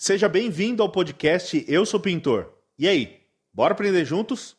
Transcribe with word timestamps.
Seja 0.00 0.28
bem-vindo 0.28 0.80
ao 0.80 0.88
podcast 0.88 1.64
Eu 1.66 1.84
Sou 1.84 1.98
Pintor. 1.98 2.52
E 2.78 2.86
aí, 2.86 3.20
bora 3.52 3.72
aprender 3.72 4.04
juntos? 4.04 4.54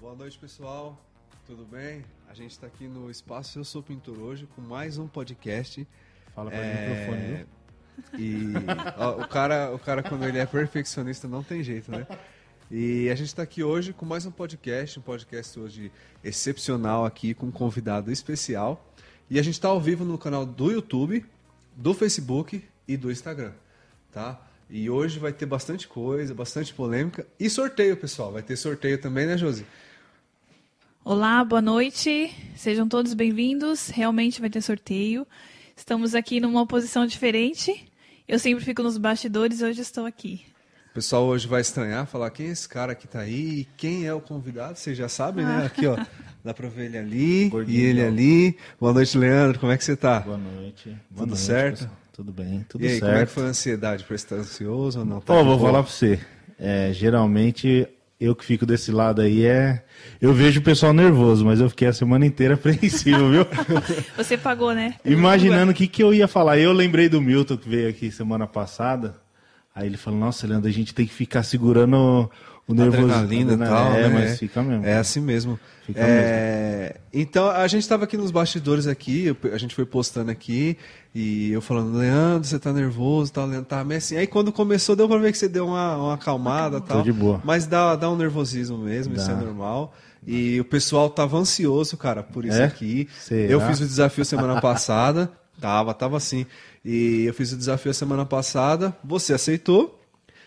Boa 0.00 0.14
noite, 0.14 0.38
pessoal. 0.38 0.98
Tudo 1.46 1.64
bem? 1.64 2.04
A 2.28 2.34
gente 2.34 2.52
está 2.52 2.66
aqui 2.66 2.86
no 2.86 3.10
Espaço 3.10 3.58
Eu 3.58 3.64
Sou 3.64 3.82
Pintor 3.82 4.18
hoje 4.18 4.48
com 4.54 4.60
mais 4.60 4.98
um 4.98 5.06
podcast. 5.06 5.86
Fala 6.34 6.50
para 6.50 6.58
É, 6.58 6.86
o 6.86 6.90
microfone, 6.90 7.36
viu? 7.36 7.46
E 8.18 8.52
ó, 8.96 9.20
o, 9.22 9.28
cara, 9.28 9.72
o 9.74 9.78
cara, 9.78 10.02
quando 10.02 10.24
ele 10.24 10.38
é 10.38 10.46
perfeccionista, 10.46 11.28
não 11.28 11.42
tem 11.42 11.62
jeito, 11.62 11.90
né? 11.90 12.06
E 12.70 13.10
a 13.10 13.16
gente 13.16 13.26
está 13.26 13.42
aqui 13.42 13.64
hoje 13.64 13.92
com 13.92 14.06
mais 14.06 14.24
um 14.24 14.30
podcast, 14.30 14.96
um 14.96 15.02
podcast 15.02 15.58
hoje 15.58 15.90
excepcional 16.22 17.04
aqui, 17.04 17.34
com 17.34 17.46
um 17.46 17.50
convidado 17.50 18.12
especial. 18.12 18.94
E 19.28 19.40
a 19.40 19.42
gente 19.42 19.54
está 19.54 19.66
ao 19.66 19.80
vivo 19.80 20.04
no 20.04 20.16
canal 20.16 20.46
do 20.46 20.70
YouTube, 20.70 21.26
do 21.74 21.92
Facebook 21.92 22.62
e 22.86 22.96
do 22.96 23.10
Instagram, 23.10 23.52
tá? 24.12 24.40
E 24.68 24.88
hoje 24.88 25.18
vai 25.18 25.32
ter 25.32 25.46
bastante 25.46 25.88
coisa, 25.88 26.32
bastante 26.32 26.72
polêmica 26.72 27.26
e 27.40 27.50
sorteio, 27.50 27.96
pessoal. 27.96 28.30
Vai 28.30 28.42
ter 28.42 28.56
sorteio 28.56 29.00
também, 29.00 29.26
né, 29.26 29.36
Josi? 29.36 29.66
Olá, 31.04 31.42
boa 31.42 31.60
noite. 31.60 32.32
Sejam 32.54 32.86
todos 32.86 33.14
bem-vindos. 33.14 33.88
Realmente 33.88 34.40
vai 34.40 34.48
ter 34.48 34.62
sorteio. 34.62 35.26
Estamos 35.74 36.14
aqui 36.14 36.38
numa 36.38 36.64
posição 36.64 37.04
diferente. 37.04 37.90
Eu 38.28 38.38
sempre 38.38 38.64
fico 38.64 38.80
nos 38.80 38.96
bastidores, 38.96 39.60
hoje 39.60 39.80
estou 39.80 40.06
aqui. 40.06 40.49
O 40.90 40.92
pessoal 40.92 41.24
hoje 41.24 41.46
vai 41.46 41.60
estranhar, 41.60 42.04
falar 42.04 42.30
quem 42.30 42.46
é 42.46 42.50
esse 42.50 42.68
cara 42.68 42.96
que 42.96 43.06
tá 43.06 43.20
aí, 43.20 43.68
quem 43.76 44.06
é 44.06 44.12
o 44.12 44.20
convidado, 44.20 44.76
vocês 44.76 44.98
já 44.98 45.08
sabem, 45.08 45.44
né? 45.44 45.64
Aqui, 45.66 45.86
ó, 45.86 45.96
dá 46.44 46.52
pra 46.52 46.68
ver 46.68 46.86
ele 46.86 46.98
ali 46.98 47.48
Gordinho, 47.48 47.78
e 47.78 47.84
ele 47.84 48.02
ali. 48.04 48.56
Boa 48.80 48.92
noite, 48.92 49.16
Leandro, 49.16 49.60
como 49.60 49.70
é 49.70 49.78
que 49.78 49.84
você 49.84 49.94
tá? 49.94 50.18
Boa 50.18 50.36
noite. 50.36 50.88
Boa 51.08 51.20
Tudo 51.20 51.26
noite, 51.28 51.42
certo? 51.42 51.78
pessoal. 51.78 51.96
Tudo 52.12 52.32
bem, 52.32 52.66
tudo 52.68 52.84
e 52.84 52.88
aí, 52.88 52.98
certo. 52.98 53.06
como 53.06 53.22
é 53.22 53.26
que 53.26 53.32
foi 53.32 53.44
a 53.44 53.46
ansiedade? 53.46 54.04
Você 54.04 54.14
estar 54.14 54.34
ansioso 54.34 54.98
ou 54.98 55.04
não? 55.04 55.20
Tá 55.20 55.38
de 55.38 55.44
vou 55.44 55.56
boa? 55.56 55.70
falar 55.70 55.84
pra 55.84 55.92
você. 55.92 56.18
É, 56.58 56.90
geralmente, 56.92 57.86
eu 58.20 58.34
que 58.34 58.44
fico 58.44 58.66
desse 58.66 58.90
lado 58.90 59.22
aí 59.22 59.46
é. 59.46 59.84
Eu 60.20 60.34
vejo 60.34 60.58
o 60.58 60.64
pessoal 60.64 60.92
nervoso, 60.92 61.46
mas 61.46 61.60
eu 61.60 61.70
fiquei 61.70 61.86
a 61.86 61.92
semana 61.92 62.26
inteira 62.26 62.54
apreensivo, 62.60 63.30
viu? 63.30 63.46
Você 64.16 64.36
pagou, 64.36 64.74
né? 64.74 64.96
Imaginando 65.04 65.70
o 65.70 65.74
que, 65.74 65.86
que 65.86 66.02
eu 66.02 66.12
ia 66.12 66.26
falar. 66.26 66.58
Eu 66.58 66.72
lembrei 66.72 67.08
do 67.08 67.20
Milton 67.20 67.56
que 67.56 67.68
veio 67.68 67.88
aqui 67.88 68.10
semana 68.10 68.44
passada. 68.44 69.14
Aí 69.74 69.86
ele 69.86 69.96
falou: 69.96 70.18
Nossa, 70.18 70.46
Leandro, 70.46 70.68
a 70.68 70.72
gente 70.72 70.94
tem 70.94 71.06
que 71.06 71.12
ficar 71.12 71.42
segurando 71.42 72.30
o 72.66 72.74
nervoso. 72.74 73.12
Adrenalina 73.12 73.52
e 73.54 73.56
tal, 73.68 73.92
É, 73.94 74.02
né? 74.02 74.08
mas 74.08 74.38
fica 74.38 74.62
mesmo. 74.62 74.84
É 74.86 74.96
assim 74.96 75.20
mesmo. 75.20 75.58
Fica 75.86 76.00
É, 76.00 76.96
Então, 77.12 77.48
a 77.50 77.66
gente 77.66 77.82
estava 77.82 78.04
aqui 78.04 78.16
nos 78.16 78.30
bastidores 78.30 78.86
aqui, 78.86 79.34
a 79.52 79.58
gente 79.58 79.74
foi 79.74 79.84
postando 79.84 80.30
aqui, 80.30 80.76
e 81.14 81.50
eu 81.50 81.60
falando, 81.60 81.96
Leandro, 81.98 82.46
você 82.48 82.58
tá 82.60 82.72
nervoso, 82.72 83.32
tal, 83.32 83.46
Leandro 83.46 83.66
tá 83.66 83.82
meio 83.82 83.98
assim. 83.98 84.16
Aí 84.16 84.26
quando 84.26 84.52
começou, 84.52 84.94
deu 84.94 85.08
pra 85.08 85.18
ver 85.18 85.32
que 85.32 85.38
você 85.38 85.48
deu 85.48 85.66
uma, 85.66 85.96
uma 85.96 86.14
acalmada 86.14 86.78
e 86.78 86.80
tal. 86.82 87.02
De 87.02 87.12
boa. 87.12 87.40
Mas 87.44 87.66
dá, 87.66 87.96
dá 87.96 88.08
um 88.10 88.16
nervosismo 88.16 88.78
mesmo, 88.78 89.14
isso 89.16 89.30
é 89.30 89.34
Dá. 89.34 89.40
normal. 89.40 89.92
E 90.26 90.60
o 90.60 90.64
pessoal 90.64 91.08
tava 91.10 91.38
ansioso, 91.38 91.96
cara, 91.96 92.22
por 92.22 92.44
isso 92.44 92.58
É? 92.60 92.64
aqui. 92.64 93.08
Será? 93.18 93.50
Eu 93.50 93.60
fiz 93.62 93.80
o 93.80 93.86
desafio 93.86 94.24
semana 94.24 94.60
passada, 94.60 95.30
tava, 95.60 95.92
tava 95.94 96.16
assim. 96.18 96.46
E 96.84 97.24
eu 97.24 97.34
fiz 97.34 97.52
o 97.52 97.56
desafio 97.56 97.90
a 97.90 97.94
semana 97.94 98.24
passada, 98.24 98.96
você 99.04 99.34
aceitou. 99.34 99.98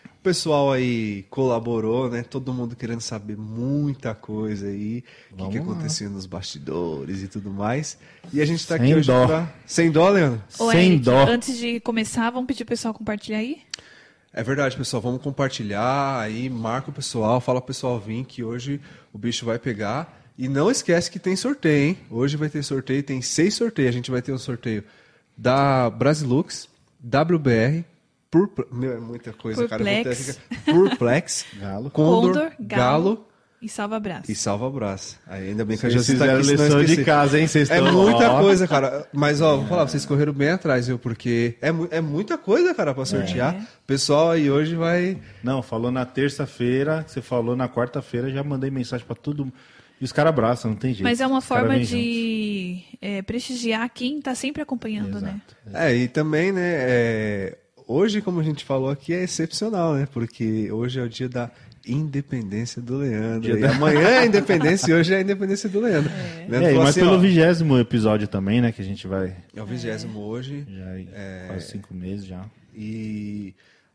O 0.05 0.23
pessoal 0.23 0.71
aí 0.71 1.23
colaborou, 1.29 2.09
né? 2.09 2.23
Todo 2.23 2.53
mundo 2.53 2.77
querendo 2.77 3.01
saber 3.01 3.37
muita 3.37 4.15
coisa 4.15 4.67
aí, 4.67 5.03
o 5.31 5.35
que, 5.35 5.49
que 5.49 5.57
acontecia 5.57 6.07
nos 6.07 6.25
bastidores 6.25 7.21
e 7.21 7.27
tudo 7.27 7.51
mais. 7.51 7.97
E 8.31 8.41
a 8.41 8.45
gente 8.45 8.65
tá 8.65 8.77
Sem 8.77 8.85
aqui 8.85 8.95
hoje 8.95 9.07
dó. 9.07 9.27
pra... 9.27 9.53
Sem 9.65 9.91
dó, 9.91 10.09
Leandro? 10.09 10.41
Ô, 10.57 10.71
Sem 10.71 10.93
Eric, 10.93 11.03
dó. 11.03 11.27
Antes 11.27 11.57
de 11.57 11.79
começar, 11.81 12.29
vamos 12.29 12.47
pedir 12.47 12.63
o 12.63 12.65
pessoal 12.65 12.93
compartilhar 12.93 13.39
aí? 13.39 13.61
É 14.31 14.41
verdade, 14.41 14.77
pessoal. 14.77 15.01
Vamos 15.01 15.21
compartilhar 15.21 16.19
aí, 16.21 16.49
marca 16.49 16.89
o 16.89 16.93
pessoal, 16.93 17.41
fala 17.41 17.59
pro 17.59 17.67
pessoal 17.67 17.99
vir 17.99 18.23
que 18.23 18.43
hoje 18.43 18.79
o 19.11 19.17
bicho 19.17 19.45
vai 19.45 19.59
pegar. 19.59 20.21
E 20.37 20.47
não 20.47 20.71
esquece 20.71 21.11
que 21.11 21.19
tem 21.19 21.35
sorteio, 21.35 21.89
hein? 21.89 21.97
Hoje 22.09 22.37
vai 22.37 22.49
ter 22.49 22.63
sorteio, 22.63 23.03
tem 23.03 23.21
seis 23.21 23.53
sorteios. 23.53 23.89
A 23.89 23.91
gente 23.93 24.09
vai 24.09 24.21
ter 24.21 24.31
um 24.31 24.37
sorteio 24.37 24.83
da 25.37 25.89
Brasilux, 25.89 26.67
WBR, 27.03 27.83
por 28.31 28.49
meu, 28.71 28.93
é 28.93 28.99
muita 28.99 29.31
coisa, 29.33 29.67
cara. 29.67 29.83
Eu 29.83 29.85
Purplex. 30.03 30.39
que- 30.49 30.71
Purplex, 30.71 31.45
Galo. 31.59 31.89
Condor, 31.91 32.27
Condor, 32.33 32.51
Galo, 32.59 32.59
Galo 32.59 33.27
e 33.61 33.69
Salva 33.69 33.95
Abraço. 33.97 34.31
e 34.31 34.35
Salva 34.35 34.67
Abraço. 34.67 35.19
Aí 35.27 35.49
ainda 35.49 35.63
bem 35.63 35.77
que 35.77 35.85
a 35.85 35.89
Vocês 35.89 36.05
Josi 36.05 36.17
tá 36.17 36.25
fizeram 36.25 36.39
aqui, 36.41 36.49
eu 36.49 36.79
lição 36.79 36.83
de 36.95 37.03
casa, 37.05 37.39
hein? 37.39 37.47
Vocês 37.47 37.69
É 37.69 37.77
estão- 37.77 37.93
muita 37.93 38.31
Ó. 38.31 38.41
coisa, 38.41 38.67
cara. 38.67 39.07
Mas, 39.13 39.39
ó, 39.41 39.57
vou 39.57 39.67
falar, 39.67 39.87
vocês 39.87 40.05
correram 40.05 40.33
bem 40.33 40.49
atrás, 40.49 40.87
viu? 40.87 40.97
Porque 40.97 41.55
é, 41.61 41.71
mu- 41.71 41.87
é 41.91 42.01
muita 42.01 42.37
coisa, 42.37 42.73
cara, 42.73 42.93
pra 42.93 43.05
sortear. 43.05 43.55
É. 43.55 43.59
O 43.59 43.65
pessoal 43.87 44.31
aí 44.31 44.49
hoje 44.49 44.75
vai... 44.75 45.17
Não, 45.43 45.61
falou 45.61 45.91
na 45.91 46.05
terça-feira, 46.05 47.05
você 47.07 47.21
falou 47.21 47.55
na 47.55 47.69
quarta-feira, 47.69 48.29
já 48.31 48.43
mandei 48.43 48.71
mensagem 48.71 49.05
pra 49.05 49.15
todo 49.15 49.51
E 50.03 50.05
os 50.05 50.11
caras 50.11 50.31
abraçam, 50.31 50.71
não 50.71 50.77
tem 50.77 50.91
jeito. 50.93 51.03
Mas 51.03 51.21
é 51.21 51.25
uma 51.25 51.39
forma 51.39 51.79
de 51.79 52.83
é, 53.01 53.21
prestigiar 53.21 53.89
quem 53.89 54.17
está 54.19 54.35
sempre 54.35 54.61
acompanhando, 54.61 55.21
né? 55.21 55.39
É, 55.73 55.95
e 55.95 56.09
também, 56.09 56.51
né, 56.51 56.61
é, 56.61 57.57
hoje, 57.87 58.21
como 58.21 58.41
a 58.41 58.43
gente 58.43 58.65
falou 58.65 58.89
aqui, 58.89 59.13
é 59.13 59.23
excepcional, 59.23 59.93
né? 59.93 60.05
Porque 60.11 60.69
hoje 60.73 60.99
é 60.99 61.03
o 61.03 61.07
dia 61.07 61.29
da 61.29 61.49
independência 61.87 62.81
do 62.81 62.97
Leandro. 62.97 63.41
Dia 63.41 63.53
E 63.53 63.61
da- 63.61 63.71
amanhã 63.71 64.01
é 64.01 64.17
a 64.19 64.25
independência 64.25 64.91
e 64.91 64.93
hoje 64.93 65.13
é 65.13 65.17
a 65.17 65.21
independência 65.21 65.69
do 65.69 65.79
Leandro. 65.79 66.11
Leandro 66.49 66.55
É, 66.67 66.69
falou 66.71 66.79
mas 66.83 66.89
assim, 66.89 66.99
pelo 66.99 67.19
vigésimo 67.21 67.77
episódio 67.79 68.27
também, 68.27 68.59
né? 68.59 68.73
Que 68.73 68.81
a 68.81 68.85
gente 68.85 69.07
vai. 69.07 69.33
É 69.55 69.61
o 69.61 69.65
vigésimo 69.65 70.19
hoje. 70.19 70.65
Já 70.69 70.99
É. 71.17 71.45
quase 71.47 71.67
cinco 71.67 71.93
meses 71.93 72.25
já. 72.25 72.43
E 72.75 73.53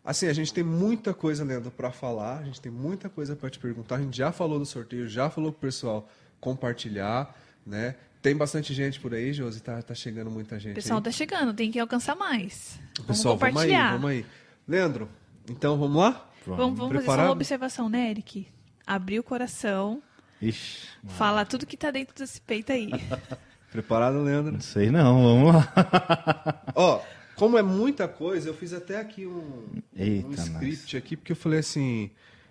assim, 0.09 0.27
a 0.27 0.33
gente 0.33 0.55
tem 0.55 0.65
muita 0.65 1.13
coisa, 1.13 1.45
Leandro, 1.45 1.71
para 1.71 1.91
falar, 1.91 2.39
a 2.39 2.45
gente 2.45 2.61
tem 2.63 2.73
muita 2.73 3.11
coisa 3.11 3.37
para 3.37 3.51
te 3.51 3.59
perguntar. 3.59 3.97
A 3.97 4.01
gente 4.01 4.17
já 4.17 4.33
falou 4.33 4.59
do 4.59 4.65
sorteio, 4.65 5.07
já 5.07 5.29
falou 5.29 5.53
pro 5.53 5.61
pessoal 5.61 6.09
compartilhar, 6.41 7.37
né? 7.67 7.95
Tem 8.23 8.35
bastante 8.35 8.73
gente 8.73 8.99
por 8.99 9.13
aí, 9.13 9.35
Josi, 9.35 9.63
tá, 9.63 9.83
tá 9.83 9.95
chegando 9.95 10.31
muita 10.31 10.59
gente. 10.59 10.73
O 10.73 10.75
pessoal 10.77 10.99
aí. 10.99 11.05
tá 11.05 11.11
chegando, 11.13 11.53
tem 11.53 11.71
que 11.71 11.79
alcançar 11.79 12.17
mais. 12.17 12.81
Vamos 12.97 13.19
Pessoal, 13.19 13.37
vamos 13.37 13.63
aí, 13.63 13.69
compartilhar. 13.69 13.93
vamos 13.93 14.11
aí. 14.11 14.27
Leandro, 14.67 15.09
então 15.49 15.79
vamos 15.79 15.97
lá? 15.97 16.27
Vamos, 16.47 16.79
vamos 16.79 16.95
fazer 16.95 17.07
só 17.07 17.25
uma 17.25 17.31
observação, 17.31 17.89
né, 17.91 18.11
Eric? 18.11 18.49
Abrir 18.87 19.21
o 19.21 19.23
coração, 19.23 20.03
Ixi, 20.41 20.89
falar 21.07 21.45
tudo 21.45 21.67
que 21.67 21.77
tá 21.77 21.91
dentro 21.91 22.15
desse 22.17 22.41
peito 22.41 22.73
aí. 22.73 22.91
Preparado, 23.71 24.23
Leandro? 24.23 24.53
não 24.53 24.61
sei 24.61 24.91
não, 24.91 25.23
vamos 25.23 25.55
lá. 25.55 26.63
Ó, 26.75 27.03
como 27.39 27.57
é 27.59 27.63
muita 27.63 28.07
coisa, 28.09 28.49
eu 28.49 28.55
fiz 28.55 28.73
até 28.73 28.99
aqui 28.99 29.27
um, 29.27 29.67
Eita, 29.97 30.27
um 30.29 30.33
script 30.33 30.97
aqui, 30.97 31.17
porque 31.17 31.33
eu 31.33 31.37
falei 31.37 31.61
assim, 31.61 32.11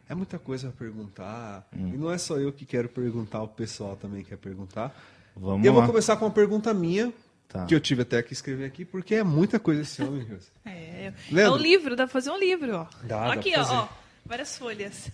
é 0.09 0.15
muita 0.15 0.39
coisa 0.39 0.69
a 0.69 0.71
perguntar. 0.71 1.67
Hum. 1.75 1.91
E 1.93 1.97
não 1.97 2.11
é 2.11 2.17
só 2.17 2.37
eu 2.37 2.51
que 2.51 2.65
quero 2.65 2.87
perguntar, 2.89 3.41
o 3.41 3.47
pessoal 3.47 3.95
também 3.95 4.23
quer 4.23 4.37
perguntar. 4.37 4.95
Vamos 5.35 5.65
eu 5.65 5.73
lá. 5.73 5.79
vou 5.81 5.87
começar 5.89 6.15
com 6.17 6.25
uma 6.25 6.31
pergunta 6.31 6.73
minha, 6.73 7.13
Tá. 7.47 7.65
que 7.65 7.73
eu 7.73 7.79
tive 7.79 8.01
até 8.01 8.21
que 8.21 8.33
escrever 8.33 8.65
aqui, 8.65 8.83
porque 8.83 9.15
é 9.15 9.23
muita 9.23 9.57
coisa 9.57 9.81
esse 9.81 10.03
homem. 10.03 10.27
É, 10.65 10.69
é 11.05 11.13
Leandro. 11.31 11.57
um 11.57 11.61
livro, 11.61 11.95
dá 11.95 12.03
pra 12.03 12.11
fazer 12.11 12.29
um 12.29 12.37
livro, 12.37 12.75
ó. 12.75 12.87
Dá, 13.03 13.27
dá 13.27 13.33
Aqui, 13.33 13.51
pra 13.53 13.61
ó, 13.61 13.65
fazer. 13.65 13.77
ó, 13.77 13.87
várias 14.25 14.57
folhas. 14.57 15.09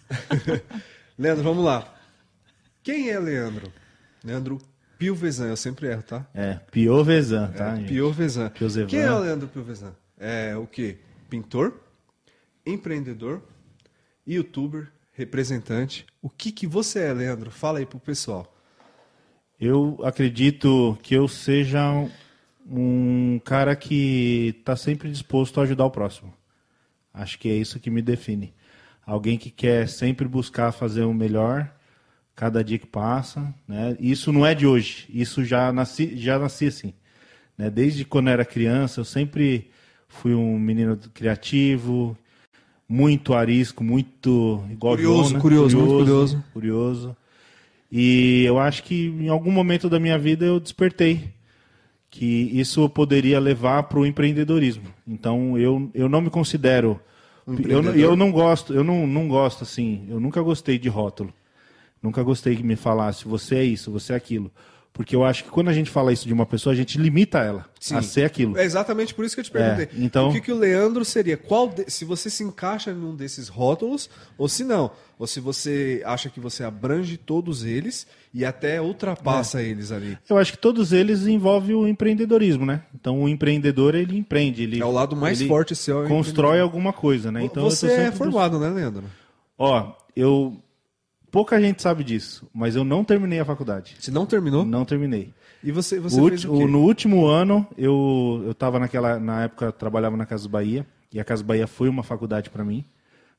Leandro, 1.18 1.44
vamos 1.44 1.64
lá. 1.64 1.94
Quem 2.82 3.10
é 3.12 3.20
Leandro? 3.20 3.72
Leandro 4.24 4.60
Piovesan, 5.08 5.48
eu 5.48 5.58
sempre 5.58 5.88
erro, 5.88 6.02
tá? 6.04 6.26
É, 6.34 6.54
Piovesan, 6.72 7.52
tá? 7.52 7.78
É. 7.78 7.84
Piovesan. 7.84 8.50
Quem 8.88 9.02
é 9.02 9.12
o 9.12 9.20
Leandro 9.20 9.50
Piovesan? 9.50 9.94
É 10.18 10.56
o 10.56 10.66
quê? 10.66 10.98
Pintor, 11.30 11.74
empreendedor, 12.66 13.42
youtuber, 14.26 14.90
representante. 15.12 16.06
O 16.22 16.30
que 16.30 16.54
que 16.54 16.66
você 16.66 17.00
é, 17.00 17.14
Leandro? 17.14 17.52
Fala 17.52 17.80
aí 17.80 17.86
pro 17.86 18.00
pessoal. 18.00 18.56
Eu 19.60 20.00
acredito 20.06 20.98
que 21.04 21.14
eu 21.14 21.28
seja 21.28 21.92
um- 21.92 22.10
um 22.66 23.42
cara 23.44 23.76
que 23.76 24.56
está 24.58 24.78
sempre 24.78 25.12
disposto 25.12 25.60
a 25.60 25.64
ajudar 25.64 25.84
o 25.84 25.92
próximo. 25.92 26.34
Acho 27.14 27.38
que 27.38 27.50
é 27.50 27.54
isso 27.56 27.78
que 27.78 27.90
me 27.90 28.02
define. 28.02 28.54
Alguém 29.06 29.38
que 29.38 29.52
quer 29.52 29.90
sempre 29.90 30.30
buscar 30.30 30.72
fazer 30.72 31.04
o 31.04 31.14
melhor 31.14 31.70
cada 32.36 32.64
dia 32.64 32.80
que 32.80 32.88
passa. 32.88 33.54
Né? 33.68 33.96
Isso 34.00 34.32
não 34.32 34.46
é 34.46 34.54
de 34.54 34.66
hoje. 34.66 35.08
Isso 35.10 35.44
já 35.44 35.72
nasci, 35.72 36.18
já 36.18 36.40
nasci 36.40 36.68
assim. 36.68 36.94
Né? 37.58 37.70
Desde 37.70 38.06
quando 38.06 38.30
era 38.30 38.46
criança, 38.46 39.02
eu 39.02 39.06
sempre 39.06 39.70
fui 40.08 40.34
um 40.34 40.60
menino 40.60 40.98
criativo, 41.14 42.18
muito 42.88 43.34
arisco, 43.34 43.84
muito 43.84 44.64
igual 44.70 44.96
Curioso, 44.96 45.24
João, 45.24 45.34
né? 45.34 45.40
curioso, 45.40 45.78
muito 45.78 45.94
curioso. 45.94 46.44
curioso. 46.54 47.18
E 47.92 48.44
eu 48.46 48.60
acho 48.60 48.84
que 48.84 49.08
em 49.08 49.30
algum 49.30 49.52
momento 49.52 49.90
da 49.90 50.00
minha 50.00 50.18
vida 50.18 50.46
eu 50.46 50.60
despertei 50.60 51.30
que 52.10 52.50
isso 52.54 52.82
eu 52.82 52.90
poderia 52.90 53.40
levar 53.40 53.84
para 53.84 54.00
o 54.00 54.06
empreendedorismo. 54.06 54.86
Então 55.08 55.58
eu, 55.58 55.90
eu 55.94 56.10
não 56.10 56.22
me 56.22 56.30
considero 56.30 57.00
um 57.48 57.56
Eu, 57.68 57.84
eu 57.96 58.16
não 58.16 58.32
gosto, 58.32 58.74
eu 58.74 58.84
não, 58.84 59.06
não 59.06 59.28
gosto 59.28 59.64
assim, 59.64 60.06
eu 60.10 60.20
nunca 60.20 60.42
gostei 60.42 60.78
de 60.78 60.90
rótulo. 60.90 61.34
Nunca 62.04 62.22
gostei 62.22 62.56
que 62.56 62.64
me 62.64 62.76
falasse 62.76 63.26
você 63.26 63.56
é 63.56 63.64
isso, 63.64 63.90
você 63.90 64.12
é 64.14 64.16
aquilo. 64.16 64.52
Porque 64.92 65.16
eu 65.16 65.26
acho 65.26 65.46
que 65.46 65.50
quando 65.50 65.70
a 65.70 65.74
gente 65.74 65.90
fala 65.90 66.14
isso 66.14 66.28
de 66.28 66.34
uma 66.34 66.46
pessoa, 66.46 66.72
a 66.72 66.76
gente 66.76 67.00
limita 67.00 67.40
ela 67.40 67.66
Sim. 67.80 67.96
a 67.96 68.02
ser 68.04 68.26
aquilo. 68.26 68.56
É 68.56 68.64
exatamente 68.64 69.12
por 69.16 69.26
isso 69.26 69.34
que 69.36 69.40
eu 69.40 69.44
te 69.44 69.50
perguntei. 69.50 69.86
É, 69.86 69.90
então- 70.06 70.30
O 70.30 70.32
que, 70.32 70.40
que 70.40 70.52
o 70.52 70.56
Leandro 70.56 71.04
seria? 71.04 71.36
Qual 71.36 71.68
de- 71.68 71.90
se 71.90 72.06
você 72.06 72.30
se 72.30 72.44
encaixa 72.44 72.92
em 72.92 72.94
um 73.04 73.16
desses 73.16 73.48
rótulos, 73.48 74.08
ou 74.38 74.48
se 74.48 74.64
não. 74.64 74.92
Ou 75.18 75.26
se 75.26 75.40
você 75.40 76.04
acha 76.06 76.30
que 76.30 76.40
você 76.40 76.64
abrange 76.64 77.18
todos 77.18 77.64
eles 77.66 78.06
e 78.32 78.46
até 78.46 78.80
ultrapassa 78.80 79.62
É. 79.64 79.66
eles 79.66 79.92
ali. 79.92 80.16
Eu 80.30 80.38
acho 80.38 80.52
que 80.52 80.60
todos 80.60 80.94
eles 80.94 81.26
envolvem 81.26 81.74
o 81.76 81.88
empreendedorismo, 81.88 82.64
né? 82.64 82.84
Então 82.94 83.20
o 83.24 83.28
empreendedor 83.28 83.96
ele 83.96 84.16
empreende, 84.16 84.62
ele 84.62 84.80
É 84.80 84.86
o 84.86 84.92
lado 84.92 85.16
mais 85.16 85.42
forte 85.42 85.76
seu, 85.76 86.06
é 86.06 86.08
constrói 86.08 86.60
alguma 86.60 86.94
coisa, 86.94 87.32
né? 87.32 87.44
Então 87.44 87.64
você 87.64 87.88
é 87.88 88.12
formado, 88.12 88.60
né, 88.60 88.70
Leandro? 88.70 89.06
Ó, 89.58 89.92
eu 90.16 90.56
pouca 91.34 91.60
gente 91.60 91.82
sabe 91.82 92.04
disso, 92.04 92.48
mas 92.54 92.76
eu 92.76 92.84
não 92.84 93.04
terminei 93.04 93.40
a 93.40 93.46
faculdade. 93.46 93.96
Você 94.00 94.12
não 94.12 94.24
terminou? 94.24 94.64
Não 94.64 94.86
terminei. 94.86 95.34
E 95.64 95.72
você, 95.72 96.00
você 96.00 96.22
O 96.22 96.28
fez 96.28 96.46
o 96.46 96.58
quê? 96.60 96.66
no 96.66 96.82
último 96.82 97.26
ano, 97.26 97.68
eu, 97.76 98.44
eu 98.46 98.54
tava 98.54 98.78
naquela. 98.78 99.20
Na 99.20 99.46
época, 99.46 99.72
trabalhava 99.72 100.16
na 100.16 100.28
Casa 100.28 100.48
Bahia. 100.48 100.86
E 101.12 101.20
a 101.20 101.24
Casa 101.24 101.44
Bahia 101.44 101.66
foi 101.66 101.90
uma 101.90 102.04
faculdade 102.04 102.52
para 102.52 102.64
mim. 102.64 102.86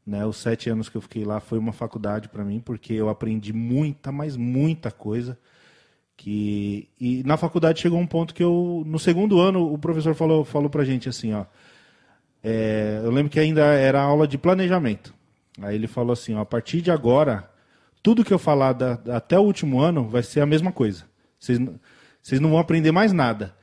Né? 0.05 0.27
Os 0.27 0.39
sete 0.39 0.69
anos 0.69 0.89
que 0.89 0.97
eu 0.97 1.01
fiquei 1.01 1.25
lá 1.25 1.39
foi 1.39 1.59
uma 1.59 1.73
faculdade 1.73 2.29
para 2.29 2.45
mim, 2.45 2.61
porque 2.61 2.93
eu 2.93 3.09
aprendi 3.09 3.53
muita, 3.53 4.11
mas 4.11 4.37
muita 4.37 4.91
coisa. 4.91 5.39
que 6.17 6.89
E 7.01 7.23
na 7.25 7.37
faculdade 7.37 7.81
chegou 7.81 8.01
um 8.01 8.07
ponto 8.07 8.35
que 8.35 8.43
eu. 8.43 8.83
No 8.85 8.99
segundo 8.99 9.39
ano, 9.39 9.73
o 9.73 9.79
professor 9.79 10.15
falou, 10.17 10.45
falou 10.45 10.69
pra 10.69 10.85
gente 10.85 11.09
assim: 11.09 11.33
ó. 11.33 11.45
é, 12.43 13.01
eu 13.05 13.13
lembro 13.13 13.31
que 13.31 13.39
ainda 13.39 13.63
era 13.63 14.03
aula 14.03 14.27
de 14.27 14.37
planejamento. 14.37 15.15
Aí 15.63 15.77
ele 15.77 15.87
falou 15.87 16.13
assim: 16.13 16.35
ó, 16.35 16.41
a 16.41 16.47
partir 16.47 16.81
de 16.81 16.91
agora, 16.91 17.49
tudo 18.05 18.23
que 18.25 18.33
eu 18.35 18.39
falar 18.39 18.75
da- 18.75 19.01
até 19.17 19.37
o 19.39 19.43
último 19.43 19.81
ano 19.81 20.07
vai 20.07 20.23
ser 20.23 20.41
a 20.43 20.47
mesma 20.47 20.71
coisa. 20.71 21.05
Vocês, 21.41 21.59
não 22.39 22.51
vão 22.51 22.59
aprender 22.59 22.93
mais 22.93 23.13
nada. 23.13 23.57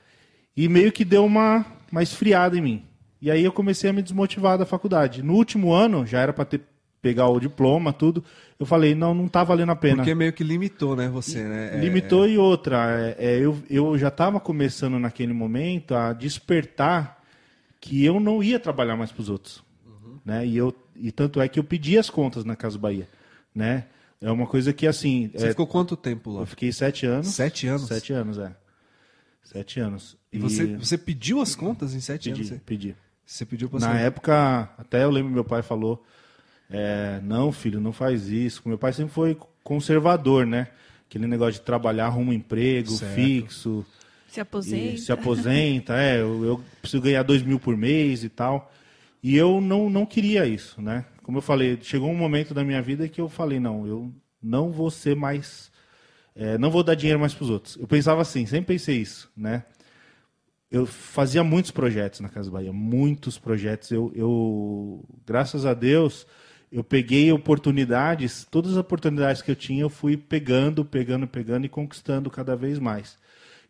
E 0.57 0.67
meio 0.67 0.91
que 0.91 1.05
deu 1.05 1.23
uma, 1.23 1.63
uma 1.91 2.01
esfriada 2.03 2.57
em 2.57 2.61
mim. 2.61 2.83
E 3.21 3.29
aí 3.29 3.43
eu 3.45 3.51
comecei 3.51 3.89
a 3.89 3.93
me 3.93 4.01
desmotivar 4.01 4.57
da 4.57 4.65
faculdade. 4.65 5.21
No 5.21 5.35
último 5.35 5.71
ano, 5.71 6.05
já 6.07 6.19
era 6.19 6.33
para 6.33 6.43
ter 6.45 6.61
pegar 7.03 7.27
o 7.29 7.39
diploma, 7.39 7.91
tudo. 7.93 8.23
Eu 8.59 8.65
falei, 8.65 8.93
não, 8.95 9.13
não 9.13 9.27
tá 9.27 9.43
valendo 9.43 9.71
a 9.71 9.75
pena. 9.75 9.97
Porque 9.97 10.13
meio 10.13 10.33
que 10.33 10.43
limitou, 10.43 10.95
né, 10.95 11.07
você, 11.07 11.43
né? 11.43 11.75
É- 11.75 11.79
Limitou 11.79 12.27
e 12.27 12.37
outra. 12.37 12.99
é, 12.99 13.15
é, 13.17 13.39
eu, 13.39 13.57
eu 13.69 13.97
já 13.97 14.07
estava 14.09 14.39
começando 14.39 14.97
naquele 14.99 15.33
momento 15.33 15.95
a 15.95 16.13
despertar 16.13 17.19
que 17.79 18.03
eu 18.05 18.19
não 18.19 18.43
ia 18.43 18.59
trabalhar 18.59 18.95
mais 18.97 19.11
para 19.11 19.21
os 19.21 19.29
outros. 19.29 19.63
Né? 20.25 20.45
E, 20.45 20.57
eu, 20.57 20.73
e 20.95 21.11
tanto 21.11 21.39
é 21.41 21.47
que 21.47 21.59
eu 21.59 21.63
pedi 21.63 21.97
as 21.97 22.09
contas 22.09 22.43
na 22.45 22.55
Casa 22.55 22.77
Bahia. 22.77 23.07
Né? 23.53 23.85
É 24.21 24.31
uma 24.31 24.45
coisa 24.45 24.71
que, 24.71 24.85
assim. 24.85 25.31
Você 25.33 25.47
é, 25.47 25.49
ficou 25.49 25.65
quanto 25.67 25.95
tempo 25.97 26.31
lá? 26.31 26.41
eu 26.41 26.45
fiquei 26.45 26.71
sete 26.71 27.05
anos. 27.05 27.27
Sete 27.29 27.67
anos? 27.67 27.87
Sete 27.87 28.13
anos, 28.13 28.37
é. 28.37 28.55
Sete 29.43 29.79
anos. 29.79 30.15
E 30.31 30.37
você, 30.37 30.75
você 30.77 30.97
pediu 30.97 31.41
as 31.41 31.55
contas 31.55 31.93
em 31.93 31.99
sete 31.99 32.29
pedi, 32.29 32.41
anos? 32.41 32.47
Você- 32.49 32.61
pedi. 32.65 32.95
Você 33.25 33.45
pediu 33.45 33.69
pra 33.69 33.79
Na 33.79 33.87
sair. 33.93 34.03
época, 34.03 34.69
até 34.77 35.03
eu 35.03 35.09
lembro 35.09 35.31
meu 35.31 35.43
pai 35.45 35.61
falou, 35.61 36.03
é, 36.69 37.19
não, 37.23 37.51
filho, 37.51 37.79
não 37.79 37.91
faz 37.93 38.27
isso. 38.27 38.61
Meu 38.65 38.77
pai 38.77 38.91
sempre 38.93 39.13
foi 39.13 39.37
conservador, 39.63 40.45
né? 40.45 40.67
Aquele 41.09 41.27
negócio 41.27 41.53
de 41.53 41.61
trabalhar, 41.61 42.05
arruma 42.07 42.31
um 42.31 42.33
emprego 42.33 42.89
Certo. 42.91 43.13
fixo, 43.15 43.85
Se 44.27 44.39
e 44.39 44.41
aposenta. 44.41 44.97
se 44.97 45.11
aposenta, 45.11 45.97
é, 45.97 46.19
eu, 46.21 46.43
eu 46.45 46.61
preciso 46.81 47.01
ganhar 47.01 47.23
dois 47.23 47.41
mil 47.41 47.59
por 47.59 47.75
mês 47.77 48.23
e 48.23 48.29
tal. 48.29 48.71
E 49.23 49.35
eu 49.35 49.61
não, 49.61 49.89
não 49.89 50.05
queria 50.05 50.45
isso, 50.45 50.81
né? 50.81 51.05
Como 51.31 51.37
eu 51.37 51.41
falei, 51.41 51.79
chegou 51.81 52.09
um 52.09 52.15
momento 52.15 52.53
da 52.53 52.61
minha 52.61 52.81
vida 52.81 53.07
que 53.07 53.21
eu 53.21 53.29
falei, 53.29 53.57
não, 53.57 53.87
eu 53.87 54.13
não 54.43 54.69
vou 54.69 54.91
ser 54.91 55.15
mais, 55.15 55.71
é, 56.35 56.57
não 56.57 56.69
vou 56.69 56.83
dar 56.83 56.93
dinheiro 56.93 57.21
mais 57.21 57.33
para 57.33 57.45
os 57.45 57.49
outros. 57.49 57.77
Eu 57.77 57.87
pensava 57.87 58.21
assim, 58.21 58.45
sempre 58.45 58.75
pensei 58.75 58.97
isso, 58.97 59.31
né? 59.35 59.63
eu 60.69 60.85
fazia 60.85 61.41
muitos 61.41 61.71
projetos 61.71 62.19
na 62.19 62.27
Casa 62.27 62.51
Bahia, 62.51 62.73
muitos 62.73 63.37
projetos. 63.37 63.91
Eu, 63.91 64.11
eu, 64.13 65.05
graças 65.25 65.65
a 65.65 65.73
Deus, 65.73 66.27
eu 66.69 66.83
peguei 66.83 67.31
oportunidades, 67.31 68.45
todas 68.51 68.71
as 68.71 68.77
oportunidades 68.77 69.41
que 69.41 69.51
eu 69.51 69.55
tinha, 69.55 69.83
eu 69.83 69.89
fui 69.89 70.17
pegando, 70.17 70.83
pegando, 70.83 71.25
pegando 71.29 71.65
e 71.65 71.69
conquistando 71.69 72.29
cada 72.29 72.57
vez 72.57 72.77
mais. 72.77 73.17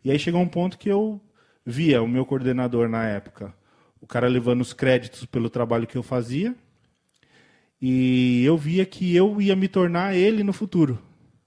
E 0.04 0.10
aí 0.10 0.18
chegou 0.18 0.40
um 0.40 0.48
ponto 0.48 0.76
que 0.76 0.88
eu 0.88 1.20
via 1.64 2.02
o 2.02 2.08
meu 2.08 2.26
coordenador 2.26 2.88
na 2.88 3.06
época, 3.06 3.54
o 4.00 4.06
cara 4.08 4.26
levando 4.26 4.62
os 4.62 4.72
créditos 4.72 5.24
pelo 5.24 5.48
trabalho 5.48 5.86
que 5.86 5.96
eu 5.96 6.02
fazia, 6.02 6.56
e 7.82 8.44
eu 8.44 8.56
via 8.56 8.86
que 8.86 9.14
eu 9.14 9.42
ia 9.42 9.56
me 9.56 9.66
tornar 9.66 10.14
ele 10.14 10.44
no 10.44 10.52
futuro, 10.52 11.02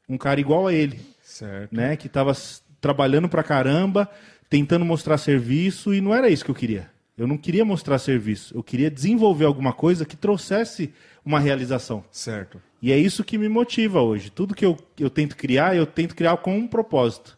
um 0.08 0.18
cara 0.18 0.40
igual 0.40 0.68
a 0.68 0.74
ele 0.74 1.00
Certo. 1.24 1.74
né, 1.74 1.96
que 1.96 2.08
estava 2.08 2.34
trabalhando 2.82 3.30
pra 3.30 3.42
caramba, 3.42 4.10
tentando 4.50 4.84
mostrar 4.84 5.18
serviço 5.18 5.94
e 5.94 6.02
não 6.02 6.14
era 6.14 6.30
isso 6.30 6.44
que 6.44 6.52
eu 6.52 6.56
queria. 6.56 6.94
Eu 7.18 7.26
não 7.26 7.38
queria 7.38 7.64
mostrar 7.64 7.98
serviço, 7.98 8.54
eu 8.56 8.62
queria 8.62 8.92
desenvolver 8.92 9.46
alguma 9.46 9.72
coisa 9.72 10.06
que 10.06 10.18
trouxesse 10.18 10.94
uma 11.26 11.40
realização. 11.40 12.04
Certo. 12.12 12.62
E 12.82 12.92
é 12.92 12.98
isso 12.98 13.24
que 13.24 13.38
me 13.38 13.48
motiva 13.48 14.02
hoje. 14.02 14.30
Tudo 14.30 14.54
que 14.54 14.66
eu, 14.66 14.78
eu 15.00 15.10
tento 15.10 15.38
criar, 15.38 15.76
eu 15.76 15.86
tento 15.86 16.14
criar 16.14 16.36
com 16.38 16.58
um 16.58 16.68
propósito 16.68 17.35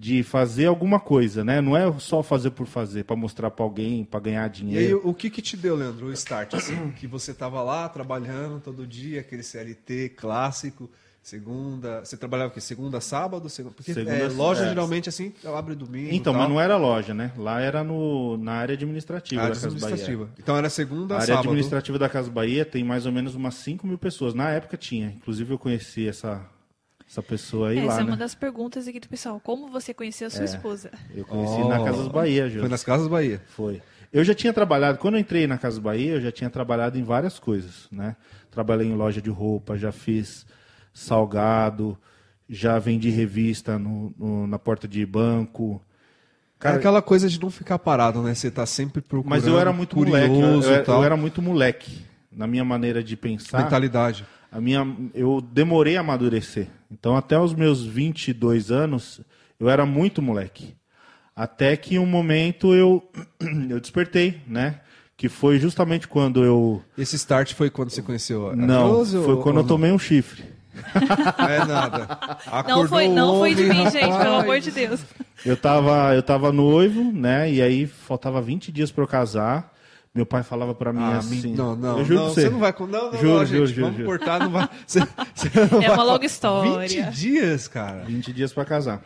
de 0.00 0.22
fazer 0.22 0.66
alguma 0.66 1.00
coisa, 1.00 1.42
né? 1.44 1.60
Não 1.60 1.76
é 1.76 1.92
só 1.98 2.22
fazer 2.22 2.50
por 2.50 2.66
fazer, 2.68 3.02
para 3.04 3.16
mostrar 3.16 3.50
para 3.50 3.64
alguém, 3.64 4.04
para 4.04 4.20
ganhar 4.20 4.42
E 4.42 4.44
aí, 4.44 4.50
dinheiro. 4.50 5.00
o 5.02 5.12
que 5.12 5.28
que 5.28 5.42
te 5.42 5.56
deu, 5.56 5.74
Leandro, 5.74 6.06
o 6.06 6.12
start? 6.12 6.54
Assim, 6.54 6.90
que 6.96 7.06
você 7.08 7.34
tava 7.34 7.60
lá 7.62 7.88
trabalhando 7.88 8.60
todo 8.60 8.86
dia, 8.86 9.20
aquele 9.20 9.42
CLT 9.42 10.10
clássico, 10.10 10.88
segunda... 11.20 12.04
Você 12.04 12.16
trabalhava 12.16 12.50
o 12.50 12.54
quê? 12.54 12.60
Segunda, 12.60 13.00
sábado? 13.00 13.48
Segunda, 13.48 13.74
porque 13.74 13.92
Segunda, 13.92 14.14
é, 14.16 14.28
loja, 14.28 14.66
é. 14.66 14.68
geralmente, 14.68 15.08
assim, 15.08 15.32
abre 15.44 15.74
domingo 15.74 16.10
Então, 16.14 16.32
tal. 16.32 16.42
mas 16.42 16.48
não 16.50 16.60
era 16.60 16.76
loja, 16.76 17.12
né? 17.12 17.32
Lá 17.36 17.60
era 17.60 17.82
no, 17.82 18.36
na 18.36 18.52
área 18.52 18.74
administrativa 18.74 19.42
Área 19.42 19.54
da 19.56 19.60
Casa 19.60 19.74
Bahia. 19.74 19.84
administrativa. 19.86 20.30
Então 20.38 20.56
era 20.56 20.70
segunda, 20.70 21.14
A 21.14 21.16
área 21.16 21.26
sábado. 21.26 21.48
administrativa 21.48 21.98
da 21.98 22.08
Casa 22.08 22.30
Bahia 22.30 22.64
tem 22.64 22.84
mais 22.84 23.04
ou 23.04 23.10
menos 23.10 23.34
umas 23.34 23.54
5 23.56 23.84
mil 23.84 23.98
pessoas. 23.98 24.32
Na 24.32 24.48
época 24.50 24.76
tinha. 24.76 25.08
Inclusive 25.08 25.52
eu 25.52 25.58
conheci 25.58 26.06
essa, 26.06 26.40
essa 27.08 27.22
pessoa 27.22 27.70
aí 27.70 27.78
Essa 27.78 27.86
lá, 27.86 28.00
é 28.00 28.02
uma 28.02 28.10
né? 28.12 28.16
das 28.16 28.34
perguntas 28.34 28.86
aqui 28.86 29.00
do 29.00 29.08
pessoal. 29.08 29.40
Como 29.40 29.68
você 29.68 29.94
conheceu 29.94 30.26
a 30.26 30.30
sua 30.30 30.44
esposa? 30.44 30.90
Eu 31.14 31.24
conheci 31.24 31.60
Oh. 31.62 31.68
na 31.68 31.82
Casas 31.84 32.08
Bahia, 32.08 32.48
Jô. 32.50 32.60
Foi 32.60 32.68
nas 32.68 32.84
Casas 32.84 33.08
Bahia. 33.08 33.40
Foi. 33.48 33.80
Eu 34.12 34.22
já 34.24 34.34
tinha 34.34 34.52
trabalhado, 34.52 34.98
quando 34.98 35.14
eu 35.14 35.20
entrei 35.20 35.46
na 35.46 35.56
Casa 35.58 35.80
Bahia, 35.80 36.12
eu 36.12 36.20
já 36.20 36.30
tinha 36.32 36.48
trabalhado 36.50 36.98
em 36.98 37.02
várias 37.02 37.38
coisas, 37.38 37.88
né? 37.90 38.16
Trabalhei 38.50 38.86
em 38.86 38.94
loja 38.94 39.20
de 39.22 39.30
roupa, 39.30 39.76
já 39.76 39.92
fiz 39.92 40.46
salgado, 40.92 41.96
já 42.48 42.78
vendi 42.78 43.10
revista 43.10 43.78
no, 43.78 44.12
no- 44.18 44.46
na 44.46 44.58
porta 44.58 44.88
de 44.88 45.04
banco. 45.06 45.82
Cara, 46.58 46.74
é 46.76 46.78
aquela 46.78 47.00
coisa 47.00 47.28
de 47.28 47.40
não 47.40 47.50
ficar 47.50 47.78
parado, 47.78 48.20
né? 48.22 48.34
Você 48.34 48.50
tá 48.50 48.66
sempre 48.66 49.00
procurando, 49.00 49.30
Mas 49.30 49.46
eu 49.46 49.58
era 49.60 49.72
muito 49.72 49.94
curioso 49.94 50.20
moleque, 50.26 50.40
eu, 50.66 50.72
e 50.72 50.76
eu, 50.78 50.84
tal. 50.84 50.98
eu 51.00 51.04
era 51.04 51.16
muito 51.16 51.40
moleque 51.40 52.04
na 52.32 52.46
minha 52.46 52.64
maneira 52.64 53.02
de 53.02 53.16
pensar. 53.16 53.62
Mentalidade. 53.62 54.26
A 54.50 54.60
minha, 54.60 54.86
eu 55.14 55.40
demorei 55.40 55.96
a 55.96 56.00
amadurecer. 56.00 56.68
Então, 56.90 57.16
até 57.16 57.38
os 57.38 57.54
meus 57.54 57.84
22 57.84 58.70
anos, 58.70 59.20
eu 59.60 59.68
era 59.68 59.84
muito 59.84 60.22
moleque. 60.22 60.74
Até 61.36 61.76
que 61.76 61.98
um 61.98 62.06
momento 62.06 62.74
eu, 62.74 63.06
eu 63.68 63.78
despertei, 63.78 64.40
né? 64.46 64.80
Que 65.16 65.28
foi 65.28 65.58
justamente 65.58 66.06
quando 66.08 66.44
eu. 66.44 66.82
Esse 66.96 67.16
start 67.16 67.52
foi 67.54 67.68
quando 67.70 67.90
você 67.90 68.00
conheceu 68.02 68.50
a 68.50 68.56
Não, 68.56 69.04
foi 69.04 69.34
ou- 69.34 69.42
quando 69.42 69.60
eu 69.60 69.64
tomei 69.64 69.90
um 69.92 69.98
chifre. 69.98 70.44
Não 71.38 71.48
é 71.48 71.64
nada. 71.64 71.98
Não 72.68 72.86
foi, 72.86 73.06
Acordou 73.06 73.14
não 73.14 73.38
foi 73.38 73.54
de 73.54 73.64
mim, 73.64 73.90
gente, 73.90 74.16
pelo 74.16 74.36
amor 74.36 74.60
de 74.60 74.70
Deus. 74.70 75.00
Eu 75.44 75.56
tava, 75.56 76.14
eu 76.14 76.22
tava 76.22 76.52
noivo, 76.52 77.12
né? 77.12 77.52
E 77.52 77.60
aí 77.60 77.86
faltava 77.86 78.40
20 78.40 78.70
dias 78.70 78.90
para 78.92 79.02
eu 79.02 79.08
casar. 79.08 79.72
Meu 80.14 80.24
pai 80.26 80.42
falava 80.42 80.74
para 80.74 80.92
mim 80.92 81.00
Ah, 81.02 81.18
assim. 81.18 81.54
não, 81.54 81.76
não, 81.76 81.98
eu 81.98 82.04
juro 82.04 82.20
não, 82.20 82.28
você. 82.30 82.42
você 82.42 82.50
não 82.50 82.58
vai 82.58 82.72
com. 82.72 82.86
Não, 82.86 83.12
não, 83.12 83.18
Juro, 83.20 83.34
não, 83.38 83.46
juro, 83.46 83.66
gente, 83.66 83.74
juro, 83.76 83.86
vamos 83.86 83.96
juro. 83.98 84.08
cortar, 84.08 84.40
não 84.40 84.50
vai. 84.50 84.68
Você, 84.86 85.00
você 85.34 85.50
não 85.70 85.82
É 85.82 85.86
vai 85.88 85.96
uma 85.96 86.02
longa 86.04 86.26
história. 86.26 87.04
20 87.10 87.14
dias, 87.14 87.68
cara. 87.68 88.04
20 88.04 88.32
dias 88.32 88.52
para 88.52 88.64
casar. 88.64 89.02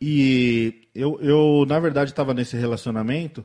E 0.00 0.74
eu, 0.94 1.18
eu 1.20 1.64
na 1.68 1.78
verdade, 1.78 2.10
estava 2.10 2.34
nesse 2.34 2.56
relacionamento 2.56 3.44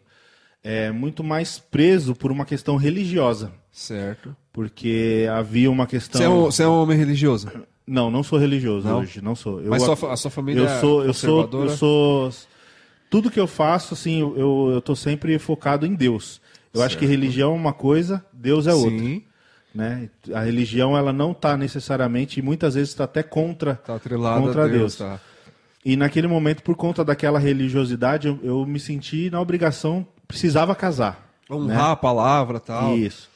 é, 0.63 0.91
muito 0.91 1.23
mais 1.23 1.59
preso 1.59 2.15
por 2.15 2.31
uma 2.31 2.45
questão 2.45 2.75
religiosa. 2.75 3.51
Certo. 3.71 4.35
Porque 4.51 5.27
havia 5.31 5.69
uma 5.69 5.85
questão. 5.85 6.19
Você 6.19 6.25
é, 6.25 6.29
um, 6.29 6.45
você 6.45 6.63
é 6.63 6.67
um 6.67 6.81
homem 6.81 6.97
religioso? 6.97 7.49
Não, 7.85 8.11
não 8.11 8.21
sou 8.23 8.37
religioso 8.37 8.87
Não? 8.87 8.99
hoje, 8.99 9.21
não 9.21 9.35
sou. 9.35 9.61
Eu, 9.61 9.69
Mas 9.71 9.81
sua 9.83 10.13
a 10.13 10.17
sua 10.17 10.29
família 10.31 10.61
eu 10.61 10.79
sou, 10.79 11.03
eu 11.05 11.13
sou, 11.13 11.49
eu 11.53 11.69
sou. 11.69 12.31
Tudo 13.09 13.31
que 13.31 13.39
eu 13.39 13.47
faço, 13.47 13.93
assim, 13.95 14.19
eu, 14.21 14.37
eu, 14.37 14.69
eu 14.75 14.81
tô 14.81 14.95
sempre 14.95 15.37
focado 15.39 15.85
em 15.85 15.95
Deus. 15.95 16.39
Eu 16.73 16.83
acho 16.83 16.97
que 16.97 17.05
religião 17.05 17.51
é 17.51 17.55
uma 17.55 17.73
coisa, 17.73 18.23
Deus 18.31 18.67
é 18.67 18.73
outra. 18.73 18.99
Sim. 18.99 19.23
Né? 19.73 20.09
A 20.33 20.41
religião 20.41 20.97
ela 20.97 21.13
não 21.13 21.31
está 21.31 21.55
necessariamente 21.55 22.39
e 22.39 22.43
muitas 22.43 22.75
vezes 22.75 22.89
está 22.89 23.03
até 23.03 23.23
contra 23.23 23.75
Tá 23.75 23.99
contra 23.99 24.65
a 24.65 24.67
Deus. 24.67 24.95
Deus. 24.95 24.97
Tá. 24.97 25.19
E 25.83 25.95
naquele 25.95 26.27
momento, 26.27 26.61
por 26.63 26.75
conta 26.75 27.03
daquela 27.03 27.39
religiosidade, 27.39 28.27
eu, 28.27 28.39
eu 28.43 28.65
me 28.65 28.79
senti 28.79 29.29
na 29.29 29.39
obrigação, 29.39 30.05
precisava 30.27 30.75
casar. 30.75 31.29
Honrar 31.49 31.91
a 31.91 31.95
palavra 31.95 32.59
tal. 32.59 32.95
Isso. 32.97 33.29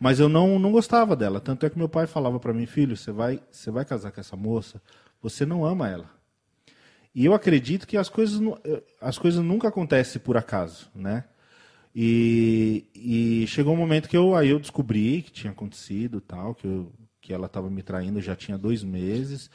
Mas 0.00 0.20
eu 0.20 0.28
não, 0.28 0.58
não 0.58 0.70
gostava 0.70 1.16
dela. 1.16 1.40
Tanto 1.40 1.66
é 1.66 1.70
que 1.70 1.76
meu 1.76 1.88
pai 1.88 2.06
falava 2.06 2.38
para 2.38 2.52
mim, 2.52 2.66
filho, 2.66 2.96
você 2.96 3.10
vai, 3.10 3.40
você 3.50 3.70
vai 3.70 3.84
casar 3.84 4.12
com 4.12 4.20
essa 4.20 4.36
moça, 4.36 4.80
você 5.20 5.44
não 5.44 5.64
ama 5.64 5.88
ela. 5.88 6.06
E 7.14 7.24
eu 7.24 7.34
acredito 7.34 7.86
que 7.86 7.96
as 7.96 8.08
coisas, 8.08 8.40
eh, 8.64 8.82
as 9.00 9.18
coisas 9.18 9.42
nunca 9.42 9.66
acontecem 9.66 10.20
por 10.22 10.36
acaso, 10.36 10.88
né? 10.94 11.24
E, 12.00 12.84
e 12.94 13.46
chegou 13.48 13.74
um 13.74 13.76
momento 13.76 14.08
que 14.08 14.16
eu, 14.16 14.36
aí 14.36 14.50
eu 14.50 14.60
descobri 14.60 15.20
que 15.22 15.32
tinha 15.32 15.50
acontecido 15.50 16.20
tal, 16.20 16.54
que, 16.54 16.64
eu, 16.64 16.92
que 17.20 17.32
ela 17.34 17.46
estava 17.46 17.68
me 17.68 17.82
traindo 17.82 18.20
já 18.20 18.36
tinha 18.36 18.56
dois 18.56 18.84
meses. 18.84 19.50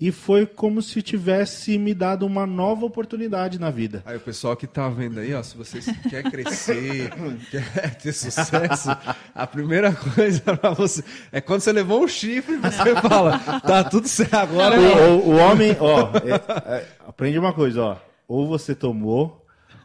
E 0.00 0.12
foi 0.12 0.46
como 0.46 0.80
se 0.82 1.02
tivesse 1.02 1.76
me 1.78 1.92
dado 1.92 2.24
uma 2.24 2.46
nova 2.46 2.86
oportunidade 2.86 3.58
na 3.58 3.72
vida. 3.72 4.04
Aí 4.06 4.16
o 4.16 4.20
pessoal 4.20 4.56
que 4.56 4.68
tá 4.68 4.88
vendo 4.88 5.18
aí, 5.18 5.34
ó, 5.34 5.42
se 5.42 5.56
você 5.56 5.80
quer 6.08 6.22
crescer, 6.30 7.10
quer 7.50 7.96
ter 7.96 8.12
sucesso, 8.12 8.88
a 9.34 9.44
primeira 9.48 9.92
coisa 9.92 10.40
pra 10.56 10.70
você 10.70 11.02
é 11.32 11.40
quando 11.40 11.60
você 11.62 11.72
levou 11.72 12.04
um 12.04 12.08
chifre, 12.08 12.56
você 12.56 12.94
fala, 13.02 13.36
tá 13.60 13.82
tudo 13.82 14.06
certo 14.06 14.34
agora. 14.34 14.80
O, 14.80 14.84
é 14.84 15.08
o- 15.08 15.26
o 15.30 15.36
homem, 15.38 15.76
ó, 15.80 16.12
é- 16.18 16.76
é, 16.76 16.86
aprende 17.04 17.36
uma 17.36 17.52
coisa, 17.52 17.82
ó. 17.82 17.96
Ou 18.28 18.46
você 18.46 18.76
tomou, 18.76 19.39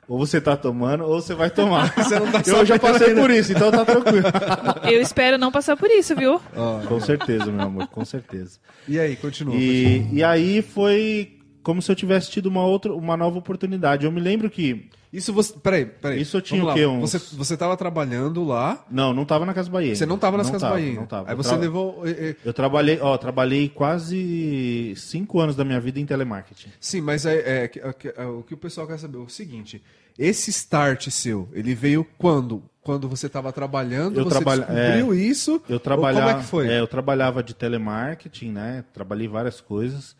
ou 0.07 0.19
você 0.19 0.39
tá 0.39 0.55
tomando, 0.55 1.03
ou 1.03 1.21
você 1.21 1.33
vai 1.33 1.49
tomar. 1.49 1.93
Você 1.97 2.19
não 2.19 2.31
tá 2.31 2.41
eu 2.45 2.65
já 2.65 2.77
passei 2.77 3.07
ainda. 3.07 3.21
por 3.21 3.31
isso, 3.31 3.51
então 3.51 3.71
tá 3.71 3.83
tranquilo. 3.83 4.25
Eu 4.91 5.01
espero 5.01 5.37
não 5.37 5.51
passar 5.51 5.75
por 5.75 5.89
isso, 5.89 6.15
viu? 6.15 6.39
com 6.87 6.99
certeza, 6.99 7.45
meu 7.51 7.65
amor, 7.65 7.87
com 7.87 8.05
certeza. 8.05 8.59
E 8.87 8.99
aí, 8.99 9.15
continua. 9.15 9.55
E, 9.55 10.07
e 10.11 10.23
aí 10.23 10.61
foi 10.61 11.39
como 11.63 11.81
se 11.81 11.91
eu 11.91 11.95
tivesse 11.95 12.29
tido 12.29 12.45
uma 12.45 12.63
outra, 12.63 12.93
uma 12.93 13.17
nova 13.17 13.39
oportunidade. 13.39 14.05
Eu 14.05 14.11
me 14.11 14.21
lembro 14.21 14.51
que 14.51 14.87
Isso 15.15 15.31
você. 15.33 15.53
Peraí, 15.59 15.85
peraí. 15.85 16.21
Isso 16.21 16.37
eu 16.37 16.41
tinha 16.41 16.59
Vamos 16.61 16.73
o 16.73 16.77
quê? 16.77 16.85
lá. 16.85 16.91
Uns- 16.93 17.11
Você, 17.11 17.35
você 17.35 17.55
tava 17.57 17.75
trabalhando 17.77 18.43
lá. 18.43 18.85
não, 18.91 19.13
não 19.13 19.25
tava 19.25 19.45
na 19.45 19.53
Casa 19.53 19.69
Bahia. 19.69 19.95
Você 19.95 20.05
não 20.05 20.17
tava 20.17 20.37
nas 20.37 20.47
Não 20.47 20.53
Casas 20.53 20.67
tava, 20.69 20.79
Bahia. 20.79 20.95
Não 20.95 21.05
tava. 21.05 21.27
Aí 21.29 21.33
Eu 21.33 21.37
você 21.37 21.49
tra- 21.49 21.57
levou. 21.57 22.03
Eu 22.43 22.53
trabalhei, 22.53 22.99
ó, 23.01 23.17
trabalhei 23.17 23.69
quase 23.69 24.93
cinco 24.95 25.39
anos 25.39 25.55
da 25.55 25.63
minha 25.63 25.79
vida 25.79 25.99
em 25.99 26.05
telemarketing. 26.05 26.69
Sim, 26.79 27.01
mas 27.01 27.25
é, 27.25 27.35
é 27.35 27.71
é 27.75 27.95
é 28.17 28.25
o 28.25 28.43
que 28.43 28.53
o 28.53 28.57
pessoal 28.57 28.87
quer 28.87 28.97
saber 28.99 29.17
é 29.17 29.21
o 29.21 29.29
seguinte: 29.29 29.81
esse 30.17 30.49
start 30.51 31.09
seu, 31.09 31.47
ele 31.53 31.73
veio 31.75 32.05
quando? 32.17 32.63
Quando 32.81 33.09
você 33.09 33.25
estava 33.25 33.51
trabalhando, 33.51 34.19
Eu 34.19 34.25
você 34.25 34.29
trabalha- 34.29 34.65
descobriu 34.65 35.13
é, 35.13 35.17
isso? 35.17 35.61
Eu 35.67 35.79
Como 35.79 36.05
é 36.07 36.33
que 36.35 36.43
foi? 36.43 36.67
é, 36.67 36.79
eu 36.79 36.87
trabalhava 36.87 37.41
de 37.41 37.55
telemarketing, 37.55 38.51
né? 38.51 38.85
Trabalhei 38.93 39.27
várias 39.27 39.59
coisas. 39.59 40.15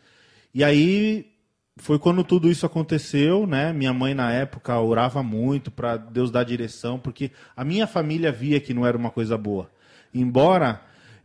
E 0.52 0.64
aí 0.64 1.26
foi 1.78 1.98
quando 1.98 2.24
tudo 2.24 2.50
isso 2.50 2.64
aconteceu, 2.64 3.46
né? 3.46 3.72
Minha 3.72 3.92
mãe 3.92 4.14
na 4.14 4.32
época 4.32 4.78
orava 4.80 5.22
muito 5.22 5.70
para 5.70 5.96
Deus 5.96 6.30
dar 6.30 6.44
direção, 6.44 6.98
porque 6.98 7.30
a 7.56 7.64
minha 7.64 7.86
família 7.86 8.32
via 8.32 8.60
que 8.60 8.72
não 8.72 8.86
era 8.86 8.96
uma 8.96 9.10
coisa 9.10 9.36
boa. 9.36 9.70
Embora 10.12 10.80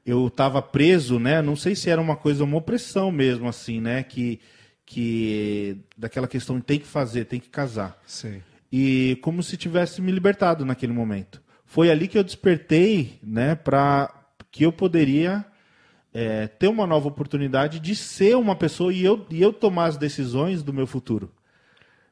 eu 0.05 0.27
estava 0.27 0.61
preso, 0.61 1.19
né? 1.19 1.41
Não 1.41 1.55
sei 1.55 1.75
se 1.75 1.89
era 1.89 2.01
uma 2.01 2.15
coisa, 2.15 2.43
uma 2.43 2.57
opressão 2.57 3.11
mesmo, 3.11 3.47
assim, 3.47 3.79
né? 3.79 4.03
Que 4.03 4.39
que 4.91 5.77
daquela 5.97 6.27
questão 6.27 6.57
de 6.57 6.65
tem 6.65 6.77
que 6.77 6.85
fazer, 6.85 7.23
tem 7.23 7.39
que 7.39 7.47
casar 7.47 7.97
Sei. 8.05 8.41
e 8.69 9.17
como 9.21 9.41
se 9.41 9.55
tivesse 9.55 10.01
me 10.01 10.11
libertado 10.11 10.65
naquele 10.65 10.91
momento. 10.91 11.41
Foi 11.65 11.89
ali 11.89 12.09
que 12.09 12.17
eu 12.17 12.23
despertei, 12.25 13.17
né, 13.23 13.55
para 13.55 14.13
que 14.51 14.65
eu 14.65 14.73
poderia 14.73 15.45
é, 16.13 16.47
ter 16.47 16.67
uma 16.67 16.85
nova 16.85 17.07
oportunidade 17.07 17.79
de 17.79 17.95
ser 17.95 18.35
uma 18.35 18.55
pessoa 18.55 18.93
e 18.93 19.03
eu, 19.03 19.25
e 19.29 19.41
eu 19.41 19.53
tomar 19.53 19.85
as 19.85 19.97
decisões 19.97 20.61
do 20.63 20.73
meu 20.73 20.85
futuro, 20.85 21.31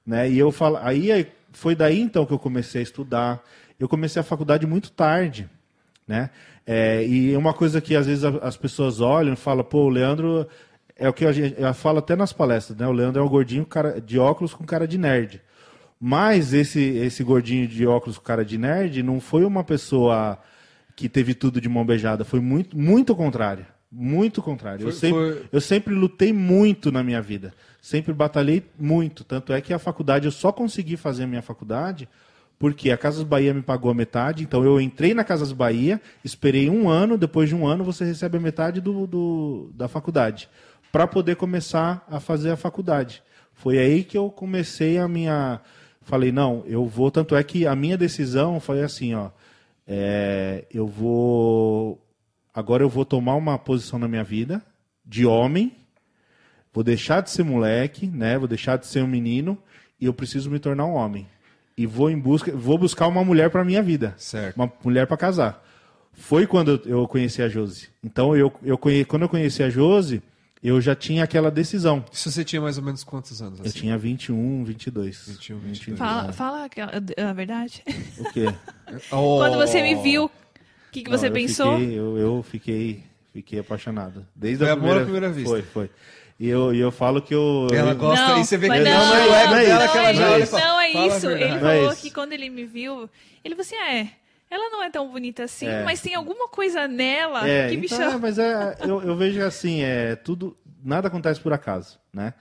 né? 0.06 0.30
E 0.30 0.40
eu 0.40 0.52
falo, 0.52 0.78
aí 0.78 1.12
aí 1.12 1.28
foi 1.52 1.76
daí 1.76 2.00
então 2.00 2.26
que 2.26 2.34
eu 2.34 2.40
comecei 2.40 2.82
a 2.82 2.84
estudar. 2.84 3.44
Eu 3.80 3.88
comecei 3.88 4.20
a 4.20 4.24
faculdade 4.24 4.68
muito 4.68 4.92
tarde, 4.92 5.50
né? 6.08 6.30
É, 6.66 7.06
e 7.06 7.36
uma 7.36 7.54
coisa 7.54 7.82
que 7.82 7.96
às 7.96 8.06
vezes 8.06 8.24
as 8.24 8.58
pessoas 8.58 9.02
olham 9.02 9.34
e 9.34 9.38
falam, 9.38 9.64
pô, 9.64 9.86
o 9.86 9.90
Leandro 9.90 10.48
é 10.96 11.08
o 11.08 11.14
que 11.14 11.24
eu 11.24 11.74
falo 11.74 12.00
até 12.00 12.16
nas 12.16 12.34
palestras, 12.34 12.78
né? 12.78 12.86
O 12.88 12.92
Leandro 12.92 13.22
é 13.22 13.26
um 13.26 13.30
gordinho 13.30 13.66
cara, 13.66 14.00
de 14.02 14.20
óculos 14.20 14.54
com 14.54 14.66
cara 14.66 14.88
de 14.88 14.98
nerd. 14.98 15.42
Mas 16.00 16.54
esse, 16.54 16.82
esse 16.82 17.24
gordinho 17.24 17.68
de 17.68 17.88
óculos 17.88 18.18
com 18.18 18.24
cara 18.24 18.46
de 18.46 18.58
nerd 18.58 19.02
não 19.02 19.20
foi 19.20 19.44
uma 19.44 19.64
pessoa 19.64 20.38
que 20.96 21.10
teve 21.10 21.34
tudo 21.34 21.60
de 21.60 21.70
mão 21.70 21.86
beijada. 21.86 22.24
Foi 22.24 22.40
muito, 22.40 22.78
muito 22.78 23.16
contrário. 23.16 23.66
Muito 23.92 24.42
contrário. 24.42 24.84
eu, 24.88 24.92
Foi- 24.92 25.00
sempre, 25.00 25.20
foi- 25.20 25.44
eu 25.52 25.62
sempre 25.62 25.94
lutei 25.96 26.32
muito 26.32 26.92
na 26.92 27.04
minha 27.04 27.22
vida. 27.22 27.54
Sempre 27.82 28.14
batalhei 28.14 28.64
muito. 28.80 29.24
Tanto 29.24 29.52
é 29.54 29.62
que 29.62 29.74
a 29.74 29.80
faculdade, 29.80 30.26
eu 30.26 30.32
só 30.32 30.52
consegui 30.52 30.96
fazer 30.98 31.24
a 31.24 31.28
minha 31.28 31.42
faculdade 31.42 32.08
porque 32.60 32.92
a 32.92 32.98
Casas 32.98 33.24
Bahia 33.24 33.54
me 33.54 33.62
pagou 33.62 33.90
a 33.90 33.94
metade. 33.94 34.44
Então 34.44 34.64
eu 34.64 34.80
entrei 34.82 35.14
na 35.14 35.24
Casas 35.24 35.52
Bahia, 35.54 36.00
esperei 36.24 36.70
um 36.70 36.90
ano. 36.90 37.18
Depois 37.18 37.50
de 37.50 37.56
um 37.56 37.66
ano, 37.66 37.84
você 37.84 38.04
recebe 38.04 38.38
a 38.38 38.42
metade 38.42 38.80
do, 38.82 39.08
do- 39.08 39.72
da 39.74 39.88
faculdade 39.88 40.50
para 40.92 41.08
poder 41.08 41.36
começar 41.38 42.06
a 42.10 42.20
fazer 42.20 42.52
a 42.52 42.58
faculdade. 42.58 43.24
Foi 43.54 43.78
aí 43.80 44.04
que 44.04 44.18
eu 44.18 44.30
comecei 44.30 44.98
a 44.98 45.08
minha. 45.08 45.62
Falei, 46.02 46.32
não, 46.32 46.64
eu 46.68 46.86
vou. 46.86 47.10
Tanto 47.10 47.36
é 47.36 47.44
que 47.44 47.66
a 47.66 47.76
minha 47.76 47.98
decisão 47.98 48.60
foi 48.60 48.82
assim, 48.84 49.14
ó. 49.16 49.30
é, 49.88 50.66
eu 50.72 50.86
vou. 50.86 52.00
Agora 52.54 52.84
eu 52.84 52.90
vou 52.90 53.06
tomar 53.06 53.36
uma 53.36 53.58
posição 53.58 54.00
na 54.00 54.08
minha 54.08 54.24
vida 54.24 54.62
de 55.06 55.26
homem. 55.26 55.76
Vou 56.74 56.84
deixar 56.84 57.22
de 57.22 57.30
ser 57.30 57.44
moleque, 57.44 58.08
né? 58.08 58.38
Vou 58.38 58.48
deixar 58.48 58.78
de 58.78 58.86
ser 58.88 59.04
um 59.04 59.08
menino 59.08 59.58
e 60.00 60.06
eu 60.06 60.14
preciso 60.14 60.50
me 60.50 60.60
tornar 60.60 60.86
um 60.86 60.94
homem. 60.94 61.28
E 61.78 61.86
vou 61.86 62.10
em 62.10 62.20
busca, 62.20 62.52
vou 62.56 62.78
buscar 62.78 63.08
uma 63.08 63.24
mulher 63.24 63.50
para 63.50 63.64
minha 63.64 63.82
vida. 63.82 64.14
Certo. 64.18 64.56
Uma 64.56 64.72
mulher 64.84 65.08
para 65.08 65.18
casar. 65.18 65.66
Foi 66.14 66.46
quando 66.46 66.82
eu 66.86 67.02
eu 67.02 67.08
conheci 67.08 67.42
a 67.42 67.48
Josi. 67.48 67.90
Então 68.04 68.36
eu, 68.36 68.52
eu 68.64 68.78
conhe, 68.78 69.06
quando 69.06 69.22
eu 69.24 69.30
conheci 69.30 69.64
a 69.64 69.70
Josi, 69.70 70.22
eu 70.62 70.82
já 70.82 70.94
tinha 70.94 71.24
aquela 71.24 71.50
decisão. 71.50 72.04
Isso 72.12 72.30
você 72.30 72.44
tinha 72.44 72.62
mais 72.62 72.78
ou 72.78 72.84
menos 72.84 73.04
quantos 73.04 73.42
anos? 73.42 73.60
Eu 73.60 73.66
assim? 73.66 73.80
tinha 73.80 73.98
21, 73.98 74.66
22. 74.66 75.28
21, 75.30 75.60
22. 75.60 75.98
Fala, 75.98 76.34
fala 76.34 76.66
aquela- 76.66 76.92
a 77.18 77.34
verdade. 77.34 77.84
O 78.18 78.26
quê? 78.32 78.46
Oh. 79.12 79.38
Quando 79.38 79.56
você 79.56 79.84
me 79.84 79.94
viu, 80.02 80.32
o 80.90 80.92
que, 80.92 81.04
que 81.04 81.10
Não, 81.12 81.18
você 81.18 81.28
eu 81.28 81.32
pensou? 81.32 81.78
Fiquei, 81.78 82.00
eu, 82.00 82.18
eu 82.18 82.44
fiquei, 82.44 83.04
fiquei 83.32 83.60
apaixonado. 83.60 84.26
Desde 84.36 84.64
Foi 84.64 84.70
a 84.70 84.74
amor 84.74 84.96
primeira, 84.96 85.02
à 85.02 85.04
primeira 85.04 85.30
vista. 85.32 85.50
Foi, 85.50 85.62
foi. 85.62 85.90
E 86.40 86.48
eu, 86.48 86.74
e 86.74 86.80
eu 86.80 86.90
falo 86.92 87.22
que 87.22 87.36
eu. 87.36 87.68
Ela 87.72 87.94
gosta 87.94 88.28
não, 88.30 88.42
e 88.42 88.46
você 88.46 88.58
vê 88.58 88.70
que 88.70 88.80
não, 88.80 88.84
não 88.84 89.16
é 89.16 89.46
não, 89.46 89.54
dela 89.56 89.86
não, 89.86 89.92
que 89.92 89.98
ela 89.98 90.38
é 90.40 90.46
fala. 90.46 90.64
não 90.66 90.80
é 90.82 90.86
a 90.86 91.08
isso. 91.08 91.30
Ele. 91.30 91.48
Não 91.48 91.56
é 91.58 91.60
falou 91.60 91.92
isso. 91.94 92.02
que 92.02 92.12
quando 92.12 92.34
ele 92.34 92.50
me 92.50 92.66
viu, 92.66 93.10
ele 93.44 93.56
falou 93.56 93.62
assim, 93.62 93.76
é, 93.76 94.10
ela 94.50 94.70
não 94.72 94.82
é 94.82 94.90
tão 94.90 95.12
bonita 95.12 95.44
assim, 95.44 95.68
É. 95.68 95.84
mas 95.84 96.02
tem 96.02 96.16
alguma 96.16 96.48
coisa 96.48 96.88
nela 96.88 97.48
É, 97.48 97.70
que 97.70 97.78
me 97.78 97.86
então, 97.86 97.98
chama. 97.98 98.14
é, 98.14 98.18
mas 98.18 98.40
é, 98.40 98.78
eu, 98.82 99.02
eu 99.04 99.16
vejo 99.16 99.42
assim, 99.44 99.82
é 99.82 100.16
tudo, 100.16 100.58
nada 100.84 101.08
acontece 101.08 101.40
por 101.40 101.54
acaso, 101.54 102.00
né? 102.12 102.34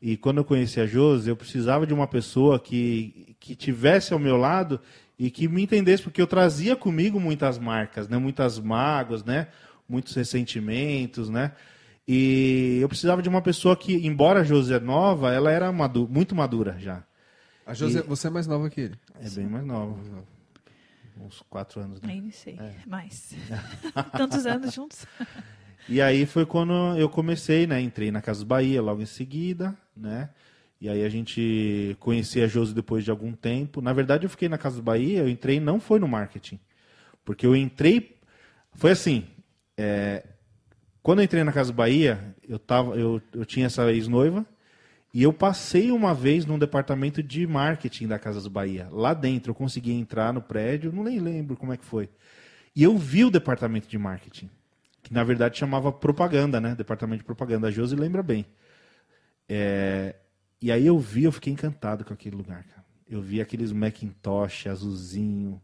E 0.00 0.16
quando 0.16 0.38
eu 0.38 0.44
conheci 0.44 0.80
a 0.80 0.86
Josi, 0.86 1.28
eu 1.28 1.34
precisava 1.36 1.84
de 1.86 1.92
uma 1.92 2.06
pessoa 2.06 2.60
que, 2.60 3.34
que 3.40 3.56
tivesse 3.56 4.12
ao 4.12 4.18
meu 4.18 4.36
lado 4.36 4.78
e 5.18 5.30
que 5.30 5.48
me 5.48 5.62
entendesse, 5.62 6.02
porque 6.02 6.22
eu 6.22 6.26
trazia 6.26 6.76
comigo 6.76 7.18
muitas 7.18 7.58
marcas, 7.58 8.08
né? 8.08 8.16
Muitas 8.18 8.58
mágoas, 8.58 9.24
né? 9.24 9.48
Muitos 9.88 10.14
ressentimentos, 10.14 11.28
né? 11.28 11.52
E 12.06 12.78
eu 12.80 12.88
precisava 12.88 13.20
de 13.20 13.28
uma 13.28 13.42
pessoa 13.42 13.76
que, 13.76 14.06
embora 14.06 14.40
a 14.40 14.44
Josi 14.44 14.72
é 14.74 14.80
nova, 14.80 15.32
ela 15.32 15.50
era 15.50 15.70
madu 15.72 16.08
muito 16.08 16.34
madura 16.34 16.76
já. 16.78 17.02
A 17.66 17.74
José, 17.74 18.00
você 18.02 18.28
é 18.28 18.30
mais 18.30 18.46
nova 18.46 18.70
que 18.70 18.80
ele. 18.80 18.94
É 19.20 19.28
bem 19.28 19.46
mais 19.46 19.64
nova. 19.66 19.98
Uns 21.20 21.42
quatro 21.50 21.80
anos, 21.80 22.00
né? 22.00 22.14
Não 22.22 22.30
sei, 22.30 22.56
É. 22.58 22.74
mais. 22.86 23.34
Tantos 24.16 24.46
anos 24.46 24.72
juntos. 24.72 25.04
E 25.88 26.00
aí 26.00 26.24
foi 26.24 26.46
quando 26.46 26.72
eu 26.96 27.08
comecei, 27.10 27.66
né? 27.66 27.80
Entrei 27.80 28.10
na 28.10 28.22
Casa 28.22 28.44
Bahia 28.44 28.80
logo 28.80 29.02
em 29.02 29.06
seguida, 29.06 29.76
né? 29.96 30.30
E 30.80 30.88
aí 30.88 31.04
a 31.04 31.08
gente 31.08 31.96
conhecia 31.98 32.44
a 32.44 32.48
Josi 32.48 32.74
depois 32.74 33.04
de 33.04 33.10
algum 33.10 33.32
tempo. 33.32 33.80
Na 33.80 33.92
verdade, 33.92 34.26
eu 34.26 34.30
fiquei 34.30 34.48
na 34.48 34.58
Casa 34.58 34.80
Bahia, 34.80 35.20
eu 35.20 35.28
entrei 35.28 35.58
não 35.58 35.80
foi 35.80 35.98
no 35.98 36.06
marketing. 36.06 36.58
Porque 37.24 37.46
eu 37.46 37.56
entrei. 37.56 38.16
Foi 38.74 38.92
assim. 38.92 39.26
é, 39.76 40.24
Quando 41.02 41.18
eu 41.18 41.24
entrei 41.24 41.42
na 41.42 41.52
Casa 41.52 41.72
Bahia, 41.72 42.34
eu, 42.48 42.58
tava, 42.58 42.94
eu, 42.96 43.20
eu 43.34 43.44
tinha 43.44 43.66
essa 43.66 43.90
ex-noiva. 43.92 44.46
E 45.12 45.22
eu 45.22 45.32
passei 45.32 45.90
uma 45.90 46.14
vez 46.14 46.44
num 46.44 46.58
departamento 46.58 47.22
de 47.22 47.46
marketing 47.46 48.06
da 48.06 48.18
Casas 48.18 48.46
Bahia. 48.46 48.88
Lá 48.92 49.14
dentro, 49.14 49.50
eu 49.50 49.54
consegui 49.54 49.92
entrar 49.92 50.32
no 50.32 50.42
prédio, 50.42 50.92
não 50.92 51.02
nem 51.02 51.18
lembro 51.18 51.56
como 51.56 51.72
é 51.72 51.76
que 51.76 51.84
foi. 51.84 52.08
E 52.76 52.82
eu 52.82 52.96
vi 52.96 53.24
o 53.24 53.30
departamento 53.30 53.88
de 53.88 53.98
marketing 53.98 54.50
que 55.08 55.14
na 55.14 55.24
verdade 55.24 55.58
chamava 55.58 55.90
propaganda, 55.90 56.60
né? 56.60 56.74
Departamento 56.74 57.20
de 57.20 57.24
propaganda. 57.24 57.68
A 57.68 57.70
Josi 57.70 57.96
lembra 57.96 58.22
bem. 58.22 58.44
É, 59.48 60.14
E 60.60 60.72
aí 60.72 60.86
eu 60.86 60.98
vi, 60.98 61.24
eu 61.24 61.32
fiquei 61.32 61.52
encantado 61.52 62.04
com 62.04 62.12
aquele 62.12 62.36
lugar, 62.36 62.64
cara. 62.64 62.84
Eu 63.08 63.22
vi 63.22 63.40
aqueles 63.40 63.72
Macintosh 63.72 64.66
azulzinho. 64.66 65.60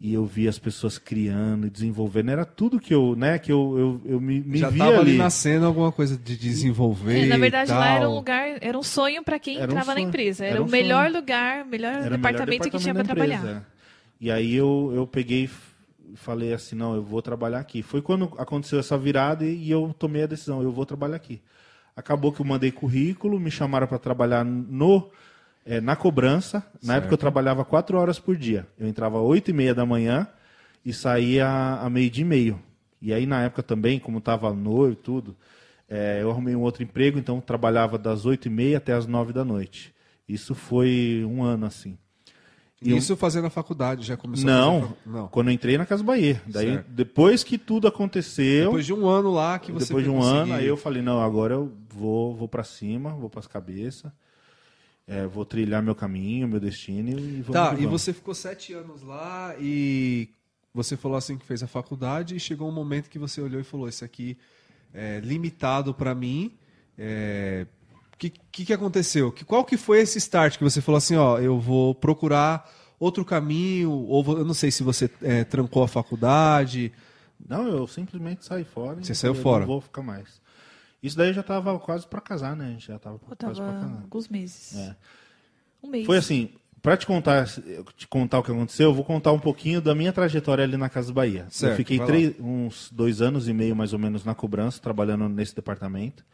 E 0.00 0.12
eu 0.12 0.26
vi 0.26 0.48
as 0.48 0.58
pessoas 0.58 0.98
criando 0.98 1.66
e 1.66 1.70
desenvolvendo. 1.70 2.30
Era 2.30 2.44
tudo 2.44 2.80
que 2.80 2.92
eu, 2.92 3.14
né, 3.16 3.38
que 3.38 3.50
eu, 3.52 4.00
eu, 4.04 4.12
eu 4.14 4.20
me, 4.20 4.40
me 4.40 4.58
Já 4.58 4.68
via 4.68 4.84
tava 4.84 4.98
ali 4.98 5.16
nascendo 5.16 5.64
alguma 5.64 5.92
coisa 5.92 6.16
de 6.16 6.36
desenvolver. 6.36 7.20
É, 7.22 7.26
na 7.26 7.38
verdade, 7.38 7.70
e 7.70 7.74
lá 7.74 7.88
era 7.94 8.10
um 8.10 8.14
lugar, 8.14 8.58
era 8.60 8.76
um 8.76 8.82
sonho 8.82 9.22
para 9.22 9.38
quem 9.38 9.56
Era 9.56 9.62
um 9.64 9.66
entrava 9.66 9.92
na 9.92 10.00
sonho. 10.00 10.08
empresa. 10.08 10.44
Era, 10.44 10.54
Era 10.56 10.62
um 10.62 10.66
o 10.66 10.70
melhor 10.70 11.04
sonho. 11.06 11.16
lugar, 11.20 11.64
melhor 11.64 11.90
Era 11.90 11.98
o 11.98 12.02
melhor 12.02 12.16
departamento 12.16 12.70
que 12.70 12.78
tinha 12.78 12.92
para 12.92 13.02
departamento 13.04 13.40
trabalhar. 13.42 13.62
é. 13.70 13.74
E 14.20 14.30
aí 14.30 14.54
eu, 14.54 14.92
eu 14.94 15.06
peguei, 15.06 15.48
falei 16.16 16.52
assim, 16.52 16.74
não, 16.74 16.94
eu 16.94 17.02
vou 17.02 17.22
trabalhar 17.22 17.60
aqui. 17.60 17.80
Foi 17.82 18.02
quando 18.02 18.24
aconteceu 18.36 18.80
essa 18.80 18.98
virada 18.98 19.44
e, 19.44 19.54
e 19.56 19.70
eu 19.70 19.94
tomei 19.98 20.24
a 20.24 20.26
decisão, 20.26 20.60
eu 20.60 20.72
vou 20.72 20.84
trabalhar 20.84 21.16
aqui. 21.16 21.40
Acabou 21.96 22.32
que 22.32 22.40
eu 22.40 22.46
mandei 22.46 22.72
currículo, 22.72 23.38
me 23.38 23.50
chamaram 23.50 23.86
para 23.86 23.98
trabalhar 23.98 24.44
no 24.44 25.10
é, 25.64 25.80
na 25.80 25.96
cobrança. 25.96 26.64
Na 26.82 26.96
época 26.96 27.14
eu 27.14 27.18
trabalhava 27.18 27.64
quatro 27.64 27.96
horas 27.98 28.18
por 28.18 28.36
dia. 28.36 28.66
Eu 28.78 28.86
entrava 28.86 29.18
às 29.18 29.24
oito 29.24 29.50
e 29.50 29.54
meia 29.54 29.74
da 29.74 29.86
manhã 29.86 30.26
e 30.84 30.92
saía 30.92 31.48
a 31.48 31.88
meio 31.88 32.10
dia 32.10 32.24
e 32.24 32.28
meio. 32.28 32.62
E 33.00 33.12
aí 33.12 33.26
na 33.26 33.42
época 33.42 33.62
também, 33.62 33.98
como 33.98 34.18
estava 34.18 34.52
noivo 34.52 34.92
e 34.92 34.96
tudo, 34.96 35.36
é, 35.88 36.20
eu 36.20 36.30
arrumei 36.30 36.54
um 36.54 36.62
outro 36.62 36.82
emprego, 36.82 37.18
então 37.18 37.40
trabalhava 37.40 37.98
das 37.98 38.26
oito 38.26 38.46
e 38.46 38.50
meia 38.50 38.78
até 38.78 38.92
as 38.92 39.06
nove 39.06 39.32
da 39.32 39.44
noite. 39.44 39.94
Isso 40.28 40.54
foi 40.54 41.24
um 41.28 41.42
ano 41.42 41.66
assim. 41.66 41.98
E 42.82 42.94
Isso 42.94 43.16
fazendo 43.16 43.46
a 43.46 43.50
faculdade, 43.50 44.04
já 44.04 44.16
começou 44.16 44.46
não, 44.46 44.76
a 44.76 44.80
fazer 44.82 44.94
Não, 45.06 45.28
quando 45.28 45.48
eu 45.48 45.54
entrei 45.54 45.78
na 45.78 45.86
Casa 45.86 46.02
Bahia. 46.02 46.42
Daí, 46.46 46.74
certo. 46.74 46.88
depois 46.90 47.42
que 47.42 47.56
tudo 47.56 47.88
aconteceu... 47.88 48.66
Depois 48.66 48.84
de 48.84 48.92
um 48.92 49.08
ano 49.08 49.32
lá 49.32 49.58
que 49.58 49.72
você 49.72 49.86
Depois 49.86 50.04
de 50.04 50.10
um 50.10 50.16
conseguir... 50.16 50.36
ano, 50.36 50.52
aí 50.54 50.66
eu 50.66 50.76
falei, 50.76 51.00
não, 51.00 51.22
agora 51.22 51.54
eu 51.54 51.72
vou, 51.88 52.34
vou 52.34 52.48
para 52.48 52.62
cima, 52.62 53.10
vou 53.10 53.30
para 53.30 53.40
as 53.40 53.46
cabeças, 53.46 54.12
é, 55.06 55.26
vou 55.26 55.44
trilhar 55.44 55.82
meu 55.82 55.94
caminho, 55.94 56.48
meu 56.48 56.60
destino 56.60 57.10
e 57.10 57.42
vamos 57.42 57.52
Tá, 57.52 57.74
e 57.78 57.86
você 57.86 58.12
ficou 58.12 58.34
sete 58.34 58.72
anos 58.72 59.02
lá 59.02 59.54
e 59.58 60.28
você 60.72 60.96
falou 60.96 61.16
assim 61.16 61.38
que 61.38 61.46
fez 61.46 61.62
a 61.62 61.66
faculdade 61.66 62.34
e 62.34 62.40
chegou 62.40 62.68
um 62.68 62.72
momento 62.72 63.08
que 63.08 63.18
você 63.18 63.40
olhou 63.40 63.60
e 63.60 63.64
falou, 63.64 63.88
isso 63.88 64.04
aqui 64.04 64.36
é 64.92 65.20
limitado 65.20 65.94
para 65.94 66.14
mim, 66.14 66.52
é, 66.98 67.66
que, 68.30 68.40
que, 68.50 68.64
que, 68.66 68.72
aconteceu? 68.72 69.32
Que, 69.32 69.44
qual 69.44 69.64
que 69.64 69.76
foi 69.76 70.00
esse 70.00 70.18
start 70.18 70.58
que 70.58 70.64
você 70.64 70.80
falou 70.80 70.98
assim, 70.98 71.16
ó, 71.16 71.38
eu 71.38 71.58
vou 71.58 71.94
procurar 71.94 72.70
outro 72.98 73.24
caminho, 73.24 73.90
ou 73.90 74.24
eu 74.38 74.44
não 74.44 74.54
sei 74.54 74.70
se 74.70 74.82
você 74.82 75.10
é, 75.22 75.44
trancou 75.44 75.82
a 75.82 75.88
faculdade. 75.88 76.92
Não, 77.46 77.66
eu 77.66 77.86
simplesmente 77.86 78.44
saí 78.44 78.64
fora. 78.64 79.02
Você 79.02 79.14
saiu 79.14 79.34
fora? 79.34 79.60
Não 79.60 79.66
vou 79.66 79.80
ficar 79.80 80.02
mais. 80.02 80.40
Isso 81.02 81.16
daí 81.16 81.32
já 81.32 81.42
estava 81.42 81.78
quase 81.78 82.06
para 82.06 82.20
casar, 82.20 82.56
né? 82.56 82.66
A 82.66 82.70
gente 82.70 82.86
já 82.86 82.96
estava 82.96 83.18
quase 83.18 83.36
para 83.36 83.48
casar. 83.48 83.84
alguns 84.02 84.28
meses. 84.28 84.74
É. 84.76 84.96
Um 85.82 85.90
mês. 85.90 86.06
Foi 86.06 86.16
assim, 86.16 86.50
para 86.80 86.96
te 86.96 87.06
contar, 87.06 87.46
te 87.96 88.06
contar 88.08 88.38
o 88.38 88.42
que 88.42 88.50
aconteceu, 88.50 88.88
eu 88.88 88.94
vou 88.94 89.04
contar 89.04 89.32
um 89.32 89.38
pouquinho 89.38 89.82
da 89.82 89.94
minha 89.94 90.12
trajetória 90.12 90.64
ali 90.64 90.76
na 90.76 90.88
Casa 90.88 91.12
Bahia. 91.12 91.46
Certo, 91.50 91.72
eu 91.72 91.76
fiquei 91.76 91.98
três, 91.98 92.34
uns 92.40 92.90
dois 92.90 93.20
anos 93.20 93.48
e 93.48 93.52
meio 93.52 93.76
mais 93.76 93.92
ou 93.92 93.98
menos 93.98 94.24
na 94.24 94.34
cobrança, 94.34 94.80
trabalhando 94.80 95.28
nesse 95.28 95.54
departamento. 95.54 96.24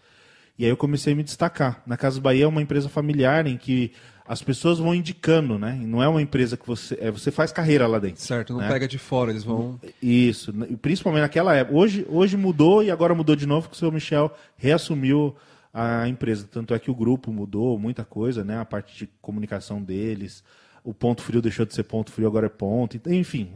E 0.61 0.65
aí 0.67 0.71
eu 0.71 0.77
comecei 0.77 1.15
a 1.15 1.17
me 1.17 1.23
destacar. 1.23 1.83
Na 1.87 1.97
Casa 1.97 2.21
Bahia 2.21 2.45
é 2.45 2.47
uma 2.47 2.61
empresa 2.61 2.87
familiar 2.87 3.47
em 3.47 3.57
que 3.57 3.93
as 4.29 4.43
pessoas 4.43 4.79
vão 4.79 4.95
indicando, 4.95 5.59
né? 5.59 5.73
Não 5.87 6.03
é 6.03 6.07
uma 6.07 6.21
empresa 6.21 6.55
que 6.55 6.67
você. 6.67 6.99
É, 7.01 7.11
você 7.11 7.31
faz 7.31 7.51
carreira 7.51 7.87
lá 7.87 7.99
dentro. 7.99 8.21
Certo, 8.21 8.53
não 8.53 8.61
né? 8.61 8.69
pega 8.69 8.87
de 8.87 8.99
fora, 8.99 9.31
eles 9.31 9.43
vão. 9.43 9.81
Isso, 10.03 10.53
principalmente 10.83 11.23
naquela 11.23 11.57
época. 11.57 11.79
Hoje, 11.79 12.07
hoje 12.11 12.37
mudou 12.37 12.83
e 12.83 12.91
agora 12.91 13.15
mudou 13.15 13.35
de 13.35 13.47
novo, 13.47 13.71
que 13.71 13.75
o 13.75 13.79
seu 13.79 13.91
Michel 13.91 14.31
reassumiu 14.59 15.35
a 15.73 16.07
empresa. 16.07 16.47
Tanto 16.53 16.75
é 16.75 16.79
que 16.79 16.91
o 16.91 16.95
grupo 16.95 17.33
mudou 17.33 17.79
muita 17.79 18.05
coisa, 18.05 18.45
né? 18.45 18.59
A 18.59 18.65
parte 18.67 18.99
de 18.99 19.11
comunicação 19.23 19.83
deles. 19.83 20.45
O 20.85 20.93
ponto 20.93 21.23
frio 21.23 21.41
deixou 21.41 21.65
de 21.65 21.75
ser 21.75 21.85
ponto 21.85 22.13
frio, 22.13 22.29
agora 22.29 22.45
é 22.45 22.51
ponto. 22.51 23.01
Enfim, 23.07 23.51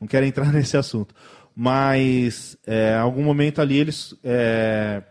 não 0.00 0.08
quero 0.08 0.26
entrar 0.26 0.50
nesse 0.52 0.76
assunto. 0.76 1.14
Mas, 1.54 2.58
é, 2.66 2.96
algum 2.96 3.22
momento 3.22 3.60
ali, 3.60 3.76
eles. 3.78 4.12
É, 4.24 5.04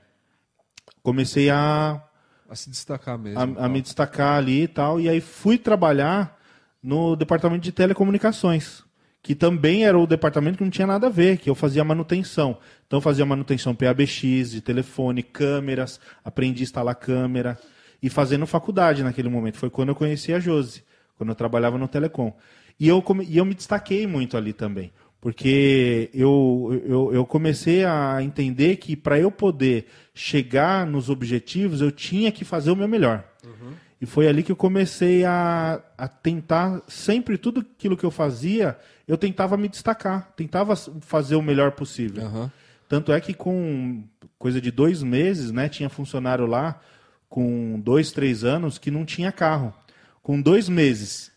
comecei 1.05 1.49
a 1.51 2.01
a 2.49 2.55
se 2.55 2.69
destacar 2.69 3.17
mesmo. 3.17 3.39
A, 3.39 3.65
a 3.65 3.69
me 3.69 3.81
destacar 3.81 4.37
ali 4.37 4.63
e 4.63 4.67
tal. 4.67 4.99
E 4.99 5.07
aí 5.07 5.21
fui 5.21 5.57
trabalhar 5.57 6.37
no 6.81 7.15
departamento 7.15 7.63
de 7.63 7.71
telecomunicações, 7.71 8.83
que 9.21 9.33
também 9.33 9.85
era 9.85 9.97
o 9.97 10.05
departamento 10.05 10.57
que 10.57 10.63
não 10.63 10.69
tinha 10.69 10.85
nada 10.85 11.07
a 11.07 11.09
ver, 11.09 11.37
que 11.37 11.49
eu 11.49 11.55
fazia 11.55 11.83
manutenção. 11.83 12.57
Então 12.85 13.01
fazia 13.01 13.25
manutenção 13.25 13.73
PABX, 13.73 14.51
de 14.51 14.61
telefone, 14.61 15.23
câmeras, 15.23 15.99
aprendi 16.23 16.61
a 16.61 16.65
instalar 16.65 16.95
câmera 16.95 17.57
e 18.01 18.09
fazendo 18.09 18.45
faculdade 18.45 19.03
naquele 19.03 19.29
momento. 19.29 19.57
Foi 19.57 19.69
quando 19.69 19.89
eu 19.89 19.95
conheci 19.95 20.31
a 20.33 20.39
Josi, 20.39 20.83
quando 21.17 21.29
eu 21.29 21.35
trabalhava 21.35 21.77
no 21.77 21.87
Telecom. 21.87 22.31
E 22.79 22.87
eu, 22.87 23.03
e 23.27 23.37
eu 23.37 23.45
me 23.45 23.55
destaquei 23.55 24.05
muito 24.05 24.37
ali 24.37 24.53
também. 24.53 24.91
Porque 25.25 26.11
eu, 26.13 26.83
eu, 26.85 27.11
eu 27.11 27.25
comecei 27.25 27.83
a 27.83 28.21
entender 28.21 28.75
que 28.75 28.95
para 28.95 29.19
eu 29.19 29.31
poder 29.31 29.87
chegar 30.13 30.85
nos 30.85 31.09
objetivos, 31.09 31.81
eu 31.81 31.91
tinha 31.91 32.31
que 32.31 32.45
fazer 32.45 32.69
o 32.69 32.75
meu 32.75 32.87
melhor. 32.87 33.23
Uhum. 33.43 33.71
E 33.99 34.05
foi 34.05 34.27
ali 34.27 34.43
que 34.43 34.51
eu 34.51 34.55
comecei 34.55 35.25
a, 35.25 35.81
a 35.97 36.07
tentar, 36.07 36.79
sempre 36.87 37.39
tudo 37.39 37.61
aquilo 37.61 37.97
que 37.97 38.05
eu 38.05 38.11
fazia, 38.11 38.77
eu 39.07 39.17
tentava 39.17 39.57
me 39.57 39.67
destacar, 39.67 40.31
tentava 40.35 40.75
fazer 40.75 41.35
o 41.35 41.41
melhor 41.41 41.71
possível. 41.71 42.25
Uhum. 42.25 42.51
Tanto 42.87 43.11
é 43.11 43.19
que 43.19 43.33
com 43.33 44.03
coisa 44.37 44.61
de 44.61 44.69
dois 44.69 45.01
meses, 45.01 45.51
né, 45.51 45.67
tinha 45.67 45.89
funcionário 45.89 46.45
lá 46.45 46.79
com 47.27 47.79
dois, 47.79 48.11
três 48.11 48.43
anos 48.43 48.77
que 48.77 48.91
não 48.91 49.03
tinha 49.03 49.31
carro. 49.31 49.73
Com 50.21 50.39
dois 50.39 50.69
meses, 50.69 51.31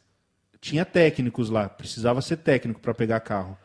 tinha 0.60 0.84
técnicos 0.84 1.48
lá, 1.48 1.70
precisava 1.70 2.20
ser 2.20 2.36
técnico 2.36 2.80
para 2.80 2.92
pegar 2.92 3.20
carro. 3.20 3.56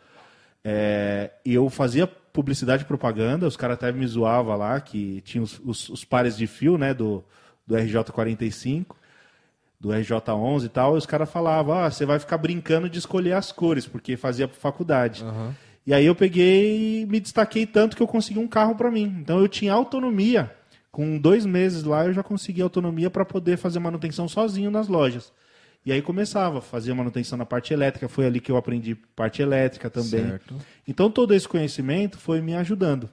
É, 0.63 1.32
eu 1.45 1.69
fazia 1.69 2.08
publicidade 2.08 2.84
e 2.84 2.86
propaganda, 2.86 3.47
os 3.47 3.58
caras 3.58 3.76
até 3.76 3.91
me 3.91 4.08
zoavam 4.08 4.58
lá, 4.58 4.80
que 4.80 5.21
tinha 5.21 5.43
os, 5.43 5.60
os, 5.63 5.89
os, 5.89 6.06
pares 6.06 6.36
de 6.36 6.47
fio, 6.47 6.78
né, 6.78 6.93
do, 6.93 7.23
do 7.67 7.76
RJ45, 7.76 8.88
do 9.80 9.89
RJ11 9.89 10.65
e 10.65 10.69
tal, 10.69 10.95
e 10.95 10.97
os 10.97 11.06
caras 11.06 11.30
falavam, 11.30 11.78
ah, 11.78 11.91
você 11.91 12.06
vai 12.06 12.17
ficar 12.17 12.38
brincando 12.38 12.89
de 12.89 12.97
escolher 12.97 13.34
as 13.34 13.52
cores, 13.52 13.86
porque 13.86 14.15
fazia 14.15 14.47
faculdade. 14.47 15.23
Uhum. 15.23 15.54
E 15.86 15.93
aí 15.93 16.06
eu 16.06 16.15
peguei 16.15 17.02
e 17.02 17.06
me 17.06 17.19
destaquei 17.19 17.65
tanto 17.65 17.95
que 17.95 18.02
eu 18.02 18.08
consegui 18.08 18.39
um 18.39 18.47
carro 18.47 18.76
para 18.76 18.89
mim. 18.89 19.17
Então 19.19 19.39
eu 19.39 19.49
tinha 19.49 19.73
autonomia. 19.73 20.49
Com 20.89 21.17
dois 21.17 21.45
meses 21.45 21.84
lá 21.84 22.06
eu 22.06 22.13
já 22.13 22.23
consegui 22.23 22.62
autonomia 22.62 23.10
para 23.10 23.26
poder 23.26 23.58
fazer 23.58 23.80
manutenção 23.80 24.28
sozinho 24.30 24.71
nas 24.71 24.88
lojas. 24.88 25.34
E 25.86 25.91
aí 25.91 26.02
começava, 26.02 26.62
fazia 26.62 26.96
manutenção 26.96 27.38
na 27.38 27.46
parte 27.46 27.74
elétrica, 27.74 28.08
foi 28.08 28.26
ali 28.26 28.39
que 28.39 28.52
eu 28.52 28.56
aprendi 28.58 28.96
parte 28.96 29.41
elétrica 29.41 29.89
também. 29.89 30.26
Certo. 30.26 30.56
Então 30.88 31.12
todo 31.12 31.34
esse 31.34 31.48
conhecimento 31.48 32.17
foi 32.17 32.41
me 32.41 32.56
ajudando. 32.56 33.10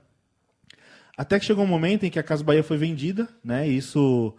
Até 1.16 1.38
que 1.38 1.44
chegou 1.44 1.64
um 1.64 1.68
momento 1.68 2.04
em 2.04 2.10
que 2.10 2.18
a 2.18 2.22
Casa 2.22 2.44
Bahia 2.44 2.62
foi 2.62 2.76
vendida, 2.76 3.28
né? 3.44 3.68
Isso 3.68 4.34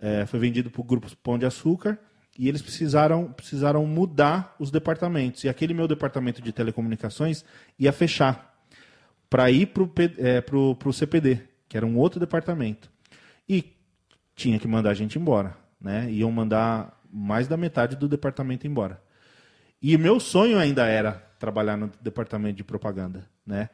é, 0.00 0.26
foi 0.26 0.40
vendido 0.40 0.70
para 0.70 0.80
o 0.80 0.84
grupo 0.84 1.14
Pão 1.22 1.38
de 1.38 1.46
Açúcar 1.46 1.98
e 2.38 2.48
eles 2.48 2.62
precisaram, 2.62 3.32
precisaram 3.32 3.86
mudar 3.86 4.56
os 4.58 4.70
departamentos. 4.70 5.44
E 5.44 5.48
aquele 5.48 5.74
meu 5.74 5.86
departamento 5.86 6.42
de 6.42 6.52
telecomunicações 6.52 7.44
ia 7.78 7.92
fechar 7.92 8.54
para 9.30 9.50
ir 9.50 9.66
para 9.66 9.82
o 9.82 9.92
é, 10.18 10.40
pro, 10.40 10.74
pro 10.76 10.92
CPD, 10.92 11.40
que 11.68 11.76
era 11.76 11.86
um 11.86 11.96
outro 11.96 12.18
departamento. 12.18 12.90
E 13.48 13.72
tinha 14.34 14.58
que 14.58 14.66
mandar 14.66 14.90
a 14.90 14.94
gente 14.94 15.18
embora. 15.18 15.56
Né? 15.80 16.10
Iam 16.10 16.30
mandar 16.32 16.93
mais 17.14 17.46
da 17.46 17.56
metade 17.56 17.94
do 17.94 18.08
departamento 18.08 18.66
embora. 18.66 19.00
E 19.80 19.96
meu 19.96 20.18
sonho 20.18 20.58
ainda 20.58 20.86
era 20.86 21.12
trabalhar 21.38 21.76
no 21.76 21.90
departamento 22.00 22.56
de 22.56 22.64
propaganda, 22.64 23.24
né? 23.46 23.68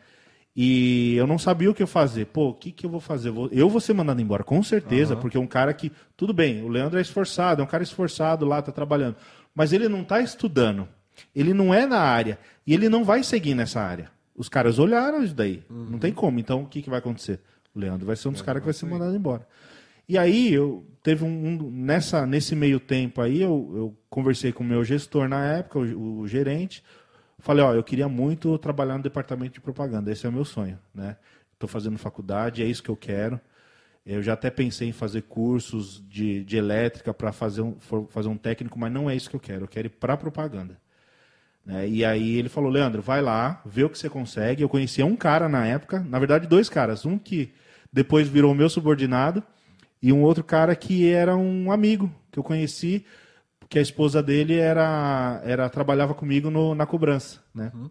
E 0.54 1.14
eu 1.14 1.26
não 1.26 1.38
sabia 1.38 1.70
o 1.70 1.74
que 1.74 1.82
eu 1.82 1.86
fazer. 1.86 2.26
Pô, 2.26 2.48
o 2.48 2.54
que, 2.54 2.72
que 2.72 2.84
eu 2.84 2.90
vou 2.90 3.00
fazer? 3.00 3.32
Eu 3.52 3.68
vou 3.68 3.80
ser 3.80 3.92
mandado 3.92 4.20
embora, 4.20 4.42
com 4.42 4.62
certeza, 4.62 5.14
uhum. 5.14 5.20
porque 5.20 5.36
é 5.36 5.40
um 5.40 5.46
cara 5.46 5.72
que. 5.72 5.92
Tudo 6.16 6.32
bem, 6.32 6.62
o 6.62 6.68
Leandro 6.68 6.98
é 6.98 7.02
esforçado, 7.02 7.62
é 7.62 7.64
um 7.64 7.68
cara 7.68 7.82
esforçado 7.82 8.44
lá, 8.44 8.60
tá 8.60 8.72
trabalhando. 8.72 9.16
Mas 9.54 9.72
ele 9.72 9.88
não 9.88 10.02
está 10.02 10.20
estudando. 10.20 10.88
Ele 11.34 11.54
não 11.54 11.72
é 11.72 11.86
na 11.86 12.00
área. 12.00 12.38
E 12.66 12.74
ele 12.74 12.88
não 12.88 13.04
vai 13.04 13.22
seguir 13.22 13.54
nessa 13.54 13.80
área. 13.80 14.10
Os 14.34 14.48
caras 14.48 14.78
olharam 14.78 15.22
isso 15.22 15.34
daí. 15.34 15.62
Uhum. 15.70 15.90
Não 15.90 15.98
tem 15.98 16.12
como. 16.12 16.40
Então, 16.40 16.62
o 16.62 16.66
que, 16.66 16.82
que 16.82 16.90
vai 16.90 16.98
acontecer? 16.98 17.40
O 17.74 17.78
Leandro 17.78 18.06
vai 18.06 18.16
ser 18.16 18.28
um 18.28 18.32
dos 18.32 18.42
caras 18.42 18.60
que 18.60 18.66
vai 18.66 18.74
ser 18.74 18.86
mandado 18.86 19.14
embora. 19.14 19.46
E 20.10 20.18
aí, 20.18 20.52
eu 20.52 20.84
teve 21.04 21.24
um, 21.24 21.28
um, 21.28 21.70
nessa 21.70 22.26
nesse 22.26 22.56
meio 22.56 22.80
tempo 22.80 23.20
aí, 23.20 23.40
eu, 23.40 23.72
eu 23.76 23.96
conversei 24.10 24.50
com 24.50 24.64
o 24.64 24.66
meu 24.66 24.82
gestor 24.82 25.28
na 25.28 25.46
época, 25.46 25.78
o, 25.78 26.18
o, 26.18 26.26
gerente, 26.26 26.82
falei, 27.38 27.64
ó, 27.64 27.72
eu 27.72 27.84
queria 27.84 28.08
muito 28.08 28.58
trabalhar 28.58 28.96
no 28.96 29.04
departamento 29.04 29.54
de 29.54 29.60
propaganda, 29.60 30.10
esse 30.10 30.26
é 30.26 30.28
o 30.28 30.32
meu 30.32 30.44
sonho, 30.44 30.80
né? 30.92 31.16
Estou 31.52 31.68
fazendo 31.68 31.96
faculdade, 31.96 32.60
é 32.60 32.66
isso 32.66 32.82
que 32.82 32.88
eu 32.88 32.96
quero. 32.96 33.40
Eu 34.04 34.20
já 34.20 34.32
até 34.32 34.50
pensei 34.50 34.88
em 34.88 34.92
fazer 34.92 35.22
cursos 35.22 36.04
de, 36.08 36.42
de 36.42 36.56
elétrica 36.56 37.14
para 37.14 37.30
fazer 37.30 37.62
um, 37.62 37.76
fazer 38.08 38.28
um 38.28 38.36
técnico, 38.36 38.76
mas 38.80 38.92
não 38.92 39.08
é 39.08 39.14
isso 39.14 39.30
que 39.30 39.36
eu 39.36 39.40
quero. 39.40 39.66
Eu 39.66 39.68
quero 39.68 39.86
ir 39.86 39.90
para 39.90 40.16
propaganda. 40.16 40.76
Né? 41.64 41.88
E 41.88 42.04
aí 42.04 42.34
ele 42.36 42.48
falou, 42.48 42.68
Leandro, 42.68 43.00
vai 43.00 43.22
lá, 43.22 43.62
vê 43.64 43.84
o 43.84 43.88
que 43.88 43.96
você 43.96 44.10
consegue. 44.10 44.60
Eu 44.60 44.68
conhecia 44.68 45.06
um 45.06 45.14
cara 45.14 45.48
na 45.48 45.64
época, 45.64 46.00
na 46.00 46.18
verdade 46.18 46.48
dois 46.48 46.68
caras, 46.68 47.06
um 47.06 47.16
que 47.16 47.52
depois 47.92 48.26
virou 48.26 48.52
meu 48.56 48.68
subordinado 48.68 49.40
e 50.02 50.12
um 50.12 50.22
outro 50.22 50.42
cara 50.42 50.74
que 50.74 51.10
era 51.10 51.36
um 51.36 51.70
amigo 51.70 52.10
que 52.30 52.38
eu 52.38 52.42
conheci, 52.42 53.04
que 53.68 53.78
a 53.78 53.82
esposa 53.82 54.22
dele 54.22 54.56
era, 54.56 55.40
era 55.44 55.68
trabalhava 55.68 56.14
comigo 56.14 56.50
no, 56.50 56.74
na 56.74 56.86
cobrança, 56.86 57.40
né? 57.54 57.70
Uhum. 57.74 57.90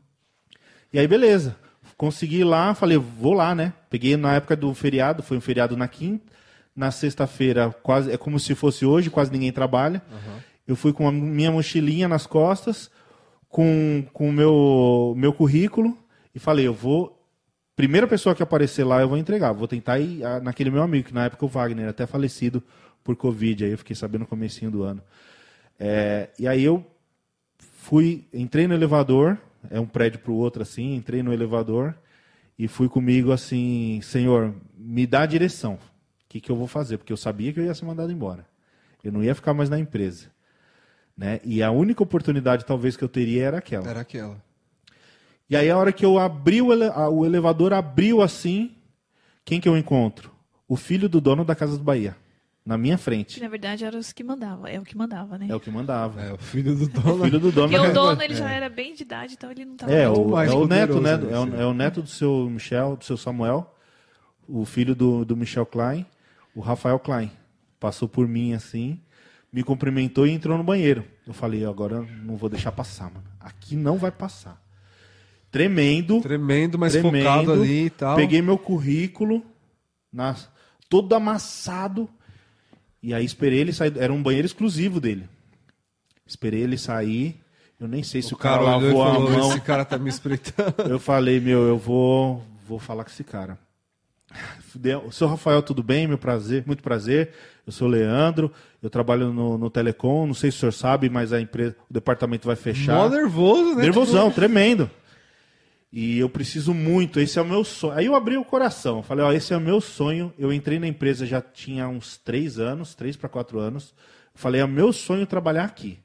E 0.91 0.99
aí, 0.99 1.07
beleza. 1.07 1.55
Consegui 1.95 2.39
ir 2.39 2.43
lá, 2.43 2.73
falei, 2.73 2.97
vou 2.97 3.33
lá, 3.33 3.53
né? 3.53 3.73
Peguei 3.89 4.17
na 4.17 4.35
época 4.35 4.55
do 4.55 4.73
feriado, 4.73 5.21
foi 5.21 5.37
um 5.37 5.41
feriado 5.41 5.77
na 5.77 5.87
quinta. 5.87 6.25
Na 6.75 6.91
sexta-feira, 6.91 7.75
quase 7.83 8.11
é 8.11 8.17
como 8.17 8.39
se 8.39 8.55
fosse 8.55 8.85
hoje, 8.85 9.09
quase 9.09 9.31
ninguém 9.31 9.51
trabalha. 9.51 10.01
Uhum. 10.11 10.39
Eu 10.67 10.75
fui 10.75 10.93
com 10.93 11.07
a 11.07 11.11
minha 11.11 11.51
mochilinha 11.51 12.07
nas 12.07 12.25
costas, 12.25 12.89
com 13.49 14.05
o 14.13 14.31
meu, 14.31 15.13
meu 15.17 15.33
currículo 15.33 15.97
e 16.33 16.39
falei, 16.39 16.67
eu 16.67 16.73
vou. 16.73 17.18
Primeira 17.79 18.05
pessoa 18.05 18.35
que 18.35 18.43
aparecer 18.43 18.83
lá, 18.83 18.99
eu 18.99 19.07
vou 19.07 19.17
entregar. 19.17 19.53
Vou 19.53 19.65
tentar 19.65 19.99
ir 19.99 20.21
ah, 20.25 20.41
naquele 20.41 20.69
meu 20.69 20.83
amigo, 20.83 21.07
que 21.07 21.13
na 21.13 21.23
época 21.23 21.45
o 21.45 21.47
Wagner, 21.47 21.87
até 21.87 22.05
falecido 22.05 22.61
por 23.01 23.15
Covid, 23.15 23.63
aí 23.63 23.71
eu 23.71 23.77
fiquei 23.77 23.95
sabendo 23.95 24.23
no 24.23 24.27
comecinho 24.27 24.69
do 24.69 24.83
ano. 24.83 25.01
É, 25.79 26.27
e 26.37 26.45
aí 26.45 26.61
eu 26.61 26.85
fui, 27.57 28.27
entrei 28.33 28.67
no 28.67 28.73
elevador, 28.73 29.37
é 29.71 29.79
um 29.79 29.85
prédio 29.85 30.19
para 30.19 30.29
o 30.29 30.35
outro 30.35 30.61
assim, 30.61 30.93
entrei 30.93 31.23
no 31.23 31.31
elevador 31.31 31.95
e 32.57 32.67
fui 32.67 32.89
comigo 32.89 33.31
assim, 33.31 34.01
Senhor, 34.03 34.53
me 34.77 35.07
dá 35.07 35.21
a 35.21 35.25
direção. 35.25 35.75
O 35.75 35.79
que, 36.27 36.41
que 36.41 36.51
eu 36.51 36.57
vou 36.57 36.67
fazer? 36.67 36.97
Porque 36.97 37.13
eu 37.13 37.17
sabia 37.17 37.53
que 37.53 37.61
eu 37.61 37.63
ia 37.63 37.73
ser 37.73 37.85
mandado 37.85 38.11
embora. 38.11 38.45
Eu 39.01 39.13
não 39.13 39.23
ia 39.23 39.33
ficar 39.33 39.53
mais 39.53 39.69
na 39.69 39.79
empresa. 39.79 40.27
Né? 41.17 41.39
E 41.45 41.63
a 41.63 41.71
única 41.71 42.03
oportunidade, 42.03 42.65
talvez, 42.65 42.97
que 42.97 43.05
eu 43.05 43.09
teria 43.09 43.45
era 43.45 43.59
aquela. 43.59 43.89
Era 43.89 44.01
aquela. 44.01 44.48
E 45.49 45.55
aí, 45.55 45.69
a 45.69 45.77
hora 45.77 45.91
que 45.91 46.05
eu 46.05 46.19
abri 46.19 46.61
o, 46.61 46.71
ele 46.71 46.87
o 46.89 47.25
elevador, 47.25 47.73
abriu 47.73 48.21
assim, 48.21 48.75
quem 49.43 49.59
que 49.59 49.67
eu 49.67 49.75
encontro? 49.75 50.31
O 50.67 50.75
filho 50.75 51.09
do 51.09 51.19
dono 51.19 51.43
da 51.43 51.55
Casa 51.55 51.77
do 51.77 51.83
Bahia. 51.83 52.15
Na 52.63 52.77
minha 52.77 52.99
frente. 52.99 53.41
Na 53.41 53.47
verdade, 53.47 53.83
era 53.83 53.97
os 53.97 54.13
que 54.13 54.23
mandava. 54.23 54.69
É 54.69 54.79
o 54.79 54.83
que 54.83 54.95
mandava, 54.95 55.39
né? 55.39 55.47
É 55.49 55.55
o 55.55 55.59
que 55.59 55.71
mandava. 55.71 56.21
É, 56.21 56.31
o 56.31 56.37
filho 56.37 56.75
do 56.75 56.87
dono. 56.87 57.15
O 57.15 57.23
filho 57.23 57.39
do 57.39 57.51
dono. 57.51 57.69
Porque 57.69 57.87
o 57.87 57.93
dono, 57.95 58.21
ele 58.21 58.35
já 58.35 58.51
era 58.51 58.69
bem 58.69 58.93
de 58.93 59.01
idade, 59.01 59.33
então 59.33 59.49
ele 59.49 59.65
não 59.65 59.73
estava... 59.73 59.91
É, 59.91 60.07
o, 60.07 60.27
mais 60.27 60.51
é 60.51 60.53
o 60.53 60.67
neto, 60.67 61.01
né? 61.01 61.13
É 61.13 61.39
o, 61.39 61.45
né? 61.47 61.61
é 61.63 61.65
o 61.65 61.73
neto 61.73 62.03
do 62.03 62.07
seu 62.07 62.47
Michel, 62.47 62.95
do 62.95 63.03
seu 63.03 63.17
Samuel, 63.17 63.75
o 64.47 64.65
filho 64.65 64.93
do, 64.93 65.25
do 65.25 65.35
Michel 65.35 65.65
Klein, 65.65 66.05
o 66.53 66.59
Rafael 66.59 66.99
Klein. 66.99 67.31
Passou 67.79 68.07
por 68.07 68.27
mim 68.27 68.53
assim, 68.53 68.99
me 69.51 69.63
cumprimentou 69.63 70.27
e 70.27 70.31
entrou 70.31 70.55
no 70.55 70.63
banheiro. 70.63 71.03
Eu 71.25 71.33
falei, 71.33 71.65
agora 71.65 71.95
eu 71.95 72.07
não 72.23 72.35
vou 72.35 72.49
deixar 72.49 72.71
passar, 72.71 73.05
mano. 73.05 73.25
Aqui 73.39 73.75
não 73.75 73.97
vai 73.97 74.11
passar. 74.11 74.61
Tremendo. 75.51 76.21
Tremendo, 76.21 76.77
mas 76.77 76.93
tremendo. 76.93 77.23
focado 77.23 77.51
ali 77.53 77.85
e 77.85 77.89
tal. 77.89 78.15
Peguei 78.15 78.41
meu 78.41 78.57
currículo, 78.57 79.43
na, 80.11 80.35
todo 80.87 81.13
amassado, 81.15 82.09
e 83.01 83.13
aí 83.13 83.25
esperei 83.25 83.59
ele 83.59 83.73
sair. 83.73 83.97
Era 83.97 84.13
um 84.13 84.21
banheiro 84.21 84.45
exclusivo 84.45 84.99
dele. 84.99 85.27
Esperei 86.25 86.61
ele 86.61 86.77
sair. 86.77 87.39
Eu 87.79 87.87
nem 87.87 88.03
sei 88.03 88.21
se 88.21 88.33
o, 88.33 88.37
cara, 88.37 88.61
olhou 88.61 88.81
e 88.81 88.85
lavou 88.85 89.03
a 89.03 89.13
falou, 89.13 89.31
mão. 89.31 89.49
Esse 89.49 89.61
cara 89.61 89.85
tá 89.85 89.97
me 89.97 90.09
espreitando. 90.09 90.73
Eu 90.89 90.99
falei, 90.99 91.39
meu, 91.39 91.61
eu 91.61 91.77
vou, 91.77 92.43
vou 92.67 92.77
falar 92.77 93.03
com 93.03 93.09
esse 93.09 93.23
cara. 93.23 93.57
Seu 95.11 95.27
Rafael, 95.27 95.63
tudo 95.63 95.81
bem? 95.81 96.05
Meu 96.05 96.17
prazer, 96.17 96.63
muito 96.67 96.83
prazer. 96.83 97.31
Eu 97.65 97.71
sou 97.71 97.87
o 97.87 97.91
Leandro, 97.91 98.51
eu 98.81 98.89
trabalho 98.89 99.31
no, 99.31 99.57
no 99.57 99.69
Telecom, 99.69 100.27
não 100.27 100.33
sei 100.33 100.51
se 100.51 100.57
o 100.57 100.59
senhor 100.59 100.71
sabe, 100.71 101.09
mas 101.09 101.31
a 101.31 101.39
empresa, 101.39 101.75
o 101.89 101.93
departamento 101.93 102.47
vai 102.47 102.55
fechar. 102.55 102.95
Mó 102.95 103.09
nervoso, 103.09 103.75
né? 103.75 103.83
Nervosão, 103.83 104.31
tremendo. 104.31 104.89
E 105.91 106.19
eu 106.19 106.29
preciso 106.29 106.73
muito, 106.73 107.19
esse 107.19 107.39
é 107.39 107.41
o 107.41 107.45
meu 107.45 107.63
sonho. 107.63 107.97
Aí 107.97 108.05
eu 108.05 108.15
abri 108.15 108.37
o 108.37 108.45
coração, 108.45 109.01
falei, 109.01 109.25
ó, 109.25 109.31
esse 109.31 109.53
é 109.53 109.57
o 109.57 109.61
meu 109.61 109.81
sonho. 109.81 110.31
Eu 110.37 110.53
entrei 110.53 110.77
na 110.77 110.87
empresa 110.87 111.25
já 111.25 111.41
tinha 111.41 111.87
uns 111.87 112.17
três 112.17 112.59
anos, 112.59 112.93
três 112.93 113.15
para 113.15 113.27
quatro 113.27 113.59
anos. 113.59 113.93
Falei, 114.35 114.61
é 114.61 114.65
o 114.65 114.67
meu 114.67 114.93
sonho 114.93 115.25
trabalhar 115.25 115.65
aqui. 115.65 115.99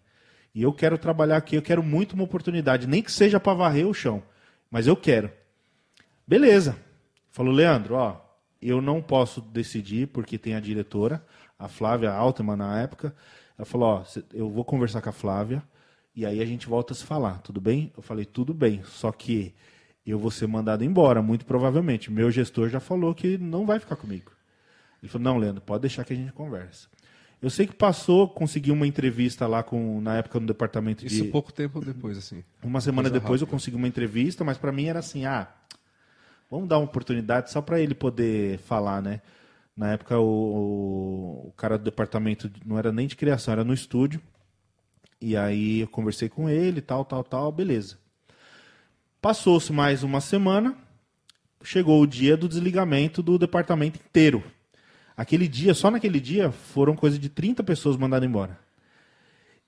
E 0.54 0.62
eu 0.62 0.72
quero 0.72 0.96
trabalhar 0.96 1.36
aqui, 1.36 1.56
eu 1.56 1.62
quero 1.62 1.82
muito 1.82 2.12
uma 2.12 2.24
oportunidade, 2.24 2.86
nem 2.86 3.02
que 3.02 3.12
seja 3.12 3.40
para 3.40 3.54
varrer 3.54 3.86
o 3.86 3.92
chão, 3.92 4.22
mas 4.70 4.86
eu 4.86 4.96
quero. 4.96 5.30
Beleza. 6.26 6.76
Falou, 7.30 7.52
Leandro, 7.52 7.96
ó, 7.96 8.20
eu 8.62 8.80
não 8.80 9.02
posso 9.02 9.40
decidir 9.40 10.06
porque 10.08 10.38
tem 10.38 10.54
a 10.54 10.60
diretora, 10.60 11.26
a 11.58 11.68
Flávia 11.68 12.12
Altman 12.12 12.56
na 12.56 12.80
época. 12.80 13.14
Ela 13.58 13.66
falou, 13.66 13.88
ó, 13.88 14.04
eu 14.32 14.48
vou 14.48 14.64
conversar 14.64 15.02
com 15.02 15.10
a 15.10 15.12
Flávia 15.12 15.62
e 16.14 16.24
aí 16.24 16.40
a 16.40 16.46
gente 16.46 16.68
volta 16.68 16.92
a 16.92 16.96
se 16.96 17.04
falar, 17.04 17.40
tudo 17.40 17.60
bem? 17.60 17.92
Eu 17.96 18.02
falei, 18.02 18.24
tudo 18.24 18.54
bem, 18.54 18.82
só 18.84 19.10
que 19.10 19.52
eu 20.10 20.18
vou 20.18 20.30
ser 20.30 20.46
mandado 20.46 20.84
embora, 20.84 21.22
muito 21.22 21.46
provavelmente. 21.46 22.10
Meu 22.10 22.30
gestor 22.30 22.68
já 22.68 22.80
falou 22.80 23.14
que 23.14 23.38
não 23.38 23.64
vai 23.64 23.78
ficar 23.78 23.96
comigo. 23.96 24.32
Ele 25.02 25.10
falou, 25.10 25.24
não, 25.24 25.38
Leandro, 25.38 25.60
pode 25.62 25.82
deixar 25.82 26.04
que 26.04 26.12
a 26.12 26.16
gente 26.16 26.32
conversa. 26.32 26.88
Eu 27.40 27.50
sei 27.50 27.66
que 27.66 27.74
passou, 27.74 28.28
consegui 28.28 28.70
uma 28.70 28.86
entrevista 28.86 29.46
lá 29.46 29.62
com, 29.62 30.00
na 30.00 30.16
época 30.16 30.40
no 30.40 30.46
departamento 30.46 31.04
de... 31.04 31.14
Isso 31.14 31.30
pouco 31.30 31.52
tempo 31.52 31.78
depois, 31.84 32.16
assim. 32.16 32.42
Uma 32.62 32.80
semana 32.80 33.10
Coisa 33.10 33.20
depois 33.20 33.40
eu 33.40 33.44
rápida. 33.46 33.56
consegui 33.56 33.76
uma 33.76 33.88
entrevista, 33.88 34.44
mas 34.44 34.56
para 34.56 34.72
mim 34.72 34.86
era 34.86 35.00
assim, 35.00 35.26
ah, 35.26 35.48
vamos 36.50 36.68
dar 36.68 36.78
uma 36.78 36.84
oportunidade 36.86 37.50
só 37.50 37.60
para 37.60 37.80
ele 37.80 37.94
poder 37.94 38.58
falar, 38.58 39.02
né? 39.02 39.20
Na 39.76 39.92
época 39.92 40.18
o, 40.18 41.48
o 41.48 41.52
cara 41.56 41.76
do 41.76 41.84
departamento 41.84 42.50
não 42.64 42.78
era 42.78 42.92
nem 42.92 43.06
de 43.06 43.16
criação, 43.16 43.52
era 43.52 43.64
no 43.64 43.74
estúdio. 43.74 44.20
E 45.20 45.36
aí 45.36 45.80
eu 45.80 45.88
conversei 45.88 46.28
com 46.28 46.48
ele, 46.48 46.80
tal, 46.80 47.04
tal, 47.04 47.24
tal, 47.24 47.50
beleza. 47.52 47.98
Passou-se 49.24 49.72
mais 49.72 50.02
uma 50.02 50.20
semana, 50.20 50.76
chegou 51.62 51.98
o 51.98 52.06
dia 52.06 52.36
do 52.36 52.46
desligamento 52.46 53.22
do 53.22 53.38
departamento 53.38 53.98
inteiro. 53.98 54.44
Aquele 55.16 55.48
dia, 55.48 55.72
só 55.72 55.90
naquele 55.90 56.20
dia, 56.20 56.52
foram 56.52 56.94
coisa 56.94 57.18
de 57.18 57.30
30 57.30 57.64
pessoas 57.64 57.96
mandadas 57.96 58.28
embora. 58.28 58.58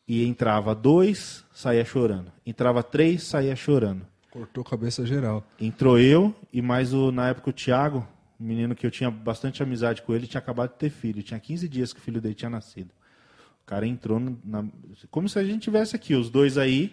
E 0.06 0.26
entrava 0.26 0.74
dois, 0.74 1.42
saía 1.54 1.86
chorando. 1.86 2.30
Entrava 2.44 2.82
três, 2.82 3.22
saía 3.22 3.56
chorando. 3.56 4.06
Cortou 4.30 4.62
cabeça 4.62 5.06
geral. 5.06 5.42
Entrou 5.58 5.98
eu 5.98 6.36
e 6.52 6.60
mais 6.60 6.92
o, 6.92 7.10
na 7.10 7.28
época 7.30 7.48
o 7.48 7.52
Thiago, 7.54 8.06
um 8.38 8.44
menino 8.44 8.74
que 8.74 8.86
eu 8.86 8.90
tinha 8.90 9.10
bastante 9.10 9.62
amizade 9.62 10.02
com 10.02 10.12
ele, 10.12 10.26
tinha 10.26 10.38
acabado 10.38 10.72
de 10.72 10.76
ter 10.80 10.90
filho. 10.90 11.22
Tinha 11.22 11.40
15 11.40 11.66
dias 11.66 11.94
que 11.94 11.98
o 11.98 12.02
filho 12.02 12.20
dele 12.20 12.34
tinha 12.34 12.50
nascido. 12.50 12.90
O 13.62 13.64
cara 13.64 13.86
entrou 13.86 14.20
na, 14.44 14.66
como 15.10 15.26
se 15.30 15.38
a 15.38 15.44
gente 15.44 15.62
tivesse 15.62 15.96
aqui, 15.96 16.14
os 16.14 16.28
dois 16.28 16.58
aí 16.58 16.92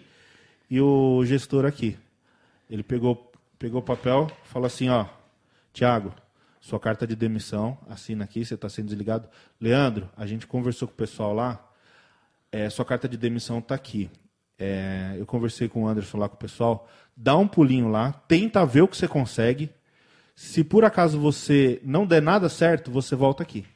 e 0.70 0.80
o 0.80 1.22
gestor 1.26 1.66
aqui. 1.66 1.98
Ele 2.68 2.82
pegou, 2.82 3.32
pegou 3.58 3.80
o 3.80 3.84
papel, 3.84 4.30
falou 4.44 4.66
assim, 4.66 4.88
ó, 4.88 5.06
Thiago, 5.72 6.14
sua 6.60 6.80
carta 6.80 7.06
de 7.06 7.14
demissão, 7.14 7.76
assina 7.88 8.24
aqui, 8.24 8.44
você 8.44 8.54
está 8.54 8.68
sendo 8.68 8.86
desligado. 8.86 9.28
Leandro, 9.60 10.08
a 10.16 10.24
gente 10.26 10.46
conversou 10.46 10.88
com 10.88 10.94
o 10.94 10.96
pessoal 10.96 11.34
lá, 11.34 11.70
é, 12.50 12.70
sua 12.70 12.84
carta 12.84 13.08
de 13.08 13.16
demissão 13.16 13.58
está 13.58 13.74
aqui. 13.74 14.10
É, 14.58 15.16
eu 15.18 15.26
conversei 15.26 15.68
com 15.68 15.82
o 15.82 15.88
Anderson 15.88 16.16
lá 16.16 16.28
com 16.28 16.36
o 16.36 16.38
pessoal. 16.38 16.88
Dá 17.16 17.36
um 17.36 17.46
pulinho 17.46 17.88
lá, 17.88 18.12
tenta 18.12 18.64
ver 18.64 18.82
o 18.82 18.88
que 18.88 18.96
você 18.96 19.08
consegue. 19.08 19.70
Se 20.34 20.64
por 20.64 20.84
acaso 20.84 21.18
você 21.18 21.80
não 21.84 22.06
der 22.06 22.22
nada 22.22 22.48
certo, 22.48 22.90
você 22.90 23.14
volta 23.14 23.42
aqui. 23.42 23.66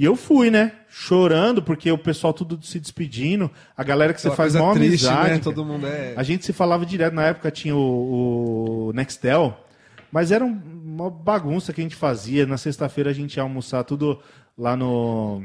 E 0.00 0.04
eu 0.06 0.16
fui, 0.16 0.50
né? 0.50 0.72
Chorando, 0.88 1.62
porque 1.62 1.92
o 1.92 1.98
pessoal 1.98 2.32
tudo 2.32 2.58
se 2.64 2.80
despedindo. 2.80 3.50
A 3.76 3.84
galera 3.84 4.14
que 4.14 4.20
você 4.22 4.30
faz 4.30 4.54
uma 4.54 4.72
triste, 4.72 5.06
amizade. 5.06 5.30
né? 5.34 5.38
Todo 5.40 5.62
mundo 5.62 5.86
é... 5.86 6.14
A 6.16 6.22
gente 6.22 6.42
se 6.42 6.54
falava 6.54 6.86
direto. 6.86 7.12
Na 7.12 7.26
época 7.26 7.50
tinha 7.50 7.76
o, 7.76 8.86
o 8.88 8.92
Nextel, 8.94 9.54
mas 10.10 10.32
era 10.32 10.42
um- 10.42 10.58
uma 10.82 11.10
bagunça 11.10 11.70
que 11.74 11.82
a 11.82 11.84
gente 11.84 11.96
fazia. 11.96 12.46
Na 12.46 12.56
sexta-feira 12.56 13.10
a 13.10 13.12
gente 13.12 13.36
ia 13.36 13.42
almoçar 13.42 13.84
tudo 13.84 14.18
lá 14.56 14.74
no, 14.74 15.42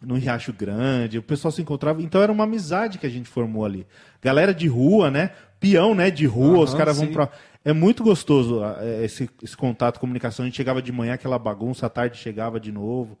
no 0.00 0.14
Riacho 0.14 0.52
Grande. 0.52 1.18
O 1.18 1.22
pessoal 1.22 1.50
se 1.50 1.60
encontrava. 1.60 2.00
Então 2.00 2.22
era 2.22 2.30
uma 2.30 2.44
amizade 2.44 2.96
que 2.96 3.06
a 3.06 3.10
gente 3.10 3.28
formou 3.28 3.64
ali. 3.64 3.84
Galera 4.22 4.54
de 4.54 4.68
rua, 4.68 5.10
né? 5.10 5.30
Peão, 5.58 5.96
né? 5.96 6.12
De 6.12 6.26
rua. 6.26 6.58
Aham, 6.58 6.62
os 6.62 6.74
caras 6.74 6.96
vão 6.96 7.08
pra. 7.08 7.28
É 7.64 7.72
muito 7.72 8.04
gostoso 8.04 8.62
ah, 8.62 8.78
é, 8.80 9.04
esse, 9.04 9.28
esse 9.42 9.56
contato, 9.56 9.98
comunicação. 9.98 10.44
A 10.44 10.46
gente 10.46 10.56
chegava 10.56 10.80
de 10.80 10.92
manhã, 10.92 11.14
aquela 11.14 11.40
bagunça, 11.40 11.86
à 11.86 11.88
tarde 11.90 12.18
chegava 12.18 12.60
de 12.60 12.70
novo. 12.70 13.18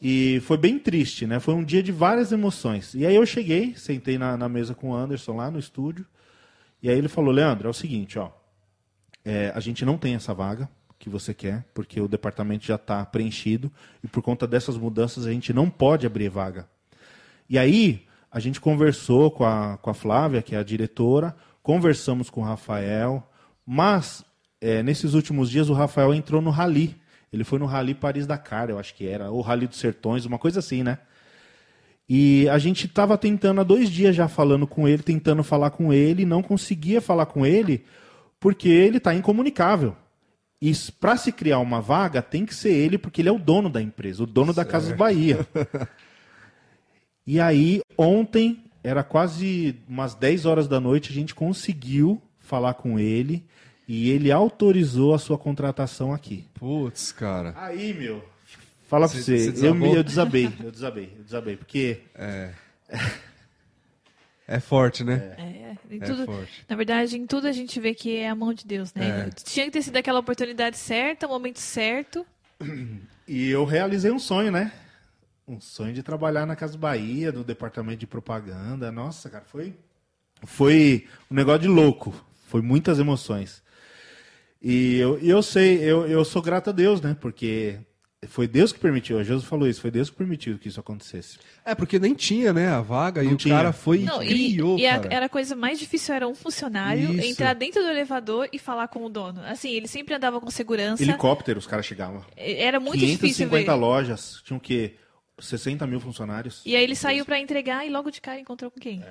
E 0.00 0.40
foi 0.40 0.56
bem 0.58 0.78
triste, 0.78 1.26
né? 1.26 1.40
Foi 1.40 1.54
um 1.54 1.64
dia 1.64 1.82
de 1.82 1.90
várias 1.90 2.30
emoções. 2.30 2.94
E 2.94 3.06
aí 3.06 3.14
eu 3.14 3.24
cheguei, 3.24 3.74
sentei 3.74 4.18
na, 4.18 4.36
na 4.36 4.48
mesa 4.48 4.74
com 4.74 4.90
o 4.90 4.94
Anderson 4.94 5.36
lá 5.36 5.50
no 5.50 5.58
estúdio. 5.58 6.06
E 6.82 6.90
aí 6.90 6.98
ele 6.98 7.08
falou, 7.08 7.32
Leandro, 7.32 7.66
é 7.66 7.70
o 7.70 7.74
seguinte, 7.74 8.18
ó. 8.18 8.30
é, 9.24 9.50
a 9.54 9.60
gente 9.60 9.84
não 9.84 9.96
tem 9.96 10.14
essa 10.14 10.34
vaga 10.34 10.68
que 10.98 11.08
você 11.08 11.34
quer, 11.34 11.64
porque 11.74 12.00
o 12.00 12.08
departamento 12.08 12.64
já 12.64 12.76
está 12.76 13.04
preenchido. 13.04 13.72
E 14.04 14.06
por 14.06 14.22
conta 14.22 14.46
dessas 14.46 14.76
mudanças 14.76 15.26
a 15.26 15.32
gente 15.32 15.52
não 15.52 15.70
pode 15.70 16.06
abrir 16.06 16.28
vaga. 16.28 16.68
E 17.48 17.58
aí 17.58 18.06
a 18.30 18.38
gente 18.38 18.60
conversou 18.60 19.30
com 19.30 19.44
a, 19.44 19.78
com 19.78 19.88
a 19.88 19.94
Flávia, 19.94 20.42
que 20.42 20.54
é 20.54 20.58
a 20.58 20.62
diretora, 20.62 21.34
conversamos 21.62 22.28
com 22.28 22.42
o 22.42 22.44
Rafael, 22.44 23.26
mas 23.64 24.24
é, 24.60 24.82
nesses 24.82 25.14
últimos 25.14 25.50
dias 25.50 25.70
o 25.70 25.74
Rafael 25.74 26.12
entrou 26.12 26.42
no 26.42 26.50
Rally. 26.50 26.96
Ele 27.32 27.44
foi 27.44 27.58
no 27.58 27.66
Rally 27.66 27.94
Paris-Dakar, 27.94 28.70
eu 28.70 28.78
acho 28.78 28.94
que 28.94 29.06
era, 29.06 29.30
ou 29.30 29.40
Rally 29.40 29.66
dos 29.66 29.78
Sertões, 29.78 30.24
uma 30.24 30.38
coisa 30.38 30.60
assim, 30.60 30.82
né? 30.82 30.98
E 32.08 32.48
a 32.48 32.58
gente 32.58 32.86
estava 32.86 33.18
tentando 33.18 33.60
há 33.60 33.64
dois 33.64 33.90
dias 33.90 34.14
já 34.14 34.28
falando 34.28 34.66
com 34.66 34.86
ele, 34.86 35.02
tentando 35.02 35.42
falar 35.42 35.70
com 35.70 35.92
ele, 35.92 36.24
não 36.24 36.42
conseguia 36.42 37.00
falar 37.00 37.26
com 37.26 37.44
ele 37.44 37.84
porque 38.38 38.68
ele 38.68 38.98
está 38.98 39.14
incomunicável. 39.14 39.96
E 40.62 40.72
para 41.00 41.16
se 41.16 41.32
criar 41.32 41.58
uma 41.58 41.80
vaga, 41.80 42.22
tem 42.22 42.46
que 42.46 42.54
ser 42.54 42.72
ele, 42.72 42.96
porque 42.96 43.20
ele 43.20 43.28
é 43.28 43.32
o 43.32 43.38
dono 43.38 43.68
da 43.68 43.82
empresa, 43.82 44.22
o 44.22 44.26
dono 44.26 44.52
da 44.52 44.64
Casas 44.64 44.96
Bahia. 44.96 45.46
E 47.28 47.40
aí, 47.40 47.80
ontem, 47.98 48.62
era 48.84 49.02
quase 49.02 49.80
umas 49.88 50.14
10 50.14 50.46
horas 50.46 50.68
da 50.68 50.78
noite, 50.78 51.10
a 51.10 51.12
gente 51.12 51.34
conseguiu 51.34 52.22
falar 52.38 52.74
com 52.74 53.00
ele 53.00 53.44
e 53.88 54.10
ele 54.10 54.30
autorizou 54.32 55.14
a 55.14 55.18
sua 55.18 55.38
contratação 55.38 56.12
aqui. 56.12 56.44
Putz, 56.54 57.12
cara. 57.12 57.54
Aí, 57.56 57.92
meu, 57.94 58.24
fala 58.88 59.08
pra 59.08 59.16
Cê- 59.18 59.38
você, 59.38 59.56
cê 59.56 59.66
eu, 59.68 59.74
me, 59.74 59.94
eu 59.94 60.02
desabei, 60.04 60.50
eu 60.62 60.70
desabei, 60.70 61.12
eu 61.16 61.24
desabei, 61.24 61.56
porque 61.56 62.00
É. 62.14 62.52
É 64.48 64.60
forte, 64.60 65.02
né? 65.02 65.34
É, 65.38 65.76
em 65.90 65.96
É 66.00 66.04
tudo, 66.06 66.24
forte. 66.24 66.64
na 66.68 66.76
verdade, 66.76 67.16
em 67.18 67.26
tudo 67.26 67.48
a 67.48 67.52
gente 67.52 67.80
vê 67.80 67.92
que 67.94 68.16
é 68.16 68.28
a 68.28 68.34
mão 68.34 68.54
de 68.54 68.64
Deus, 68.64 68.94
né? 68.94 69.26
É. 69.26 69.30
Tinha 69.42 69.66
que 69.66 69.72
ter 69.72 69.82
sido 69.82 69.96
aquela 69.96 70.20
oportunidade 70.20 70.78
certa, 70.78 71.26
o 71.26 71.30
momento 71.30 71.58
certo. 71.58 72.24
E 73.28 73.50
eu 73.50 73.64
realizei 73.64 74.12
um 74.12 74.20
sonho, 74.20 74.52
né? 74.52 74.70
Um 75.48 75.60
sonho 75.60 75.92
de 75.92 76.00
trabalhar 76.00 76.46
na 76.46 76.54
Casa 76.54 76.78
Bahia, 76.78 77.32
no 77.32 77.42
departamento 77.42 77.98
de 77.98 78.06
propaganda. 78.06 78.92
Nossa, 78.92 79.28
cara, 79.28 79.44
foi 79.44 79.74
foi 80.44 81.08
um 81.28 81.34
negócio 81.34 81.62
de 81.62 81.66
louco. 81.66 82.14
Foi 82.46 82.62
muitas 82.62 83.00
emoções. 83.00 83.64
E 84.68 84.96
eu, 84.96 85.16
e 85.22 85.30
eu 85.30 85.42
sei, 85.44 85.78
eu, 85.78 86.08
eu 86.08 86.24
sou 86.24 86.42
grato 86.42 86.70
a 86.70 86.72
Deus, 86.72 87.00
né? 87.00 87.16
Porque 87.20 87.78
foi 88.26 88.48
Deus 88.48 88.72
que 88.72 88.80
permitiu. 88.80 89.16
A 89.16 89.22
Jesus 89.22 89.44
falou 89.44 89.68
isso, 89.68 89.80
foi 89.80 89.92
Deus 89.92 90.10
que 90.10 90.16
permitiu 90.16 90.58
que 90.58 90.66
isso 90.66 90.80
acontecesse. 90.80 91.38
É, 91.64 91.72
porque 91.72 92.00
nem 92.00 92.14
tinha, 92.14 92.52
né, 92.52 92.66
a 92.66 92.80
vaga, 92.80 93.22
e 93.22 93.26
Não 93.26 93.34
o 93.34 93.36
tinha. 93.36 93.54
cara 93.54 93.72
foi 93.72 94.00
Não, 94.00 94.20
e 94.20 94.26
e, 94.26 94.52
criou, 94.54 94.76
e 94.76 94.84
a, 94.84 94.98
cara. 94.98 95.14
era 95.14 95.26
a 95.26 95.28
coisa 95.28 95.54
mais 95.54 95.78
difícil, 95.78 96.12
era 96.16 96.26
um 96.26 96.34
funcionário 96.34 97.12
Isso. 97.14 97.30
entrar 97.30 97.54
dentro 97.54 97.80
do 97.80 97.88
elevador 97.88 98.48
e 98.52 98.58
falar 98.58 98.88
com 98.88 99.04
o 99.04 99.08
dono. 99.08 99.40
Assim, 99.44 99.70
ele 99.70 99.86
sempre 99.86 100.14
andava 100.14 100.40
com 100.40 100.50
segurança. 100.50 101.00
Helicóptero, 101.00 101.60
os 101.60 101.66
caras 101.68 101.86
chegavam. 101.86 102.24
Era 102.36 102.80
muito 102.80 102.98
difícil 102.98 103.46
550 103.46 103.72
ver. 103.72 103.78
lojas, 103.78 104.42
tinham 104.44 104.58
o 104.58 104.60
quê? 104.60 104.96
60 105.38 105.86
mil 105.86 106.00
funcionários. 106.00 106.62
E 106.66 106.74
aí 106.74 106.82
ele 106.82 106.96
saiu 106.96 107.24
pra 107.24 107.38
entregar 107.38 107.86
e 107.86 107.90
logo 107.90 108.10
de 108.10 108.20
cara 108.20 108.40
encontrou 108.40 108.68
com 108.70 108.80
quem? 108.80 109.04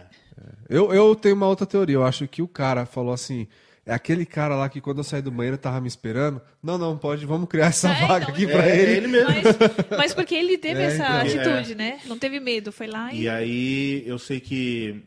Eu, 0.67 0.91
eu 0.93 1.15
tenho 1.15 1.35
uma 1.35 1.47
outra 1.47 1.65
teoria. 1.65 1.95
Eu 1.95 2.03
acho 2.03 2.27
que 2.27 2.41
o 2.41 2.47
cara 2.47 2.85
falou 2.85 3.13
assim. 3.13 3.47
É 3.85 3.93
aquele 3.93 4.25
cara 4.25 4.55
lá 4.55 4.67
que 4.67 4.81
quando 4.81 4.97
eu 4.97 5.03
saí 5.03 5.21
do 5.21 5.29
banheiro 5.29 5.57
tava 5.59 5.79
me 5.79 5.87
esperando. 5.87 6.41
Não, 6.63 6.75
não, 6.77 6.97
pode, 6.97 7.23
vamos 7.25 7.47
criar 7.47 7.67
essa 7.67 7.89
É, 7.89 8.07
vaga 8.07 8.23
então, 8.23 8.33
aqui 8.33 8.45
é- 8.45 8.51
pra 8.51 8.65
É 8.67 8.79
ele. 8.81 8.91
ele 8.93 9.07
mesmo. 9.07 9.29
Mas, 9.29 9.97
mas 9.97 10.13
porque 10.13 10.33
ele 10.33 10.57
teve 10.57 10.81
É, 10.81 10.85
essa 10.85 11.27
então. 11.27 11.53
atitude, 11.53 11.75
né? 11.75 11.99
Não 12.05 12.17
teve 12.17 12.39
medo, 12.39 12.71
foi 12.71 12.87
lá 12.87 13.13
e. 13.13 13.21
E 13.21 13.29
aí 13.29 14.03
eu 14.07 14.17
sei 14.17 14.39
que 14.39 15.03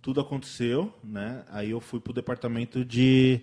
tudo 0.00 0.20
aconteceu, 0.20 0.92
né? 1.02 1.42
Aí 1.50 1.70
eu 1.70 1.80
fui 1.80 1.98
pro 1.98 2.12
departamento 2.12 2.84
de 2.84 3.40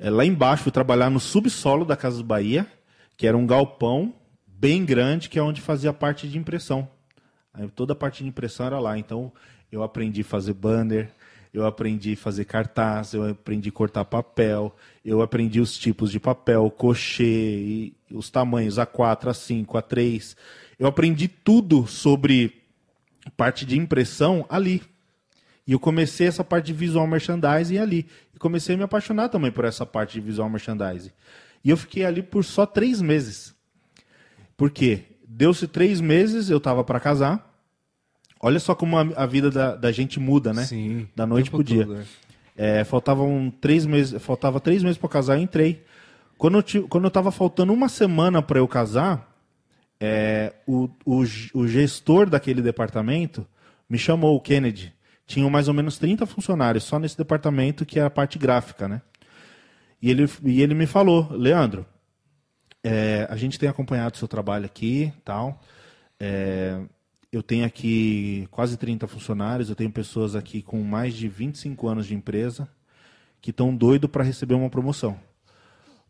é, 0.00 0.10
lá 0.10 0.24
embaixo, 0.24 0.64
fui 0.64 0.72
trabalhar 0.72 1.08
no 1.08 1.20
subsolo 1.20 1.84
da 1.84 1.96
Casa 1.96 2.22
Bahia, 2.24 2.66
que 3.16 3.24
era 3.26 3.36
um 3.36 3.46
galpão 3.46 4.12
bem 4.46 4.84
grande, 4.84 5.28
que 5.28 5.38
é 5.38 5.42
onde 5.42 5.60
fazia 5.60 5.92
parte 5.92 6.26
de 6.28 6.36
impressão. 6.36 6.88
Aí 7.54 7.68
toda 7.68 7.92
a 7.92 7.96
parte 7.96 8.24
de 8.24 8.28
impressão 8.28 8.66
era 8.66 8.80
lá. 8.80 8.98
Então 8.98 9.32
eu 9.70 9.82
aprendi 9.84 10.22
a 10.22 10.24
fazer 10.24 10.54
banner, 10.54 11.10
eu 11.52 11.66
aprendi 11.66 12.12
a 12.12 12.16
fazer 12.16 12.44
cartaz, 12.44 13.12
eu 13.12 13.30
aprendi 13.30 13.68
a 13.68 13.72
cortar 13.72 14.04
papel, 14.04 14.74
eu 15.04 15.20
aprendi 15.20 15.60
os 15.60 15.76
tipos 15.76 16.10
de 16.10 16.20
papel, 16.20 16.70
cochê, 16.70 17.92
os 18.10 18.30
tamanhos 18.30 18.76
A4, 18.76 19.30
A5, 19.30 19.66
A3. 19.66 20.36
Eu 20.78 20.86
aprendi 20.86 21.26
tudo 21.26 21.86
sobre 21.86 22.62
parte 23.36 23.66
de 23.66 23.76
impressão 23.76 24.46
ali. 24.48 24.82
E 25.66 25.72
eu 25.72 25.80
comecei 25.80 26.26
essa 26.26 26.44
parte 26.44 26.66
de 26.66 26.72
visual 26.72 27.06
merchandising 27.06 27.78
ali. 27.78 28.06
E 28.34 28.38
comecei 28.38 28.74
a 28.74 28.78
me 28.78 28.84
apaixonar 28.84 29.28
também 29.28 29.50
por 29.50 29.64
essa 29.64 29.84
parte 29.84 30.14
de 30.14 30.20
visual 30.20 30.48
merchandising. 30.48 31.10
E 31.64 31.70
eu 31.70 31.76
fiquei 31.76 32.04
ali 32.04 32.22
por 32.22 32.44
só 32.44 32.64
três 32.64 33.02
meses. 33.02 33.54
Por 34.56 34.70
quê? 34.70 35.04
Deu-se 35.26 35.66
três 35.66 36.00
meses, 36.00 36.48
eu 36.48 36.60
tava 36.60 36.82
para 36.84 37.00
casar. 37.00 37.49
Olha 38.40 38.58
só 38.58 38.74
como 38.74 38.96
a, 38.96 39.02
a 39.16 39.26
vida 39.26 39.50
da, 39.50 39.76
da 39.76 39.92
gente 39.92 40.18
muda, 40.18 40.52
né? 40.52 40.64
Sim. 40.64 41.06
Da 41.14 41.26
noite 41.26 41.50
pro 41.50 41.62
dia. 41.62 41.84
todo, 41.86 41.98
é. 42.00 42.04
É, 42.80 42.84
faltavam 42.84 43.52
três 43.60 43.86
meses, 43.86 44.20
faltava 44.22 44.60
três 44.60 44.82
meses 44.82 44.98
para 44.98 45.08
casar, 45.08 45.36
eu 45.36 45.42
entrei. 45.42 45.84
Quando 46.38 46.58
eu, 46.58 46.62
ti- 46.62 46.80
quando 46.88 47.04
eu 47.04 47.10
tava 47.10 47.30
faltando 47.30 47.72
uma 47.72 47.88
semana 47.88 48.42
para 48.42 48.58
eu 48.58 48.66
casar, 48.68 49.30
é, 50.00 50.52
o, 50.66 50.88
o, 51.04 51.22
o 51.54 51.68
gestor 51.68 52.28
daquele 52.28 52.62
departamento 52.62 53.46
me 53.88 53.98
chamou, 53.98 54.36
o 54.36 54.40
Kennedy. 54.40 54.92
Tinham 55.26 55.48
mais 55.50 55.68
ou 55.68 55.74
menos 55.74 55.96
30 55.98 56.26
funcionários 56.26 56.84
só 56.84 56.98
nesse 56.98 57.16
departamento, 57.16 57.86
que 57.86 58.00
é 58.00 58.02
a 58.02 58.10
parte 58.10 58.38
gráfica, 58.38 58.88
né? 58.88 59.00
E 60.02 60.10
ele, 60.10 60.28
e 60.44 60.62
ele 60.62 60.74
me 60.74 60.86
falou, 60.86 61.28
Leandro, 61.30 61.86
é, 62.82 63.26
a 63.30 63.36
gente 63.36 63.58
tem 63.58 63.68
acompanhado 63.68 64.14
o 64.14 64.18
seu 64.18 64.26
trabalho 64.26 64.64
aqui, 64.64 65.12
tal. 65.24 65.60
É, 66.18 66.80
eu 67.32 67.42
tenho 67.42 67.64
aqui 67.64 68.48
quase 68.50 68.76
30 68.76 69.06
funcionários, 69.06 69.68
eu 69.68 69.76
tenho 69.76 69.90
pessoas 69.90 70.34
aqui 70.34 70.62
com 70.62 70.82
mais 70.82 71.14
de 71.14 71.28
25 71.28 71.88
anos 71.88 72.06
de 72.06 72.14
empresa 72.14 72.68
que 73.40 73.50
estão 73.50 73.74
doidos 73.74 74.10
para 74.10 74.24
receber 74.24 74.54
uma 74.54 74.68
promoção. 74.68 75.18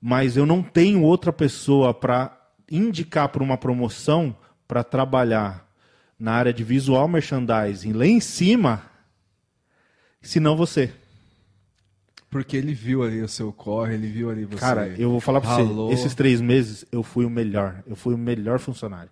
Mas 0.01 0.37
eu 0.37 0.47
não 0.47 0.63
tenho 0.63 1.03
outra 1.03 1.33
pessoa 1.33 1.93
para 1.93 2.37
indicar 2.71 3.29
para 3.29 3.43
uma 3.43 3.59
promoção 3.59 4.35
para 4.67 4.83
trabalhar 4.83 5.69
na 6.19 6.33
área 6.33 6.53
de 6.53 6.65
visual 6.65 7.07
merchandising 7.07 7.93
lá 7.93 8.07
em 8.07 8.21
cima, 8.21 8.83
senão 10.23 10.57
você. 10.57 10.93
Porque 12.31 12.57
ele 12.57 12.73
viu 12.73 13.03
ali 13.03 13.21
o 13.21 13.29
seu 13.29 13.53
corre, 13.53 13.95
ele 13.95 14.07
viu 14.07 14.31
ali 14.31 14.45
você. 14.45 14.59
Cara, 14.59 14.89
eu 14.89 15.11
vou 15.11 15.21
falar 15.21 15.41
para 15.41 15.57
você, 15.57 15.95
esses 15.95 16.15
três 16.15 16.41
meses 16.41 16.85
eu 16.91 17.03
fui 17.03 17.25
o 17.25 17.31
melhor, 17.31 17.83
eu 17.87 17.97
fui 17.97 18.15
o 18.15 18.19
melhor 18.19 18.59
funcionário. 18.59 19.11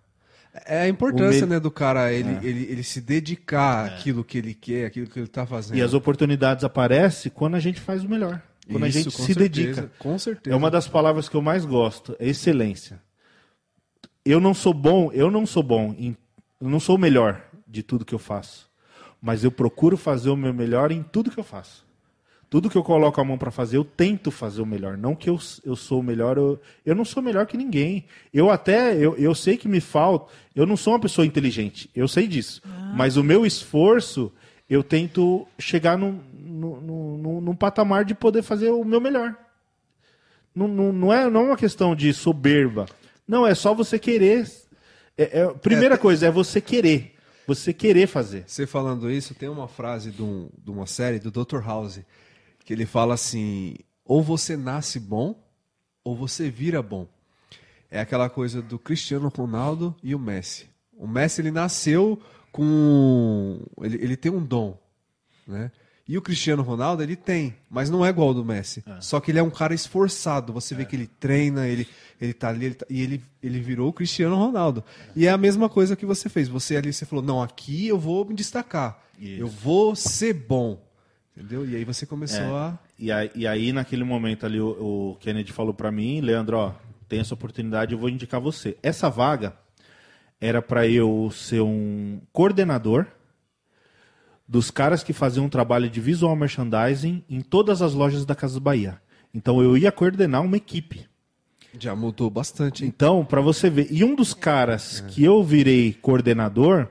É 0.66 0.83
a 0.83 0.88
importância, 0.88 1.47
né, 1.47 1.61
do 1.61 1.71
cara, 1.71 2.12
ele, 2.12 2.38
ele, 2.47 2.66
ele 2.71 2.83
se 2.83 3.01
dedicar 3.01 3.87
àquilo 3.87 4.25
que 4.25 4.38
ele 4.38 4.55
quer, 4.55 4.87
àquilo 4.87 5.07
que 5.07 5.18
ele 5.18 5.29
tá 5.29 5.47
fazendo. 5.47 5.77
E 5.77 5.83
as 5.83 5.94
oportunidades 5.94 6.64
aparecem 6.64 7.31
quando 7.35 7.55
a 7.55 7.61
gente 7.61 7.81
faz 7.81 8.05
o 8.05 8.09
melhor, 8.09 8.42
quando 8.71 8.85
a 8.85 8.88
Isso, 8.88 8.99
gente 8.99 9.16
com 9.16 9.23
se 9.23 9.35
certeza, 9.35 9.49
dedica. 9.49 9.92
Com 9.99 10.18
certeza. 10.18 10.55
É 10.55 10.57
uma 10.57 10.71
das 10.71 10.88
palavras 10.88 11.29
que 11.29 11.35
eu 11.35 11.42
mais 11.42 11.64
gosto, 11.64 12.16
é 12.18 12.29
excelência. 12.29 13.01
Eu 14.25 14.40
não 14.40 14.53
sou 14.53 14.75
bom, 14.75 15.11
eu 15.12 15.31
não 15.31 15.47
sou 15.47 15.62
bom, 15.62 15.94
em, 15.99 16.16
eu 16.61 16.68
não 16.68 16.79
sou 16.81 16.97
o 16.97 16.99
melhor 16.99 17.42
de 17.66 17.83
tudo 17.83 18.05
que 18.05 18.14
eu 18.14 18.18
faço, 18.18 18.71
mas 19.21 19.44
eu 19.44 19.51
procuro 19.51 19.97
fazer 19.97 20.31
o 20.31 20.37
meu 20.37 20.53
melhor 20.53 20.92
em 20.92 21.03
tudo 21.03 21.31
que 21.31 21.38
eu 21.38 21.44
faço. 21.44 21.88
Tudo 22.50 22.70
que 22.70 22.76
eu 22.78 22.82
coloco 22.82 23.20
a 23.20 23.24
mão 23.24 23.37
para 23.37 23.50
fazer, 23.50 23.76
eu 23.76 23.84
tento 23.84 24.30
fazer 24.30 24.62
o 24.62 24.66
melhor. 24.66 24.96
Não 24.96 25.14
que 25.14 25.28
eu, 25.28 25.38
eu 25.64 25.76
sou 25.76 26.00
o 26.00 26.02
melhor, 26.02 26.38
eu, 26.38 26.58
eu 26.84 26.94
não 26.94 27.04
sou 27.04 27.22
melhor 27.22 27.44
que 27.46 27.56
ninguém. 27.58 28.06
Eu 28.32 28.50
até, 28.50 28.94
eu, 28.96 29.14
eu 29.16 29.34
sei 29.34 29.56
que 29.58 29.68
me 29.68 29.80
falta, 29.80 30.32
eu 30.56 30.64
não 30.66 30.76
sou 30.76 30.94
uma 30.94 31.00
pessoa 31.00 31.26
inteligente, 31.26 31.90
eu 31.94 32.08
sei 32.08 32.26
disso. 32.26 32.62
Mas 32.96 33.18
o 33.18 33.22
meu 33.24 33.44
esforço, 33.44 34.32
eu 34.68 34.82
tento 34.82 35.46
chegar 35.58 35.98
num, 35.98 36.20
num, 36.32 36.80
num, 36.80 37.40
num 37.42 37.54
patamar 37.54 38.04
de 38.06 38.14
poder 38.14 38.42
fazer 38.42 38.70
o 38.70 38.82
meu 38.84 39.00
melhor. 39.00 39.37
Não, 40.54 40.66
não, 40.66 40.92
não, 40.92 41.12
é, 41.12 41.28
não 41.28 41.40
é 41.42 41.44
uma 41.44 41.56
questão 41.56 41.94
de 41.94 42.12
soberba. 42.14 42.87
Não, 43.26 43.46
é 43.46 43.54
só 43.54 43.74
você 43.74 43.98
querer. 43.98 44.50
É, 45.16 45.40
é- 45.40 45.48
primeira 45.54 45.98
coisa, 45.98 46.26
é 46.26 46.30
você 46.30 46.61
querer. 46.61 47.14
Você 47.46 47.72
querer 47.72 48.06
fazer. 48.06 48.44
Você 48.46 48.66
falando 48.66 49.11
isso, 49.11 49.34
tem 49.34 49.48
uma 49.48 49.68
frase 49.68 50.11
de, 50.11 50.22
um- 50.22 50.48
de 50.64 50.70
uma 50.70 50.87
série 50.87 51.18
do 51.18 51.30
Dr. 51.30 51.61
House 51.64 52.00
que 52.68 52.74
ele 52.74 52.85
fala 52.85 53.14
assim: 53.14 53.76
ou 54.04 54.22
você 54.22 54.54
nasce 54.54 55.00
bom, 55.00 55.42
ou 56.04 56.14
você 56.14 56.50
vira 56.50 56.83
bom. 56.83 57.09
É 57.90 57.98
aquela 57.98 58.28
coisa 58.28 58.61
do 58.61 58.78
Cristiano 58.78 59.33
Ronaldo 59.35 59.96
e 60.02 60.14
o 60.14 60.18
Messi. 60.18 60.66
O 60.92 61.09
Messi 61.09 61.40
ele 61.40 61.50
nasceu 61.50 62.20
com. 62.52 63.59
Ele, 63.81 63.96
ele 64.04 64.16
tem 64.18 64.31
um 64.31 64.44
dom, 64.44 64.78
né? 65.46 65.72
E 66.07 66.18
o 66.18 66.20
Cristiano 66.22 66.62
Ronaldo, 66.62 67.02
ele 67.02 67.16
tem, 67.16 67.54
mas 67.70 67.88
não 67.88 68.04
é 68.04 68.11
igual 68.11 68.28
ao 68.28 68.35
do 68.35 68.44
Messi. 68.44 68.85
Só 69.00 69.18
que 69.18 69.31
ele 69.31 69.38
é 69.38 69.42
um 69.42 69.50
cara 69.50 69.72
esforçado. 69.74 70.52
Você 70.52 70.74
vê 70.74 70.85
que 70.85 70.94
ele 70.96 71.07
treina, 71.07 71.66
ele, 71.66 71.88
ele 72.20 72.35
tá 72.35 72.48
ali, 72.50 72.66
ele 72.66 72.74
tá- 72.74 72.87
e 72.90 73.00
ele, 73.00 73.22
ele 73.42 73.61
virou 73.61 73.88
o 73.88 73.92
Cristiano 73.94 74.37
Ronaldo. 74.37 74.85
E 75.16 75.26
é 75.26 75.31
a 75.31 75.38
mesma 75.38 75.70
coisa 75.70 75.96
que 75.96 76.04
você 76.04 76.28
fez. 76.28 76.48
Você 76.48 76.76
ali, 76.76 76.92
você 76.92 77.07
falou, 77.07 77.24
não, 77.24 77.42
aqui 77.42 77.88
eu 77.88 77.98
vou 77.98 78.26
me 78.26 78.35
destacar. 78.35 79.02
Isso. 79.18 79.40
Eu 79.40 79.48
vou 79.48 79.94
ser 79.96 80.35
bom. 80.35 80.87
Entendeu? 81.38 81.64
E 81.64 81.77
aí 81.77 81.85
você 81.85 82.05
começou 82.05 82.57
a... 82.57 82.77
E 82.98 83.12
aí, 83.12 83.31
e 83.33 83.46
aí, 83.46 83.72
naquele 83.72 84.03
momento 84.03 84.44
ali, 84.44 84.61
o, 84.61 85.12
o 85.12 85.16
Kennedy 85.20 85.53
falou 85.53 85.72
pra 85.72 85.92
mim, 85.92 86.20
Leandro, 86.20 86.57
ó, 86.57 86.72
tem 87.09 87.20
essa 87.20 87.33
oportunidade, 87.33 87.92
eu 87.92 87.98
vou 87.98 88.09
indicar 88.09 88.40
você. 88.40 88.77
Essa 88.83 89.09
vaga 89.09 89.55
era 90.40 90.61
pra 90.61 90.85
eu 90.88 91.31
ser 91.33 91.61
um 91.61 92.20
coordenador 92.33 93.07
dos 94.48 94.68
caras 94.68 95.05
que 95.05 95.12
faziam 95.12 95.46
um 95.46 95.48
trabalho 95.48 95.88
de 95.88 96.01
visual 96.01 96.35
merchandising 96.35 97.22
em 97.31 97.40
todas 97.40 97.83
as 97.83 97.94
lojas 97.94 98.24
da 98.27 98.35
Casa 98.35 98.59
Bahia. 98.59 99.01
Então 99.33 99.62
eu 99.62 99.77
ia 99.77 99.92
coordenar 99.92 100.42
uma 100.42 100.57
equipe. 100.57 101.07
Já 101.79 101.94
mudou 101.94 102.29
bastante, 102.29 102.83
hein? 102.83 102.92
Então, 102.92 103.24
pra 103.24 103.40
você 103.40 103.70
ver, 103.70 103.87
e 103.92 104.03
um 104.03 104.16
dos 104.16 104.35
caras 104.35 105.01
que 105.03 105.22
eu 105.22 105.44
virei 105.44 105.92
coordenador 105.92 106.88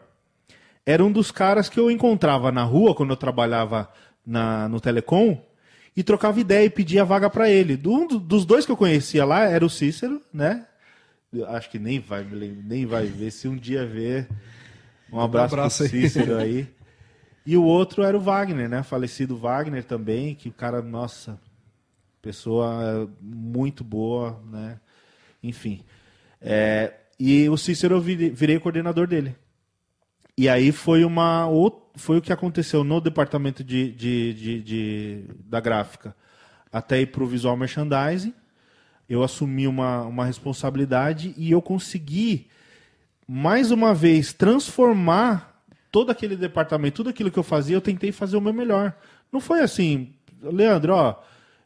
era 0.86 1.04
um 1.04 1.12
dos 1.12 1.32
caras 1.32 1.68
que 1.68 1.78
eu 1.78 1.92
encontrava 1.92 2.50
na 2.50 2.64
rua 2.64 2.96
quando 2.96 3.10
eu 3.10 3.18
trabalhava 3.18 3.90
na, 4.28 4.68
no 4.68 4.82
Telecom 4.82 5.42
e 5.96 6.04
trocava 6.04 6.40
ideia 6.40 6.66
e 6.66 6.70
pedia 6.70 7.06
vaga 7.06 7.30
pra 7.30 7.50
ele. 7.50 7.78
Do- 7.78 7.92
Um 7.94 8.06
do- 8.08 8.20
dos 8.20 8.46
dois 8.46 8.66
que 8.66 8.72
eu 8.72 8.78
conhecia 8.78 9.24
lá 9.26 9.46
era 9.46 9.66
o 9.66 9.70
Cícero, 9.70 10.22
né? 10.34 10.68
Eu 11.34 11.48
acho 11.50 11.70
que 11.70 11.80
nem 11.80 12.00
vai, 12.00 12.24
nem 12.24 12.86
vai 12.86 13.06
ver. 13.06 13.32
Se 13.32 13.48
um 13.48 13.56
dia 13.56 13.86
ver, 13.86 14.28
um 15.12 15.20
abraço, 15.20 15.56
abraço 15.56 15.84
pro 15.90 15.96
aí. 15.98 16.02
Cícero 16.10 16.38
aí. 16.38 16.68
E 17.50 17.56
o 17.56 17.64
outro 17.64 18.04
era 18.04 18.18
o 18.18 18.20
Wagner, 18.20 18.68
né? 18.68 18.84
Falecido 18.84 19.38
Wagner 19.38 19.82
também, 19.82 20.36
que 20.36 20.50
o 20.50 20.52
cara, 20.52 20.82
nossa, 20.82 21.40
pessoa 22.22 23.10
muito 23.22 23.86
boa, 23.86 24.38
né? 24.52 24.78
Enfim. 25.42 25.82
É, 26.42 26.94
e 27.18 27.48
o 27.48 27.56
Cícero 27.56 27.96
eu 27.96 28.02
virei, 28.02 28.30
virei 28.32 28.60
coordenador 28.60 29.08
dele. 29.08 29.34
E 30.38 30.50
aí 30.50 30.74
foi 30.74 31.06
uma, 31.06 31.48
ou- 31.48 31.87
foi 31.98 32.18
o 32.18 32.22
que 32.22 32.32
aconteceu 32.32 32.84
no 32.84 33.02
departamento 33.02 33.64
de, 33.64 33.92
de, 33.92 34.34
de, 34.34 34.62
de- 34.62 35.24
da 35.46 35.60
gráfica 35.60 36.16
até 36.72 37.02
ir 37.02 37.08
para 37.08 37.24
o 37.24 37.28
visual 37.28 37.58
merchandising. 37.58 38.34
Eu 39.10 39.24
assumi 39.24 39.68
uma, 39.68 40.04
uma 40.04 40.26
responsabilidade 40.26 41.34
e 41.38 41.52
eu 41.52 41.62
consegui, 41.62 42.48
mais 43.28 43.72
uma 43.72 43.94
vez, 43.94 44.34
transformar 44.34 45.64
todo 45.92 46.12
aquele 46.12 46.36
departamento, 46.36 46.98
tudo 46.98 47.10
aquilo 47.10 47.32
que 47.32 47.40
eu 47.40 47.44
fazia, 47.44 47.76
eu 47.76 47.82
tentei 47.82 48.12
fazer 48.12 48.38
o 48.38 48.42
meu 48.42 48.54
melhor. 48.54 48.94
Não 49.32 49.40
foi 49.40 49.62
assim, 49.62 50.14
Leandro, 50.42 50.94
ó, 50.94 51.16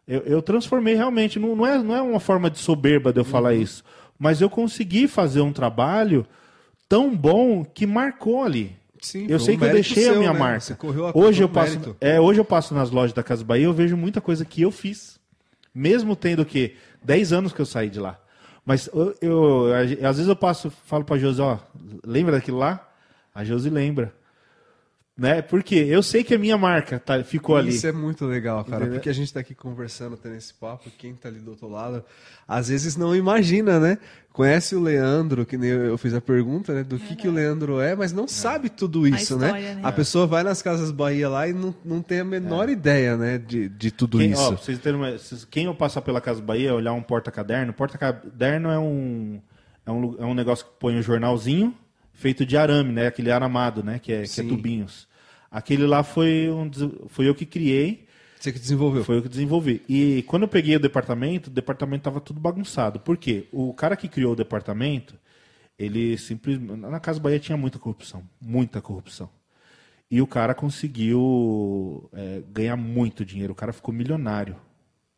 eu, 0.08 0.22
eu 0.22 0.41
transformei 0.41 0.94
realmente, 0.96 1.39
não, 1.39 1.56
não, 1.56 1.65
é, 1.65 1.78
não 1.82 1.96
é 1.96 2.02
uma 2.02 2.20
forma 2.20 2.50
de 2.50 2.60
soberba 2.60 3.12
de 3.12 3.20
eu 3.20 3.26
falar 3.26 3.54
isso, 3.54 3.84
mas 4.17 4.39
eu 4.39 4.50
consegui 4.50 5.08
fazer 5.08 5.41
um 5.41 5.52
trabalho 5.52 6.26
tão 6.88 7.15
bom 7.15 7.63
que 7.65 7.88
marcou 7.88 8.44
ali. 8.44 8.76
Sim, 9.02 9.26
eu 9.28 9.40
sei 9.40 9.58
que 9.58 9.64
eu 9.66 9.72
deixei 9.72 10.04
a 10.08 10.12
seu, 10.12 10.20
minha 10.20 10.32
né? 10.32 10.40
marca. 10.40 10.78
A- 10.80 11.18
hoje 11.18 11.42
eu 11.44 11.50
passo, 11.50 11.72
mérito. 11.80 11.98
é, 12.00 12.22
hoje 12.22 12.40
eu 12.40 12.46
passo 12.46 12.74
nas 12.76 12.92
lojas 12.92 13.14
da 13.14 13.24
Casa 13.24 13.44
Bahia, 13.44 13.66
eu 13.66 13.74
vejo 13.74 13.98
muita 13.98 14.22
coisa 14.22 14.46
que 14.46 14.62
eu 14.62 14.72
fiz, 14.72 15.20
mesmo 15.74 16.16
tendo 16.16 16.46
que 16.46 16.76
10 17.04 17.34
anos 17.34 17.52
que 17.52 17.60
eu 17.60 17.66
saí 17.66 17.90
de 17.90 18.00
lá. 18.00 18.20
Mas 18.64 18.88
eu, 18.94 19.16
eu- 19.22 19.74
às 20.08 20.18
vezes 20.18 20.28
eu 20.28 20.36
passo, 20.36 20.72
falo 20.86 21.04
pra 21.04 21.18
Josi, 21.18 21.42
ó, 21.42 21.58
lembra 22.06 22.34
daquilo 22.34 22.60
lá? 22.60 22.88
A 23.34 23.44
Josi 23.44 23.70
lembra. 23.72 24.14
Né? 25.18 25.42
Porque 25.42 25.76
eu 25.76 26.02
sei 26.02 26.24
que 26.24 26.34
a 26.34 26.38
minha 26.38 26.58
marca 26.58 26.98
tá, 27.00 27.24
ficou 27.24 27.56
ali. 27.56 27.70
Isso 27.70 27.86
é 27.86 27.92
muito 27.92 28.26
legal, 28.26 28.64
cara, 28.64 28.78
Entendeu? 28.78 28.94
porque 28.94 29.10
a 29.10 29.14
gente 29.14 29.32
tá 29.32 29.40
aqui 29.40 29.54
conversando, 29.54 30.16
tendo 30.18 30.36
esse 30.36 30.54
papo, 30.54 30.90
quem 30.98 31.14
tá 31.14 31.28
ali 31.28 31.40
do 31.40 31.52
outro 31.52 31.68
lado, 31.70 32.04
às 32.48 32.70
vezes 32.70 32.96
não 32.96 33.16
imagina, 33.16 33.80
né? 33.80 33.98
Conhece 34.34 34.76
o 34.76 34.80
Leandro, 34.82 35.46
que 35.46 35.58
nem 35.58 35.70
eu 35.72 35.98
fiz 35.98 36.13
a 36.13 36.22
pergunta, 36.22 36.74
né? 36.74 36.84
Do 36.86 36.98
que, 36.98 37.15
que 37.17 37.28
o 37.28 37.32
Leandro 37.34 37.82
é, 37.82 37.96
mas 37.96 38.13
não 38.13 38.28
sabe 38.30 38.70
tudo 38.70 39.06
isso, 39.06 39.38
né? 39.38 39.48
história, 39.48 39.76
né? 39.76 39.82
A 39.84 39.91
pessoa 39.91 40.26
vai 40.26 40.41
nas 40.41 40.62
Casas 40.62 40.89
Bahia 40.89 41.28
lá 41.28 41.50
e 41.50 41.54
não, 41.54 41.76
não 41.84 42.02
tem 42.02 42.22
a 42.22 42.24
menor 42.24 42.70
ideia, 42.70 43.17
né? 43.17 43.38
De, 43.38 43.67
de 43.67 43.91
tudo 43.91 44.20
Quem, 44.20 44.32
isso. 44.32 44.41
ó, 44.41 44.52
vocês 44.52 44.80
terem 44.80 44.98
uma- 44.98 45.12
vocês- 45.17 45.44
quem 45.44 45.65
eu 45.65 45.76
passar 45.76 46.02
pela 46.02 46.22
Casa 46.22 46.41
Bahia, 46.41 46.74
olhar 46.74 46.94
um 46.94 47.02
porta-caderno, 47.02 47.74
porta-caderno 47.74 48.70
é 48.70 48.80
um, 48.80 49.41
é, 49.86 49.91
um, 49.91 50.15
é 50.20 50.26
um 50.26 50.34
negócio 50.34 50.65
que 50.65 50.72
põe 50.80 50.96
um 50.98 51.02
jornalzinho 51.02 51.76
feito 52.13 52.46
de 52.46 52.56
arame, 52.56 52.94
né? 52.94 53.08
Aquele 53.08 53.32
aramado, 53.32 53.84
né? 53.84 54.00
Que 54.00 54.13
é, 54.13 54.24
que 54.24 54.39
é 54.39 54.44
tubinhos. 54.46 55.08
Aquele 55.52 55.86
lá 55.86 56.04
foi, 56.04 56.50
um, 56.50 56.72
foi 57.10 57.28
eu 57.28 57.36
que 57.36 57.46
criei, 57.46 58.06
Você 58.41 58.51
que 58.51 58.58
desenvolveu. 58.60 59.04
foi 59.04 59.17
eu 59.17 59.21
que 59.21 59.30
desenvolvi. 59.30 59.84
E 59.88 60.23
quando 60.23 60.41
eu 60.43 60.47
peguei 60.47 60.75
o 60.75 60.80
departamento, 60.80 61.49
o 61.49 61.54
departamento 61.54 62.01
estava 62.01 62.19
tudo 62.19 62.39
bagunçado. 62.39 62.99
Por 62.99 63.15
quê? 63.15 63.47
O 63.51 63.71
cara 63.71 63.95
que 63.95 64.08
criou 64.08 64.34
o 64.34 64.36
departamento, 64.36 65.13
ele 65.77 66.17
simplesmente. 66.17 66.75
Na 66.80 66.99
Casa 66.99 67.19
Bahia 67.19 67.39
tinha 67.39 67.56
muita 67.58 67.77
corrupção. 67.77 68.23
Muita 68.41 68.82
corrupção. 68.82 69.30
E 70.10 70.19
o 70.21 70.27
cara 70.27 70.56
conseguiu 70.56 72.10
é, 72.13 72.41
ganhar 72.51 72.75
muito 72.75 73.23
dinheiro. 73.23 73.54
O 73.54 73.56
cara 73.56 73.71
ficou 73.71 73.93
milionário. 73.93 74.56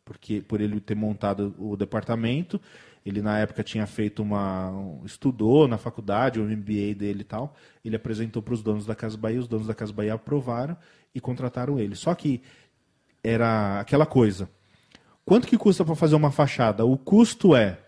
Porque 0.04 0.42
por 0.42 0.60
ele 0.60 0.78
ter 0.80 0.94
montado 0.94 1.54
o 1.58 1.78
departamento, 1.78 2.60
ele 3.06 3.22
na 3.22 3.38
época 3.38 3.62
tinha 3.62 3.86
feito 3.86 4.22
uma. 4.22 4.70
um- 4.70 5.02
estudou 5.06 5.66
na 5.66 5.78
faculdade, 5.78 6.38
o 6.38 6.44
MBA 6.44 6.94
dele 6.94 7.22
e 7.22 7.24
tal. 7.24 7.56
Ele 7.82 7.96
apresentou 7.96 8.42
para 8.42 8.52
os 8.52 8.62
donos 8.62 8.84
da 8.84 8.94
Casa 8.94 9.16
Bahia, 9.16 9.40
os 9.40 9.48
donos 9.48 9.66
da 9.66 9.74
Casa 9.74 9.94
Bahia 9.94 10.12
aprovaram 10.12 10.76
e 11.14 11.20
contrataram 11.20 11.78
ele. 11.78 11.94
Só 11.96 12.14
que 12.14 12.42
era 13.24 13.80
aquela 13.80 14.06
coisa. 14.06 14.48
Quanto 15.24 15.48
que 15.48 15.56
custa 15.56 15.84
para 15.84 15.96
fazer 15.96 16.14
uma 16.14 16.30
fachada? 16.30 16.84
O 16.84 16.96
custo 16.98 17.56
é, 17.56 17.78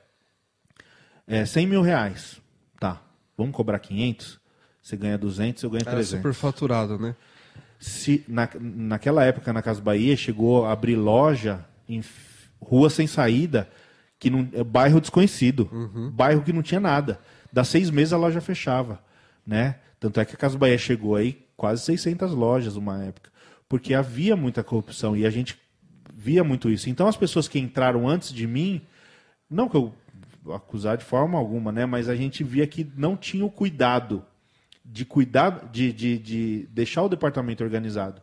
é 1.26 1.44
100 1.44 1.66
mil 1.66 1.82
reais. 1.82 2.40
Tá, 2.80 3.02
vamos 3.36 3.54
cobrar 3.54 3.78
500? 3.78 4.40
Você 4.82 4.96
ganha 4.96 5.18
200, 5.18 5.62
eu 5.62 5.70
ganho 5.70 5.82
Era 5.82 5.92
300 5.92 6.08
super 6.16 6.32
faturado, 6.34 6.98
né? 6.98 7.14
se 7.78 8.24
na, 8.26 8.48
naquela 8.60 9.24
época 9.24 9.52
na 9.52 9.62
Casa 9.62 9.80
Bahia 9.80 10.16
chegou 10.16 10.64
a 10.64 10.72
abrir 10.72 10.96
loja 10.96 11.64
em 11.88 12.02
rua 12.60 12.90
sem 12.90 13.06
saída, 13.06 13.68
que 14.18 14.30
não, 14.30 14.48
é 14.52 14.64
bairro 14.64 15.00
desconhecido, 15.00 15.68
bairro 16.12 16.42
que 16.42 16.52
não 16.52 16.62
tinha 16.62 16.80
nada. 16.80 17.20
Da 17.52 17.64
seis 17.64 17.90
meses 17.90 18.12
a 18.12 18.16
loja 18.16 18.40
fechava, 18.40 19.00
né? 19.46 19.76
Tanto 20.00 20.20
é 20.20 20.24
que 20.24 20.34
a 20.34 20.38
Casa 20.38 20.58
Bahia 20.58 20.78
chegou 20.78 21.16
aí 21.16 21.44
quase 21.56 21.82
600 21.82 22.32
lojas 22.32 22.76
uma 22.76 23.02
época, 23.04 23.30
porque 23.68 23.94
havia 23.94 24.36
muita 24.36 24.62
corrupção 24.62 25.16
e 25.16 25.26
a 25.26 25.30
gente 25.30 25.58
via 26.14 26.42
muito 26.42 26.70
isso. 26.70 26.88
Então 26.88 27.06
as 27.06 27.16
pessoas 27.16 27.48
que 27.48 27.58
entraram 27.58 28.08
antes 28.08 28.32
de 28.32 28.46
mim, 28.46 28.80
não 29.50 29.68
que 29.68 29.76
eu 29.76 29.92
acusar 30.54 30.96
de 30.96 31.04
forma 31.04 31.38
alguma, 31.38 31.72
né? 31.72 31.86
Mas 31.86 32.08
a 32.08 32.14
gente 32.14 32.44
via 32.44 32.66
que 32.66 32.86
não 32.96 33.16
tinha 33.16 33.44
o 33.44 33.50
cuidado 33.50 34.24
de 34.84 35.04
cuidar, 35.04 35.68
de, 35.72 35.92
de, 35.92 36.18
de 36.18 36.68
deixar 36.70 37.02
o 37.02 37.08
departamento 37.08 37.64
organizado. 37.64 38.22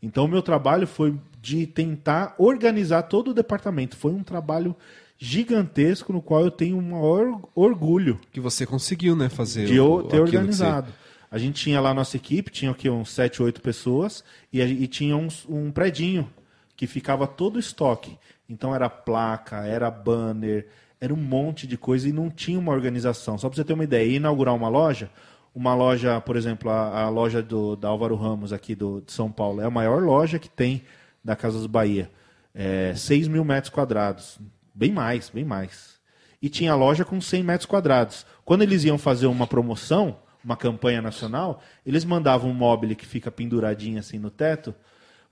Então, 0.00 0.26
o 0.26 0.28
meu 0.28 0.42
trabalho 0.42 0.86
foi 0.86 1.18
de 1.40 1.66
tentar 1.66 2.34
organizar 2.38 3.02
todo 3.04 3.30
o 3.30 3.34
departamento. 3.34 3.96
Foi 3.96 4.12
um 4.12 4.22
trabalho 4.22 4.76
gigantesco 5.18 6.12
no 6.12 6.20
qual 6.20 6.42
eu 6.44 6.50
tenho 6.50 6.76
um 6.76 6.82
maior 6.82 7.40
orgulho 7.54 8.20
Que 8.30 8.40
você 8.40 8.66
conseguiu, 8.66 9.16
né? 9.16 9.28
Fazer 9.28 9.66
de 9.66 9.76
eu 9.76 10.02
ter 10.02 10.20
organizado. 10.20 10.92
A 11.34 11.38
gente 11.38 11.60
tinha 11.60 11.80
lá 11.80 11.90
a 11.90 11.94
nossa 11.94 12.16
equipe, 12.16 12.48
tinha 12.48 12.70
aqui 12.70 12.88
uns 12.88 13.10
7, 13.10 13.42
8 13.42 13.60
pessoas, 13.60 14.22
e, 14.52 14.60
e 14.60 14.86
tinha 14.86 15.16
uns- 15.16 15.44
um 15.48 15.72
predinho 15.72 16.30
que 16.76 16.86
ficava 16.86 17.26
todo 17.26 17.56
o 17.56 17.58
estoque. 17.58 18.16
Então 18.48 18.72
era 18.72 18.88
placa, 18.88 19.66
era 19.66 19.90
banner, 19.90 20.68
era 21.00 21.12
um 21.12 21.16
monte 21.16 21.66
de 21.66 21.76
coisa 21.76 22.08
e 22.08 22.12
não 22.12 22.30
tinha 22.30 22.56
uma 22.56 22.70
organização. 22.70 23.36
Só 23.36 23.48
para 23.48 23.56
você 23.56 23.64
ter 23.64 23.72
uma 23.72 23.82
ideia, 23.82 24.06
ia 24.06 24.16
inaugurar 24.18 24.54
uma 24.54 24.68
loja, 24.68 25.10
uma 25.52 25.74
loja, 25.74 26.20
por 26.20 26.36
exemplo, 26.36 26.70
a, 26.70 27.02
a 27.02 27.08
loja 27.08 27.42
do, 27.42 27.74
da 27.74 27.88
Álvaro 27.88 28.14
Ramos 28.14 28.52
aqui 28.52 28.76
do, 28.76 29.00
de 29.00 29.10
São 29.10 29.28
Paulo, 29.28 29.60
é 29.60 29.64
a 29.64 29.70
maior 29.70 30.00
loja 30.00 30.38
que 30.38 30.48
tem 30.48 30.82
da 31.24 31.34
Casas 31.34 31.66
Bahia. 31.66 32.08
É, 32.54 32.94
6 32.94 33.26
mil 33.26 33.44
metros 33.44 33.70
quadrados. 33.74 34.38
Bem 34.72 34.92
mais, 34.92 35.30
bem 35.30 35.44
mais. 35.44 35.94
E 36.40 36.48
tinha 36.48 36.76
loja 36.76 37.04
com 37.04 37.20
100 37.20 37.42
metros 37.42 37.66
quadrados. 37.66 38.24
Quando 38.44 38.62
eles 38.62 38.84
iam 38.84 38.98
fazer 38.98 39.26
uma 39.26 39.48
promoção, 39.48 40.16
uma 40.44 40.56
campanha 40.56 41.00
nacional, 41.00 41.62
eles 41.86 42.04
mandavam 42.04 42.50
um 42.50 42.54
mobile 42.54 42.94
que 42.94 43.06
fica 43.06 43.30
penduradinho 43.30 43.98
assim 43.98 44.18
no 44.18 44.30
teto, 44.30 44.74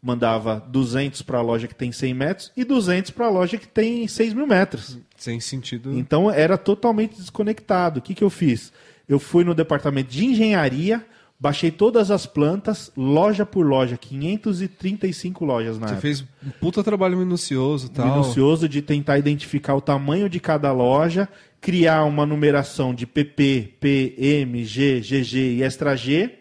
mandava 0.02 0.64
200 0.68 1.22
para 1.22 1.38
a 1.38 1.42
loja 1.42 1.68
que 1.68 1.74
tem 1.74 1.92
100 1.92 2.14
metros 2.14 2.52
e 2.56 2.64
200 2.64 3.10
para 3.12 3.26
a 3.26 3.30
loja 3.30 3.58
que 3.58 3.68
tem 3.68 4.08
6 4.08 4.34
mil 4.34 4.46
metros. 4.46 4.98
Sem 5.16 5.38
sentido. 5.38 5.96
Então 5.96 6.30
era 6.30 6.58
totalmente 6.58 7.16
desconectado. 7.16 8.00
O 8.00 8.02
que, 8.02 8.14
que 8.14 8.24
eu 8.24 8.30
fiz? 8.30 8.72
Eu 9.08 9.20
fui 9.20 9.44
no 9.44 9.54
departamento 9.54 10.10
de 10.10 10.24
engenharia, 10.24 11.06
baixei 11.42 11.72
todas 11.72 12.08
as 12.12 12.24
plantas, 12.24 12.92
loja 12.96 13.44
por 13.44 13.66
loja, 13.66 13.96
535 13.96 15.44
lojas 15.44 15.76
na 15.76 15.88
Você 15.88 15.92
época. 15.94 16.00
fez 16.00 16.20
um 16.20 16.50
puta 16.60 16.84
trabalho 16.84 17.18
minucioso 17.18 17.88
tal. 17.90 18.06
Minucioso 18.06 18.68
de 18.68 18.80
tentar 18.80 19.18
identificar 19.18 19.74
o 19.74 19.80
tamanho 19.80 20.28
de 20.28 20.38
cada 20.38 20.70
loja, 20.70 21.28
criar 21.60 22.04
uma 22.04 22.24
numeração 22.24 22.94
de 22.94 23.08
PP, 23.08 23.74
P, 23.80 24.14
M, 24.16 24.64
G, 24.64 25.00
GG 25.00 25.36
e 25.56 25.62
extra 25.64 25.96
G. 25.96 26.38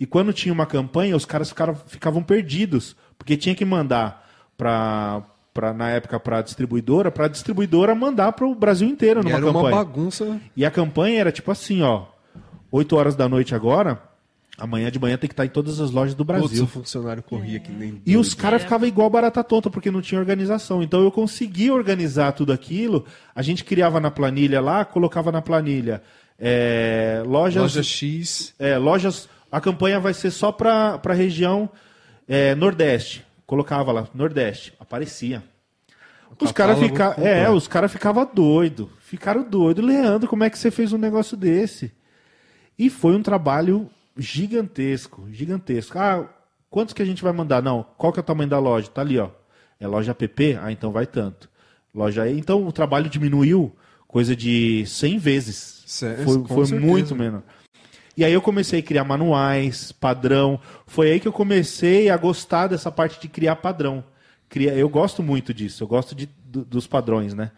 E 0.00 0.06
quando 0.06 0.32
tinha 0.32 0.50
uma 0.52 0.64
campanha, 0.64 1.14
os 1.14 1.26
caras 1.26 1.50
ficaram, 1.50 1.74
ficavam 1.74 2.22
perdidos, 2.22 2.96
porque 3.18 3.36
tinha 3.36 3.54
que 3.54 3.66
mandar 3.66 4.26
para 4.56 5.24
Pra, 5.54 5.74
na 5.74 5.90
época 5.90 6.18
para 6.18 6.38
a 6.38 6.42
distribuidora, 6.42 7.10
para 7.10 7.26
a 7.26 7.28
distribuidora 7.28 7.94
mandar 7.94 8.32
para 8.32 8.46
o 8.46 8.54
Brasil 8.54 8.88
inteiro 8.88 9.20
E 9.20 9.24
numa 9.24 9.36
era 9.36 9.44
uma 9.44 9.52
campanha. 9.52 9.76
bagunça. 9.76 10.40
E 10.56 10.64
a 10.64 10.70
campanha 10.70 11.20
era 11.20 11.30
tipo 11.30 11.50
assim, 11.50 11.82
ó, 11.82 12.06
8 12.70 12.96
horas 12.96 13.14
da 13.14 13.28
noite 13.28 13.54
agora, 13.54 14.00
amanhã 14.58 14.90
de 14.90 14.98
manhã 14.98 15.16
tem 15.16 15.28
que 15.28 15.32
estar 15.32 15.44
em 15.46 15.48
todas 15.48 15.80
as 15.80 15.90
lojas 15.90 16.14
do 16.14 16.24
Putz, 16.24 16.38
Brasil. 16.38 16.64
o 16.64 16.66
funcionário 16.66 17.22
corria 17.22 17.58
que 17.58 17.72
nem. 17.72 18.00
E 18.04 18.16
os 18.16 18.34
caras 18.34 18.62
ficavam 18.62 18.86
igual 18.86 19.08
barata 19.10 19.42
tonta, 19.42 19.70
porque 19.70 19.90
não 19.90 20.00
tinha 20.02 20.20
organização. 20.20 20.82
Então 20.82 21.02
eu 21.02 21.10
consegui 21.10 21.70
organizar 21.70 22.32
tudo 22.32 22.52
aquilo. 22.52 23.04
A 23.34 23.42
gente 23.42 23.64
criava 23.64 24.00
na 24.00 24.10
planilha 24.10 24.60
lá, 24.60 24.84
colocava 24.84 25.32
na 25.32 25.42
planilha. 25.42 26.02
é, 26.38 27.22
lojas, 27.26 27.62
Loja 27.62 27.82
X. 27.82 28.54
é, 28.58 28.76
lojas. 28.78 29.28
A 29.50 29.60
campanha 29.60 30.00
vai 30.00 30.14
ser 30.14 30.30
só 30.30 30.50
para 30.50 31.00
a 31.04 31.12
região 31.12 31.68
é, 32.26 32.54
Nordeste. 32.54 33.24
Colocava 33.46 33.92
lá, 33.92 34.08
Nordeste. 34.14 34.72
Aparecia. 34.80 35.42
Os 36.40 36.50
caras 36.50 36.78
fica... 36.78 37.14
é, 37.18 37.48
os 37.50 37.68
cara 37.68 37.88
ficavam 37.88 38.28
doido. 38.32 38.90
Ficaram 39.00 39.42
doido. 39.44 39.82
Leandro, 39.82 40.26
como 40.28 40.42
é 40.42 40.48
que 40.48 40.58
você 40.58 40.70
fez 40.70 40.92
um 40.92 40.98
negócio 40.98 41.36
desse? 41.36 41.92
E 42.78 42.88
foi 42.88 43.14
um 43.14 43.22
trabalho 43.22 43.90
gigantesco, 44.16 45.26
gigantesco. 45.30 45.98
Ah, 45.98 46.28
quantos 46.70 46.94
que 46.94 47.02
a 47.02 47.04
gente 47.04 47.22
vai 47.22 47.32
mandar? 47.32 47.62
Não, 47.62 47.84
qual 47.96 48.12
que 48.12 48.18
é 48.18 48.22
o 48.22 48.24
tamanho 48.24 48.48
da 48.50 48.58
loja? 48.58 48.88
Tá 48.88 49.00
ali, 49.00 49.18
ó. 49.18 49.30
É 49.78 49.86
loja 49.86 50.12
app? 50.12 50.58
Ah, 50.62 50.70
então 50.72 50.92
vai 50.92 51.06
tanto. 51.06 51.48
Loja 51.94 52.28
E. 52.28 52.38
Então 52.38 52.66
o 52.66 52.72
trabalho 52.72 53.10
diminuiu 53.10 53.74
coisa 54.06 54.34
de 54.36 54.84
100 54.86 55.18
vezes. 55.18 55.82
Foi 56.24 56.34
foi 56.48 56.78
muito 56.80 57.14
menos. 57.16 57.42
E 58.16 58.24
aí 58.24 58.32
eu 58.32 58.42
comecei 58.42 58.80
a 58.80 58.82
criar 58.82 59.04
manuais, 59.04 59.90
padrão. 59.92 60.60
Foi 60.86 61.10
aí 61.10 61.18
que 61.20 61.26
eu 61.28 61.32
comecei 61.32 62.10
a 62.10 62.16
gostar 62.16 62.66
dessa 62.68 62.90
parte 62.90 63.20
de 63.20 63.26
criar 63.28 63.56
padrão. 63.56 64.04
Cria- 64.48 64.74
Eu 64.74 64.88
gosto 64.88 65.22
muito 65.22 65.52
disso, 65.54 65.82
eu 65.82 65.88
gosto 65.88 66.14
de- 66.14 66.28
do- 66.44 66.64
dos 66.64 66.86
padrões, 66.86 67.32
né? 67.32 67.50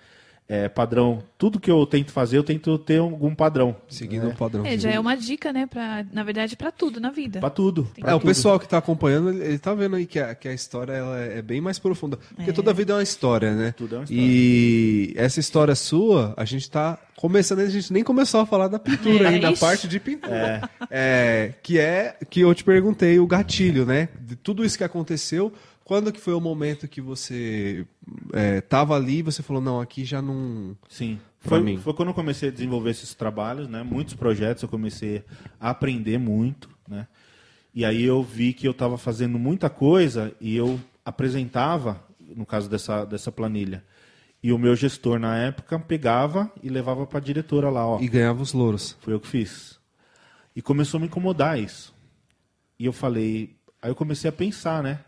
É, 0.49 0.69
padrão. 0.69 1.23
Tudo 1.39 1.59
que 1.59 1.71
eu 1.71 1.87
tento 1.87 2.13
fazer, 2.13 2.37
eu 2.37 2.45
tento 2.45 2.77
ter 2.79 2.99
algum 2.99 3.35
padrão. 3.35 3.75
Seguindo 3.89 4.29
o 4.29 4.35
padrão. 4.37 4.65
É, 4.67 4.77
já 4.79 4.91
é 4.91 5.01
uma 5.01 5.17
dica, 5.17 5.53
né? 5.53 5.67
Pra, 5.67 6.05
na 6.13 6.23
verdade, 6.23 6.55
pra 6.57 6.71
tudo 6.71 7.01
na 7.01 7.11
vida. 7.11 7.41
Pra 7.41 7.49
tudo. 7.51 7.85
pra 7.99 8.11
É, 8.11 8.15
o 8.15 8.19
tudo. 8.19 8.29
pessoal 8.29 8.61
que 8.61 8.69
tá 8.69 8.77
acompanhando, 8.79 9.31
ele 9.31 9.45
ele 9.45 9.59
tá 9.59 9.73
vendo 9.75 9.97
aí 9.97 10.05
que 10.07 10.19
a, 10.19 10.35
que 10.35 10.47
a 10.49 10.53
história 10.53 10.93
ela 10.93 11.19
é 11.19 11.41
bem 11.41 11.61
mais 11.61 11.79
profunda. 11.79 12.19
Porque 12.35 12.51
É. 12.51 12.53
toda 12.53 12.73
vida 12.75 12.93
é 12.93 12.97
uma 12.97 13.03
história, 13.03 13.55
né? 13.55 13.73
Tudo 13.77 13.95
é 13.95 13.99
uma 13.99 14.05
história. 14.05 14.23
E 14.23 15.13
essa 15.17 15.41
história 15.41 15.75
sua, 15.75 16.35
a 16.37 16.45
gente 16.45 16.71
tá 16.71 16.99
começando, 17.17 17.61
a 17.61 17.67
gente 17.67 17.93
nem 17.93 18.03
começou 18.05 18.41
a 18.41 18.47
falar 18.47 18.69
da 18.69 18.79
pintura 18.79 19.25
É, 19.25 19.29
ainda, 19.29 19.49
a 19.49 19.57
parte 19.57 19.89
de 19.89 19.99
pintura. 20.01 20.69
É, 20.91 21.53
que 21.63 21.79
é 21.79 22.17
que 22.29 22.41
eu 22.41 22.55
te 22.55 22.63
perguntei 22.65 23.19
o 23.19 23.27
gatilho, 23.27 23.87
né? 23.87 24.09
De 24.21 24.37
tudo 24.37 24.65
isso 24.65 24.77
que 24.77 24.85
aconteceu, 24.85 25.53
quando 25.85 26.11
que 26.11 26.21
foi 26.21 26.33
o 26.33 26.41
momento 26.41 26.89
que 26.89 27.01
você 27.01 27.87
é, 28.33 28.61
tava 28.63 28.97
ali 28.97 29.19
e 29.19 29.23
você 29.23 29.43
falou, 29.43 29.61
não, 29.61 29.81
aqui 29.81 30.05
já 30.05 30.23
não... 30.23 30.75
Sim. 30.89 31.21
Foi, 31.41 31.61
mim. 31.63 31.77
foi 31.77 31.93
quando 31.93 32.09
eu 32.09 32.15
comecei 32.15 32.49
a 32.49 32.53
desenvolver 32.53 32.91
esses 32.91 33.13
trabalhos, 33.13 33.69
né? 33.69 33.83
Muitos 33.83 34.15
projetos 34.15 34.63
eu 34.63 34.69
comecei 34.69 35.23
a 35.61 35.69
aprender 35.69 36.17
muito, 36.19 36.71
né? 36.89 37.07
E 37.75 37.85
aí 37.85 38.03
eu 38.03 38.23
vi 38.23 38.55
que 38.55 38.67
eu 38.67 38.71
estava 38.71 38.97
fazendo 38.97 39.39
muita 39.39 39.69
coisa 39.69 40.35
e 40.41 40.57
eu 40.57 40.81
apresentava, 41.05 42.03
no 42.35 42.47
caso 42.47 42.71
dessa, 42.71 43.05
dessa 43.05 43.31
planilha. 43.31 43.85
E 44.43 44.53
o 44.53 44.59
meu 44.59 44.75
gestor 44.75 45.19
na 45.19 45.37
época 45.37 45.79
pegava 45.79 46.51
e 46.63 46.71
levava 46.71 47.07
para 47.07 47.19
a 47.19 47.23
diretora 47.23 47.69
lá, 47.69 47.87
ó. 47.87 48.01
E 48.01 48.09
ganhava 48.09 48.43
os 48.43 48.55
louros. 48.55 48.97
Foi 49.01 49.13
eu 49.13 49.21
que 49.21 49.29
fiz. 49.29 49.79
E 50.57 50.63
começou 50.63 50.97
a 50.99 51.01
me 51.01 51.09
incomodar 51.09 51.59
isso. 51.59 51.95
E 52.79 52.87
eu 52.87 52.93
falei, 52.93 53.57
aí 53.83 53.91
eu 53.91 53.95
comecei 53.95 54.31
a 54.31 54.33
pensar, 54.33 54.83
né? 54.83 55.01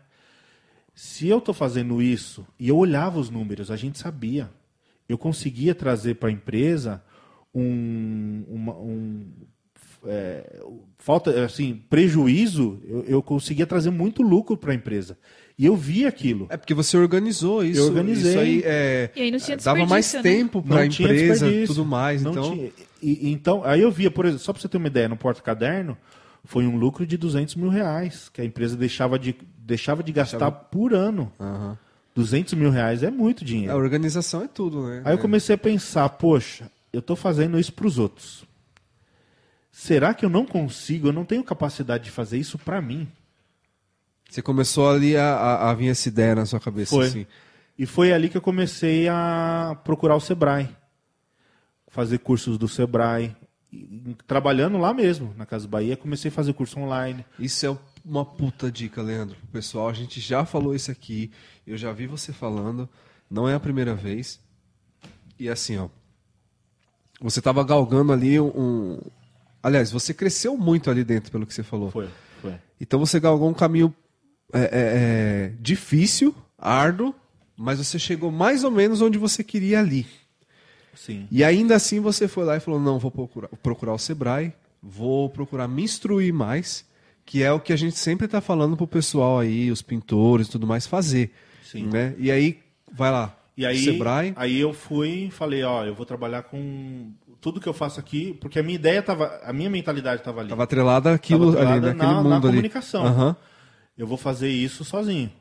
Se 0.99 1.27
eu 1.27 1.37
estou 1.37 1.53
fazendo 1.53 2.01
isso, 2.01 2.43
e 2.59 2.67
eu 2.69 2.75
olhava 2.75 3.19
os 3.19 3.29
números, 3.29 3.69
a 3.69 3.75
gente 3.75 3.99
sabia. 3.99 4.49
Eu 5.07 5.15
conseguia 5.15 5.75
trazer 5.75 6.15
para 6.15 6.29
a 6.29 6.31
empresa 6.31 7.03
um, 7.53 8.43
uma- 8.49 8.75
um, 8.79 9.27
é, 10.07 10.59
falta, 10.97 11.43
assim, 11.45 11.83
prejuízo, 11.87 12.81
eu, 12.83 13.03
eu 13.07 13.21
conseguia 13.21 13.67
trazer 13.67 13.91
muito 13.91 14.23
lucro 14.23 14.57
para 14.57 14.71
a 14.71 14.75
empresa. 14.75 15.19
E 15.55 15.67
eu 15.67 15.75
vi 15.75 16.03
aquilo. 16.07 16.47
É 16.49 16.57
porque 16.57 16.73
você 16.73 16.97
organizou 16.97 17.63
isso. 17.63 17.79
Eu 17.79 17.85
organizei. 17.85 18.31
Isso 18.31 18.39
aí 18.39 18.61
é, 18.65 19.11
E 19.15 19.21
aí 19.21 19.29
não 19.31 19.37
tinha 19.39 19.55
dava 19.57 19.85
mais 19.85 20.11
né? 20.15 20.21
tempo 20.23 20.63
para 20.63 20.79
a 20.79 20.83
Não 20.83 20.89
tinha 20.89 21.07
empresa 21.09 21.47
tudo 21.67 21.85
mais. 21.85 22.23
Não 22.23 22.31
então, 22.31 22.51
tinha. 22.53 22.71
E- 23.03 23.27
e- 23.27 23.31
então, 23.31 23.63
aí 23.63 23.81
eu 23.81 23.91
via, 23.91 24.09
por 24.09 24.25
exemplo, 24.25 24.43
só 24.43 24.51
para 24.51 24.61
você 24.63 24.67
ter 24.67 24.77
uma 24.77 24.87
ideia, 24.87 25.07
no 25.07 25.15
porta-caderno, 25.17 25.95
foi 26.47 26.65
um 26.65 26.77
lucro 26.77 27.05
de 27.05 27.17
200 27.17 27.55
mil 27.55 27.67
reais, 27.69 28.29
que 28.29 28.39
a 28.39 28.45
empresa 28.45 28.77
deixava 28.77 29.19
de, 29.19 29.35
deixava 29.57 30.01
de 30.01 30.13
gastar 30.13 30.49
por 30.49 30.93
ano. 30.93 31.29
Aham. 31.39 31.77
200 32.15 32.53
mil 32.53 32.71
reais 32.71 33.03
é 33.03 33.11
muito 33.11 33.43
a 33.43 33.45
dinheiro. 33.45 33.75
organização 33.75 34.41
é 34.43 34.47
tudo, 34.47 34.87
né? 34.87 35.01
Aí 35.05 35.11
eu 35.13 35.17
É. 35.19 35.21
comecei 35.21 35.53
a 35.53 35.57
pensar, 35.57 36.07
poxa, 36.09 36.71
eu 36.91 36.99
estou 37.01 37.15
fazendo 37.17 37.59
isso 37.59 37.71
para 37.73 37.85
os 37.85 37.99
outros. 37.99 38.45
Será 39.71 40.13
que 40.13 40.25
eu 40.25 40.29
não 40.29 40.45
consigo, 40.45 41.09
eu 41.09 41.13
não 41.13 41.25
tenho 41.25 41.43
capacidade 41.43 42.05
de 42.05 42.11
fazer 42.11 42.37
isso 42.39 42.57
para 42.57 42.81
mim? 42.81 43.07
Você 44.29 44.41
começou 44.41 44.89
ali 44.89 45.15
a, 45.15 45.35
a, 45.35 45.69
a 45.69 45.73
vir 45.73 45.89
essa 45.89 46.07
ideia 46.07 46.33
na 46.33 46.45
sua 46.45 46.59
cabeça, 46.59 46.89
Foi. 46.95 47.07
assim. 47.07 47.27
E 47.77 47.85
foi 47.85 48.11
ali 48.11 48.29
que 48.29 48.37
eu 48.37 48.41
comecei 48.41 49.07
a 49.07 49.77
procurar 49.83 50.15
o 50.15 50.19
Sebrae. 50.19 50.67
Fazer 51.89 52.17
cursos 52.19 52.57
do 52.57 52.67
Sebrae. 52.67 53.35
E- 53.71 54.15
trabalhando 54.25 54.77
lá 54.77 54.93
mesmo, 54.93 55.33
na 55.37 55.45
Casa 55.45 55.67
Bahia, 55.67 55.97
comecei 55.97 56.29
a 56.29 56.33
fazer 56.33 56.53
curso 56.53 56.79
online. 56.79 57.25
Isso 57.39 57.65
é 57.65 57.77
uma 58.05 58.23
puta 58.25 58.71
dica, 58.71 59.01
Leandro. 59.01 59.35
pro 59.35 59.47
Pessoal, 59.47 59.89
a 59.89 59.93
gente 59.93 60.19
já 60.19 60.45
falou 60.45 60.73
isso 60.73 60.89
aqui. 60.91 61.31
Eu 61.65 61.77
já 61.77 61.91
vi 61.91 62.07
você 62.07 62.31
falando. 62.31 62.87
Não 63.29 63.47
é 63.47 63.53
a 63.55 63.59
primeira 63.59 63.93
vez. 63.93 64.39
E 65.39 65.49
assim, 65.49 65.77
ó. 65.77 65.89
Você 67.21 67.41
tava 67.41 67.63
galgando 67.63 68.13
ali 68.13 68.39
um. 68.39 68.47
um- 68.55 69.01
Aliás, 69.61 69.91
você 69.91 70.13
cresceu 70.13 70.55
muito 70.55 70.89
ali 70.89 71.03
dentro, 71.03 71.31
pelo 71.31 71.45
que 71.45 71.53
você 71.53 71.63
falou. 71.63 71.91
Foi, 71.91 72.07
foi. 72.41 72.55
Então 72.79 72.99
você 72.99 73.19
galgou 73.19 73.49
um 73.49 73.53
caminho 73.53 73.93
é, 74.53 74.59
é, 74.61 74.69
é, 74.71 75.53
difícil, 75.59 76.33
árduo, 76.57 77.13
mas 77.57 77.79
você 77.79 77.99
chegou 77.99 78.31
mais 78.31 78.63
ou 78.63 78.71
menos 78.71 79.01
onde 79.01 79.17
você 79.17 79.43
queria 79.43 79.79
ali. 79.79 80.05
Sim. 80.97 81.27
E 81.31 81.43
ainda 81.43 81.75
assim 81.75 81.99
você 81.99 82.27
foi 82.27 82.43
lá 82.43 82.57
e 82.57 82.59
falou: 82.59 82.79
não, 82.79 82.97
vou 82.99 83.11
procurar, 83.11 83.47
procurar 83.61 83.93
o 83.93 83.97
Sebrae, 83.99 84.51
vou 84.81 85.29
procurar 85.29 85.67
me 85.67 85.83
instruir 85.83 86.33
mais, 86.33 86.83
que 87.25 87.43
é 87.43 87.51
o 87.51 87.59
que 87.59 87.71
a 87.71 87.77
gente 87.77 87.95
sempre 87.97 88.25
está 88.25 88.41
falando 88.41 88.75
pro 88.75 88.87
pessoal 88.87 89.39
aí, 89.39 89.69
os 89.71 89.81
pintores 89.81 90.47
e 90.47 90.51
tudo 90.51 90.65
mais, 90.67 90.87
fazer. 90.87 91.31
Sim. 91.63 91.83
Né? 91.87 92.15
E 92.17 92.31
aí, 92.31 92.59
vai 92.91 93.11
lá. 93.11 93.35
E 93.55 93.65
aí, 93.65 93.77
Sebrae. 93.83 94.33
aí 94.35 94.59
eu 94.59 94.71
fui 94.73 95.25
e 95.27 95.31
falei, 95.31 95.63
ó, 95.63 95.83
eu 95.83 95.95
vou 95.95 96.05
trabalhar 96.05 96.43
com 96.43 97.11
tudo 97.41 97.59
que 97.59 97.67
eu 97.67 97.73
faço 97.73 97.99
aqui, 97.99 98.37
porque 98.39 98.59
a 98.59 98.63
minha 98.63 98.75
ideia 98.75 99.01
tava, 99.01 99.39
a 99.43 99.51
minha 99.51 99.69
mentalidade 99.69 100.21
estava 100.21 100.41
ali. 100.41 100.49
Tava 100.49 100.63
atrelada 100.63 101.13
aquilo 101.13 101.53
Tava 101.53 101.67
ali, 101.73 101.77
atrelada 101.87 101.93
na- 101.93 102.13
mundo 102.17 102.29
na 102.29 102.35
ali. 102.37 102.47
comunicação. 102.47 103.05
Aham. 103.05 103.35
Eu 103.97 104.05
vou 104.05 104.17
fazer 104.17 104.49
isso 104.49 104.83
sozinho. 104.85 105.31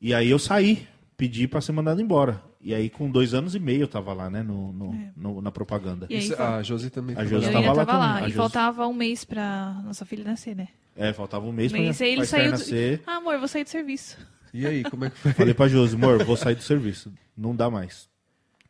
E 0.00 0.14
aí 0.14 0.30
eu 0.30 0.38
saí, 0.38 0.86
pedi 1.16 1.46
para 1.48 1.60
ser 1.60 1.72
mandado 1.72 2.00
embora. 2.00 2.40
E 2.62 2.72
aí 2.72 2.88
com 2.88 3.10
dois 3.10 3.34
anos 3.34 3.54
e 3.56 3.58
meio 3.58 3.82
eu 3.82 3.88
tava 3.88 4.12
lá, 4.12 4.30
né, 4.30 4.42
no, 4.42 4.72
no- 4.72 5.12
no- 5.16 5.42
na 5.42 5.50
propaganda. 5.50 6.06
E 6.08 6.14
aí, 6.14 6.20
Isso- 6.20 6.40
a 6.40 6.62
Josi 6.62 6.90
também. 6.90 7.16
A 7.16 7.24
Josi 7.24 7.50
tava 7.50 7.72
lá 7.72 7.84
tava 7.84 7.98
lá. 7.98 8.20
E 8.20 8.24
Josi. 8.26 8.36
faltava 8.36 8.86
um 8.86 8.94
mês 8.94 9.24
pra 9.24 9.80
nossa 9.84 10.04
filha 10.04 10.22
nascer, 10.24 10.54
né? 10.54 10.68
É, 10.94 11.12
faltava 11.12 11.44
um 11.44 11.52
mês 11.52 11.72
Um 11.72 11.76
pra, 11.76 11.82
mês, 11.84 12.00
aí 12.00 12.08
ele 12.10 12.16
pra 12.18 12.26
saiu. 12.26 12.44
Do... 12.46 12.50
nascer. 12.52 13.02
Ah, 13.06 13.16
amor, 13.16 13.38
vou 13.38 13.48
sair 13.48 13.64
do 13.64 13.70
serviço. 13.70 14.16
E 14.54 14.66
aí, 14.66 14.84
como 14.84 15.04
é 15.06 15.10
que 15.10 15.16
foi? 15.18 15.32
Falei 15.32 15.54
pra 15.54 15.66
Josi, 15.66 15.96
amor, 15.96 16.22
vou 16.24 16.36
sair 16.36 16.54
do 16.54 16.62
serviço. 16.62 17.12
Não 17.36 17.56
dá 17.56 17.68
mais. 17.70 18.08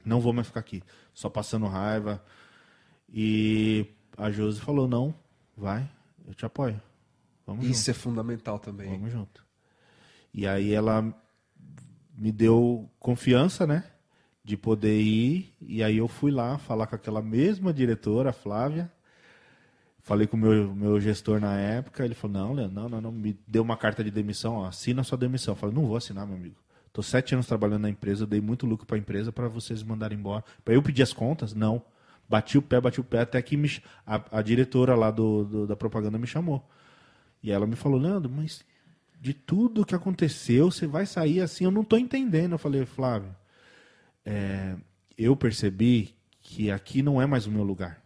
Não 0.04 0.20
vou 0.20 0.32
mais 0.32 0.46
ficar 0.46 0.60
aqui. 0.60 0.82
Só 1.12 1.28
passando 1.28 1.66
raiva. 1.66 2.22
E 3.12 3.86
a 4.16 4.30
Josi 4.30 4.60
falou, 4.60 4.88
não, 4.88 5.14
vai, 5.56 5.86
eu 6.26 6.34
te 6.34 6.46
apoio. 6.46 6.80
Vamos 7.46 7.64
junto. 7.64 7.74
Isso 7.74 7.90
é 7.90 7.94
fundamental 7.94 8.58
também. 8.58 8.88
Vamos 8.88 9.12
junto. 9.12 9.44
E 10.32 10.46
aí 10.46 10.72
ela 10.72 11.12
me 12.16 12.32
deu 12.32 12.88
confiança, 12.98 13.66
né? 13.66 13.84
De 14.44 14.56
poder 14.56 15.00
ir. 15.00 15.54
E 15.60 15.82
aí 15.82 15.98
eu 15.98 16.08
fui 16.08 16.30
lá 16.30 16.58
falar 16.58 16.86
com 16.86 16.96
aquela 16.96 17.22
mesma 17.22 17.72
diretora, 17.72 18.30
a 18.30 18.32
Flávia. 18.32 18.90
Falei 20.00 20.26
com 20.26 20.36
o 20.36 20.40
meu, 20.40 20.74
meu 20.74 21.00
gestor 21.00 21.40
na 21.40 21.56
época. 21.58 22.04
Ele 22.04 22.14
falou: 22.14 22.36
Não, 22.36 22.52
Leandro, 22.52 22.74
não, 22.74 22.88
não, 22.88 23.00
não. 23.00 23.12
Me 23.12 23.38
deu 23.46 23.62
uma 23.62 23.76
carta 23.76 24.02
de 24.02 24.10
demissão. 24.10 24.54
Ó, 24.56 24.66
assina 24.66 25.04
sua 25.04 25.16
demissão. 25.18 25.52
Eu 25.52 25.56
falei: 25.56 25.74
Não 25.74 25.86
vou 25.86 25.96
assinar, 25.96 26.26
meu 26.26 26.36
amigo. 26.36 26.56
Tô 26.92 27.02
sete 27.02 27.34
anos 27.34 27.46
trabalhando 27.46 27.82
na 27.82 27.90
empresa. 27.90 28.26
Dei 28.26 28.40
muito 28.40 28.66
lucro 28.66 28.86
para 28.86 28.96
a 28.96 28.98
empresa 28.98 29.30
para 29.32 29.48
vocês 29.48 29.82
mandarem 29.82 30.18
embora. 30.18 30.44
Para 30.64 30.74
eu 30.74 30.82
pedir 30.82 31.02
as 31.02 31.12
contas? 31.12 31.54
Não. 31.54 31.82
Bati 32.28 32.58
o 32.58 32.62
pé, 32.62 32.80
bati 32.80 33.00
o 33.00 33.04
pé. 33.04 33.20
Até 33.20 33.40
que 33.40 33.56
me, 33.56 33.70
a, 34.06 34.38
a 34.38 34.42
diretora 34.42 34.94
lá 34.94 35.10
do, 35.10 35.44
do- 35.44 35.66
da 35.66 35.76
propaganda 35.76 36.18
me 36.18 36.26
chamou. 36.26 36.68
E 37.42 37.50
ela 37.50 37.66
me 37.66 37.76
falou, 37.76 37.98
Leandro, 37.98 38.30
mas 38.30 38.64
de 39.22 39.32
tudo 39.32 39.86
que 39.86 39.94
aconteceu, 39.94 40.68
você 40.68 40.84
vai 40.84 41.06
sair 41.06 41.40
assim, 41.40 41.62
eu 41.62 41.70
não 41.70 41.82
estou 41.82 41.96
entendendo. 41.96 42.52
Eu 42.52 42.58
falei, 42.58 42.84
Flávio, 42.84 43.32
é, 44.26 44.74
eu 45.16 45.36
percebi 45.36 46.12
que 46.40 46.72
aqui 46.72 47.04
não 47.04 47.22
é 47.22 47.24
mais 47.24 47.46
o 47.46 47.50
meu 47.52 47.62
lugar. 47.62 48.02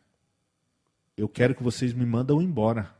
Eu 1.17 1.27
quero 1.27 1.55
que 1.55 1.63
vocês 1.63 1.95
me 1.95 2.05
mandam 2.05 2.43
embora. 2.43 2.95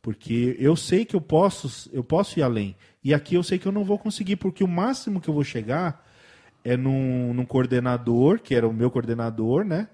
Porque 0.00 0.54
eu 0.60 0.76
sei 0.76 1.04
que 1.04 1.16
eu 1.16 1.20
posso, 1.20 1.90
eu 1.92 2.04
posso 2.04 2.38
ir 2.38 2.44
além. 2.44 2.76
E 3.02 3.12
aqui 3.12 3.34
eu 3.34 3.42
sei 3.42 3.58
que 3.58 3.66
eu 3.66 3.72
não 3.72 3.82
vou 3.82 3.98
conseguir, 3.98 4.36
porque 4.36 4.62
o 4.62 4.68
máximo 4.68 5.20
que 5.20 5.28
eu 5.28 5.34
vou 5.34 5.42
chegar 5.42 6.06
é 6.62 6.76
num, 6.76 7.34
num 7.34 7.44
coordenador, 7.44 8.38
que 8.38 8.54
era 8.54 8.68
o 8.68 8.72
meu 8.72 8.92
coordenador, 8.92 9.64
né? 9.64 9.88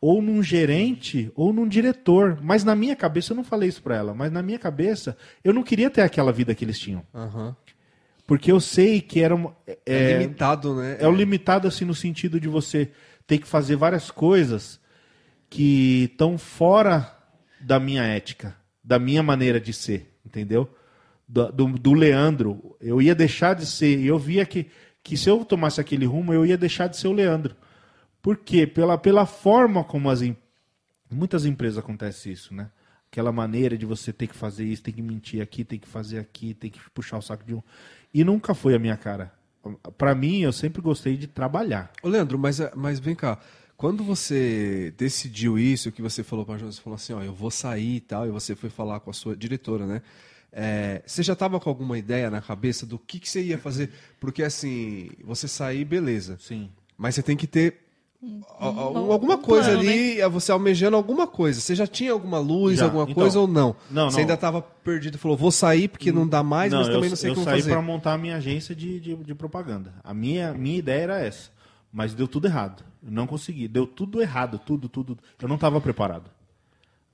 Ou 0.00 0.20
num 0.20 0.42
gerente, 0.42 1.30
ou 1.34 1.52
num 1.52 1.66
diretor. 1.66 2.38
Mas 2.42 2.62
na 2.64 2.76
minha 2.76 2.94
cabeça, 2.94 3.32
eu 3.32 3.36
não 3.36 3.44
falei 3.44 3.68
isso 3.68 3.82
para 3.82 3.96
ela, 3.96 4.14
mas 4.14 4.30
na 4.30 4.42
minha 4.42 4.58
cabeça, 4.58 5.16
eu 5.42 5.52
não 5.52 5.62
queria 5.62 5.90
ter 5.90 6.02
aquela 6.02 6.32
vida 6.32 6.54
que 6.54 6.64
eles 6.64 6.78
tinham. 6.78 7.02
Aham. 7.14 7.56
Porque 8.26 8.50
eu 8.50 8.60
sei 8.60 9.00
que 9.00 9.20
era 9.20 9.34
uma, 9.34 9.56
É, 9.66 9.78
é, 9.86 10.18
limitado, 10.18 10.74
né? 10.74 10.96
é 10.98 11.06
o 11.06 11.12
limitado 11.12 11.68
assim 11.68 11.84
no 11.84 11.94
sentido 11.94 12.40
de 12.40 12.48
você 12.48 12.90
ter 13.26 13.38
que 13.38 13.46
fazer 13.46 13.76
várias 13.76 14.10
coisas 14.10 14.80
que 15.48 16.04
estão 16.10 16.36
fora 16.36 17.16
da 17.60 17.78
minha 17.78 18.02
ética, 18.02 18.56
da 18.82 18.98
minha 18.98 19.22
maneira 19.22 19.60
de 19.60 19.72
ser, 19.72 20.12
entendeu? 20.24 20.68
Do, 21.28 21.50
do, 21.52 21.66
do 21.78 21.92
Leandro. 21.94 22.76
Eu 22.80 23.00
ia 23.00 23.14
deixar 23.14 23.54
de 23.54 23.64
ser. 23.64 23.98
E 23.98 24.06
eu 24.06 24.18
via 24.18 24.44
que, 24.44 24.66
que 25.02 25.16
se 25.16 25.28
eu 25.28 25.44
tomasse 25.44 25.80
aquele 25.80 26.04
rumo, 26.04 26.32
eu 26.34 26.44
ia 26.44 26.56
deixar 26.56 26.88
de 26.88 26.96
ser 26.96 27.08
o 27.08 27.12
Leandro. 27.12 27.54
Por 28.26 28.38
quê? 28.38 28.66
Pela, 28.66 28.98
pela 28.98 29.24
forma 29.24 29.84
como 29.84 30.10
as 30.10 30.20
em- 30.20 30.36
muitas 31.08 31.46
empresas 31.46 31.78
acontece 31.78 32.32
isso, 32.32 32.52
né? 32.52 32.68
Aquela 33.08 33.30
maneira 33.30 33.78
de 33.78 33.86
você 33.86 34.12
ter 34.12 34.26
que 34.26 34.34
fazer 34.34 34.64
isso, 34.64 34.82
tem 34.82 34.92
que 34.92 35.00
mentir 35.00 35.40
aqui, 35.40 35.62
tem 35.62 35.78
que 35.78 35.86
fazer 35.86 36.18
aqui, 36.18 36.52
tem 36.52 36.68
que 36.68 36.80
puxar 36.90 37.18
o 37.18 37.22
saco 37.22 37.44
de 37.44 37.54
um. 37.54 37.62
E 38.12 38.24
nunca 38.24 38.52
foi 38.52 38.74
a 38.74 38.80
minha 38.80 38.96
cara. 38.96 39.32
Pra 39.96 40.12
mim, 40.12 40.40
eu 40.40 40.52
sempre 40.52 40.82
gostei 40.82 41.16
de 41.16 41.28
trabalhar. 41.28 41.92
Ô, 42.02 42.08
Leandro, 42.08 42.36
mas, 42.36 42.58
mas 42.74 42.98
vem 42.98 43.14
cá. 43.14 43.38
Quando 43.76 44.02
você 44.02 44.92
decidiu 44.98 45.56
isso, 45.56 45.92
que 45.92 46.02
você 46.02 46.24
falou 46.24 46.44
pra 46.44 46.58
Josi, 46.58 46.80
falou 46.80 46.96
assim, 46.96 47.12
ó, 47.12 47.22
eu 47.22 47.32
vou 47.32 47.52
sair 47.52 47.94
e 47.98 48.00
tal, 48.00 48.26
e 48.26 48.30
você 48.32 48.56
foi 48.56 48.70
falar 48.70 48.98
com 48.98 49.08
a 49.10 49.12
sua 49.12 49.36
diretora, 49.36 49.86
né? 49.86 50.02
É, 50.50 51.00
você 51.06 51.22
já 51.22 51.34
estava 51.34 51.60
com 51.60 51.68
alguma 51.70 51.96
ideia 51.96 52.28
na 52.28 52.42
cabeça 52.42 52.84
do 52.84 52.98
que, 52.98 53.20
que 53.20 53.30
você 53.30 53.40
ia 53.40 53.56
fazer? 53.58 53.92
Porque 54.18 54.42
assim, 54.42 55.10
você 55.22 55.46
sair, 55.46 55.84
beleza. 55.84 56.36
Sim. 56.40 56.70
Mas 56.98 57.14
você 57.14 57.22
tem 57.22 57.36
que 57.36 57.46
ter 57.46 57.68
a- 57.68 57.74
a- 57.76 57.85
alguma 58.58 59.34
um 59.34 59.42
coisa 59.42 59.70
plano, 59.72 59.80
ali, 59.80 60.20
é 60.20 60.28
você 60.28 60.50
almejando 60.52 60.96
alguma 60.96 61.26
coisa. 61.26 61.60
Você 61.60 61.74
já 61.74 61.86
tinha 61.86 62.12
alguma 62.12 62.38
luz, 62.38 62.78
Já. 62.78 62.84
alguma 62.86 63.04
Então, 63.04 63.14
coisa 63.14 63.38
ou 63.40 63.46
não? 63.46 63.76
não, 63.90 64.10
Você 64.10 64.16
não. 64.16 64.20
ainda 64.22 64.34
estava 64.34 64.62
perdido, 64.62 65.18
falou, 65.18 65.36
vou 65.36 65.50
sair 65.50 65.88
porque 65.88 66.10
não 66.10 66.26
dá 66.26 66.42
mais, 66.42 66.72
mas 66.72 66.86
também 66.86 67.04
eu, 67.04 67.08
não 67.10 67.16
sei 67.16 67.30
eu 67.30 67.34
como 67.34 67.44
saí 67.44 67.60
fazer. 67.60 67.72
para 67.72 67.82
montar 67.82 68.14
a 68.14 68.18
minha 68.18 68.36
agência 68.36 68.74
de, 68.74 68.98
de, 69.00 69.14
de 69.16 69.34
propaganda. 69.34 69.94
A 70.02 70.12
minha, 70.14 70.52
minha 70.54 70.78
ideia 70.78 71.02
era 71.02 71.20
essa. 71.20 71.50
Mas 71.92 72.14
deu 72.14 72.26
tudo 72.28 72.46
errado. 72.46 72.82
Eu 73.02 73.10
não 73.12 73.26
consegui. 73.26 73.68
Deu 73.68 73.86
tudo 73.86 74.20
errado. 74.20 74.58
Tudo, 74.64 74.88
tudo. 74.88 75.16
Eu 75.40 75.48
não 75.48 75.54
estava 75.54 75.80
preparado. 75.80 76.30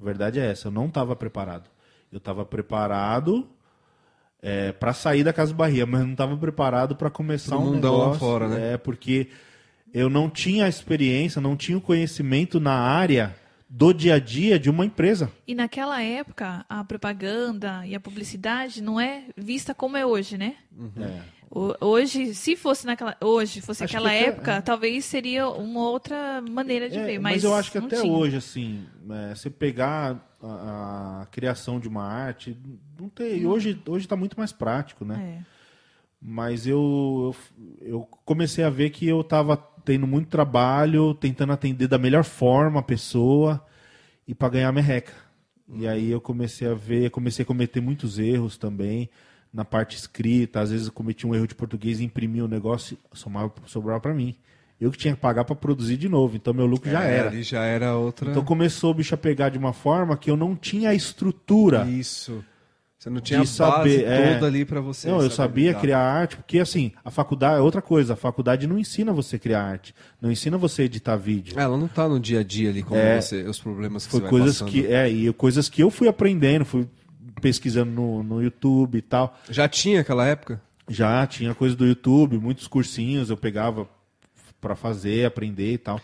A 0.00 0.04
verdade 0.04 0.40
é 0.40 0.50
essa. 0.50 0.68
Eu 0.68 0.72
não 0.72 0.86
estava 0.86 1.14
preparado. 1.14 1.68
Eu 2.10 2.18
estava 2.18 2.44
preparado 2.44 3.46
para 4.80 4.92
sair 4.92 5.22
da 5.22 5.32
Casa 5.32 5.54
Bahia, 5.54 5.86
mas 5.86 6.00
não 6.00 6.12
estava 6.12 6.36
preparado 6.36 6.96
para 6.96 7.08
começar 7.10 7.54
Pro 7.56 7.64
um 7.64 7.72
mundão 7.74 7.92
lá 7.96 7.98
negócio. 8.06 8.20
fora, 8.20 8.48
né? 8.48 8.72
É, 8.72 8.76
porque 8.76 9.28
eu 9.94 10.08
não 10.10 10.28
tinha 10.30 10.64
a 10.66 10.68
experiência, 10.68 11.40
não 11.40 11.56
tinha 11.56 11.76
o 11.78 11.80
conhecimento 11.80 12.58
na 12.60 12.72
área 12.74 13.34
do 13.68 13.92
dia 13.92 14.14
a 14.14 14.18
dia 14.18 14.58
de 14.58 14.68
uma 14.68 14.84
empresa. 14.84 15.30
E 15.46 15.54
naquela 15.54 16.02
época, 16.02 16.64
a 16.68 16.84
propaganda 16.84 17.86
e 17.86 17.94
a 17.94 18.00
publicidade 18.00 18.82
não 18.82 19.00
é 19.00 19.24
vista 19.36 19.74
como 19.74 19.96
é 19.96 20.04
hoje, 20.04 20.36
né? 20.36 20.56
É. 21.00 21.20
O- 21.54 21.74
Hoje, 21.86 22.34
se 22.34 22.56
fosse 22.56 22.86
naquela, 22.86 23.14
hoje 23.20 23.60
fosse 23.60 23.84
Acho 23.84 23.96
aquela 23.96 24.10
que 24.10 24.16
até- 24.16 24.28
época, 24.28 24.62
talvez 24.62 25.04
seria 25.04 25.48
uma 25.48 25.80
outra 25.88 26.40
maneira 26.50 26.88
de 26.88 26.96
É, 26.98 27.04
ver. 27.04 27.18
mas, 27.18 27.34
Mas, 27.36 27.44
eu 27.44 27.54
acho 27.54 27.70
que 27.70 27.76
até 27.78 28.00
tinha. 28.00 28.10
hoje, 28.12 28.36
assim, 28.36 28.84
é, 29.10 29.34
você 29.34 29.50
pegar 29.50 30.34
a, 30.42 31.20
a 31.22 31.26
criação 31.26 31.78
de 31.78 31.88
uma 31.88 32.04
arte, 32.04 32.56
não 32.98 33.08
tem. 33.10 33.44
Hoje, 33.46 33.78
hoje 33.86 34.08
tá 34.08 34.16
muito 34.16 34.36
mais 34.38 34.50
prático, 34.52 35.04
né? 35.04 35.38
É. 35.40 35.52
Mas 36.24 36.66
eu, 36.66 37.34
eu, 37.80 37.86
eu 37.86 38.00
comecei 38.24 38.62
a 38.64 38.70
ver 38.70 38.90
que 38.90 39.06
eu 39.06 39.22
tava 39.24 39.56
tendo 39.84 40.06
muito 40.06 40.28
trabalho, 40.28 41.14
tentando 41.14 41.52
atender 41.52 41.88
da 41.88 41.98
melhor 41.98 42.24
forma 42.24 42.80
a 42.80 42.82
pessoa 42.82 43.64
e 44.26 44.34
para 44.34 44.48
ganhar 44.50 44.72
merreca. 44.72 45.12
E 45.74 45.86
aí 45.86 46.10
eu 46.10 46.20
comecei 46.20 46.68
a 46.68 46.74
ver, 46.74 47.10
comecei 47.10 47.42
a 47.42 47.46
cometer 47.46 47.80
muitos 47.80 48.18
erros 48.18 48.56
também 48.56 49.08
na 49.52 49.64
parte 49.64 49.96
escrita. 49.96 50.60
Às 50.60 50.70
vezes 50.70 50.86
eu 50.86 50.92
cometi 50.92 51.26
um 51.26 51.34
erro 51.34 51.46
de 51.46 51.54
português 51.54 52.00
e 52.00 52.04
imprimi 52.04 52.42
o 52.42 52.48
negócio 52.48 52.96
e 53.12 53.18
somava, 53.18 53.52
sobrava 53.66 54.00
para 54.00 54.14
mim. 54.14 54.34
Eu 54.80 54.90
que 54.90 54.98
tinha 54.98 55.14
que 55.14 55.20
pagar 55.20 55.44
para 55.44 55.54
produzir 55.54 55.96
de 55.96 56.08
novo, 56.08 56.34
então 56.36 56.52
meu 56.52 56.66
lucro 56.66 56.90
já 56.90 57.04
É, 57.04 57.18
era. 57.18 57.28
Ali 57.28 57.42
já 57.44 57.62
era 57.62 57.94
outra. 57.96 58.30
Então 58.30 58.44
começou 58.44 58.90
o 58.90 58.94
bicho 58.94 59.14
a 59.14 59.18
pegar 59.18 59.48
de 59.48 59.56
uma 59.56 59.72
forma 59.72 60.16
que 60.16 60.28
eu 60.30 60.36
não 60.36 60.56
tinha 60.56 60.90
a 60.90 60.94
estrutura. 60.94 61.88
Isso. 61.88 62.44
Você 63.02 63.10
não 63.10 63.20
tinha 63.20 63.40
a 63.40 63.42
De 63.42 63.48
saber, 63.48 64.04
é. 64.04 64.34
toda 64.34 64.46
ali 64.46 64.64
pra 64.64 64.80
você. 64.80 65.10
Não, 65.10 65.20
eu 65.20 65.28
sabia 65.28 65.70
lidar. 65.70 65.80
criar 65.80 65.98
arte, 65.98 66.36
porque 66.36 66.60
assim, 66.60 66.92
a 67.04 67.10
faculdade 67.10 67.56
é 67.56 67.60
outra 67.60 67.82
coisa. 67.82 68.12
A 68.12 68.16
faculdade 68.16 68.64
não 68.64 68.78
ensina 68.78 69.12
você 69.12 69.40
criar 69.40 69.60
arte. 69.64 69.92
Não 70.20 70.30
ensina 70.30 70.56
você 70.56 70.84
editar 70.84 71.16
vídeo. 71.16 71.58
Ela 71.58 71.76
não 71.76 71.88
tá 71.88 72.08
no 72.08 72.20
dia 72.20 72.38
a 72.38 72.42
dia 72.44 72.70
ali 72.70 72.80
como 72.84 73.00
É. 73.00 73.20
você, 73.20 73.42
os 73.42 73.58
problemas 73.58 74.04
que 74.06 74.12
Foi 74.12 74.20
você 74.20 74.22
vai 74.22 74.30
coisas 74.30 74.62
que. 74.62 74.86
É, 74.86 75.08
e 75.10 75.32
coisas 75.32 75.68
que 75.68 75.82
eu 75.82 75.90
fui 75.90 76.06
aprendendo, 76.06 76.64
fui 76.64 76.86
pesquisando 77.40 77.90
no, 77.90 78.22
no 78.22 78.40
YouTube 78.40 78.96
e 78.98 79.02
tal. 79.02 79.36
Já 79.50 79.66
tinha 79.66 80.02
aquela 80.02 80.24
época? 80.24 80.62
Já 80.88 81.26
tinha 81.26 81.52
coisa 81.56 81.74
do 81.74 81.84
YouTube, 81.84 82.38
muitos 82.38 82.68
cursinhos 82.68 83.30
eu 83.30 83.36
pegava 83.36 83.88
pra 84.60 84.76
fazer, 84.76 85.24
aprender 85.26 85.72
e 85.72 85.78
tal. 85.78 86.00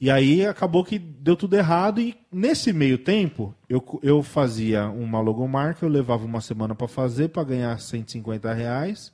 E 0.00 0.10
aí 0.10 0.46
acabou 0.46 0.82
que 0.82 0.98
deu 0.98 1.36
tudo 1.36 1.54
errado 1.56 2.00
e 2.00 2.16
nesse 2.32 2.72
meio 2.72 2.96
tempo 2.96 3.54
eu, 3.68 3.84
eu 4.02 4.22
fazia 4.22 4.88
uma 4.88 5.20
logomarca, 5.20 5.84
eu 5.84 5.90
levava 5.90 6.24
uma 6.24 6.40
semana 6.40 6.74
pra 6.74 6.88
fazer 6.88 7.28
para 7.28 7.44
ganhar 7.44 7.78
150 7.78 8.50
reais 8.54 9.12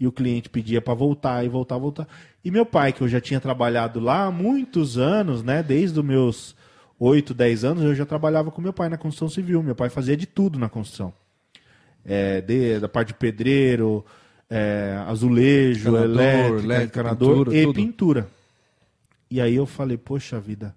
e 0.00 0.08
o 0.08 0.12
cliente 0.12 0.48
pedia 0.50 0.80
pra 0.82 0.92
voltar 0.92 1.44
e 1.44 1.48
voltar, 1.48 1.78
voltar. 1.78 2.08
E 2.44 2.50
meu 2.50 2.66
pai, 2.66 2.92
que 2.92 3.00
eu 3.00 3.06
já 3.08 3.20
tinha 3.20 3.40
trabalhado 3.40 4.00
lá 4.00 4.24
há 4.24 4.30
muitos 4.32 4.98
anos, 4.98 5.44
né, 5.44 5.62
desde 5.62 6.00
os 6.00 6.04
meus 6.04 6.56
8, 6.98 7.32
10 7.32 7.64
anos, 7.64 7.84
eu 7.84 7.94
já 7.94 8.04
trabalhava 8.04 8.50
com 8.50 8.60
meu 8.60 8.72
pai 8.72 8.88
na 8.88 8.96
construção 8.96 9.28
civil. 9.28 9.62
Meu 9.62 9.76
pai 9.76 9.88
fazia 9.88 10.16
de 10.16 10.26
tudo 10.26 10.58
na 10.58 10.68
construção 10.68 11.12
é, 12.04 12.40
de- 12.40 12.80
da 12.80 12.88
parte 12.88 13.08
de 13.08 13.14
pedreiro, 13.14 14.04
é, 14.50 15.00
azulejo, 15.06 15.90
elétrica, 15.96 16.82
encanador 16.84 17.54
e 17.54 17.62
tudo. 17.64 17.74
pintura. 17.76 18.28
E 19.34 19.40
aí 19.40 19.56
eu 19.56 19.66
falei, 19.66 19.96
poxa 19.96 20.38
vida, 20.38 20.72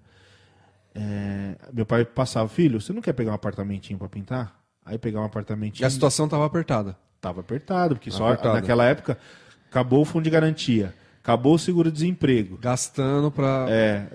é, 0.95 1.55
meu 1.71 1.85
pai 1.85 2.03
passava, 2.03 2.47
filho, 2.49 2.81
você 2.81 2.91
não 2.91 3.01
quer 3.03 3.13
pegar 3.13 3.29
um 3.31 3.35
apartamentinho 3.35 3.99
para 3.99 4.09
pintar? 4.09 4.59
Aí 4.83 4.97
pegar 4.97 5.19
um 5.21 5.23
E 5.23 5.27
apartamentinho, 5.27 5.85
a 5.85 5.89
situação 5.91 6.27
tava 6.27 6.43
apertada. 6.45 6.97
tava 7.21 7.41
apertado, 7.41 7.95
porque 7.95 8.09
só 8.09 8.25
Apertado. 8.29 8.55
naquela 8.55 8.83
época 8.85 9.15
acabou 9.69 10.01
o 10.01 10.05
fundo 10.05 10.23
de 10.23 10.29
garantia, 10.31 10.91
acabou 11.21 11.53
o 11.53 11.59
seguro-desemprego, 11.59 12.57
Gastando 12.57 13.29
pra. 13.29 13.67
é, 13.69 14.07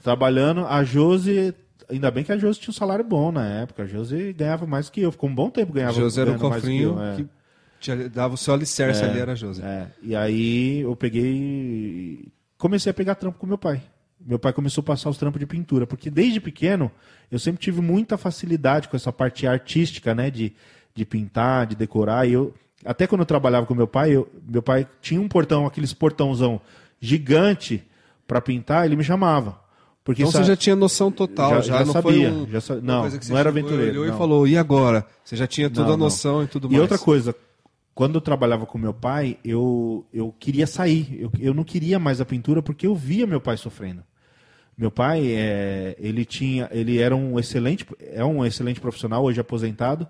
trabalhando, 0.00 0.64
a 0.66 0.84
Josi, 0.84 1.52
ainda 1.90 2.08
bem 2.10 2.22
que 2.22 2.30
a 2.30 2.38
Josi 2.38 2.60
tinha 2.60 2.70
um 2.70 2.74
salário 2.74 3.04
bom 3.04 3.32
na 3.32 3.44
época, 3.46 3.82
a 3.82 3.86
Josi 3.86 4.32
ganhava 4.32 4.64
mais 4.64 4.88
que 4.88 5.00
eu, 5.00 5.10
ficou 5.10 5.28
um 5.28 5.34
bom 5.34 5.50
tempo 5.50 5.72
ganhava 5.72 5.92
José 5.94 6.20
era 6.20 6.30
o 6.30 6.34
ganhando 6.34 6.48
mais 6.48 6.62
que 6.62 6.68
cofrinho 6.68 6.90
eu, 6.90 7.02
é. 7.02 7.16
que 7.16 7.26
te 7.80 8.08
dava 8.10 8.34
o 8.34 8.36
seu 8.36 8.54
alicerce 8.54 9.02
É, 9.02 9.08
ali, 9.10 9.18
era 9.18 9.34
José. 9.34 9.62
É, 9.64 9.86
e 10.02 10.14
aí 10.14 10.80
eu 10.82 10.94
peguei 10.94 11.32
e 11.34 12.32
comecei 12.58 12.90
a 12.90 12.94
pegar 12.94 13.14
trampo 13.14 13.38
com 13.38 13.46
meu 13.46 13.56
pai. 13.58 13.80
Meu 14.20 14.38
pai 14.38 14.52
começou 14.52 14.82
a 14.82 14.84
passar 14.84 15.08
os 15.08 15.16
trampos 15.16 15.38
de 15.38 15.46
pintura, 15.46 15.86
porque 15.86 16.10
desde 16.10 16.40
pequeno 16.40 16.90
eu 17.30 17.38
sempre 17.38 17.60
tive 17.62 17.80
muita 17.80 18.18
facilidade 18.18 18.88
com 18.88 18.96
essa 18.96 19.12
parte 19.12 19.46
artística, 19.46 20.12
né, 20.14 20.28
de, 20.30 20.52
de 20.94 21.04
pintar, 21.04 21.66
de 21.66 21.76
decorar. 21.76 22.26
E 22.28 22.32
eu 22.32 22.52
até 22.84 23.06
quando 23.06 23.20
eu 23.20 23.26
trabalhava 23.26 23.64
com 23.66 23.74
meu 23.74 23.86
pai, 23.88 24.10
eu- 24.12 24.28
meu 24.48 24.60
pai 24.62 24.86
tinha 25.00 25.20
um 25.20 25.28
portão, 25.28 25.66
aqueles 25.66 25.92
portãozão 25.92 26.60
gigante 27.00 27.82
para 28.26 28.40
pintar, 28.40 28.84
ele 28.86 28.96
me 28.96 29.04
chamava. 29.04 29.58
Porque 30.04 30.22
Então 30.22 30.32
você 30.32 30.42
já 30.44 30.56
tinha 30.56 30.74
noção 30.74 31.10
total, 31.12 31.50
Já- 31.56 31.60
já, 31.60 31.78
já 31.80 31.84
não 31.84 31.92
sabia, 31.92 32.30
um, 32.30 32.46
já 32.48 32.60
sa- 32.60 32.76
não, 32.80 33.08
não 33.28 33.36
era 33.38 33.50
aventureiro, 33.50 33.92
olhou 34.00 34.06
não. 34.06 34.14
e 34.14 34.18
falou, 34.18 34.46
e 34.48 34.56
agora? 34.56 35.06
Você 35.22 35.36
já 35.36 35.46
tinha 35.46 35.68
toda 35.68 35.88
Não, 35.88 35.94
a 35.94 35.96
não. 35.98 36.04
noção 36.06 36.42
e 36.42 36.46
tudo 36.46 36.66
E 36.68 36.70
mais. 36.70 36.80
outra 36.82 36.98
coisa, 36.98 37.34
quando 37.98 38.14
eu 38.14 38.20
trabalhava 38.20 38.64
com 38.64 38.78
meu 38.78 38.94
pai, 38.94 39.38
eu, 39.44 40.06
eu 40.14 40.32
queria 40.38 40.68
sair. 40.68 41.18
Eu, 41.20 41.32
eu 41.40 41.52
não 41.52 41.64
queria 41.64 41.98
mais 41.98 42.20
a 42.20 42.24
pintura 42.24 42.62
porque 42.62 42.86
eu 42.86 42.94
via 42.94 43.26
meu 43.26 43.40
pai 43.40 43.56
sofrendo. 43.56 44.04
Meu 44.76 44.88
pai, 44.88 45.32
é, 45.32 45.96
ele 45.98 46.24
tinha, 46.24 46.68
ele 46.70 46.98
era 46.98 47.16
um 47.16 47.40
excelente, 47.40 47.84
é 48.00 48.24
um 48.24 48.46
excelente 48.46 48.80
profissional, 48.80 49.24
hoje 49.24 49.40
aposentado, 49.40 50.06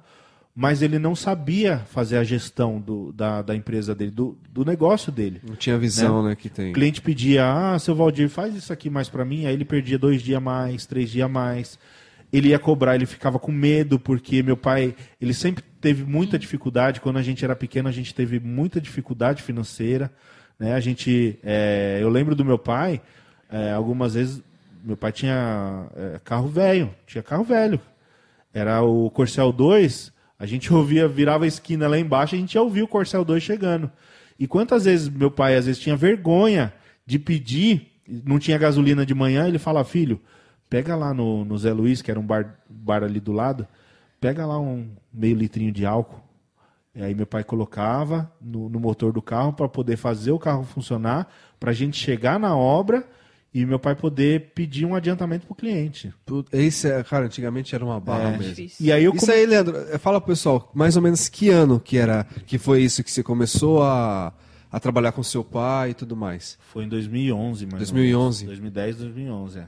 mas 0.55 0.83
ele 0.83 0.99
não 0.99 1.17
sabia 1.17 1.79
fazer 1.79 2.19
a 2.19 2.25
gestão 2.25 2.79
do, 2.79 3.11
da, 3.11 3.41
da 3.41 3.57
empresa 3.57 3.95
dele, 3.95 4.11
do, 4.11 4.37
do 4.51 4.67
negócio 4.67 5.11
dele. 5.11 5.41
Não 5.49 5.57
tinha 5.57 5.79
visão, 5.79 6.23
né, 6.23 6.37
que 6.37 6.51
tem. 6.51 6.73
O 6.73 6.75
cliente 6.75 7.01
pedia, 7.01 7.51
ah, 7.51 7.79
seu 7.79 7.95
Valdir, 7.95 8.29
faz 8.29 8.55
isso 8.55 8.71
aqui 8.71 8.91
mais 8.91 9.09
para 9.09 9.25
mim. 9.25 9.47
Aí 9.47 9.55
ele 9.55 9.65
perdia 9.65 9.99
dois 9.99 10.21
dias 10.21 10.43
mais, 10.43 10.85
três 10.85 11.11
dias 11.11 11.25
a 11.25 11.29
mais. 11.31 11.79
Ele 12.33 12.49
ia 12.49 12.59
cobrar, 12.59 12.95
ele 12.95 13.07
ficava 13.07 13.39
com 13.39 13.51
medo, 13.51 13.99
porque 13.99 14.43
meu 14.43 14.57
pai, 14.57 14.95
ele 15.21 15.33
sempre 15.33 15.65
teve 15.81 16.05
muita 16.05 16.39
dificuldade. 16.39 17.01
Quando 17.01 17.17
a 17.19 17.23
gente 17.23 17.45
era 17.45 17.57
pequeno, 17.57 17.89
a 17.89 17.93
gente 17.93 18.15
teve 18.15 18.39
muita 18.39 18.81
dificuldade 18.81 19.43
financeira. 19.43 20.13
Né? 20.59 20.75
A 20.75 20.81
gente, 20.81 21.39
é, 21.43 21.99
eu 22.01 22.09
lembro 22.09 22.35
do 22.35 22.45
meu 22.45 22.59
pai, 22.59 23.01
é, 23.51 23.73
algumas 23.73 24.15
vezes, 24.15 24.43
meu 24.85 24.97
pai 24.97 25.13
tinha 25.13 25.87
é, 25.97 26.21
carro 26.23 26.49
velho, 26.49 26.95
tinha 27.07 27.23
carro 27.23 27.45
velho. 27.45 27.81
Era 28.53 28.83
o 28.83 29.11
Corcel 29.11 29.53
2, 29.53 30.13
a 30.39 30.47
gente 30.47 30.73
ouvia, 30.75 31.09
virava 31.09 31.45
a 31.45 31.49
esquina 31.49 31.89
lá 31.89 31.99
embaixo, 31.99 32.35
a 32.35 32.39
gente 32.39 32.55
já 32.55 32.61
ouvia 32.61 32.85
o 32.85 32.89
Corcel 32.89 33.25
2 33.25 33.43
chegando. 33.43 33.91
E 34.39 34.47
quantas 34.47 34.85
vezes 34.85 35.09
meu 35.09 35.31
pai 35.31 35.57
às 35.57 35.67
vezes 35.67 35.81
tinha 35.81 35.97
vergonha 35.97 36.73
de 37.07 37.19
pedir, 37.19 37.89
não 38.07 38.39
tinha 38.39 38.59
gasolina 38.59 39.05
de 39.05 39.15
manhã, 39.15 39.49
ele 39.49 39.59
fala, 39.59 39.85
filho, 39.85 40.21
pega 40.69 40.95
lá 40.97 41.13
no, 41.15 41.45
no 41.45 41.57
Zé 41.59 41.73
Luiz, 41.73 42.03
que 42.03 42.11
era 42.11 42.19
um 42.21 42.27
bar, 42.27 42.59
bar 42.69 43.03
ali 43.03 43.21
do 43.21 43.33
lado, 43.33 43.67
pega 44.21 44.45
lá 44.47 44.59
um 44.59 44.89
meio 45.13 45.37
litrinho 45.37 45.73
de 45.73 45.85
álcool. 45.87 46.21
E 46.95 47.03
aí 47.03 47.15
meu 47.15 47.27
pai 47.27 47.45
colocava 47.45 48.31
no, 48.41 48.69
no 48.69 48.81
motor 48.81 49.13
do 49.13 49.23
carro 49.23 49.53
para 49.53 49.69
poder 49.69 49.97
fazer 49.97 50.33
o 50.33 50.39
carro 50.39 50.65
funcionar, 50.65 51.29
para 51.61 51.71
a 51.71 51.75
gente 51.75 51.97
chegar 51.97 52.41
na 52.41 52.57
obra 52.57 53.07
e 53.55 53.65
meu 53.65 53.79
pai 53.79 53.95
poder 53.95 54.51
pedir 54.55 54.85
um 54.85 54.95
adiantamento 54.95 55.47
para 55.47 55.53
o 55.53 55.57
cliente. 55.57 56.13
Esse, 56.53 56.91
é- 56.91 57.03
cara, 57.05 57.27
antigamente 57.27 57.75
era 57.75 57.85
uma 57.85 57.99
barra 58.01 58.31
mesmo. 58.33 58.55
Difícil. 58.55 58.85
E 58.87 58.93
aí 58.93 59.05
eu 59.05 59.13
Isso 59.15 59.27
come- 59.27 59.39
aí, 59.39 59.47
Leandro, 59.47 59.77
eh, 59.77 59.97
fala 59.99 60.21
pro 60.21 60.29
pessoal, 60.33 60.71
mais 60.75 60.97
ou 60.97 61.03
menos 61.03 61.29
que 61.29 61.49
ano 61.49 61.79
que 61.81 61.97
era, 61.97 62.25
que 62.47 62.59
foi 62.59 62.83
isso 62.83 63.03
que 63.03 63.11
você 63.11 63.23
começou 63.23 63.83
a, 63.83 64.33
a 64.71 64.81
trabalhar 64.81 65.13
com 65.13 65.23
seu 65.23 65.43
pai 65.45 65.91
e 65.91 65.95
tudo 65.95 66.15
mais? 66.17 66.59
Foi 66.73 66.85
em 66.85 66.89
2011, 66.89 67.65
mais 67.67 67.79
2011. 67.79 68.45
ou 68.45 68.49
menos. 68.51 68.61
2010, 68.61 68.97
2011, 68.97 69.59
é. 69.61 69.67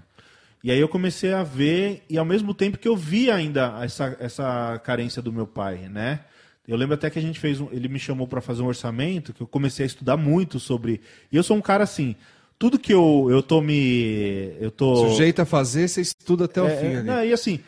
E 0.63 0.71
aí 0.71 0.79
eu 0.79 0.89
comecei 0.89 1.33
a 1.33 1.43
ver, 1.43 2.03
e 2.09 2.19
ao 2.19 2.25
mesmo 2.25 2.53
tempo 2.53 2.79
que 2.79 2.87
eu 2.89 2.97
via 2.97 3.35
ainda 3.35 3.79
essa, 3.83 4.17
essa 4.21 4.79
carência 4.85 5.23
do 5.23 5.33
meu 5.33 5.47
pai, 5.47 5.89
né? 5.89 6.21
Eu 6.69 6.77
lembro 6.77 6.95
até 6.95 7.09
que 7.09 7.19
a 7.19 7.23
gente 7.23 7.41
fez 7.41 7.61
um, 7.61 7.69
ele 7.73 7.89
me 7.89 7.99
chamou 7.99 8.29
para 8.29 8.41
fazer 8.41 8.63
um 8.63 8.67
orçamento, 8.67 9.33
que 9.33 9.41
eu 9.41 9.47
comecei 9.47 9.85
a 9.85 9.87
estudar 9.87 10.17
muito 10.17 10.61
sobre. 10.61 11.01
E 11.33 11.37
eu 11.37 11.43
sou 11.43 11.57
um 11.57 11.61
cara 11.63 11.83
assim, 11.83 12.15
tudo 12.59 12.79
que 12.79 12.93
eu, 12.93 13.27
eu 13.31 13.43
tô 13.43 13.61
me. 13.63 14.55
Eu 14.61 14.71
tô. 14.71 14.95
Sujeito 15.09 15.41
a 15.41 15.47
fazer, 15.47 15.89
você 15.89 16.03
estuda 16.03 16.45
até 16.45 16.61
o 16.61 16.69
É, 16.69 16.77
fim 16.77 16.87
é, 16.87 16.97
ali. 16.99 17.07
não, 17.07 17.25
e 17.25 17.33
assim, 17.33 17.59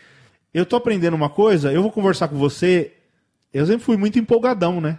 eu 0.53 0.67
tô 0.67 0.77
aprendendo 0.77 1.15
uma 1.15 1.31
coisa, 1.31 1.73
eu 1.73 1.83
vou 1.83 1.91
conversar 1.91 2.29
com 2.29 2.37
você. 2.37 2.93
Eu 3.53 3.67
sempre 3.67 3.83
fui 3.83 3.97
muito 3.97 4.19
empolgadão, 4.19 4.81
né? 4.81 4.99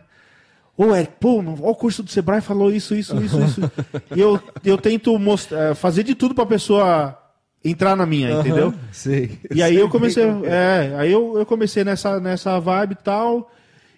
Ô, 0.75 0.93
Eric, 0.95 1.13
pô, 1.19 1.43
ó, 1.61 1.69
o 1.69 1.75
curso 1.75 2.01
do 2.01 2.09
Sebrae 2.09 2.41
falou 2.41 2.71
isso, 2.73 2.95
isso, 2.95 3.15
isso, 3.23 3.39
isso. 3.41 3.61
e 4.15 4.19
eu, 4.19 4.39
eu 4.65 4.77
tento 4.77 5.17
mostrar, 5.19 5.71
eh, 5.71 5.75
fazer 5.75 6.03
de 6.03 6.15
tudo 6.15 6.33
pra 6.33 6.45
pessoa 6.45 7.17
entrar 7.63 7.95
na 7.95 8.05
minha, 8.05 8.31
entendeu? 8.31 8.73
Sei. 8.91 9.39
E 9.53 9.63
aí 9.63 9.73
Sei 9.73 9.81
eu 9.81 9.89
comecei, 9.89 10.23
é. 10.23 10.27
é, 10.45 10.95
aí 10.97 11.11
eu, 11.11 11.37
eu 11.37 11.45
comecei 11.45 11.83
nessa, 11.83 12.19
nessa 12.19 12.59
vibe 12.59 12.93
e 12.93 13.03
tal. 13.03 13.51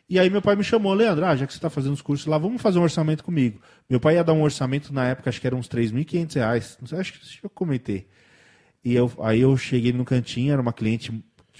E 0.07 0.19
aí 0.19 0.29
meu 0.29 0.41
pai 0.41 0.55
me 0.55 0.63
chamou, 0.63 0.93
Leandro, 0.93 1.25
ah, 1.25 1.35
já 1.35 1.47
que 1.47 1.53
você 1.53 1.57
está 1.57 1.69
fazendo 1.69 1.93
os 1.93 2.01
cursos 2.01 2.27
lá, 2.27 2.37
vamos 2.37 2.61
fazer 2.61 2.77
um 2.77 2.83
orçamento 2.83 3.23
comigo. 3.23 3.59
Meu 3.89 3.99
pai 3.99 4.15
ia 4.15 4.23
dar 4.23 4.33
um 4.33 4.43
orçamento 4.43 4.93
na 4.93 5.07
época, 5.07 5.29
acho 5.29 5.41
que 5.41 5.47
era 5.47 5.55
uns 5.55 5.67
3.500 5.67 6.35
reais. 6.35 6.77
Não 6.79 6.87
sei, 6.87 6.99
acho 6.99 7.13
que 7.13 7.19
acho 7.19 7.39
que 7.39 7.45
eu 7.45 7.49
comentei. 7.49 8.07
E 8.83 8.93
eu, 8.93 9.11
aí 9.19 9.41
eu 9.41 9.57
cheguei 9.57 9.91
no 9.91 10.05
cantinho, 10.05 10.53
era 10.53 10.61
uma 10.61 10.71
cliente, 10.71 11.11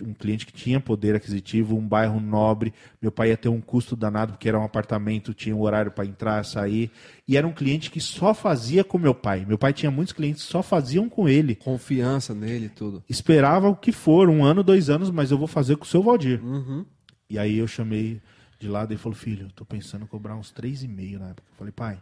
um 0.03 0.13
cliente 0.13 0.45
que 0.45 0.53
tinha 0.53 0.79
poder 0.79 1.15
aquisitivo, 1.15 1.75
um 1.75 1.87
bairro 1.87 2.19
nobre. 2.19 2.73
Meu 3.01 3.11
pai 3.11 3.29
ia 3.29 3.37
ter 3.37 3.49
um 3.49 3.61
custo 3.61 3.95
danado, 3.95 4.33
porque 4.33 4.47
era 4.47 4.59
um 4.59 4.63
apartamento, 4.63 5.33
tinha 5.33 5.55
um 5.55 5.61
horário 5.61 5.91
para 5.91 6.05
entrar, 6.05 6.43
sair. 6.43 6.91
E 7.27 7.37
era 7.37 7.47
um 7.47 7.53
cliente 7.53 7.91
que 7.91 7.99
só 7.99 8.33
fazia 8.33 8.83
com 8.83 8.97
meu 8.97 9.13
pai. 9.13 9.45
Meu 9.45 9.57
pai 9.57 9.73
tinha 9.73 9.91
muitos 9.91 10.13
clientes 10.13 10.43
que 10.43 10.51
só 10.51 10.61
faziam 10.61 11.09
com 11.09 11.27
ele. 11.29 11.55
Confiança 11.55 12.33
nele 12.33 12.65
e 12.65 12.69
tudo. 12.69 13.03
Esperava 13.09 13.69
o 13.69 13.75
que 13.75 13.91
for, 13.91 14.29
um 14.29 14.43
ano, 14.43 14.63
dois 14.63 14.89
anos, 14.89 15.09
mas 15.09 15.31
eu 15.31 15.37
vou 15.37 15.47
fazer 15.47 15.75
com 15.77 15.83
o 15.83 15.87
seu 15.87 16.03
Valdir. 16.03 16.43
Uhum. 16.43 16.85
E 17.29 17.39
aí 17.39 17.57
eu 17.57 17.67
chamei 17.67 18.21
de 18.59 18.67
lado 18.67 18.93
e 18.93 18.97
falou, 18.97 19.15
filho, 19.15 19.51
tô 19.53 19.65
pensando 19.65 20.03
em 20.03 20.07
cobrar 20.07 20.35
uns 20.35 20.51
3,5 20.53 21.17
na 21.17 21.29
época. 21.29 21.47
Eu 21.51 21.57
falei, 21.57 21.71
pai, 21.71 22.01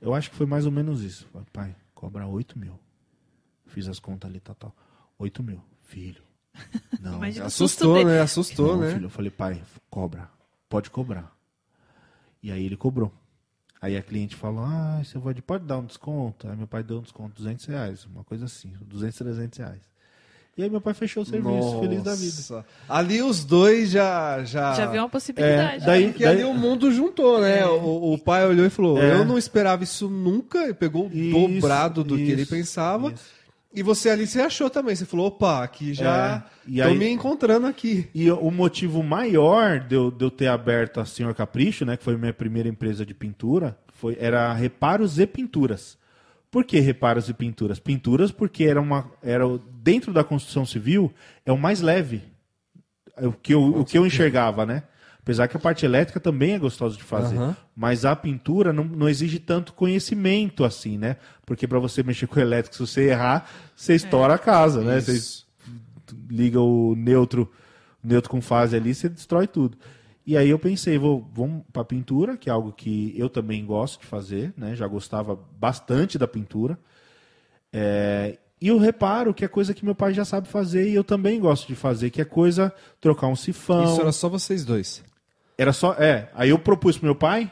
eu 0.00 0.14
acho 0.14 0.30
que 0.30 0.36
foi 0.36 0.46
mais 0.46 0.66
ou 0.66 0.72
menos 0.72 1.02
isso. 1.02 1.24
Eu 1.24 1.30
falei, 1.30 1.46
pai, 1.52 1.76
cobra 1.94 2.26
8 2.26 2.58
mil. 2.58 2.78
Fiz 3.66 3.88
as 3.88 3.98
contas 3.98 4.28
ali, 4.28 4.40
tal, 4.40 4.54
tal. 4.54 4.74
8 5.18 5.42
mil. 5.42 5.62
Filho. 5.82 6.22
Não. 7.00 7.16
Imagina 7.16 7.46
Assustou, 7.46 7.94
susto 7.94 8.06
né? 8.08 8.20
Assustou, 8.20 8.66
Não, 8.76 8.80
né? 8.80 8.92
filho. 8.94 9.06
Eu 9.06 9.10
falei, 9.10 9.30
pai, 9.30 9.62
cobra. 9.88 10.28
Pode 10.68 10.90
cobrar. 10.90 11.32
E 12.42 12.50
aí 12.50 12.64
ele 12.64 12.76
cobrou. 12.76 13.12
Aí 13.80 13.96
a 13.96 14.02
cliente 14.02 14.36
falou, 14.36 14.62
ah, 14.64 15.00
você 15.02 15.18
pode, 15.18 15.40
pode 15.40 15.64
dar 15.64 15.78
um 15.78 15.84
desconto? 15.86 16.46
Aí 16.48 16.56
meu 16.56 16.66
pai 16.66 16.82
deu 16.82 16.98
um 16.98 17.02
desconto, 17.02 17.34
200 17.36 17.64
reais, 17.66 18.04
uma 18.04 18.22
coisa 18.24 18.44
assim, 18.44 18.72
200, 18.82 19.16
300 19.16 19.58
reais. 19.58 19.80
E 20.56 20.62
aí 20.62 20.68
meu 20.68 20.80
pai 20.82 20.92
fechou 20.92 21.22
o 21.22 21.26
serviço, 21.26 21.80
feliz 21.80 22.02
da 22.02 22.14
vida. 22.14 22.34
Nossa. 22.36 22.66
Ali 22.86 23.22
os 23.22 23.42
dois 23.44 23.90
já. 23.90 24.44
Já, 24.44 24.74
Já 24.74 24.86
viu 24.86 25.00
uma 25.00 25.08
possibilidade. 25.08 25.82
É, 25.82 25.86
daí- 25.86 26.08
Porque 26.08 26.24
ali 26.26 26.44
o 26.44 26.52
mundo 26.52 26.92
juntou, 26.92 27.40
né? 27.40 27.64
O, 27.66 28.12
o 28.12 28.18
pai 28.18 28.46
olhou 28.46 28.66
e 28.66 28.70
falou: 28.70 28.98
É. 29.00 29.12
Eu 29.14 29.24
não 29.24 29.38
esperava 29.38 29.82
isso 29.84 30.10
nunca. 30.10 30.68
E 30.68 30.74
pegou 30.74 31.06
o 31.06 31.10
Isso, 31.10 31.30
dobrado 31.60 32.04
do 32.04 32.16
que 32.16 32.30
ele 32.30 32.42
isso, 32.42 32.50
pensava. 32.50 33.12
isso. 33.12 33.24
E 33.72 33.82
você 33.82 34.10
ali 34.10 34.26
se 34.26 34.40
achou 34.40 34.68
também. 34.68 34.96
Você 34.96 35.06
falou: 35.06 35.26
opa, 35.28 35.62
aqui 35.62 35.94
já. 35.94 36.44
É, 36.66 36.70
e 36.70 36.82
tô 36.82 36.88
aí- 36.88 36.98
me 36.98 37.08
encontrando 37.08 37.66
aqui. 37.66 38.08
E 38.14 38.30
o 38.30 38.50
motivo 38.50 39.02
maior 39.02 39.78
de 39.78 39.94
eu, 39.94 40.10
de 40.10 40.24
eu 40.24 40.30
ter 40.30 40.48
aberto 40.48 40.98
a 40.98 41.04
Senhor 41.04 41.32
Capricho, 41.34 41.84
né, 41.84 41.96
que 41.96 42.02
foi 42.02 42.16
minha 42.16 42.32
primeira 42.32 42.68
empresa 42.68 43.06
de 43.06 43.14
pintura, 43.14 43.78
foi, 43.92 44.16
era 44.18 44.52
reparos 44.52 45.18
e 45.18 45.26
pinturas. 45.26 45.96
Por 46.50 46.64
que 46.64 46.80
reparos 46.80 47.28
e 47.28 47.34
pinturas? 47.34 47.78
Pinturas 47.78 48.32
porque 48.32 48.64
era 48.64 48.80
uma, 48.80 49.08
era 49.22 49.44
dentro 49.80 50.12
da 50.12 50.24
construção 50.24 50.66
civil 50.66 51.12
é 51.46 51.52
o 51.52 51.56
mais 51.58 51.80
leve. 51.80 52.22
É 53.16 53.24
O 53.26 53.32
que 53.32 53.54
eu, 53.54 53.62
o 53.62 53.84
que 53.84 53.96
eu 53.96 54.04
enxergava, 54.04 54.66
né? 54.66 54.82
Apesar 55.22 55.48
que 55.48 55.56
a 55.56 55.60
parte 55.60 55.84
elétrica 55.84 56.18
também 56.18 56.52
é 56.52 56.58
gostosa 56.58 56.96
de 56.96 57.02
fazer. 57.02 57.36
Aham. 57.36 57.56
Mas 57.76 58.04
a 58.04 58.16
pintura 58.16 58.72
não, 58.72 58.84
não 58.84 59.08
exige 59.08 59.38
tanto 59.38 59.72
conhecimento 59.72 60.64
assim, 60.64 60.96
né? 60.98 61.16
Porque 61.44 61.66
para 61.66 61.78
você 61.78 62.02
mexer 62.04 62.26
com 62.26 62.38
o 62.38 62.42
elétrico, 62.42 62.76
se 62.76 62.86
você 62.86 63.08
errar, 63.08 63.48
você 63.76 63.94
estoura 63.94 64.34
a 64.34 64.38
casa, 64.38 64.82
né? 64.82 65.00
Você 65.00 65.12
Isso. 65.12 65.46
liga 66.28 66.60
o 66.60 66.94
neutro, 66.96 67.50
neutro 68.02 68.30
com 68.30 68.40
fase 68.40 68.76
ali, 68.76 68.94
você 68.94 69.08
destrói 69.08 69.46
tudo. 69.46 69.76
E 70.26 70.36
aí 70.36 70.48
eu 70.48 70.58
pensei, 70.58 70.98
vou, 70.98 71.28
vamos 71.34 71.64
para 71.72 71.84
pintura, 71.84 72.36
que 72.36 72.48
é 72.48 72.52
algo 72.52 72.72
que 72.72 73.14
eu 73.16 73.28
também 73.28 73.64
gosto 73.64 74.00
de 74.00 74.06
fazer, 74.06 74.52
né? 74.56 74.74
Já 74.74 74.86
gostava 74.86 75.38
bastante 75.58 76.16
da 76.16 76.28
pintura. 76.28 76.78
É, 77.72 78.38
e 78.60 78.68
eu 78.68 78.78
reparo 78.78 79.32
que 79.32 79.44
é 79.44 79.48
coisa 79.48 79.72
que 79.74 79.84
meu 79.84 79.94
pai 79.94 80.12
já 80.12 80.24
sabe 80.24 80.46
fazer 80.48 80.88
e 80.88 80.94
eu 80.94 81.02
também 81.02 81.40
gosto 81.40 81.66
de 81.66 81.74
fazer, 81.74 82.10
que 82.10 82.20
é 82.20 82.24
coisa 82.24 82.72
trocar 83.00 83.26
um 83.28 83.36
sifão. 83.36 83.84
Isso 83.84 84.00
era 84.00 84.12
só 84.12 84.28
vocês 84.28 84.64
dois. 84.64 85.02
Era 85.60 85.72
só, 85.72 85.92
é. 85.94 86.30
Aí 86.34 86.50
eu 86.50 86.58
propus 86.58 86.96
pro 86.96 87.04
meu 87.06 87.14
pai, 87.14 87.50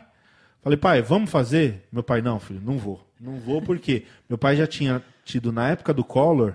falei, 0.62 0.78
pai, 0.78 1.02
vamos 1.02 1.30
fazer? 1.30 1.86
Meu 1.92 2.02
pai, 2.02 2.22
não, 2.22 2.40
filho, 2.40 2.60
não 2.64 2.78
vou. 2.78 3.06
Não 3.20 3.38
vou 3.40 3.60
porque 3.60 4.04
meu 4.28 4.38
pai 4.38 4.56
já 4.56 4.66
tinha 4.66 5.02
tido, 5.24 5.52
na 5.52 5.68
época 5.68 5.92
do 5.92 6.02
Collor, 6.04 6.54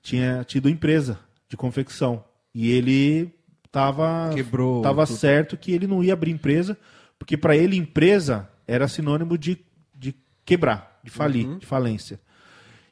tinha 0.00 0.44
tido 0.44 0.68
empresa 0.68 1.18
de 1.48 1.56
confecção. 1.56 2.24
E 2.54 2.70
ele 2.70 3.30
tava, 3.70 4.30
Quebrou 4.34 4.80
tava 4.80 5.06
tudo. 5.06 5.16
certo 5.16 5.56
que 5.56 5.72
ele 5.72 5.86
não 5.86 6.02
ia 6.02 6.12
abrir 6.14 6.30
empresa, 6.30 6.76
porque 7.18 7.36
para 7.36 7.56
ele 7.56 7.76
empresa 7.76 8.48
era 8.66 8.88
sinônimo 8.88 9.36
de, 9.36 9.58
de 9.94 10.14
quebrar, 10.44 11.00
de 11.04 11.10
falir, 11.10 11.46
Uhum. 11.46 11.58
de 11.58 11.66
falência. 11.66 12.18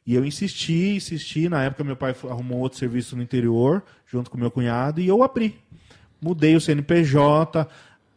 E 0.06 0.14
eu 0.14 0.24
insisti, 0.24 0.96
insisti. 0.96 1.48
Na 1.48 1.64
época, 1.64 1.82
meu 1.82 1.96
pai 1.96 2.14
arrumou 2.30 2.58
outro 2.60 2.78
serviço 2.78 3.16
no 3.16 3.22
interior, 3.22 3.82
junto 4.06 4.30
com 4.30 4.36
meu 4.38 4.50
cunhado, 4.50 5.00
e 5.00 5.08
eu 5.08 5.22
abri. 5.22 5.58
Mudei 6.20 6.56
o 6.56 6.60
CNPJ. 6.60 7.68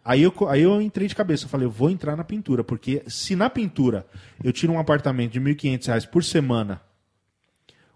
Aí 0.03 0.23
eu, 0.23 0.33
aí 0.47 0.61
eu 0.61 0.81
entrei 0.81 1.07
de 1.07 1.15
cabeça. 1.15 1.45
Eu 1.45 1.49
falei, 1.49 1.67
eu 1.67 1.71
vou 1.71 1.89
entrar 1.89 2.15
na 2.15 2.23
pintura, 2.23 2.63
porque 2.63 3.03
se 3.07 3.35
na 3.35 3.49
pintura 3.49 4.05
eu 4.43 4.51
tiro 4.51 4.73
um 4.73 4.79
apartamento 4.79 5.33
de 5.33 5.41
1.500 5.41 5.85
reais 5.87 6.05
por 6.05 6.23
semana, 6.23 6.81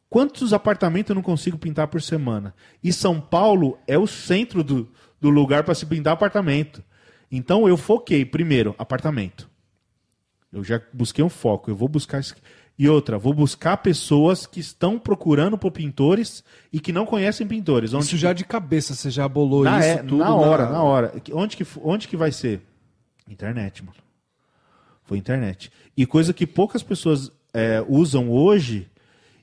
quantos 0.10 0.54
apartamentos 0.54 1.10
eu 1.10 1.16
não 1.16 1.22
consigo 1.24 1.58
pintar 1.58 1.88
por 1.88 2.01
semana? 2.01 2.54
E 2.84 2.91
São 2.93 3.20
Paulo 3.20 3.78
é 3.88 3.97
o 3.97 4.06
centro 4.08 4.64
do, 4.64 4.89
do 5.20 5.30
lugar 5.30 5.64
para 5.64 5.74
se 5.76 5.86
pintar 5.86 6.14
apartamento. 6.14 6.84
Então 7.32 7.68
eu 7.68 7.78
foquei, 7.78 8.24
primeiro, 8.26 8.76
apartamento. 8.78 9.49
Eu 10.51 10.64
já 10.64 10.80
busquei 10.93 11.24
um 11.24 11.30
foco. 11.30 11.72
Eu 11.72 11.76
vou 11.76 11.88
buscar. 11.88 12.20
esse- 12.20 12.36
E 12.78 12.89
outra, 12.89 13.19
vou 13.19 13.34
buscar 13.34 13.78
pessoas 13.78 14.47
que 14.47 14.59
estão 14.59 14.97
procurando 14.97 15.57
por 15.57 15.71
pintores 15.71 16.43
e 16.71 16.80
que 16.80 16.91
não 16.91 17.05
conhecem 17.05 17.45
pintores. 17.45 17.93
Onde 17.93 18.05
Isso 18.05 18.17
já 18.17 18.34
de 18.34 18.43
cabeça, 18.43 18.95
você 18.95 19.11
já 19.11 19.28
bolou 19.28 19.63
na, 19.63 19.80
isso 19.80 19.88
é- 19.89 19.97
tudo. 19.97 20.17
na 20.17 20.34
hora, 20.34 20.69
na 20.69 20.82
hora. 20.82 21.13
Onde 21.34 21.55
que, 21.55 21.65
onde 21.84 22.07
que 22.07 22.17
vai 22.17 22.32
ser? 22.32 22.61
Internet, 23.30 23.84
mano. 23.84 23.97
Foi 25.03 25.17
internet. 25.17 25.71
E 25.95 26.05
coisa 26.05 26.34
que 26.34 26.47
poucas 26.47 26.82
pessoas 26.82 27.32
é, 27.53 27.84
usam 27.88 28.32
hoje, 28.32 28.88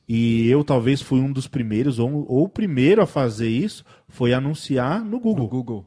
e 0.09 0.49
eu 0.49 0.65
talvez 0.65 1.01
fui 1.01 1.21
um 1.21 1.33
dos 1.33 1.47
primeiros, 1.47 2.01
ou, 2.01 2.27
ou 2.29 2.45
o 2.45 2.49
primeiro 2.49 3.01
a 3.01 3.07
fazer 3.07 3.49
isso, 3.49 3.85
foi 4.09 4.33
anunciar 4.33 5.05
no 5.05 5.21
Google. 5.21 5.45
No 5.45 5.49
Google. 5.49 5.87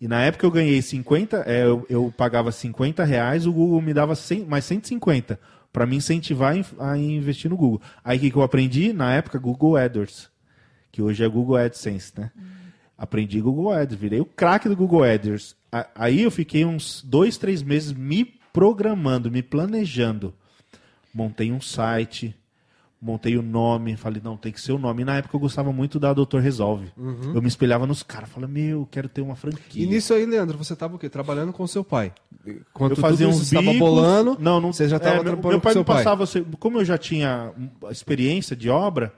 E 0.00 0.06
na 0.06 0.22
época 0.22 0.46
eu 0.46 0.50
ganhei 0.52 0.80
50, 0.80 1.42
é, 1.44 1.64
eu, 1.64 1.84
eu 1.90 2.14
pagava 2.16 2.52
50 2.52 3.02
reais, 3.04 3.44
o 3.44 3.52
Google 3.52 3.82
me 3.82 3.92
dava 3.92 4.14
100, 4.14 4.44
mais 4.44 4.64
150 4.64 5.40
para 5.72 5.86
me 5.86 5.96
incentivar 5.96 6.52
a 6.52 6.56
in- 6.56 6.64
a 6.78 6.96
investir 6.96 7.50
no 7.50 7.56
Google. 7.56 7.80
Aí 8.04 8.16
o 8.18 8.20
que, 8.20 8.30
que 8.30 8.36
eu 8.36 8.42
aprendi? 8.42 8.92
Na 8.92 9.12
época, 9.14 9.38
Google 9.38 9.76
AdWords, 9.76 10.28
que 10.90 11.02
hoje 11.02 11.22
é 11.24 11.28
Google 11.28 11.56
AdSense, 11.56 12.12
né? 12.16 12.30
Aprendi 12.96 13.40
Google 13.40 13.70
Ads, 13.72 13.96
virei 13.96 14.20
o 14.20 14.24
craque 14.24 14.68
do 14.68 14.74
Google 14.74 15.04
AdWords. 15.04 15.54
Aí 15.94 16.22
eu 16.22 16.30
fiquei 16.32 16.64
uns 16.64 17.00
dois, 17.06 17.36
três 17.38 17.62
meses 17.62 17.92
me 17.92 18.24
programando, 18.52 19.30
me 19.30 19.40
planejando. 19.40 20.34
Montei 21.14 21.52
um 21.52 21.60
site, 21.60 22.34
montei 23.00 23.36
o 23.36 23.42
nome, 23.42 23.96
falei, 23.96 24.20
não, 24.24 24.36
tem 24.36 24.50
que 24.50 24.60
ser 24.60 24.72
o 24.72 24.78
nome. 24.78 25.02
E 25.02 25.04
na 25.04 25.16
época 25.18 25.36
eu 25.36 25.40
gostava 25.40 25.72
muito 25.72 26.00
da 26.00 26.12
Doutor 26.12 26.40
Resolve. 26.42 26.90
Eu 27.34 27.40
me 27.40 27.46
espelhava 27.48 27.86
nos 27.86 28.02
caras, 28.02 28.28
falei, 28.28 28.48
meu, 28.48 28.88
quero 28.90 29.08
ter 29.08 29.20
uma 29.20 29.36
franquia. 29.36 29.84
E 29.84 29.86
nisso 29.86 30.12
aí, 30.14 30.26
Leandro, 30.26 30.58
você 30.58 30.74
tava 30.74 30.96
o 30.96 30.98
quê? 30.98 31.08
Trabalhando 31.08 31.52
com 31.52 31.66
seu 31.66 31.84
pai. 31.84 32.12
Quando 32.72 32.92
eu 32.92 32.96
fazia 32.96 33.28
uns 33.28 33.40
estava 33.42 33.62
bicos. 33.62 33.78
bolando, 33.78 34.36
Não, 34.40 34.60
não. 34.60 34.72
você 34.72 34.88
já 34.88 34.96
estava 34.96 35.16
é, 35.16 35.22
meu, 35.22 35.24
trampando 35.32 35.48
meu 35.50 35.60
pai 35.60 35.72
com 35.72 35.78
seu 35.78 35.84
pai. 35.84 36.02
passava, 36.04 36.24
como 36.58 36.80
eu 36.80 36.84
já 36.84 36.98
tinha 36.98 37.52
experiência 37.90 38.56
de 38.56 38.68
obra, 38.68 39.12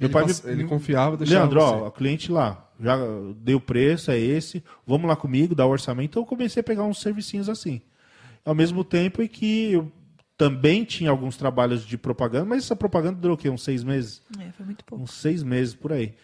meu 0.00 0.06
Ele 0.06 0.12
pai 0.12 0.22
pass- 0.24 0.42
me, 0.44 0.50
ele 0.52 0.64
confiava, 0.64 1.16
deixava 1.16 1.40
Leandro, 1.44 1.60
ó, 1.62 1.88
o 1.88 1.90
cliente 1.92 2.32
lá, 2.32 2.66
já 2.82 2.96
deu 3.36 3.60
preço, 3.60 4.10
é 4.10 4.18
esse, 4.18 4.62
vamos 4.86 5.06
lá 5.08 5.14
comigo, 5.14 5.54
dá 5.54 5.66
o 5.66 5.70
orçamento. 5.70 6.10
Então 6.10 6.22
eu 6.22 6.26
comecei 6.26 6.60
a 6.60 6.64
pegar 6.64 6.84
uns 6.84 7.00
servicinhos 7.00 7.48
assim. 7.48 7.80
Ao 8.44 8.54
mesmo 8.54 8.82
tempo 8.82 9.22
em 9.22 9.28
que 9.28 9.72
eu 9.72 9.92
também 10.40 10.84
tinha 10.84 11.10
alguns 11.10 11.36
trabalhos 11.36 11.84
de 11.84 11.98
propaganda, 11.98 12.46
mas 12.46 12.64
essa 12.64 12.74
propaganda 12.74 13.20
durou 13.20 13.34
o 13.34 13.38
quê? 13.38 13.50
Uns 13.50 13.62
seis 13.62 13.84
meses? 13.84 14.22
É, 14.40 14.50
foi 14.52 14.64
muito 14.64 14.82
pouco. 14.86 15.04
uns 15.04 15.12
seis 15.12 15.42
meses 15.42 15.74
por 15.74 15.92
aí. 15.92 16.14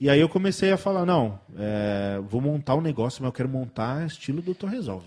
E 0.00 0.08
aí 0.08 0.18
eu 0.18 0.26
comecei 0.26 0.72
a 0.72 0.78
falar, 0.78 1.04
não, 1.04 1.38
é, 1.54 2.18
vou 2.30 2.40
montar 2.40 2.76
um 2.76 2.80
negócio, 2.80 3.22
mas 3.22 3.28
eu 3.28 3.32
quero 3.32 3.46
montar 3.50 4.06
estilo 4.06 4.40
Doutor 4.40 4.70
Resolve. 4.70 5.04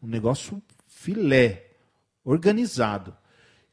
Um 0.00 0.06
negócio 0.06 0.62
filé, 0.86 1.70
organizado. 2.24 3.16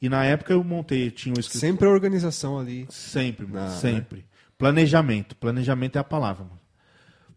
E 0.01 0.09
na 0.09 0.25
época 0.25 0.53
eu 0.53 0.63
montei, 0.63 1.11
tinha 1.11 1.35
um 1.37 1.39
escritório. 1.39 1.73
Sempre 1.73 1.87
a 1.87 1.91
organização 1.91 2.57
ali. 2.57 2.87
Sempre, 2.89 3.45
mano, 3.45 3.67
Ah, 3.67 3.69
sempre. 3.69 4.25
Planejamento. 4.57 5.35
Planejamento 5.35 5.97
é 5.97 5.99
a 5.99 6.03
palavra, 6.03 6.45
mano. 6.45 6.59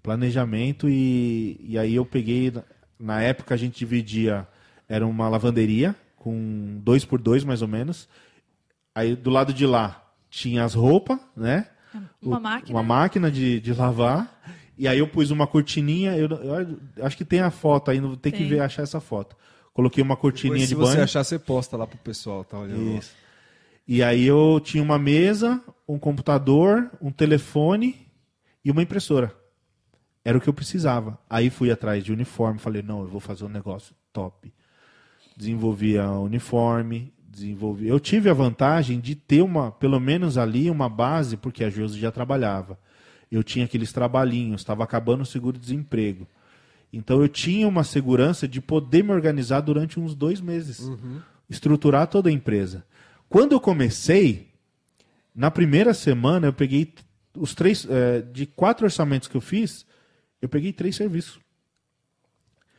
Planejamento 0.02 0.88
e, 0.88 1.60
e 1.62 1.78
aí 1.78 1.96
eu 1.96 2.06
peguei. 2.06 2.50
Na 2.98 3.20
época 3.20 3.54
a 3.54 3.58
gente 3.58 3.78
dividia. 3.78 4.48
Era 4.88 5.06
uma 5.06 5.28
lavanderia 5.28 5.94
com 6.18 6.80
dois 6.82 7.04
por 7.04 7.20
dois, 7.20 7.44
mais 7.44 7.62
ou 7.62 7.68
menos. 7.68 8.08
Aí 8.94 9.14
do 9.14 9.30
lado 9.30 9.52
de 9.52 9.66
lá 9.66 10.04
tinha 10.30 10.64
as 10.64 10.74
roupas, 10.74 11.18
né? 11.36 11.68
Uma 12.20 12.38
O- 12.38 12.40
máquina. 12.40 12.76
Uma 12.78 12.82
máquina 12.82 13.30
de, 13.30 13.60
de 13.60 13.72
lavar. 13.72 14.40
E 14.76 14.86
aí 14.86 14.98
eu 14.98 15.08
pus 15.08 15.30
uma 15.30 15.46
cortininha, 15.46 16.16
eu, 16.16 16.28
eu 16.28 16.78
acho 17.04 17.16
que 17.16 17.24
tem 17.24 17.40
a 17.40 17.50
foto 17.50 17.90
aí, 17.90 18.00
tem 18.18 18.30
que 18.32 18.38
Tem. 18.38 18.48
ver, 18.48 18.60
achar 18.60 18.82
essa 18.82 19.00
foto. 19.00 19.36
Coloquei 19.72 20.02
uma 20.02 20.16
cortininha 20.16 20.66
Depois, 20.66 20.68
de 20.68 20.74
se 20.74 20.74
você 20.74 20.92
banho. 20.92 21.04
achar, 21.04 21.24
você 21.24 21.38
posta 21.38 21.76
lá 21.76 21.86
pro 21.86 21.98
pessoal, 21.98 22.44
tá 22.44 22.58
olhando. 22.58 22.98
Isso. 22.98 23.12
E 23.86 24.02
aí 24.02 24.24
eu 24.24 24.60
tinha 24.62 24.82
uma 24.82 24.98
mesa, 24.98 25.60
um 25.88 25.98
computador, 25.98 26.90
um 27.00 27.10
telefone 27.10 28.06
e 28.64 28.70
uma 28.70 28.82
impressora. 28.82 29.34
Era 30.24 30.36
o 30.36 30.40
que 30.40 30.48
eu 30.48 30.52
precisava. 30.54 31.18
Aí 31.30 31.48
fui 31.48 31.70
atrás 31.70 32.04
de 32.04 32.12
uniforme, 32.12 32.58
falei, 32.58 32.82
não, 32.82 33.00
eu 33.00 33.08
vou 33.08 33.20
fazer 33.20 33.44
um 33.44 33.48
negócio 33.48 33.94
top. 34.12 34.52
Desenvolvi 35.38 35.96
a 35.96 36.10
uniforme, 36.18 37.12
desenvolvi. 37.28 37.86
Eu 37.86 38.00
tive 38.00 38.28
a 38.28 38.34
vantagem 38.34 38.98
de 38.98 39.14
ter 39.14 39.40
uma, 39.40 39.70
pelo 39.70 40.00
menos 40.00 40.36
ali, 40.36 40.68
uma 40.68 40.88
base, 40.88 41.36
porque 41.36 41.62
a 41.62 41.70
Josi 41.70 42.00
já 42.00 42.10
trabalhava. 42.10 42.76
Eu 43.30 43.44
tinha 43.44 43.64
aqueles 43.64 43.92
trabalhinhos, 43.92 44.62
estava 44.62 44.82
acabando 44.82 45.22
o 45.22 45.26
seguro-desemprego. 45.26 46.26
Então 46.92 47.22
eu 47.22 47.28
tinha 47.28 47.68
uma 47.68 47.84
segurança 47.84 48.48
de 48.48 48.60
poder 48.60 49.04
me 49.04 49.12
organizar 49.12 49.60
durante 49.60 50.00
uns 50.00 50.12
dois 50.12 50.40
meses. 50.40 50.80
Estruturar 51.48 52.08
toda 52.08 52.28
a 52.28 52.32
empresa. 52.32 52.84
Quando 53.28 53.52
eu 53.52 53.60
comecei, 53.60 54.48
na 55.32 55.52
primeira 55.52 55.94
semana 55.94 56.48
eu 56.48 56.52
peguei 56.52 56.92
os 57.36 57.54
três. 57.54 57.86
eh, 57.88 58.22
de 58.32 58.44
quatro 58.44 58.84
orçamentos 58.86 59.28
que 59.28 59.36
eu 59.36 59.40
fiz, 59.40 59.86
eu 60.42 60.48
peguei 60.48 60.72
três 60.72 60.96
serviços. 60.96 61.38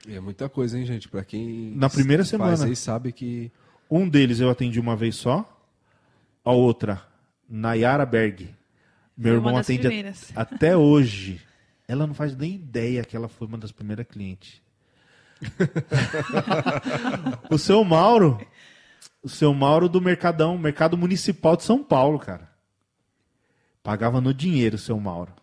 E 0.08 0.16
é 0.16 0.20
muita 0.20 0.48
coisa, 0.48 0.78
hein, 0.78 0.86
gente? 0.86 1.10
Pra 1.10 1.24
quem 1.24 1.74
Na 1.76 1.90
primeira 1.90 2.24
faz 2.24 2.30
semana. 2.30 2.66
aí 2.66 2.76
sabe 2.76 3.12
que. 3.12 3.52
Um 3.90 4.08
deles 4.08 4.40
eu 4.40 4.50
atendi 4.50 4.80
uma 4.80 4.96
vez 4.96 5.16
só. 5.16 5.58
A 6.44 6.52
outra, 6.52 7.02
Nayara 7.50 8.06
Berg. 8.06 8.50
Meu 9.18 9.36
irmão 9.36 9.58
atende 9.58 9.82
primeiras. 9.82 10.32
até 10.36 10.78
hoje. 10.78 11.42
Ela 11.88 12.08
não 12.08 12.14
faz 12.14 12.36
nem 12.36 12.56
ideia 12.56 13.04
que 13.04 13.16
ela 13.16 13.28
foi 13.28 13.48
uma 13.48 13.58
das 13.58 13.72
primeiras 13.72 14.06
clientes. 14.06 14.62
o 17.50 17.58
seu 17.58 17.84
Mauro, 17.84 18.40
o 19.24 19.30
seu 19.30 19.54
Mauro 19.54 19.90
do 19.90 20.00
Mercadão, 20.00 20.58
Mercado 20.58 20.98
Municipal 20.98 21.58
de 21.58 21.64
São 21.64 21.84
Paulo, 21.84 22.20
cara. 22.20 22.50
Pagava 23.82 24.22
no 24.22 24.34
dinheiro 24.34 24.76
o 24.76 24.80
seu 24.80 25.00
Mauro. 25.00 25.34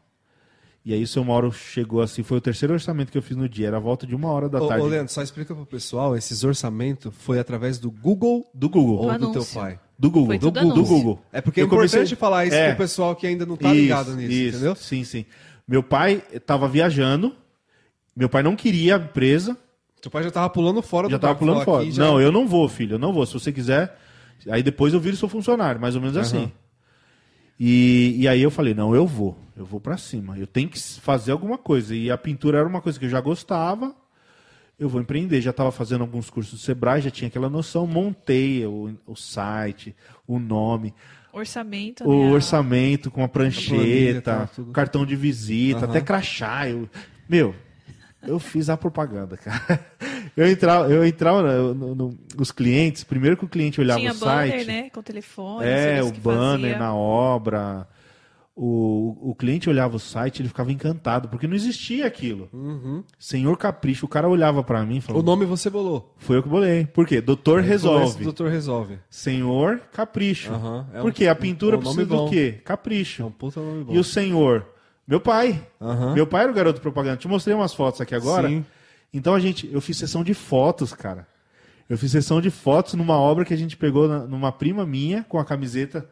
E 0.86 0.94
aí 0.94 1.02
o 1.02 1.06
seu 1.06 1.24
Mauro 1.24 1.50
chegou 1.50 2.00
assim, 2.00 2.22
foi 2.22 2.38
o 2.38 2.40
terceiro 2.40 2.72
orçamento 2.72 3.10
que 3.10 3.18
eu 3.18 3.22
fiz 3.22 3.36
no 3.36 3.48
dia, 3.48 3.66
era 3.66 3.76
a 3.76 3.80
volta 3.80 4.06
de 4.06 4.14
uma 4.14 4.28
hora 4.30 4.48
da 4.48 4.62
Ô, 4.62 4.68
tarde. 4.68 4.84
ô, 4.84 4.86
Leandro, 4.88 5.12
só 5.12 5.20
explica 5.20 5.52
pro 5.52 5.66
pessoal, 5.66 6.16
esses 6.16 6.44
orçamentos 6.44 7.12
foi 7.18 7.40
através 7.40 7.76
do 7.76 7.90
Google 7.90 8.48
do 8.54 8.68
Google. 8.68 8.98
ou 8.98 9.18
Do 9.18 9.32
teu 9.32 9.44
pai? 9.52 9.80
Do 9.98 10.08
Google. 10.12 10.38
Do, 10.38 10.50
do. 10.52 10.84
Google. 10.84 11.20
É 11.32 11.40
porque 11.40 11.58
Eu 11.60 11.64
é 11.64 11.66
importante 11.66 11.90
comecei- 11.90 12.16
falar 12.16 12.46
isso 12.46 12.54
É. 12.54 12.68
pro 12.68 12.84
pessoal 12.84 13.16
que 13.16 13.26
ainda 13.26 13.44
não 13.44 13.56
tá 13.56 13.68
Isso, 13.72 13.80
ligado 13.82 14.14
nisso, 14.14 14.32
isso. 14.32 14.56
entendeu? 14.58 14.76
Sim, 14.76 15.02
sim. 15.02 15.24
Meu 15.66 15.82
pai 15.82 16.22
estava 16.32 16.68
viajando, 16.68 17.34
meu 18.14 18.28
pai 18.28 18.44
não 18.44 18.54
queria 18.54 18.94
a 18.96 18.98
empresa, 19.00 19.56
Teu 20.00 20.08
pai 20.10 20.22
já 20.22 20.30
tava 20.30 20.48
pulando 20.50 20.80
fora 20.82 21.08
já 21.10 21.16
do 21.16 21.20
tava 21.20 21.32
barco, 21.34 21.44
pulando 21.46 21.64
fora. 21.64 21.82
aqui 21.82 21.90
já- 21.90 22.04
Não, 22.04 22.20
eu 22.20 22.30
não 22.30 22.46
vou, 22.46 22.68
filho, 22.68 22.94
eu 22.94 22.98
não 22.98 23.12
vou. 23.12 23.26
Se 23.26 23.32
você 23.32 23.50
quiser, 23.50 23.98
aí 24.48 24.62
depois 24.62 24.94
eu 24.94 25.00
viro 25.00 25.16
seu 25.16 25.28
funcionário, 25.28 25.80
mais 25.80 25.96
ou 25.96 26.00
menos 26.00 26.16
assim. 26.16 26.52
E, 27.58 28.14
e 28.18 28.28
aí 28.28 28.42
eu 28.42 28.50
falei, 28.50 28.74
não, 28.74 28.94
eu 28.94 29.06
vou, 29.06 29.36
eu 29.56 29.64
vou 29.64 29.80
pra 29.80 29.96
cima, 29.96 30.38
eu 30.38 30.46
tenho 30.46 30.68
que 30.68 30.78
fazer 30.78 31.32
alguma 31.32 31.56
coisa. 31.56 31.94
E 31.94 32.10
a 32.10 32.18
pintura 32.18 32.58
era 32.58 32.68
uma 32.68 32.80
coisa 32.82 32.98
que 32.98 33.06
eu 33.06 33.10
já 33.10 33.20
gostava, 33.20 33.94
eu 34.78 34.88
vou 34.88 35.00
empreender. 35.00 35.40
Já 35.40 35.50
estava 35.50 35.72
fazendo 35.72 36.02
alguns 36.02 36.28
cursos 36.28 36.52
do 36.60 36.62
Sebrae, 36.62 37.00
já 37.00 37.10
tinha 37.10 37.28
aquela 37.28 37.48
noção, 37.48 37.86
montei 37.86 38.66
o, 38.66 38.94
o 39.06 39.16
site, 39.16 39.94
o 40.26 40.38
nome, 40.38 40.94
Orçamento, 41.32 42.04
o 42.06 42.10
né? 42.14 42.28
A- 42.28 42.30
orçamento 42.32 43.10
com 43.10 43.22
a 43.22 43.28
planilha, 43.28 43.60
prancheta, 43.60 44.20
tá, 44.22 44.46
tudo. 44.46 44.72
cartão 44.72 45.04
de 45.06 45.14
visita, 45.16 45.78
Aham. 45.80 45.84
até 45.90 46.00
crachá. 46.00 46.68
Eu, 46.68 46.88
meu, 47.28 47.54
eu 48.26 48.38
fiz 48.38 48.68
a 48.68 48.76
propaganda, 48.76 49.36
cara. 49.36 49.80
Eu 50.36 50.46
entrava, 50.50 50.88
eu 50.90 51.06
entrava 51.06 51.40
no, 51.42 51.74
no- 51.74 51.94
no- 51.94 52.18
os 52.38 52.50
clientes, 52.52 53.02
primeiro 53.04 53.38
que 53.38 53.44
o 53.46 53.48
cliente 53.48 53.80
olhava 53.80 54.00
Tinha 54.00 54.12
o 54.12 54.16
banner, 54.18 54.50
site. 54.50 54.66
né? 54.66 54.90
Com 54.90 55.00
telefone. 55.02 55.66
É, 55.66 56.02
o 56.02 56.12
que 56.12 56.20
banner 56.20 56.72
fazia. 56.72 56.78
na 56.78 56.94
obra. 56.94 57.88
O, 58.54 59.30
o 59.30 59.34
cliente 59.34 59.68
olhava 59.70 59.96
o 59.96 59.98
site, 59.98 60.42
ele 60.42 60.48
ficava 60.48 60.70
encantado, 60.72 61.28
porque 61.28 61.46
não 61.46 61.54
existia 61.54 62.06
aquilo. 62.06 62.50
Senhor 63.18 63.56
Capricho, 63.56 64.04
o 64.04 64.08
cara 64.08 64.28
olhava 64.28 64.62
pra 64.62 64.84
mim 64.84 64.96
e 64.96 64.98
O 64.98 65.02
falou: 65.02 65.22
nome 65.22 65.46
você 65.46 65.70
bolou. 65.70 66.14
Foi 66.18 66.36
eu 66.36 66.42
que 66.42 66.48
bolei. 66.50 66.84
Por 66.86 67.06
quê? 67.06 67.20
Doutor 67.22 67.60
resolve. 67.62 68.20
O 68.22 68.24
doutor 68.24 68.50
resolve. 68.50 68.98
Senhor 69.08 69.80
Capricho. 69.92 70.52
Aham, 70.52 70.86
é 70.92 70.98
um- 71.00 71.02
Porque 71.02 71.26
a 71.26 71.34
pintura 71.34 71.76
um 71.78 71.80
nome 71.82 71.96
precisa 71.96 72.14
do 72.14 72.24
bom. 72.24 72.30
quê? 72.30 72.60
Capricho. 72.64 73.22
É 73.22 73.24
um 73.26 73.30
puta 73.30 73.60
nome 73.60 73.84
bom. 73.84 73.94
E 73.94 73.98
o 73.98 74.04
senhor? 74.04 74.66
Meu 75.06 75.20
pai. 75.20 75.64
Aham. 75.80 76.14
Meu 76.14 76.26
pai 76.26 76.42
era 76.42 76.52
o 76.52 76.54
garoto 76.54 76.80
propaganda. 76.80 77.16
Te 77.16 77.28
mostrei 77.28 77.54
umas 77.54 77.72
fotos 77.74 78.00
aqui 78.00 78.14
agora. 78.14 78.48
Sim. 78.48 78.64
Então 79.12 79.34
a 79.34 79.40
gente, 79.40 79.68
eu 79.72 79.80
fiz 79.80 79.96
sessão 79.96 80.24
de 80.24 80.34
fotos, 80.34 80.92
cara. 80.92 81.26
Eu 81.88 81.96
fiz 81.96 82.10
sessão 82.10 82.40
de 82.40 82.50
fotos 82.50 82.94
numa 82.94 83.16
obra 83.16 83.44
que 83.44 83.54
a 83.54 83.56
gente 83.56 83.76
pegou 83.76 84.08
na- 84.08 84.26
numa 84.26 84.50
prima 84.50 84.84
minha 84.84 85.22
com 85.28 85.38
a 85.38 85.44
camiseta 85.44 86.08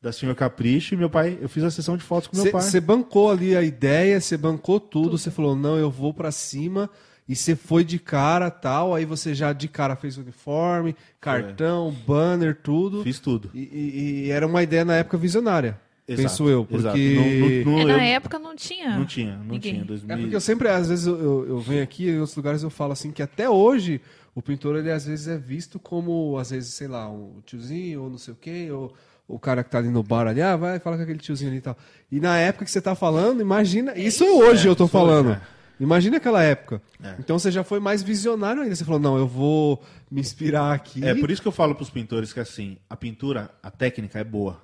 da 0.00 0.10
Senhor 0.12 0.34
Capricho 0.34 0.94
e 0.94 0.96
meu 0.96 1.10
pai, 1.10 1.36
eu 1.42 1.48
fiz 1.48 1.62
a 1.62 1.70
sessão 1.70 1.94
de 1.94 2.02
fotos 2.02 2.28
com 2.28 2.36
meu 2.36 2.44
pai. 2.50 2.62
Você 2.62 2.80
bancou 2.80 3.30
ali 3.30 3.54
a 3.54 3.62
ideia, 3.62 4.18
você 4.18 4.34
bancou 4.38 4.80
tudo, 4.80 5.18
você 5.18 5.30
falou, 5.30 5.54
não, 5.54 5.76
eu 5.76 5.90
vou 5.90 6.14
pra 6.14 6.32
cima, 6.32 6.88
e 7.28 7.36
você 7.36 7.54
foi 7.54 7.84
de 7.84 7.98
cara 7.98 8.50
tal, 8.50 8.94
aí 8.94 9.04
você 9.04 9.34
já 9.34 9.52
de 9.52 9.68
cara 9.68 9.94
fez 9.96 10.16
uniforme, 10.16 10.96
cartão, 11.20 11.94
banner, 12.06 12.56
tudo. 12.62 13.02
Fiz 13.02 13.20
tudo. 13.20 13.50
E, 13.52 13.58
e- 13.60 14.24
e 14.26 14.30
era 14.30 14.46
uma 14.46 14.62
ideia 14.62 14.86
na 14.86 14.94
época 14.96 15.18
visionária, 15.18 15.78
Exato, 16.12 16.28
penso 16.28 16.48
eu, 16.48 16.64
porque... 16.64 17.62
Não- 17.64 17.72
não- 17.72 17.80
É, 17.80 17.84
na 17.84 17.92
eu- 17.94 18.00
época 18.16 18.38
não 18.38 18.54
tinha. 18.56 18.96
Não 18.98 19.04
tinha, 19.06 19.36
não 19.36 19.44
ninguém. 19.44 19.72
tinha. 19.74 19.84
2000... 19.84 20.16
É 20.16 20.20
porque 20.20 20.36
eu 20.36 20.40
sempre, 20.40 20.68
às 20.68 20.88
vezes, 20.88 21.06
eu, 21.06 21.46
eu- 21.46 21.60
venho 21.60 21.82
aqui 21.82 22.08
em 22.08 22.18
outros 22.18 22.36
lugares 22.36 22.62
eu 22.62 22.70
falo 22.70 22.92
assim 22.92 23.10
que 23.12 23.22
até 23.22 23.48
hoje 23.48 24.00
o 24.34 24.40
pintor, 24.42 24.76
ele 24.76 24.90
às 24.90 25.04
vezes 25.06 25.26
é 25.28 25.36
visto 25.38 25.78
como, 25.78 26.36
às 26.38 26.50
vezes, 26.50 26.72
sei 26.74 26.88
lá, 26.88 27.08
um 27.10 27.34
tiozinho 27.44 28.02
ou 28.02 28.10
não 28.10 28.18
sei 28.18 28.32
o 28.34 28.36
quê, 28.40 28.68
ou 28.70 28.92
o 29.28 29.38
cara 29.38 29.62
que 29.62 29.70
tá 29.70 29.78
ali 29.78 29.88
no 29.88 30.02
bar 30.02 30.26
ali, 30.26 30.42
ah, 30.42 30.56
vai 30.56 30.78
falar 30.80 30.96
com 30.96 31.02
aquele 31.04 31.18
tiozinho 31.18 31.50
ali 31.50 31.58
e 31.58 31.62
tal. 31.62 31.76
E 32.10 32.18
na 32.20 32.36
época 32.38 32.64
que 32.64 32.70
você 32.70 32.80
tá 32.80 32.94
falando, 32.94 33.40
imagina, 33.40 33.96
isso 33.96 34.24
hoje 34.24 34.66
eu 34.68 34.74
tô 34.74 34.86
isso 34.86 34.96
hoje, 34.98 35.06
falando. 35.06 35.30
é. 35.32 35.40
Imagina 35.78 36.18
aquela 36.18 36.42
época. 36.42 36.82
É. 37.02 37.14
Então 37.18 37.38
você 37.38 37.50
já 37.50 37.64
foi 37.64 37.80
mais 37.80 38.02
visionário 38.02 38.60
ainda. 38.62 38.74
Você 38.76 38.84
falou, 38.84 39.00
não, 39.00 39.16
eu 39.16 39.26
vou 39.26 39.82
me 40.10 40.20
inspirar 40.20 40.74
aqui. 40.74 41.02
É 41.02 41.14
por 41.14 41.30
isso 41.30 41.40
que 41.40 41.48
eu 41.48 41.52
falo 41.52 41.74
para 41.74 41.82
os 41.84 41.88
pintores 41.88 42.32
que 42.34 42.40
assim, 42.40 42.76
a 42.88 42.94
pintura, 42.94 43.50
a 43.62 43.70
técnica 43.70 44.18
é 44.18 44.24
boa, 44.24 44.60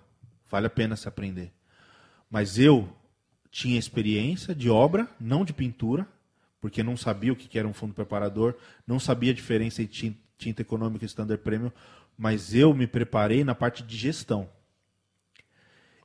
vale 0.51 0.67
a 0.67 0.71
pena 0.71 0.97
se 0.97 1.09
aprender. 1.09 1.53
Mas 2.31 2.59
eu 2.59 2.89
tinha 3.51 3.79
experiência 3.79 4.55
de 4.55 4.69
obra, 4.69 5.09
não 5.19 5.45
de 5.45 5.53
pintura, 5.53 6.07
porque 6.61 6.83
não 6.83 6.97
sabia 6.97 7.33
o 7.33 7.37
que 7.37 7.59
era 7.59 7.69
um 7.69 7.73
fundo 7.73 7.95
preparador, 7.95 8.55
não 8.87 8.99
sabia 8.99 9.33
a 9.33 9.35
diferença 9.35 9.83
entre 9.83 9.95
tin- 9.95 10.17
tinta 10.37 10.63
econômica 10.63 11.05
e 11.05 11.07
standard 11.07 11.43
premium, 11.43 11.71
mas 12.19 12.55
eu 12.55 12.75
me 12.75 12.87
preparei 12.87 13.45
na 13.45 13.55
parte 13.55 13.83
de 13.83 13.97
gestão. 13.97 14.49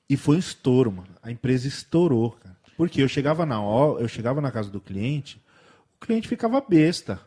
E 0.10 0.18
foi 0.18 0.36
um 0.36 0.39
estouro, 0.39 0.92
mano. 0.92 1.16
A 1.22 1.32
empresa 1.32 1.68
estourou, 1.68 2.32
cara. 2.32 2.58
Porque 2.78 3.02
eu 3.02 3.08
chegava 3.08 3.46
na 3.46 3.56
eu 4.00 4.08
chegava 4.08 4.42
na 4.42 4.52
casa 4.52 4.70
do 4.70 4.82
cliente, 4.82 5.42
o 5.96 6.06
cliente 6.06 6.28
ficava 6.28 6.60
besta. 6.62 7.20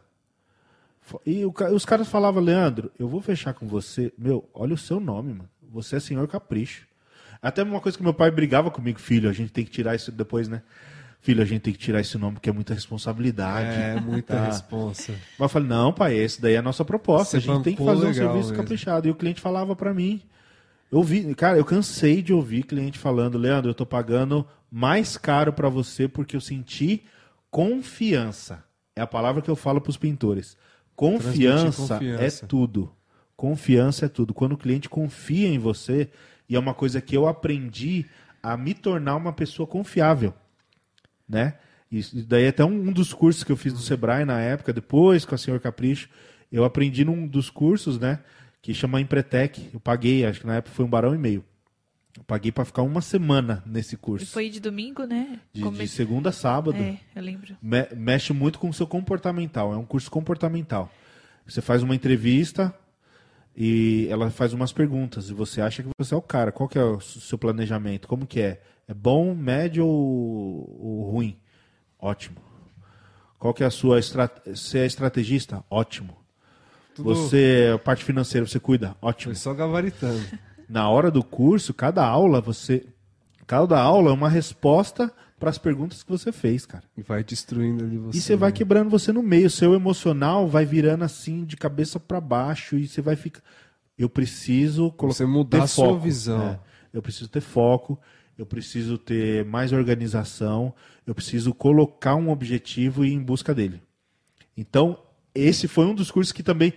E 1.27 1.45
os 1.45 1.85
caras 1.85 2.09
falavam, 2.09 2.43
Leandro, 2.43 2.91
eu 2.99 3.09
vou 3.09 3.21
fechar 3.21 3.53
com 3.55 3.67
você. 3.67 4.13
Meu, 4.17 4.49
olha 4.55 4.75
o 4.75 4.79
seu 4.79 4.99
nome, 4.99 5.33
mano. 5.35 5.51
Você 5.71 5.97
é 5.97 6.01
senhor 6.01 6.27
capricho. 6.29 6.87
Até 7.45 7.63
uma 7.63 7.81
coisa 7.81 7.97
que 7.99 8.03
meu 8.05 8.15
pai 8.15 8.31
brigava 8.31 8.71
comigo, 8.71 8.99
filho, 8.99 9.29
a 9.29 9.33
gente 9.33 9.53
tem 9.53 9.65
que 9.65 9.71
tirar 9.71 9.95
isso 9.95 10.11
depois, 10.11 10.49
né? 10.49 10.63
Filho, 11.21 11.41
a 11.43 11.45
gente 11.45 11.63
tem 11.63 11.73
que 11.73 11.79
tirar 11.79 12.01
esse 12.01 12.19
nome 12.19 12.35
porque 12.35 12.51
é 12.51 12.53
muita 12.53 12.75
responsabilidade. 12.75 13.69
É, 13.81 14.01
muita 14.01 14.35
Tá. 14.37 14.45
responsa. 14.47 15.13
Mas 15.13 15.41
eu 15.41 15.49
falei, 15.49 15.69
não, 15.69 15.93
pai, 15.93 16.15
esse 16.17 16.41
daí 16.41 16.55
é 16.55 16.59
a 16.59 16.63
nossa 16.63 16.85
proposta. 16.85 17.41
Você 17.41 17.51
a 17.51 17.55
gente 17.55 17.65
tem 17.65 17.75
que 17.77 17.85
fazer 17.85 18.07
um 18.07 18.13
serviço 18.15 18.49
mesmo. 18.51 18.57
caprichado. 18.57 19.09
E 19.09 19.11
o 19.11 19.15
cliente 19.15 19.41
falava 19.41 19.75
pra 19.75 19.95
mim. 19.95 20.21
Eu 20.93 21.03
vi, 21.03 21.35
cara, 21.35 21.57
eu 21.59 21.65
cansei 21.65 22.21
de 22.23 22.33
ouvir 22.33 22.65
cliente 22.65 22.99
falando, 22.99 23.39
Leandro, 23.39 23.71
eu 23.71 23.75
tô 23.75 23.87
pagando 23.87 24.47
mais 24.71 25.17
caro 25.17 25.53
pra 25.53 25.69
você 25.69 26.07
porque 26.07 26.37
eu 26.37 26.41
senti 26.41 27.05
confiança. 27.51 28.63
É 28.95 29.01
a 29.01 29.07
palavra 29.07 29.41
que 29.41 29.51
eu 29.51 29.57
falo 29.57 29.81
pros 29.81 29.97
pintores. 29.97 30.57
Confiança, 30.95 31.95
confiança. 31.95 32.45
é 32.45 32.47
tudo. 32.47 32.93
Confiança 33.37 34.07
é 34.07 34.09
tudo. 34.09 34.33
Quando 34.35 34.53
o 34.53 34.57
cliente 34.59 34.89
confia 34.89 35.49
em 35.49 35.59
você, 35.59 36.11
e 36.49 36.57
é 36.57 36.59
uma 36.59 36.75
coisa 36.75 37.01
que 37.01 37.17
eu 37.17 37.27
aprendi 37.29 38.07
a 38.43 38.57
me 38.57 38.75
tornar 38.75 39.17
uma 39.17 39.33
pessoa 39.33 39.67
confiável 39.67 40.35
né? 41.29 41.55
Isso 41.91 42.25
daí 42.27 42.45
é 42.45 42.49
até 42.49 42.65
um, 42.65 42.89
um 42.89 42.93
dos 42.93 43.13
cursos 43.15 43.45
que 43.45 43.53
eu 43.53 43.57
fiz 43.57 43.73
do 43.73 43.79
Sebrae 43.79 44.25
na 44.25 44.41
época, 44.41 44.73
depois 44.73 45.25
com 45.25 45.35
a 45.35 45.39
Senhor 45.39 45.61
Capricho, 45.61 46.09
eu 46.53 46.65
aprendi 46.65 47.05
num 47.05 47.27
dos 47.27 47.49
cursos, 47.51 47.99
né? 47.99 48.19
Que 48.61 48.75
chama 48.75 49.01
Empretec. 49.01 49.71
Eu 49.73 49.79
paguei, 49.81 50.25
acho 50.27 50.41
que 50.41 50.47
na 50.47 50.57
época 50.57 50.75
foi 50.75 50.85
um 50.85 50.89
barão 50.89 51.15
e 51.15 51.19
meio. 51.19 51.45
Eu 52.17 52.25
paguei 52.25 52.51
para 52.53 52.65
ficar 52.65 52.83
uma 52.83 53.01
semana 53.01 53.63
nesse 53.67 53.95
E 53.95 53.99
curso. 53.99 54.27
foi 54.27 54.49
de 54.51 54.61
domingo, 54.61 55.05
né? 55.05 55.39
De, 55.53 55.63
Come- 55.63 55.79
de 55.79 55.89
segunda 55.89 56.29
a 56.31 56.33
sábado. 56.33 56.77
É, 56.77 56.99
eu 57.15 57.23
lembro. 57.23 57.57
Me- 57.63 57.89
mexe 57.97 58.33
muito 58.33 58.59
com 58.59 58.69
o 58.69 58.75
seu 58.75 58.87
comportamental. 58.87 59.73
É 59.73 59.77
um 59.77 59.85
curso 59.85 60.11
comportamental. 60.11 60.93
Você 61.47 61.61
faz 61.61 61.83
uma 61.83 61.95
entrevista 61.95 62.75
e 63.57 64.07
ela 64.11 64.31
faz 64.31 64.53
umas 64.53 64.73
perguntas. 64.73 65.31
E 65.31 65.35
você 65.35 65.61
acha 65.61 65.83
que 65.83 65.89
você 65.99 66.15
é 66.15 66.17
o 66.17 66.23
cara. 66.23 66.51
Qual 66.53 66.69
que 66.69 66.79
é 66.79 66.83
o 66.85 67.01
seu 67.01 67.39
planejamento? 67.39 68.09
Como 68.09 68.27
que 68.27 68.41
é? 68.41 68.61
É 68.89 68.95
bom, 68.95 69.35
médio 69.35 69.87
ou, 69.87 70.79
ou 70.81 71.11
ruim? 71.11 71.39
Ótimo. 71.99 72.37
Qual 73.39 73.55
que 73.55 73.63
é 73.63 73.67
a 73.67 73.71
sua 73.71 73.99
estratégia? 73.99 74.57
Você 74.57 74.79
é 74.79 74.87
estrategista? 74.87 75.65
Ótimo. 75.71 76.17
Tudo- 76.95 77.15
Você, 77.15 77.79
parte 77.85 78.05
financeira, 78.05 78.47
você 78.47 78.61
cuida? 78.61 78.97
Ótimo. 79.03 79.35
Foi 79.35 79.41
só 79.41 79.53
gabaritando. 79.55 80.21
Na 80.69 80.89
hora 80.89 81.11
do 81.11 81.23
curso, 81.23 81.75
cada 81.75 82.05
aula, 82.07 82.41
você. 82.41 82.87
Cada 83.47 83.79
aula 83.81 84.11
é 84.11 84.13
uma 84.15 84.29
resposta 84.31 85.13
para 85.39 85.51
as 85.51 85.59
perguntas 85.59 86.03
que 86.03 86.11
você 86.11 86.33
fez, 86.33 86.65
cara. 86.65 86.85
E 86.97 87.03
vai 87.03 87.23
destruindo 87.25 87.85
ali 87.85 87.99
você. 87.99 88.19
E 88.19 88.21
você 88.21 88.37
vai 88.37 88.53
quebrando 88.53 88.91
você 88.91 89.13
no 89.13 89.23
meio. 89.23 89.51
Seu 89.51 89.75
emocional 89.75 90.49
vai 90.49 90.65
virando 90.65 91.05
assim, 91.05 91.45
de 91.45 91.57
cabeça 91.57 91.99
para 91.99 92.21
baixo. 92.21 92.77
E 92.77 92.87
você 92.87 93.03
vai 93.03 93.17
ficar. 93.17 93.43
Eu 93.99 94.09
preciso 94.09 94.91
colocar. 94.93 95.17
Você 95.17 95.27
mudar 95.27 95.65
a 95.65 95.67
sua 95.67 95.89
foco. 95.89 96.01
visão. 96.01 96.43
É. 96.43 96.61
Eu 96.93 97.03
preciso 97.03 97.29
ter 97.29 97.41
foco. 97.41 97.99
Eu 98.37 98.47
preciso 98.47 98.99
ter 98.99 99.45
mais 99.45 99.73
organização. 99.73 100.75
Eu 101.07 101.15
preciso 101.15 101.53
colocar 101.53 102.15
um 102.15 102.31
objetivo 102.31 103.05
e 103.05 103.11
ir 103.11 103.15
em 103.15 103.23
busca 103.23 103.55
dele. 103.55 103.83
Então, 104.57 104.99
esse 105.35 105.67
foi 105.69 105.87
um 105.87 105.95
dos 105.95 106.11
cursos 106.11 106.33
que 106.33 106.43
também, 106.43 106.73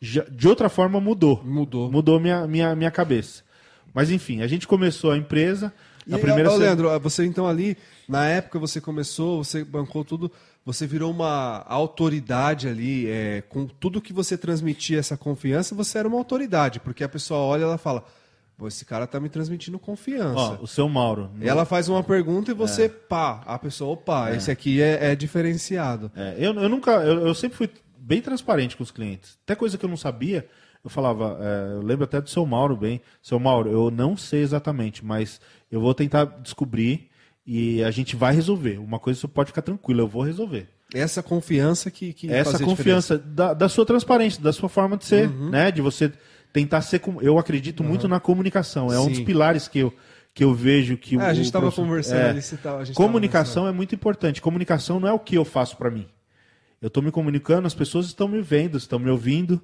de 0.00 0.48
outra 0.48 0.68
forma, 0.68 1.00
mudou. 1.00 1.42
Mudou. 1.44 1.90
Mudou 1.90 2.20
minha, 2.20 2.46
minha, 2.46 2.74
minha 2.76 2.90
cabeça. 2.90 3.42
Mas, 3.92 4.10
enfim, 4.10 4.42
a 4.42 4.46
gente 4.46 4.66
começou 4.66 5.10
a 5.10 5.18
empresa. 5.18 5.72
E, 6.06 6.10
Na 6.10 6.18
primeira 6.18 6.50
se- 6.50 6.56
Leandro, 6.56 7.00
você 7.00 7.24
então 7.24 7.46
ali, 7.46 7.76
na 8.08 8.26
época 8.26 8.58
você 8.58 8.80
começou, 8.80 9.42
você 9.44 9.64
bancou 9.64 10.04
tudo, 10.04 10.30
você 10.64 10.86
virou 10.86 11.10
uma 11.10 11.64
autoridade 11.66 12.68
ali, 12.68 13.08
é, 13.08 13.42
com 13.48 13.66
tudo 13.66 14.00
que 14.00 14.12
você 14.12 14.36
transmitia 14.36 14.98
essa 14.98 15.16
confiança, 15.16 15.74
você 15.74 15.98
era 15.98 16.08
uma 16.08 16.18
autoridade, 16.18 16.80
porque 16.80 17.04
a 17.04 17.08
pessoa 17.08 17.40
olha 17.40 17.60
e 17.60 17.64
ela 17.64 17.78
fala, 17.78 18.04
Pô, 18.54 18.68
esse 18.68 18.84
cara 18.84 19.06
tá 19.06 19.18
me 19.18 19.28
transmitindo 19.30 19.78
confiança. 19.78 20.38
Ó, 20.38 20.58
o 20.62 20.66
seu 20.68 20.88
Mauro. 20.88 21.30
E 21.40 21.48
ela 21.48 21.64
faz 21.64 21.88
uma 21.88 22.02
pergunta 22.02 22.50
e 22.50 22.54
você, 22.54 22.88
pá, 22.88 23.42
a 23.46 23.58
pessoa, 23.58 23.92
opa, 23.94 24.30
esse 24.36 24.50
aqui 24.50 24.80
é, 24.80 25.10
é 25.12 25.16
diferenciado. 25.16 26.12
É, 26.14 26.34
eu, 26.38 26.52
eu 26.54 26.68
nunca, 26.68 26.90
eu, 26.92 27.26
eu 27.26 27.34
sempre 27.34 27.56
fui 27.56 27.70
bem 27.98 28.20
transparente 28.20 28.76
com 28.76 28.82
os 28.82 28.90
clientes. 28.90 29.38
Até 29.42 29.54
coisa 29.56 29.78
que 29.78 29.84
eu 29.84 29.88
não 29.88 29.96
sabia, 29.96 30.46
eu 30.84 30.90
falava, 30.90 31.38
é, 31.40 31.74
eu 31.76 31.82
lembro 31.82 32.04
até 32.04 32.20
do 32.20 32.28
seu 32.28 32.44
Mauro 32.44 32.76
bem. 32.76 33.00
Seu 33.22 33.38
Mauro, 33.38 33.70
eu 33.70 33.90
não 33.90 34.16
sei 34.16 34.40
exatamente, 34.42 35.04
mas 35.04 35.40
eu 35.70 35.80
vou 35.80 35.94
tentar 35.94 36.24
descobrir 36.42 37.08
e 37.46 37.82
a 37.84 37.90
gente 37.90 38.16
vai 38.16 38.34
resolver. 38.34 38.78
Uma 38.78 38.98
coisa 38.98 39.20
você 39.20 39.28
pode 39.28 39.48
ficar 39.48 39.62
tranquilo, 39.62 40.00
eu 40.00 40.08
vou 40.08 40.22
resolver. 40.22 40.68
Essa 40.94 41.22
confiança 41.22 41.90
que, 41.90 42.12
que 42.12 42.30
Essa 42.30 42.58
confiança 42.62 43.16
da, 43.16 43.54
da 43.54 43.68
sua 43.68 43.86
transparência, 43.86 44.42
da 44.42 44.52
sua 44.52 44.68
forma 44.68 44.96
de 44.96 45.04
ser, 45.06 45.28
Uhum. 45.28 45.50
né? 45.50 45.70
De 45.70 45.80
você 45.80 46.12
tentar 46.52 46.82
ser. 46.82 47.00
Eu 47.22 47.38
acredito 47.38 47.82
muito 47.82 48.06
na 48.06 48.20
comunicação. 48.20 48.92
É 48.92 48.98
um 49.00 49.04
Sim. 49.04 49.10
dos 49.10 49.20
pilares 49.20 49.68
que 49.68 49.78
eu, 49.78 49.94
que 50.34 50.44
eu 50.44 50.52
vejo 50.52 50.96
que 50.98 51.16
É, 51.16 51.28
a 51.28 51.30
o 51.30 51.34
gente 51.34 51.46
estava 51.46 51.72
conversando 51.72 52.18
é, 52.20 52.30
ali, 52.30 52.40
a 52.40 52.56
tava 52.58 52.84
Comunicação 52.92 53.66
é 53.66 53.72
muito 53.72 53.94
importante. 53.94 54.42
Comunicação 54.42 55.00
não 55.00 55.08
é 55.08 55.12
o 55.12 55.18
que 55.18 55.36
eu 55.36 55.44
faço 55.44 55.76
para 55.76 55.90
mim. 55.90 56.06
Eu 56.80 56.88
estou 56.88 57.02
me 57.02 57.10
comunicando, 57.10 57.66
as 57.66 57.74
pessoas 57.74 58.06
estão 58.06 58.28
me 58.28 58.42
vendo, 58.42 58.76
estão 58.76 58.98
me 58.98 59.08
ouvindo. 59.08 59.62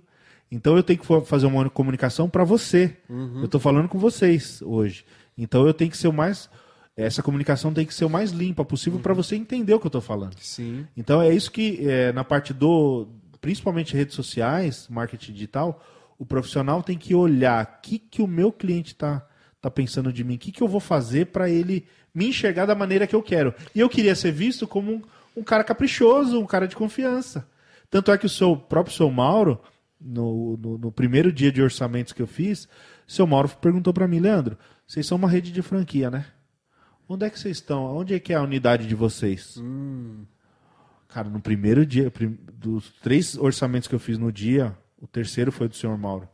Então 0.51 0.77
eu 0.77 0.83
tenho 0.83 0.99
que 0.99 1.07
fa- 1.07 1.21
fazer 1.23 1.47
uma 1.47 1.69
comunicação 1.69 2.29
para 2.29 2.45
você. 2.45 2.97
Uhum. 3.09 3.39
Eu 3.41 3.45
estou 3.45 3.61
falando 3.61 3.89
com 3.89 3.99
vocês 3.99 4.63
hoje. 4.63 5.05
Então 5.37 5.67
eu 5.67 5.75
tenho 5.75 5.91
que 5.91 5.97
ser 5.97 6.09
o 6.09 6.13
mais. 6.13 6.49
Essa 6.97 7.23
comunicação 7.23 7.73
tem 7.73 7.87
que 7.87 7.95
ser 7.95 8.05
o 8.05 8.11
mais 8.11 8.31
limpa 8.33 8.65
possível 8.65 8.97
Uhum. 8.97 9.03
para 9.03 9.15
você 9.15 9.37
entender 9.37 9.73
o 9.75 9.79
que 9.79 9.87
eu 9.87 9.91
estou 9.91 10.01
falando. 10.01 10.35
Sim. 10.41 10.87
Então 10.97 11.21
é 11.23 11.33
isso 11.33 11.51
que, 11.53 11.87
é, 11.89 12.13
na 12.13 12.25
parte 12.25 12.53
do. 12.53 13.07
Principalmente 13.41 13.95
redes 13.95 14.17
sociais, 14.17 14.89
marketing 14.91 15.33
digital, 15.33 15.81
o 16.19 16.27
profissional 16.27 16.83
tem 16.83 16.99
que 16.99 17.15
olhar 17.15 17.65
o 17.65 17.81
que, 17.83 17.99
que 17.99 18.21
o 18.21 18.27
meu 18.27 18.51
cliente 18.51 18.95
está 18.95 19.25
tá 19.61 19.71
pensando 19.71 20.13
de 20.13 20.25
mim, 20.25 20.35
o 20.35 20.39
que, 20.39 20.51
que 20.51 20.61
eu 20.61 20.67
vou 20.67 20.81
fazer 20.81 21.27
para 21.27 21.49
ele 21.49 21.87
me 22.13 22.27
enxergar 22.29 22.67
da 22.67 22.75
maneira 22.75 23.07
que 23.07 23.15
eu 23.15 23.23
quero. 23.23 23.55
E 23.73 23.79
eu 23.79 23.89
queria 23.89 24.17
ser 24.17 24.33
visto 24.33 24.67
como 24.67 24.91
um, 24.93 25.03
um 25.37 25.43
cara 25.45 25.63
caprichoso, 25.63 26.41
um 26.41 26.47
cara 26.47 26.67
de 26.67 26.75
confiança. 26.75 27.47
Tanto 27.89 28.11
é 28.11 28.19
que 28.19 28.27
o 28.27 28.29
seu 28.29 28.57
próprio 28.57 28.95
seu 28.97 29.09
Mauro, 29.09 29.61
no, 30.01 30.57
no, 30.57 30.79
no 30.79 30.93
primeiro 30.93 31.33
dia 31.33 31.51
de 31.51 31.63
orçamentos 31.63 32.13
que 32.13 32.23
eu 32.23 32.27
fiz, 32.27 32.69
seu 33.07 33.27
Mauro 33.27 33.49
perguntou 33.49 33.93
para 33.93 34.09
mim, 34.09 34.21
Leandro, 34.21 34.57
vocês 34.87 35.07
são 35.07 35.17
uma 35.17 35.29
rede 35.29 35.51
de 35.51 35.63
franquia, 35.63 36.11
né? 36.11 36.27
Onde 37.09 37.25
é 37.25 37.31
que 37.31 37.39
vocês 37.39 37.57
estão? 37.57 37.85
Onde 37.97 38.15
é 38.15 38.21
que 38.21 38.33
é 38.33 38.37
a 38.37 38.43
unidade 38.43 38.87
de 38.87 38.95
vocês? 38.95 39.57
Cara, 41.09 41.29
no 41.29 41.41
primeiro 41.41 41.87
dia, 41.87 42.13
dos 42.53 42.91
três 43.01 43.37
orçamentos 43.37 43.89
que 43.89 43.95
eu 43.95 43.99
fiz 43.99 44.19
no 44.19 44.31
dia, 44.31 44.77
o 45.01 45.07
terceiro 45.07 45.51
foi 45.51 45.69
do 45.69 45.75
senhor 45.75 45.97
Mauro. 45.97 46.29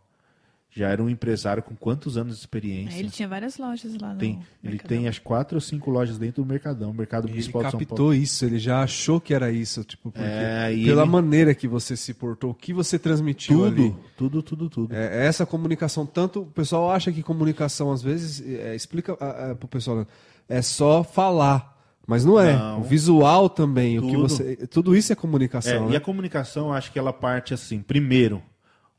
Já 0.76 0.88
era 0.88 1.00
um 1.00 1.08
empresário 1.08 1.62
com 1.62 1.76
quantos 1.76 2.16
anos 2.16 2.34
de 2.34 2.40
experiência? 2.40 2.96
É, 2.96 2.98
Ele 2.98 3.08
tinha 3.08 3.28
várias 3.28 3.58
lojas 3.58 3.96
lá 3.96 4.12
no 4.12 4.18
tem, 4.18 4.40
ele 4.62 4.72
Mercadão. 4.72 4.88
tem 4.98 5.06
as 5.06 5.20
quatro 5.20 5.56
ou 5.56 5.60
cinco 5.60 5.88
lojas 5.88 6.18
dentro 6.18 6.42
do 6.42 6.48
Mercadão, 6.48 6.92
Mercado 6.92 7.28
Ele 7.28 7.40
São 7.42 7.52
Paulo. 7.52 7.70
captou 7.70 8.12
isso, 8.12 8.44
ele 8.44 8.58
já 8.58 8.82
achou 8.82 9.20
que 9.20 9.32
era 9.32 9.52
isso, 9.52 9.84
tipo, 9.84 10.10
porque 10.10 10.26
É, 10.28 10.72
e 10.74 10.84
pela 10.84 11.02
ele- 11.02 11.10
maneira 11.12 11.54
que 11.54 11.68
você 11.68 11.96
se 11.96 12.12
portou, 12.12 12.50
o 12.50 12.54
que 12.54 12.72
você 12.72 12.98
transmitiu 12.98 13.58
Tudo, 13.58 13.66
ali. 13.82 13.96
tudo, 14.16 14.42
tudo, 14.42 14.68
tudo. 14.68 14.92
É, 14.94 15.26
essa 15.26 15.46
comunicação, 15.46 16.04
tanto 16.04 16.40
o 16.40 16.46
pessoal 16.46 16.90
acha 16.90 17.12
que 17.12 17.22
comunicação 17.22 17.92
às 17.92 18.02
vezes 18.02 18.42
é, 18.44 18.74
explica 18.74 19.12
ah, 19.20 19.54
pro 19.54 19.68
pessoal, 19.68 19.98
né, 19.98 20.06
é 20.48 20.60
só 20.60 21.04
falar, 21.04 21.72
mas 22.04 22.24
não 22.24 22.40
é. 22.40 22.52
Não. 22.56 22.80
O 22.80 22.82
visual 22.82 23.48
também, 23.48 24.00
o 24.00 24.02
que 24.02 24.08
Tudo. 24.10 24.28
você, 24.28 24.56
tudo 24.66 24.96
isso 24.96 25.12
é 25.12 25.14
É, 25.14 25.16
comunicação, 25.16 25.86
E 25.86 25.90
né? 25.92 25.96
a 25.98 26.00
comunicação, 26.00 26.66
eu 26.66 26.72
acho 26.72 26.90
que 26.90 26.98
ela 26.98 27.12
parte 27.12 27.54
assim. 27.54 27.80
Primeiro, 27.80 28.42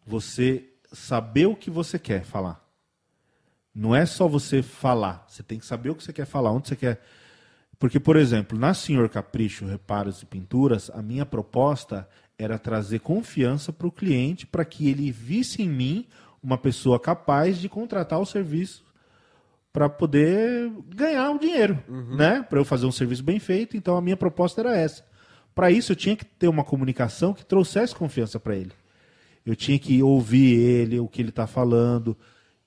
você 0.08 0.70
saber 0.96 1.46
o 1.46 1.56
que 1.56 1.70
você 1.70 2.00
quer 2.00 2.24
falar. 2.24 2.64
Não 3.74 3.94
é 3.96 4.06
só 4.06 4.28
você 4.28 4.64
falar. 4.64 5.26
Você 5.28 5.44
tem 5.44 5.60
que 5.60 5.66
saber 5.66 5.90
o 5.90 5.96
que 5.96 6.04
você 6.04 6.14
quer 6.14 6.26
falar, 6.26 6.52
onde 6.52 6.70
você 6.70 6.76
quer. 6.76 7.02
Porque, 7.78 8.00
por 8.00 8.16
exemplo, 8.16 8.58
na 8.58 8.74
Senhor 8.74 9.10
Capricho 9.10 9.66
Reparos 9.66 10.22
e 10.22 10.26
Pinturas, 10.26 10.90
a 10.94 11.02
minha 11.02 11.26
proposta 11.26 12.08
era 12.38 12.58
trazer 12.58 13.00
confiança 13.00 13.74
para 13.74 13.88
o 13.88 13.92
cliente 13.92 14.48
para 14.48 14.64
que 14.64 14.90
ele 14.90 15.12
visse 15.12 15.62
em 15.62 15.70
mim 15.70 16.08
uma 16.42 16.58
pessoa 16.58 17.00
capaz 17.00 17.58
de 17.58 17.68
contratar 17.68 18.20
o 18.20 18.26
serviço 18.26 18.86
para 19.74 19.90
poder 19.90 20.72
ganhar 20.88 21.32
o 21.32 21.40
dinheiro, 21.40 21.84
né? 22.16 22.42
Para 22.44 22.60
eu 22.60 22.66
fazer 22.66 22.86
um 22.86 22.92
serviço 22.92 23.24
bem 23.24 23.40
feito. 23.40 23.76
Então 23.76 23.98
a 23.98 24.02
minha 24.02 24.16
proposta 24.16 24.62
era 24.62 24.78
essa. 24.78 25.06
Para 25.54 25.70
isso 25.70 25.92
eu 25.92 25.96
tinha 25.98 26.16
que 26.16 26.24
ter 26.24 26.48
uma 26.48 26.64
comunicação 26.64 27.34
que 27.34 27.46
trouxesse 27.46 27.94
confiança 27.94 28.40
para 28.40 28.56
ele. 28.56 28.72
Eu 29.46 29.56
tinha 29.56 29.78
que 29.78 30.02
ouvir 30.02 30.58
ele, 30.58 31.00
o 31.00 31.08
que 31.08 31.22
ele 31.22 31.30
está 31.30 31.46
falando, 31.46 32.18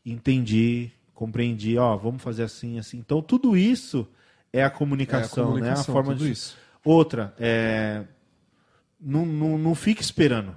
entendi, 0.07 0.91
compreendi. 1.15 1.77
Ó, 1.77 1.97
vamos 1.97 2.23
fazer 2.23 2.45
assim, 2.45 2.79
assim. 2.79 2.99
Então 2.99 3.21
tudo 3.21 3.57
isso 3.57 4.07
é 4.53 4.63
a 4.63 4.71
comunicação, 4.71 5.45
né? 5.45 5.51
A 5.51 5.55
comunicação, 5.55 5.93
forma 5.95 6.13
tudo 6.13 6.25
de 6.25 6.33
isso. 6.33 6.57
Outra, 6.85 7.35
é... 7.39 8.05
não, 9.01 9.27
não, 9.27 9.59
não 9.59 9.75
fique 9.75 10.01
esperando. 10.01 10.55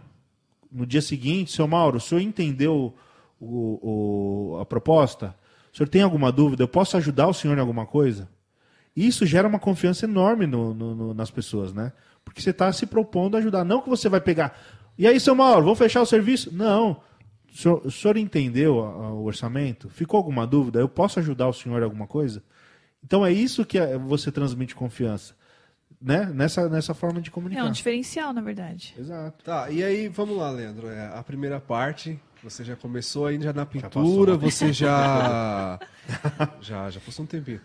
No 0.71 0.85
dia 0.85 1.01
seguinte, 1.01 1.51
seu 1.51 1.67
Mauro, 1.67 1.97
o 1.97 2.01
senhor 2.01 2.21
entendeu 2.21 2.93
o, 3.39 4.53
o- 4.53 4.59
a 4.61 4.65
proposta? 4.65 5.35
O 5.73 5.77
senhor 5.77 5.89
tem 5.89 6.01
alguma 6.01 6.31
dúvida? 6.31 6.63
Eu 6.63 6.67
posso 6.67 6.95
ajudar 6.97 7.27
o 7.27 7.33
senhor 7.33 7.57
em 7.57 7.61
alguma 7.61 7.85
coisa? 7.85 8.29
Isso 8.95 9.25
gera 9.25 9.47
uma 9.47 9.59
confiança 9.59 10.05
enorme 10.05 10.45
no- 10.45 10.73
no- 10.73 10.95
no- 10.95 11.13
nas 11.13 11.31
pessoas, 11.31 11.73
né? 11.73 11.91
Porque 12.23 12.41
você 12.41 12.51
está 12.51 12.71
se 12.71 12.85
propondo 12.85 13.35
a 13.35 13.39
ajudar. 13.39 13.63
Não 13.65 13.81
que 13.81 13.89
você 13.89 14.07
vai 14.07 14.21
pegar. 14.21 14.57
E 15.01 15.07
aí, 15.07 15.19
seu 15.19 15.33
Mauro, 15.33 15.63
vamos 15.63 15.79
fechar 15.79 15.99
o 15.99 16.05
serviço? 16.05 16.53
Não. 16.53 17.01
O 17.51 17.57
senhor, 17.57 17.81
o 17.83 17.89
senhor 17.89 18.17
entendeu 18.17 18.75
o 18.75 19.23
orçamento? 19.25 19.89
Ficou 19.89 20.19
alguma 20.19 20.45
dúvida? 20.45 20.79
Eu 20.79 20.87
posso 20.87 21.17
ajudar 21.17 21.47
o 21.47 21.53
senhor 21.53 21.81
em 21.81 21.83
alguma 21.83 22.05
coisa? 22.05 22.43
Então 23.03 23.25
é 23.25 23.31
isso 23.33 23.65
que 23.65 23.79
é- 23.79 23.97
você 23.97 24.31
transmite 24.31 24.75
confiança. 24.75 25.33
Né? 25.99 26.31
Nessa, 26.35 26.69
nessa 26.69 26.93
forma 26.93 27.19
de 27.19 27.29
É 27.29 27.31
comunicar. 27.31 27.63
um 27.65 27.71
diferencial, 27.71 28.31
na 28.31 28.41
verdade. 28.41 28.93
Exato. 28.95 29.43
Tá, 29.43 29.71
e 29.71 29.83
aí, 29.83 30.07
vamos 30.07 30.37
lá, 30.37 30.51
Leandro. 30.51 30.87
É, 30.87 31.07
a 31.17 31.23
primeira 31.23 31.59
parte, 31.59 32.19
você 32.43 32.63
já 32.63 32.75
começou 32.75 33.25
aí 33.25 33.41
já 33.41 33.51
na 33.51 33.65
pintura, 33.65 34.33
uma 34.33 34.37
você 34.37 34.69
já. 34.71 35.79
já, 36.61 36.91
já 36.91 36.99
passou 36.99 37.23
um 37.25 37.27
tempinho. 37.27 37.59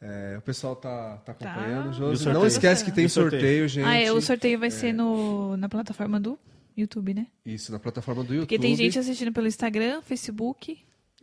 É, 0.00 0.34
o 0.36 0.42
pessoal 0.42 0.74
tá, 0.74 1.16
tá 1.24 1.30
acompanhando. 1.30 1.86
Tá. 1.86 1.92
Josi. 1.92 2.28
Não 2.28 2.44
esquece 2.44 2.84
que 2.84 2.90
tem 2.90 3.06
sorteio? 3.08 3.40
sorteio, 3.40 3.68
gente. 3.68 3.84
Ah, 3.86 3.94
é, 3.94 4.10
o 4.10 4.20
sorteio 4.20 4.58
vai 4.58 4.70
ser 4.70 4.92
no, 4.92 5.56
na 5.56 5.68
plataforma 5.68 6.18
do 6.18 6.36
YouTube, 6.76 7.14
né? 7.14 7.26
Isso, 7.44 7.70
na 7.72 7.78
plataforma 7.78 8.22
do 8.22 8.34
YouTube. 8.34 8.46
Porque 8.46 8.58
tem 8.58 8.74
gente 8.76 8.98
assistindo 8.98 9.32
pelo 9.32 9.46
Instagram, 9.46 10.02
Facebook. 10.02 10.78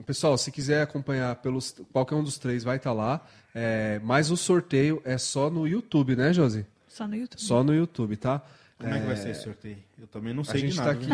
Pessoal, 0.06 0.38
se 0.38 0.52
quiser 0.52 0.82
acompanhar 0.82 1.36
pelos 1.38 1.76
qualquer 1.92 2.16
um 2.16 2.24
dos 2.24 2.38
três, 2.38 2.64
vai 2.64 2.78
estar 2.78 2.94
lá. 2.94 3.26
É, 3.54 4.00
mas 4.04 4.32
o 4.32 4.38
sorteio 4.38 5.02
é 5.04 5.18
só 5.18 5.50
no 5.50 5.68
YouTube, 5.68 6.16
né, 6.16 6.32
Josi? 6.32 6.66
Só 6.88 7.08
no 7.08 7.16
YouTube. 7.16 7.42
Só 7.42 7.64
no 7.64 7.74
YouTube, 7.74 8.16
tá? 8.16 8.42
Como 8.78 8.94
é 8.94 9.00
que 9.00 9.06
vai 9.06 9.18
ser 9.18 9.32
esse 9.32 9.44
sorteio? 9.44 9.78
Eu 10.00 10.08
também 10.08 10.34
não 10.34 10.42
A 10.42 10.46
sei 10.46 10.62
gente 10.62 10.72
de 10.72 10.78
tá 10.78 10.86
nada. 10.94 10.98
aqui. 10.98 11.08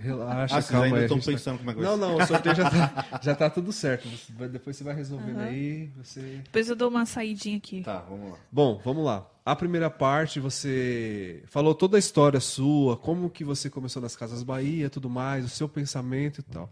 viu? 0.00 0.16
Relaxa, 0.18 0.56
Ah, 0.56 0.60
vocês 0.60 0.70
calma 0.70 0.84
ainda 0.86 0.96
aí. 0.98 1.02
a 1.02 1.06
estão 1.06 1.18
tá- 1.20 1.24
pensando 1.26 1.58
como 1.58 1.70
é 1.70 1.74
que 1.74 1.80
vai 1.80 1.88
Não, 1.88 1.94
ser. 1.96 2.00
não, 2.00 2.16
o 2.16 2.26
sorteio 2.26 2.54
já 2.54 2.70
tá, 2.70 3.20
já 3.22 3.34
tá 3.34 3.50
tudo 3.50 3.72
certo. 3.72 4.08
Você 4.08 4.48
Depois 4.48 4.76
você 4.76 4.84
vai 4.84 4.94
resolvendo 4.94 5.38
aí. 5.40 5.86
Você... 5.96 6.20
Depois 6.44 6.68
eu 6.68 6.76
dou 6.76 6.90
uma 6.90 7.06
saidinha 7.06 7.56
aqui. 7.56 7.82
Tá, 7.82 8.00
vamos 8.00 8.32
lá. 8.32 8.38
Bom, 8.52 8.80
vamos 8.84 9.04
lá. 9.04 9.26
A 9.44 9.56
primeira 9.56 9.88
parte, 9.88 10.38
você 10.40 11.42
falou 11.46 11.74
toda 11.74 11.96
a 11.96 11.98
história 11.98 12.40
sua, 12.40 12.96
como 12.96 13.30
que 13.30 13.42
você 13.44 13.70
começou 13.70 14.02
nas 14.02 14.14
Casas 14.16 14.42
Bahia, 14.42 14.90
tudo 14.90 15.08
mais, 15.08 15.44
o 15.44 15.48
seu 15.48 15.68
pensamento 15.68 16.40
e 16.40 16.42
tal. 16.42 16.68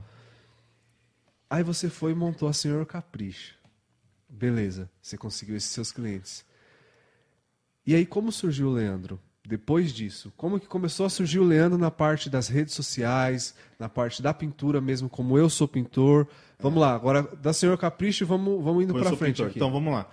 Aí 1.48 1.62
você 1.62 1.88
foi 1.88 2.12
e 2.12 2.14
montou 2.14 2.48
a 2.48 2.52
Senhor 2.52 2.84
Capricho. 2.84 3.54
Beleza, 4.28 4.90
você 5.00 5.16
conseguiu 5.16 5.56
esses 5.56 5.70
seus 5.70 5.92
clientes. 5.92 6.44
E 7.86 7.94
aí, 7.94 8.04
como 8.04 8.32
surgiu 8.32 8.68
o 8.68 8.72
Leandro? 8.72 9.20
Depois 9.46 9.92
disso, 9.92 10.32
como 10.38 10.58
que 10.58 10.66
começou 10.66 11.04
a 11.04 11.10
surgir 11.10 11.38
o 11.38 11.44
Leandro 11.44 11.76
na 11.76 11.90
parte 11.90 12.30
das 12.30 12.48
redes 12.48 12.72
sociais, 12.72 13.54
na 13.78 13.90
parte 13.90 14.22
da 14.22 14.32
pintura 14.32 14.80
mesmo, 14.80 15.08
como 15.08 15.36
eu 15.36 15.50
sou 15.50 15.68
pintor? 15.68 16.26
Vamos 16.58 16.80
lá, 16.80 16.94
agora 16.94 17.22
da 17.42 17.52
Senhor 17.52 17.76
Capricho, 17.76 18.24
vamos, 18.24 18.64
vamos 18.64 18.84
indo 18.84 18.94
sou 19.04 19.18
frente. 19.18 19.42
Então 19.42 19.70
vamos 19.70 19.92
lá. 19.92 20.08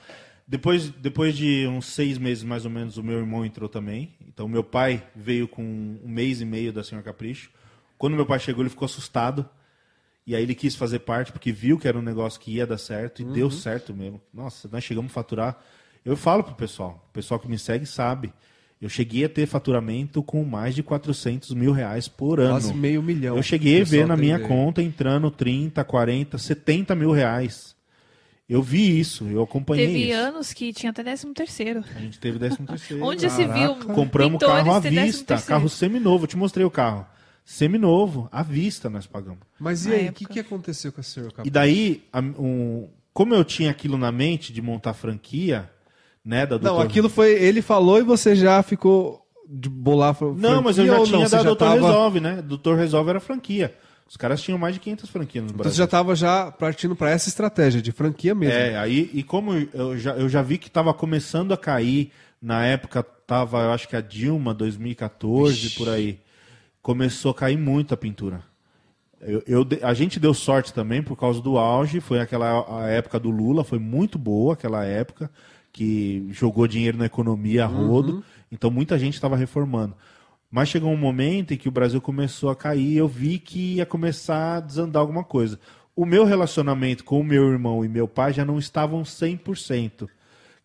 Depois, 0.45 0.89
depois 0.89 1.37
de 1.37 1.65
uns 1.65 1.85
seis 1.85 2.17
meses 2.17 2.43
mais 2.43 2.65
ou 2.65 2.71
menos, 2.71 2.97
o 2.97 3.03
meu 3.03 3.19
irmão 3.19 3.45
entrou 3.45 3.69
também. 3.69 4.13
Então 4.27 4.49
meu 4.49 4.65
pai 4.65 5.01
veio 5.15 5.47
com 5.47 5.63
um 5.63 6.09
mês 6.09 6.41
e 6.41 6.45
meio 6.45 6.73
da 6.73 6.83
Senhor 6.83 7.01
Capricho. 7.01 7.51
Quando 7.97 8.17
meu 8.17 8.25
pai 8.25 8.37
chegou, 8.37 8.61
ele 8.61 8.69
ficou 8.69 8.85
assustado. 8.85 9.47
E 10.27 10.35
aí 10.35 10.43
ele 10.43 10.53
quis 10.53 10.75
fazer 10.75 10.99
parte, 10.99 11.31
porque 11.31 11.53
viu 11.53 11.79
que 11.79 11.87
era 11.87 11.97
um 11.97 12.01
negócio 12.01 12.37
que 12.37 12.55
ia 12.55 12.67
dar 12.67 12.77
certo. 12.77 13.21
E 13.21 13.25
deu 13.25 13.49
certo 13.49 13.93
mesmo. 13.93 14.21
Nossa, 14.33 14.67
nós 14.69 14.83
chegamos 14.83 15.09
a 15.09 15.13
faturar. 15.13 15.57
Eu 16.03 16.17
falo 16.17 16.43
pro 16.43 16.53
pessoal, 16.53 17.07
o 17.09 17.13
pessoal 17.13 17.39
que 17.39 17.47
me 17.47 17.57
segue 17.57 17.85
sabe. 17.85 18.33
Eu 18.81 18.89
cheguei 18.89 19.23
a 19.25 19.29
ter 19.29 19.45
faturamento 19.45 20.23
com 20.23 20.43
mais 20.43 20.73
de 20.73 20.81
400 20.81 21.53
mil 21.53 21.71
reais 21.71 22.07
por 22.07 22.39
ano. 22.39 22.51
Quase 22.53 22.73
meio 22.73 23.03
milhão. 23.03 23.37
Eu 23.37 23.43
cheguei 23.43 23.81
a 23.81 23.83
ver 23.85 24.07
na 24.07 24.17
minha 24.17 24.35
ideia. 24.37 24.47
conta 24.47 24.81
entrando 24.81 25.29
30, 25.29 25.83
40, 25.83 26.37
70 26.39 26.95
mil 26.95 27.11
reais. 27.11 27.75
Eu 28.49 28.61
vi 28.61 28.99
isso, 28.99 29.25
eu 29.29 29.43
acompanhei 29.43 29.85
Teve 29.87 30.09
isso. 30.09 30.17
anos 30.19 30.51
que 30.53 30.73
tinha 30.73 30.89
até 30.89 31.03
13 31.03 31.33
terceiro. 31.33 31.83
A 31.95 31.99
gente 31.99 32.19
teve 32.19 32.37
13 32.39 32.57
terceiro. 32.57 33.03
Onde 33.05 33.29
se 33.29 33.45
viu 33.45 33.75
Compramos 33.75 34.39
pintores 34.39 34.63
carro 34.65 34.73
à 34.77 34.81
ter 34.81 34.91
13º 34.91 35.03
vista, 35.05 35.41
carro 35.41 35.69
seminovo. 35.69 36.23
Eu 36.23 36.27
te 36.27 36.35
mostrei 36.37 36.65
o 36.65 36.71
carro. 36.71 37.05
Seminovo, 37.45 38.27
à 38.31 38.43
vista 38.43 38.89
nós 38.89 39.05
pagamos. 39.05 39.39
Mas 39.59 39.85
e 39.85 39.89
Na 39.89 39.95
aí, 39.95 40.09
o 40.09 40.13
que, 40.13 40.25
que 40.25 40.39
aconteceu 40.39 40.91
com 40.91 40.99
a 41.01 41.03
Senhor 41.03 41.27
Capricho? 41.31 41.47
E 41.47 41.51
daí, 41.51 42.03
a- 42.11 42.19
um, 42.19 42.87
como 43.13 43.33
eu 43.33 43.43
tinha 43.45 43.69
aquilo 43.71 43.97
na 43.97 44.11
mente 44.11 44.51
de 44.51 44.61
montar 44.61 44.93
franquia, 44.93 45.69
né, 46.23 46.45
da 46.45 46.57
Não, 46.59 46.79
aquilo 46.79 47.09
foi. 47.09 47.31
Ele 47.31 47.61
falou 47.61 47.99
e 47.99 48.03
você 48.03 48.35
já 48.35 48.61
ficou 48.63 49.21
de 49.49 49.67
bolar. 49.69 50.15
Não, 50.37 50.61
mas 50.61 50.77
eu 50.77 50.85
já 50.85 51.03
tinha 51.03 51.17
não? 51.19 51.23
Da 51.23 51.37
já 51.37 51.43
Doutor 51.43 51.65
tava- 51.67 51.87
Resolve, 51.87 52.19
né? 52.19 52.41
Doutor 52.41 52.77
Resolve 52.77 53.09
era 53.09 53.19
franquia. 53.19 53.73
Os 54.07 54.17
caras 54.17 54.41
tinham 54.41 54.57
mais 54.57 54.73
de 54.73 54.81
500 54.81 55.09
franquias 55.09 55.43
no 55.43 55.49
Então 55.51 55.57
Brasil. 55.57 55.71
você 55.73 55.77
já 55.77 55.85
estava 55.85 56.15
já 56.15 56.51
partindo 56.51 56.95
para 56.97 57.09
essa 57.11 57.29
estratégia 57.29 57.81
de 57.81 57.91
franquia 57.93 58.35
mesmo. 58.35 58.53
É, 58.59 58.77
aí, 58.77 59.09
e 59.13 59.23
como 59.23 59.53
eu 59.73 59.97
já, 59.97 60.11
eu 60.15 60.27
já 60.27 60.41
vi 60.41 60.57
que 60.57 60.67
estava 60.67 60.93
começando 60.93 61.53
a 61.53 61.57
cair, 61.57 62.11
na 62.41 62.65
época 62.65 63.01
tava, 63.03 63.59
eu 63.61 63.71
acho 63.71 63.87
que 63.87 63.95
a 63.95 64.01
Dilma, 64.01 64.53
2014, 64.53 65.71
por 65.71 65.87
aí, 65.87 66.19
começou 66.81 67.31
a 67.31 67.35
cair 67.35 67.57
muito 67.57 67.93
a 67.93 67.97
pintura. 67.97 68.41
Eu, 69.21 69.43
eu 69.47 69.67
a 69.83 69.93
gente 69.93 70.19
deu 70.19 70.33
sorte 70.33 70.73
também 70.73 71.01
por 71.01 71.15
causa 71.15 71.39
do 71.41 71.57
auge, 71.57 71.99
foi 72.01 72.19
aquela 72.19 72.65
a 72.81 72.87
época 72.89 73.19
do 73.19 73.29
Lula, 73.29 73.63
foi 73.63 73.79
muito 73.79 74.17
boa 74.17 74.53
aquela 74.55 74.83
época, 74.83 75.29
que 75.71 76.27
jogou 76.31 76.67
dinheiro 76.67 76.97
na 76.97 77.05
economia 77.05 77.63
a 77.63 77.67
rodo, 77.67 78.23
então 78.51 78.69
muita 78.69 78.99
gente 78.99 79.13
estava 79.13 79.35
reformando. 79.35 79.95
Mas 80.49 80.67
chegou 80.67 80.91
um 80.91 80.97
momento 80.97 81.53
em 81.53 81.57
que 81.57 81.69
o 81.69 81.71
Brasil 81.71 82.01
começou 82.01 82.49
a 82.49 82.55
cair 82.55 82.91
e 82.91 82.97
eu 82.97 83.07
vi 83.07 83.39
que 83.39 83.75
ia 83.75 83.85
começar 83.85 84.57
a 84.57 84.59
desandar 84.59 84.99
alguma 84.99 85.23
coisa. 85.23 85.57
O 85.95 86.05
meu 86.05 86.25
relacionamento 86.25 87.05
com 87.05 87.19
o 87.19 87.23
meu 87.23 87.49
irmão 87.49 87.85
e 87.85 87.87
meu 87.87 88.07
pai 88.07 88.33
já 88.33 88.43
não 88.43 88.59
estavam 88.59 89.03
100%. 89.03 90.09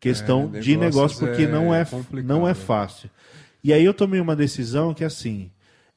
Questão 0.01 0.51
É, 0.53 0.61
de 0.61 0.77
negócio, 0.77 1.19
porque 1.19 1.43
é 1.43 1.49
não, 1.49 1.75
é, 1.75 1.85
complicado, 1.85 2.27
não 2.27 2.47
é 2.47 2.55
fácil. 2.55 3.09
E 3.63 3.73
aí 3.73 3.85
eu 3.85 3.95
tomei 3.95 4.21
uma 4.21 4.37
decisão 4.37 4.93
que 4.93 5.05
assim, 5.05 5.51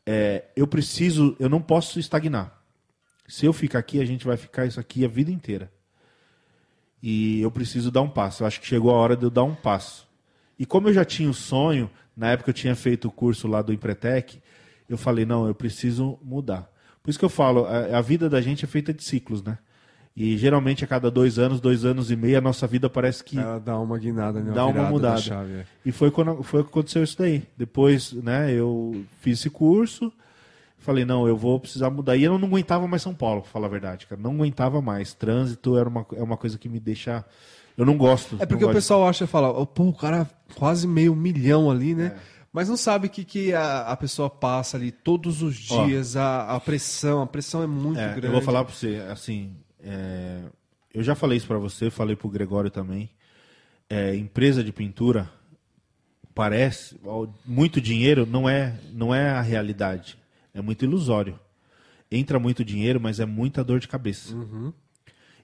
é, 0.06 0.46
eu 0.56 0.68
preciso, 0.68 1.36
eu 1.40 1.50
não 1.50 1.62
posso 1.62 2.00
estagnar. 2.00 2.60
Se 3.28 3.46
eu 3.46 3.54
ficar 3.54 3.80
aqui, 3.80 4.00
a 4.00 4.06
gente 4.06 4.26
vai 4.26 4.38
ficar 4.38 4.66
isso 4.66 4.80
aqui 4.80 5.06
a 5.06 5.08
vida 5.08 5.32
inteira. 5.32 5.72
E 7.02 7.42
eu 7.42 7.50
preciso 7.50 7.90
dar 7.92 8.02
um 8.02 8.10
passo. 8.10 8.44
Eu 8.44 8.48
acho 8.48 8.60
que 8.60 8.68
chegou 8.68 8.92
a 8.92 8.96
hora 8.96 9.16
de 9.16 9.24
eu 9.24 9.30
dar 9.30 9.44
um 9.44 9.56
passo. 9.56 10.08
E 10.58 10.66
como 10.66 10.90
eu 10.90 10.94
já 10.94 11.06
tinha 11.06 11.30
o 11.30 11.34
sonho, 11.34 11.90
na 12.16 12.32
época 12.32 12.50
eu 12.50 12.54
tinha 12.54 12.76
feito 12.76 13.08
o 13.08 13.12
curso 13.12 13.48
lá 13.48 13.62
do 13.62 13.72
Empretec, 13.72 14.42
eu 14.90 14.98
falei, 14.98 15.26
não, 15.26 15.48
eu 15.48 15.56
preciso 15.56 16.20
mudar. 16.22 16.70
Por 17.02 17.10
isso 17.10 17.20
que 17.20 17.26
eu 17.26 17.30
falo, 17.30 17.66
a, 17.66 17.98
a 17.98 18.02
vida 18.02 18.30
da 18.30 18.42
gente 18.42 18.66
é 18.66 18.68
feita 18.68 18.94
de 18.94 19.04
ciclos, 19.04 19.42
né? 19.42 19.58
E 20.16 20.38
geralmente 20.38 20.84
a 20.84 20.88
cada 20.88 21.10
dois 21.10 21.40
anos, 21.40 21.62
dois 21.62 21.86
anos 21.86 22.12
e 22.12 22.16
meio, 22.16 22.38
a 22.38 22.42
nossa 22.42 22.68
vida 22.68 22.90
parece 22.90 23.24
que 23.24 23.40
Ela 23.40 23.58
dá 23.58 23.80
uma 23.80 23.98
guinada, 23.98 24.42
né? 24.42 24.52
dá 24.52 24.66
uma 24.66 24.90
mudada. 24.90 25.22
chave, 25.22 25.54
é. 25.54 25.66
E 25.86 25.94
foi 25.94 26.12
quando 26.12 26.44
foi 26.44 26.62
que 26.64 26.70
aconteceu 26.70 27.04
isso 27.04 27.18
daí. 27.18 27.44
Depois, 27.56 28.12
né, 28.12 28.52
eu 28.52 29.06
fiz 29.22 29.40
esse 29.40 29.50
curso, 29.50 30.12
falei, 30.80 31.06
não, 31.06 31.28
eu 31.28 31.38
vou 31.38 31.60
precisar 31.60 31.90
mudar. 31.90 32.16
E 32.18 32.24
eu 32.24 32.38
não 32.38 32.48
aguentava 32.48 32.88
mais 32.88 33.02
São 33.02 33.14
Paulo, 33.14 33.42
pra 33.42 33.52
falar 33.52 33.68
a 33.68 33.70
verdade, 33.70 34.08
cara. 34.08 34.22
Não 34.22 34.32
aguentava 34.32 34.82
mais. 34.82 35.14
Trânsito 35.14 35.78
era 35.78 35.88
uma, 35.88 36.06
é 36.16 36.24
uma 36.24 36.38
coisa 36.38 36.58
que 36.58 36.68
me 36.70 36.80
deixa. 36.80 37.24
Eu 37.78 37.86
não 37.86 37.98
gosto. 37.98 38.36
É 38.40 38.46
porque 38.46 38.66
o 38.66 38.72
pessoal 38.72 39.08
acha 39.08 39.24
e 39.24 39.28
fala, 39.28 39.50
"Oh, 39.50 39.66
pô, 39.66 39.84
o 39.86 39.94
cara 39.94 40.30
quase 40.56 40.88
meio 40.88 41.16
milhão 41.16 41.70
ali, 41.72 41.96
né? 41.96 42.14
É. 42.16 42.40
Mas 42.52 42.68
não 42.68 42.76
sabe 42.76 43.08
o 43.08 43.10
que, 43.10 43.24
que 43.24 43.54
a, 43.54 43.82
a 43.82 43.96
pessoa 43.96 44.28
passa 44.30 44.76
ali 44.76 44.92
todos 44.92 45.44
os 45.44 45.70
Ó. 45.70 45.86
dias, 45.86 46.16
a, 46.18 46.56
a 46.56 46.60
pressão, 46.60 47.22
a 47.22 47.28
pressão 47.28 47.62
é 47.62 47.68
muito 47.68 48.00
É, 48.00 48.08
grande. 48.10 48.26
eu 48.26 48.32
vou 48.32 48.42
falar 48.42 48.66
pra 48.66 48.74
você, 48.74 48.96
assim, 49.12 49.56
é, 49.84 50.40
eu 50.92 51.04
já 51.04 51.14
falei 51.14 51.38
isso 51.38 51.46
pra 51.46 51.60
você, 51.60 51.92
falei 51.92 52.16
pro 52.16 52.28
Gregório 52.28 52.72
também. 52.72 53.10
É, 53.88 54.16
empresa 54.16 54.64
de 54.64 54.72
pintura 54.74 55.30
parece 56.34 57.00
muito 57.46 57.80
dinheiro 57.82 58.26
não 58.26 58.48
é 58.50 58.74
não 58.94 59.14
é 59.14 59.30
a 59.30 59.42
realidade, 59.42 60.18
é 60.54 60.62
muito 60.62 60.84
ilusório. 60.86 61.40
Entra 62.12 62.40
muito 62.40 62.64
dinheiro, 62.66 63.00
mas 63.00 63.20
é 63.20 63.26
muita 63.26 63.64
dor 63.64 63.80
de 63.80 63.88
cabeça. 63.88 64.34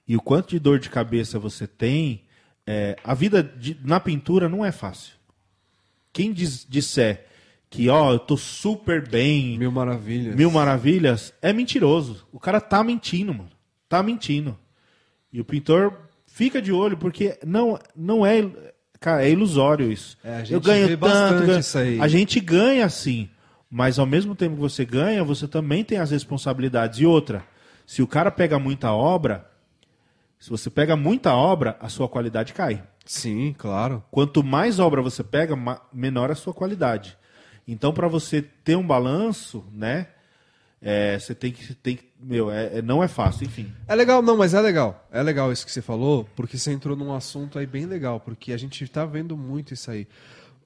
E 0.08 0.16
o 0.16 0.20
quanto 0.20 0.50
de 0.50 0.58
dor 0.58 0.78
de 0.78 0.88
cabeça 0.90 1.38
você 1.38 1.66
tem, 1.66 2.22
é, 2.66 2.96
a 3.04 3.14
vida 3.14 3.42
de- 3.42 3.76
na 3.84 3.98
pintura 4.00 4.48
não 4.48 4.64
é 4.64 4.72
fácil. 4.72 5.14
Quem 6.12 6.32
diz- 6.32 6.66
disser 6.68 7.26
que 7.68 7.88
ó, 7.88 8.12
eu 8.12 8.18
tô 8.18 8.36
super 8.36 9.06
bem, 9.08 9.58
Mil 9.58 9.70
maravilhas. 9.72 10.34
Mil 10.34 10.50
Maravilhas 10.50 11.32
é 11.42 11.52
mentiroso. 11.52 12.26
O 12.32 12.38
cara 12.40 12.60
tá 12.60 12.82
mentindo, 12.82 13.34
mano. 13.34 13.50
Tá 13.88 14.02
mentindo. 14.02 14.56
E 15.32 15.40
o 15.40 15.44
pintor 15.44 15.92
fica 16.26 16.62
de 16.62 16.72
olho 16.72 16.96
porque 16.96 17.38
não, 17.44 17.78
não 17.94 18.24
é. 18.24 18.48
Cara, 18.98 19.24
é 19.24 19.30
ilusório 19.30 19.92
isso. 19.92 20.16
É, 20.24 20.36
a 20.36 20.40
gente 20.40 20.52
Eu 20.54 20.60
ganho 20.60 20.86
vê 20.88 20.96
tanto. 20.96 21.00
bastante 21.46 21.46
ganho-. 21.84 22.02
A 22.02 22.08
gente 22.08 22.40
ganha 22.40 22.88
sim. 22.88 23.28
Mas 23.76 23.98
ao 23.98 24.06
mesmo 24.06 24.34
tempo 24.34 24.54
que 24.54 24.60
você 24.62 24.86
ganha, 24.86 25.22
você 25.22 25.46
também 25.46 25.84
tem 25.84 25.98
as 25.98 26.10
responsabilidades. 26.10 26.98
E 26.98 27.04
outra, 27.04 27.44
se 27.86 28.00
o 28.00 28.06
cara 28.06 28.30
pega 28.30 28.58
muita 28.58 28.90
obra, 28.90 29.46
se 30.38 30.48
você 30.48 30.70
pega 30.70 30.96
muita 30.96 31.34
obra, 31.34 31.76
a 31.78 31.90
sua 31.90 32.08
qualidade 32.08 32.54
cai. 32.54 32.82
Sim, 33.04 33.54
claro. 33.58 34.02
Quanto 34.10 34.42
mais 34.42 34.78
obra 34.78 35.02
você 35.02 35.22
pega, 35.22 35.54
menor 35.92 36.30
a 36.30 36.34
sua 36.34 36.54
qualidade. 36.54 37.18
Então, 37.68 37.92
para 37.92 38.08
você 38.08 38.40
ter 38.40 38.76
um 38.76 38.86
balanço, 38.86 39.62
né? 39.70 40.06
é, 40.80 41.18
você 41.18 41.34
tem 41.34 41.52
que. 41.52 41.74
Tem, 41.74 41.98
meu, 42.20 42.50
é, 42.50 42.78
é- 42.78 42.82
não 42.82 43.02
é 43.02 43.08
fácil, 43.08 43.44
enfim. 43.44 43.72
É 43.88 43.94
legal, 43.94 44.22
não, 44.22 44.36
mas 44.36 44.54
é 44.54 44.60
legal. 44.60 45.06
É 45.10 45.22
legal 45.22 45.50
isso 45.50 45.64
que 45.66 45.72
você 45.72 45.82
falou, 45.82 46.28
porque 46.36 46.58
você 46.58 46.72
entrou 46.72 46.96
num 46.96 47.12
assunto 47.12 47.58
aí 47.58 47.66
bem 47.66 47.86
legal, 47.86 48.20
porque 48.20 48.52
a 48.52 48.56
gente 48.56 48.86
tá 48.88 49.04
vendo 49.04 49.36
muito 49.36 49.74
isso 49.74 49.90
aí. 49.90 50.06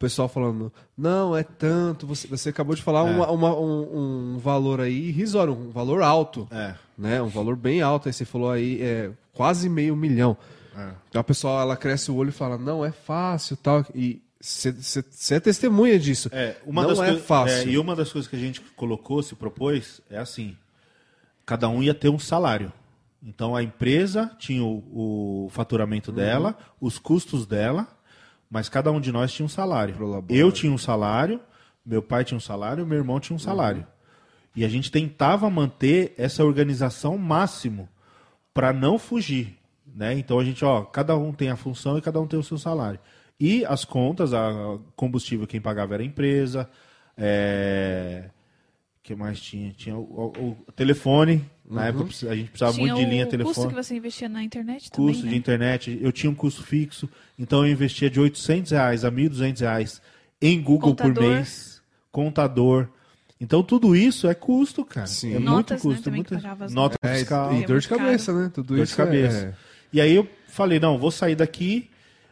Pessoal 0.01 0.29
falando, 0.31 0.73
não, 0.97 1.37
é 1.37 1.43
tanto. 1.43 2.07
Você, 2.07 2.27
você 2.27 2.49
acabou 2.49 2.75
de 2.75 2.83
falar 2.83 3.01
É. 3.07 3.11
uma- 3.15 3.31
uma- 3.31 3.55
um, 3.55 4.33
um 4.35 4.39
valor 4.39 4.81
aí 4.81 5.09
irrisório, 5.11 5.53
um 5.53 5.71
valor 5.71 6.01
alto. 6.03 6.49
É. 6.51 6.75
Né? 6.97 7.21
Um 7.21 7.29
valor 7.29 7.55
bem 7.55 7.83
alto. 7.83 8.09
Aí 8.09 8.13
você 8.15 8.25
falou 8.25 8.51
aí, 8.51 8.81
é 8.83 9.11
quase 9.35 9.69
meio 9.69 9.95
milhão. 9.95 10.37
É. 10.75 10.89
Então 11.11 11.21
a 11.21 11.25
pessoa 11.25 11.61
ela 11.61 11.77
cresce 11.77 12.11
o 12.11 12.17
olho 12.17 12.31
e 12.31 12.33
fala, 12.33 12.57
não, 12.57 12.83
é 12.83 12.91
fácil 12.91 13.59
tal. 13.59 13.85
E 13.95 14.23
você- 14.41 14.75
é 15.35 15.39
testemunha 15.39 15.99
disso. 15.99 16.31
É, 16.33 16.57
uma 16.65 16.81
não 16.83 16.89
das 16.95 16.99
é 17.01 17.17
fácil. 17.19 17.59
é, 17.59 17.65
e 17.67 17.77
uma 17.77 17.95
das 17.95 18.11
coisas 18.11 18.27
que 18.27 18.37
a 18.37 18.39
gente 18.41 18.63
colocou, 18.75 19.23
se 19.23 19.35
propôs, 19.35 20.01
é 20.09 20.17
assim: 20.19 20.57
cada 21.45 21.69
um 21.69 21.83
ia 21.83 21.93
ter 21.93 22.09
um 22.09 22.19
salário. 22.19 22.73
Então 23.23 23.55
a 23.55 23.63
empresa 23.63 24.31
tinha 24.39 24.65
o, 24.65 25.45
o 25.45 25.51
faturamento 25.51 26.11
dela, 26.11 26.57
os 26.81 26.99
custos 26.99 27.45
dela, 27.45 27.87
mas 28.51 28.69
cada 28.69 28.91
um 28.91 29.01
de 29.01 29.13
nós 29.13 29.33
tinha 29.33 29.47
um 29.47 29.49
salário. 29.49 29.95
Eu 30.37 30.51
tinha 30.53 30.73
um 30.73 30.79
salário, 30.79 31.41
meu 31.87 32.03
pai 32.03 32.25
tinha 32.25 32.37
um 32.37 32.41
salário, 32.41 32.85
meu 32.87 32.99
irmão 32.99 33.21
tinha 33.21 33.37
um 33.37 33.39
salário. 33.39 33.87
E 34.57 34.65
a 34.65 34.69
gente 34.69 34.91
tentava 34.91 35.49
manter 35.49 36.13
essa 36.19 36.45
organização 36.45 37.17
máximo 37.17 37.89
para 38.53 38.73
não 38.73 38.99
fugir, 38.99 39.57
né? 39.87 40.13
Então 40.19 40.41
a 40.41 40.45
gente, 40.45 40.65
ó, 40.65 40.83
cada 40.83 41.17
um 41.17 41.33
tem 41.33 41.49
a 41.51 41.57
função 41.57 41.97
e 41.97 42.03
cada 42.03 42.21
um 42.21 42.27
tem 42.27 42.39
o 42.39 42.43
seu 42.43 42.59
salário. 42.59 42.99
E 43.39 43.65
as 43.65 43.85
contas, 43.85 44.35
a 44.35 44.79
combustível 44.97 45.47
quem 45.47 45.61
pagava 45.61 45.95
era 45.95 46.03
a 46.03 46.07
empresa, 46.07 46.69
é... 47.17 48.29
que 49.03 49.15
mais 49.15 49.41
tinha? 49.41 49.73
Tinha 49.73 49.97
o, 49.97 50.01
o- 50.37 50.57
o 50.69 50.73
telefone, 50.73 51.45
na 51.71 51.87
época 51.87 52.05
a 52.29 52.35
gente 52.37 52.49
precisava 52.51 52.73
Tinha 52.73 52.95
muito 52.95 53.05
de 53.05 53.11
linha 53.11 53.25
o 53.25 53.27
custo 53.29 53.39
telefone 53.39 53.69
que 53.69 53.75
você 53.85 53.95
investia 53.97 54.29
na 54.29 54.43
internet 54.43 54.91
custo 54.91 54.97
também, 55.01 55.15
de 55.23 55.27
né? 55.31 55.37
internet, 55.37 55.99
eu 56.03 56.13
tinha 56.13 56.31
um 56.31 56.35
custo 56.35 56.63
fixo, 56.65 57.09
então 57.39 57.65
eu 57.65 57.73
investia 57.73 58.11
de 58.11 58.19
800 58.21 58.73
reais 58.73 59.05
a 59.05 59.11
1.200 59.11 59.61
reais 59.61 60.03
em 60.43 60.61
Google 60.61 60.95
por 60.95 61.07
Contador. 61.09 61.31
mês, 61.35 61.81
contador. 62.11 62.89
Então 63.41 63.63
tudo 63.63 63.97
isso 63.97 64.29
é 64.29 64.35
custo, 64.35 64.85
cara. 64.85 65.07
Sim. 65.07 65.35
É 65.35 65.39
Notas, 65.39 65.83
muito 65.83 65.89
né, 65.89 65.95
custo. 65.97 66.11
muito... 66.11 66.29
que 66.29 66.35
pagava 66.43 66.65
as 66.67 66.75
Nota 66.75 66.99
É, 67.03 67.15
fiscal. 67.17 67.55
e, 67.55 67.63
e 67.63 67.67
dor 67.67 67.81
de 67.81 67.89
muito 67.89 68.03
cabeça, 68.03 68.33
né? 68.35 68.51
Tudo 68.53 68.75
dor 68.77 68.83
isso 68.83 68.93
de 68.93 68.97
cabeça. 68.97 69.47
é- 69.47 69.55
E 69.93 70.01
aí 70.01 70.15
eu 70.15 70.29
falei, 70.49 70.79
não, 70.79 70.99
vou 70.99 71.11
sair 71.11 71.35
daqui. 71.35 71.89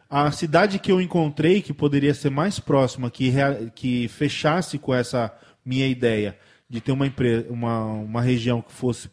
A 0.09 0.31
cidade 0.31 0.79
que 0.79 0.91
eu 0.91 0.99
encontrei 1.01 1.61
que 1.61 1.73
poderia 1.73 2.13
ser 2.13 2.29
mais 2.31 2.59
próxima, 2.59 3.09
que, 3.11 3.29
rea- 3.29 3.71
que 3.75 4.07
fechasse 4.07 4.77
com 4.79 4.93
essa 4.93 5.31
minha 5.65 5.87
ideia 5.87 6.37
de 6.69 6.79
ter 6.81 6.91
uma, 6.91 7.05
empre- 7.07 7.45
uma, 7.49 7.83
uma 7.85 8.21
região 8.21 8.61
que 8.61 8.71
fosse 8.71 9.09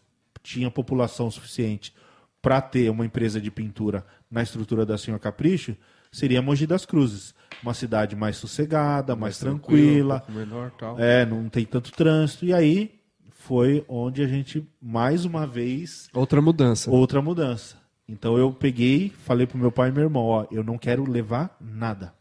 tinha 0.46 0.70
população 0.70 1.30
suficiente 1.30 1.92
para 2.40 2.60
ter 2.60 2.88
uma 2.90 3.04
empresa 3.04 3.40
de 3.40 3.50
pintura 3.50 4.06
na 4.30 4.42
estrutura 4.42 4.86
da 4.86 4.96
Senhor 4.96 5.18
Capricho, 5.18 5.76
seria 6.12 6.40
Mogi 6.40 6.66
das 6.66 6.86
Cruzes. 6.86 7.34
Uma 7.62 7.74
cidade 7.74 8.14
mais 8.14 8.36
sossegada, 8.36 9.16
mais, 9.16 9.38
tranquila, 9.38 10.22
um 10.28 10.32
menor, 10.32 10.70
tal. 10.72 10.98
é, 11.00 11.24
não 11.26 11.48
tem 11.48 11.64
tanto 11.64 11.90
trânsito. 11.92 12.44
E 12.44 12.52
aí 12.52 13.00
foi 13.30 13.84
onde 13.88 14.22
a 14.22 14.26
gente, 14.26 14.66
mais 14.80 15.24
uma 15.24 15.46
vez, 15.46 16.08
Outra 16.14 16.40
mudança. 16.40 16.90
outra 16.90 17.20
mudança. 17.22 17.76
Então 18.08 18.38
eu 18.38 18.52
peguei, 18.52 19.10
falei 19.24 19.46
pro 19.46 19.58
meu 19.58 19.72
pai 19.72 19.88
e 19.88 19.92
meu 19.92 20.04
irmão, 20.04 20.24
ó, 20.24 20.46
eu 20.50 20.62
não 20.62 20.78
quero 20.78 21.08
levar 21.10 21.56
nada. 21.60 22.14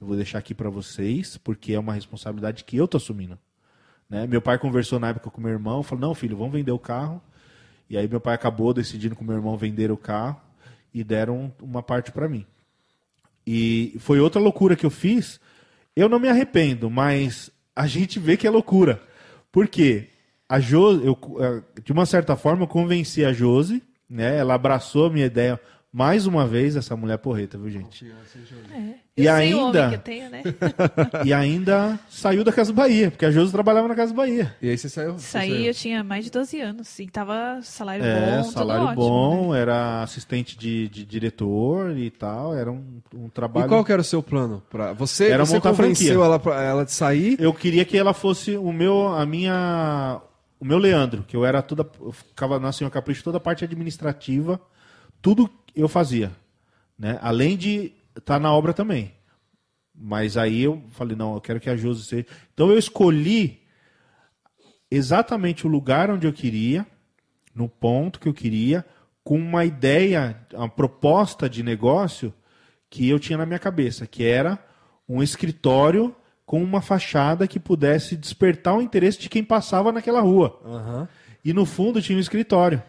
Eu 0.00 0.06
vou 0.08 0.16
deixar 0.16 0.38
aqui 0.38 0.52
para 0.54 0.68
vocês, 0.70 1.36
porque 1.36 1.72
é 1.74 1.78
uma 1.78 1.92
responsabilidade 1.94 2.64
que 2.64 2.76
eu 2.76 2.88
tô 2.88 2.96
assumindo. 2.96 3.38
Né? 4.10 4.26
Meu 4.26 4.42
pai 4.42 4.58
conversou 4.58 4.98
na 4.98 5.10
época 5.10 5.30
com 5.30 5.40
meu 5.40 5.50
irmão, 5.52 5.82
falou: 5.84 6.08
"Não, 6.08 6.14
filho, 6.14 6.36
vamos 6.36 6.52
vender 6.52 6.72
o 6.72 6.78
carro". 6.78 7.22
E 7.92 7.98
aí 7.98 8.08
meu 8.08 8.22
pai 8.22 8.34
acabou 8.34 8.72
decidindo 8.72 9.14
com 9.14 9.22
meu 9.22 9.36
irmão 9.36 9.54
vender 9.54 9.92
o 9.92 9.98
carro 9.98 10.40
e 10.94 11.04
deram 11.04 11.52
uma 11.60 11.82
parte 11.82 12.10
para 12.10 12.26
mim. 12.26 12.46
E 13.46 13.94
foi 13.98 14.18
outra 14.18 14.40
loucura 14.40 14.74
que 14.74 14.86
eu 14.86 14.90
fiz. 14.90 15.38
Eu 15.94 16.08
não 16.08 16.18
me 16.18 16.26
arrependo, 16.26 16.88
mas 16.88 17.50
a 17.76 17.86
gente 17.86 18.18
vê 18.18 18.34
que 18.34 18.46
é 18.46 18.50
loucura. 18.50 19.02
Por 19.52 19.68
quê? 19.68 20.08
A 20.48 20.58
Josi, 20.58 21.04
eu, 21.04 21.18
eh, 21.38 21.62
de 21.84 21.92
uma 21.92 22.06
certa 22.06 22.34
forma, 22.34 22.62
eu 22.62 22.66
convenci 22.66 23.26
a 23.26 23.32
Josi, 23.32 23.82
né? 24.08 24.38
Ela 24.38 24.54
abraçou 24.54 25.08
a 25.08 25.10
minha 25.10 25.26
ideia 25.26 25.60
mais 25.92 26.26
uma 26.26 26.46
vez, 26.46 26.74
essa 26.74 26.96
mulher 26.96 27.18
porreta, 27.18 27.58
viu, 27.58 27.68
gente? 27.70 28.06
É. 28.72 28.94
E 29.14 29.26
Eu 29.26 29.36
sei 29.36 29.54
o 29.54 29.66
ainda- 29.66 29.78
homem 29.80 29.88
que 29.90 29.94
eu 29.94 29.98
tenho, 30.00 30.30
né? 30.30 30.42
E 31.26 31.32
ainda 31.34 32.00
saiu 32.08 32.42
da 32.42 32.50
Casa 32.50 32.72
Bahia, 32.72 33.10
porque 33.10 33.26
a 33.26 33.30
Josi 33.30 33.52
trabalhava 33.52 33.86
na 33.88 33.94
Casa 33.94 34.14
Bahia. 34.14 34.56
E 34.62 34.70
aí 34.70 34.78
você 34.78 34.88
saiu. 34.88 35.16
Isso 35.16 35.36
aí 35.36 35.66
eu 35.66 35.74
tinha 35.74 36.02
mais 36.02 36.24
de 36.24 36.30
12 36.30 36.58
anos. 36.62 36.98
E 36.98 37.06
tava 37.08 37.60
salário 37.62 38.02
É, 38.04 38.36
bom, 38.38 38.42
tudo 38.44 38.52
salário 38.54 38.84
ótimo, 38.86 39.02
bom, 39.06 39.52
né? 39.52 39.60
era 39.60 40.02
assistente 40.02 40.56
de, 40.58 40.88
de 40.88 41.04
diretor 41.04 41.94
e 41.96 42.10
tal, 42.10 42.54
era 42.54 42.72
um, 42.72 42.82
um 43.14 43.28
trabalho. 43.28 43.66
E 43.66 43.68
qual 43.68 43.84
que 43.84 43.92
era 43.92 44.00
o 44.00 44.04
seu 44.04 44.22
plano? 44.22 44.62
Pra... 44.70 44.94
Você, 44.94 45.28
Era 45.28 45.44
você 45.44 45.60
convenceu 45.60 46.20
franquia. 46.22 46.50
ela, 46.54 46.62
ela 46.64 46.84
de 46.86 46.92
sair? 46.92 47.36
Eu 47.38 47.52
queria 47.52 47.84
que 47.84 47.98
ela 47.98 48.14
fosse 48.14 48.56
o 48.56 48.72
meu, 48.72 49.08
a 49.08 49.26
minha, 49.26 50.22
o 50.58 50.64
meu 50.64 50.78
Leandro, 50.78 51.22
que 51.28 51.36
eu 51.36 51.44
era 51.44 51.60
toda, 51.60 51.86
eu 52.00 52.12
ficava 52.12 52.58
na 52.58 52.72
Senhor 52.72 52.88
Capricho 52.90 53.22
toda 53.22 53.36
a 53.36 53.40
parte 53.40 53.62
administrativa, 53.62 54.58
tudo 55.22 55.48
eu 55.74 55.88
fazia, 55.88 56.32
né? 56.98 57.18
Além 57.22 57.56
de 57.56 57.92
estar 58.16 58.38
na 58.38 58.52
obra 58.52 58.74
também. 58.74 59.12
Mas 59.94 60.36
aí 60.36 60.62
eu 60.62 60.82
falei 60.90 61.16
não, 61.16 61.34
eu 61.34 61.40
quero 61.40 61.60
que 61.60 61.70
a 61.70 61.76
Josi 61.76 62.04
seja. 62.04 62.26
Então 62.52 62.70
eu 62.70 62.78
escolhi 62.78 63.62
exatamente 64.90 65.66
o 65.66 65.70
lugar 65.70 66.10
onde 66.10 66.26
eu 66.26 66.32
queria, 66.32 66.86
no 67.54 67.68
ponto 67.68 68.18
que 68.18 68.28
eu 68.28 68.34
queria, 68.34 68.84
com 69.22 69.38
uma 69.38 69.64
ideia, 69.64 70.36
uma 70.52 70.68
proposta 70.68 71.48
de 71.48 71.62
negócio 71.62 72.34
que 72.90 73.08
eu 73.08 73.18
tinha 73.18 73.38
na 73.38 73.46
minha 73.46 73.58
cabeça, 73.58 74.06
que 74.06 74.24
era 74.24 74.58
um 75.08 75.22
escritório 75.22 76.14
com 76.44 76.62
uma 76.62 76.82
fachada 76.82 77.46
que 77.46 77.60
pudesse 77.60 78.16
despertar 78.16 78.76
o 78.76 78.82
interesse 78.82 79.18
de 79.18 79.28
quem 79.28 79.44
passava 79.44 79.92
naquela 79.92 80.20
rua. 80.20 80.60
Aham. 80.64 81.08
E 81.44 81.52
no 81.52 81.64
fundo 81.64 82.02
tinha 82.02 82.16
um 82.16 82.20
escritório. 82.20 82.82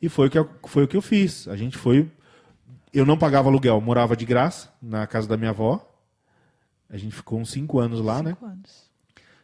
E 0.00 0.08
foi 0.08 0.28
o 0.28 0.30
que 0.30 0.38
eu, 0.38 0.48
foi 0.66 0.84
o 0.84 0.88
que 0.88 0.96
eu 0.96 1.02
fiz. 1.02 1.46
A 1.48 1.56
gente 1.56 1.76
foi. 1.76 2.10
Eu 2.92 3.06
não 3.06 3.16
pagava 3.18 3.48
aluguel, 3.48 3.80
morava 3.80 4.16
de 4.16 4.24
graça 4.24 4.72
na 4.82 5.06
casa 5.06 5.28
da 5.28 5.36
minha 5.36 5.50
avó. 5.50 5.86
A 6.88 6.96
gente 6.96 7.14
ficou 7.14 7.38
uns 7.38 7.50
cinco 7.50 7.78
anos 7.78 8.00
lá, 8.00 8.22
né? 8.22 8.30
Cinco 8.30 8.46
anos. 8.46 8.90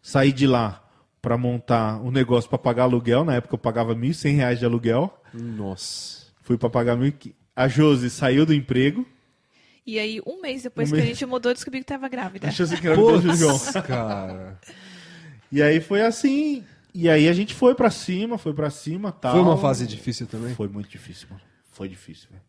Saí 0.03 0.33
de 0.33 0.47
lá 0.47 0.83
para 1.23 1.37
montar 1.39 2.01
um 2.03 2.11
negócio 2.11 2.49
para 2.49 2.59
pagar 2.59 2.85
aluguel. 2.85 3.25
Na 3.25 3.35
época 3.35 3.55
eu 3.55 3.59
pagava 3.59 3.95
1.100 3.95 4.35
reais 4.37 4.59
de 4.59 4.65
aluguel. 4.65 5.17
Nossa. 5.33 6.27
Fui 6.43 6.57
para 6.57 6.71
pagar 6.71 6.97
mil. 6.97 7.13
A 7.55 7.69
Josi 7.69 8.11
saiu 8.11 8.45
do 8.47 8.55
emprego. 8.55 9.07
E 9.87 9.99
aí, 10.01 10.21
um 10.27 10.41
mês 10.41 10.65
depois 10.65 10.89
Um 10.91 10.95
que 10.95 11.01
a 11.01 11.05
mês. 11.05 11.17
gente 11.17 11.27
mudou, 11.27 11.51
eu 11.51 11.55
descobri 11.55 11.79
que 11.81 11.87
tava 11.87 12.09
grávida. 12.09 12.49
A 12.49 12.51
Josi 12.51 12.75
engravidou 12.75 13.21
do 13.21 13.35
João. 13.37 13.59
Cara. 13.87 14.59
E 15.51 15.63
aí 15.63 15.81
foi 15.81 16.03
assim. 16.03 16.65
E 16.99 17.11
aí 17.11 17.29
a 17.29 17.33
gente 17.35 17.55
foi 17.55 17.75
pra 17.75 17.91
cima, 17.91 18.39
foi 18.39 18.55
pra 18.55 18.71
cima, 18.71 19.13
tal. 19.13 19.33
Foi 19.33 19.41
uma 19.43 19.59
fase 19.59 19.87
difícil 19.87 20.27
também? 20.27 20.55
Foi 20.55 20.67
muito 20.67 20.89
difícil, 20.89 21.27
mano. 21.31 21.43
Foi 21.71 21.89
difícil, 21.89 22.29
velho. 22.31 22.43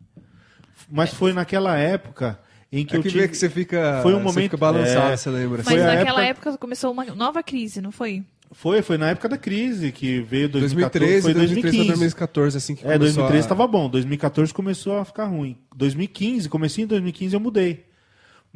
Mas 0.89 1.13
foi 1.13 1.33
naquela 1.33 1.75
época 1.77 2.39
em 2.71 2.85
que 2.85 2.95
É 2.95 2.97
eu 2.99 3.03
que 3.03 3.09
tive... 3.09 3.21
vê 3.23 3.27
que 3.27 3.35
você 3.35 3.49
fica, 3.49 3.99
Foi 4.01 4.13
um 4.13 4.19
você 4.19 4.23
momento- 4.23 4.43
fica 4.43 4.55
balançado, 4.57 5.11
é. 5.11 5.17
você 5.17 5.29
lembra? 5.29 5.57
Mas 5.57 5.67
Foi 5.67 5.75
naquela 5.83 6.23
época- 6.23 6.49
época... 6.49 6.57
começou 6.59 6.91
uma 6.93 7.03
nova 7.05 7.43
crise, 7.43 7.81
não 7.81 7.91
foi? 7.91 8.23
Foi, 8.53 8.81
foi 8.81 8.97
na 8.97 9.09
época 9.09 9.27
da 9.27 9.37
crise 9.37 9.91
que 9.91 10.21
veio 10.21 10.47
2014, 10.47 10.99
2013, 10.99 11.21
foi 11.23 11.33
2013 11.33 11.61
pra 11.61 11.61
2015. 11.61 11.87
2014, 11.99 12.57
assim 12.57 12.75
que 12.75 12.81
É, 12.81 12.83
começou 12.83 12.99
2013 12.99 13.37
a... 13.37 13.39
estava 13.41 13.67
bom, 13.67 13.89
2014 13.89 14.53
começou 14.53 14.97
a 14.97 15.03
ficar 15.03 15.25
ruim. 15.25 15.57
2015, 15.75 16.47
comecinho 16.47 16.85
em 16.85 16.87
2015 16.87 17.33
eu 17.35 17.39
mudei. 17.41 17.85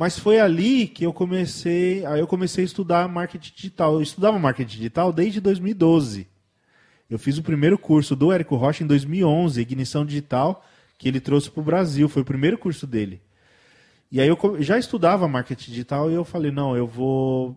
Mas 0.01 0.17
foi 0.17 0.39
ali 0.39 0.87
que 0.87 1.05
eu 1.05 1.13
comecei, 1.13 2.03
aí 2.07 2.19
eu 2.19 2.25
comecei 2.25 2.63
a 2.63 2.65
estudar 2.65 3.07
marketing 3.07 3.53
digital. 3.53 3.93
Eu 3.93 4.01
estudava 4.01 4.39
marketing 4.39 4.77
digital 4.77 5.13
desde 5.13 5.39
2012. 5.39 6.27
Eu 7.07 7.19
fiz 7.19 7.37
o 7.37 7.43
primeiro 7.43 7.77
curso 7.77 8.15
do 8.15 8.31
Érico 8.31 8.55
Rocha 8.55 8.83
em 8.83 8.87
2011, 8.87 9.61
Ignição 9.61 10.03
Digital, 10.03 10.65
que 10.97 11.07
ele 11.07 11.19
trouxe 11.19 11.51
para 11.51 11.61
o 11.61 11.63
Brasil, 11.63 12.09
foi 12.09 12.23
o 12.23 12.25
primeiro 12.25 12.57
curso 12.57 12.87
dele. 12.87 13.21
E 14.11 14.19
aí 14.19 14.27
eu 14.27 14.39
já 14.59 14.79
estudava 14.79 15.27
marketing 15.27 15.69
digital 15.69 16.09
e 16.09 16.15
eu 16.15 16.25
falei, 16.25 16.49
não, 16.49 16.75
eu 16.75 16.87
vou 16.87 17.55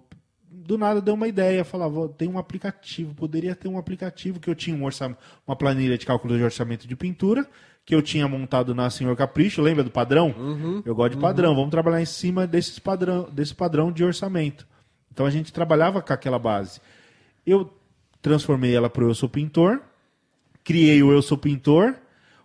do 0.51 0.77
nada 0.77 1.01
deu 1.01 1.15
uma 1.15 1.27
ideia, 1.27 1.65
falava, 1.65 2.11
tem 2.11 2.29
um 2.29 2.39
aplicativo, 2.39 3.15
poderia 3.15 3.55
ter 3.55 3.69
um 3.69 3.79
aplicativo 3.79 4.39
que 4.39 4.51
eu 4.51 4.55
tinha 4.55 4.77
um 4.77 4.85
orçamento, 4.85 5.19
uma 5.47 5.57
planilha 5.57 5.97
de 5.97 6.05
cálculo 6.05 6.37
de 6.37 6.43
orçamento 6.43 6.87
de 6.87 6.95
pintura, 6.95 7.49
que 7.85 7.95
eu 7.95 8.01
tinha 8.01 8.27
montado 8.27 8.75
na 8.75 8.89
Senhor 8.89 9.15
Capricho, 9.17 9.61
lembra 9.61 9.85
do 9.85 9.91
padrão? 9.91 10.35
eu 10.85 10.95
gosto 10.95 11.15
de 11.15 11.21
padrão, 11.21 11.55
vamos 11.55 11.71
trabalhar 11.71 12.01
em 12.01 12.07
cima 12.07 12.47
desses 12.47 12.79
padrão, 12.79 13.29
desse 13.31 13.55
padrão 13.55 13.93
de 13.93 14.03
orçamento. 14.03 14.67
Então 15.13 15.27
a 15.27 15.31
gente 15.31 15.53
trabalhava 15.53 16.01
com 16.01 16.13
aquela 16.13 16.39
base. 16.39 16.81
Eu 17.47 17.71
transformei 18.23 18.75
ela 18.75 18.89
para 18.89 19.05
o 19.05 19.09
Eu 19.09 19.15
Sou 19.15 19.29
Pintor, 19.29 19.81
criei 20.63 21.03
o 21.03 21.13
Eu 21.13 21.21
Sou 21.21 21.37
Pintor, 21.37 21.95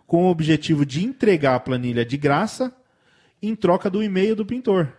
com 0.06 0.24
o 0.24 0.30
objetivo 0.30 0.84
de 0.84 1.04
entregar 1.04 1.54
a 1.54 1.60
planilha 1.60 2.04
de 2.04 2.16
graça 2.16 2.74
em 3.40 3.54
troca 3.54 3.88
do 3.88 4.02
e-mail 4.02 4.36
do 4.36 4.44
pintor, 4.44 4.92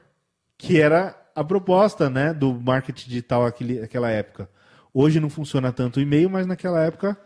que 0.58 0.80
era 0.80 1.16
a 1.36 1.44
proposta 1.44 2.10
né, 2.10 2.34
do 2.34 2.54
marketing 2.54 3.10
digital 3.10 3.44
naquela 3.44 4.10
época. 4.10 4.50
Hoje 4.94 5.20
não 5.20 5.30
funciona 5.30 5.72
tanto 5.72 5.98
o 5.98 6.02
e-mail, 6.02 6.30
mas 6.30 6.48
naquela 6.48 6.82
época 6.82 7.18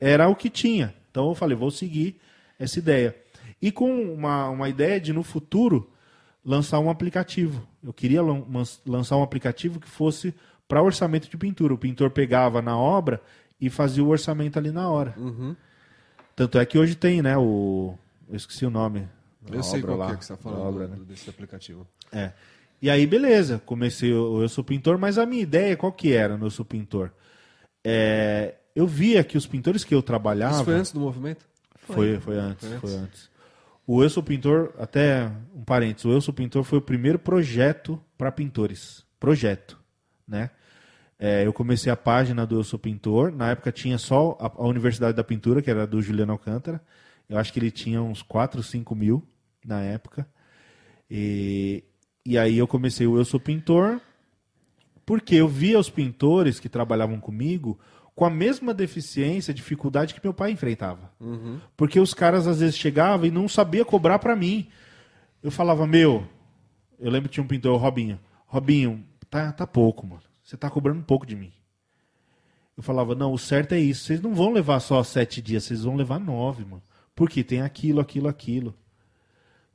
era 0.00 0.28
o 0.28 0.36
que 0.36 0.50
tinha. 0.50 0.94
Então 1.10 1.28
eu 1.28 1.34
falei, 1.34 1.56
vou 1.56 1.70
seguir 1.70 2.20
essa 2.58 2.78
ideia. 2.78 3.16
E 3.60 3.70
com 3.72 3.90
uma, 4.14 4.48
uma 4.50 4.68
ideia 4.68 5.00
de, 5.00 5.12
no 5.12 5.22
futuro, 5.22 5.90
lançar 6.44 6.78
um 6.80 6.90
aplicativo. 6.90 7.66
Eu 7.82 7.92
queria 7.92 8.20
lançar 8.86 9.16
um 9.16 9.22
aplicativo 9.22 9.80
que 9.80 9.88
fosse 9.88 10.34
para 10.66 10.82
orçamento 10.82 11.28
de 11.28 11.36
pintura. 11.36 11.74
O 11.74 11.78
pintor 11.78 12.10
pegava 12.10 12.60
na 12.62 12.76
obra 12.78 13.20
e 13.60 13.68
fazia 13.68 14.02
o 14.04 14.08
orçamento 14.08 14.58
ali 14.58 14.70
na 14.70 14.88
hora. 14.88 15.14
Tanto 16.36 16.58
é 16.58 16.64
que 16.66 16.78
hoje 16.78 16.94
tem, 16.94 17.20
né, 17.22 17.36
o... 17.36 17.94
Eu 18.28 18.36
esqueci 18.36 18.64
o 18.64 18.70
nome. 18.70 19.08
Eu 19.50 19.62
sei 19.62 19.80
qual 19.80 19.94
que 19.94 19.98
lá, 20.00 20.12
é 20.12 20.16
que 20.16 20.24
você 20.24 20.28
tá 20.28 20.36
da 20.36 20.42
falando 20.42 20.60
obra, 20.68 20.86
do- 20.86 20.96
né? 20.96 21.04
desse 21.08 21.28
aplicativo. 21.30 21.86
É. 22.12 22.32
E 22.80 22.88
aí, 22.88 23.06
beleza, 23.06 23.60
comecei 23.66 24.12
o 24.12 24.42
Eu 24.42 24.48
Sou 24.48 24.62
Pintor, 24.62 24.98
mas 24.98 25.18
a 25.18 25.26
minha 25.26 25.42
ideia, 25.42 25.76
qual 25.76 25.90
que 25.90 26.12
era 26.12 26.36
no 26.36 26.46
Eu 26.46 26.50
Sou 26.50 26.64
Pintor? 26.64 27.10
É, 27.82 28.54
eu 28.76 28.86
via 28.86 29.24
que 29.24 29.36
os 29.36 29.46
pintores 29.46 29.82
que 29.82 29.94
eu 29.94 30.02
trabalhava... 30.02 30.56
Isso 30.56 30.64
foi 30.64 30.74
antes 30.74 30.92
do 30.92 31.00
movimento? 31.00 31.47
Foi, 31.94 32.20
foi 32.20 32.36
antes, 32.38 32.68
Foi 32.68 32.78
foi 32.78 32.90
antes? 32.90 33.02
antes. 33.02 33.30
O 33.86 34.02
Eu 34.02 34.10
Sou 34.10 34.22
Pintor, 34.22 34.74
até 34.78 35.30
um 35.54 35.64
parênteses, 35.64 36.04
o 36.04 36.12
Eu 36.12 36.20
Sou 36.20 36.34
Pintor 36.34 36.62
foi 36.62 36.78
o 36.78 36.82
primeiro 36.82 37.18
projeto 37.18 37.98
para 38.18 38.30
pintores. 38.30 39.04
Projeto, 39.18 39.78
né? 40.26 40.50
É, 41.18 41.44
eu 41.44 41.52
comecei 41.52 41.90
a 41.90 41.96
página 41.96 42.46
do 42.46 42.56
Eu 42.56 42.62
Sou 42.62 42.78
Pintor, 42.78 43.32
na 43.32 43.50
época 43.50 43.72
tinha 43.72 43.98
só 43.98 44.36
a, 44.38 44.46
a 44.46 44.66
Universidade 44.66 45.16
da 45.16 45.24
Pintura, 45.24 45.62
que 45.62 45.70
era 45.70 45.86
do 45.86 46.00
Juliano 46.02 46.32
Alcântara. 46.32 46.80
Eu 47.28 47.38
acho 47.38 47.52
que 47.52 47.58
ele 47.58 47.70
tinha 47.70 48.00
uns 48.02 48.22
4, 48.22 48.62
5 48.62 48.94
mil 48.94 49.26
na 49.64 49.80
época. 49.80 50.28
E, 51.10 51.82
e 52.24 52.38
aí 52.38 52.58
eu 52.58 52.68
comecei 52.68 53.06
o 53.06 53.16
Eu 53.16 53.24
Sou 53.24 53.40
Pintor, 53.40 54.00
porque 55.04 55.34
eu 55.34 55.48
via 55.48 55.78
os 55.78 55.88
pintores 55.88 56.60
que 56.60 56.68
trabalhavam 56.68 57.18
comigo 57.18 57.78
com 58.18 58.24
a 58.24 58.30
mesma 58.30 58.74
deficiência, 58.74 59.54
dificuldade 59.54 60.12
que 60.12 60.20
meu 60.20 60.34
pai 60.34 60.50
enfrentava. 60.50 61.08
Porque 61.76 62.00
os 62.00 62.12
caras 62.12 62.48
às 62.48 62.58
vezes 62.58 62.76
chegavam 62.76 63.24
e 63.24 63.30
não 63.30 63.48
sabia 63.48 63.84
cobrar 63.84 64.18
para 64.18 64.34
mim. 64.34 64.66
Eu 65.40 65.52
falava, 65.52 65.86
meu, 65.86 66.26
eu 66.98 67.12
lembro 67.12 67.28
que 67.28 67.34
tinha 67.34 67.44
um 67.44 67.46
pintor, 67.46 67.74
o 67.74 67.76
Robinho. 67.76 68.18
Robinho, 68.44 69.06
tá, 69.30 69.52
tá 69.52 69.64
pouco, 69.68 70.04
mano. 70.04 70.22
Você 70.42 70.56
tá 70.56 70.68
cobrando 70.68 70.98
um 70.98 71.04
pouco 71.04 71.24
de 71.24 71.36
mim. 71.36 71.52
Eu 72.76 72.82
falava, 72.82 73.14
não, 73.14 73.32
o 73.32 73.38
certo 73.38 73.76
é 73.76 73.78
isso. 73.78 74.06
Vocês 74.06 74.20
não 74.20 74.34
vão 74.34 74.52
levar 74.52 74.80
só 74.80 75.00
sete 75.04 75.40
dias, 75.40 75.62
vocês 75.62 75.84
vão 75.84 75.94
levar 75.94 76.18
nove, 76.18 76.64
mano. 76.64 76.82
Porque 77.14 77.44
tem 77.44 77.62
aquilo, 77.62 78.00
aquilo, 78.00 78.26
aquilo. 78.26 78.74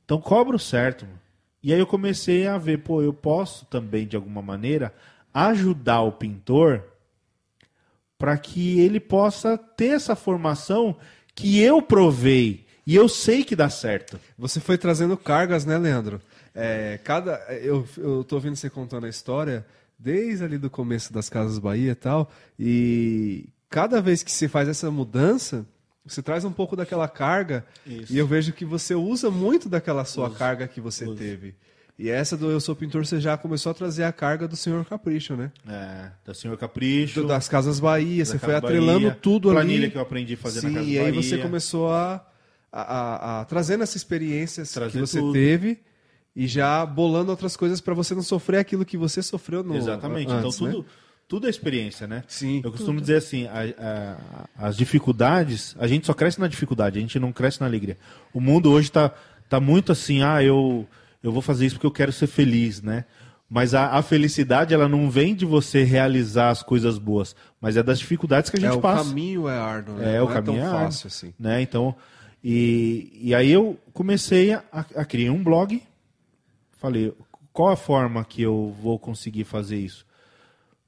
Então 0.04 0.20
cobra 0.20 0.54
o 0.54 0.58
certo, 0.60 1.06
mano. 1.06 1.18
E 1.62 1.72
aí 1.72 1.80
eu 1.80 1.86
comecei 1.86 2.46
a 2.46 2.58
ver, 2.58 2.82
pô, 2.82 3.00
eu 3.00 3.14
posso 3.14 3.64
também, 3.64 4.06
de 4.06 4.16
alguma 4.16 4.42
maneira, 4.42 4.92
ajudar 5.32 6.02
o 6.02 6.12
pintor 6.12 6.84
para 8.24 8.38
que 8.38 8.80
ele 8.80 8.98
possa 8.98 9.58
ter 9.58 9.88
essa 9.88 10.16
formação 10.16 10.96
que 11.34 11.60
eu 11.60 11.82
provei 11.82 12.64
e 12.86 12.96
eu 12.96 13.06
sei 13.06 13.44
que 13.44 13.54
dá 13.54 13.68
certo. 13.68 14.18
Você 14.38 14.60
foi 14.60 14.78
trazendo 14.78 15.14
cargas, 15.14 15.66
né, 15.66 15.76
Leandro? 15.76 16.22
É, 16.54 16.98
cada, 17.04 17.34
eu, 17.50 17.86
eu 17.98 18.24
tô 18.24 18.36
ouvindo 18.36 18.56
você 18.56 18.70
contando 18.70 19.04
a 19.04 19.10
história 19.10 19.66
desde 19.98 20.42
ali 20.42 20.56
do 20.56 20.70
começo 20.70 21.12
das 21.12 21.28
Casas 21.28 21.58
Bahia 21.58 21.92
e 21.92 21.94
tal, 21.94 22.30
e 22.58 23.46
cada 23.68 24.00
vez 24.00 24.22
que 24.22 24.32
você 24.32 24.48
faz 24.48 24.70
essa 24.70 24.90
mudança, 24.90 25.66
você 26.02 26.22
traz 26.22 26.46
um 26.46 26.52
pouco 26.52 26.74
daquela 26.74 27.06
carga, 27.06 27.62
Isso. 27.86 28.10
e 28.10 28.16
eu 28.16 28.26
vejo 28.26 28.54
que 28.54 28.64
você 28.64 28.94
usa 28.94 29.30
muito 29.30 29.68
daquela 29.68 30.06
sua 30.06 30.30
carga 30.30 30.66
que 30.66 30.80
você 30.80 31.04
teve. 31.14 31.54
E 31.98 32.10
essa 32.10 32.36
do 32.36 32.50
Eu 32.50 32.58
Sou 32.60 32.74
Pintor, 32.74 33.06
você 33.06 33.20
já 33.20 33.36
começou 33.36 33.70
a 33.70 33.74
trazer 33.74 34.02
a 34.02 34.10
carga 34.12 34.48
do 34.48 34.56
Senhor 34.56 34.84
Capricho, 34.84 35.36
né? 35.36 35.52
É, 35.68 36.10
da 36.26 36.34
Senhor 36.34 36.56
Capricho. 36.58 37.22
Do- 37.22 37.28
das 37.28 37.48
Casas 37.48 37.78
Bahia, 37.78 38.18
da 38.18 38.24
você 38.26 38.32
Casa 38.32 38.44
foi 38.46 38.54
atrelando 38.56 39.06
Bahia, 39.06 39.18
tudo 39.22 39.48
ali. 39.50 39.56
planilha 39.58 39.90
que 39.90 39.96
eu 39.96 40.02
aprendi 40.02 40.34
a 40.34 40.36
fazer 40.36 40.60
Sim, 40.60 40.68
na 40.70 40.74
Casa 40.80 40.90
e 40.90 40.98
aí 40.98 41.12
Bahia. 41.12 41.22
você 41.22 41.38
começou 41.38 41.92
a, 41.92 42.26
a, 42.72 42.82
a, 42.82 43.40
a 43.40 43.44
trazendo 43.44 43.82
essas 43.84 43.96
experiências 43.96 44.72
Trazer 44.72 44.90
que 44.92 44.98
você 44.98 45.20
tudo. 45.20 45.32
teve 45.34 45.78
e 46.34 46.48
já 46.48 46.84
bolando 46.84 47.30
outras 47.30 47.56
coisas 47.56 47.80
para 47.80 47.94
você 47.94 48.12
não 48.12 48.22
sofrer 48.22 48.58
aquilo 48.58 48.84
que 48.84 48.96
você 48.96 49.22
sofreu 49.22 49.62
no 49.62 49.76
Exatamente. 49.76 50.32
antes, 50.32 50.56
então 50.56 50.66
né? 50.66 50.72
tudo, 50.72 50.86
tudo 51.28 51.46
é 51.46 51.50
experiência, 51.50 52.08
né? 52.08 52.24
Sim, 52.26 52.60
Eu 52.64 52.72
costumo 52.72 53.00
dizer 53.00 53.18
assim, 53.18 53.46
a- 53.46 53.72
a- 54.58 54.66
as 54.66 54.76
dificuldades, 54.76 55.76
a 55.78 55.86
gente 55.86 56.06
só 56.06 56.12
cresce 56.12 56.40
na 56.40 56.48
dificuldade, 56.48 56.98
a 56.98 57.00
gente 57.00 57.20
não 57.20 57.30
cresce 57.30 57.60
na 57.60 57.66
alegria. 57.66 57.96
O 58.32 58.40
mundo 58.40 58.68
hoje 58.72 58.88
está 58.88 59.12
tá 59.48 59.60
muito 59.60 59.92
assim, 59.92 60.22
ah, 60.24 60.42
eu, 60.42 60.84
eu 61.24 61.32
vou 61.32 61.42
fazer 61.42 61.66
isso 61.66 61.74
porque 61.76 61.86
eu 61.86 61.90
quero 61.90 62.12
ser 62.12 62.28
feliz, 62.28 62.80
né? 62.80 63.04
Mas 63.50 63.74
a, 63.74 63.90
a 63.98 64.02
felicidade, 64.02 64.72
ela 64.74 64.88
não 64.88 65.10
vem 65.10 65.34
de 65.34 65.44
você 65.44 65.82
realizar 65.84 66.50
as 66.50 66.62
coisas 66.62 66.98
boas, 66.98 67.34
mas 67.60 67.76
é 67.76 67.82
das 67.82 67.98
dificuldades 67.98 68.50
que 68.50 68.56
a 68.56 68.60
É, 68.60 68.62
gente 68.62 68.78
o 68.78 68.80
passa. 68.80 69.08
caminho 69.08 69.48
é 69.48 69.58
árduo, 69.58 69.96
né? 69.96 70.14
É, 70.14 70.18
não 70.18 70.26
o 70.26 70.28
caminho 70.28 70.56
é 70.56 70.60
é 70.60 70.62
tão 70.64 70.72
árduo. 70.74 70.84
fácil 70.92 71.06
assim. 71.08 71.34
né? 71.38 71.60
Então, 71.62 71.94
e, 72.42 73.10
e 73.22 73.34
aí 73.34 73.50
eu 73.50 73.78
comecei 73.92 74.52
a, 74.52 74.62
a 74.72 75.04
criar 75.04 75.32
um 75.32 75.42
blog. 75.42 75.82
Falei, 76.78 77.12
qual 77.52 77.70
a 77.70 77.76
forma 77.76 78.24
que 78.24 78.42
eu 78.42 78.74
vou 78.82 78.98
conseguir 78.98 79.44
fazer 79.44 79.76
isso? 79.78 80.04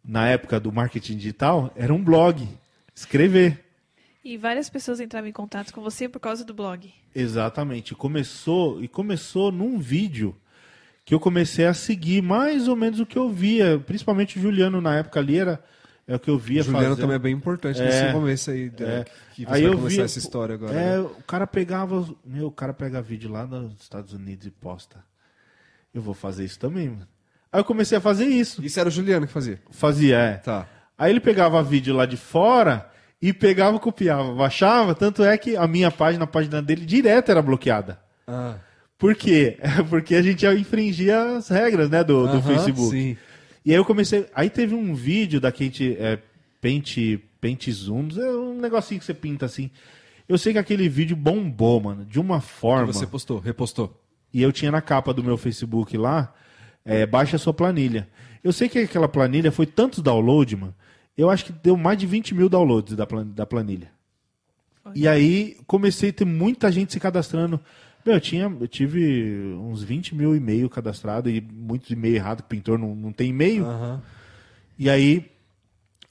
Na 0.05 0.29
época 0.29 0.61
do 0.61 0.71
marketing 0.73 1.17
digital, 1.17 1.73
era 1.77 1.93
um 1.93 2.03
blog, 2.03 2.47
escrever. 2.95 3.65
E 4.29 4.37
várias 4.37 4.69
pessoas 4.69 4.99
entravam 4.99 5.29
em 5.29 5.33
contato 5.33 5.73
com 5.73 5.81
você 5.81 6.09
por 6.09 6.19
causa 6.19 6.45
do 6.45 6.53
blog. 6.53 6.93
Exatamente. 7.15 7.95
Começou 7.95 8.83
e 8.83 8.89
começou 8.89 9.53
num 9.53 9.79
vídeo 9.79 10.35
que 11.05 11.15
eu 11.15 11.21
comecei 11.21 11.65
a 11.67 11.73
seguir 11.73 12.21
mais 12.23 12.67
ou 12.67 12.75
menos 12.75 12.99
o 12.99 13.07
que 13.07 13.17
eu 13.17 13.31
via, 13.31 13.79
principalmente 13.87 14.37
o 14.39 14.43
Juliano 14.43 14.81
na 14.81 14.97
época 14.97 15.21
ali 15.21 15.39
era 15.39 15.63
é 16.09 16.15
o 16.17 16.19
que 16.21 16.29
eu 16.31 16.39
via 16.39 16.61
O 16.61 16.65
Juliano 16.65 16.85
fazendo. 16.89 17.01
também 17.01 17.17
é 17.17 17.19
bem 17.19 17.35
importante 17.35 17.81
É. 17.81 17.85
nesse 17.85 18.13
começo 18.13 18.51
aí, 18.51 18.69
de- 18.71 18.85
É. 18.85 19.05
que 19.35 19.45
você 19.45 19.53
Aí 19.53 19.63
vai 19.63 19.65
eu 19.73 19.77
começar 19.77 19.95
via- 19.97 20.05
essa 20.05 20.19
história 20.19 20.55
agora. 20.57 20.73
É, 20.73 20.97
né? 20.97 21.01
o 21.01 21.23
cara 21.25 21.47
pegava. 21.47 22.09
Meu, 22.25 22.47
o 22.49 22.51
cara 22.53 22.73
pega 22.75 23.01
vídeo 23.03 23.31
lá 23.31 23.47
nos 23.47 23.81
Estados 23.81 24.13
Unidos 24.13 24.47
e 24.47 24.51
posta. 24.51 25.05
Eu 25.95 26.03
vou 26.03 26.15
fazer 26.15 26.45
isso 26.45 26.59
também, 26.59 26.89
mano. 26.91 27.07
Aí 27.53 27.61
eu 27.61 27.65
comecei 27.65 27.97
a 27.97 28.01
fazer 28.01 28.27
isso. 28.27 28.65
Isso 28.65 28.79
era 28.81 28.89
o 28.89 28.93
Juliano 28.93 29.27
que 29.27 29.33
fazia. 29.33 29.61
Fazia, 29.71 30.17
é. 30.19 30.35
Tá. 30.39 30.69
Aí 30.99 31.11
ele 31.13 31.21
pegava 31.21 31.63
vídeo 31.63 31.95
lá 31.95 32.07
de 32.07 32.17
fora 32.17 32.91
e 33.27 33.33
pegava 33.33 33.77
e 33.77 33.81
copiava, 33.81 34.33
baixava. 34.35 34.95
Tanto 34.95 35.25
é 35.25 35.37
que 35.37 35.57
a 35.57 35.67
minha 35.67 35.91
página, 35.91 36.23
a 36.23 36.29
página 36.29 36.63
dele, 36.63 36.87
direto 36.87 37.29
era 37.29 37.43
bloqueada. 37.43 37.99
Ah, 38.25 38.55
Por 38.97 39.17
quê? 39.17 39.59
Porque 39.91 40.15
a 40.15 40.23
gente 40.23 40.43
já 40.43 40.55
infringia 40.55 41.37
as 41.37 41.49
regras, 41.49 41.91
né, 41.91 42.05
do, 42.05 42.23
do 42.23 42.37
aham, 42.37 42.43
Facebook. 42.43 42.91
Sim. 42.91 43.17
E 43.65 43.73
aí 43.73 43.77
eu 43.77 43.85
comecei. 43.85 44.27
Aí 44.33 44.49
teve 44.49 44.77
um 44.77 44.95
vídeo 44.95 45.41
da 45.41 45.51
Kate 45.51 45.97
é, 45.99 46.21
Paint, 46.63 47.19
Paint 47.41 47.69
Zoom, 47.69 48.11
é 48.17 48.31
um 48.31 48.61
negocinho 48.61 49.01
que 49.01 49.07
você 49.07 49.15
pinta 49.15 49.45
assim. 49.45 49.73
Eu 50.29 50.39
sei 50.39 50.53
que 50.53 50.59
aquele 50.61 50.89
vídeo 50.89 51.17
bombou, 51.17 51.81
mano, 51.81 52.05
de 52.05 52.21
uma 52.21 52.41
forma. 52.41 52.93
Você 52.93 53.09
postou, 53.09 53.41
repostou. 53.41 54.01
E 54.33 54.41
eu 54.41 54.53
tinha 54.53 54.71
na 54.71 54.81
capa 54.81 55.13
do 55.13 55.25
meu 55.25 55.37
Facebook 55.37 55.97
lá, 55.97 56.33
é, 56.85 57.05
baixa 57.05 57.35
a 57.35 57.41
sua 57.41 57.53
planilha. 57.53 58.09
Eu 58.45 58.53
sei 58.53 58.69
que 58.69 58.79
aquela 58.79 59.09
planilha 59.09 59.51
foi 59.51 59.67
tantos 59.67 60.01
downloads, 60.01 60.57
mano. 60.57 60.75
Eu 61.17 61.31
acho 61.31 61.47
que 61.47 61.53
deu 61.53 61.77
mais 61.77 61.99
de 61.99 62.07
20 62.07 62.35
mil 62.35 62.49
downloads 62.49 62.95
da, 62.95 63.07
plan- 63.07 63.27
da 63.27 63.47
planilha. 63.47 63.91
E 64.95 65.09
aí 65.09 65.57
comecei 65.67 66.11
a 66.11 66.13
ter 66.13 66.25
muita 66.25 66.71
gente 66.71 66.93
se 66.93 67.01
cadastrando. 67.01 67.59
Meu, 68.05 68.15
eu, 68.15 68.21
tinha, 68.21 68.45
eu 68.61 68.69
tive 68.69 69.55
uns 69.61 69.83
20 69.83 70.15
mil 70.15 70.37
e-mail 70.37 70.69
cadastrado 70.71 71.29
e 71.29 71.41
muitos 71.41 71.91
e-mail 71.91 72.15
errado, 72.15 72.43
que 72.43 72.49
pintor 72.49 72.79
não, 72.79 72.95
não 72.95 73.13
tem 73.13 73.31
e-mail. 73.31 73.65
Aham. 73.65 74.01
E 74.79 74.89
aí, 74.89 75.29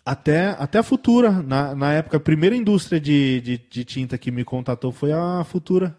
até, 0.03 0.49
até 0.59 0.79
a 0.79 0.83
Futura, 0.83 1.31
na, 1.31 1.73
na 1.73 1.93
época, 1.93 2.17
a 2.17 2.19
primeira 2.19 2.55
indústria 2.55 2.99
de, 2.99 3.39
de, 3.41 3.57
de 3.57 3.85
tinta 3.85 4.17
que 4.17 4.29
me 4.31 4.43
contatou 4.43 4.91
foi 4.91 5.13
a 5.13 5.43
Futura. 5.45 5.95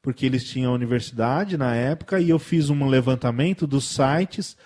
Porque 0.00 0.24
eles 0.24 0.44
tinham 0.44 0.70
a 0.70 0.74
universidade 0.76 1.56
na 1.56 1.74
época 1.74 2.20
e 2.20 2.30
eu 2.30 2.38
fiz 2.38 2.70
um 2.70 2.86
levantamento 2.86 3.66
dos 3.66 3.84
sites, 3.88 4.56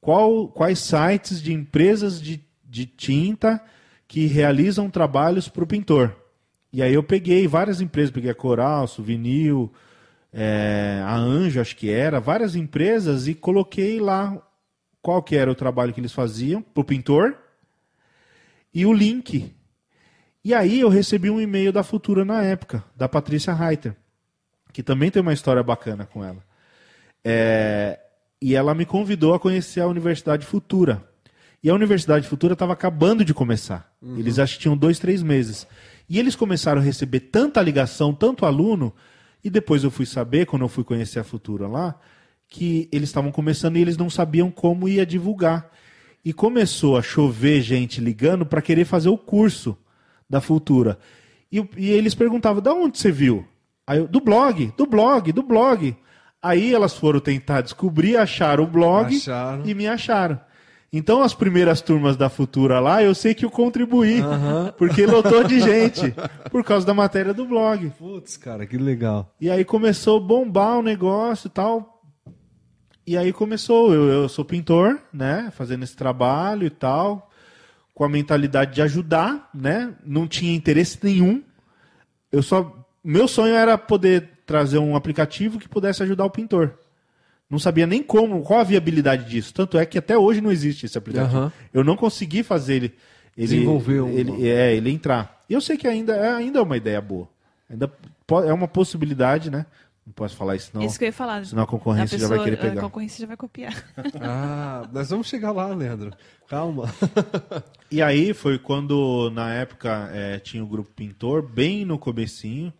qual, 0.00 0.46
quais 0.46 0.78
sites 0.78 1.42
de 1.42 1.52
empresas 1.52 2.22
de, 2.22 2.40
de 2.74 2.86
tinta 2.86 3.62
que 4.08 4.26
realizam 4.26 4.90
trabalhos 4.90 5.48
para 5.48 5.62
o 5.62 5.66
pintor. 5.66 6.14
E 6.72 6.82
aí 6.82 6.92
eu 6.92 7.04
peguei 7.04 7.46
várias 7.46 7.80
empresas, 7.80 8.10
peguei 8.10 8.32
a 8.32 8.34
Coral, 8.34 8.88
Souvenir, 8.88 9.70
é, 10.32 11.00
a 11.04 11.14
Anjo, 11.14 11.60
acho 11.60 11.76
que 11.76 11.88
era, 11.88 12.18
várias 12.18 12.56
empresas 12.56 13.28
e 13.28 13.34
coloquei 13.34 14.00
lá 14.00 14.36
qual 15.00 15.22
que 15.22 15.36
era 15.36 15.48
o 15.48 15.54
trabalho 15.54 15.92
que 15.92 16.00
eles 16.00 16.12
faziam 16.12 16.60
para 16.60 16.80
o 16.80 16.84
pintor 16.84 17.38
e 18.72 18.84
o 18.84 18.92
link. 18.92 19.54
E 20.44 20.52
aí 20.52 20.80
eu 20.80 20.88
recebi 20.88 21.30
um 21.30 21.40
e-mail 21.40 21.72
da 21.72 21.84
Futura 21.84 22.24
na 22.24 22.42
época, 22.42 22.82
da 22.96 23.08
Patrícia 23.08 23.54
Reiter, 23.54 23.94
que 24.72 24.82
também 24.82 25.12
tem 25.12 25.22
uma 25.22 25.32
história 25.32 25.62
bacana 25.62 26.06
com 26.06 26.24
ela. 26.24 26.42
É, 27.24 28.00
e 28.42 28.56
ela 28.56 28.74
me 28.74 28.84
convidou 28.84 29.32
a 29.32 29.38
conhecer 29.38 29.80
a 29.80 29.86
Universidade 29.86 30.44
Futura. 30.44 31.13
E 31.64 31.70
a 31.70 31.74
Universidade 31.74 32.28
Futura 32.28 32.52
estava 32.52 32.74
acabando 32.74 33.24
de 33.24 33.32
começar. 33.32 33.90
Eles 34.18 34.38
acho 34.38 34.56
que 34.56 34.60
tinham 34.60 34.76
dois, 34.76 34.98
três 34.98 35.22
meses. 35.22 35.66
E 36.06 36.18
eles 36.18 36.36
começaram 36.36 36.78
a 36.78 36.84
receber 36.84 37.20
tanta 37.20 37.62
ligação, 37.62 38.12
tanto 38.12 38.44
aluno, 38.44 38.92
e 39.42 39.48
depois 39.48 39.82
eu 39.82 39.90
fui 39.90 40.04
saber, 40.04 40.44
quando 40.44 40.60
eu 40.60 40.68
fui 40.68 40.84
conhecer 40.84 41.20
a 41.20 41.24
Futura 41.24 41.66
lá, 41.66 41.98
que 42.46 42.86
eles 42.92 43.08
estavam 43.08 43.32
começando 43.32 43.78
e 43.78 43.80
eles 43.80 43.96
não 43.96 44.10
sabiam 44.10 44.50
como 44.50 44.86
ia 44.86 45.06
divulgar. 45.06 45.70
E 46.22 46.34
começou 46.34 46.98
a 46.98 47.02
chover 47.02 47.62
gente 47.62 47.98
ligando 47.98 48.44
para 48.44 48.60
querer 48.60 48.84
fazer 48.84 49.08
o 49.08 49.16
curso 49.16 49.74
da 50.28 50.42
Futura. 50.42 50.98
E, 51.50 51.66
e 51.78 51.88
eles 51.88 52.14
perguntavam: 52.14 52.62
da 52.62 52.74
onde 52.74 52.98
você 52.98 53.10
viu? 53.10 53.42
Aí 53.86 54.00
eu, 54.00 54.06
do 54.06 54.20
blog, 54.20 54.70
do 54.76 54.84
blog, 54.84 55.32
do 55.32 55.42
blog. 55.42 55.96
Aí 56.42 56.74
elas 56.74 56.94
foram 56.94 57.20
tentar 57.20 57.62
descobrir, 57.62 58.18
acharam 58.18 58.64
o 58.64 58.66
blog 58.66 59.16
Acharam. 59.16 59.64
e 59.64 59.72
me 59.72 59.86
acharam. 59.86 60.38
Então 60.96 61.22
as 61.22 61.34
primeiras 61.34 61.80
turmas 61.80 62.16
da 62.16 62.28
Futura 62.28 62.78
lá, 62.78 63.02
eu 63.02 63.16
sei 63.16 63.34
que 63.34 63.44
eu 63.44 63.50
contribuí, 63.50 64.22
porque 64.78 65.04
lotou 65.04 65.42
de 65.42 65.58
gente, 65.58 66.14
por 66.52 66.62
causa 66.62 66.86
da 66.86 66.94
matéria 66.94 67.34
do 67.34 67.44
blog. 67.44 67.90
Putz, 67.98 68.36
cara, 68.36 68.64
que 68.64 68.78
legal. 68.78 69.34
E 69.40 69.50
aí 69.50 69.64
começou 69.64 70.18
a 70.18 70.20
bombar 70.20 70.78
o 70.78 70.82
negócio 70.82 71.48
e 71.48 71.50
tal. 71.50 72.00
E 73.04 73.16
aí 73.16 73.32
começou, 73.32 73.92
eu, 73.92 74.04
eu 74.04 74.28
sou 74.28 74.44
pintor, 74.44 75.00
né? 75.12 75.50
Fazendo 75.56 75.82
esse 75.82 75.96
trabalho 75.96 76.64
e 76.64 76.70
tal, 76.70 77.28
com 77.92 78.04
a 78.04 78.08
mentalidade 78.08 78.76
de 78.76 78.80
ajudar, 78.80 79.50
né? 79.52 79.92
Não 80.06 80.28
tinha 80.28 80.54
interesse 80.54 81.00
nenhum. 81.02 81.42
Eu 82.30 82.40
só. 82.40 82.72
Meu 83.02 83.26
sonho 83.26 83.56
era 83.56 83.76
poder 83.76 84.30
trazer 84.46 84.78
um 84.78 84.94
aplicativo 84.94 85.58
que 85.58 85.68
pudesse 85.68 86.04
ajudar 86.04 86.24
o 86.24 86.30
pintor. 86.30 86.78
Não 87.54 87.58
sabia 87.60 87.86
nem 87.86 88.02
como, 88.02 88.42
qual 88.42 88.58
a 88.60 88.64
viabilidade 88.64 89.24
disso. 89.30 89.54
Tanto 89.54 89.78
é 89.78 89.86
que 89.86 89.96
até 89.96 90.18
hoje 90.18 90.40
não 90.40 90.50
existe 90.50 90.86
esse 90.86 90.98
aplicativo. 90.98 91.36
Aham. 91.36 91.52
Eu 91.72 91.84
não 91.84 91.94
consegui 91.96 92.42
fazer 92.42 92.74
ele. 92.74 92.94
ele 93.36 93.46
Desenvolver 93.46 94.00
um- 94.00 94.08
ele, 94.10 94.48
é, 94.48 94.74
ele 94.74 94.90
entrar. 94.90 95.44
E 95.48 95.54
eu 95.54 95.60
sei 95.60 95.76
que 95.76 95.86
ainda 95.86 96.14
é, 96.16 96.32
ainda 96.32 96.58
é 96.58 96.62
uma 96.62 96.76
ideia 96.76 97.00
boa. 97.00 97.28
Ainda 97.70 97.90
é 98.46 98.52
uma 98.52 98.66
possibilidade, 98.66 99.50
né? 99.50 99.66
Não 100.06 100.12
posso 100.12 100.36
falar 100.36 100.56
isso, 100.56 100.70
não. 100.74 100.82
Isso 100.82 100.98
que 100.98 101.04
eu 101.04 101.08
ia 101.08 101.12
falar. 101.12 101.46
senão 101.46 101.62
a 101.62 101.66
concorrência 101.66 102.18
já 102.18 102.28
vai 102.28 102.42
querer 102.44 102.58
pegar. 102.58 102.80
A 102.80 102.84
concorrência 102.84 103.20
já 103.20 103.26
vai 103.26 103.36
copiar. 103.36 103.72
Ah, 104.20 104.86
nós 104.92 105.08
vamos 105.10 105.28
chegar 105.28 105.50
lá, 105.52 105.68
Leandro. 105.68 106.10
Calma. 106.48 106.92
E 107.90 108.02
aí 108.02 108.34
foi 108.34 108.58
quando, 108.58 109.30
na 109.30 109.54
época, 109.54 110.10
eh, 110.12 110.40
tinha 110.40 110.64
o 110.64 110.66
grupo 110.66 110.90
Pintor, 110.96 111.42
bem 111.42 111.84
no 111.84 111.96
comecinho. 111.96 112.72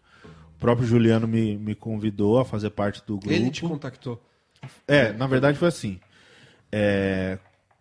O 0.56 0.58
próprio 0.58 0.86
Juliano 0.86 1.28
me, 1.28 1.56
me 1.56 1.74
convidou 1.74 2.38
a 2.40 2.44
fazer 2.44 2.70
parte 2.70 3.00
do 3.06 3.16
grupo. 3.18 3.32
Ele 3.32 3.48
te 3.50 3.62
contactou. 3.62 4.20
É, 4.88 5.12
na 5.12 5.26
verdade 5.26 5.58
foi 5.58 5.68
assim. 5.68 5.98
É, 6.72 7.38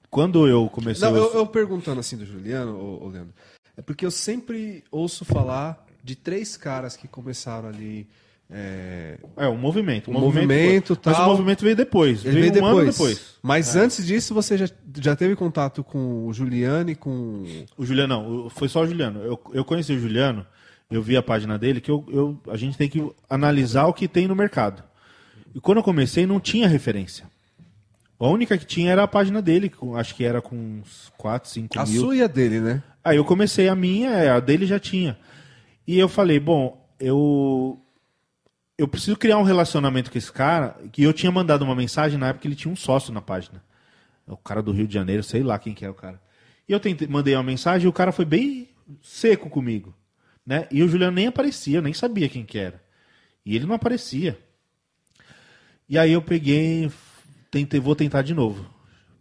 quando 0.09 0.47
eu 0.47 0.69
comecei... 0.69 1.07
Não, 1.07 1.15
a- 1.15 1.17
eu, 1.19 1.33
eu 1.33 1.47
perguntando 1.47 1.99
assim 1.99 2.17
do 2.17 2.25
Juliano, 2.25 2.75
ô, 2.77 3.05
ô 3.05 3.09
Leandro, 3.09 3.33
é 3.75 3.81
porque 3.81 4.05
eu 4.05 4.11
sempre 4.11 4.83
ouço 4.91 5.25
falar 5.25 5.85
de 6.03 6.15
três 6.15 6.55
caras 6.57 6.95
que 6.95 7.07
começaram 7.07 7.69
ali 7.69 8.07
é, 8.51 9.17
É, 9.37 9.47
o 9.47 9.57
movimento. 9.57 10.11
O 10.11 10.13
movimento, 10.13 10.99
Mas 11.03 11.17
tal. 11.17 11.25
o 11.27 11.31
movimento 11.31 11.63
veio 11.63 11.75
depois. 11.75 12.23
Ele 12.23 12.39
veio 12.41 12.51
veio 12.53 12.65
um 12.65 12.67
depois. 12.67 12.83
ano 12.83 12.91
depois. 12.91 13.35
Mas 13.41 13.75
antes 13.75 14.05
disso, 14.05 14.33
você 14.33 14.57
já, 14.57 14.67
já 15.01 15.15
teve 15.15 15.35
contato 15.35 15.83
com 15.83 16.27
o 16.27 16.33
Juliano 16.33 16.91
e 16.91 16.95
com. 16.95 17.43
O 17.75 17.83
Juliano, 17.85 18.43
não, 18.43 18.49
foi 18.51 18.67
só 18.69 18.81
o 18.81 18.85
Juliano. 18.87 19.21
Eu, 19.23 19.39
eu 19.53 19.65
conheci 19.65 19.93
o 19.93 19.99
Juliano, 19.99 20.45
eu 20.91 21.01
vi 21.01 21.17
a 21.17 21.23
página 21.23 21.57
dele, 21.57 21.81
que 21.81 21.89
eu, 21.89 22.05
eu- 22.09 22.39
a 22.51 22.57
gente 22.57 22.77
tem 22.77 22.87
que 22.87 23.09
analisar 23.27 23.87
o 23.87 23.93
que 23.93 24.07
tem 24.07 24.27
no 24.27 24.35
mercado. 24.35 24.83
E 25.53 25.59
quando 25.59 25.77
eu 25.79 25.83
comecei, 25.83 26.25
não 26.25 26.39
tinha 26.39 26.67
referência. 26.67 27.25
A 28.19 28.27
única 28.27 28.57
que 28.57 28.65
tinha 28.65 28.91
era 28.91 29.03
a 29.03 29.07
página 29.07 29.41
dele, 29.41 29.69
com- 29.69 29.95
acho 29.97 30.15
que 30.15 30.23
era 30.23 30.41
com 30.41 30.55
uns 30.55 31.11
4, 31.17 31.49
5 31.49 31.77
A 31.79 31.85
mil. 31.85 31.99
sua 32.01 32.15
e 32.15 32.21
a 32.21 32.27
dele, 32.27 32.59
né? 32.61 32.81
Aí 33.03 33.17
eu 33.17 33.25
comecei 33.25 33.67
a 33.67 33.75
minha, 33.75 34.09
é, 34.11 34.29
a 34.29 34.39
dele 34.39 34.65
já 34.65 34.79
tinha. 34.79 35.17
E 35.85 35.99
eu 35.99 36.07
falei, 36.07 36.39
bom, 36.39 36.87
eu 36.99 37.79
eu 38.77 38.87
preciso 38.87 39.15
criar 39.17 39.37
um 39.37 39.43
relacionamento 39.43 40.09
com 40.11 40.17
esse 40.17 40.31
cara, 40.31 40.75
que 40.91 41.03
eu 41.03 41.13
tinha 41.13 41.31
mandado 41.31 41.63
uma 41.63 41.75
mensagem 41.75 42.17
na 42.17 42.29
época 42.29 42.41
que 42.41 42.47
ele 42.47 42.55
tinha 42.55 42.71
um 42.71 42.75
sócio 42.75 43.13
na 43.13 43.21
página. 43.21 43.63
O 44.25 44.35
cara 44.37 44.63
do 44.63 44.71
Rio 44.71 44.87
de 44.87 44.93
Janeiro, 44.93 45.21
sei 45.21 45.43
lá 45.43 45.59
quem 45.59 45.73
que 45.73 45.85
é 45.85 45.89
o 45.89 45.93
cara. 45.93 46.19
E 46.67 46.71
eu 46.71 46.79
tentei, 46.79 47.07
mandei 47.07 47.35
uma 47.35 47.43
mensagem 47.43 47.85
e 47.85 47.89
o 47.89 47.93
cara 47.93 48.11
foi 48.11 48.25
bem 48.25 48.69
seco 49.01 49.49
comigo, 49.49 49.93
né? 50.45 50.67
E 50.71 50.81
o 50.81 50.87
Juliano 50.87 51.13
nem 51.15 51.27
aparecia, 51.27 51.77
eu 51.77 51.81
nem 51.81 51.93
sabia 51.93 52.27
quem 52.29 52.43
que 52.45 52.57
era. 52.57 52.81
E 53.45 53.55
ele 53.55 53.65
não 53.65 53.75
aparecia. 53.75 54.39
E 55.93 55.99
aí 55.99 56.11
eu 56.11 56.23
peguei, 56.23 56.91
tentei, 57.51 57.79
vou 57.79 57.95
tentar 57.95 58.23
de 58.23 58.33
novo. 58.33 58.65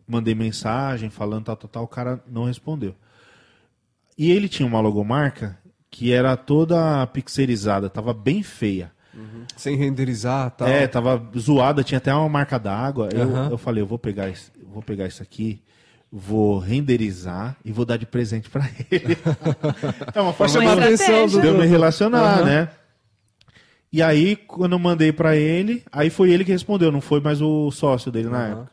Mandei 0.08 0.34
mensagem 0.34 1.10
falando 1.10 1.44
tal, 1.44 1.54
tal, 1.54 1.68
tal, 1.68 1.84
o 1.84 1.86
cara 1.86 2.24
não 2.26 2.44
respondeu. 2.44 2.94
E 4.16 4.30
ele 4.30 4.48
tinha 4.48 4.66
uma 4.66 4.80
logomarca 4.80 5.58
que 5.90 6.10
era 6.10 6.34
toda 6.34 7.06
pixelizada, 7.08 7.90
tava 7.90 8.14
bem 8.14 8.42
feia. 8.42 8.90
Sem 9.54 9.76
renderizar 9.76 10.50
tal. 10.52 10.66
É, 10.66 10.86
tava 10.86 11.22
zoada, 11.38 11.84
tinha 11.84 11.98
até 11.98 12.14
uma 12.14 12.26
marca 12.26 12.58
d'água. 12.58 13.10
Eu, 13.12 13.20
Aham. 13.24 13.48
eu 13.50 13.58
falei, 13.58 13.82
eu 13.82 13.86
vou 13.86 13.98
pegar, 13.98 14.30
esse, 14.30 14.50
vou 14.72 14.82
pegar 14.82 15.06
isso 15.06 15.22
aqui, 15.22 15.60
vou 16.10 16.58
renderizar 16.58 17.54
e 17.62 17.70
vou 17.70 17.84
dar 17.84 17.98
de 17.98 18.06
presente 18.06 18.48
pra 18.48 18.66
ele. 18.90 19.18
é 20.14 20.20
uma 20.22 20.32
forma 20.32 20.58
de 21.38 21.46
eu 21.46 21.54
me 21.54 21.66
relacionar, 21.66 22.38
Aham. 22.38 22.44
né? 22.46 22.68
E 23.92 24.02
aí, 24.02 24.36
quando 24.36 24.72
eu 24.72 24.78
mandei 24.78 25.12
pra 25.12 25.36
ele, 25.36 25.82
aí 25.92 26.08
foi 26.08 26.30
ele 26.30 26.44
que 26.44 26.52
respondeu, 26.52 26.90
não 26.90 27.00
foi 27.00 27.20
mais 27.20 27.42
o 27.42 27.70
sócio 27.70 28.10
dele 28.10 28.28
na 28.28 28.38
Aham. 28.38 28.52
época. 28.52 28.72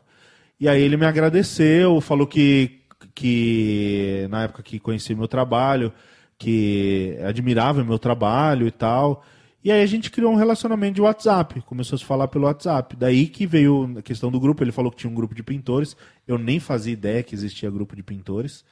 E 0.58 0.68
aí 0.68 0.80
ele 0.82 0.96
me 0.96 1.04
agradeceu, 1.06 2.00
falou 2.00 2.26
que, 2.26 2.80
que 3.14 4.26
na 4.30 4.44
época 4.44 4.62
que 4.62 4.78
conhecia 4.78 5.14
meu 5.16 5.28
trabalho, 5.28 5.92
que 6.38 7.18
admirava 7.26 7.84
meu 7.84 7.98
trabalho 7.98 8.66
e 8.66 8.70
tal. 8.70 9.24
E 9.62 9.70
aí 9.70 9.82
a 9.82 9.86
gente 9.86 10.10
criou 10.10 10.32
um 10.32 10.36
relacionamento 10.36 10.94
de 10.94 11.02
WhatsApp, 11.02 11.60
começou 11.62 11.96
a 11.96 11.98
se 11.98 12.04
falar 12.04 12.28
pelo 12.28 12.46
WhatsApp. 12.46 12.96
Daí 12.96 13.26
que 13.26 13.46
veio 13.46 13.96
a 13.98 14.02
questão 14.02 14.30
do 14.30 14.40
grupo, 14.40 14.64
ele 14.64 14.72
falou 14.72 14.90
que 14.90 14.96
tinha 14.98 15.10
um 15.10 15.14
grupo 15.14 15.34
de 15.34 15.42
pintores, 15.42 15.94
eu 16.26 16.38
nem 16.38 16.58
fazia 16.58 16.92
ideia 16.94 17.22
que 17.22 17.34
existia 17.34 17.70
grupo 17.70 17.94
de 17.94 18.02
pintores. 18.02 18.64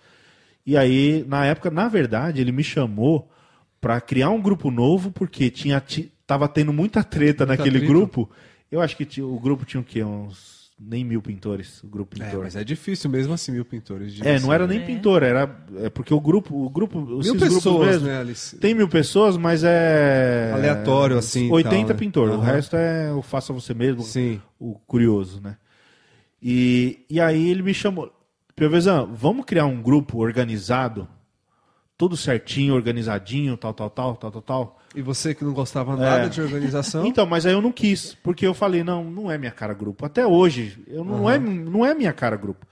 E 0.65 0.77
aí, 0.79 1.25
na 1.29 1.45
época, 1.45 1.71
na 1.71 1.89
verdade, 1.89 2.41
ele 2.41 2.53
me 2.53 2.65
chamou 2.65 3.31
pra 3.81 4.01
criar 4.01 4.31
um 4.31 4.41
grupo 4.41 4.71
novo, 4.71 5.11
porque 5.11 5.51
tinha 5.51 5.79
ti- 5.81 6.11
tava 6.29 6.47
tendo 6.47 6.73
muita 6.73 7.03
treta 7.03 7.45
Muita 7.45 7.57
naquele 7.61 7.79
treta. 7.81 7.93
grupo. 7.93 8.31
Eu 8.71 8.81
acho 8.83 8.97
que 8.97 9.21
o 9.23 9.41
grupo 9.41 9.65
tinha 9.65 9.81
o 9.81 9.85
quê? 9.85 10.05
Uns 10.05 10.69
nem 10.81 11.03
mil 11.03 11.21
pintores, 11.21 11.83
o 11.83 11.89
grupo 11.89 12.15
É, 12.21 12.25
pintor. 12.25 12.45
mas 12.45 12.55
é 12.55 12.63
difícil 12.63 13.11
mesmo 13.11 13.33
assim, 13.33 13.51
mil 13.51 13.65
pintores. 13.65 14.13
de 14.15 14.23
É, 14.29 14.35
não 14.35 14.47
você, 14.49 14.53
era 14.55 14.67
né? 14.67 14.75
nem 14.75 14.83
É. 14.85 14.87
pintor, 14.87 15.25
era 15.25 15.59
é 15.79 15.89
porque 15.91 16.15
o 16.15 16.21
grupo, 16.21 16.55
o 16.55 16.71
grupo, 16.71 17.01
Mil 17.01 17.35
pessoas, 17.37 17.87
mesmo, 17.89 18.07
né, 18.07 18.21
Alice? 18.21 18.57
tem 18.59 18.75
mil 18.75 18.89
pessoas, 18.89 19.37
mas 19.37 19.65
é 19.65 20.53
Aleatório, 20.55 21.19
assim, 21.19 21.49
e 21.49 21.51
80 21.51 21.81
tal, 21.81 21.89
né? 21.89 21.95
pintor, 21.95 22.29
o 22.29 22.39
resto 22.41 22.77
é 22.77 23.11
o 23.13 23.23
faça 23.23 23.53
você 23.53 23.75
mesmo, 23.75 24.03
Sim. 24.03 24.41
o 24.61 24.75
curioso, 24.87 25.41
né? 25.41 25.57
E, 26.41 27.05
e 27.11 27.21
aí 27.21 27.49
ele 27.51 27.63
me 27.63 27.75
chamou, 27.75 28.13
Piovesan, 28.55 29.05
vamos 29.13 29.45
criar 29.47 29.65
um 29.67 29.83
grupo 29.83 30.19
organizado, 30.19 31.09
tudo 31.99 32.17
certinho, 32.17 32.75
organizadinho, 32.75 33.57
tal, 33.57 33.75
tal, 33.75 33.91
tal, 33.91 34.15
tal, 34.17 34.31
tal, 34.31 34.43
tal. 34.43 34.79
E 34.95 35.03
você 35.03 35.35
que 35.35 35.45
não 35.45 35.53
gostava 35.53 35.97
nada 35.97 36.27
É. 36.27 36.29
de 36.29 36.41
organização? 36.41 37.05
Então, 37.05 37.27
mas 37.27 37.45
aí 37.45 37.53
eu 37.53 37.61
não 37.61 37.73
quis, 37.73 38.15
porque 38.23 38.47
eu 38.47 38.55
falei, 38.55 38.85
não, 38.85 39.03
não 39.05 39.31
é 39.31 39.37
minha 39.37 39.51
cara 39.51 39.75
grupo. 39.75 40.07
Até 40.07 40.25
hoje, 40.25 40.79
eu 40.87 41.05
não, 41.05 41.29
é, 41.29 41.39
não 41.39 41.85
é 41.85 41.93
minha 41.95 42.13
cara 42.13 42.37
grupo. 42.37 42.65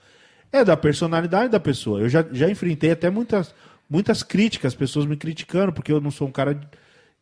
É 0.49 0.63
da 0.63 0.77
personalidade 0.77 1.51
da 1.51 1.59
pessoa. 1.59 1.99
Eu 1.99 2.07
já, 2.07 2.25
já 2.31 2.49
enfrentei 2.49 2.89
até 2.91 3.09
muitas, 3.09 3.53
muitas 3.89 4.23
críticas, 4.23 4.73
pessoas 4.73 5.05
me 5.05 5.17
criticando, 5.17 5.73
porque 5.73 5.91
eu 5.91 5.99
não 5.99 6.09
sou 6.09 6.27
um 6.27 6.31
cara 6.31 6.53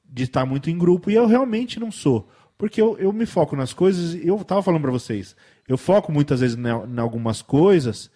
de- 0.08 0.24
estar 0.24 0.46
muito 0.46 0.70
em 0.70 0.78
grupo, 0.78 1.10
e 1.10 1.16
eu 1.16 1.26
realmente 1.26 1.80
não 1.80 1.92
sou. 1.92 2.30
Porque 2.56 2.80
eu, 2.80 2.96
eu 3.00 3.12
me 3.12 3.26
foco 3.26 3.56
nas 3.56 3.74
coisas, 3.74 4.14
e 4.14 4.28
eu 4.28 4.38
tava 4.46 4.62
falando 4.62 4.82
para 4.84 4.92
vocês, 4.92 5.36
eu 5.68 5.76
foco 5.78 6.12
muitas 6.12 6.40
vezes 6.40 6.56
em 6.56 7.00
algumas 7.00 7.42
coisas, 7.42 8.10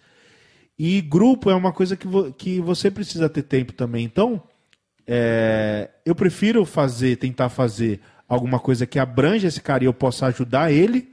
e 0.82 1.00
grupo 1.02 1.50
é 1.50 1.54
uma 1.54 1.72
coisa 1.72 1.94
que, 1.94 2.06
vo- 2.06 2.32
que 2.32 2.58
você 2.60 2.90
precisa 2.90 3.28
ter 3.28 3.42
tempo 3.42 3.72
também. 3.74 4.02
Então, 4.02 4.42
é, 5.06 5.90
eu 6.06 6.14
prefiro 6.14 6.64
fazer, 6.64 7.16
tentar 7.16 7.48
fazer 7.50 8.00
alguma 8.28 8.58
coisa 8.58 8.86
que 8.86 8.98
abrange 8.98 9.46
esse 9.46 9.60
cara 9.60 9.84
e 9.84 9.86
eu 9.86 9.92
possa 9.92 10.26
ajudar 10.26 10.72
ele, 10.72 11.10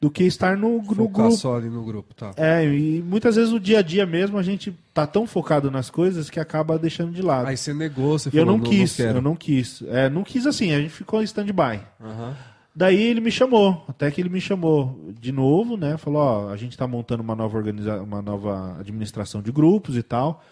do 0.00 0.10
que 0.10 0.24
estar 0.24 0.56
no, 0.56 0.78
no 0.78 0.82
Focar 0.84 1.12
grupo. 1.26 1.36
só 1.36 1.56
ali 1.56 1.68
no 1.70 1.84
grupo, 1.84 2.12
tá. 2.12 2.32
É, 2.36 2.64
e 2.66 3.00
muitas 3.02 3.36
vezes 3.36 3.52
no 3.52 3.60
dia 3.60 3.78
a 3.78 3.82
dia 3.82 4.04
mesmo 4.04 4.36
a 4.36 4.42
gente 4.42 4.76
tá 4.92 5.06
tão 5.06 5.28
focado 5.28 5.70
nas 5.70 5.88
coisas 5.90 6.28
que 6.28 6.40
acaba 6.40 6.76
deixando 6.76 7.12
de 7.12 7.22
lado. 7.22 7.46
Aí 7.46 7.56
você 7.56 7.72
negou, 7.72 8.18
você 8.18 8.28
e 8.32 8.36
eu 8.36 8.44
falou, 8.44 8.58
não 8.58 8.64
quis, 8.64 8.96
quero. 8.96 9.18
eu 9.18 9.22
não 9.22 9.36
quis. 9.36 9.80
É, 9.86 10.10
não 10.10 10.24
quis 10.24 10.44
assim, 10.44 10.72
a 10.72 10.80
gente 10.80 10.90
ficou 10.92 11.20
em 11.20 11.24
stand-by. 11.24 11.80
Aham. 12.02 12.36
Daí 12.74 13.02
ele 13.02 13.20
me 13.20 13.30
chamou, 13.30 13.84
até 13.86 14.10
que 14.10 14.20
ele 14.20 14.30
me 14.30 14.40
chamou 14.40 15.12
de 15.20 15.30
novo, 15.30 15.76
né? 15.76 15.96
Falou, 15.98 16.22
ó, 16.22 16.48
a 16.48 16.56
gente 16.56 16.76
tá 16.76 16.86
montando 16.86 17.22
uma 17.22 17.34
nova 17.36 17.56
organiza 17.58 18.00
uma 18.02 18.22
nova 18.22 18.78
administração 18.80 19.42
de 19.42 19.52
grupos 19.52 19.94
e 19.96 20.02
tal. 20.02 20.42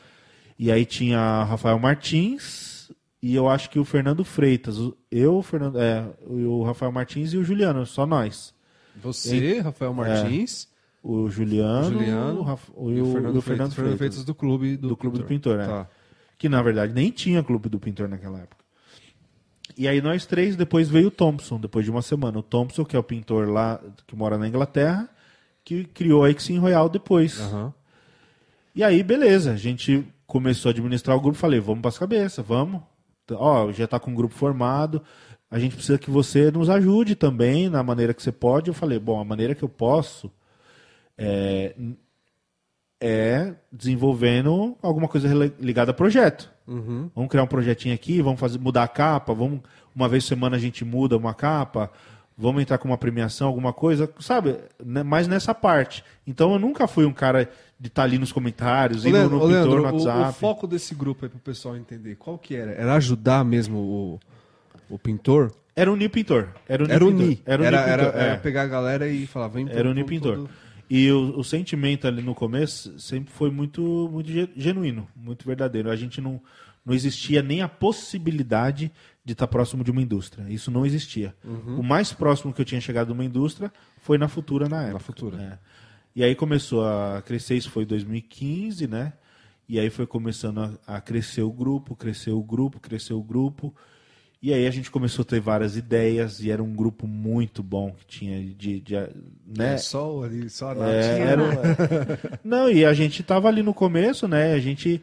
E 0.59 0.70
aí 0.70 0.84
tinha 0.84 1.44
Rafael 1.44 1.78
Martins 1.78 2.90
e 3.22 3.34
eu 3.34 3.48
acho 3.48 3.70
que 3.70 3.78
o 3.78 3.84
Fernando 3.84 4.22
Freitas, 4.24 4.76
eu, 5.10 5.36
o 5.36 5.42
Fernando, 5.42 5.78
é, 5.80 6.05
o 6.26 6.62
Rafael 6.62 6.92
Martins 6.92 7.32
e 7.32 7.38
o 7.38 7.44
Juliano, 7.44 7.86
só 7.86 8.05
nós. 8.06 8.52
Você, 9.02 9.60
Rafael 9.60 9.94
Martins, 9.94 10.68
O 11.02 11.30
Juliano, 11.30 11.86
o 11.86 11.90
Juliano 11.92 12.42
o, 12.74 12.84
o- 12.88 12.92
e 12.92 13.01
o 13.01 13.06
Fernando, 13.12 13.34
e 13.34 13.38
o 13.38 13.40
Freitas, 13.40 13.74
Fernando 13.74 13.97
Freitas 13.97 14.24
do 14.26 14.34
clube 14.34 14.76
do, 14.76 14.88
do 14.88 14.97
Clube 14.97 15.16
do 15.18 15.24
Pintor. 15.24 15.56
Pintor, 15.59 15.74
é. 15.78 15.84
Tá. 15.84 15.90
Que 16.36 16.48
na 16.51 16.60
verdade 16.60 16.92
nem 16.92 17.10
tinha 17.10 17.42
Clube 17.42 17.70
do 17.70 17.78
Pintor 17.80 18.06
naquela 18.09 18.38
época. 18.40 18.60
E 19.76 19.88
aí 19.88 20.01
nós 20.01 20.26
três, 20.26 20.56
depois 20.56 20.88
veio 20.88 21.09
o 21.09 21.10
Thompson, 21.10 21.59
depois 21.59 21.84
de 21.84 21.90
uma 21.90 22.02
semana. 22.02 22.38
O 22.38 22.42
Thompson, 22.42 22.84
que 22.84 22.97
é 22.97 22.98
o 22.98 23.02
pintor 23.02 23.48
lá, 23.48 23.80
que 24.06 24.16
mora 24.16 24.36
na 24.36 24.48
Inglaterra, 24.48 25.09
que 25.64 25.84
criou 25.84 26.24
a 26.24 26.30
Exim 26.30 26.59
Royal 26.59 26.88
depois. 26.88 27.40
Aham. 27.40 27.72
E 28.74 28.84
aí, 28.84 29.02
beleza, 29.02 29.52
a 29.52 29.56
gente 29.56 30.06
começou 30.26 30.70
a 30.70 30.72
administrar 30.72 31.16
o 31.16 31.20
grupo, 31.20 31.36
falei, 31.36 31.59
vamos 31.59 31.80
para 31.80 31.88
as 31.88 31.98
cabeças, 31.98 32.44
vamos. 32.44 32.80
Ó, 33.32 33.72
já 33.72 33.86
tá 33.86 33.98
com 33.98 34.12
o 34.12 34.14
grupo 34.14 34.34
formado, 34.34 35.02
a 35.51 35.59
gente 35.59 35.74
precisa 35.74 35.98
que 35.98 36.10
você 36.10 36.51
nos 36.51 36.70
ajude 36.70 37.16
também 37.16 37.68
na 37.68 37.82
maneira 37.82 38.14
que 38.14 38.22
você 38.22 38.30
pode. 38.30 38.68
Eu 38.68 38.74
falei, 38.74 38.98
bom, 38.98 39.20
a 39.20 39.24
maneira 39.24 39.55
que 39.55 39.62
eu 39.62 39.68
posso 39.68 40.30
é, 41.18 41.74
é 43.01 43.55
desenvolvendo 43.72 44.76
alguma 44.80 45.09
coisa 45.09 45.28
ligada 45.59 45.90
a 45.90 45.94
projeto. 45.94 46.51
Uhum. 46.70 47.10
Vamos 47.14 47.30
criar 47.30 47.42
um 47.42 47.48
projetinho 47.48 47.94
aqui, 47.94 48.22
vamos 48.22 48.38
fazer, 48.38 48.59
mudar 48.59 48.84
a 48.84 48.88
capa, 48.88 49.34
vamos 49.34 49.60
uma 49.94 50.09
vez 50.09 50.22
por 50.24 50.28
semana 50.28 50.56
a 50.56 50.59
gente 50.59 50.84
muda 50.84 51.16
uma 51.16 51.34
capa, 51.34 51.90
vamos 52.38 52.62
entrar 52.62 52.78
com 52.78 52.86
uma 52.88 52.97
premiação, 52.97 53.48
alguma 53.48 53.72
coisa, 53.72 54.09
sabe? 54.20 54.56
Né, 54.82 55.02
Mais 55.02 55.26
nessa 55.26 55.52
parte. 55.55 56.05
Então 56.26 56.52
eu 56.52 56.59
nunca 56.59 56.86
fui 56.86 57.05
um 57.05 57.12
cara 57.12 57.51
de 57.78 57.88
estar 57.88 58.05
ali 58.05 58.18
nos 58.18 58.30
comentários, 58.30 59.05
indo 59.05 59.14
Leandro, 59.14 59.36
no 59.36 59.40
pintor, 59.42 59.52
Leandro, 59.52 59.76
no 59.76 59.82
o- 59.82 59.90
o, 60.02 60.05
WhatsApp. 60.06 60.38
foco 60.38 60.66
desse 60.66 60.94
grupo 60.94 61.24
aí 61.24 61.28
pro 61.28 61.38
pessoal 61.40 61.76
entender, 61.76 62.14
qual 62.16 62.38
que 62.38 62.55
era? 62.55 62.70
Era 62.72 62.94
ajudar 62.94 63.44
mesmo 63.44 63.78
o, 63.78 64.20
o 64.88 64.98
pintor? 64.98 65.52
Era 65.74 65.90
o 65.90 65.97
Ni 65.97 66.09
Pintor. 66.09 66.48
Era 66.68 66.82
o 66.84 66.86
Ni 66.86 66.92
Era 66.92 67.05
o 67.05 67.09
Pintor. 67.09 67.38
Era 67.47 67.62
o 67.62 67.64
Era, 67.64 67.76
era, 67.80 68.02
era 68.02 68.22
é. 68.32 68.36
pegar 68.36 68.62
a 68.62 68.66
galera 68.66 69.09
e 69.09 69.26
falar, 69.26 69.48
vem 69.48 69.66
Era 69.70 69.88
o 69.88 69.94
Ni 69.94 70.02
vamos 70.02 70.09
Pintor. 70.10 70.34
tudo- 70.36 70.51
E 70.90 71.10
o, 71.12 71.38
o 71.38 71.44
sentimento 71.44 72.08
ali 72.08 72.20
no 72.20 72.34
começo 72.34 72.98
sempre 72.98 73.32
foi 73.32 73.48
muito, 73.48 74.08
muito 74.10 74.28
ge- 74.28 74.50
genuíno, 74.56 75.06
muito 75.14 75.46
verdadeiro. 75.46 75.88
A 75.88 75.94
gente 75.94 76.20
não, 76.20 76.42
não 76.84 76.92
existia 76.92 77.40
nem 77.42 77.62
a 77.62 77.68
possibilidade 77.68 78.90
de 79.24 79.32
estar 79.32 79.46
próximo 79.46 79.84
de 79.84 79.90
uma 79.92 80.02
indústria. 80.02 80.44
Isso 80.48 80.68
não 80.68 80.84
existia. 80.84 81.32
Uhum. 81.44 81.78
O 81.78 81.82
mais 81.84 82.12
próximo 82.12 82.52
que 82.52 82.60
eu 82.60 82.64
tinha 82.64 82.80
chegado 82.80 83.06
de 83.06 83.12
uma 83.12 83.24
indústria 83.24 83.72
foi 83.98 84.18
na 84.18 84.26
Futura 84.26 84.68
na 84.68 84.82
época. 84.82 84.98
Futura. 84.98 85.40
É. 85.40 85.58
E 86.16 86.24
aí 86.24 86.34
começou 86.34 86.84
a 86.84 87.22
crescer, 87.24 87.54
isso 87.54 87.70
foi 87.70 87.84
em 87.84 87.86
2015, 87.86 88.88
né? 88.88 89.12
E 89.68 89.78
aí 89.78 89.88
foi 89.90 90.08
começando 90.08 90.58
a, 90.84 90.96
a 90.96 91.00
crescer 91.00 91.42
o 91.42 91.52
grupo, 91.52 91.94
crescer 91.94 92.32
o 92.32 92.42
grupo, 92.42 92.80
crescer 92.80 93.14
o 93.14 93.22
grupo. 93.22 93.72
E 94.42 94.54
aí 94.54 94.66
a 94.66 94.70
gente 94.70 94.90
começou 94.90 95.22
a 95.22 95.26
ter 95.26 95.38
várias 95.40 95.76
ideias 95.76 96.40
e 96.40 96.50
era 96.50 96.62
um 96.62 96.72
grupo 96.74 97.06
muito 97.06 97.62
bom 97.62 97.92
que 97.92 98.06
tinha 98.06 98.40
de, 98.42 98.80
de 98.80 98.94
né? 99.46 99.74
É, 99.74 99.76
só 99.76 100.22
ali, 100.24 100.48
só 100.48 100.70
a 100.70 100.72
É, 100.72 100.76
Nath. 101.18 101.28
era 101.28 102.40
Não, 102.42 102.70
e 102.70 102.84
a 102.86 102.92
gente 102.94 103.22
tava 103.22 103.48
ali 103.48 103.62
no 103.62 103.74
começo, 103.74 104.26
né? 104.26 104.54
A 104.54 104.58
gente. 104.58 105.02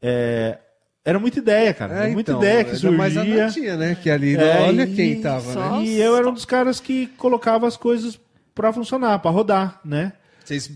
é, 0.00 0.56
era 1.04 1.18
muita 1.18 1.38
ideia, 1.40 1.74
cara. 1.74 2.06
É, 2.06 2.10
muita 2.10 2.32
então, 2.32 2.42
ideia 2.42 2.64
que 2.64 2.70
ainda 2.74 2.90
mais 2.92 3.16
a 3.16 3.20
surgia. 3.22 3.44
Natinha, 3.46 3.76
né? 3.76 3.94
Que 4.02 4.10
ali, 4.10 4.36
É, 4.36 4.60
olha 4.62 4.82
e- 4.84 4.94
quem 4.94 5.20
tava, 5.20 5.52
só- 5.52 5.78
né? 5.78 5.84
E 5.84 6.00
eu 6.00 6.16
era 6.16 6.28
um 6.28 6.32
dos 6.34 6.44
caras 6.46 6.80
que 6.80 7.06
colocava 7.18 7.66
as 7.68 7.76
coisas 7.76 8.18
pra 8.54 8.72
funcionar, 8.72 9.18
pra 9.18 9.30
rodar, 9.30 9.78
né? 9.84 10.12
Vocês 10.44 10.70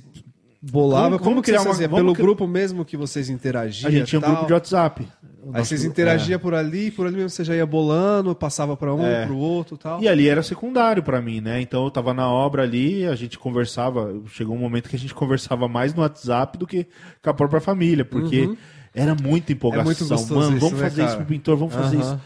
bolavam, 0.61 1.11
Como- 1.13 1.19
como, 1.19 1.31
como 1.37 1.43
que 1.43 1.51
criar 1.51 1.63
uma- 1.63 1.73
vamos 1.75 1.89
Pelo 1.97 2.13
cri- 2.15 2.23
grupo 2.23 2.47
mesmo 2.47 2.85
que 2.85 2.97
vocês 2.99 3.29
interagiam 3.31 3.89
A 3.89 3.93
gente 3.93 4.09
tinha 4.09 4.19
um 4.19 4.23
grupo 4.25 4.47
de 4.47 4.53
WhatsApp. 4.53 5.07
Aí 5.53 5.65
vocês 5.65 5.85
é. 5.85 5.89
interagiam 5.89 6.39
por 6.39 6.55
ali, 6.55 6.91
por 6.91 7.07
ali 7.07 7.17
mesmo 7.17 7.31
você 7.31 7.45
já 7.45 7.55
ia 7.55 7.67
bolando, 7.67 8.35
passava 8.35 8.77
pra 8.77 8.95
um, 8.95 9.05
É. 9.05 9.27
pro 9.27 9.37
outro 9.37 9.75
e 9.75 9.79
tal. 9.79 10.03
E 10.03 10.09
ali 10.09 10.29
era 10.29 10.43
secundário 10.43 11.03
pra 11.03 11.21
mim, 11.21 11.41
né? 11.41 11.61
Então 11.61 11.85
eu 11.85 11.91
tava 11.91 12.15
na 12.15 12.29
obra 12.31 12.63
ali, 12.63 13.05
a 13.07 13.15
gente 13.15 13.39
conversava. 13.39 14.15
Chegou 14.29 14.57
um 14.57 14.59
momento 14.61 14.89
que 14.89 14.97
a 14.97 14.99
gente 14.99 15.15
conversava 15.15 15.69
mais 15.69 15.93
no 15.95 16.03
WhatsApp 16.03 16.57
do 16.57 16.67
que 16.67 16.87
com 17.23 17.31
a 17.31 17.35
própria 17.35 17.61
família, 17.61 18.05
porque 18.05 18.57
era 18.95 19.15
muita 19.15 19.53
empolgação. 19.53 19.85
Uhum. 19.85 19.93
É 19.93 19.95
muito 19.97 20.09
gostoso 20.09 20.35
Mano, 20.41 20.57
isso, 20.57 20.67
vamos 20.67 20.81
né, 20.81 20.89
fazer 20.89 21.03
isso 21.03 21.13
cara? 21.13 21.25
pro 21.25 21.35
pintor, 21.35 21.57
vamos 21.57 21.75
fazer 21.75 21.97
Aham. 21.97 22.05
isso. 22.15 22.21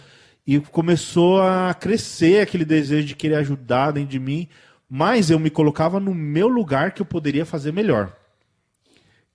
E 0.47 0.61
começou 0.61 1.43
a 1.43 1.75
crescer 1.75 2.41
aquele 2.41 2.65
desejo 2.65 3.07
de 3.07 3.15
querer 3.15 3.35
ajudar 3.37 3.91
dentro 3.91 4.09
de 4.11 4.19
mim, 4.19 4.49
mas 4.89 5.31
eu 5.31 5.39
me 5.39 5.51
colocava 5.51 6.01
no 6.01 6.15
meu 6.15 6.49
lugar 6.49 6.93
que 6.93 7.03
eu 7.03 7.07
poderia 7.07 7.45
fazer 7.45 7.73
melhor. 7.73 8.13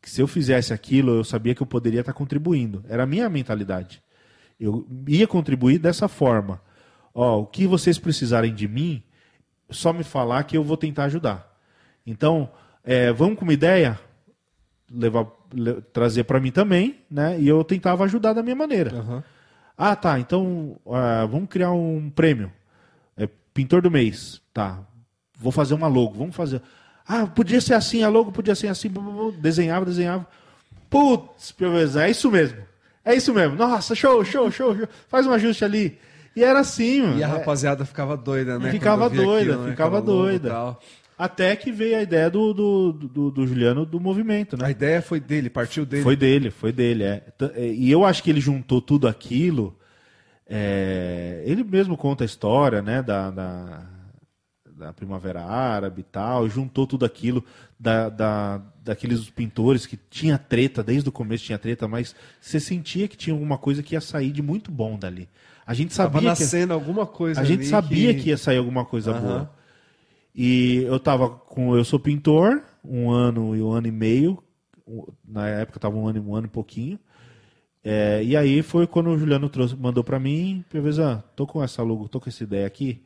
Que 0.03 0.09
se 0.09 0.21
eu 0.21 0.27
fizesse 0.27 0.73
aquilo, 0.73 1.11
eu 1.15 1.23
sabia 1.23 1.55
que 1.55 1.63
eu 1.63 1.65
poderia 1.65 2.01
estar 2.01 2.11
contribuindo. 2.11 2.83
Era 2.89 3.03
a 3.03 3.05
minha 3.05 3.29
mentalidade. 3.29 4.03
Eu 4.59 4.85
ia 5.07 5.25
contribuir 5.25 5.79
dessa 5.79 6.09
forma. 6.09 6.61
Ó, 7.15 7.39
o 7.39 7.45
que 7.45 7.65
vocês 7.65 7.97
precisarem 7.97 8.53
de 8.53 8.67
mim, 8.67 9.01
só 9.69 9.93
me 9.93 10.03
falar 10.03 10.43
que 10.43 10.57
eu 10.57 10.63
vou 10.63 10.75
tentar 10.75 11.05
ajudar. 11.05 11.49
Então, 12.05 12.49
é, 12.83 13.13
vamos 13.13 13.39
com 13.39 13.45
uma 13.45 13.53
ideia? 13.53 13.97
Levar, 14.91 15.25
le- 15.53 15.81
trazer 15.93 16.25
para 16.25 16.39
mim 16.41 16.51
também, 16.51 16.97
né? 17.09 17.39
E 17.39 17.47
eu 17.47 17.63
tentava 17.63 18.03
ajudar 18.03 18.33
da 18.33 18.43
minha 18.43 18.55
maneira. 18.57 18.93
Aham. 18.97 19.23
Ah, 19.77 19.95
tá. 19.95 20.19
Então, 20.19 20.75
ah, 20.91 21.25
vamos 21.25 21.47
criar 21.47 21.71
um 21.71 22.09
prêmio. 22.09 22.51
É, 23.15 23.25
pintor 23.53 23.81
do 23.81 23.89
mês. 23.89 24.41
Tá. 24.53 24.81
Vou 25.39 25.51
fazer 25.51 25.73
uma 25.75 25.87
logo. 25.87 26.13
Vamos 26.17 26.35
fazer. 26.35 26.61
Ah, 27.07 27.27
podia 27.27 27.59
ser 27.59 27.73
assim, 27.73 28.03
a 28.03 28.09
logo 28.09 28.31
podia 28.31 28.55
ser 28.55 28.67
assim. 28.67 28.91
Desenhava, 29.39 29.85
desenhava. 29.85 30.25
Putz, 30.89 31.53
é 31.97 32.09
isso 32.09 32.31
mesmo. 32.31 32.59
É 33.03 33.13
isso 33.15 33.33
mesmo. 33.33 33.55
Nossa, 33.55 33.93
show, 33.95 34.23
show, 34.23 34.49
show, 34.51 34.75
show. 34.75 34.87
Faz 35.07 35.27
um 35.27 35.31
ajuste 35.33 35.65
ali. 35.65 35.97
E 36.35 36.43
era 36.43 36.59
assim, 36.59 37.01
mano. 37.01 37.19
E 37.19 37.23
a 37.23 37.27
É, 37.27 37.31
rapaziada 37.31 37.85
ficava 37.85 38.15
doida, 38.15 38.57
né? 38.57 38.71
Ficava 38.71 39.09
doida, 39.09 39.51
aquilo, 39.51 39.63
né, 39.65 39.71
ficava 39.71 40.01
doida. 40.01 40.77
Até 41.17 41.55
que 41.55 41.71
veio 41.71 41.97
a 41.97 42.01
ideia 42.01 42.29
do, 42.29 42.53
do, 42.53 42.91
do, 42.93 43.31
do 43.31 43.47
Juliano 43.47 43.85
do 43.85 43.99
movimento, 43.99 44.57
né? 44.57 44.65
A 44.65 44.71
ideia 44.71 45.01
foi 45.01 45.19
dele, 45.19 45.49
partiu 45.49 45.85
dele. 45.85 46.03
Foi 46.03 46.15
dele, 46.15 46.49
foi 46.49 46.71
dele, 46.71 47.03
é. 47.03 47.23
É, 47.55 47.67
E 47.67 47.91
eu 47.91 48.03
acho 48.03 48.23
que 48.23 48.29
ele 48.31 48.41
juntou 48.41 48.81
tudo 48.81 49.07
aquilo. 49.07 49.77
é, 50.49 51.43
Ele 51.45 51.63
mesmo 51.63 51.95
conta 51.95 52.23
a 52.23 52.25
história, 52.25 52.81
né? 52.81 53.03
Da, 53.03 53.29
da, 53.29 53.83
da 54.77 54.93
Primavera 54.93 55.43
Árabe 55.43 56.01
e 56.01 56.03
tal. 56.03 56.49
Juntou 56.49 56.85
tudo 56.85 57.05
aquilo 57.05 57.43
da, 57.79 58.09
da, 58.09 58.61
daqueles 58.83 59.29
pintores 59.29 59.85
que 59.85 59.97
tinha 60.09 60.37
treta, 60.37 60.83
desde 60.83 61.07
o 61.09 61.11
começo 61.11 61.43
tinha 61.43 61.57
treta, 61.57 61.87
mas 61.87 62.15
você 62.39 62.59
sentia 62.59 63.07
que 63.07 63.17
tinha 63.17 63.33
alguma 63.33 63.57
coisa 63.57 63.83
que 63.83 63.95
ia 63.95 64.01
sair 64.01 64.31
de 64.31 64.41
muito 64.41 64.71
bom 64.71 64.97
dali. 64.97 65.29
A 65.65 65.73
gente 65.73 65.95
Tava 65.95 66.11
sabia 66.11 66.21
que. 66.21 66.41
nascendo 66.41 66.73
alguma 66.73 67.05
coisa 67.05 67.39
A 67.39 67.43
gente 67.43 67.65
sabia 67.65 68.13
que... 68.13 68.29
ia 68.29 68.37
sair 68.37 68.57
alguma 68.57 68.83
coisa 68.85 69.11
Aham. 69.11 69.21
boa. 69.21 69.51
E 70.35 70.83
eu 70.83 70.99
tava 70.99 71.29
com. 71.29 71.75
Eu 71.75 71.85
sou 71.85 71.99
pintor, 71.99 72.63
um 72.83 73.11
ano 73.11 73.55
e 73.55 73.61
um 73.61 73.71
ano 73.71 73.87
e 73.87 73.91
meio. 73.91 74.43
Na 75.25 75.47
época 75.47 75.79
tava 75.79 75.95
um 75.95 76.07
ano 76.07 76.17
e 76.17 76.21
um 76.21 76.35
ano 76.35 76.47
e 76.47 76.49
pouquinho. 76.49 76.99
É, 77.83 78.23
e 78.23 78.35
aí 78.37 78.61
foi 78.61 78.87
quando 78.87 79.09
o 79.09 79.17
Juliano 79.17 79.49
trouxe, 79.49 79.75
mandou 79.75 80.03
pra 80.03 80.17
mim, 80.17 80.63
Pevezan, 80.69 81.21
tô 81.35 81.45
com 81.45 81.61
essa 81.61 81.83
logo, 81.83 82.07
tô 82.07 82.19
com 82.19 82.29
essa 82.29 82.43
ideia 82.43 82.65
aqui. 82.65 83.03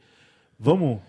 Vamos, 0.60 1.00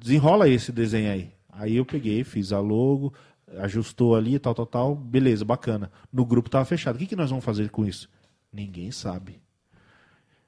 desenrola 0.00 0.48
esse 0.48 0.72
desenho 0.72 1.12
aí. 1.12 1.32
Aí 1.52 1.76
eu 1.76 1.84
peguei, 1.84 2.24
fiz 2.24 2.52
a 2.52 2.58
logo, 2.58 3.12
ajustou 3.58 4.16
ali, 4.16 4.38
tal, 4.38 4.54
tal, 4.54 4.66
tal. 4.66 4.96
Beleza, 4.96 5.44
bacana. 5.44 5.90
No 6.12 6.24
grupo 6.24 6.48
tava 6.48 6.64
fechado. 6.64 6.96
O 6.96 6.98
que, 6.98 7.06
que 7.06 7.16
nós 7.16 7.30
vamos 7.30 7.44
fazer 7.44 7.70
com 7.70 7.84
isso? 7.84 8.08
Ninguém 8.52 8.90
sabe. 8.90 9.40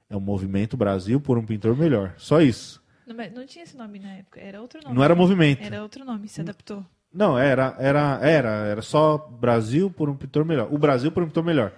É 0.08 0.16
o 0.16 0.20
Movimento 0.20 0.76
Brasil 0.76 1.20
por 1.20 1.38
um 1.38 1.44
pintor 1.44 1.76
melhor. 1.76 2.14
Só 2.16 2.40
isso. 2.40 2.82
Não, 3.06 3.14
não 3.34 3.46
tinha 3.46 3.64
esse 3.64 3.76
nome 3.76 3.98
na 3.98 4.14
época, 4.14 4.40
era 4.40 4.60
outro 4.60 4.80
nome. 4.82 4.94
Não 4.94 5.04
era 5.04 5.14
movimento. 5.14 5.62
Era 5.62 5.82
outro 5.82 6.04
nome, 6.04 6.28
se 6.28 6.40
adaptou. 6.40 6.84
Não, 7.12 7.38
era, 7.38 7.76
era, 7.78 8.18
era, 8.22 8.50
era 8.66 8.82
só 8.82 9.18
Brasil 9.18 9.90
por 9.90 10.08
um 10.08 10.16
pintor 10.16 10.44
melhor. 10.44 10.72
O 10.72 10.78
Brasil 10.78 11.12
por 11.12 11.22
um 11.22 11.26
pintor 11.26 11.44
melhor. 11.44 11.72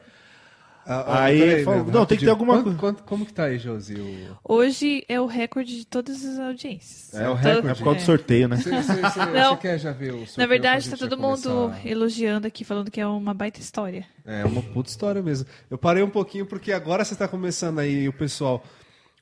Ah, 0.87 1.01
ah, 1.07 1.25
Aí 1.25 1.39
peraí, 1.39 1.65
falou, 1.65 1.85
não, 1.87 2.05
tem 2.05 2.19
que 2.19 2.25
ter 2.25 2.31
alguma 2.31 2.63
coisa. 2.63 2.79
quanto- 2.79 3.03
como 3.05 3.25
que 3.25 3.33
tá 3.33 3.45
aí, 3.45 3.59
Josi? 3.59 3.95
O... 3.95 4.55
Hoje 4.57 5.03
é 5.09 5.19
o 5.19 5.25
recorde 5.27 5.79
de 5.79 5.87
todas 5.87 6.23
as 6.25 6.39
audiências. 6.39 7.15
É 7.15 7.27
o 7.29 7.33
Todo- 7.33 7.37
recorde? 7.43 7.69
É 7.69 7.75
por 7.75 7.85
causa 7.85 7.99
do 7.99 8.03
é. 8.03 8.05
sorteio, 8.05 8.49
né? 8.49 8.57
Você, 8.59 8.71
você- 8.71 9.01
você- 9.01 9.27
Não. 9.27 9.57
quer 9.57 9.79
já 9.79 9.93
ver 9.93 10.13
o 10.13 10.19
sorteio 10.19 10.35
Na 10.39 10.47
verdade, 10.47 10.91
tá 10.91 10.97
todo 10.97 11.17
mundo 11.17 11.43
começar? 11.71 11.87
elogiando 11.87 12.47
aqui, 12.47 12.65
falando 12.65 12.91
que 12.91 13.01
é 13.01 13.07
uma 13.07 13.33
baita 13.33 13.61
história. 13.61 14.05
É 14.27 14.45
uma 14.45 14.61
puta 14.63 14.91
história 14.91 15.23
mesmo. 15.23 15.47
Eu 15.71 15.79
parei 15.79 16.03
um 16.03 16.11
pouquinho 16.11 16.45
porque 16.45 16.71
agora 16.73 17.03
você 17.05 17.15
está 17.15 17.27
começando 17.27 17.79
aí 17.79 18.07
o 18.09 18.13
pessoal. 18.13 18.63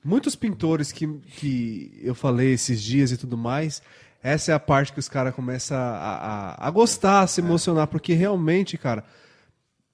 Muitos 0.05 0.35
pintores 0.35 0.91
que, 0.91 1.07
que 1.37 2.01
eu 2.03 2.15
falei 2.15 2.53
esses 2.55 2.83
dias 2.83 3.13
e 3.13 3.17
tudo 3.17 3.39
mais, 3.39 3.81
essa 4.21 4.51
é 4.51 4.55
a 4.55 4.59
parte 4.59 4.93
que 4.93 4.99
os 4.99 5.09
caras 5.09 5.33
começam 5.33 5.77
a, 5.79 6.57
a, 6.59 6.67
a 6.67 6.71
gostar, 6.71 7.21
a 7.21 7.27
se 7.29 7.41
emocionar, 7.41 7.87
porque 7.87 8.15
realmente, 8.15 8.77
cara, 8.77 9.05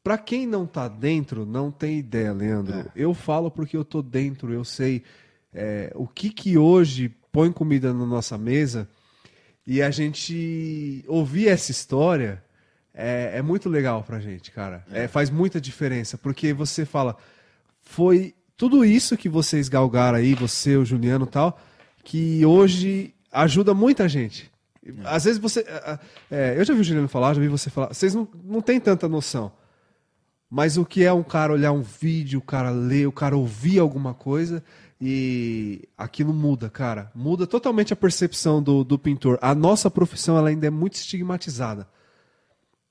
pra 0.09 0.17
quem 0.17 0.47
não 0.47 0.65
tá 0.65 0.89
dentro, 0.89 1.45
não 1.45 1.71
tem 1.71 1.99
ideia, 1.99 2.33
Leandro. 2.33 2.91
Eu 2.97 3.13
falo 3.13 3.51
porque 3.51 3.77
eu 3.77 3.85
tô 3.85 4.01
dentro, 4.01 4.55
eu 4.55 4.65
sei 4.65 5.03
é, 5.53 5.93
o 5.95 6.07
que 6.07 6.31
que 6.31 6.57
hoje 6.57 7.15
põe 7.31 7.53
comida 7.53 7.93
na 7.93 8.07
nossa 8.07 8.39
mesa 8.39 8.89
e 9.67 9.83
a 9.83 9.91
gente 9.91 11.05
ouvir 11.07 11.49
essa 11.49 11.71
história 11.71 12.43
é, 12.95 13.33
é 13.35 13.43
muito 13.43 13.69
legal 13.69 14.03
pra 14.03 14.19
gente, 14.19 14.51
cara. 14.51 14.83
É, 14.91 15.07
faz 15.07 15.29
muita 15.29 15.61
diferença, 15.61 16.17
porque 16.17 16.55
você 16.55 16.87
fala, 16.87 17.15
foi 17.83 18.35
tudo 18.57 18.87
isso 18.87 19.15
que 19.15 19.29
vocês 19.29 19.69
galgaram 19.69 20.17
aí, 20.17 20.35
você, 20.35 20.75
o 20.75 20.87
Juliano 20.87 21.27
e 21.27 21.29
tal, 21.29 21.61
que 22.03 22.47
hoje 22.47 23.15
ajuda 23.31 23.75
muita 23.75 24.09
gente. 24.09 24.51
Às 25.05 25.25
vezes 25.25 25.39
você. 25.39 25.61
é, 25.69 25.99
é, 26.31 26.55
eu 26.57 26.65
já 26.65 26.73
vi 26.73 26.81
o 26.81 26.85
Juliano 26.85 27.09
falar, 27.09 27.35
já 27.35 27.43
vi 27.43 27.49
você 27.49 27.69
falar. 27.69 27.89
Vocês 27.89 28.15
não, 28.15 28.27
não 28.43 28.63
têm 28.63 28.81
tanta 28.81 29.07
noção. 29.07 29.53
Mas 30.51 30.77
o 30.79 30.85
que 30.85 31.05
é 31.05 31.13
um 31.13 31.23
cara 31.23 31.53
olhar 31.53 31.73
um 31.73 31.83
vídeo, 31.83 32.39
o 32.39 32.43
cara 32.43 32.71
ler, 32.71 33.07
o 33.07 33.13
cara 33.13 33.37
ouvir 33.37 33.79
alguma 33.79 34.15
coisa 34.15 34.63
e 35.01 35.87
aquilo 35.97 36.33
muda, 36.33 36.71
cara. 36.71 37.11
Muda 37.15 37.47
totalmente 37.47 37.93
a 37.93 37.97
percepção 37.97 38.63
do, 38.63 38.83
do 38.83 38.99
pintor. 38.99 39.39
A 39.43 39.55
nossa 39.55 39.91
profissão 39.91 40.39
ela 40.39 40.49
ainda 40.49 40.67
é 40.67 40.71
muito 40.71 40.95
estigmatizada. 40.95 41.87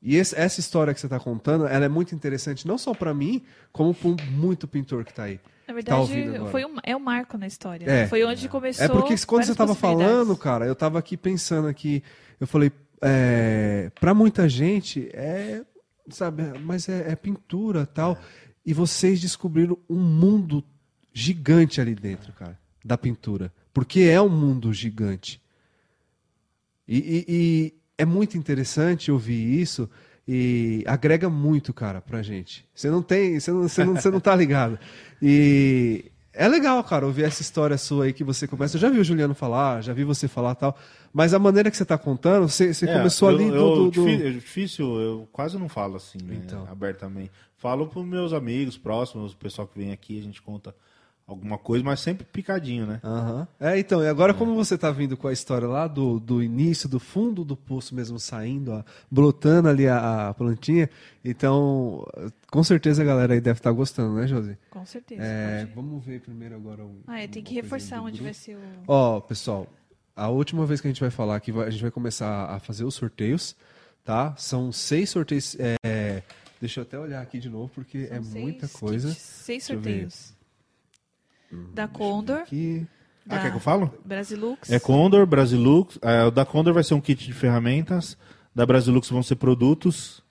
E 0.01 0.15
esse- 0.15 0.35
essa 0.37 0.59
história 0.59 0.93
que 0.93 0.99
você 0.99 1.07
está 1.07 1.19
contando, 1.19 1.65
ela 1.65 1.83
é 1.85 1.89
muito 1.89 2.13
interessante, 2.13 2.67
não 2.67 2.77
só 2.77 2.93
para 2.93 3.13
mim, 3.13 3.41
como 3.71 3.93
para 3.93 4.11
muito 4.31 4.67
pintor 4.67 5.03
que 5.03 5.09
está 5.11 5.23
aí. 5.23 5.39
Na 5.67 5.67
tá 5.67 5.73
verdade, 5.73 6.23
agora. 6.35 6.51
foi 6.51 6.63
um, 6.63 6.75
é 6.83 6.95
um 6.95 6.99
marco 6.99 7.37
na 7.37 7.47
história. 7.47 7.83
É. 7.85 7.87
né? 8.03 8.07
Foi 8.07 8.23
onde 8.23 8.47
começou. 8.47 8.85
É 8.85 8.87
porque 8.87 9.15
quando 9.25 9.43
você 9.43 9.51
estava 9.51 9.73
falando, 9.75 10.37
cara, 10.37 10.65
eu 10.65 10.73
estava 10.73 10.99
aqui 10.99 11.17
pensando 11.17 11.67
aqui, 11.67 12.03
eu 12.39 12.45
falei, 12.47 12.71
é, 13.01 13.91
para 13.99 14.13
muita 14.13 14.47
gente 14.47 15.09
é, 15.13 15.61
sabe, 16.09 16.43
mas 16.59 16.87
é, 16.89 17.11
é 17.11 17.15
pintura 17.15 17.85
tal, 17.85 18.17
e 18.65 18.73
vocês 18.73 19.19
descobriram 19.19 19.77
um 19.89 19.99
mundo 19.99 20.63
gigante 21.13 21.79
ali 21.81 21.95
dentro, 21.95 22.31
cara, 22.33 22.57
da 22.83 22.97
pintura, 22.97 23.51
porque 23.73 24.01
é 24.01 24.21
um 24.21 24.29
mundo 24.29 24.71
gigante. 24.73 25.41
E, 26.87 26.97
e- 26.97 27.25
e 27.27 27.73
é 27.97 28.05
muito 28.05 28.37
interessante 28.37 29.11
ouvir 29.11 29.59
isso 29.59 29.89
e 30.27 30.83
agrega 30.85 31.29
muito, 31.29 31.73
cara, 31.73 32.01
pra 32.01 32.21
gente. 32.21 32.65
Você 32.73 32.89
não 32.89 33.01
tem, 33.01 33.39
você 33.39 33.51
não, 33.51 33.61
você 33.67 33.83
não, 33.83 33.95
você 33.95 34.09
não 34.11 34.19
tá 34.19 34.35
ligado. 34.35 34.77
E 35.21 36.11
é 36.37 36.47
legal, 36.47 36.83
cara, 36.83 37.05
ouvir 37.05 37.23
essa 37.23 37.41
história 37.41 37.77
sua 37.77 38.05
aí 38.05 38.13
que 38.13 38.23
você 38.23 38.47
começa. 38.47 38.77
Eu 38.77 38.81
já 38.81 38.89
vi 38.89 38.99
o 38.99 39.03
Juliano 39.03 39.33
falar, 39.33 39.81
já 39.81 39.93
vi 39.93 40.03
você 40.03 40.27
falar 40.27 40.55
tal, 40.55 40.77
mas 41.13 41.33
a 41.33 41.39
maneira 41.39 41.69
que 41.71 41.77
você 41.77 41.85
tá 41.85 41.97
contando, 41.97 42.47
você, 42.47 42.73
você 42.73 42.87
É, 42.89 42.93
começou 42.97 43.29
eu- 43.31 43.35
ali 43.35 43.47
eu, 43.47 43.75
do. 43.89 43.91
do- 43.91 44.07
é 44.09 44.29
difícil, 44.31 44.99
eu 44.99 45.27
quase 45.31 45.57
não 45.57 45.67
falo 45.67 45.95
assim, 45.95 46.17
né, 46.23 46.39
Então. 46.45 46.67
abertamente. 46.71 47.31
Falo 47.57 47.87
para 47.87 48.03
meus 48.03 48.33
amigos 48.33 48.77
próximos, 48.77 49.33
o 49.33 49.37
pessoal 49.37 49.67
que 49.67 49.77
vem 49.79 49.91
aqui, 49.91 50.19
a 50.19 50.23
gente 50.23 50.41
conta 50.41 50.75
alguma 51.27 51.57
coisa, 51.57 51.83
mas 51.83 51.99
sempre 51.99 52.25
picadinho, 52.25 52.85
né? 52.87 53.01
Aham. 53.03 53.45
É, 53.59 53.77
então, 53.77 54.01
e 54.01 54.07
agora 54.07 54.33
como 54.33 54.55
você 54.55 54.77
tá 54.77 54.89
vindo 54.89 55.17
com 55.17 55.27
a 55.27 55.33
história 55.33 55.67
lá 55.67 55.85
do, 55.85 56.19
do 56.21 56.41
início, 56.41 56.87
do 56.87 56.99
fundo 57.01 57.43
do 57.43 57.55
poço 57.57 57.93
mesmo 57.93 58.17
saindo, 58.17 58.71
ó, 58.71 58.83
brotando 59.11 59.67
ali 59.67 59.87
a, 59.87 60.29
a 60.29 60.33
plantinha, 60.33 60.89
então, 61.25 62.07
com 62.49 62.63
certeza 62.63 63.01
a 63.01 63.05
galera 63.05 63.33
aí 63.33 63.41
deve 63.41 63.59
estar 63.59 63.71
gostando, 63.73 64.15
né, 64.15 64.25
Josi? 64.25 64.57
Com 64.69 64.85
certeza. 64.85 65.21
É, 65.21 65.65
vamos 65.75 66.03
ver 66.05 66.21
primeiro 66.21 66.55
agora 66.55 66.85
um. 66.85 67.01
Ah, 67.05 67.19
é, 67.19 67.27
tem 67.27 67.43
que 67.43 67.53
reforçar 67.53 68.01
onde 68.01 68.21
vai 68.23 68.33
ser 68.33 68.55
o. 68.55 68.59
Ó, 68.87 69.19
pessoal, 69.19 69.67
a 70.15 70.29
última 70.29 70.65
vez 70.65 70.79
que 70.79 70.87
a 70.87 70.91
gente 70.91 71.01
vai 71.01 71.11
falar 71.11 71.35
aqui, 71.35 71.51
vai- 71.51 71.67
a 71.67 71.69
gente 71.69 71.81
vai 71.81 71.91
começar 71.91 72.45
a 72.45 72.59
fazer 72.59 72.85
os 72.85 72.95
sorteios, 72.95 73.53
tá? 74.05 74.33
São 74.37 74.71
seis 74.71 75.09
sorteios 75.09 75.57
é, 75.59 76.23
Deixa 76.59 76.79
eu 76.79 76.83
até 76.83 76.97
olhar 76.97 77.21
aqui 77.21 77.37
de 77.37 77.49
novo, 77.49 77.69
porque 77.75 78.07
é 78.09 78.19
São 78.21 78.41
muita 78.41 78.65
seis 78.65 78.79
coisa. 78.79 79.09
kits, 79.09 79.21
seis 79.21 79.67
Deixa 79.67 80.36
sorteios. 81.49 81.73
Da 81.75 81.87
Condor, 81.87 82.37
Aqui. 82.39 82.85
Ah, 83.29 83.35
da 83.35 83.41
quer 83.41 83.49
que 83.51 83.57
eu 83.57 83.61
falo? 83.61 83.93
Brasilux. 84.05 84.69
É 84.71 84.79
Condor, 84.79 85.25
Brasilux. 85.25 85.99
é, 86.01 86.23
o 86.23 86.31
da 86.31 86.45
Condor 86.45 86.73
vai 86.73 86.83
ser 86.83 86.93
um 86.93 87.01
kit 87.01 87.25
de 87.25 87.33
ferramentas. 87.33 88.17
Da 88.55 88.65
Brasilux 88.65 89.09
vão 89.09 89.21
ser 89.23 89.35
produtos. 89.35 90.23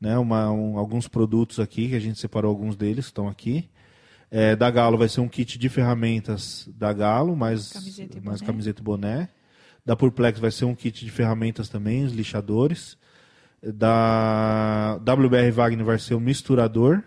Né, 0.00 0.16
uma, 0.16 0.48
um- 0.52 0.78
alguns 0.78 1.08
produtos 1.08 1.58
aqui, 1.58 1.88
que 1.88 1.96
a 1.96 1.98
gente 2.00 2.20
separou 2.20 2.48
alguns 2.50 2.76
deles, 2.76 3.06
estão 3.06 3.26
aqui. 3.26 3.68
É, 4.30 4.54
da 4.54 4.70
Galo 4.70 4.96
vai 4.96 5.08
ser 5.08 5.20
um 5.20 5.28
kit 5.28 5.58
de 5.58 5.68
ferramentas 5.68 6.68
da 6.76 6.92
Galo, 6.92 7.34
mais 7.34 7.72
Camiseta 7.72 8.16
e 8.18 8.20
mais 8.20 8.40
boné. 8.40 8.46
camiseta 8.52 8.80
e 8.80 8.84
boné. 8.84 9.28
Da 9.84 9.96
Purplex 9.96 10.38
vai 10.38 10.52
ser 10.52 10.66
um 10.66 10.74
kit 10.74 11.04
de 11.04 11.10
ferramentas 11.10 11.68
também, 11.68 12.04
os 12.04 12.12
lixadores. 12.12 12.96
Da 13.60 15.00
WBR 15.04 15.50
Wagner 15.50 15.84
vai 15.84 15.98
ser 15.98 16.14
um 16.14 16.20
misturador. 16.20 17.02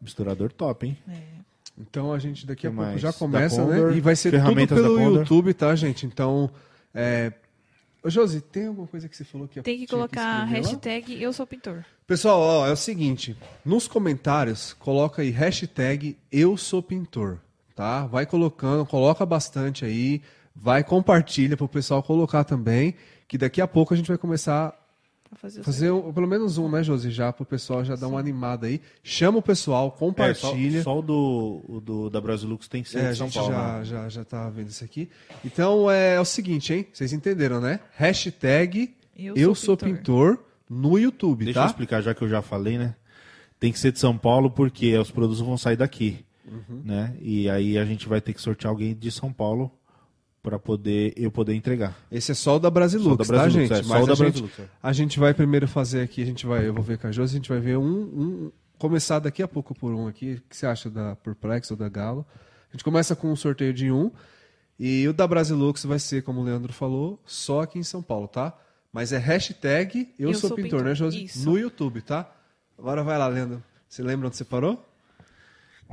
Misturador 0.00 0.50
top, 0.52 0.86
hein? 0.86 0.98
É. 1.08 1.31
Então 1.76 2.12
a 2.12 2.18
gente 2.18 2.46
daqui 2.46 2.66
a 2.66 2.70
Que 2.70 2.76
pouco 2.76 2.90
mais? 2.90 3.00
já 3.00 3.12
começa, 3.12 3.62
Condor, 3.62 3.90
né? 3.90 3.96
E 3.96 4.00
vai 4.00 4.14
ser 4.14 4.30
tudo 4.42 4.54
pelo. 4.74 5.18
YouTube, 5.18 5.54
tá, 5.54 5.74
gente? 5.74 6.06
Então, 6.06 6.50
é... 6.94 7.32
Ô, 8.04 8.10
Josi, 8.10 8.40
tem 8.40 8.66
alguma 8.66 8.86
coisa 8.86 9.08
que 9.08 9.16
você 9.16 9.24
falou 9.24 9.46
que 9.46 9.62
Tem 9.62 9.78
que 9.78 9.86
colocar 9.86 10.20
a 10.20 10.44
escrever 10.44 10.62
lá? 10.62 10.68
hashtag 10.68 11.22
Eu 11.22 11.32
Sou 11.32 11.46
Pintor. 11.46 11.84
Pessoal, 12.06 12.40
ó, 12.40 12.66
é 12.66 12.72
o 12.72 12.76
seguinte, 12.76 13.36
nos 13.64 13.86
comentários 13.86 14.72
coloca 14.74 15.22
aí 15.22 15.30
hashtag 15.30 16.18
eu 16.30 16.56
sou 16.56 16.82
pintor, 16.82 17.38
tá? 17.76 18.06
Vai 18.06 18.26
colocando, 18.26 18.84
coloca 18.84 19.24
bastante 19.24 19.84
aí, 19.84 20.20
vai 20.54 20.82
compartilha 20.82 21.56
pro 21.56 21.68
pessoal 21.68 22.02
colocar 22.02 22.44
também, 22.44 22.96
que 23.28 23.38
daqui 23.38 23.60
a 23.60 23.68
pouco 23.68 23.94
a 23.94 23.96
gente 23.96 24.08
vai 24.08 24.18
começar 24.18 24.76
Pra 25.32 25.38
fazer 25.38 25.60
o 25.60 25.64
Fazer 25.64 25.90
um- 25.90 26.12
pelo 26.12 26.26
menos 26.28 26.58
um, 26.58 26.68
né, 26.68 26.82
Josi? 26.82 27.10
Já 27.10 27.32
pro 27.32 27.44
pessoal 27.46 27.82
já 27.82 27.96
dar 27.96 28.06
uma 28.06 28.20
animada 28.20 28.66
aí. 28.66 28.82
Chama 29.02 29.38
o 29.38 29.42
pessoal, 29.42 29.86
É, 29.86 29.90
só, 29.90 29.96
compartilha. 29.96 30.82
só 30.82 30.98
o 30.98 31.02
do, 31.02 31.64
o 31.66 31.80
do- 31.80 32.10
da 32.10 32.20
Brasilux 32.20 32.68
tem 32.68 32.82
que 32.82 32.90
ser 32.90 32.98
É, 32.98 33.06
a 33.08 33.12
de 33.12 33.16
São 33.18 33.26
gente 33.28 33.34
Paulo. 33.38 33.52
já, 33.52 33.78
né? 33.78 33.84
já, 33.84 34.08
já 34.10 34.24
tá 34.24 34.50
vendo 34.50 34.68
isso 34.68 34.84
aqui. 34.84 35.08
Então 35.42 35.90
é, 35.90 36.20
o 36.20 36.24
seguinte, 36.26 36.74
hein? 36.74 36.86
Vocês 36.92 37.14
entenderam, 37.14 37.60
né? 37.62 37.80
Hashtag 37.96 38.94
Eu 39.16 39.34
eu, 39.36 39.54
sou 39.54 39.64
sou 39.64 39.76
pintor. 39.78 40.38
no 40.68 40.98
YouTube, 40.98 41.44
Deixa 41.46 41.58
eu 41.60 41.62
tá? 41.64 41.68
explicar, 41.70 42.00
já 42.02 42.14
que 42.14 42.22
eu 42.22 42.28
já 42.28 42.42
falei, 42.42 42.76
né? 42.76 42.94
Tem 43.58 43.72
que 43.72 43.78
ser 43.78 43.90
de 43.92 43.98
São 43.98 44.16
Paulo 44.18 44.50
porque 44.50 44.96
os 44.98 45.10
produtos 45.10 45.40
vão 45.40 45.56
sair 45.56 45.76
daqui, 45.76 46.24
Uhum. 46.46 46.82
né? 46.84 47.14
E 47.20 47.48
aí 47.48 47.78
a 47.78 47.84
gente 47.86 48.06
vai 48.08 48.20
ter 48.20 48.32
que 48.34 48.40
sortear 48.40 48.70
alguém 48.70 48.94
de 48.94 49.10
São 49.10 49.32
Paulo 49.32 49.70
para 50.42 50.58
poder 50.58 51.12
eu 51.16 51.30
poder 51.30 51.54
entregar. 51.54 51.96
Esse 52.10 52.32
é 52.32 52.34
só 52.34 52.56
o 52.56 52.58
da 52.58 52.68
Brasilux, 52.70 53.10
Só 53.10 53.16
da 53.16 53.24
tá, 53.24 53.42
Brasilux, 53.42 53.68
gente? 53.68 53.78
é, 53.80 53.82
só 53.84 53.88
Mas 53.94 54.02
o 54.02 54.06
da 54.06 54.12
a, 54.12 54.16
gente, 54.16 54.26
Brasilux, 54.40 54.58
é. 54.58 54.68
a 54.82 54.92
gente 54.92 55.18
vai 55.20 55.32
primeiro 55.34 55.68
fazer 55.68 56.00
aqui, 56.02 56.22
a 56.22 56.26
gente 56.26 56.44
vai, 56.46 56.66
eu 56.66 56.74
vou 56.74 56.82
ver 56.82 56.98
com 56.98 57.06
a 57.06 57.12
Josi, 57.12 57.36
a 57.36 57.38
gente 57.38 57.48
vai 57.48 57.60
ver 57.60 57.78
um, 57.78 57.84
um- 57.84 58.52
começar 58.78 59.20
daqui 59.20 59.42
a 59.42 59.46
pouco 59.48 59.72
por 59.74 59.92
um 59.94 60.08
aqui. 60.08 60.34
O 60.34 60.42
que 60.48 60.56
você 60.56 60.66
acha 60.66 60.90
da 60.90 61.14
Perplex 61.16 61.70
ou 61.70 61.76
da 61.76 61.88
Galo? 61.88 62.26
A 62.68 62.72
gente 62.76 62.82
começa 62.82 63.14
com 63.14 63.30
um 63.30 63.36
sorteio 63.36 63.72
de 63.72 63.92
um 63.92 64.10
e 64.78 65.06
o 65.06 65.12
da 65.12 65.26
Brasilux 65.28 65.84
vai 65.84 65.98
ser, 66.00 66.22
como 66.22 66.40
o 66.40 66.44
Leandro 66.44 66.72
falou, 66.72 67.20
só 67.24 67.60
aqui 67.62 67.78
em 67.78 67.84
São 67.84 68.02
Paulo, 68.02 68.26
tá? 68.26 68.52
Mas 68.92 69.12
é 69.12 69.18
hashtag 69.18 70.12
eu, 70.18 70.30
Eu 70.30 70.34
sou, 70.34 70.48
sou 70.48 70.56
pintor, 70.56 70.70
pintor, 70.80 70.84
né, 70.86 70.94
Josi? 70.96 71.24
isso. 71.24 71.48
No 71.48 71.56
YouTube, 71.56 72.02
tá? 72.02 72.30
Agora 72.76 73.04
vai 73.04 73.16
lá, 73.16 73.28
Leandro. 73.28 73.62
Você 73.88 74.02
lembra 74.02 74.26
onde 74.26 74.36
você 74.36 74.44
parou? 74.44 74.84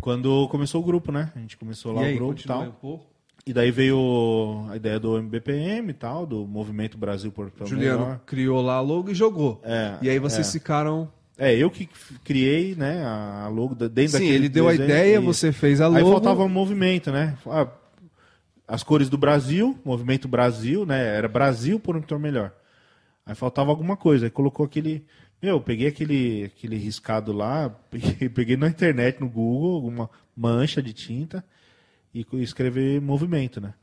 Quando 0.02 0.48
começou 0.48 0.82
o 0.82 0.86
grupo, 0.86 1.12
né? 1.12 1.32
A 1.36 1.40
gente 1.40 1.58
começou 1.58 1.92
lá 1.94 2.02
e 2.04 2.06
aí, 2.06 2.16
o 2.16 2.18
grupo 2.18 2.40
e 2.40 2.44
tal. 2.46 2.64
um 2.64 2.72
pouco. 2.72 3.09
E 3.46 3.54
daí 3.54 3.72
veio 3.72 4.68
a 4.70 4.76
ideia 4.76 5.00
do 5.00 5.18
MBPM 5.18 5.90
e 5.90 5.94
tal, 5.94 6.26
do 6.26 6.46
Movimento 6.46 6.98
Brasil 6.98 7.32
por 7.32 7.46
Portugal 7.46 7.68
Juliano 7.68 8.00
Melhor. 8.02 8.22
criou 8.26 8.62
lá 8.62 8.76
a 8.76 8.82
logo 8.82 9.10
e 9.12 9.16
jogou. 9.16 9.62
É, 9.64 9.98
e 10.02 10.10
aí 10.10 10.20
vocês 10.20 10.48
é. 10.48 10.52
ficaram... 10.52 11.12
É, 11.38 11.56
eu 11.56 11.72
que 11.72 11.88
criei, 12.26 12.76
né, 12.76 13.02
a 13.06 13.48
logo 13.48 13.74
dentro 13.74 14.18
Sim, 14.18 14.28
ele 14.28 14.50
deu 14.50 14.68
a 14.68 14.74
ideia, 14.74 15.16
e- 15.16 15.20
você 15.20 15.54
fez 15.54 15.80
a 15.80 15.88
logo. 15.88 15.98
Aí 15.98 16.04
faltava 16.04 16.44
um 16.44 16.50
movimento, 16.50 17.12
né? 17.14 17.38
Ah, 17.48 17.66
As 18.68 18.84
cores 18.84 19.08
do 19.10 19.18
Brasil, 19.18 19.80
movimento 19.86 20.28
Brasil, 20.28 20.86
né? 20.86 21.16
Era 21.16 21.30
Brasil 21.30 21.80
por 21.80 21.96
um 21.96 22.02
pintor 22.02 22.20
melhor. 22.20 22.52
Aí 23.26 23.36
faltava 23.36 23.70
alguma 23.70 23.96
coisa. 23.96 24.26
Aí 24.26 24.30
colocou 24.30 24.66
aquele. 24.66 25.06
Meu, 25.42 25.56
eu 25.56 25.62
peguei 25.62 25.88
aquele, 25.88 26.44
aquele 26.44 26.76
riscado 26.76 27.32
lá, 27.32 27.70
peguei, 27.90 28.28
peguei 28.28 28.58
na 28.58 28.68
internet, 28.68 29.22
no 29.22 29.30
Google, 29.30 29.88
uma 29.88 30.10
mancha 30.36 30.84
de 30.84 30.92
tinta 30.92 31.42
e 32.14 32.26
escrever 32.42 33.02
movimento, 33.02 33.62
né? 33.62 33.74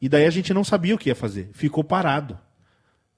E 0.00 0.08
daí 0.08 0.24
a 0.24 0.30
gente 0.30 0.54
não 0.54 0.64
sabia 0.64 0.94
o 0.94 0.98
que 0.98 1.10
ia 1.10 1.14
fazer. 1.14 1.50
Ficou 1.52 1.84
parado. 1.84 2.38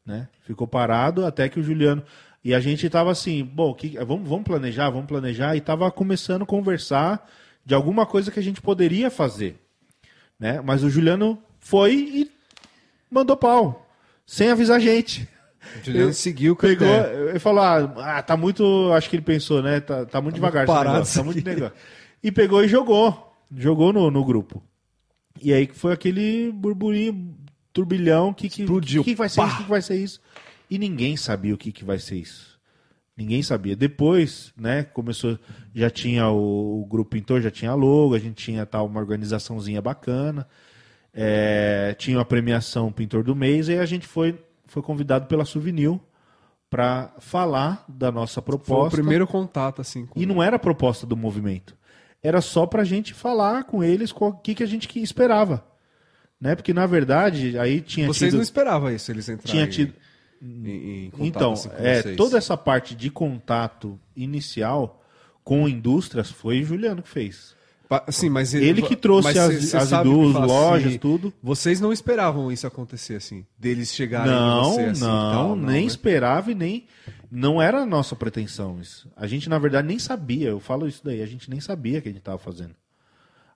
Né? 0.04 0.28
Ficou 0.44 0.66
parado 0.66 1.24
até 1.24 1.48
que 1.48 1.60
o 1.60 1.62
Juliano. 1.62 2.02
E 2.44 2.52
a 2.52 2.60
gente 2.60 2.90
tava 2.90 3.12
assim, 3.12 3.44
bom, 3.44 3.72
que, 3.72 3.96
vamos, 3.98 4.28
vamos 4.28 4.44
planejar, 4.44 4.90
vamos 4.90 5.06
planejar. 5.06 5.54
E 5.54 5.60
tava 5.60 5.90
começando 5.92 6.42
a 6.42 6.46
conversar 6.46 7.28
de 7.64 7.72
alguma 7.72 8.04
coisa 8.04 8.32
que 8.32 8.40
a 8.40 8.42
gente 8.42 8.60
poderia 8.60 9.10
fazer. 9.10 9.56
Né? 10.38 10.60
Mas 10.60 10.82
o 10.82 10.90
Juliano 10.90 11.40
foi 11.60 11.94
e 11.94 12.30
mandou 13.08 13.36
pau. 13.36 13.88
Sem 14.26 14.50
avisar 14.50 14.78
a 14.78 14.80
gente. 14.80 15.28
O 15.80 15.84
Juliano 15.84 16.06
Ele 16.08 16.14
seguiu 16.14 16.54
a 16.54 16.56
Pegou, 16.56 16.88
ele 17.28 17.38
falou, 17.38 17.62
ah, 17.62 18.20
tá 18.22 18.36
muito. 18.36 18.92
Acho 18.92 19.08
que 19.08 19.14
ele 19.14 19.22
pensou, 19.22 19.62
né? 19.62 19.78
Tá, 19.78 20.04
tá 20.04 20.20
muito 20.20 20.34
devagar 20.34 20.64
esse 20.64 20.72
parado 20.72 20.94
negócio, 20.94 21.20
tá 21.20 21.24
muito 21.24 21.44
negócio. 21.44 21.76
E 22.20 22.32
pegou 22.32 22.64
e 22.64 22.68
jogou. 22.68 23.31
Jogou 23.56 23.92
no, 23.92 24.10
no 24.10 24.24
grupo. 24.24 24.62
E 25.40 25.52
aí 25.52 25.66
que 25.66 25.74
foi 25.74 25.92
aquele 25.92 26.50
burburinho, 26.52 27.36
turbilhão, 27.72 28.32
que, 28.32 28.48
que, 28.48 28.62
Explodiu. 28.62 29.02
que, 29.02 29.10
que 29.10 29.16
vai 29.16 29.28
ser 29.28 29.40
Pá! 29.40 29.46
isso, 29.46 29.56
que, 29.56 29.62
que 29.64 29.70
vai 29.70 29.82
ser 29.82 29.96
isso. 29.96 30.20
E 30.70 30.78
ninguém 30.78 31.16
sabia 31.16 31.54
o 31.54 31.58
que, 31.58 31.72
que 31.72 31.84
vai 31.84 31.98
ser 31.98 32.16
isso. 32.16 32.58
Ninguém 33.16 33.42
sabia. 33.42 33.76
Depois, 33.76 34.52
né, 34.56 34.84
começou, 34.84 35.38
já 35.74 35.90
tinha 35.90 36.28
o, 36.28 36.82
o 36.82 36.86
grupo 36.86 37.10
pintor, 37.10 37.40
já 37.42 37.50
tinha 37.50 37.74
logo, 37.74 38.14
a 38.14 38.18
gente 38.18 38.42
tinha 38.42 38.64
tal 38.64 38.86
uma 38.86 39.00
organizaçãozinha 39.00 39.82
bacana. 39.82 40.46
É, 41.14 41.94
tinha 41.98 42.18
a 42.18 42.24
premiação 42.24 42.90
Pintor 42.90 43.22
do 43.22 43.36
Mês 43.36 43.68
e 43.68 43.76
a 43.76 43.84
gente 43.84 44.06
foi, 44.06 44.42
foi 44.64 44.82
convidado 44.82 45.26
pela 45.26 45.44
Souvenir 45.44 46.00
para 46.70 47.12
falar 47.18 47.84
da 47.86 48.10
nossa 48.10 48.40
Foi 48.40 48.54
o 48.54 48.58
proposta. 48.58 48.96
primeiro 48.96 49.26
contato, 49.26 49.82
assim. 49.82 50.06
Com... 50.06 50.18
E 50.18 50.24
não 50.24 50.42
era 50.42 50.56
a 50.56 50.58
proposta 50.58 51.06
do 51.06 51.14
movimento. 51.14 51.76
Era 52.22 52.40
só 52.40 52.66
pra 52.66 52.84
gente 52.84 53.12
falar 53.12 53.64
com 53.64 53.82
eles 53.82 54.12
o 54.12 54.32
que, 54.32 54.54
que 54.54 54.62
a 54.62 54.66
gente 54.66 55.00
esperava. 55.02 55.64
Né? 56.40 56.54
Porque, 56.54 56.72
na 56.72 56.86
verdade, 56.86 57.58
aí 57.58 57.80
tinha 57.80 58.06
Vocês 58.06 58.30
tido... 58.30 58.36
não 58.36 58.42
esperavam 58.42 58.90
isso, 58.90 59.10
eles 59.10 59.28
entrarem 59.28 59.52
tinha 59.52 59.66
tido... 59.66 59.94
em, 60.40 61.06
em 61.06 61.10
contato 61.10 61.26
Então, 61.26 61.52
assim, 61.52 61.70
é, 61.76 62.02
vocês. 62.02 62.16
toda 62.16 62.38
essa 62.38 62.56
parte 62.56 62.94
de 62.94 63.10
contato 63.10 63.98
inicial 64.16 65.02
com 65.44 65.68
indústrias 65.68 66.30
foi 66.30 66.62
o 66.62 66.64
Juliano 66.64 67.02
que 67.02 67.08
fez. 67.08 67.54
Sim, 68.08 68.28
mas 68.28 68.54
Ele 68.54 68.82
que 68.82 68.96
trouxe 68.96 69.24
mas 69.28 69.36
as, 69.36 69.74
as 69.74 69.92
indús, 69.92 70.32
fala 70.32 70.46
lojas, 70.46 70.88
assim, 70.88 70.98
tudo. 70.98 71.32
Vocês 71.42 71.80
não 71.80 71.92
esperavam 71.92 72.50
isso 72.50 72.66
acontecer 72.66 73.16
assim? 73.16 73.44
Deles 73.58 73.94
chegarem 73.94 74.32
em 74.32 74.34
Não, 74.34 74.64
você 74.64 74.80
assim 74.82 75.00
não, 75.00 75.32
tal, 75.32 75.56
nem 75.56 75.82
né? 75.82 75.86
esperava 75.86 76.50
e 76.50 76.54
nem. 76.54 76.86
Não 77.30 77.60
era 77.60 77.80
a 77.80 77.86
nossa 77.86 78.14
pretensão 78.14 78.80
isso. 78.80 79.10
A 79.16 79.26
gente, 79.26 79.48
na 79.48 79.58
verdade, 79.58 79.88
nem 79.88 79.98
sabia. 79.98 80.48
Eu 80.48 80.60
falo 80.60 80.86
isso 80.86 81.00
daí. 81.02 81.22
A 81.22 81.26
gente 81.26 81.48
nem 81.48 81.60
sabia 81.60 81.98
o 81.98 82.02
que 82.02 82.08
a 82.08 82.12
gente 82.12 82.20
estava 82.20 82.38
fazendo. 82.38 82.74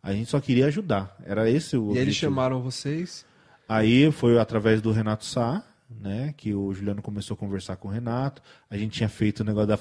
A 0.02 0.12
gente 0.12 0.30
só 0.30 0.40
queria 0.40 0.66
ajudar. 0.66 1.16
Era 1.24 1.50
esse 1.50 1.76
o 1.76 1.80
E 1.80 1.82
aí 1.82 1.90
eles 1.90 2.02
objetivo. 2.02 2.30
chamaram 2.32 2.62
vocês. 2.62 3.24
Aí 3.68 4.10
foi 4.12 4.38
através 4.38 4.80
do 4.80 4.92
Renato 4.92 5.24
Sá, 5.24 5.62
né? 5.90 6.32
Que 6.36 6.54
o 6.54 6.72
Juliano 6.72 7.02
começou 7.02 7.34
a 7.34 7.38
conversar 7.38 7.76
com 7.76 7.88
o 7.88 7.90
Renato. 7.90 8.40
A 8.70 8.76
gente 8.76 8.92
tinha 8.92 9.08
feito 9.08 9.40
o 9.40 9.44
negócio 9.44 9.68
da 9.68 9.78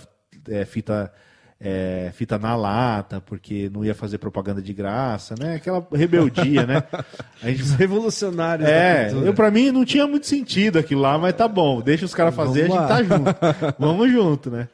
é, 0.50 0.66
fita, 0.66 1.14
é, 1.60 2.12
fita 2.14 2.38
na 2.38 2.56
lata, 2.56 3.22
porque 3.22 3.70
não 3.74 3.84
ia 3.86 3.96
fazer 3.96 4.18
propaganda 4.18 4.62
de 4.62 4.74
graça, 4.74 5.36
né? 5.40 5.56
Aquela 5.56 5.86
rebeldia, 5.94 6.66
né? 6.68 6.84
A 7.42 7.48
gente 7.50 7.64
Revolucionários 7.78 8.68
da 8.68 8.74
é, 8.74 9.12
eu 9.14 9.34
para 9.34 9.50
mim 9.52 9.72
não 9.72 9.86
tinha 9.86 10.06
muito 10.08 10.28
sentido 10.28 10.78
aquilo 10.80 11.02
lá, 11.02 11.18
mas 11.18 11.34
tá 11.34 11.48
bom, 11.48 11.82
deixa 11.82 12.06
os 12.06 12.14
caras 12.14 12.36
fazer, 12.36 12.68
Vamos 12.68 12.78
a 12.92 12.98
gente 13.00 13.08
tá 13.10 13.16
junto. 13.16 13.36
Vamos 13.80 14.12
junto, 14.12 14.52
né? 14.52 14.68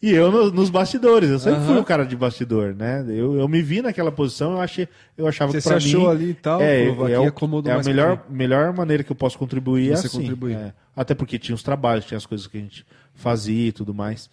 E 0.00 0.12
eu 0.12 0.30
no- 0.30 0.52
nos 0.52 0.70
bastidores, 0.70 1.28
eu 1.28 1.40
sempre 1.40 1.58
Aham. 1.58 1.66
fui 1.66 1.78
o 1.78 1.84
cara 1.84 2.06
de 2.06 2.14
bastidor, 2.14 2.72
né? 2.72 3.04
Eu, 3.08 3.36
eu 3.36 3.48
me 3.48 3.60
vi 3.60 3.82
naquela 3.82 4.12
posição, 4.12 4.52
eu 4.52 4.60
achei, 4.60 4.86
eu 5.16 5.26
achava 5.26 5.50
Você 5.50 5.58
que 5.58 5.64
pra 5.68 5.80
se 5.80 5.88
achou 5.88 6.02
mim 6.04 6.10
ali 6.10 6.30
e 6.30 6.34
tal, 6.34 6.62
é, 6.62 6.94
pô, 6.94 7.02
aqui 7.04 7.12
é, 7.14 7.18
o- 7.18 7.26
acomodou 7.26 7.72
é 7.72 7.74
a 7.74 7.82
melhor, 7.82 8.22
melhor 8.30 8.72
maneira 8.72 9.02
que 9.02 9.10
eu 9.10 9.16
posso 9.16 9.36
contribuir 9.36 9.90
é 9.92 9.96
Você 9.96 10.06
assim. 10.06 10.18
contribuir. 10.18 10.54
é. 10.56 10.72
Até 10.94 11.14
porque 11.16 11.36
tinha 11.36 11.54
os 11.54 11.64
trabalhos, 11.64 12.04
tinha 12.04 12.16
as 12.16 12.26
coisas 12.26 12.46
que 12.46 12.56
a 12.56 12.60
gente 12.60 12.86
fazia 13.12 13.68
e 13.68 13.72
tudo 13.72 13.92
mais. 13.92 14.30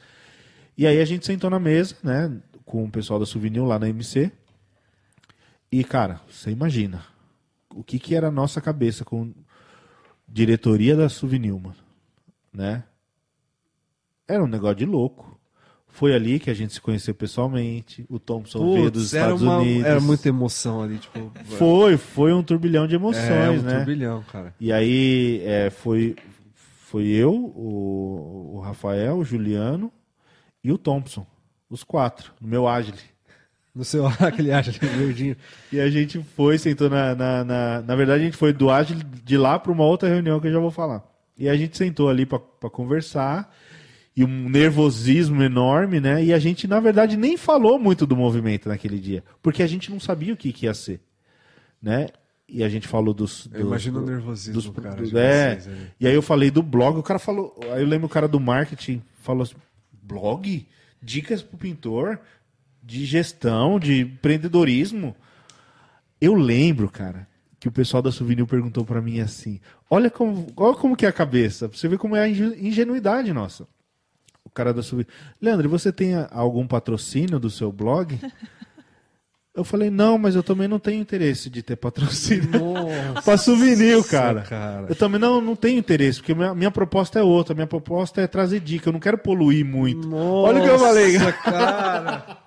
E 0.78 0.86
aí 0.86 1.00
a 1.00 1.06
gente 1.06 1.26
sentou 1.26 1.50
na 1.50 1.60
mesa, 1.60 1.96
né, 2.04 2.32
com 2.66 2.84
o 2.84 2.92
pessoal 2.92 3.20
da 3.20 3.26
Souvenir 3.26 3.64
lá 3.64 3.80
na 3.80 3.88
MC. 3.88 4.32
E, 5.72 5.84
cara, 5.84 6.20
você 6.30 6.52
imagina 6.52 7.04
o 7.74 7.84
que, 7.84 8.00
que 8.00 8.16
era 8.16 8.28
a 8.28 8.32
nossa 8.32 8.60
cabeça 8.62 9.06
com 9.06 9.34
diretoria 10.28 10.96
da 10.96 11.10
Souvenir, 11.10 11.54
mano, 11.54 11.76
né? 12.54 12.84
Era 14.28 14.44
um 14.44 14.48
negócio 14.48 14.78
de 14.78 14.86
louco. 14.86 15.40
Foi 15.88 16.14
ali 16.14 16.40
que 16.40 16.50
a 16.50 16.54
gente 16.54 16.74
se 16.74 16.82
conheceu 16.82 17.16
pessoalmente. 17.16 18.06
O 18.10 18.20
Thompson 18.20 18.74
veio 18.74 18.92
dos 18.92 19.04
Putz, 19.04 19.14
Estados 19.14 19.42
uma, 19.42 19.60
Unidos. 19.60 19.86
era 19.86 20.02
muita 20.02 20.28
emoção 20.28 20.82
ali, 20.82 20.98
tipo. 20.98 21.32
Foi, 21.58 21.96
foi 21.96 22.34
um 22.34 22.44
turbilhão 22.44 22.86
de 22.86 22.96
emoções, 22.96 23.30
é, 23.30 23.50
um 23.50 23.62
né? 23.62 23.78
turbilhão, 23.78 24.24
cara. 24.24 24.54
E 24.60 24.74
aí 24.74 25.42
é, 25.46 25.70
foi, 25.70 26.16
foi 26.54 27.06
eu, 27.06 27.34
o, 27.34 28.56
o 28.56 28.60
Rafael, 28.60 29.18
o 29.18 29.24
Juliano 29.24 29.92
e 30.68 30.72
o 30.72 30.78
Thompson. 30.78 31.26
Os 31.70 31.84
quatro, 31.84 32.32
no 32.42 32.48
meu 32.48 32.68
Agile. 32.68 32.98
No 33.74 33.84
seu 33.84 34.08
aquele 34.20 34.52
Agile 34.52 34.78
verdinho. 34.98 35.36
E 35.72 35.80
a 35.80 35.90
gente 35.90 36.20
foi, 36.36 36.58
sentou 36.58 36.90
na. 36.90 37.14
Na, 37.14 37.44
na, 37.44 37.82
na 37.82 37.96
verdade, 37.96 38.22
a 38.24 38.26
gente 38.26 38.38
foi 38.38 38.52
do 38.52 38.70
Agile 38.70 39.04
de 39.24 39.38
lá 39.38 39.60
para 39.60 39.72
uma 39.72 39.84
outra 39.86 40.10
reunião 40.10 40.40
que 40.40 40.48
eu 40.48 40.54
já 40.54 40.60
vou 40.60 40.72
falar. 40.72 41.04
E 41.38 41.48
a 41.50 41.56
gente 41.56 41.78
sentou 41.78 42.10
ali 42.10 42.26
para 42.26 42.40
conversar. 42.72 43.54
E 44.18 44.24
um 44.24 44.48
nervosismo 44.50 45.44
enorme, 45.44 46.00
né? 46.00 46.24
E 46.24 46.32
a 46.34 46.40
gente, 46.40 46.68
na 46.68 46.80
verdade, 46.80 47.18
nem 47.18 47.36
falou 47.36 47.78
muito 47.78 48.06
do 48.08 48.16
movimento 48.16 48.70
naquele 48.70 48.98
dia. 48.98 49.22
Porque 49.44 49.62
a 49.62 49.68
gente 49.68 49.92
não 49.92 50.00
sabia 50.00 50.34
o 50.34 50.38
que, 50.38 50.54
que 50.54 50.66
ia 50.68 50.74
ser. 50.74 51.02
Né? 51.82 52.08
E 52.48 52.64
a 52.64 52.70
gente 52.70 52.88
falou 52.88 53.14
dos. 53.14 53.46
dos 53.48 53.60
Imagina 53.60 54.00
o 54.00 54.06
nervosismo, 54.06 54.54
dos, 54.54 54.70
cara. 54.82 54.96
do- 54.96 55.18
é. 55.20 55.56
vocês 55.60 55.68
ali. 55.68 55.88
E 56.00 56.08
aí 56.08 56.14
eu 56.16 56.22
falei 56.22 56.50
do 56.50 56.64
blog, 56.64 56.98
o 56.98 57.04
cara 57.04 57.20
falou. 57.20 57.60
Aí 57.74 57.82
eu 57.82 57.88
lembro 57.88 58.06
o 58.08 58.10
cara 58.10 58.28
do 58.28 58.40
marketing 58.40 59.02
falou 59.22 59.44
assim: 59.44 59.56
blog? 60.06 60.66
Dicas 61.02 61.42
pro 61.42 61.58
pintor? 61.58 62.20
De 62.82 63.06
gestão, 63.06 63.80
de 63.80 64.02
empreendedorismo? 64.02 65.16
Eu 66.22 66.36
lembro, 66.36 66.90
cara, 66.90 67.28
que 67.60 67.68
o 67.68 67.72
pessoal 67.72 68.02
da 68.04 68.12
Souvenir 68.12 68.46
perguntou 68.46 68.86
pra 68.86 69.02
mim 69.02 69.20
assim: 69.20 69.60
olha 69.90 70.10
como, 70.10 70.48
olha 70.56 70.76
como 70.78 70.96
que 70.96 71.06
é 71.06 71.10
a 71.10 71.14
cabeça, 71.14 71.68
você 71.68 71.88
ver 71.88 71.98
como 71.98 72.16
é 72.16 72.22
a 72.22 72.30
inge- 72.30 72.58
ingenuidade 72.60 73.34
nossa. 73.34 73.68
O 74.44 74.50
cara 74.50 74.74
da 74.74 74.84
Souvenir. 74.84 75.12
Leandro, 75.42 75.68
você 75.68 75.92
tem 75.92 76.14
algum 76.32 76.66
patrocínio 76.68 77.40
do 77.40 77.50
seu 77.50 77.72
blog? 77.72 78.20
Eu 79.56 79.64
falei, 79.64 79.90
não, 79.90 80.18
mas 80.18 80.36
eu 80.36 80.44
também 80.44 80.68
não 80.68 80.78
tenho 80.78 81.02
interesse 81.02 81.50
de 81.50 81.64
ter 81.64 81.78
patrocínio 81.78 82.50
pra 83.24 83.38
souvenir, 83.38 84.04
cara. 84.04 84.42
cara. 84.42 84.86
Eu 84.90 84.96
também 84.96 85.20
não, 85.20 85.40
não 85.40 85.56
tenho 85.56 85.80
interesse, 85.80 86.20
porque 86.20 86.36
minha, 86.36 86.54
minha 86.54 86.70
proposta 86.70 87.20
é 87.20 87.24
outra. 87.24 87.56
Minha 87.56 87.66
proposta 87.66 88.20
é 88.20 88.28
trazer 88.28 88.60
dica. 88.60 88.90
Eu 88.90 88.94
não 88.94 89.00
quero 89.00 89.18
poluir 89.18 89.66
muito. 89.66 90.14
Olha 90.14 90.60
o 90.60 90.64
que 90.64 90.70
eu 90.70 90.78
falei. 90.78 91.18
Nossa, 91.18 91.32
cara. 91.32 92.38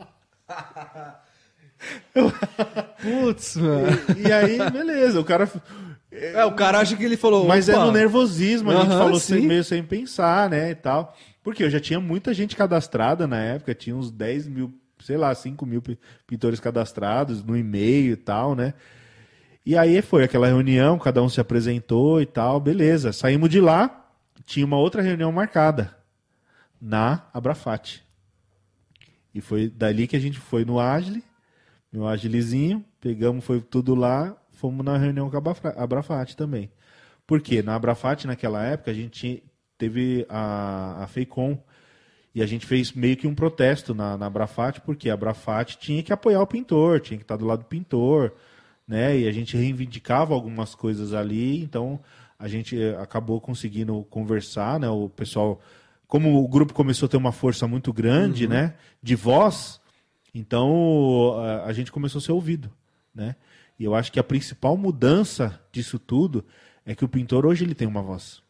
Putz, 3.01 3.57
mano. 3.57 3.87
E 4.17 4.31
aí, 4.31 4.59
beleza, 4.71 5.19
o 5.21 5.25
cara. 5.25 5.51
É, 6.11 6.45
o 6.45 6.53
cara 6.53 6.81
acha 6.81 6.97
que 6.97 7.05
ele 7.05 7.17
falou. 7.17 7.47
Mas 7.47 7.69
é 7.69 7.77
opa, 7.77 7.87
no 7.87 7.93
nervosismo, 7.93 8.71
a 8.71 8.77
gente 8.77 8.91
Aham, 8.91 8.99
falou 8.99 9.21
sem, 9.21 9.47
meio 9.47 9.65
sem 9.65 9.83
pensar, 9.83 10.51
né? 10.51 10.71
E 10.71 10.75
tal. 10.75 11.17
Porque 11.43 11.63
eu 11.65 11.71
já 11.71 11.81
tinha 11.81 12.01
muita 12.01 12.35
gente 12.35 12.57
cadastrada 12.57 13.27
na 13.27 13.39
época, 13.39 13.75
tinha 13.75 13.97
uns 13.97 14.11
10 14.11 14.49
mil, 14.49 14.75
sei 15.09 15.17
lá, 15.17 15.35
5 15.35 15.65
mil 15.65 15.81
pi- 15.81 15.99
pintores 16.27 16.61
cadastrados 16.61 17.43
no 17.43 17.57
e-mail 17.57 18.13
e 18.13 18.17
tal, 18.17 18.55
né? 18.55 18.75
E 19.65 19.75
aí 19.75 20.03
foi 20.03 20.23
aquela 20.23 20.47
reunião, 20.47 20.99
cada 20.99 21.23
um 21.23 21.31
se 21.31 21.41
apresentou 21.41 22.21
e 22.21 22.27
tal, 22.27 22.61
beleza. 22.61 23.11
Saímos 23.11 23.49
de 23.49 23.59
lá, 23.59 24.07
tinha 24.45 24.67
uma 24.67 24.77
outra 24.77 25.01
reunião 25.01 25.33
marcada 25.33 25.97
na 26.79 27.27
Abrafate. 27.33 28.05
E 29.35 29.41
foi 29.41 29.71
dali 29.71 30.07
que 30.07 30.17
a 30.17 30.21
gente 30.21 30.39
foi 30.39 30.63
no 30.67 30.79
Agile, 30.79 31.25
meu 31.91 32.07
Agilezinho, 32.07 32.85
pegamos, 33.01 33.43
foi 33.43 33.63
tudo 33.63 33.95
lá, 33.95 34.37
fomos 34.53 34.85
na 34.85 34.99
reunião 34.99 35.31
com 35.31 35.37
a 35.39 35.83
Abrafate 35.83 36.37
também. 36.37 36.71
Por 37.27 37.41
quê? 37.41 37.63
Na 37.63 37.75
Abrafate, 37.77 38.27
naquela 38.27 38.63
época, 38.63 38.91
a 38.91 38.95
gente 38.95 39.43
teve 39.79 40.27
a, 40.29 41.03
a 41.03 41.07
FEICOM 41.07 41.59
e 42.35 42.43
a 42.43 42.47
gente 42.47 42.67
fez 42.67 42.93
meio 42.93 43.17
que 43.17 43.27
um 43.27 43.35
protesto 43.35 43.95
na, 43.95 44.17
na 44.17 44.27
Abrafate, 44.27 44.81
porque 44.81 45.11
a 45.11 45.15
Abrafate 45.15 45.79
tinha 45.79 46.03
que 46.03 46.13
apoiar 46.13 46.41
o 46.41 46.47
pintor, 46.47 47.01
tinha 47.01 47.17
que 47.17 47.25
estar 47.25 47.37
do 47.37 47.47
lado 47.47 47.61
do 47.61 47.65
pintor, 47.65 48.33
né? 48.87 49.19
E 49.19 49.29
a 49.29 49.33
gente 49.33 49.57
reivindicava 49.57 50.35
algumas 50.35 50.75
coisas 50.75 51.13
ali, 51.13 51.63
então 51.63 52.01
a 52.39 52.47
gente 52.47 52.81
eh, 52.81 52.97
acabou 53.01 53.41
conseguindo 53.41 54.07
conversar, 54.11 54.79
né? 54.79 54.89
O 54.89 55.09
pessoal, 55.09 55.61
como 56.07 56.43
o 56.43 56.49
grupo 56.49 56.73
começou 56.73 57.07
a 57.07 57.09
ter 57.09 57.17
uma 57.17 57.33
força 57.33 57.67
muito 57.67 57.93
grande, 57.93 58.47
né? 58.47 58.75
De 59.03 59.15
voz, 59.15 59.81
então 60.35 61.39
a, 61.41 61.65
a 61.65 61.73
gente 61.73 61.91
começou 61.91 62.21
a 62.21 62.23
ser 62.23 62.33
ouvido, 62.33 62.71
né? 63.15 63.35
E 63.79 63.85
eu 63.85 63.95
acho 63.95 64.11
que 64.11 64.19
a 64.19 64.25
principal 64.25 64.77
mudança 64.77 65.61
disso 65.73 65.99
tudo 65.99 66.45
é 66.85 66.95
que 66.95 67.05
o 67.05 67.09
pintor 67.09 67.47
hoje 67.47 67.65
ele 67.65 67.75
tem 67.75 67.87
uma 67.87 68.03
voz, 68.03 68.43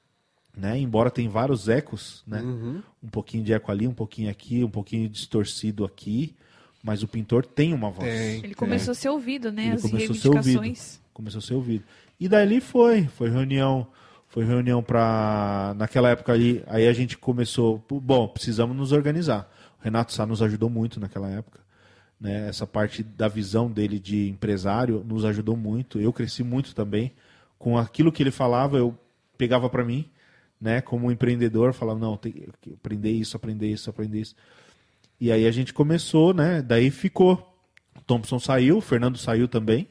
né? 0.58 0.78
Embora 0.78 1.10
tem 1.10 1.28
vários 1.28 1.68
ecos, 1.68 2.22
né? 2.26 2.42
Um 2.42 3.08
pouquinho 3.08 3.44
de 3.44 3.52
eco 3.52 3.70
ali, 3.70 3.86
um 3.86 3.94
pouquinho 3.94 4.28
aqui, 4.30 4.64
um 4.64 4.70
pouquinho 4.70 5.08
distorcido 5.08 5.84
aqui, 5.84 6.34
mas 6.82 7.02
o 7.02 7.08
pintor 7.08 7.46
tem 7.46 7.72
uma 7.72 7.90
voz. 7.90 8.12
Tem. 8.12 8.44
Ele 8.44 8.54
começou 8.54 8.92
a 8.92 8.94
ser 8.94 9.08
ouvido, 9.08 9.52
né? 9.52 9.66
Ele 9.66 9.74
As 9.74 9.82
começou 9.82 10.14
a 10.14 10.18
ser 10.18 10.28
ouvido. 10.28 10.44
reivindicações. 10.60 11.00
Começou 11.14 11.38
a 11.38 11.42
ser 11.42 11.54
ouvido. 11.54 11.84
E 12.18 12.28
dali 12.28 12.60
foi, 12.60 13.04
foi 13.06 13.30
reunião, 13.30 13.86
foi 14.26 14.44
reunião 14.44 14.82
para 14.82 15.74
naquela 15.76 16.10
época 16.10 16.32
ali, 16.32 16.62
aí 16.66 16.88
a 16.88 16.92
gente 16.92 17.16
começou, 17.16 17.82
bom, 17.88 18.26
precisamos 18.26 18.76
nos 18.76 18.90
organizar. 18.90 19.48
O 19.80 19.84
Renato 19.84 20.12
Sá 20.12 20.26
nos 20.26 20.42
ajudou 20.42 20.68
muito 20.68 20.98
naquela 20.98 21.30
época, 21.30 21.60
né? 22.20 22.48
Essa 22.48 22.66
parte 22.66 23.04
da 23.04 23.28
visão 23.28 23.70
dele 23.70 24.00
de 24.00 24.28
empresário 24.28 25.04
nos 25.06 25.24
ajudou 25.24 25.56
muito. 25.56 26.00
Eu 26.00 26.12
cresci 26.12 26.42
muito 26.42 26.74
também 26.74 27.12
com 27.58 27.78
aquilo 27.78 28.10
que 28.10 28.22
ele 28.22 28.32
falava, 28.32 28.76
eu 28.76 28.96
pegava 29.36 29.70
para 29.70 29.84
mim, 29.84 30.08
né, 30.60 30.80
como 30.80 31.10
empreendedor, 31.10 31.72
falava, 31.72 31.98
não, 31.98 32.16
tem 32.16 32.32
que 32.32 32.74
aprender 32.74 33.10
isso, 33.10 33.36
aprender 33.36 33.68
isso, 33.70 33.88
aprender 33.88 34.20
isso. 34.20 34.34
E 35.20 35.32
aí 35.32 35.46
a 35.46 35.50
gente 35.50 35.74
começou, 35.74 36.32
né? 36.32 36.62
Daí 36.62 36.90
ficou. 36.90 37.44
O 37.96 38.00
Thompson 38.00 38.38
saiu, 38.38 38.78
o 38.78 38.80
Fernando 38.80 39.18
saiu 39.18 39.48
também. 39.48 39.88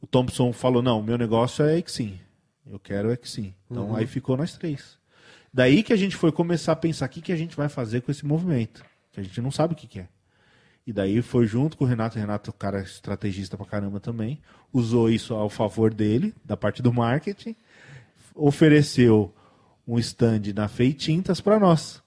O 0.00 0.06
Thompson 0.06 0.52
falou: 0.52 0.82
não, 0.82 1.02
meu 1.02 1.18
negócio 1.18 1.64
é 1.64 1.82
sim. 1.86 2.18
Eu 2.64 2.78
quero 2.78 3.10
é 3.10 3.18
sim. 3.22 3.54
Então 3.70 3.94
aí 3.94 4.06
ficou 4.06 4.36
nós 4.36 4.56
três. 4.56 4.98
Daí 5.52 5.82
que 5.82 5.92
a 5.92 5.96
gente 5.96 6.16
foi 6.16 6.30
começar 6.30 6.72
a 6.72 6.76
pensar 6.76 7.06
o 7.06 7.08
que, 7.08 7.20
que 7.20 7.32
a 7.32 7.36
gente 7.36 7.56
vai 7.56 7.68
fazer 7.68 8.02
com 8.02 8.10
esse 8.10 8.24
movimento. 8.24 8.84
Que 9.12 9.20
a 9.20 9.22
gente 9.22 9.40
não 9.40 9.50
sabe 9.50 9.74
o 9.74 9.76
que, 9.76 9.86
que 9.86 10.00
é. 10.00 10.08
E 10.86 10.92
daí 10.92 11.20
foi 11.22 11.46
junto 11.46 11.76
com 11.76 11.84
o 11.84 11.86
Renato. 11.86 12.16
O 12.16 12.20
Renato, 12.20 12.50
é 12.50 12.54
cara 12.56 12.80
estrategista 12.80 13.56
pra 13.56 13.66
caramba 13.66 13.98
também. 13.98 14.40
Usou 14.72 15.10
isso 15.10 15.34
ao 15.34 15.48
favor 15.48 15.92
dele, 15.92 16.32
da 16.44 16.56
parte 16.56 16.82
do 16.82 16.92
marketing. 16.92 17.56
Ofereceu 18.34 19.34
um 19.86 19.98
stand 19.98 20.52
na 20.54 20.68
Feitintas 20.68 21.40
para 21.40 21.58
nós. 21.58 22.02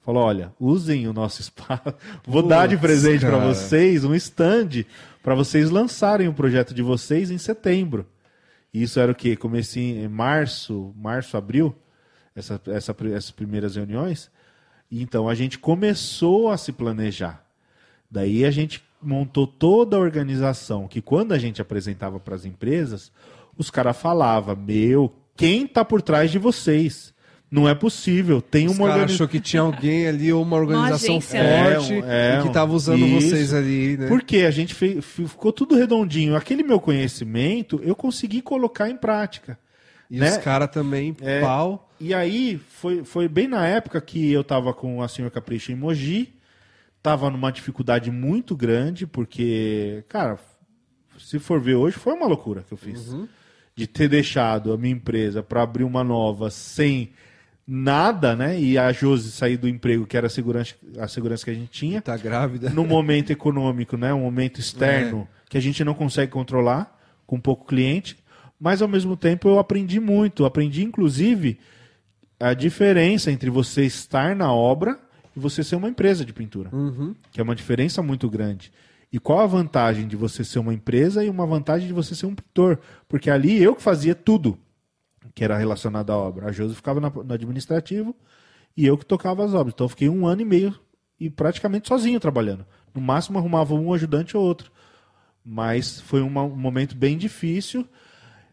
Falou: 0.00 0.22
olha, 0.22 0.52
usem 0.60 1.08
o 1.08 1.12
nosso 1.12 1.40
espaço. 1.40 1.94
Vou 2.26 2.42
dar 2.42 2.68
de 2.68 2.76
presente 2.76 3.24
para 3.24 3.38
vocês 3.38 4.04
um 4.04 4.14
stand 4.14 4.84
para 5.24 5.34
vocês 5.34 5.70
lançarem 5.70 6.28
o 6.28 6.34
projeto 6.34 6.74
de 6.74 6.82
vocês 6.82 7.30
em 7.30 7.38
setembro. 7.38 8.06
E 8.72 8.82
isso 8.82 9.00
era 9.00 9.10
o 9.10 9.14
quê? 9.14 9.34
Comecei 9.34 10.04
em 10.04 10.08
março, 10.08 10.92
março, 10.94 11.38
abril, 11.38 11.74
essa, 12.36 12.60
essa, 12.66 12.94
essas 13.06 13.30
primeiras 13.30 13.76
reuniões. 13.76 14.30
E 14.90 15.02
então 15.02 15.26
a 15.26 15.34
gente 15.34 15.58
começou 15.58 16.50
a 16.50 16.58
se 16.58 16.72
planejar. 16.72 17.42
Daí 18.10 18.44
a 18.44 18.50
gente 18.50 18.84
montou 19.00 19.46
toda 19.46 19.96
a 19.96 20.00
organização, 20.00 20.86
que 20.86 21.00
quando 21.00 21.32
a 21.32 21.38
gente 21.38 21.62
apresentava 21.62 22.20
para 22.20 22.34
as 22.34 22.44
empresas, 22.44 23.10
os 23.56 23.70
caras 23.70 23.96
falavam, 23.96 24.54
meu, 24.54 25.10
quem 25.36 25.66
tá 25.66 25.84
por 25.84 26.00
trás 26.02 26.30
de 26.30 26.38
vocês? 26.38 27.12
Não 27.50 27.68
é 27.68 27.74
possível, 27.74 28.42
tem 28.42 28.66
Os 28.66 28.72
uma 28.76 28.86
organização. 28.86 29.14
achou 29.14 29.28
que 29.28 29.38
tinha 29.38 29.62
alguém 29.62 30.08
ali, 30.08 30.32
ou 30.32 30.42
uma 30.42 30.56
organização 30.56 31.16
agência, 31.18 31.40
né? 31.42 31.74
forte, 31.74 31.92
É, 32.04 32.38
é, 32.38 32.42
que 32.42 32.52
tava 32.52 32.72
usando 32.72 33.06
isso. 33.06 33.28
vocês 33.28 33.54
ali, 33.54 33.96
né? 33.96 34.08
Porque 34.08 34.38
a 34.38 34.50
gente 34.50 34.74
fez, 34.74 35.04
ficou 35.04 35.52
tudo 35.52 35.76
redondinho. 35.76 36.34
Aquele 36.34 36.64
meu 36.64 36.80
conhecimento, 36.80 37.80
eu 37.84 37.94
consegui 37.94 38.42
colocar 38.42 38.90
em 38.90 38.96
prática. 38.96 39.56
E 40.10 40.18
né? 40.18 40.30
os 40.32 40.38
caras 40.38 40.68
também, 40.70 41.14
É. 41.20 41.40
pau. 41.40 41.88
E 42.00 42.12
aí, 42.12 42.60
foi, 42.70 43.04
foi 43.04 43.28
bem 43.28 43.46
na 43.46 43.64
época 43.66 44.00
que 44.00 44.32
eu 44.32 44.42
tava 44.42 44.74
com 44.74 45.00
a 45.00 45.06
Senhor 45.06 45.30
Capricho 45.30 45.70
em 45.70 45.76
Mogi. 45.76 46.34
Tava 47.00 47.30
numa 47.30 47.52
dificuldade 47.52 48.10
muito 48.10 48.56
grande, 48.56 49.06
porque, 49.06 50.02
cara, 50.08 50.38
se 51.18 51.38
for 51.38 51.60
ver 51.60 51.74
hoje, 51.76 51.96
foi 51.96 52.14
uma 52.14 52.26
loucura 52.26 52.64
que 52.66 52.72
eu 52.72 52.78
fiz. 52.78 53.14
De 53.76 53.86
ter 53.86 54.08
deixado 54.08 54.72
a 54.72 54.78
minha 54.78 54.94
empresa 54.94 55.42
para 55.42 55.62
abrir 55.62 55.84
uma 55.84 56.04
nova 56.04 56.50
sem 56.50 57.10
nada, 57.66 58.36
né? 58.36 58.60
E 58.60 58.76
a 58.78 58.92
Josi 58.92 59.30
sair 59.32 59.56
do 59.56 59.68
emprego, 59.68 60.06
que 60.06 60.16
era 60.16 60.26
a 60.26 60.30
segurança, 60.30 60.74
a 60.98 61.08
segurança 61.08 61.44
que 61.44 61.50
a 61.50 61.54
gente 61.54 61.70
tinha. 61.70 62.00
Tá 62.00 62.16
grávida. 62.16 62.70
no 62.70 62.84
momento 62.84 63.30
econômico, 63.30 63.96
né, 63.96 64.12
um 64.12 64.20
momento 64.20 64.60
externo 64.60 65.26
que 65.48 65.56
a 65.58 65.60
gente 65.60 65.82
não 65.84 65.94
consegue 65.94 66.30
controlar 66.30 66.96
com 67.26 67.40
pouco 67.40 67.66
cliente, 67.66 68.16
mas 68.60 68.82
ao 68.82 68.88
mesmo 68.88 69.16
tempo 69.16 69.48
eu 69.48 69.58
aprendi 69.58 69.98
muito, 69.98 70.44
aprendi 70.44 70.84
inclusive 70.84 71.58
a 72.38 72.52
diferença 72.54 73.30
entre 73.30 73.48
você 73.50 73.84
estar 73.84 74.36
na 74.36 74.52
obra 74.52 74.98
e 75.36 75.40
você 75.40 75.64
ser 75.64 75.76
uma 75.76 75.88
empresa 75.88 76.24
de 76.24 76.32
pintura, 76.32 76.70
que 77.32 77.40
é 77.40 77.42
uma 77.42 77.54
diferença 77.54 78.02
muito 78.02 78.28
grande. 78.28 78.70
E 79.14 79.18
qual 79.20 79.38
a 79.38 79.46
vantagem 79.46 80.08
de 80.08 80.16
você 80.16 80.42
ser 80.42 80.58
uma 80.58 80.74
empresa 80.74 81.22
e 81.24 81.30
uma 81.30 81.46
vantagem 81.46 81.86
de 81.86 81.92
você 81.94 82.16
ser 82.16 82.26
um 82.26 82.34
pintor? 82.34 82.80
Porque 83.08 83.30
ali 83.30 83.62
eu 83.62 83.72
que 83.76 83.80
fazia 83.80 84.12
tudo 84.12 84.58
que 85.32 85.44
era 85.44 85.56
relacionado 85.56 86.10
à 86.10 86.16
obra. 86.16 86.48
A 86.48 86.50
Josi 86.50 86.74
ficava 86.74 87.00
na- 87.00 87.10
no 87.10 87.32
administrativo 87.32 88.12
e 88.76 88.84
eu 88.84 88.98
que 88.98 89.06
tocava 89.06 89.44
as 89.44 89.54
obras. 89.54 89.72
Então 89.72 89.84
eu 89.84 89.88
fiquei 89.88 90.08
um 90.08 90.26
ano 90.26 90.42
e 90.42 90.44
meio 90.44 90.76
e 91.20 91.30
praticamente 91.30 91.86
sozinho 91.86 92.18
trabalhando. 92.18 92.66
No 92.92 93.00
máximo 93.00 93.38
arrumava 93.38 93.72
um 93.76 93.92
ajudante 93.94 94.36
ou 94.36 94.42
outro. 94.42 94.72
Mas 95.44 96.00
foi 96.00 96.20
uma- 96.20 96.42
um 96.42 96.56
momento 96.56 96.96
bem 96.96 97.16
difícil. 97.16 97.86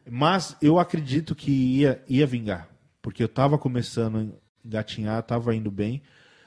Mas 0.08 0.56
eu 0.62 0.78
acredito 0.78 1.34
que 1.34 1.50
ia, 1.50 2.04
ia 2.08 2.28
vingar. 2.28 2.70
Porque 3.02 3.24
eu 3.24 3.26
estava 3.26 3.58
começando 3.58 4.16
a 4.20 4.68
engatinhar, 4.68 5.22
estava 5.22 5.56
indo 5.56 5.72
bem. 5.72 6.04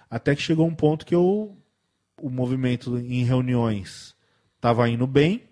Até 0.09 0.37
que 0.37 0.43
chegou 0.43 0.69
um 0.69 0.75
ponto 0.75 1.05
que 1.05 1.17
eu, 1.17 1.57
o 2.21 2.31
movimento 2.31 2.97
em 2.99 3.25
reuniões 3.25 4.15
estava 4.57 4.89
indo 4.89 5.07
bem. 5.07 5.43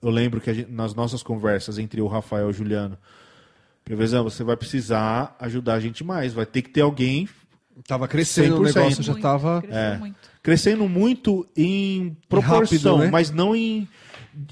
Eu 0.00 0.10
lembro 0.10 0.40
que 0.40 0.52
gente- 0.52 0.70
nas 0.70 0.94
nossas 0.94 1.22
conversas 1.22 1.78
entre 1.78 2.00
o 2.00 2.06
Rafael 2.06 2.46
e 2.48 2.50
o 2.50 2.52
Juliano, 2.52 2.98
Prevezão, 3.84 4.22
você 4.22 4.44
vai 4.44 4.56
precisar 4.56 5.34
ajudar 5.40 5.74
a 5.74 5.80
gente 5.80 6.04
mais. 6.04 6.32
Vai 6.32 6.46
ter 6.46 6.62
que 6.62 6.70
ter 6.70 6.82
alguém 6.82 7.28
Tava 7.86 8.06
crescendo, 8.06 8.56
o 8.56 8.64
100%. 8.64 8.74
negócio 8.76 9.02
já 9.02 9.12
Muito, 9.12 9.22
tava... 9.22 9.60
cresceu 9.62 9.80
É. 9.80 9.98
muito. 9.98 10.16
crescendo 10.42 10.88
muito 10.88 11.48
em 11.56 12.16
proporção, 12.28 12.58
rápido, 12.96 12.98
né? 12.98 13.10
mas 13.10 13.30
não 13.30 13.56
em, 13.56 13.88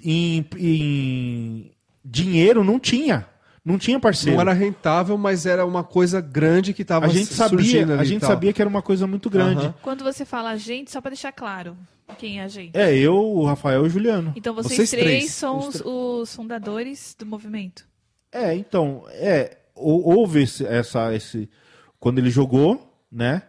em, 0.02 0.44
em 0.58 1.70
dinheiro, 2.04 2.64
não 2.64 2.80
tinha. 2.80 3.26
Não 3.64 3.76
tinha 3.78 4.00
parceiro. 4.00 4.36
Não 4.36 4.40
era 4.40 4.52
rentável, 4.52 5.18
mas 5.18 5.44
era 5.44 5.66
uma 5.66 5.84
coisa 5.84 6.20
grande 6.20 6.72
que 6.72 6.84
tava 6.84 7.06
a 7.06 7.08
gente 7.08 7.32
sabia, 7.34 7.58
surgindo 7.58 7.92
ali 7.92 8.00
a 8.00 8.04
gente 8.04 8.20
tal. 8.20 8.30
sabia 8.30 8.52
que 8.52 8.62
era 8.62 8.68
uma 8.68 8.80
coisa 8.82 9.06
muito 9.06 9.28
grande. 9.28 9.66
Aham. 9.66 9.74
Quando 9.82 10.02
você 10.02 10.24
fala 10.24 10.50
a 10.50 10.56
gente, 10.56 10.90
só 10.90 11.00
pra 11.00 11.10
deixar 11.10 11.30
claro 11.32 11.76
quem 12.18 12.40
é 12.40 12.44
a 12.44 12.48
gente. 12.48 12.76
É, 12.76 12.92
eu, 12.96 13.14
o 13.16 13.44
Rafael 13.44 13.84
e 13.84 13.86
o 13.86 13.90
Juliano. 13.90 14.32
Então 14.34 14.54
vocês, 14.54 14.74
Vocês 14.76 14.90
três, 14.90 15.06
três. 15.06 15.30
são 15.32 15.58
Os 15.58 15.74
os, 15.76 15.82
os 15.84 16.34
fundadores 16.34 17.14
do 17.18 17.26
movimento. 17.26 17.86
É, 18.32 18.54
então, 18.54 19.04
é, 19.10 19.58
hou- 19.74 20.08
houve 20.18 20.42
esse, 20.42 20.64
essa, 20.66 21.14
esse, 21.14 21.48
quando 21.98 22.18
ele 22.18 22.30
jogou, 22.30 22.92
né? 23.12 23.42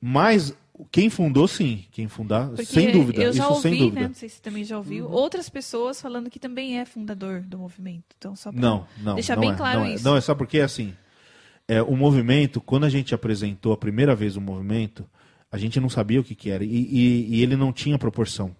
Mas 0.00 0.54
quem 0.90 1.08
fundou, 1.08 1.48
sim, 1.48 1.84
quem 1.90 2.06
fundar, 2.08 2.48
Porque 2.48 2.66
sem 2.66 2.90
dúvida, 2.92 3.22
eu 3.22 3.32
já 3.32 3.44
isso 3.44 3.52
ouvi, 3.52 3.62
sem 3.62 3.72
né? 3.72 3.78
dúvida. 3.78 4.08
Não 4.08 4.14
sei 4.14 4.28
se 4.28 4.36
você 4.36 4.42
também 4.42 4.64
já 4.64 4.76
ouviu, 4.76 5.08
outras 5.10 5.48
pessoas 5.48 6.00
falando 6.00 6.28
que 6.28 6.38
também 6.38 6.78
é 6.78 6.84
fundador 6.84 7.40
do 7.40 7.58
movimento. 7.58 8.04
Então, 8.18 8.36
só 8.36 8.52
pra 8.52 8.60
Não, 8.60 8.86
não. 8.98 9.14
deixar 9.14 9.36
não 9.36 9.40
bem 9.42 9.52
é, 9.52 9.54
claro 9.54 9.80
não 9.80 9.86
é. 9.86 9.94
isso. 9.94 10.04
Não, 10.04 10.16
é 10.16 10.20
só 10.20 10.34
porque, 10.34 10.60
assim, 10.60 10.94
é, 11.66 11.82
o 11.82 11.96
movimento, 11.96 12.60
quando 12.60 12.84
a 12.84 12.88
gente 12.90 13.14
apresentou 13.14 13.72
a 13.72 13.76
primeira 13.76 14.14
vez 14.14 14.36
o 14.36 14.40
movimento, 14.40 15.08
a 15.50 15.56
gente 15.58 15.80
não 15.80 15.88
sabia 15.88 16.20
o 16.20 16.24
que, 16.24 16.34
que 16.34 16.50
era. 16.50 16.64
E, 16.64 16.68
e- 16.68 17.36
e 17.36 17.42
ele 17.42 17.56
não 17.56 17.72
tinha 17.72 17.98
proporção. 17.98 18.54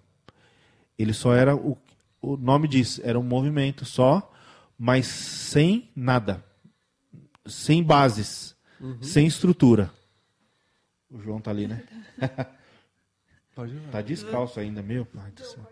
Ele 0.98 1.12
só 1.12 1.34
era, 1.34 1.54
o, 1.54 1.76
o 2.22 2.36
nome 2.36 2.66
diz, 2.66 2.98
era 3.04 3.18
um 3.18 3.22
movimento 3.22 3.84
só, 3.84 4.32
mas 4.78 5.06
sem 5.06 5.90
nada. 5.94 6.42
Sem 7.46 7.82
bases. 7.82 8.56
Uhum. 8.80 8.96
Sem 9.02 9.26
estrutura. 9.26 9.90
O 11.16 11.20
João 11.20 11.40
tá 11.40 11.50
ali, 11.50 11.66
né? 11.66 11.82
Pode 13.54 13.74
ir, 13.74 13.80
Tá 13.90 14.02
descalço 14.02 14.60
ainda, 14.60 14.82
meu 14.82 15.06
pai 15.06 15.30
do 15.30 15.42
céu. 15.42 15.66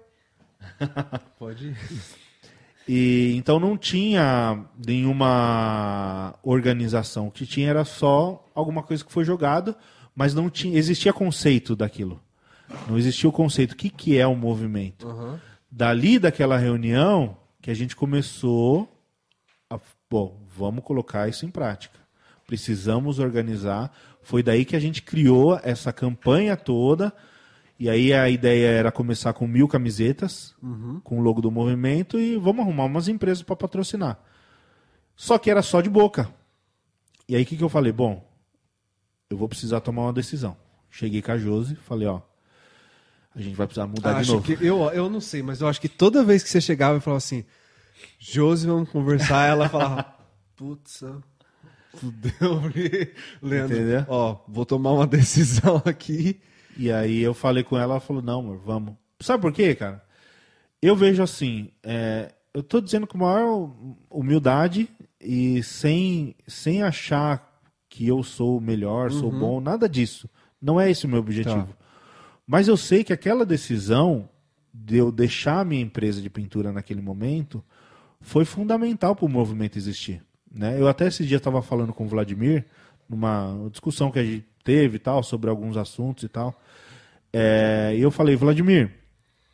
pode 1.39 1.66
ir. 1.66 1.77
E 2.89 3.35
então 3.37 3.61
não 3.61 3.77
tinha 3.77 4.65
nenhuma 4.87 6.35
organização. 6.43 7.29
O 7.29 7.31
que 7.31 7.45
tinha 7.45 7.69
era 7.69 7.85
só 7.85 8.43
alguma 8.55 8.83
coisa 8.83 9.05
que 9.05 9.12
foi 9.12 9.23
jogado, 9.23 9.77
mas 10.16 10.33
não 10.33 10.49
tinha 10.49 10.79
existia 10.79 11.12
conceito 11.12 11.77
daquilo. 11.77 12.19
Não 12.89 12.97
existia 12.97 13.29
o 13.29 13.33
conceito. 13.33 13.73
O 13.73 13.77
que, 13.77 13.91
que 13.91 14.16
é 14.16 14.27
um 14.27 14.35
movimento? 14.37 15.07
Aham. 15.07 15.39
Dali 15.71 16.19
daquela 16.19 16.57
reunião 16.57 17.37
que 17.61 17.71
a 17.71 17.75
gente 17.75 17.95
começou 17.95 18.89
a, 19.69 19.79
bom, 20.09 20.41
vamos 20.57 20.83
colocar 20.85 21.29
isso 21.29 21.45
em 21.45 21.51
prática. 21.51 21.99
Precisamos 22.47 23.19
organizar. 23.19 23.95
Foi 24.24 24.42
daí 24.42 24.64
que 24.64 24.74
a 24.74 24.80
gente 24.80 25.02
criou 25.02 25.60
essa 25.62 25.92
campanha 25.92 26.56
toda. 26.56 27.12
E 27.78 27.88
aí 27.90 28.12
a 28.12 28.28
ideia 28.28 28.68
era 28.68 28.90
começar 28.90 29.32
com 29.32 29.46
mil 29.46 29.68
camisetas, 29.68 30.55
com 31.02 31.18
o 31.18 31.22
logo 31.22 31.40
do 31.40 31.51
movimento, 31.51 32.18
e 32.18 32.36
vamos 32.36 32.62
arrumar 32.62 32.84
umas 32.84 33.06
empresas 33.09 33.42
para 33.42 33.55
patrocinar. 33.55 34.18
Só 35.14 35.38
que 35.38 35.51
era 35.51 35.60
só 35.62 35.80
de 35.80 35.90
boca. 35.90 36.32
E 37.28 37.36
aí 37.36 37.42
o 37.42 37.46
que, 37.46 37.56
que 37.56 37.64
eu 37.64 37.68
falei? 37.68 37.92
Bom, 37.92 38.26
eu 39.28 39.36
vou 39.36 39.48
precisar 39.48 39.80
tomar 39.80 40.02
uma 40.02 40.12
decisão. 40.12 40.56
Cheguei 40.90 41.20
com 41.20 41.32
a 41.32 41.36
Josi, 41.36 41.74
falei, 41.76 42.06
ó, 42.06 42.20
a 43.34 43.42
gente 43.42 43.56
vai 43.56 43.66
precisar 43.66 43.86
mudar 43.86 44.14
de 44.14 44.20
Acho 44.20 44.34
novo. 44.34 44.44
que, 44.44 44.64
eu, 44.64 44.78
eu 44.90 45.10
não 45.10 45.20
sei, 45.20 45.42
mas 45.42 45.60
eu 45.60 45.66
acho 45.66 45.80
que 45.80 45.88
toda 45.88 46.24
vez 46.24 46.42
que 46.42 46.48
você 46.48 46.60
chegava 46.60 46.98
e 46.98 47.01
falava 47.01 47.18
assim, 47.18 47.44
Josi, 48.18 48.66
vamos 48.66 48.88
conversar, 48.88 49.48
ela 49.48 49.68
falava, 49.68 50.14
putz, 50.55 51.02
fudeu, 51.95 52.61
Leandro, 53.43 53.77
Entendeu? 53.77 54.05
ó, 54.09 54.39
vou 54.49 54.66
tomar 54.66 54.93
uma 54.93 55.07
decisão 55.09 55.83
aqui. 55.85 56.41
E 56.77 56.91
aí 56.91 57.21
eu 57.21 57.35
falei 57.35 57.62
com 57.62 57.77
ela, 57.77 57.95
ela 57.95 58.01
falou, 58.01 58.23
não, 58.23 58.41
amor, 58.41 58.59
vamos. 58.59 58.95
Sabe 59.21 59.41
por 59.41 59.53
quê, 59.53 59.75
cara? 59.75 60.05
Eu 60.83 60.97
vejo 60.97 61.23
assim, 61.23 61.71
é, 61.83 62.33
eu 62.53 62.62
tô 62.62 62.81
dizendo 62.81 63.07
com 63.07 63.19
maior 63.19 63.71
humildade 64.11 64.89
e 65.21 65.62
sem, 65.62 66.35
sem 66.47 66.83
achar 66.83 67.61
que 67.89 68.07
eu 68.07 68.23
sou 68.23 68.59
o 68.59 68.61
melhor, 68.61 69.11
sou 69.11 69.31
bom, 69.31 69.61
nada 69.61 69.89
disso. 69.89 70.29
Não 70.61 70.81
é 70.81 70.91
esse 70.91 71.07
o 71.07 71.09
meu 71.09 71.21
objetivo. 71.21 71.69
Mas 72.47 72.69
eu 72.69 72.77
sei 72.77 73.05
que 73.05 73.12
aquela 73.12 73.47
decisão 73.47 74.29
de 74.73 74.97
eu 74.97 75.12
deixar 75.12 75.61
a 75.61 75.65
minha 75.65 75.83
empresa 75.83 76.21
de 76.21 76.29
pintura 76.29 76.73
naquele 76.73 77.01
momento 77.01 77.65
foi 78.21 78.45
fundamental 78.45 79.15
para 79.15 79.25
o 79.25 79.29
movimento 79.29 79.79
existir. 79.79 80.23
Né? 80.55 80.81
Eu 80.81 80.86
até 80.86 81.09
esse 81.09 81.26
dia 81.26 81.39
estava 81.39 81.60
falando 81.60 81.93
com 81.93 82.05
o 82.05 82.09
Vladimir, 82.09 82.64
numa 83.09 83.68
discussão 83.70 84.10
que 84.10 84.18
a 84.18 84.24
gente 84.24 84.47
teve 84.62 84.97
e 84.97 84.98
tal, 85.01 85.22
sobre 85.22 85.51
alguns 85.51 85.76
assuntos 85.76 86.22
e 86.22 86.28
tal. 86.28 86.59
É, 87.32 87.93
e 87.97 88.01
eu 88.01 88.10
falei, 88.10 88.36
Vladimir, 88.36 88.90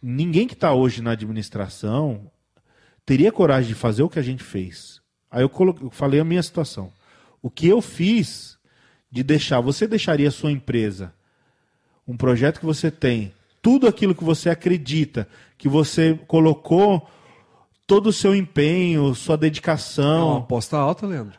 ninguém 0.03 0.47
que 0.47 0.53
está 0.53 0.75
hoje 0.75 1.01
na 1.01 1.13
administração 1.13 2.31
teria 3.07 3.33
coragem 3.33 3.69
de 3.69 3.75
fazer 3.75 4.03
o 4.03 4.09
que 4.09 4.19
a 4.19 4.23
gente 4.23 4.45
fez. 4.45 5.01
Aí 5.31 5.43
eu, 5.43 5.49
coloquei, 5.49 5.87
eu 5.87 5.91
falei 5.91 6.21
a 6.21 6.25
minha 6.25 6.43
situação. 6.43 6.93
O 7.43 7.49
que 7.51 7.67
eu 7.67 7.81
fiz 7.81 8.59
de 9.11 9.23
deixar, 9.23 9.61
você 9.61 9.87
deixaria 9.89 10.29
a 10.29 10.33
sua 10.33 10.53
empresa, 10.53 11.13
um 12.07 12.17
projeto 12.17 12.61
que 12.61 12.67
você 12.67 12.91
tem, 12.91 13.33
tudo 13.63 13.89
aquilo 13.89 14.15
que 14.15 14.23
você 14.23 14.51
acredita, 14.51 15.27
que 15.57 15.69
você 15.69 16.19
colocou 16.27 17.09
todo 17.91 18.07
o 18.07 18.13
seu 18.13 18.37
empenho, 18.37 19.13
sua 19.17 19.33
É 19.33 19.35
uma 19.35 19.39
dedicação, 19.39 20.37
aposta 20.37 20.77
alta, 20.77 21.09
Leandro. 21.09 21.37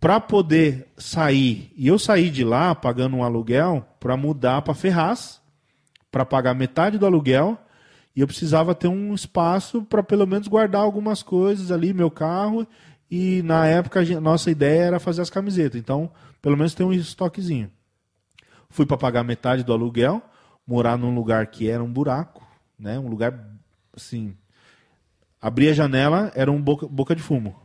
para 0.00 0.18
poder 0.18 0.90
sair. 0.96 1.70
E 1.76 1.88
eu 1.88 1.98
saí 1.98 2.30
de 2.30 2.42
lá 2.42 2.74
pagando 2.74 3.16
um 3.16 3.22
aluguel 3.22 3.86
para 4.00 4.16
mudar 4.16 4.62
para 4.62 4.72
Ferraz, 4.72 5.42
para 6.10 6.24
pagar 6.24 6.54
metade 6.54 6.96
do 6.96 7.04
aluguel. 7.04 7.58
E 8.16 8.22
eu 8.22 8.26
precisava 8.26 8.74
ter 8.74 8.88
um 8.88 9.12
espaço 9.12 9.82
para 9.82 10.02
pelo 10.02 10.26
menos 10.26 10.48
guardar 10.48 10.80
algumas 10.80 11.22
coisas 11.22 11.70
ali, 11.70 11.92
meu 11.92 12.10
carro. 12.10 12.66
E 13.10 13.42
na 13.42 13.66
época 13.66 14.00
a 14.00 14.20
nossa 14.22 14.50
ideia 14.50 14.84
era 14.84 14.98
fazer 14.98 15.20
as 15.20 15.28
camisetas. 15.28 15.78
Então, 15.78 16.10
pelo 16.40 16.56
menos 16.56 16.72
ter 16.72 16.82
um 16.82 16.94
estoquezinho. 16.94 17.70
Fui 18.70 18.86
para 18.86 18.96
pagar 18.96 19.22
metade 19.22 19.62
do 19.62 19.72
aluguel, 19.74 20.22
morar 20.66 20.96
num 20.96 21.14
lugar 21.14 21.46
que 21.48 21.68
era 21.68 21.84
um 21.84 21.92
buraco, 21.92 22.42
né? 22.78 22.98
Um 22.98 23.08
lugar 23.08 23.38
assim, 23.94 24.34
abri 25.40 25.68
a 25.68 25.72
janela, 25.72 26.30
era 26.34 26.50
um 26.50 26.60
boca, 26.60 26.86
boca 26.86 27.14
de 27.14 27.22
fumo 27.22 27.56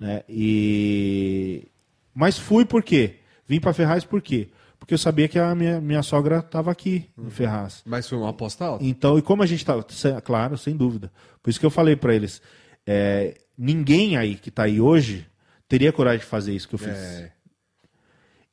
né? 0.00 0.24
E 0.28 1.68
mas 2.14 2.38
fui 2.38 2.64
por 2.64 2.82
quê? 2.82 3.16
Vim 3.46 3.60
para 3.60 3.74
Ferraz 3.74 4.02
por 4.02 4.22
quê? 4.22 4.48
Porque 4.78 4.94
eu 4.94 4.98
sabia 4.98 5.28
que 5.28 5.38
a 5.38 5.54
minha, 5.54 5.80
minha 5.80 6.02
sogra 6.02 6.38
estava 6.38 6.70
aqui 6.70 7.10
em 7.18 7.28
Ferraz. 7.28 7.82
Mas 7.84 8.08
foi 8.08 8.16
uma 8.16 8.30
aposta 8.30 8.64
alta. 8.64 8.82
Então, 8.82 9.18
e 9.18 9.22
como 9.22 9.42
a 9.42 9.46
gente 9.46 9.60
estava, 9.60 9.84
claro, 10.22 10.56
sem 10.56 10.74
dúvida. 10.74 11.12
Por 11.42 11.50
isso 11.50 11.60
que 11.60 11.66
eu 11.66 11.70
falei 11.70 11.94
para 11.94 12.14
eles, 12.14 12.40
é, 12.86 13.36
ninguém 13.56 14.16
aí 14.16 14.36
que 14.36 14.48
está 14.48 14.62
aí 14.62 14.80
hoje 14.80 15.26
teria 15.68 15.92
coragem 15.92 16.20
de 16.20 16.24
fazer 16.24 16.54
isso 16.54 16.66
que 16.66 16.74
eu 16.74 16.78
fiz. 16.78 16.88
É. 16.88 17.32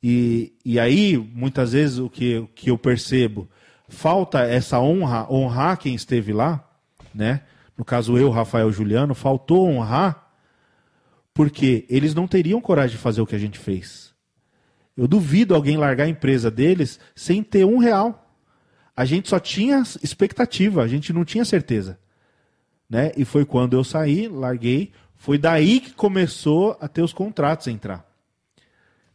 E, 0.02 0.52
e 0.64 0.78
aí, 0.78 1.16
muitas 1.16 1.72
vezes, 1.72 1.98
o 1.98 2.10
que, 2.10 2.38
o 2.38 2.46
que 2.46 2.70
eu 2.70 2.78
percebo, 2.78 3.48
falta 3.88 4.40
essa 4.40 4.78
honra, 4.78 5.26
honrar 5.32 5.78
quem 5.78 5.94
esteve 5.94 6.32
lá, 6.32 6.62
né? 7.14 7.42
No 7.78 7.84
caso, 7.84 8.18
eu, 8.18 8.28
Rafael 8.28 8.70
Juliano, 8.70 9.14
faltou 9.14 9.66
honrar, 9.68 10.32
porque 11.32 11.86
eles 11.88 12.14
não 12.14 12.26
teriam 12.26 12.60
coragem 12.60 12.96
de 12.96 13.02
fazer 13.02 13.20
o 13.20 13.26
que 13.26 13.36
a 13.36 13.38
gente 13.38 13.58
fez. 13.58 14.12
Eu 14.96 15.06
duvido 15.06 15.54
alguém 15.54 15.76
largar 15.76 16.04
a 16.04 16.08
empresa 16.08 16.50
deles 16.50 17.00
sem 17.14 17.42
ter 17.42 17.64
um 17.64 17.78
real. 17.78 18.34
A 18.96 19.04
gente 19.04 19.28
só 19.28 19.38
tinha 19.38 19.82
expectativa, 20.02 20.82
a 20.82 20.88
gente 20.88 21.12
não 21.12 21.24
tinha 21.24 21.44
certeza. 21.44 21.98
Né? 22.90 23.12
E 23.16 23.24
foi 23.24 23.44
quando 23.44 23.74
eu 23.74 23.84
saí, 23.84 24.26
larguei, 24.26 24.90
foi 25.14 25.38
daí 25.38 25.78
que 25.78 25.92
começou 25.92 26.76
a 26.80 26.88
ter 26.88 27.02
os 27.02 27.12
contratos 27.12 27.68
a 27.68 27.70
entrar 27.70 28.08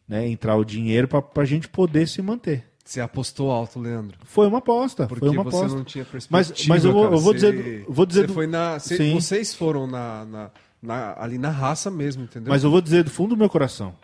né, 0.06 0.28
entrar 0.28 0.56
o 0.56 0.64
dinheiro 0.64 1.08
para 1.08 1.24
a 1.36 1.44
gente 1.44 1.68
poder 1.68 2.06
se 2.06 2.20
manter. 2.22 2.64
Você 2.84 3.00
apostou 3.00 3.50
alto, 3.50 3.80
Leandro. 3.80 4.18
Foi 4.24 4.46
uma 4.46 4.58
aposta, 4.58 5.06
Porque 5.06 5.20
foi 5.20 5.30
uma 5.30 5.42
você 5.44 5.56
aposta. 5.56 5.76
não 5.78 5.84
tinha 5.84 6.04
perspectiva. 6.04 6.36
Mas- 6.54 6.66
mas 6.66 6.84
eu 6.84 6.92
vou- 6.92 7.04
cara. 7.04 7.14
eu 7.14 7.20
vou 7.20 7.32
Você- 7.32 7.52
dizer- 7.52 7.84
vou 7.88 8.04
dizer 8.06 8.20
você 8.20 8.26
do- 8.26 8.34
foi 8.34 8.46
na, 8.46 8.78
você- 8.78 8.96
Sim. 8.98 9.14
vocês 9.14 9.54
foram 9.54 9.86
na, 9.86 10.24
na- 10.26 10.50
na- 10.82 11.14
ali 11.18 11.38
na 11.38 11.48
raça 11.50 11.90
mesmo, 11.90 12.24
entendeu? 12.24 12.50
Mas 12.52 12.62
eu 12.62 12.70
vou 12.70 12.82
dizer 12.82 13.02
do 13.02 13.10
fundo 13.10 13.30
do 13.30 13.36
meu 13.38 13.48
coração, 13.48 13.94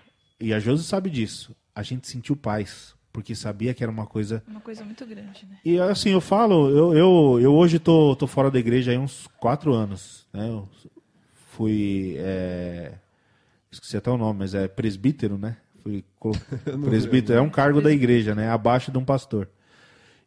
e 0.41 0.55
a 0.55 0.59
Josi 0.59 0.83
sabe 0.85 1.11
disso, 1.11 1.55
a 1.75 1.83
gente 1.83 2.09
sentiu 2.09 2.35
paz, 2.35 2.95
porque 3.13 3.35
sabia 3.35 3.75
que 3.75 3.83
era 3.83 3.93
uma 3.93 4.07
coisa... 4.07 4.43
Uma 4.49 4.61
coisa 4.63 4.83
muito 4.83 5.05
grande, 5.05 5.47
né? 5.51 5.59
E 5.63 5.79
assim, 5.79 6.11
eu 6.11 6.21
falo, 6.23 6.71
eu, 6.71 6.95
eu, 6.95 7.39
eu 7.43 7.55
hoje 7.55 7.79
tô, 7.79 8.17
tô 8.17 8.27
fora 8.27 8.51
da 8.51 8.59
igreja 8.59 8.97
há 8.97 8.99
uns 8.99 9.29
quatro 9.39 9.75
anos, 9.75 10.27
né? 10.33 10.49
Eu 10.49 10.67
fui, 11.51 12.15
é, 12.19 12.93
esqueci 13.71 13.97
até 13.97 14.11
o 14.11 14.17
nome, 14.17 14.39
mas 14.39 14.55
é 14.55 14.67
presbítero, 14.69 15.37
né? 15.37 15.57
Fui 15.83 16.05
presbítero 16.85 17.39
é 17.39 17.43
um 17.43 17.51
cargo 17.51 17.81
da 17.81 17.91
igreja, 17.91 18.35
né? 18.35 18.49
Abaixo 18.49 18.91
de 18.91 18.99
um 18.99 19.05
pastor. 19.05 19.49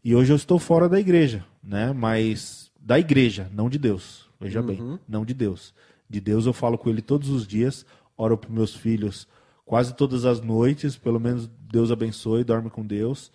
E 0.03 0.15
hoje 0.15 0.33
eu 0.33 0.35
estou 0.35 0.59
fora 0.59 0.89
da 0.89 0.99
igreja, 0.99 1.45
né? 1.63 1.93
Mas 1.93 2.71
da 2.79 2.99
igreja, 2.99 3.49
não 3.53 3.69
de 3.69 3.77
Deus. 3.77 4.29
Veja 4.39 4.61
bem, 4.61 4.99
não 5.07 5.23
de 5.23 5.33
Deus. 5.33 5.73
De 6.09 6.19
Deus 6.19 6.45
eu 6.45 6.53
falo 6.53 6.77
com 6.77 6.89
ele 6.89 7.01
todos 7.01 7.29
os 7.29 7.47
dias, 7.47 7.85
oro 8.17 8.37
para 8.37 8.49
meus 8.49 8.75
filhos 8.75 9.27
quase 9.65 9.95
todas 9.95 10.25
as 10.25 10.41
noites, 10.41 10.97
pelo 10.97 11.19
menos 11.19 11.49
Deus 11.71 11.91
abençoe, 11.91 12.43
dorme 12.43 12.69
com 12.69 12.85
Deus. 12.85 13.31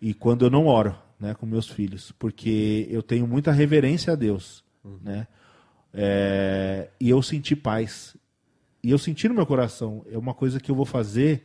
E 0.00 0.12
quando 0.12 0.44
eu 0.44 0.50
não 0.50 0.66
oro, 0.66 0.94
né, 1.18 1.34
com 1.34 1.46
meus 1.46 1.68
filhos, 1.68 2.12
porque 2.12 2.86
eu 2.90 3.02
tenho 3.02 3.26
muita 3.26 3.52
reverência 3.52 4.12
a 4.12 4.16
Deus, 4.16 4.64
né? 5.02 5.26
É, 5.92 6.90
e 7.00 7.08
eu 7.08 7.22
senti 7.22 7.54
paz. 7.54 8.16
E 8.84 8.90
eu 8.90 8.98
senti 8.98 9.26
no 9.28 9.34
meu 9.34 9.46
coração, 9.46 10.04
é 10.10 10.18
uma 10.18 10.34
coisa 10.34 10.60
que 10.60 10.70
eu 10.70 10.74
vou 10.74 10.84
fazer 10.84 11.44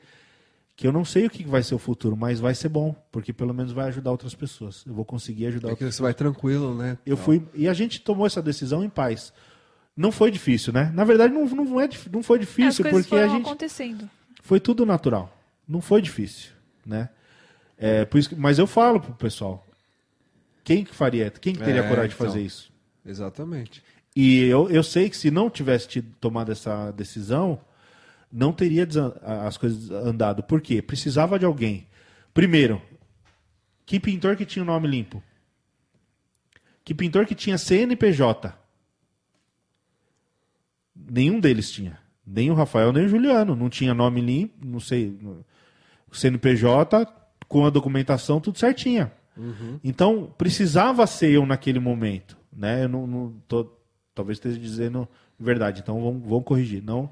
que 0.75 0.85
eu 0.87 0.91
não 0.93 1.03
sei 1.03 1.25
o 1.25 1.29
que 1.29 1.43
vai 1.45 1.61
ser 1.61 1.75
o 1.75 1.77
futuro, 1.79 2.15
mas 2.15 2.39
vai 2.39 2.55
ser 2.55 2.69
bom, 2.69 2.95
porque 3.11 3.33
pelo 3.33 3.53
menos 3.53 3.71
vai 3.73 3.87
ajudar 3.89 4.11
outras 4.11 4.33
pessoas. 4.33 4.83
Eu 4.85 4.93
vou 4.93 5.03
conseguir 5.03 5.47
ajudar 5.47 5.67
É 5.67 5.75
que 5.75 5.83
outras 5.83 5.95
você 5.95 6.01
vai 6.01 6.13
tranquilo, 6.13 6.73
né? 6.73 6.97
eu 7.05 7.17
fui 7.17 7.45
e 7.53 7.67
a 7.67 7.73
gente 7.73 7.99
tomou 8.01 8.25
essa 8.25 8.41
decisão 8.41 8.81
em 8.83 8.89
paz. 8.89 9.33
Não 9.95 10.09
foi 10.11 10.31
difícil, 10.31 10.71
né? 10.71 10.89
Na 10.93 11.03
verdade, 11.03 11.33
não, 11.33 11.45
não, 11.45 11.81
é, 11.81 11.89
não 12.11 12.23
foi 12.23 12.37
As 12.39 12.45
difícil, 12.45 12.85
porque 12.89 13.15
a 13.15 13.27
gente 13.27 13.41
acontecendo. 13.45 14.09
foi 14.41 14.59
tudo 14.59 14.85
natural. 14.85 15.37
Não 15.67 15.81
foi 15.81 16.01
difícil, 16.01 16.51
né? 16.85 17.09
É, 17.77 18.05
por 18.05 18.17
isso 18.17 18.29
que- 18.29 18.35
mas 18.35 18.57
eu 18.57 18.65
falo 18.67 18.99
pro 19.01 19.13
pessoal, 19.13 19.65
quem 20.63 20.83
que 20.85 20.95
faria, 20.95 21.29
quem 21.29 21.53
que 21.53 21.59
teria 21.63 21.81
É, 21.81 21.87
coragem 21.89 22.09
de 22.09 22.15
então. 22.15 22.25
fazer 22.27 22.41
isso? 22.41 22.71
Exatamente. 23.05 23.83
E 24.15 24.43
eu, 24.45 24.69
eu 24.69 24.83
sei 24.83 25.09
que 25.09 25.15
se 25.17 25.29
não 25.31 25.49
tivesse 25.49 25.87
tido, 25.87 26.13
tomado 26.19 26.51
essa 26.51 26.91
decisão, 26.91 27.59
não 28.31 28.51
teria 28.51 28.87
as 29.45 29.57
coisas 29.57 29.89
andado. 29.91 30.43
Por 30.43 30.61
quê? 30.61 30.81
Precisava 30.81 31.37
de 31.39 31.45
alguém. 31.45 31.87
Primeiro, 32.33 32.81
que 33.85 33.99
pintor 33.99 34.35
que 34.35 34.45
tinha 34.45 34.63
o 34.63 34.65
nome 34.65 34.87
limpo? 34.87 35.21
Que 36.83 36.93
pintor 36.93 37.25
que 37.25 37.35
tinha 37.35 37.57
CNPJ? 37.57 38.53
Nenhum 40.95 41.39
deles 41.39 41.71
tinha. 41.71 41.97
Nem 42.25 42.51
o 42.51 42.53
Rafael, 42.53 42.91
nem 42.91 43.05
o 43.05 43.09
Juliano. 43.09 43.55
Não 43.55 43.69
tinha 43.69 43.93
nome 43.93 44.21
limpo, 44.21 44.65
não 44.65 44.79
sei. 44.79 45.17
O 46.11 46.15
CNPJ 46.15 47.05
com 47.47 47.65
a 47.65 47.69
documentação 47.69 48.39
tudo 48.39 48.59
certinha. 48.59 49.11
Então, 49.83 50.33
precisava 50.37 51.07
ser 51.07 51.31
eu 51.31 51.45
naquele 51.45 51.79
momento. 51.79 52.37
Né? 52.51 52.83
Eu 52.83 52.89
não, 52.89 53.07
não 53.07 53.33
tô- 53.47 53.71
talvez 54.19 54.37
esteja 54.37 54.59
dizendo 54.59 55.07
verdade, 55.39 55.79
então 55.81 56.01
vamos, 56.01 56.21
vamos 56.23 56.43
corrigir. 56.43 56.83
Não, 56.83 57.09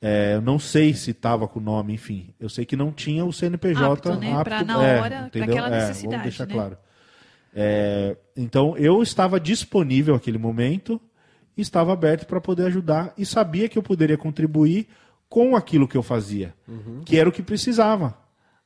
é, 0.00 0.34
eu 0.34 0.40
não 0.40 0.58
sei 0.58 0.94
se 0.94 1.10
estava 1.10 1.46
com 1.46 1.58
o 1.58 1.62
nome, 1.62 1.92
enfim. 1.92 2.32
Eu 2.40 2.48
sei 2.48 2.64
que 2.64 2.74
não 2.74 2.90
tinha 2.90 3.22
o 3.24 3.32
CNPJ 3.32 3.92
Apto, 3.92 4.14
né? 4.14 4.42
Pra 4.42 4.64
na 4.64 4.82
é, 4.82 5.00
hora, 5.00 5.24
entendeu? 5.26 5.50
aquela 5.50 5.68
É, 5.68 5.80
necessidade, 5.80 6.06
Vamos 6.06 6.22
deixar 6.22 6.46
né? 6.46 6.54
claro. 6.54 6.78
É, 7.54 8.16
então, 8.34 8.76
eu 8.78 9.02
estava 9.02 9.38
disponível 9.38 10.14
naquele 10.14 10.38
momento, 10.38 10.98
estava 11.54 11.92
aberto 11.92 12.26
para 12.26 12.40
poder 12.40 12.66
ajudar 12.66 13.12
e 13.18 13.26
sabia 13.26 13.68
que 13.68 13.76
eu 13.76 13.82
poderia 13.82 14.16
contribuir 14.16 14.88
com 15.28 15.54
aquilo 15.54 15.86
que 15.86 15.96
eu 15.96 16.02
fazia, 16.02 16.54
que 17.04 17.18
era 17.18 17.28
o 17.28 17.32
que 17.32 17.42
precisava. 17.42 18.16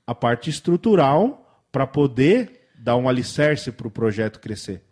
A 0.07 0.15
parte 0.15 0.51
estrutural 0.51 1.65
para 1.73 1.87
poder 1.87 2.69
dar 2.79 2.97
um 2.97 3.09
alicerce 3.09 3.73
para 3.73 3.89
o 3.89 3.91
projeto 3.91 4.39
crescer. 4.39 4.85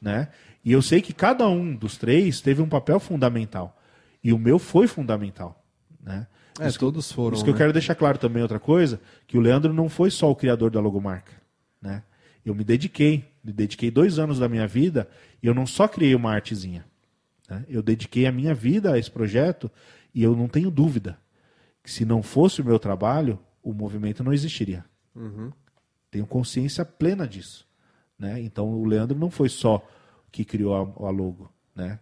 Né? 0.00 0.28
E 0.64 0.72
eu 0.72 0.82
sei 0.82 1.00
que 1.00 1.12
cada 1.12 1.48
um 1.48 1.74
dos 1.74 1.96
três 1.96 2.40
teve 2.40 2.60
um 2.60 2.68
papel 2.68 3.00
fundamental. 3.00 3.76
E 4.22 4.32
o 4.32 4.38
meu 4.38 4.58
foi 4.58 4.86
fundamental. 4.86 5.64
Né? 6.00 6.26
É, 6.58 6.70
todos 6.72 7.10
foram. 7.12 7.34
Isso 7.34 7.44
que 7.44 7.50
eu 7.50 7.54
né? 7.54 7.58
quero 7.58 7.72
deixar 7.72 7.94
claro 7.94 8.18
também 8.18 8.42
outra 8.42 8.58
coisa, 8.58 9.00
que 9.26 9.38
o 9.38 9.40
Leandro 9.40 9.72
não 9.72 9.88
foi 9.88 10.10
só 10.10 10.30
o 10.30 10.36
criador 10.36 10.70
da 10.70 10.80
logomarca, 10.80 11.32
né? 11.80 12.02
Eu 12.44 12.54
me 12.54 12.64
dediquei, 12.64 13.24
me 13.44 13.52
dediquei 13.52 13.90
dois 13.90 14.18
anos 14.18 14.38
da 14.38 14.48
minha 14.48 14.66
vida 14.66 15.08
e 15.42 15.46
eu 15.46 15.54
não 15.54 15.66
só 15.66 15.86
criei 15.86 16.14
uma 16.14 16.32
artezinha, 16.32 16.84
né? 17.48 17.64
Eu 17.68 17.82
dediquei 17.82 18.26
a 18.26 18.32
minha 18.32 18.54
vida 18.54 18.92
a 18.92 18.98
esse 18.98 19.10
projeto 19.10 19.70
e 20.14 20.22
eu 20.22 20.34
não 20.34 20.48
tenho 20.48 20.70
dúvida 20.70 21.18
que 21.82 21.90
se 21.90 22.04
não 22.04 22.22
fosse 22.22 22.60
o 22.60 22.64
meu 22.64 22.78
trabalho, 22.78 23.38
o 23.62 23.72
movimento 23.72 24.24
não 24.24 24.32
existiria. 24.32 24.84
Tenho 26.10 26.26
consciência 26.26 26.84
plena 26.84 27.26
disso, 27.28 27.66
né? 28.18 28.40
Então 28.40 28.68
o 28.68 28.84
Leandro 28.84 29.16
não 29.16 29.30
foi 29.30 29.48
só 29.48 29.86
que 30.30 30.44
criou 30.44 30.74
a, 30.74 31.06
a 31.06 31.10
logo, 31.10 31.52
né? 31.74 31.98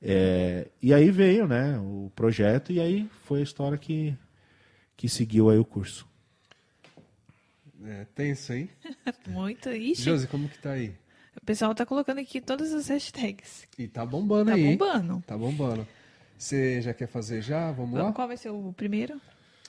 É, 0.00 0.68
e 0.80 0.94
aí 0.94 1.10
veio, 1.10 1.46
né, 1.48 1.76
o 1.78 2.10
projeto 2.14 2.72
e 2.72 2.78
aí 2.80 3.10
foi 3.24 3.40
a 3.40 3.42
história 3.42 3.76
que 3.76 4.16
que 4.96 5.08
seguiu 5.08 5.48
aí 5.50 5.58
o 5.58 5.64
curso. 5.64 6.06
É, 7.84 8.04
tenso, 8.14 8.52
hein? 8.52 8.68
Muito. 9.28 9.68
Ixi, 9.70 10.02
Josi, 10.02 10.26
como 10.26 10.48
que 10.48 10.58
tá 10.58 10.72
aí? 10.72 10.92
o 11.40 11.44
pessoal 11.46 11.72
tá 11.74 11.86
colocando 11.86 12.18
aqui 12.20 12.40
todas 12.40 12.72
as 12.74 12.88
hashtags. 12.88 13.66
E 13.78 13.86
tá 13.86 14.04
bombando 14.04 14.50
Tá 14.50 14.56
aí. 14.56 14.64
hein? 14.66 14.76
bombando. 14.76 15.22
Tá 15.26 15.38
bombando. 15.38 15.86
Você 16.36 16.82
já 16.82 16.92
quer 16.92 17.06
fazer 17.06 17.40
já? 17.42 17.70
Vamos 17.72 17.98
lá? 17.98 18.12
Qual 18.12 18.26
vai 18.26 18.36
ser 18.36 18.50
o 18.50 18.72
primeiro? 18.72 19.20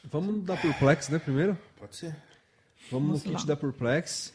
Vamos 0.06 0.36
no 0.38 0.42
da 0.42 0.58
Purplex, 0.58 1.10
né, 1.10 1.20
primeiro? 1.20 1.58
Pode 1.78 1.96
ser. 1.96 2.16
Vamos, 2.92 3.22
Vamos 3.22 3.24
no 3.24 3.32
kit 3.32 3.42
lá. 3.42 3.46
da 3.48 3.56
Purplex. 3.56 4.34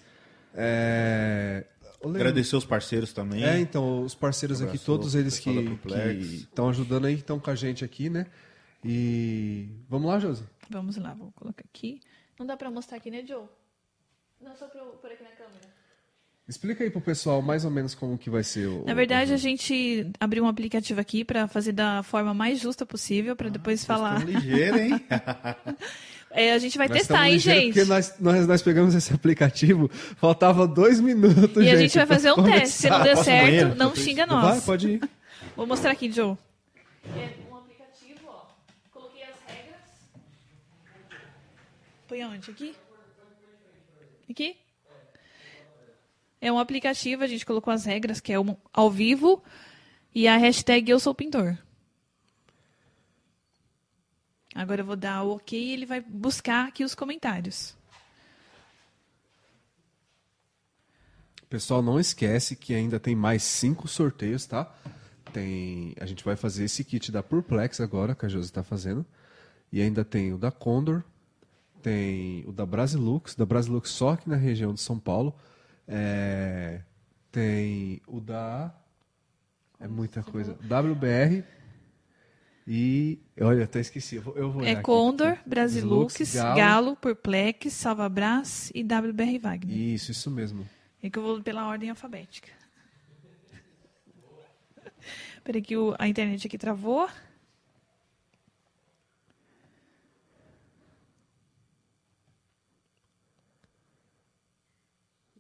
É... 0.55 1.65
Agradecer 2.05 2.57
os 2.57 2.65
parceiros 2.65 3.13
também. 3.13 3.45
É, 3.45 3.59
então, 3.59 4.03
os 4.03 4.15
parceiros 4.15 4.61
aqui, 4.61 4.79
todos 4.79 5.15
o 5.15 5.19
eles 5.19 5.39
que 5.39 5.51
estão 5.51 6.69
ajudando 6.69 7.07
aí, 7.07 7.15
que 7.15 7.21
estão 7.21 7.39
com 7.39 7.51
a 7.51 7.55
gente 7.55 7.85
aqui, 7.85 8.11
né? 8.11 8.27
E 8.85 9.69
vamos 9.89 10.09
lá, 10.09 10.19
Josi? 10.19 10.45
Vamos 10.69 10.97
lá, 10.97 11.15
vou 11.15 11.33
colocar 11.33 11.65
aqui. 11.65 12.01
Não 12.39 12.47
dá 12.47 12.57
pra 12.57 12.71
mostrar 12.71 12.99
aqui, 12.99 13.11
né, 13.11 13.25
Joe? 13.27 13.45
Não, 14.41 14.55
só 14.57 14.67
pra 14.67 14.81
eu 14.81 14.87
pôr 14.87 15.11
aqui 15.11 15.23
na 15.23 15.31
câmera. 15.31 15.75
Explica 16.47 16.85
aí 16.85 16.91
pro 16.91 17.01
pessoal 17.01 17.41
mais 17.41 17.65
ou 17.65 17.71
menos 17.71 17.95
como 17.95 18.19
que 18.19 18.29
vai 18.29 18.45
ser 18.45 18.67
o... 18.67 18.85
Na 18.85 18.93
verdade, 18.93 19.33
a 19.33 19.37
gente 19.39 20.13
abriu 20.21 20.45
um 20.45 20.49
aplicativo 20.49 21.01
aqui 21.01 21.25
pra 21.25 21.49
fazer 21.49 21.73
da 21.73 22.03
forma 22.03 22.35
mais 22.35 22.61
justa 22.61 22.85
possível, 22.85 23.35
pra 23.35 23.49
depois 23.49 23.83
falar. 23.83 24.23
Ligeiro, 24.23 24.79
hein? 24.79 25.01
É, 26.37 26.53
a 26.53 26.59
gente 26.59 26.77
vai 26.77 26.89
Nós 26.89 26.99
testar, 26.99 27.31
hein, 27.31 27.39
gente? 27.39 27.67
Porque 27.75 27.85
nós, 27.85 28.15
nós, 28.19 28.45
nós 28.47 28.61
pegamos 28.61 28.93
esse 28.97 29.15
aplicativo, 29.15 29.89
faltava 30.17 30.67
dois 30.67 30.99
minutos, 31.01 31.57
E 31.59 31.65
gente. 31.65 31.75
a 31.75 31.77
gente 31.79 31.97
vai 31.97 32.07
fazer 32.07 32.33
um 32.33 32.43
pra 32.43 32.55
teste. 32.55 32.69
Se 32.79 32.91
não 32.91 32.99
começar. 32.99 33.05
der 33.05 33.17
Posso 33.17 33.31
ir 33.31 33.33
no 33.33 33.39
certo, 33.39 33.47
banheiro? 33.47 33.75
não 33.77 33.95
xinga 33.95 34.27
Vai, 34.27 34.37
nós. 34.43 34.65
pode 34.65 34.89
ir. 34.91 35.11
Vou 35.57 35.65
mostrar 35.67 35.93
aqui, 35.93 36.11
Joe. 36.11 36.37
É 37.07 37.29
um 37.53 37.57
aplicativo, 37.57 38.21
ó. 38.27 38.47
Coloquei 38.93 39.23
as 39.23 39.37
regras. 39.47 39.81
Põe 42.09 42.25
onde? 42.25 42.51
Aqui? 42.51 42.75
Aqui? 44.29 44.57
É 46.41 46.53
um 46.53 46.59
aplicativo, 46.59 47.23
a 47.23 47.27
gente 47.29 47.47
colocou 47.47 47.73
as 47.73 47.85
regras, 47.85 48.19
que 48.21 48.33
é 48.33 48.41
um 48.41 48.57
ao 48.73 48.91
vivo, 48.91 49.43
e 50.15 50.27
a 50.27 50.37
hashtag 50.37 50.91
Eu 50.91 50.99
Sou 50.99 51.15
Pintor. 51.15 51.57
Agora 54.55 54.83
eu 54.83 54.87
vou 54.87 54.97
dar 54.97 55.23
o 55.25 55.35
ok 55.35 55.59
e 55.61 55.73
ele 55.73 55.85
vai 55.85 56.01
buscar 56.01 56.69
aqui 56.69 56.85
os 56.85 56.95
comentários. 56.95 57.75
Pessoal, 61.49 61.83
não 61.83 61.99
esquece 61.99 62.57
que 62.57 62.75
ainda 62.75 63.01
tem 63.01 63.15
mais 63.15 63.43
cinco 63.43 63.89
sorteios, 63.89 64.47
tá? 64.47 64.73
Tem, 65.33 65.95
a 66.01 66.07
gente 66.07 66.25
vai 66.25 66.37
fazer 66.37 66.65
esse 66.65 66.85
kit 66.85 67.11
da 67.11 67.23
Purplex 67.23 67.81
agora, 67.81 68.15
que 68.15 68.25
a 68.25 68.29
Josi 68.29 68.47
está 68.47 68.63
fazendo. 68.63 69.05
E 69.73 69.83
ainda 69.83 70.05
tem 70.05 70.33
o 70.33 70.39
da 70.39 70.53
Condor, 70.53 71.03
tem 71.83 72.45
o 72.47 72.53
da 72.53 72.65
Brasilux, 72.65 73.35
da 73.35 73.45
Brasilux 73.45 73.91
só 73.91 74.11
aqui 74.11 74.29
na 74.29 74.37
região 74.37 74.73
de 74.73 74.81
São 74.81 74.99
Paulo. 74.99 75.35
É, 75.87 76.81
tem 77.31 78.01
o 78.07 78.21
da. 78.21 78.73
É 79.81 79.89
muita 79.89 80.23
coisa. 80.23 80.57
WBR. 80.63 81.45
E. 82.67 83.19
Olha, 83.41 83.65
até 83.65 83.81
esqueci. 83.81 84.17
Eu 84.17 84.23
vou, 84.23 84.37
eu 84.37 84.51
vou 84.51 84.65
É 84.65 84.73
aqui. 84.73 84.83
Condor, 84.83 85.37
Brasilux, 85.45 86.15
Brasilux, 86.15 86.35
Galo, 86.35 86.57
Galo. 86.57 86.97
Purplex, 86.97 87.73
Salvabras 87.75 88.71
e 88.75 88.83
WBR 88.83 89.39
Wagner. 89.39 89.77
Isso, 89.77 90.11
isso 90.13 90.31
mesmo. 90.31 90.67
É 91.03 91.11
que 91.11 91.19
eu 91.19 91.23
vou 91.23 91.43
pela 91.43 91.67
ordem 91.67 91.91
alfabética. 91.91 92.49
Peraí 95.45 95.61
que 95.61 95.77
o- 95.77 95.95
a 95.99 96.09
internet 96.09 96.47
aqui 96.47 96.57
travou. 96.57 97.07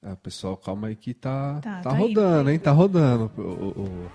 Ah, 0.03 0.17
pessoal, 0.17 0.57
calma 0.57 0.89
aí 0.89 0.97
que 0.97 1.15
tá, 1.15 1.61
Tá, 1.63 1.77
tá, 1.77 1.83
tá 1.83 1.91
rodando, 1.93 2.41
indo. 2.43 2.51
hein? 2.51 2.59
Tá 2.59 2.71
rodando. 2.73 3.31
O, 3.39 3.41
o- 3.41 4.11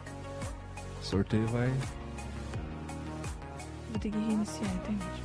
o 0.99 1.03
sorteio 1.03 1.47
vai. 1.47 1.69
Vou 3.89 3.99
ter 3.99 4.11
que 4.11 4.17
reiniciar 4.17 4.69
a 4.69 4.75
internet. 4.75 5.23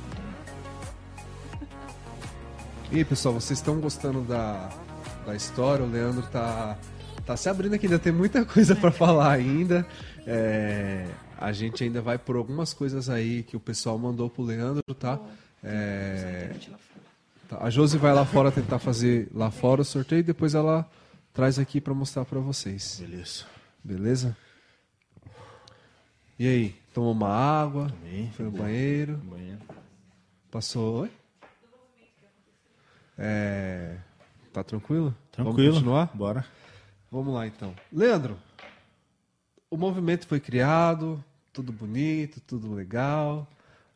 E 2.91 2.97
aí, 2.97 3.05
pessoal, 3.05 3.33
vocês 3.33 3.59
estão 3.59 3.79
gostando 3.79 4.21
da, 4.21 4.69
da 5.25 5.35
história? 5.35 5.83
O 5.83 5.89
Leandro 5.89 6.25
tá, 6.27 6.77
tá 7.25 7.35
se 7.35 7.49
abrindo 7.49 7.73
aqui, 7.73 7.87
ainda 7.87 7.99
tem 7.99 8.13
muita 8.13 8.45
coisa 8.45 8.75
pra 8.75 8.91
falar 8.91 9.31
ainda. 9.31 9.85
É, 10.25 11.07
a 11.37 11.51
gente 11.51 11.83
ainda 11.83 12.01
vai 12.01 12.17
por 12.17 12.35
algumas 12.35 12.73
coisas 12.73 13.09
aí 13.09 13.43
que 13.43 13.57
o 13.57 13.59
pessoal 13.59 13.97
mandou 13.97 14.29
pro 14.29 14.43
Leandro, 14.43 14.83
tá? 14.93 15.19
É, 15.63 16.53
tá, 17.49 17.57
a 17.59 17.69
Josi 17.69 17.97
vai 17.97 18.13
lá 18.13 18.23
fora 18.25 18.51
tentar 18.51 18.79
fazer 18.79 19.29
lá 19.33 19.49
fora 19.49 19.81
o 19.81 19.85
sorteio 19.85 20.19
e 20.19 20.23
depois 20.23 20.53
ela 20.53 20.89
traz 21.33 21.59
aqui 21.59 21.81
para 21.81 21.93
mostrar 21.93 22.23
para 22.23 22.39
vocês. 22.39 23.01
Beleza. 23.01 23.45
Beleza? 23.83 24.37
E 26.37 26.47
aí, 26.47 26.75
tomou 26.95 27.11
uma 27.11 27.27
água? 27.27 27.89
Tomei, 27.89 28.29
Foi 28.31 28.45
no 28.45 28.51
banheiro? 28.51 29.17
Banheiro. 29.17 29.59
Passou. 30.49 31.01
Oi? 31.01 31.11
É, 33.17 33.97
tá 34.53 34.63
tranquilo? 34.63 35.13
Tranquilo. 35.29 35.57
Vamos 35.57 35.73
continuar? 35.73 36.11
Bora. 36.13 36.45
Vamos 37.11 37.33
lá 37.33 37.45
então. 37.45 37.75
Leandro, 37.91 38.37
o 39.69 39.75
movimento 39.75 40.25
foi 40.25 40.39
criado, 40.39 41.21
tudo 41.51 41.73
bonito, 41.73 42.39
tudo 42.39 42.73
legal. 42.73 43.45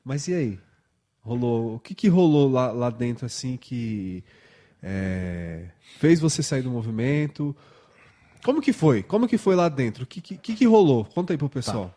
Mas 0.03 0.27
e 0.27 0.33
aí? 0.33 0.59
Rolou. 1.21 1.75
O 1.75 1.79
que, 1.79 1.95
que 1.95 2.09
rolou 2.09 2.51
lá, 2.51 2.69
lá 2.71 2.89
dentro 2.89 3.25
assim 3.25 3.55
que 3.55 4.25
é, 4.83 5.69
fez 5.99 6.19
você 6.19 6.43
sair 6.43 6.63
do 6.63 6.69
movimento? 6.69 7.55
Como 8.43 8.61
que 8.61 8.73
foi? 8.73 9.03
Como 9.03 9.25
que 9.25 9.37
foi 9.37 9.55
lá 9.55 9.69
dentro? 9.69 10.03
O 10.03 10.07
que, 10.07 10.19
que, 10.19 10.37
que 10.37 10.65
rolou? 10.65 11.05
Conta 11.05 11.31
aí 11.31 11.37
pro 11.37 11.49
pessoal. 11.49 11.95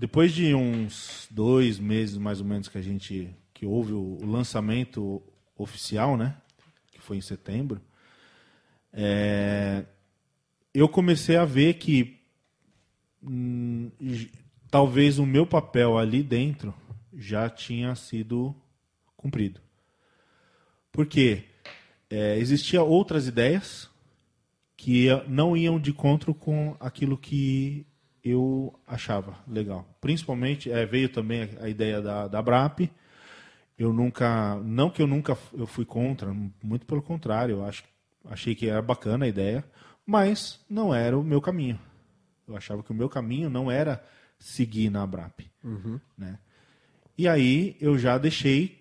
Depois 0.00 0.32
de 0.32 0.54
uns 0.54 1.28
dois 1.30 1.78
meses, 1.78 2.16
mais 2.16 2.40
ou 2.40 2.46
menos, 2.46 2.68
que 2.68 2.78
a 2.78 2.80
gente 2.80 3.36
que 3.52 3.66
houve 3.66 3.92
o, 3.92 4.16
o 4.22 4.24
lançamento 4.24 5.22
oficial, 5.54 6.16
né? 6.16 6.38
Que 6.90 6.98
foi 7.02 7.18
em 7.18 7.20
setembro. 7.20 7.82
é, 8.94 9.84
eu 10.72 10.88
comecei 10.88 11.36
a 11.36 11.44
ver 11.44 11.74
que 11.74 12.18
hum, 13.22 13.90
talvez 14.70 15.18
o 15.18 15.26
meu 15.26 15.44
papel 15.44 15.98
ali 15.98 16.22
dentro 16.22 16.72
já 17.12 17.50
tinha 17.50 17.94
sido 17.94 18.56
cumprido. 19.18 19.60
Porque 20.90 21.44
é, 22.08 22.38
existiam 22.38 22.88
outras 22.88 23.26
ideias 23.26 23.90
que 24.78 25.08
não 25.28 25.54
iam 25.54 25.78
de 25.78 25.90
encontro 25.90 26.32
com 26.32 26.74
aquilo 26.80 27.18
que 27.18 27.86
eu 28.24 28.78
achava 28.86 29.36
legal. 29.46 29.86
Principalmente, 30.00 30.70
é, 30.70 30.84
veio 30.84 31.08
também 31.08 31.50
a, 31.60 31.68
ideia 31.68 32.00
da, 32.00 32.28
da 32.28 32.42
BRAP. 32.42 32.90
Eu 33.78 33.92
nunca, 33.92 34.56
não 34.56 34.90
que 34.90 35.00
eu 35.00 35.06
nunca 35.06 35.36
eu 35.54 35.66
fui 35.66 35.84
contra, 35.84 36.34
muito 36.62 36.84
pelo 36.84 37.00
contrário, 37.00 37.56
eu 37.56 37.64
acho, 37.64 37.82
achei 38.26 38.54
que 38.54 38.68
era 38.68 38.82
bacana 38.82 39.24
a 39.24 39.28
ideia, 39.28 39.64
mas 40.04 40.60
não 40.68 40.94
era 40.94 41.18
o 41.18 41.24
meu 41.24 41.40
caminho. 41.40 41.78
Eu 42.46 42.56
achava 42.56 42.82
que 42.82 42.90
o 42.90 42.94
meu 42.94 43.08
caminho 43.08 43.48
não 43.48 43.70
era 43.70 44.04
seguir 44.38 44.90
na 44.90 45.06
BRAP. 45.06 45.50
Né? 46.16 46.38
E 47.16 47.26
aí 47.26 47.76
eu 47.80 47.98
já 47.98 48.18
deixei 48.18 48.80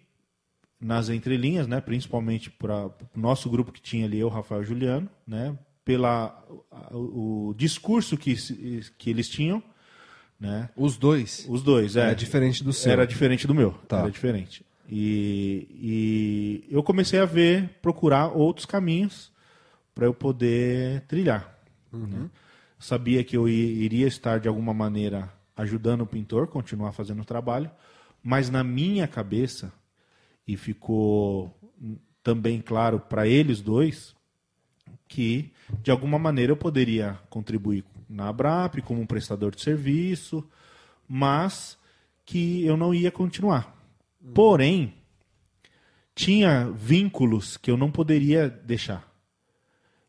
nas 0.79 1.09
entrelinhas, 1.09 1.67
né, 1.67 1.81
principalmente 1.81 2.49
para 2.49 2.87
o 2.87 3.19
nosso 3.19 3.49
grupo 3.49 3.71
que 3.71 3.81
tinha 3.81 4.05
ali, 4.05 4.19
eu, 4.19 4.29
Rafael 4.29 4.63
Juliano, 4.63 5.09
né, 5.27 5.57
pela 5.89 6.45
o, 6.91 7.47
o 7.49 7.53
discurso 7.55 8.15
que, 8.15 8.35
que 8.95 9.09
eles 9.09 9.27
tinham, 9.27 9.63
né, 10.39 10.69
Os 10.75 10.97
dois. 10.97 11.47
os 11.49 11.63
dois, 11.63 11.95
é, 11.95 12.11
É 12.11 12.13
diferente 12.13 12.63
do 12.63 12.71
seu. 12.71 12.91
Era 12.91 13.07
diferente 13.07 13.47
do 13.47 13.55
meu, 13.55 13.71
Tá. 13.87 14.01
era 14.01 14.11
diferente. 14.11 14.63
E, 14.87 15.67
e 15.71 16.67
eu 16.69 16.83
comecei 16.83 17.17
a 17.19 17.25
ver, 17.25 17.69
procurar 17.81 18.27
outros 18.27 18.67
caminhos 18.67 19.31
para 19.95 20.05
eu 20.05 20.13
poder 20.13 21.01
trilhar. 21.07 21.57
né. 21.91 22.29
Sabia 22.77 23.23
que 23.23 23.35
eu 23.35 23.49
iria 23.49 24.05
estar 24.05 24.39
de 24.39 24.47
alguma 24.47 24.73
maneira 24.75 25.33
ajudando 25.57 26.01
o 26.01 26.05
pintor, 26.07 26.45
continuar 26.47 26.91
fazendo 26.91 27.23
o 27.23 27.25
trabalho, 27.25 27.71
mas 28.23 28.47
na 28.51 28.63
minha 28.63 29.07
cabeça 29.07 29.73
e 30.47 30.55
ficou 30.55 31.51
hum, 31.81 31.97
também 32.21 32.61
claro 32.61 32.99
para 32.99 33.27
eles 33.27 33.59
dois 33.59 34.15
que 35.09 35.51
de 35.81 35.91
alguma 35.91 36.19
maneira 36.19 36.53
eu 36.53 36.57
poderia 36.57 37.19
contribuir 37.29 37.83
na 38.07 38.29
Abrap 38.29 38.81
como 38.83 39.01
um 39.01 39.05
prestador 39.05 39.53
de 39.53 39.61
serviço, 39.61 40.47
mas 41.07 41.77
que 42.25 42.63
eu 42.63 42.77
não 42.77 42.93
ia 42.93 43.11
continuar. 43.11 43.75
Porém, 44.33 44.93
tinha 46.13 46.69
vínculos 46.71 47.57
que 47.57 47.71
eu 47.71 47.75
não 47.75 47.91
poderia 47.91 48.47
deixar. 48.47 49.07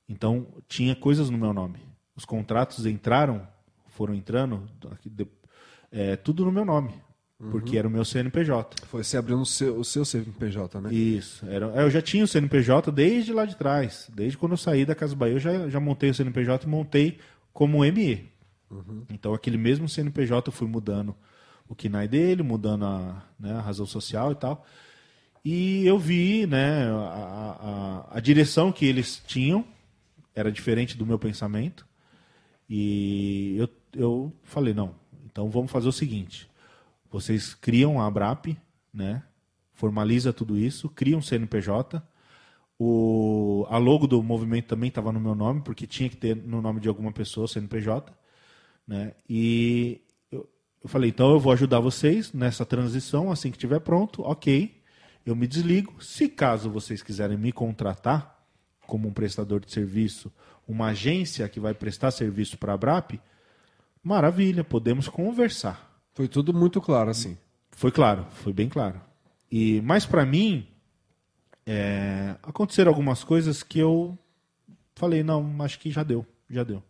Então, 0.09 0.47
tinha 0.69 0.95
coisas 0.95 1.31
no 1.31 1.39
meu 1.39 1.55
nome. 1.55 1.79
Os 2.15 2.25
contratos 2.25 2.85
entraram, 2.85 3.47
foram 3.89 4.15
entrando, 4.15 4.69
é, 5.91 6.17
tudo 6.17 6.45
no 6.45 6.53
meu 6.53 6.65
nome, 6.65 6.93
porque 7.49 7.79
era 7.79 7.89
o 7.89 7.91
meu 7.91 8.05
CNPJ. 8.05 8.87
Foi 8.87 9.03
você 9.03 9.17
abriu 9.17 9.43
seu, 9.47 9.79
o 9.79 9.85
seu 9.85 10.05
CNPJ, 10.05 10.81
né? 10.81 10.93
Isso. 10.93 11.47
Era, 11.47 11.67
eu 11.67 11.91
já 11.91 12.03
tinha 12.03 12.23
o 12.23 12.29
CNPJ 12.29 12.93
desde 12.93 13.33
lá 13.33 13.47
de 13.47 13.57
trás. 13.57 14.11
Desde 14.15 14.37
quando 14.37 14.53
eu 14.53 14.59
saí 14.59 14.85
da 14.85 14.95
Casa 14.95 15.17
Bahia, 15.17 15.35
eu 15.35 15.41
já, 15.41 15.69
já 15.69 15.81
montei 15.81 16.11
o 16.11 16.15
CNPJ 16.15 16.67
e 16.67 16.69
montei 16.69 17.19
como 17.53 17.79
ME. 17.79 18.29
Então, 19.09 19.33
aquele 19.33 19.57
mesmo 19.57 19.89
CNPJ 19.89 20.49
eu 20.49 20.53
fui 20.53 20.69
mudando 20.69 21.17
o 21.67 21.75
KNAI 21.75 22.09
dele, 22.09 22.43
mudando 22.43 22.85
a, 22.85 23.25
né, 23.39 23.53
a 23.53 23.61
razão 23.61 23.87
social 23.87 24.33
e 24.33 24.35
tal. 24.35 24.67
E 25.43 25.87
eu 25.87 25.99
vi 25.99 26.47
né, 26.47 26.91
a, 26.91 28.07
a, 28.11 28.19
a 28.19 28.21
direção 28.21 28.71
que 28.71 28.85
eles 28.85 29.23
tinham, 29.27 29.65
era 30.35 30.53
diferente 30.53 30.97
do 30.97 31.07
meu 31.07 31.19
pensamento. 31.19 31.87
E 32.69 33.57
eu, 33.57 33.69
eu 33.97 34.33
falei, 34.43 34.75
não, 34.75 34.95
então 35.25 35.49
vamos 35.49 35.71
fazer 35.71 35.89
o 35.89 35.93
seguinte. 35.93 36.50
Vocês 37.11 37.55
criam 37.55 38.01
a 38.01 38.07
ABRAP, 38.07 38.57
né? 38.93 39.23
formaliza 39.81 40.31
tudo 40.31 40.59
isso, 40.59 40.91
cria 40.91 41.17
um 41.17 41.23
CNPJ. 41.23 42.03
O, 42.79 43.67
a 43.71 43.79
logo 43.79 44.07
do 44.07 44.23
movimento 44.23 44.67
também 44.67 44.89
estava 44.89 45.11
no 45.11 45.19
meu 45.19 45.35
nome, 45.35 45.63
porque 45.63 45.87
tinha 45.87 46.09
que 46.09 46.17
ter 46.17 46.37
no 46.37 46.61
nome 46.61 46.81
de 46.81 46.89
alguma 46.89 47.11
pessoa 47.11 47.49
CNPJ. 47.49 48.13
Né? 48.87 49.15
E 49.29 50.03
eu, 50.31 50.47
eu 50.83 50.89
falei, 50.89 51.09
então 51.09 51.31
eu 51.31 51.41
vou 51.41 51.53
ajudar 51.53 51.81
vocês 51.81 52.33
nessa 52.33 52.67
transição, 52.67 53.31
assim 53.33 53.51
que 53.51 53.57
estiver 53.57 53.81
pronto, 53.81 54.23
ok, 54.23 54.83
eu 55.25 55.35
me 55.35 55.47
desligo. 55.47 56.03
Se 56.03 56.29
caso 56.29 56.71
vocês 56.71 57.03
quiserem 57.03 57.39
me 57.39 57.53
contratar 57.53 58.39
como 58.87 59.09
um 59.09 59.13
prestador 59.13 59.61
de 59.61 59.73
serviço, 59.73 60.31
uma 60.69 60.89
agência 60.89 61.49
que 61.49 61.59
vai 61.59 61.73
prestar 61.73 62.11
serviço 62.11 62.59
para 62.59 62.75
a 62.75 62.77
BRAP, 62.77 63.13
maravilha, 64.03 64.63
podemos 64.63 65.09
conversar. 65.09 65.90
Foi 66.15 66.29
tudo 66.29 66.53
muito 66.53 66.81
claro, 66.81 67.11
assim. 67.11 67.37
Foi 67.73 67.91
claro, 67.91 68.27
foi 68.33 68.53
bem 68.53 68.69
claro. 68.69 69.01
E 69.51 69.81
mas 69.83 70.05
para 70.07 70.25
mim 70.27 70.67
é, 71.67 72.37
aconteceram 72.43 72.91
algumas 72.91 73.23
coisas 73.25 73.63
que 73.63 73.79
eu 73.79 74.19
falei 74.95 75.23
não, 75.23 75.55
acho 75.63 75.79
que 75.79 75.91
já 75.91 76.03
deu, 76.03 76.27
já 76.49 76.63
deu. 76.65 76.83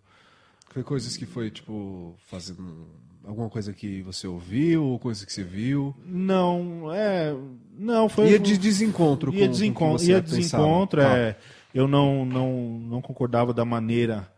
Foi 0.70 0.82
coisas 0.82 1.16
que 1.16 1.26
foi, 1.26 1.50
tipo, 1.50 2.14
fazendo 2.26 2.86
alguma 3.24 3.50
coisa 3.50 3.72
que 3.72 4.02
você 4.02 4.26
ouviu 4.26 4.84
ou 4.84 4.98
coisa 4.98 5.26
que 5.26 5.32
você 5.32 5.42
viu. 5.42 5.94
Não, 6.04 6.92
é, 6.94 7.34
não 7.76 8.08
foi 8.08 8.30
Ia 8.30 8.38
de 8.38 8.56
desencontro 8.56 9.32
com, 9.32 9.38
ia 9.38 9.46
com 9.46 9.50
desencontro, 9.52 9.98
você 9.98 10.12
ia 10.12 10.22
pensava. 10.22 10.38
desencontro, 10.64 11.00
Tá. 11.02 11.18
é, 11.18 11.36
eu 11.74 11.86
não, 11.88 12.24
não, 12.24 12.78
não 12.80 13.02
concordava 13.02 13.52
da 13.52 13.64
maneira 13.64 14.32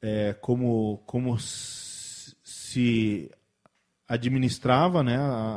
é, 0.00 0.32
como, 0.40 1.02
como 1.06 1.36
se 1.38 3.30
administrava 4.08 5.02
né, 5.02 5.16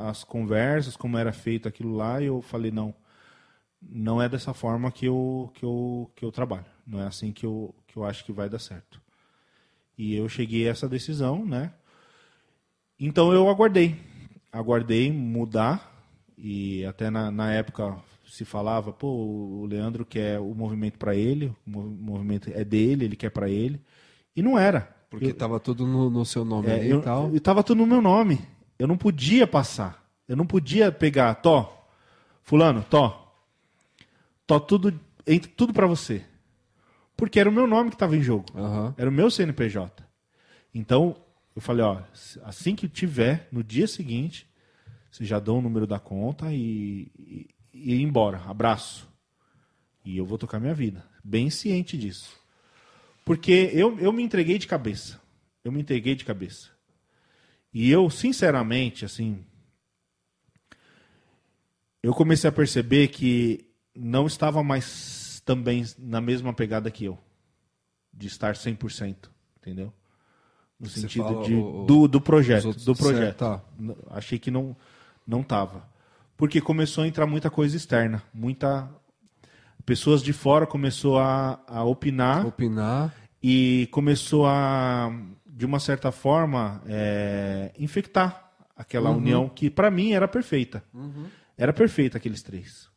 as 0.09 0.23
conversas, 0.23 0.95
como 0.97 1.17
era 1.17 1.31
feito 1.33 1.67
aquilo 1.67 1.95
lá, 1.95 2.21
e 2.21 2.25
eu 2.25 2.41
falei, 2.41 2.71
não, 2.71 2.93
não 3.81 4.21
é 4.21 4.29
dessa 4.29 4.53
forma 4.53 4.91
que 4.91 5.05
eu, 5.07 5.51
que 5.55 5.63
eu, 5.63 6.11
que 6.15 6.25
eu 6.25 6.31
trabalho, 6.31 6.65
não 6.85 7.01
é 7.01 7.07
assim 7.07 7.31
que 7.31 7.45
eu, 7.45 7.73
que 7.87 7.97
eu 7.97 8.05
acho 8.05 8.25
que 8.25 8.31
vai 8.31 8.49
dar 8.49 8.59
certo. 8.59 9.01
E 9.97 10.15
eu 10.15 10.27
cheguei 10.27 10.67
a 10.67 10.71
essa 10.71 10.89
decisão, 10.89 11.45
né? 11.45 11.71
Então 12.99 13.33
eu 13.33 13.49
aguardei. 13.49 13.95
Aguardei 14.51 15.11
mudar. 15.11 15.89
E 16.37 16.83
até 16.85 17.09
na, 17.09 17.29
na 17.29 17.53
época 17.53 17.97
se 18.27 18.45
falava, 18.45 18.91
pô, 18.93 19.07
o 19.07 19.65
Leandro 19.65 20.05
quer 20.05 20.39
o 20.39 20.55
movimento 20.55 20.97
para 20.97 21.15
ele, 21.15 21.47
o 21.67 21.69
mov- 21.69 21.91
movimento 21.99 22.49
é 22.53 22.63
dele, 22.63 23.05
ele 23.05 23.15
quer 23.15 23.29
para 23.29 23.49
ele. 23.49 23.81
E 24.35 24.41
não 24.41 24.57
era. 24.57 24.95
Porque 25.11 25.27
Eu- 25.27 25.33
tava 25.35 25.59
tudo 25.59 25.85
no, 25.85 26.09
no 26.09 26.25
seu 26.25 26.45
nome 26.45 26.69
é, 26.69 26.87
eu, 26.87 26.99
e 26.99 27.03
tal. 27.03 27.35
E 27.35 27.39
tava 27.39 27.61
tudo 27.61 27.79
no 27.79 27.85
meu 27.85 28.01
nome. 28.01 28.39
Eu 28.79 28.87
não 28.87 28.97
podia 28.97 29.45
passar. 29.45 30.01
Eu 30.25 30.37
não 30.37 30.47
podia 30.47 30.89
pegar, 30.91 31.35
Tó, 31.35 31.85
fulano, 32.41 32.83
Tó, 32.89 33.35
Tó, 34.47 34.57
tudo, 34.59 34.97
entra 35.27 35.51
tudo 35.55 35.73
para 35.73 35.85
você. 35.85 36.23
Porque 37.17 37.39
era 37.39 37.49
o 37.49 37.51
meu 37.53 37.67
nome 37.67 37.89
que 37.89 37.95
estava 37.95 38.15
em 38.15 38.23
jogo. 38.23 38.45
Aham. 38.55 38.95
Era 38.97 39.09
o 39.09 39.13
meu 39.13 39.29
CNPJ. 39.29 40.03
Então, 40.73 41.15
eu 41.53 41.61
falei, 41.61 41.83
ó, 41.85 42.01
assim 42.45 42.73
que 42.73 42.87
tiver, 42.87 43.49
no 43.51 43.61
dia 43.63 43.87
seguinte, 43.87 44.47
você 45.11 45.25
já 45.25 45.39
dá 45.39 45.51
o 45.51 45.61
número 45.61 45.85
da 45.85 45.99
conta 45.99 46.53
e, 46.53 47.11
e, 47.19 47.47
e 47.73 47.95
ir 47.95 48.01
embora. 48.01 48.41
Abraço. 48.47 49.07
E 50.05 50.17
eu 50.17 50.25
vou 50.25 50.37
tocar 50.37 50.59
minha 50.59 50.73
vida. 50.73 51.05
Bem 51.23 51.49
ciente 51.49 51.97
disso. 51.97 52.39
Porque 53.23 53.69
eu, 53.73 53.97
eu 53.99 54.11
me 54.11 54.23
entreguei 54.23 54.57
de 54.57 54.67
cabeça. 54.67 55.19
Eu 55.63 55.71
me 55.71 55.81
entreguei 55.81 56.15
de 56.15 56.25
cabeça. 56.25 56.69
E 57.73 57.89
eu, 57.89 58.09
sinceramente, 58.09 59.05
assim. 59.05 59.45
eu 62.03 62.13
comecei 62.13 62.49
a 62.49 62.53
perceber 62.53 63.07
que 63.09 63.65
não 63.95 64.25
estava 64.25 64.63
mais 64.63 65.41
também 65.45 65.85
na 65.97 66.19
mesma 66.21 66.53
pegada 66.53 66.89
que 66.89 67.05
eu, 67.05 67.17
de 68.13 68.27
estar 68.27 68.55
100%, 68.55 69.29
entendeu? 69.57 69.93
No 70.79 70.89
Você 70.89 71.01
sentido 71.01 71.43
de, 71.43 71.53
o- 71.55 71.85
do, 71.85 72.07
do 72.07 72.19
projeto, 72.21 72.65
outros- 72.65 72.85
do 72.85 72.95
projeto. 72.95 73.37
certo, 73.37 73.37
tá. 73.37 73.63
Achei 74.09 74.39
que 74.39 74.49
não 74.49 74.75
não 75.27 75.43
tava. 75.43 75.87
Porque 76.35 76.59
começou 76.59 77.03
a 77.03 77.07
entrar 77.07 77.27
muita 77.27 77.49
coisa 77.51 77.77
externa, 77.77 78.23
muita 78.33 78.89
pessoas 79.85 80.21
de 80.21 80.33
fora 80.33 80.65
começou 80.65 81.17
a, 81.19 81.61
a 81.67 81.83
opinar 81.83 82.45
Opinar. 82.45 83.13
e 83.41 83.87
começou 83.91 84.45
a, 84.45 85.11
de 85.45 85.65
uma 85.65 85.79
certa 85.79 86.11
forma, 86.11 86.81
é, 86.85 87.71
infectar 87.77 88.51
aquela 88.75 89.09
união 89.11 89.47
que 89.47 89.69
para 89.69 89.91
mim 89.91 90.13
era 90.13 90.27
perfeita. 90.27 90.83
Era 91.57 91.71
perfeita 91.71 92.17
aqueles 92.17 92.41
três. 92.41 92.89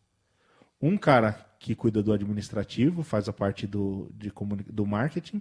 Um 0.80 0.96
cara 0.96 1.32
que 1.58 1.74
cuida 1.74 2.02
do 2.02 2.12
administrativo, 2.12 3.02
faz 3.02 3.28
a 3.28 3.32
parte 3.32 3.66
do, 3.66 4.10
de 4.14 4.32
do 4.70 4.86
marketing. 4.86 5.40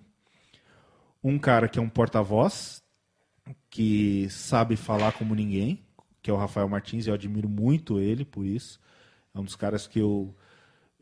Um 1.23 1.37
cara 1.39 1.67
que 1.67 1.79
é 1.79 1.81
um 1.81 1.89
porta-voz, 1.89 2.81
que 3.69 4.27
sabe 4.29 4.75
falar 4.75 5.13
como 5.13 5.35
ninguém, 5.35 5.83
que 6.21 6.29
é 6.29 6.33
o 6.33 6.37
Rafael 6.37 6.67
Martins, 6.69 7.05
e 7.05 7.09
eu 7.09 7.13
admiro 7.13 7.49
muito 7.49 7.99
ele 7.99 8.23
por 8.23 8.45
isso. 8.45 8.79
É 9.33 9.39
um 9.39 9.43
dos 9.43 9.55
caras 9.55 9.87
que 9.87 9.99
eu, 9.99 10.35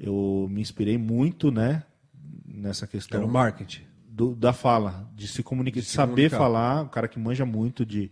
eu 0.04 0.48
me 0.50 0.62
inspirei 0.62 0.98
muito, 0.98 1.52
né? 1.52 1.84
Nessa 2.46 2.88
questão 2.88 3.20
Era 3.20 3.28
o 3.28 3.32
marketing. 3.32 3.84
do- 4.08 4.36
da 4.36 4.52
fala, 4.52 5.08
de 5.16 5.28
se 5.28 5.42
comunicar, 5.44 5.80
de, 5.80 5.86
se 5.86 5.94
saber 5.94 6.14
comunicar. 6.30 6.38
falar, 6.38 6.82
um 6.84 6.88
cara 6.88 7.08
que 7.08 7.20
manja 7.20 7.46
muito 7.46 7.86
de, 7.86 8.12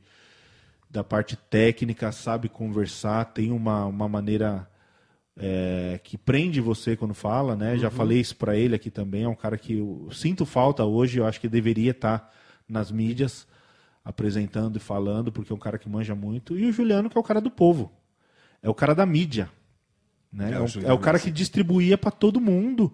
da 0.89 1.03
parte 1.03 1.35
técnica, 1.35 2.11
sabe 2.11 2.47
conversar, 2.47 3.25
tem 3.25 3.51
uma, 3.51 3.85
uma 3.85 4.07
maneira 4.07 4.69
é, 5.37 5.99
que 6.03 6.17
prende 6.17 6.61
você 6.61 6.95
quando 6.95 7.13
fala, 7.13 7.55
né? 7.55 7.73
Uhum. 7.73 7.79
Já 7.79 7.89
falei 7.89 8.19
isso 8.19 8.35
para 8.35 8.55
ele 8.55 8.75
aqui 8.75 8.91
também, 8.91 9.23
é 9.23 9.27
um 9.29 9.35
cara 9.35 9.57
que 9.57 9.77
eu 9.77 10.09
sinto 10.11 10.45
falta 10.45 10.83
hoje, 10.85 11.17
eu 11.19 11.25
acho 11.25 11.39
que 11.41 11.49
deveria 11.49 11.91
estar 11.91 12.31
nas 12.67 12.91
mídias 12.91 13.47
apresentando 14.03 14.77
e 14.77 14.79
falando, 14.79 15.31
porque 15.31 15.51
é 15.51 15.55
um 15.55 15.59
cara 15.59 15.77
que 15.77 15.87
manja 15.89 16.15
muito. 16.15 16.57
E 16.57 16.65
o 16.65 16.71
Juliano, 16.71 17.09
que 17.09 17.17
é 17.17 17.21
o 17.21 17.23
cara 17.23 17.41
do 17.41 17.49
povo, 17.51 17.91
é 18.61 18.69
o 18.69 18.73
cara 18.73 18.93
da 18.95 19.05
mídia. 19.05 19.49
Né? 20.31 20.51
É, 20.51 20.55
É, 20.55 20.59
o 20.59 20.87
é 20.89 20.93
o 20.93 20.99
cara 20.99 21.19
que 21.19 21.31
distribuía 21.31 21.97
para 21.97 22.11
todo 22.11 22.39
mundo. 22.39 22.93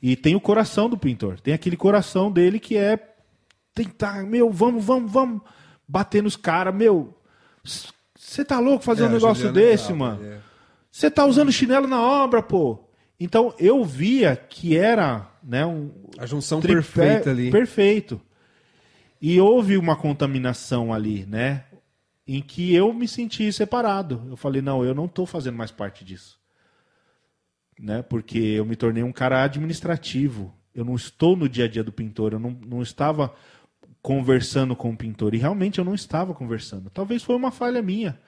E 0.00 0.16
tem 0.16 0.34
o 0.34 0.40
coração 0.40 0.88
do 0.88 0.98
pintor. 0.98 1.38
Tem 1.40 1.54
aquele 1.54 1.76
coração 1.76 2.30
dele 2.30 2.58
que 2.58 2.76
é 2.76 2.98
tentar, 3.74 4.24
meu, 4.24 4.50
vamos, 4.50 4.84
vamos, 4.84 5.10
vamos 5.10 5.42
bater 5.86 6.22
nos 6.22 6.36
caras, 6.36 6.74
meu. 6.74 7.16
Você 8.16 8.44
tá 8.44 8.58
louco 8.58 8.84
fazer 8.84 9.04
É, 9.04 9.06
um 9.06 9.10
negócio 9.12 9.46
Juliano 9.46 9.58
é 9.58 9.70
desse, 9.70 9.86
brabo, 9.92 9.98
mano? 9.98 10.24
ele 10.24 10.34
é. 10.34 10.40
Você 10.90 11.10
tá 11.10 11.24
usando 11.24 11.52
chinelo 11.52 11.86
na 11.86 12.00
obra, 12.00 12.42
pô. 12.42 12.78
Então 13.18 13.54
eu 13.58 13.84
via 13.84 14.34
que 14.36 14.76
era, 14.76 15.30
né, 15.42 15.64
um 15.64 15.90
A 16.18 16.26
junção 16.26 16.60
tripé 16.60 16.74
perfeita 16.82 17.30
ali. 17.30 17.50
Perfeito. 17.50 18.20
E 19.20 19.40
houve 19.40 19.76
uma 19.76 19.94
contaminação 19.96 20.92
ali, 20.92 21.24
né? 21.26 21.64
Em 22.26 22.42
que 22.42 22.74
eu 22.74 22.92
me 22.92 23.06
senti 23.06 23.52
separado. 23.52 24.26
Eu 24.28 24.36
falei, 24.36 24.60
não, 24.60 24.84
eu 24.84 24.94
não 24.94 25.04
estou 25.06 25.24
fazendo 25.26 25.56
mais 25.56 25.70
parte 25.70 26.04
disso. 26.04 26.41
Né? 27.82 28.00
Porque 28.00 28.38
eu 28.38 28.64
me 28.64 28.76
tornei 28.76 29.02
um 29.02 29.10
cara 29.10 29.42
administrativo. 29.42 30.54
Eu 30.72 30.84
não 30.84 30.94
estou 30.94 31.36
no 31.36 31.48
dia 31.48 31.64
a 31.64 31.68
dia 31.68 31.82
do 31.82 31.90
pintor. 31.90 32.32
Eu 32.32 32.38
não, 32.38 32.56
não 32.64 32.80
estava 32.80 33.34
conversando 34.00 34.76
com 34.76 34.90
o 34.90 34.96
pintor. 34.96 35.34
E 35.34 35.38
realmente 35.38 35.80
eu 35.80 35.84
não 35.84 35.94
estava 35.94 36.32
conversando. 36.32 36.88
Talvez 36.90 37.24
foi 37.24 37.34
uma 37.34 37.50
falha 37.50 37.82
minha. 37.82 38.18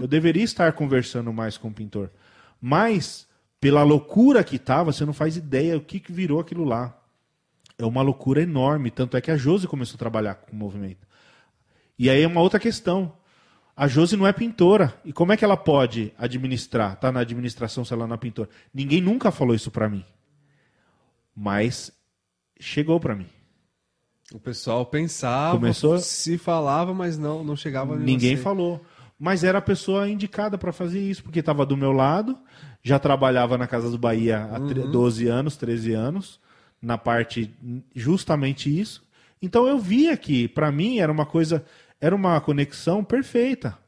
Eu 0.00 0.08
deveria 0.08 0.42
estar 0.42 0.72
conversando 0.72 1.30
mais 1.32 1.58
com 1.58 1.68
o 1.68 1.72
pintor. 1.72 2.10
Mas, 2.58 3.28
pela 3.60 3.82
loucura 3.82 4.42
que 4.42 4.56
estava, 4.56 4.92
você 4.92 5.04
não 5.04 5.12
faz 5.12 5.36
ideia 5.36 5.76
o 5.76 5.82
que, 5.82 6.00
que 6.00 6.10
virou 6.10 6.40
aquilo 6.40 6.64
lá 6.64 6.98
é 7.78 7.84
uma 7.84 8.02
loucura 8.02 8.42
enorme. 8.42 8.90
Tanto 8.90 9.16
é 9.16 9.20
que 9.20 9.30
a 9.30 9.36
Josi 9.36 9.66
começou 9.66 9.96
a 9.96 9.98
trabalhar 9.98 10.34
com 10.36 10.52
o 10.52 10.56
movimento. 10.56 11.06
E 11.98 12.08
aí 12.08 12.22
é 12.22 12.26
uma 12.26 12.40
outra 12.40 12.58
questão. 12.58 13.12
A 13.76 13.88
Josi 13.88 14.16
não 14.16 14.26
é 14.26 14.32
pintora. 14.32 14.94
E 15.04 15.12
como 15.12 15.32
é 15.32 15.36
que 15.36 15.44
ela 15.44 15.56
pode 15.56 16.12
administrar? 16.18 16.96
Tá 16.96 17.10
na 17.10 17.20
administração 17.20 17.84
se 17.84 17.92
ela 17.92 18.06
não 18.06 18.14
é 18.14 18.18
pintora? 18.18 18.48
Ninguém 18.72 19.00
nunca 19.00 19.30
falou 19.30 19.54
isso 19.54 19.70
pra 19.70 19.88
mim. 19.88 20.04
Mas 21.34 21.90
chegou 22.60 23.00
pra 23.00 23.14
mim. 23.14 23.26
O 24.32 24.38
pessoal 24.38 24.84
pensava, 24.86 25.56
Começou- 25.58 25.98
se 25.98 26.38
falava, 26.38 26.94
mas 26.94 27.18
não, 27.18 27.42
não 27.44 27.56
chegava 27.56 27.96
Ninguém 27.96 28.36
falou. 28.36 28.84
Mas 29.18 29.44
era 29.44 29.58
a 29.58 29.62
pessoa 29.62 30.08
indicada 30.08 30.58
para 30.58 30.72
fazer 30.72 31.00
isso, 31.00 31.22
porque 31.22 31.40
estava 31.40 31.64
do 31.64 31.76
meu 31.76 31.92
lado, 31.92 32.36
já 32.82 32.98
trabalhava 32.98 33.56
na 33.56 33.66
Casa 33.66 33.90
do 33.90 33.98
Bahia 33.98 34.44
há 34.52 34.58
tre- 34.60 34.82
12 34.88 35.28
anos, 35.28 35.56
13 35.56 35.92
anos, 35.92 36.40
na 36.80 36.98
parte 36.98 37.54
justamente 37.94 38.68
isso. 38.80 39.02
Então 39.40 39.66
eu 39.66 39.78
via 39.78 40.16
que, 40.16 40.48
para 40.48 40.72
mim, 40.72 40.98
era 40.98 41.12
uma 41.12 41.26
coisa, 41.26 41.64
era 42.02 42.16
uma 42.16 42.40
conexão 42.40 43.04
perfeita. 43.04 43.78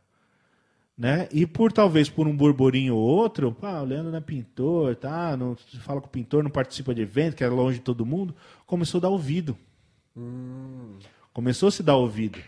Né? 0.97 1.29
E 1.33 1.45
por 1.45 1.73
talvez 1.73 2.09
por 2.09 2.29
um 2.29 2.37
burburinho 2.37 2.95
ou 2.95 3.03
outro, 3.03 3.51
pá, 3.51 3.81
o 3.81 3.85
Leandro 3.85 4.13
não 4.13 4.19
é 4.19 4.21
pintor, 4.21 4.95
tá? 4.95 5.37
Não 5.37 5.57
fala 5.81 6.01
com 6.01 6.07
o 6.07 6.11
pintor, 6.11 6.45
não 6.45 6.51
participa 6.51 6.95
de 6.95 7.03
evento, 7.03 7.35
que 7.35 7.43
é 7.43 7.49
longe 7.49 7.79
de 7.79 7.85
todo 7.85 8.07
mundo, 8.07 8.33
começou 8.65 9.01
a 9.01 9.03
dar 9.03 9.09
ouvido. 9.09 9.59
Começou 11.33 11.69
a 11.69 11.73
se 11.73 11.83
dar 11.83 11.97
ouvido. 11.97 12.39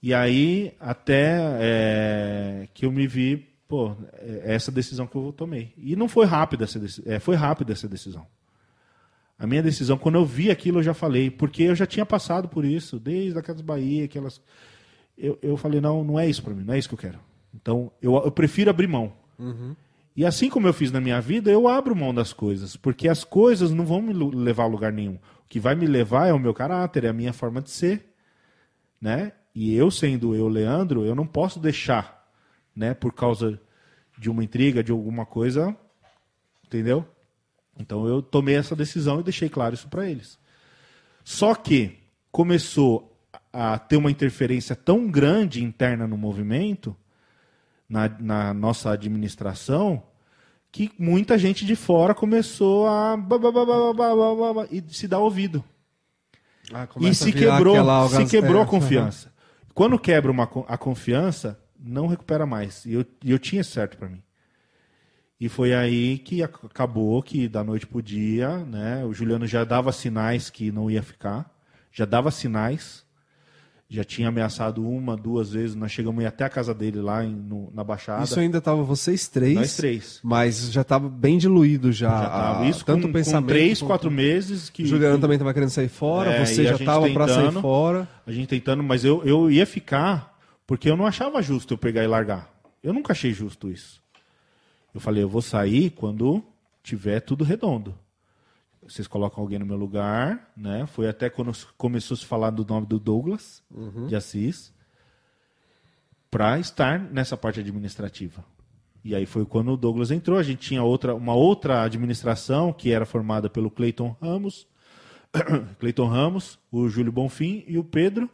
E 0.00 0.14
aí, 0.14 0.72
até 0.78 1.38
é, 1.60 2.68
que 2.72 2.86
eu 2.86 2.92
me 2.92 3.08
vi, 3.08 3.48
pô, 3.66 3.96
é 4.18 4.54
essa 4.54 4.70
decisão 4.70 5.08
que 5.08 5.16
eu 5.16 5.32
tomei. 5.32 5.72
E 5.76 5.96
não 5.96 6.08
foi 6.08 6.26
rápida 6.26 6.62
essa. 6.62 6.80
É, 7.04 7.18
foi 7.18 7.34
rápida 7.34 7.72
essa 7.72 7.88
decisão. 7.88 8.24
A 9.42 9.46
minha 9.46 9.60
decisão, 9.60 9.98
quando 9.98 10.14
eu 10.14 10.24
vi 10.24 10.52
aquilo, 10.52 10.78
eu 10.78 10.84
já 10.84 10.94
falei, 10.94 11.28
porque 11.28 11.64
eu 11.64 11.74
já 11.74 11.84
tinha 11.84 12.06
passado 12.06 12.48
por 12.48 12.64
isso, 12.64 13.00
desde 13.00 13.36
a 13.36 13.42
Casa 13.42 13.60
Bahia, 13.60 14.04
aquelas. 14.04 14.40
Eu, 15.18 15.36
eu 15.42 15.56
falei, 15.56 15.80
não, 15.80 16.04
não 16.04 16.16
é 16.16 16.28
isso 16.28 16.44
para 16.44 16.54
mim, 16.54 16.62
não 16.62 16.72
é 16.72 16.78
isso 16.78 16.88
que 16.88 16.94
eu 16.94 16.98
quero. 16.98 17.18
Então, 17.52 17.90
eu, 18.00 18.14
eu 18.14 18.30
prefiro 18.30 18.70
abrir 18.70 18.86
mão. 18.86 19.12
E 20.14 20.24
assim 20.24 20.48
como 20.48 20.68
eu 20.68 20.72
fiz 20.72 20.92
na 20.92 21.00
minha 21.00 21.20
vida, 21.20 21.50
eu 21.50 21.66
abro 21.66 21.96
mão 21.96 22.14
das 22.14 22.32
coisas, 22.32 22.76
porque 22.76 23.08
as 23.08 23.24
coisas 23.24 23.72
não 23.72 23.84
vão 23.84 24.00
me 24.00 24.12
levar 24.12 24.62
a 24.62 24.68
lugar 24.68 24.92
nenhum. 24.92 25.14
O 25.14 25.48
que 25.48 25.58
vai 25.58 25.74
me 25.74 25.88
levar 25.88 26.28
é 26.28 26.32
o 26.32 26.38
meu 26.38 26.54
caráter, 26.54 27.02
é 27.02 27.08
a 27.08 27.12
minha 27.12 27.32
forma 27.32 27.60
de 27.60 27.70
ser, 27.70 28.14
né? 29.00 29.32
E 29.52 29.74
eu 29.74 29.90
sendo 29.90 30.36
eu, 30.36 30.46
Leandro, 30.46 31.04
eu 31.04 31.16
não 31.16 31.26
posso 31.26 31.58
deixar, 31.58 32.30
né, 32.76 32.94
por 32.94 33.12
causa 33.12 33.60
de 34.16 34.30
uma 34.30 34.44
intriga, 34.44 34.84
de 34.84 34.92
alguma 34.92 35.26
coisa, 35.26 35.76
entendeu? 36.64 37.04
Então 37.82 38.06
eu 38.06 38.22
tomei 38.22 38.54
essa 38.54 38.74
decisão 38.74 39.20
e 39.20 39.24
deixei 39.24 39.48
claro 39.48 39.74
isso 39.74 39.88
para 39.88 40.08
eles. 40.08 40.38
Só 41.24 41.54
que 41.54 41.98
começou 42.30 43.12
a 43.52 43.78
ter 43.78 43.96
uma 43.96 44.10
interferência 44.10 44.74
tão 44.74 45.10
grande 45.10 45.62
interna 45.62 46.06
no 46.06 46.16
movimento, 46.16 46.96
na, 47.88 48.08
na 48.08 48.54
nossa 48.54 48.90
administração, 48.90 50.02
que 50.70 50.90
muita 50.98 51.36
gente 51.36 51.66
de 51.66 51.76
fora 51.76 52.14
começou 52.14 52.86
a 52.86 53.18
e 54.70 54.82
se 54.88 55.06
dar 55.06 55.18
ouvido. 55.18 55.62
Ah, 56.72 56.88
e 57.00 57.14
se 57.14 57.32
quebrou, 57.32 57.76
se 58.08 58.26
quebrou 58.26 58.62
a 58.62 58.66
confiança. 58.66 59.30
Quando 59.74 59.98
quebra 59.98 60.30
uma, 60.30 60.44
a 60.68 60.78
confiança, 60.78 61.58
não 61.78 62.06
recupera 62.06 62.46
mais. 62.46 62.86
E 62.86 62.94
eu, 62.94 63.04
eu 63.24 63.38
tinha 63.38 63.62
certo 63.62 63.98
para 63.98 64.08
mim. 64.08 64.22
E 65.44 65.48
foi 65.48 65.74
aí 65.74 66.18
que 66.18 66.40
ac- 66.40 66.64
acabou 66.66 67.20
que 67.20 67.48
da 67.48 67.64
noite 67.64 67.84
pro 67.84 68.00
dia, 68.00 68.58
né? 68.58 69.04
O 69.04 69.12
Juliano 69.12 69.44
já 69.44 69.64
dava 69.64 69.90
sinais 69.90 70.48
que 70.48 70.70
não 70.70 70.88
ia 70.88 71.02
ficar, 71.02 71.50
já 71.90 72.04
dava 72.04 72.30
sinais, 72.30 73.02
já 73.88 74.04
tinha 74.04 74.28
ameaçado 74.28 74.86
uma, 74.88 75.16
duas 75.16 75.50
vezes. 75.52 75.74
Nós 75.74 75.90
chegamos 75.90 76.24
até 76.24 76.44
a 76.44 76.48
casa 76.48 76.72
dele 76.72 77.00
lá 77.00 77.24
em- 77.24 77.34
no- 77.34 77.72
na 77.74 77.82
Baixada. 77.82 78.22
Isso 78.22 78.38
ainda 78.38 78.60
tava 78.60 78.84
vocês 78.84 79.26
três. 79.26 79.54
Nós 79.56 79.74
três. 79.76 80.20
Mas 80.22 80.70
já 80.70 80.84
tava 80.84 81.08
bem 81.08 81.36
diluído 81.38 81.90
já. 81.92 82.08
Já 82.08 82.28
tava. 82.30 82.66
Isso 82.68 82.84
tanto 82.84 83.02
com, 83.02 83.08
o 83.08 83.12
pensamento. 83.12 83.42
com 83.42 83.48
três, 83.48 83.78
quanto- 83.80 83.88
quatro 83.88 84.10
meses 84.12 84.70
que 84.70 84.84
O 84.84 84.86
Juliano 84.86 85.16
que- 85.16 85.20
também 85.22 85.38
tava 85.38 85.52
querendo 85.52 85.70
sair 85.70 85.88
fora, 85.88 86.30
É, 86.30 86.46
você 86.46 86.62
já 86.64 86.78
tava 86.78 87.10
pra 87.10 87.26
sair 87.28 87.60
fora. 87.60 88.08
A 88.26 88.30
gente 88.30 88.46
tentando, 88.48 88.82
mas 88.84 89.04
eu, 89.04 89.22
eu 89.24 89.50
ia 89.50 89.66
ficar 89.66 90.38
porque 90.68 90.88
eu 90.88 90.96
não 90.96 91.04
achava 91.04 91.42
justo 91.42 91.74
eu 91.74 91.78
pegar 91.78 92.04
e 92.04 92.06
largar. 92.06 92.48
Eu 92.82 92.92
nunca 92.94 93.12
achei 93.12 93.32
justo 93.32 93.68
isso. 93.70 94.00
Eu 94.94 95.00
falei, 95.00 95.22
eu 95.22 95.28
vou 95.28 95.42
sair 95.42 95.90
quando 95.90 96.42
tiver 96.82 97.20
tudo 97.20 97.44
redondo. 97.44 97.94
Vocês 98.82 99.06
colocam 99.06 99.42
alguém 99.42 99.58
no 99.58 99.66
meu 99.66 99.76
lugar, 99.76 100.52
né? 100.56 100.86
Foi 100.86 101.08
até 101.08 101.30
quando 101.30 101.52
começou 101.76 102.14
a 102.14 102.18
se 102.18 102.26
falar 102.26 102.50
do 102.50 102.64
nome 102.64 102.86
do 102.86 102.98
Douglas 102.98 103.62
de 104.08 104.16
Assis 104.16 104.72
para 106.30 106.58
estar 106.58 106.98
nessa 106.98 107.36
parte 107.36 107.60
administrativa. 107.60 108.44
E 109.04 109.14
aí 109.14 109.26
foi 109.26 109.44
quando 109.44 109.72
o 109.72 109.76
Douglas 109.76 110.10
entrou. 110.10 110.38
A 110.38 110.42
gente 110.42 110.66
tinha 110.66 110.82
outra, 110.82 111.14
uma 111.14 111.34
outra 111.34 111.82
administração 111.82 112.72
que 112.72 112.90
era 112.90 113.06
formada 113.06 113.48
pelo 113.48 113.70
Cleiton 113.70 114.16
Ramos, 114.20 114.66
Cleiton 115.78 116.06
Ramos, 116.06 116.58
o 116.70 116.88
Júlio 116.88 117.12
Bonfim 117.12 117.64
e 117.66 117.78
o 117.78 117.84
Pedro. 117.84 118.28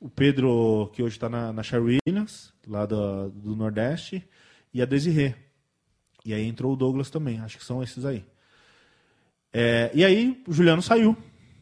O 0.00 0.08
Pedro, 0.08 0.90
que 0.92 1.02
hoje 1.02 1.16
está 1.16 1.28
na, 1.28 1.52
na 1.52 1.62
Sher 1.62 1.82
Williams, 1.82 2.52
lá 2.66 2.86
do, 2.86 3.30
do 3.30 3.56
Nordeste, 3.56 4.22
e 4.72 4.80
a 4.80 4.84
Desirê. 4.84 5.34
E 6.24 6.34
aí 6.34 6.46
entrou 6.46 6.72
o 6.72 6.76
Douglas 6.76 7.10
também, 7.10 7.40
acho 7.40 7.58
que 7.58 7.64
são 7.64 7.82
esses 7.82 8.04
aí. 8.04 8.24
É, 9.52 9.90
e 9.94 10.04
aí 10.04 10.42
o 10.46 10.52
Juliano 10.52 10.82
saiu. 10.82 11.16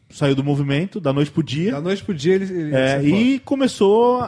Saiu 0.09 0.35
do 0.35 0.43
movimento, 0.43 0.99
da 0.99 1.11
noite 1.11 1.31
pro 1.31 1.43
dia. 1.43 1.71
Da 1.71 1.81
noite 1.81 2.03
pro 2.03 2.13
dia 2.13 2.35
ele. 2.35 2.45
ele 2.45 2.75
É, 2.75 3.03
e 3.03 3.39
começou 3.39 4.21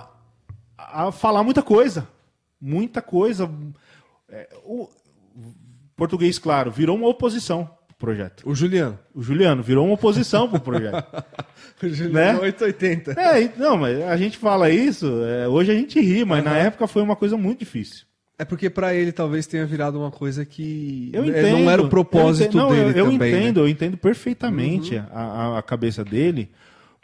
a, 0.77 1.11
falar 1.11 1.43
muita 1.43 1.61
coisa. 1.61 2.07
Muita 2.59 3.01
coisa. 3.01 3.49
É, 4.27 4.49
o 4.65 4.89
português, 5.95 6.37
claro, 6.37 6.71
virou 6.71 6.97
uma 6.97 7.07
oposição 7.07 7.65
pro 7.87 7.95
projeto. 7.97 8.43
O 8.49 8.53
Juliano. 8.53 8.99
O 9.13 9.21
Juliano 9.21 9.63
virou 9.63 9.85
uma 9.85 9.93
oposição 9.93 10.49
pro 10.49 10.59
projeto. 10.59 11.05
O 11.81 11.87
Juliano 11.87 12.39
Né? 12.39 12.45
880. 12.45 13.11
É, 13.13 13.53
não, 13.55 13.77
mas 13.77 14.01
a 14.01 14.17
gente 14.17 14.37
fala 14.37 14.69
isso, 14.69 15.05
é, 15.23 15.47
hoje 15.47 15.71
a 15.71 15.75
gente 15.75 15.97
ri, 16.01 16.25
mas 16.25 16.43
na 16.43 16.57
época 16.57 16.87
foi 16.87 17.01
uma 17.01 17.15
coisa 17.15 17.37
muito 17.37 17.59
difícil. 17.59 18.05
É 18.39 18.45
porque 18.45 18.69
pra 18.69 18.93
ele 18.95 19.11
talvez 19.11 19.45
tenha 19.45 19.65
virado 19.65 19.99
uma 19.99 20.09
coisa 20.09 20.45
que 20.45 21.09
Eu 21.13 21.25
é, 21.25 21.27
entendo. 21.27 21.57
não 21.59 21.69
era 21.69 21.81
o 21.81 21.89
propósito 21.89 22.43
eu 22.43 22.47
entendo, 22.47 22.61
não, 22.61 22.69
dele 22.69 22.81
eu, 22.99 23.05
eu 23.05 23.11
também. 23.11 23.31
né? 23.33 23.39
entendo, 23.41 23.59
eu 23.59 23.67
entendo 23.67 23.97
perfeitamente 23.97 24.97
a, 24.97 25.05
a- 25.11 25.57
a 25.59 25.61
cabeça 25.61 26.05
dele, 26.05 26.49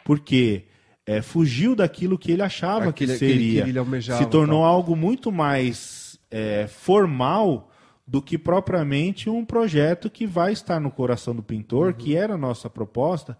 porque 0.04 0.64
é, 1.06 1.20
fugiu 1.22 1.76
daquilo 1.76 2.18
que 2.18 2.32
ele 2.32 2.42
achava 2.42 2.88
Aquele- 2.88 3.12
que 3.12 3.18
seria. 3.18 3.62
que 3.64 3.68
ele 3.68 3.78
almejava, 3.78 4.22
se 4.24 4.28
tornou 4.30 4.64
algo 4.64 4.96
muito 4.96 5.30
mais 5.30 6.18
é, 6.30 6.66
formal 6.68 7.70
do 8.06 8.22
que 8.22 8.38
propriamente 8.38 9.28
um 9.28 9.44
projeto 9.44 10.08
que 10.08 10.26
vai 10.26 10.52
estar 10.52 10.80
no 10.80 10.90
coração 10.90 11.34
do 11.34 11.42
pintor, 11.42 11.88
Uhum. 11.88 11.92
que 11.92 12.16
era 12.16 12.34
a 12.34 12.38
nossa 12.38 12.70
proposta, 12.70 13.36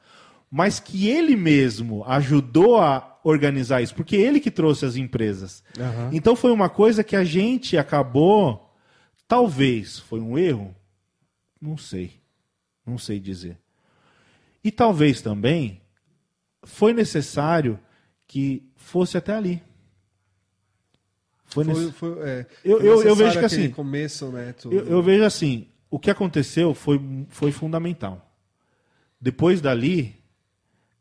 mas 0.50 0.78
que 0.80 1.08
ele 1.08 1.36
mesmo 1.36 2.04
ajudou 2.04 2.78
a 2.78 3.18
organizar 3.24 3.82
isso, 3.82 3.94
porque 3.94 4.14
ele 4.16 4.38
que 4.40 4.50
trouxe 4.50 4.84
as 4.84 4.96
empresas. 4.96 5.62
Aham. 5.78 6.10
Então 6.12 6.36
foi 6.36 6.52
uma 6.52 6.68
coisa 6.68 7.02
que 7.02 7.16
a 7.16 7.24
gente 7.24 7.76
acabou, 7.76 8.72
talvez 9.26 9.98
foi 9.98 10.20
um 10.20 10.38
erro, 10.38 10.74
não 11.60 11.76
sei, 11.76 12.12
não 12.86 12.96
sei 12.98 13.18
dizer. 13.18 13.58
E 14.62 14.70
talvez 14.70 15.20
também 15.20 15.80
foi 16.62 16.92
necessário 16.92 17.78
que 18.26 18.62
fosse 18.76 19.16
até 19.16 19.34
ali. 19.34 19.62
Foi 21.46 21.64
Foi, 21.64 21.74
nesse- 21.74 21.92
foi, 21.92 22.18
é, 22.20 22.46
Eu- 22.64 22.78
foi 22.80 22.88
eu- 22.88 23.02
eu 23.02 23.14
vejo 23.16 23.38
que 23.38 23.44
assim, 23.44 23.70
começo, 23.70 24.28
né? 24.30 24.52
tudo. 24.52 24.74
eu, 24.74 24.86
eu 24.86 25.02
vejo 25.02 25.24
assim, 25.24 25.68
o 25.90 25.98
que 25.98 26.10
aconteceu 26.10 26.74
foi, 26.74 27.00
foi 27.28 27.52
fundamental. 27.52 28.28
Depois 29.20 29.60
dali, 29.60 30.14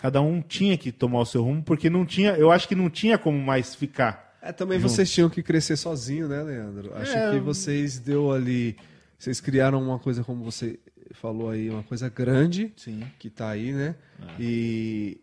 cada 0.06 0.22
um 0.22 0.40
tinha 0.40 0.78
que 0.78 0.92
tomar 0.92 1.22
o 1.22 1.26
seu 1.26 1.42
rumo, 1.44 1.64
porque 1.64 1.90
não 1.90 2.06
tinha, 2.06 2.34
eu 2.34 2.52
acho 2.52 2.68
que 2.68 2.76
não 2.76 2.92
tinha 2.92 3.18
como 3.18 3.40
mais 3.40 3.74
ficar. 3.74 4.38
É, 4.40 4.52
também 4.52 4.80
junto. 4.80 4.92
vocês 4.92 5.12
tinham 5.12 5.32
que 5.32 5.42
crescer 5.42 5.76
sozinho, 5.78 6.28
né, 6.28 6.44
Leandro? 6.44 6.94
Acho 6.96 7.12
É, 7.18 7.32
que 7.32 7.40
vocês 7.40 7.98
deu 7.98 8.32
ali. 8.32 8.78
Vocês 9.18 9.42
criaram 9.42 9.82
uma 9.82 9.98
coisa, 9.98 10.24
como 10.24 10.44
você 10.44 10.78
falou 11.14 11.50
aí, 11.50 11.72
uma 11.72 11.82
coisa 11.82 12.08
grande 12.08 12.72
Sim. 12.78 13.04
que 13.18 13.32
tá 13.32 13.50
aí, 13.50 13.72
né? 13.74 13.96
E 14.40 15.20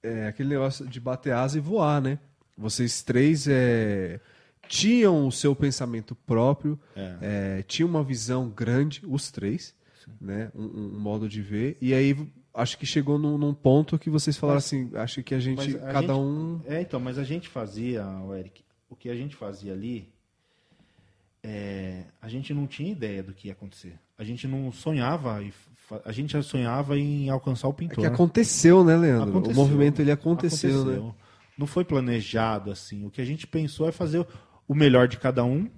é 0.00 0.28
aquele 0.28 0.50
negócio 0.50 0.86
de 0.86 1.00
bater 1.00 1.32
asa 1.32 1.58
e 1.58 1.60
voar, 1.60 2.00
né? 2.00 2.16
Vocês 2.56 3.02
três 3.02 3.48
é, 3.48 4.20
tinham 4.68 5.26
o 5.26 5.32
seu 5.32 5.56
pensamento 5.56 6.14
próprio, 6.14 6.78
é, 7.20 7.64
tinham 7.66 7.88
uma 7.90 8.04
visão 8.04 8.48
grande, 8.48 9.02
os 9.08 9.32
três, 9.32 9.74
né? 10.20 10.52
Um, 10.54 10.62
um 10.94 11.00
modo 11.00 11.28
de 11.28 11.42
ver. 11.42 11.76
E 11.80 11.92
aí 11.92 12.16
acho 12.54 12.78
que 12.78 12.86
chegou 12.86 13.18
num, 13.18 13.36
num 13.36 13.52
ponto 13.52 13.98
que 13.98 14.08
vocês 14.08 14.36
falaram 14.36 14.58
assim, 14.58 14.90
acho 14.94 15.22
que 15.22 15.34
a 15.34 15.40
gente, 15.40 15.56
Mas 15.56 15.74
a 15.76 15.92
cada 15.92 16.00
gente- 16.00 16.12
um. 16.12 16.60
É, 16.66 16.80
então, 16.80 17.00
mas 17.00 17.18
a 17.18 17.24
gente 17.24 17.48
fazia, 17.48 18.06
o 18.06 18.34
Eric, 18.34 18.62
o 18.88 18.94
que 18.96 19.10
a 19.10 19.14
gente 19.16 19.34
fazia 19.34 19.72
ali, 19.72 20.08
é, 21.42 22.04
a 22.22 22.28
gente 22.28 22.54
não 22.54 22.66
tinha 22.66 22.90
ideia 22.90 23.22
do 23.22 23.32
que 23.34 23.48
ia 23.48 23.52
acontecer. 23.52 23.98
A 24.16 24.24
gente 24.24 24.46
não 24.46 24.70
sonhava, 24.72 25.42
a 26.04 26.12
gente 26.12 26.32
já 26.32 26.42
sonhava 26.42 26.96
em 26.98 27.28
alcançar 27.28 27.68
o 27.68 27.72
É 27.72 27.74
pintor. 27.74 27.98
que 27.98 28.06
aconteceu, 28.06 28.84
né, 28.84 28.96
Leandro? 28.96 29.30
Aconteceu. 29.30 29.62
O 29.62 29.66
movimento 29.66 30.00
ele 30.00 30.10
aconteceu, 30.12 30.84
né? 30.84 30.92
Aconteceu. 30.96 31.14
Não 31.58 31.66
foi 31.66 31.84
planejado 31.84 32.70
assim. 32.70 33.04
O 33.04 33.10
que 33.10 33.20
a 33.20 33.24
gente 33.24 33.46
pensou 33.46 33.88
é 33.88 33.92
fazer 33.92 34.26
o 34.66 34.74
melhor 34.74 35.06
de 35.08 35.18
cada 35.18 35.44
um, 35.44 35.68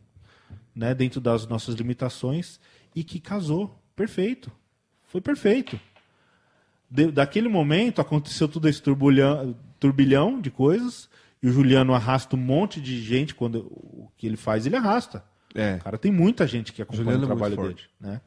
né, 0.75 0.95
dentro 0.95 1.21
das 1.21 1.47
nossas 1.47 1.75
limitações, 1.75 2.61
e 2.95 3.03
que 3.03 3.19
casou. 3.19 3.75
Perfeito. 3.97 4.53
Foi 5.07 5.21
perfeito. 5.21 5.81
De- 6.91 7.11
daquele 7.11 7.49
momento 7.49 8.01
aconteceu 8.01 8.49
tudo 8.49 8.69
esse 8.69 8.81
turbilhão, 8.83 9.57
turbilhão 9.81 10.41
de 10.41 10.51
coisas, 10.51 11.09
e 11.43 11.49
o 11.49 11.53
Juliano 11.53 11.95
arrasta 11.95 12.37
um 12.37 12.39
monte 12.39 12.81
de 12.81 13.01
gente 13.03 13.35
quando 13.35 13.59
o 13.71 14.11
que 14.17 14.27
ele 14.27 14.37
faz, 14.37 14.67
ele 14.67 14.77
arrasta. 14.77 15.25
É. 15.55 15.77
O 15.77 15.85
cara 15.85 15.99
tem 15.99 16.13
muita 16.13 16.47
gente 16.47 16.73
que 16.73 16.83
acompanha 16.83 17.05
Juliano 17.05 17.23
o 17.23 17.25
é 17.25 17.27
trabalho 17.29 17.57
dele. 17.57 17.69
forte. 17.69 17.91
Né? 18.01 18.21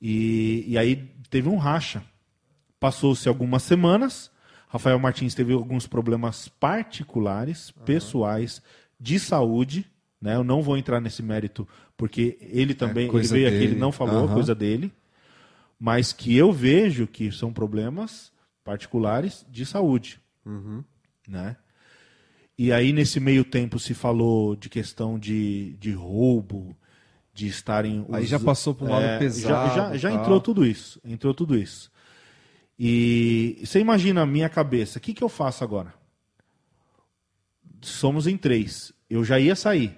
E, 0.00 0.64
e 0.68 0.78
aí 0.78 0.96
teve 1.30 1.48
um 1.48 1.56
racha. 1.56 2.02
Passou-se 2.80 3.28
algumas 3.28 3.62
semanas. 3.62 4.30
Rafael 4.68 4.98
Martins 4.98 5.34
teve 5.34 5.52
alguns 5.52 5.86
problemas 5.86 6.48
particulares, 6.48 7.70
pessoais, 7.84 8.62
de 9.00 9.18
saúde. 9.18 9.86
Né? 10.20 10.34
Eu 10.36 10.44
não 10.44 10.62
vou 10.62 10.76
entrar 10.76 11.00
nesse 11.00 11.22
mérito, 11.22 11.66
porque 11.96 12.38
ele 12.40 12.74
também 12.74 13.04
ele 13.04 13.08
É, 13.08 13.12
coisa 13.12 13.34
veio 13.34 13.48
aqui, 13.48 13.58
dele. 13.58 13.72
ele 13.72 13.80
não 13.80 13.92
falou 13.92 14.16
a 14.18 14.24
Aham. 14.24 14.34
coisa 14.34 14.54
dele. 14.54 14.92
Mas 15.78 16.12
que 16.12 16.36
eu 16.36 16.52
vejo 16.52 17.06
que 17.06 17.30
são 17.30 17.52
problemas 17.52 18.32
particulares 18.64 19.46
de 19.48 19.64
saúde. 19.64 20.20
Uhum. 20.44 20.82
Né? 21.26 21.56
E 22.58 22.72
aí, 22.72 22.92
nesse 22.92 23.20
meio 23.20 23.44
tempo, 23.44 23.78
se 23.78 23.94
falou 23.94 24.56
de 24.56 24.68
questão 24.68 25.18
de, 25.18 25.76
de 25.78 25.92
roubo, 25.92 26.76
de 27.32 27.46
estarem. 27.46 28.04
Aí 28.10 28.26
já 28.26 28.40
passou 28.40 28.74
para 28.74 28.86
um 28.86 28.90
lado 28.90 29.04
É, 29.04 29.18
pesado. 29.18 29.74
Já, 29.74 29.90
já, 29.90 29.96
já 29.96 30.12
entrou 30.12 30.40
tudo 30.40 30.66
isso. 30.66 31.00
Entrou 31.04 31.32
tudo 31.32 31.56
isso. 31.56 31.90
E 32.76 33.60
você 33.64 33.78
imagina 33.78 34.22
a 34.22 34.26
minha 34.26 34.48
cabeça, 34.48 34.98
o 34.98 35.00
que, 35.02 35.14
que 35.14 35.22
eu 35.22 35.28
faço 35.28 35.62
agora? 35.62 35.94
Somos 37.80 38.26
em 38.26 38.36
três. 38.36 38.92
Eu 39.08 39.24
já 39.24 39.38
ia 39.38 39.54
sair. 39.54 39.96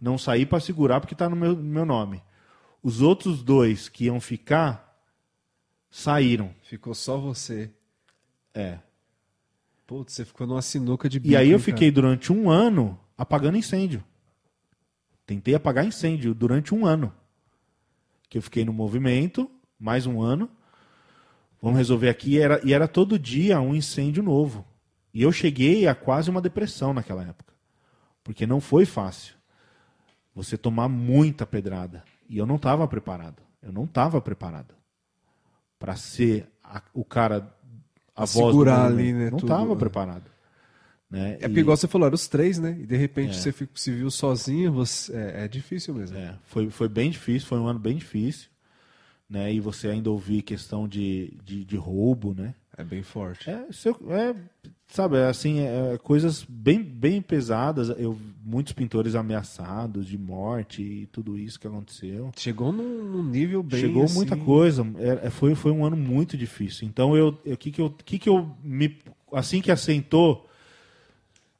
Não 0.00 0.18
saí 0.18 0.44
para 0.44 0.60
segurar 0.60 1.00
porque 1.00 1.14
está 1.14 1.28
no 1.28 1.36
meu, 1.36 1.56
meu 1.56 1.86
nome. 1.86 2.22
Os 2.82 3.00
outros 3.00 3.42
dois 3.42 3.88
que 3.88 4.04
iam 4.04 4.20
ficar 4.20 4.93
saíram. 5.94 6.52
Ficou 6.62 6.92
só 6.92 7.16
você. 7.16 7.70
É. 8.52 8.80
Putz, 9.86 10.12
você 10.12 10.24
ficou 10.24 10.44
numa 10.44 10.60
sinuca 10.60 11.08
de 11.08 11.20
bico. 11.20 11.32
E 11.32 11.36
aí 11.36 11.50
eu 11.50 11.60
fiquei 11.60 11.90
durante 11.90 12.32
um 12.32 12.50
ano 12.50 12.98
apagando 13.16 13.56
incêndio. 13.56 14.02
Tentei 15.24 15.54
apagar 15.54 15.86
incêndio 15.86 16.34
durante 16.34 16.74
um 16.74 16.84
ano. 16.84 17.14
Que 18.28 18.38
eu 18.38 18.42
fiquei 18.42 18.64
no 18.64 18.72
movimento, 18.72 19.48
mais 19.78 20.04
um 20.04 20.20
ano. 20.20 20.50
Vamos 21.62 21.78
resolver 21.78 22.08
aqui. 22.08 22.32
E 22.32 22.38
era, 22.38 22.60
e 22.64 22.72
era 22.74 22.88
todo 22.88 23.18
dia 23.18 23.60
um 23.60 23.74
incêndio 23.74 24.22
novo. 24.22 24.66
E 25.12 25.22
eu 25.22 25.30
cheguei 25.30 25.86
a 25.86 25.94
quase 25.94 26.28
uma 26.28 26.42
depressão 26.42 26.92
naquela 26.92 27.22
época. 27.22 27.54
Porque 28.24 28.46
não 28.46 28.60
foi 28.60 28.84
fácil. 28.84 29.36
Você 30.34 30.58
tomar 30.58 30.88
muita 30.88 31.46
pedrada. 31.46 32.02
E 32.28 32.36
eu 32.36 32.46
não 32.46 32.56
estava 32.56 32.86
preparado. 32.88 33.40
Eu 33.62 33.72
não 33.72 33.84
estava 33.84 34.20
preparado. 34.20 34.74
Para 35.84 35.96
ser 35.96 36.46
a- 36.62 36.82
o 36.94 37.04
cara. 37.04 37.52
A 38.16 38.24
voz 38.24 38.32
segurar 38.32 38.86
ali, 38.86 39.12
né, 39.12 39.30
Não 39.30 39.38
estava 39.38 39.74
né? 39.74 39.78
preparado. 39.78 40.24
Né? 41.10 41.32
É 41.32 41.34
E- 41.34 41.48
porque, 41.48 41.60
igual 41.60 41.76
você 41.76 41.86
falou, 41.86 42.06
eram 42.06 42.14
os 42.14 42.26
três, 42.26 42.58
né? 42.58 42.76
E 42.80 42.86
de 42.86 42.96
repente 42.96 43.36
você 43.36 43.52
fi- 43.52 43.68
se 43.74 43.90
viu 43.90 44.10
sozinho, 44.10 44.72
você... 44.72 45.12
é, 45.14 45.44
é 45.44 45.48
difícil 45.48 45.94
mesmo. 45.94 46.16
É, 46.16 46.36
foi, 46.44 46.70
foi 46.70 46.88
bem 46.88 47.10
difícil, 47.10 47.46
foi 47.48 47.58
um 47.58 47.66
ano 47.66 47.78
bem 47.78 47.96
difícil. 47.96 48.48
Né? 49.28 49.52
E 49.52 49.60
você 49.60 49.88
ainda 49.88 50.10
ouvir 50.10 50.42
questão 50.42 50.86
de, 50.88 51.36
de, 51.44 51.64
de 51.64 51.76
roubo, 51.76 52.34
né? 52.34 52.54
É 52.76 52.82
bem 52.82 53.02
forte. 53.02 53.48
É, 53.48 53.66
seu- 53.70 53.96
é, 54.10 54.34
sabe, 54.88 55.16
é 55.16 55.26
assim, 55.28 55.60
é, 55.60 55.96
coisas 56.02 56.44
bem, 56.48 56.82
bem 56.82 57.22
pesadas. 57.22 57.88
Eu, 57.90 58.18
muitos 58.44 58.72
pintores 58.72 59.14
ameaçados 59.14 60.06
de 60.06 60.18
morte 60.18 60.82
e 60.82 61.06
tudo 61.06 61.38
isso 61.38 61.58
que 61.60 61.66
aconteceu. 61.68 62.32
Chegou 62.36 62.72
num, 62.72 63.04
num 63.04 63.22
nível 63.22 63.62
bem. 63.62 63.80
Chegou 63.80 64.02
assim, 64.04 64.14
muita 64.14 64.36
coisa. 64.36 64.84
É, 64.98 65.26
é, 65.26 65.30
foi, 65.30 65.54
foi 65.54 65.70
um 65.70 65.84
ano 65.84 65.96
muito 65.96 66.36
difícil. 66.36 66.86
Então, 66.88 67.16
eu, 67.16 67.38
eu, 67.44 67.56
que 67.56 67.70
que 67.70 67.80
eu, 67.80 67.90
que 67.90 68.18
que 68.18 68.28
eu 68.28 68.50
me, 68.62 68.98
assim 69.32 69.60
que 69.60 69.70
assentou, 69.70 70.48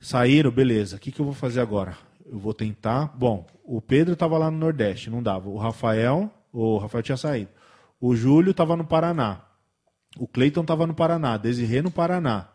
saíram, 0.00 0.50
beleza. 0.50 0.96
O 0.96 0.98
que, 0.98 1.12
que 1.12 1.20
eu 1.20 1.24
vou 1.24 1.34
fazer 1.34 1.60
agora? 1.60 1.96
Eu 2.26 2.38
vou 2.38 2.52
tentar. 2.54 3.06
Bom, 3.16 3.46
o 3.64 3.80
Pedro 3.80 4.14
estava 4.14 4.36
lá 4.36 4.50
no 4.50 4.58
Nordeste, 4.58 5.10
não 5.10 5.22
dava. 5.22 5.48
O 5.48 5.56
Rafael, 5.58 6.28
o 6.52 6.76
Rafael 6.78 7.02
tinha 7.02 7.16
saído. 7.16 7.50
O 8.00 8.16
Júlio 8.16 8.50
estava 8.50 8.76
no 8.76 8.84
Paraná. 8.84 9.43
O 10.18 10.26
Cleiton 10.26 10.62
estava 10.62 10.86
no 10.86 10.94
Paraná. 10.94 11.36
Desirê 11.36 11.82
no 11.82 11.90
Paraná. 11.90 12.48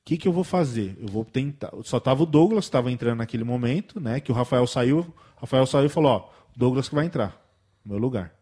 O 0.00 0.04
que, 0.04 0.16
que 0.16 0.26
eu 0.26 0.32
vou 0.32 0.44
fazer? 0.44 0.96
Eu 1.00 1.08
vou 1.08 1.24
tentar. 1.24 1.70
Só 1.82 2.00
tava 2.00 2.22
o 2.22 2.26
Douglas 2.26 2.64
que 2.64 2.68
estava 2.68 2.90
entrando 2.90 3.18
naquele 3.18 3.44
momento, 3.44 4.00
né? 4.00 4.20
Que 4.20 4.32
o 4.32 4.34
Rafael 4.34 4.66
saiu. 4.66 5.00
O 5.00 5.40
Rafael 5.40 5.66
saiu 5.66 5.86
e 5.86 5.90
falou: 5.90 6.12
ó, 6.12 6.30
Douglas 6.56 6.88
que 6.88 6.94
vai 6.94 7.04
entrar 7.04 7.40
no 7.84 7.92
meu 7.92 8.00
lugar. 8.00 8.32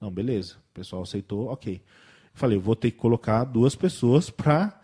Não, 0.00 0.10
beleza. 0.10 0.56
O 0.70 0.74
pessoal 0.74 1.02
aceitou, 1.02 1.48
ok. 1.48 1.74
Eu 1.76 1.80
falei, 2.34 2.56
eu 2.58 2.60
vou 2.60 2.76
ter 2.76 2.90
que 2.90 2.98
colocar 2.98 3.44
duas 3.44 3.74
pessoas 3.74 4.30
para 4.30 4.78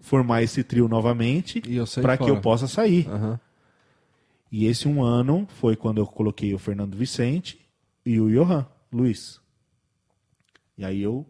formar 0.00 0.42
esse 0.42 0.64
trio 0.64 0.88
novamente 0.88 1.62
para 2.00 2.16
que 2.16 2.28
eu 2.28 2.40
possa 2.40 2.66
sair. 2.66 3.08
Aham. 3.08 3.40
E 4.50 4.66
esse 4.66 4.88
um 4.88 5.02
ano 5.02 5.46
foi 5.48 5.76
quando 5.76 5.98
eu 5.98 6.06
coloquei 6.06 6.52
o 6.52 6.58
Fernando 6.58 6.96
Vicente 6.96 7.60
e 8.04 8.20
o 8.20 8.28
Johan 8.28 8.66
Luiz. 8.92 9.40
E 10.76 10.84
aí 10.84 11.00
eu 11.00 11.24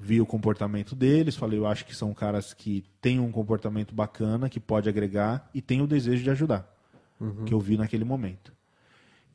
vi 0.00 0.18
o 0.18 0.26
comportamento 0.26 0.96
deles, 0.96 1.36
falei, 1.36 1.58
eu 1.58 1.66
acho 1.66 1.84
que 1.84 1.94
são 1.94 2.14
caras 2.14 2.54
que 2.54 2.82
têm 3.02 3.20
um 3.20 3.30
comportamento 3.30 3.94
bacana, 3.94 4.48
que 4.48 4.58
pode 4.58 4.88
agregar 4.88 5.50
e 5.54 5.60
tem 5.60 5.82
o 5.82 5.86
desejo 5.86 6.24
de 6.24 6.30
ajudar, 6.30 6.74
que 7.44 7.52
eu 7.52 7.60
vi 7.60 7.76
naquele 7.76 8.04
momento. 8.04 8.50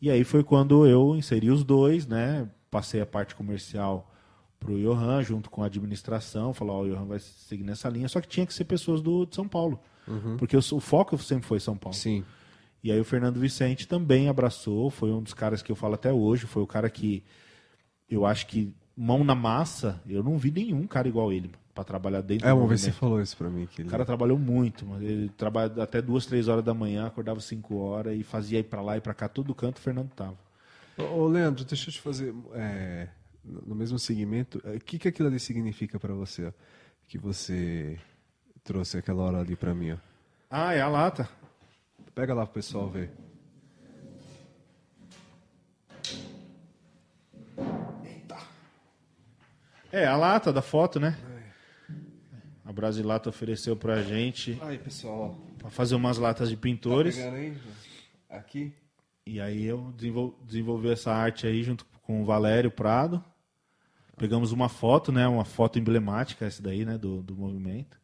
E 0.01 0.09
aí 0.09 0.23
foi 0.23 0.43
quando 0.43 0.87
eu 0.87 1.15
inseri 1.15 1.51
os 1.51 1.63
dois, 1.63 2.07
né? 2.07 2.49
Passei 2.71 2.99
a 2.99 3.05
parte 3.05 3.35
comercial 3.35 4.11
pro 4.59 4.77
Johan, 4.77 5.21
junto 5.21 5.51
com 5.51 5.61
a 5.61 5.67
administração, 5.67 6.51
falou, 6.51 6.77
ó, 6.77 6.83
o 6.83 6.89
Johan 6.89 7.05
vai 7.05 7.19
seguir 7.19 7.63
nessa 7.63 7.87
linha, 7.87 8.09
só 8.09 8.19
que 8.19 8.27
tinha 8.27 8.45
que 8.45 8.53
ser 8.53 8.65
pessoas 8.65 9.01
do, 9.01 9.25
de 9.25 9.35
São 9.35 9.47
Paulo. 9.47 9.79
Porque 10.37 10.57
o, 10.57 10.59
o 10.59 10.79
foco 10.79 11.15
sempre 11.19 11.45
foi 11.45 11.59
São 11.59 11.77
Paulo. 11.77 11.95
Sim. 11.95 12.25
E 12.83 12.91
aí 12.91 12.99
o 12.99 13.05
Fernando 13.05 13.39
Vicente 13.39 13.87
também 13.87 14.29
abraçou, 14.29 14.89
foi 14.89 15.11
um 15.11 15.21
dos 15.21 15.33
caras 15.33 15.61
que 15.61 15.71
eu 15.71 15.75
falo 15.75 15.93
até 15.93 16.11
hoje, 16.11 16.47
foi 16.47 16.63
o 16.63 16.67
cara 16.67 16.89
que 16.89 17.23
eu 18.09 18.25
acho 18.25 18.47
que 18.47 18.73
mão 18.95 19.23
na 19.23 19.35
massa, 19.35 20.01
eu 20.07 20.23
não 20.23 20.37
vi 20.37 20.51
nenhum 20.51 20.87
cara 20.87 21.07
igual 21.07 21.31
ele 21.31 21.51
para 21.73 21.83
trabalhar 21.83 22.21
dentro 22.21 22.47
É, 22.47 22.53
uma 22.53 22.65
vez 22.67 22.81
você 22.81 22.91
falou 22.91 23.21
isso 23.21 23.35
pra 23.35 23.49
mim. 23.49 23.67
Que 23.67 23.81
ele... 23.81 23.89
O 23.89 23.91
cara 23.91 24.05
trabalhou 24.05 24.39
muito, 24.39 24.85
mano. 24.85 25.03
ele 25.03 25.29
trabalhava 25.29 25.83
até 25.83 26.01
duas, 26.01 26.25
três 26.25 26.47
horas 26.47 26.63
da 26.63 26.73
manhã, 26.73 27.05
acordava 27.05 27.39
cinco 27.41 27.75
horas 27.77 28.17
e 28.17 28.23
fazia 28.23 28.59
ir 28.59 28.63
para 28.63 28.81
lá 28.81 28.97
e 28.97 29.01
para 29.01 29.13
cá, 29.13 29.27
todo 29.27 29.53
canto 29.53 29.77
o 29.77 29.81
Fernando 29.81 30.09
tava. 30.15 30.37
Ô, 30.97 31.27
Leandro, 31.27 31.65
deixa 31.65 31.89
eu 31.89 31.93
te 31.93 31.99
fazer. 31.99 32.33
é, 32.53 33.09
no 33.43 33.75
mesmo 33.75 33.99
segmento, 33.99 34.61
é, 34.63 34.77
o 34.77 34.79
que, 34.79 34.97
que 34.97 35.07
aquilo 35.09 35.27
ali 35.27 35.39
significa 35.39 35.99
pra 35.99 36.13
você? 36.13 36.45
ó? 36.45 36.51
Que 37.07 37.17
você 37.17 37.99
trouxe 38.63 38.97
aquela 38.97 39.21
hora 39.21 39.39
ali 39.41 39.55
pra 39.55 39.75
mim, 39.75 39.91
ó. 39.91 39.97
Ah, 40.49 40.73
é 40.73 40.81
a 40.81 40.87
lata. 40.87 41.29
Pega 42.15 42.33
lá 42.33 42.45
pro 42.45 42.55
pessoal 42.55 42.89
ver. 42.89 43.11
É, 49.95 50.05
a 50.05 50.17
lata 50.17 50.51
da 50.51 50.61
foto, 50.61 50.99
né? 50.99 51.17
A 52.65 52.73
Brasilata 52.73 53.29
ofereceu 53.29 53.75
pra 53.77 54.01
gente 54.01 54.57
Aí, 54.61 54.77
pessoal. 54.77 55.37
pra 55.57 55.69
fazer 55.69 55.95
umas 55.95 56.17
latas 56.17 56.49
de 56.49 56.55
Tá 56.55 56.61
pintores. 56.63 57.15
pegando 57.15 57.35
aí? 57.35 57.57
Aqui. 58.29 58.73
E 59.25 59.39
aí 59.39 59.63
eu 59.65 59.93
desenvol- 59.95 60.37
desenvolvi 60.43 60.89
essa 60.91 61.13
arte 61.13 61.47
aí 61.47 61.63
junto 61.63 61.85
com 62.03 62.21
o 62.21 62.25
Valério 62.25 62.69
Prado. 62.71 63.23
Pegamos 64.17 64.51
uma 64.51 64.67
foto, 64.67 65.11
né? 65.11 65.27
Uma 65.27 65.45
foto 65.45 65.77
emblemática 65.79 66.45
essa 66.45 66.61
daí, 66.61 66.83
né? 66.85 66.97
Do, 66.97 67.21
do 67.21 67.35
movimento. 67.35 67.97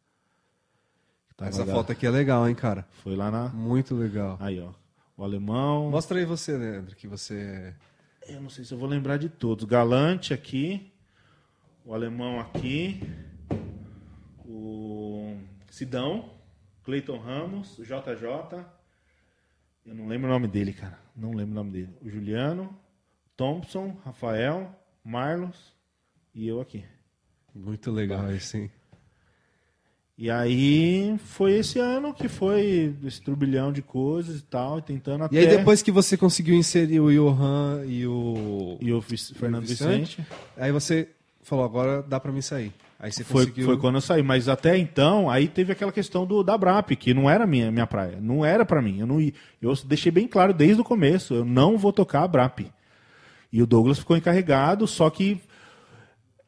Tava 1.36 1.50
Essa 1.50 1.66
foto 1.66 1.90
aqui 1.92 2.06
é 2.06 2.10
legal, 2.10 2.48
hein, 2.48 2.54
cara? 2.54 2.86
Foi 3.02 3.16
lá 3.16 3.30
na... 3.30 3.48
Muito 3.48 3.94
legal. 3.94 4.36
Aí, 4.40 4.60
ó. 4.60 4.70
O 5.16 5.24
alemão... 5.24 5.90
Mostra 5.90 6.18
aí 6.18 6.24
você, 6.24 6.56
Leandro, 6.56 6.94
que 6.96 7.06
você 7.08 7.74
é. 8.28 8.34
Eu 8.34 8.40
não 8.40 8.48
sei 8.50 8.64
se 8.64 8.72
eu 8.72 8.78
vou 8.78 8.88
lembrar 8.88 9.16
de 9.16 9.28
todos. 9.28 9.64
Galante 9.64 10.32
aqui. 10.32 10.91
O 11.84 11.94
alemão 11.94 12.38
aqui. 12.38 13.00
O 14.44 15.36
Sidão. 15.68 16.30
Cleiton 16.84 17.18
Ramos. 17.18 17.78
O 17.78 17.82
JJ. 17.82 18.64
Eu 19.84 19.94
não 19.94 20.06
lembro 20.06 20.28
o 20.28 20.32
nome 20.32 20.46
dele, 20.46 20.72
cara. 20.72 20.98
Não 21.16 21.32
lembro 21.32 21.52
o 21.52 21.54
nome 21.54 21.70
dele. 21.70 21.90
O 22.00 22.08
Juliano. 22.08 22.76
Thompson. 23.36 23.96
Rafael. 24.04 24.74
Marlos. 25.04 25.74
E 26.34 26.46
eu 26.46 26.60
aqui. 26.60 26.84
Muito 27.54 27.90
legal 27.90 28.32
esse, 28.32 28.58
hein? 28.58 28.70
E 30.16 30.30
aí 30.30 31.18
foi 31.18 31.54
esse 31.54 31.78
ano 31.78 32.14
que 32.14 32.28
foi 32.28 32.94
esse 33.04 33.20
turbilhão 33.20 33.72
de 33.72 33.82
coisas 33.82 34.38
e 34.38 34.42
tal, 34.44 34.78
e 34.78 34.82
tentando 34.82 35.24
até. 35.24 35.34
E 35.34 35.38
aí 35.38 35.48
depois 35.56 35.82
que 35.82 35.90
você 35.90 36.16
conseguiu 36.16 36.54
inserir 36.54 37.00
o 37.00 37.10
Johan 37.10 37.84
e 37.86 38.06
o... 38.06 38.78
E 38.80 38.92
o 38.92 39.02
Fernando 39.02 39.66
Vicente? 39.66 40.18
Vicente. 40.18 40.26
Aí 40.56 40.70
você 40.70 41.08
falou, 41.42 41.64
agora 41.64 42.02
dá 42.02 42.18
pra 42.18 42.32
mim 42.32 42.40
sair. 42.40 42.72
Aí 42.98 43.10
você 43.10 43.24
Foi, 43.24 43.46
conseguiu... 43.46 43.66
foi 43.66 43.76
quando 43.78 43.96
eu 43.96 44.00
saí, 44.00 44.22
mas 44.22 44.48
até 44.48 44.78
então, 44.78 45.28
aí 45.28 45.48
teve 45.48 45.72
aquela 45.72 45.90
questão 45.90 46.24
do 46.24 46.44
da 46.44 46.56
BRAP, 46.56 46.90
que 46.92 47.12
não 47.12 47.28
era 47.28 47.44
minha 47.46 47.68
minha 47.70 47.86
praia, 47.86 48.18
não 48.20 48.44
era 48.44 48.64
pra 48.64 48.80
mim. 48.80 49.00
Eu 49.00 49.06
não 49.08 49.20
eu 49.20 49.74
deixei 49.84 50.12
bem 50.12 50.28
claro 50.28 50.54
desde 50.54 50.80
o 50.80 50.84
começo, 50.84 51.34
eu 51.34 51.44
não 51.44 51.76
vou 51.76 51.92
tocar 51.92 52.22
a 52.22 52.28
BRAP. 52.28 52.60
E 53.52 53.60
o 53.60 53.66
Douglas 53.66 53.98
ficou 53.98 54.16
encarregado, 54.16 54.86
só 54.86 55.10
que 55.10 55.40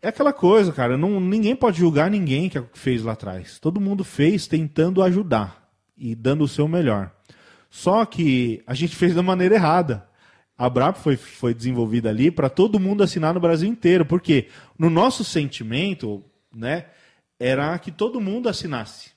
é 0.00 0.08
aquela 0.08 0.32
coisa, 0.32 0.70
cara, 0.70 0.96
não, 0.96 1.18
ninguém 1.18 1.56
pode 1.56 1.78
julgar 1.78 2.10
ninguém 2.10 2.48
que 2.48 2.62
fez 2.74 3.02
lá 3.02 3.12
atrás. 3.12 3.58
Todo 3.58 3.80
mundo 3.80 4.04
fez 4.04 4.46
tentando 4.46 5.02
ajudar 5.02 5.66
e 5.96 6.14
dando 6.14 6.44
o 6.44 6.48
seu 6.48 6.68
melhor. 6.68 7.10
Só 7.68 8.04
que 8.04 8.62
a 8.66 8.74
gente 8.74 8.94
fez 8.94 9.14
da 9.14 9.22
maneira 9.22 9.56
errada. 9.56 10.06
A 10.56 10.68
BRAP 10.70 10.96
foi, 10.96 11.16
foi 11.16 11.52
desenvolvida 11.52 12.08
ali 12.10 12.30
para 12.30 12.48
todo 12.48 12.78
mundo 12.78 13.02
assinar 13.02 13.34
no 13.34 13.40
Brasil 13.40 13.68
inteiro, 13.68 14.06
porque 14.06 14.48
no 14.78 14.88
nosso 14.88 15.24
sentimento, 15.24 16.22
né, 16.54 16.86
era 17.40 17.76
que 17.78 17.90
todo 17.90 18.20
mundo 18.20 18.48
assinasse, 18.48 19.10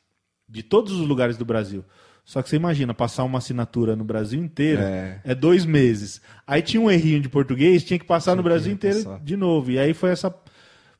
de 0.49 0.63
todos 0.63 0.93
os 0.93 1.07
lugares 1.07 1.37
do 1.37 1.45
Brasil. 1.45 1.85
Só 2.25 2.41
que 2.41 2.49
você 2.49 2.55
imagina, 2.57 2.93
passar 2.93 3.23
uma 3.23 3.37
assinatura 3.37 3.95
no 3.95 4.03
Brasil 4.03 4.43
inteiro 4.43 4.81
É. 4.81 5.21
é, 5.23 5.35
dois 5.35 5.63
meses. 5.65 6.21
Aí 6.45 6.61
tinha 6.61 6.81
um 6.81 6.91
errinho 6.91 7.21
de 7.21 7.29
português, 7.29 7.83
tinha 7.85 7.97
que 7.97 8.05
passar 8.05 8.35
no 8.35 8.43
que 8.43 8.49
Brasil 8.49 8.73
inteiro 8.73 8.97
repassar. 8.97 9.21
de 9.23 9.37
novo. 9.37 9.71
E 9.71 9.79
aí 9.79 9.93
foi 9.93 10.09
essa. 10.09 10.33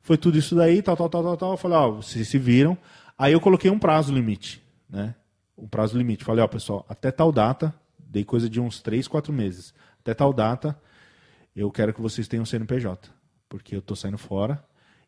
Foi 0.00 0.16
tudo 0.16 0.38
isso 0.38 0.54
daí, 0.54 0.80
tal, 0.80 0.96
tal, 0.96 1.08
tal, 1.10 1.22
tal, 1.22 1.36
tal. 1.36 1.50
Eu 1.50 1.56
falei, 1.58 1.76
ó, 1.76 1.90
vocês 1.90 2.26
se 2.28 2.38
viram. 2.38 2.78
Aí 3.18 3.34
eu 3.34 3.40
coloquei 3.40 3.70
um 3.70 3.78
prazo 3.78 4.10
limite, 4.14 4.62
né? 4.88 5.14
Um 5.56 5.66
prazo 5.68 5.98
limite. 5.98 6.24
Falei, 6.24 6.42
ó, 6.42 6.46
pessoal, 6.48 6.86
até 6.88 7.10
tal 7.10 7.30
data, 7.30 7.74
dei 7.98 8.24
coisa 8.24 8.48
de 8.48 8.58
uns 8.58 8.80
três, 8.80 9.06
quatro 9.06 9.30
meses. 9.32 9.74
Até 10.08 10.14
tal 10.14 10.32
data, 10.32 10.80
eu 11.54 11.70
quero 11.70 11.92
que 11.92 12.00
vocês 12.00 12.26
tenham 12.26 12.46
CNPJ. 12.46 13.10
Porque 13.46 13.76
eu 13.76 13.82
tô 13.82 13.94
saindo 13.94 14.16
fora. 14.16 14.64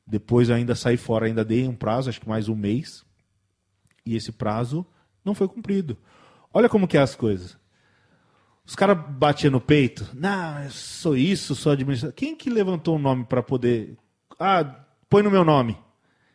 Depois 0.07 0.51
ainda 0.51 0.75
saí 0.75 0.99
fora, 0.99 1.25
ainda 1.25 1.43
dei 1.43 1.67
um 1.67 1.75
prazo, 1.75 2.11
acho 2.11 2.21
que 2.21 2.29
mais 2.29 2.51
um 2.51 2.55
mês. 2.55 3.03
E 4.05 4.15
esse 4.15 4.31
prazo 4.31 4.85
não 5.25 5.35
foi 5.35 5.49
cumprido. 5.49 5.97
Olha 6.53 6.69
como 6.69 6.87
que 6.87 6.99
é 6.99 7.01
as 7.01 7.15
coisas. 7.15 7.57
Os 8.63 8.77
caras 8.77 8.99
batiam 9.09 9.53
no 9.53 9.61
peito. 9.61 10.07
Não, 10.13 10.65
eu 10.65 10.71
sou 10.71 11.17
isso, 11.17 11.55
sou 11.55 11.73
administrador. 11.73 12.15
Quem 12.15 12.37
que 12.37 12.51
levantou 12.51 12.97
o 12.97 12.99
nome 12.99 13.25
para 13.25 13.43
poder. 13.43 13.97
Ah, 14.39 14.85
põe 15.09 15.23
no 15.23 15.31
meu 15.31 15.47
nome. 15.47 15.79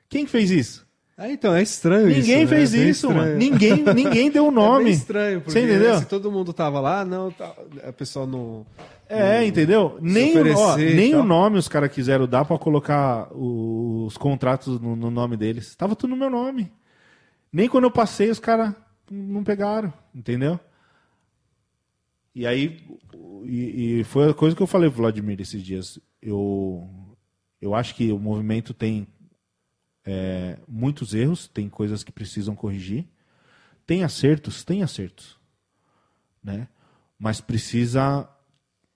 Quem 0.09 0.25
que 0.25 0.31
fez 0.31 0.49
isso? 0.49 0.85
Ah, 1.17 1.29
então, 1.31 1.55
é 1.55 1.61
estranho 1.63 2.09
isso, 2.09 2.19
Ninguém 2.19 2.41
né? 2.41 2.47
fez 2.47 2.73
É 2.73 2.77
bem 2.77 2.89
isso, 2.89 3.07
estranho. 3.07 3.25
mano. 3.27 3.37
Ninguém, 3.37 3.83
ninguém 3.93 4.29
deu 4.29 4.45
o 4.47 4.49
É 4.51 4.51
nome. 4.51 4.83
bem 4.85 4.93
estranho, 4.93 5.39
porque 5.39 5.51
Você 5.59 5.63
entendeu? 5.65 5.97
se 5.97 6.05
todo 6.05 6.29
mundo 6.31 6.51
tava 6.51 6.79
lá, 6.81 7.05
não, 7.05 7.31
tá, 7.31 7.55
a 7.87 7.93
pessoa 7.93 8.25
não... 8.27 8.65
É, 9.07 9.45
entendeu? 9.45 9.97
Nem, 10.01 10.37
o- 10.37 10.57
ó, 10.57 10.75
nem 10.75 11.15
o 11.15 11.23
nome 11.23 11.57
os 11.57 11.67
caras 11.69 11.91
quiseram 11.91 12.27
dar 12.27 12.43
para 12.43 12.57
colocar 12.57 13.29
os 13.33 14.17
contratos 14.17 14.79
no, 14.81 14.95
no 14.95 15.09
nome 15.11 15.37
deles. 15.37 15.73
Tava 15.75 15.95
tudo 15.95 16.09
no 16.09 16.17
meu 16.17 16.29
nome. 16.29 16.71
Nem 17.53 17.69
quando 17.69 17.83
eu 17.85 17.91
passei 17.91 18.29
os 18.29 18.39
caras 18.39 18.73
não 19.09 19.43
pegaram, 19.43 19.93
entendeu? 20.13 20.59
E 22.33 22.45
aí, 22.45 22.81
e, 23.45 23.99
e 23.99 24.03
foi 24.03 24.31
a 24.31 24.33
coisa 24.33 24.55
que 24.55 24.61
eu 24.63 24.67
falei 24.67 24.89
pro 24.89 24.97
Vladimir 25.03 25.39
esses 25.39 25.61
dias. 25.63 25.99
Eu, 26.21 26.89
eu 27.61 27.73
acho 27.75 27.95
que 27.95 28.11
o 28.11 28.19
movimento 28.19 28.73
tem 28.73 29.07
é, 30.06 30.57
muitos 30.68 31.14
erros, 31.14 31.48
tem 31.48 31.68
coisas 31.68 32.03
que 32.03 32.11
precisam 32.11 32.56
corrigir. 32.56 33.06
Tem 33.88 34.03
acertos, 34.03 34.64
tem 34.64 34.84
acertos. 34.84 35.38
Né? 36.44 36.68
Mas 37.18 37.41
precisa 37.41 38.30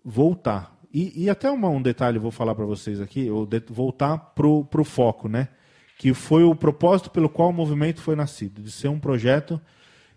voltar. 0.03 0.77
E, 0.93 1.23
e 1.23 1.29
até 1.29 1.49
uma, 1.49 1.69
um 1.69 1.81
detalhe, 1.81 2.19
vou 2.19 2.31
falar 2.31 2.55
para 2.55 2.65
vocês 2.65 2.99
aqui, 3.01 3.27
voltar 3.69 4.17
pro, 4.17 4.65
pro 4.65 4.83
foco, 4.83 5.27
né? 5.27 5.49
Que 5.97 6.13
foi 6.13 6.43
o 6.43 6.55
propósito 6.55 7.11
pelo 7.11 7.29
qual 7.29 7.49
o 7.49 7.53
movimento 7.53 8.01
foi 8.01 8.15
nascido, 8.15 8.61
de 8.61 8.71
ser 8.71 8.87
um 8.87 8.99
projeto 8.99 9.61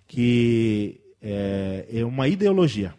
que 0.06 1.00
é, 1.20 1.86
é 1.90 2.04
uma 2.04 2.28
ideologia. 2.28 2.94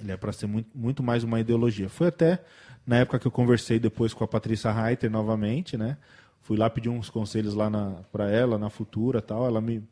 Ele 0.00 0.12
é 0.12 0.16
para 0.16 0.32
ser 0.32 0.46
muito, 0.46 0.68
muito 0.74 1.02
mais 1.02 1.24
uma 1.24 1.40
ideologia. 1.40 1.88
Foi 1.88 2.08
até 2.08 2.40
na 2.86 2.98
época 2.98 3.18
que 3.18 3.26
eu 3.26 3.30
conversei 3.30 3.78
depois 3.78 4.14
com 4.14 4.22
a 4.22 4.28
Patrícia 4.28 4.70
Reiter 4.70 5.10
novamente, 5.10 5.76
né? 5.76 5.96
Fui 6.44 6.58
lá 6.58 6.68
pedir 6.68 6.90
uns 6.90 7.08
conselhos 7.08 7.54
lá 7.54 7.70
para 8.12 8.30
ela, 8.30 8.58
na 8.58 8.68
Futura 8.68 9.22
tal. 9.22 9.46
Ela 9.46 9.62
me 9.62 9.82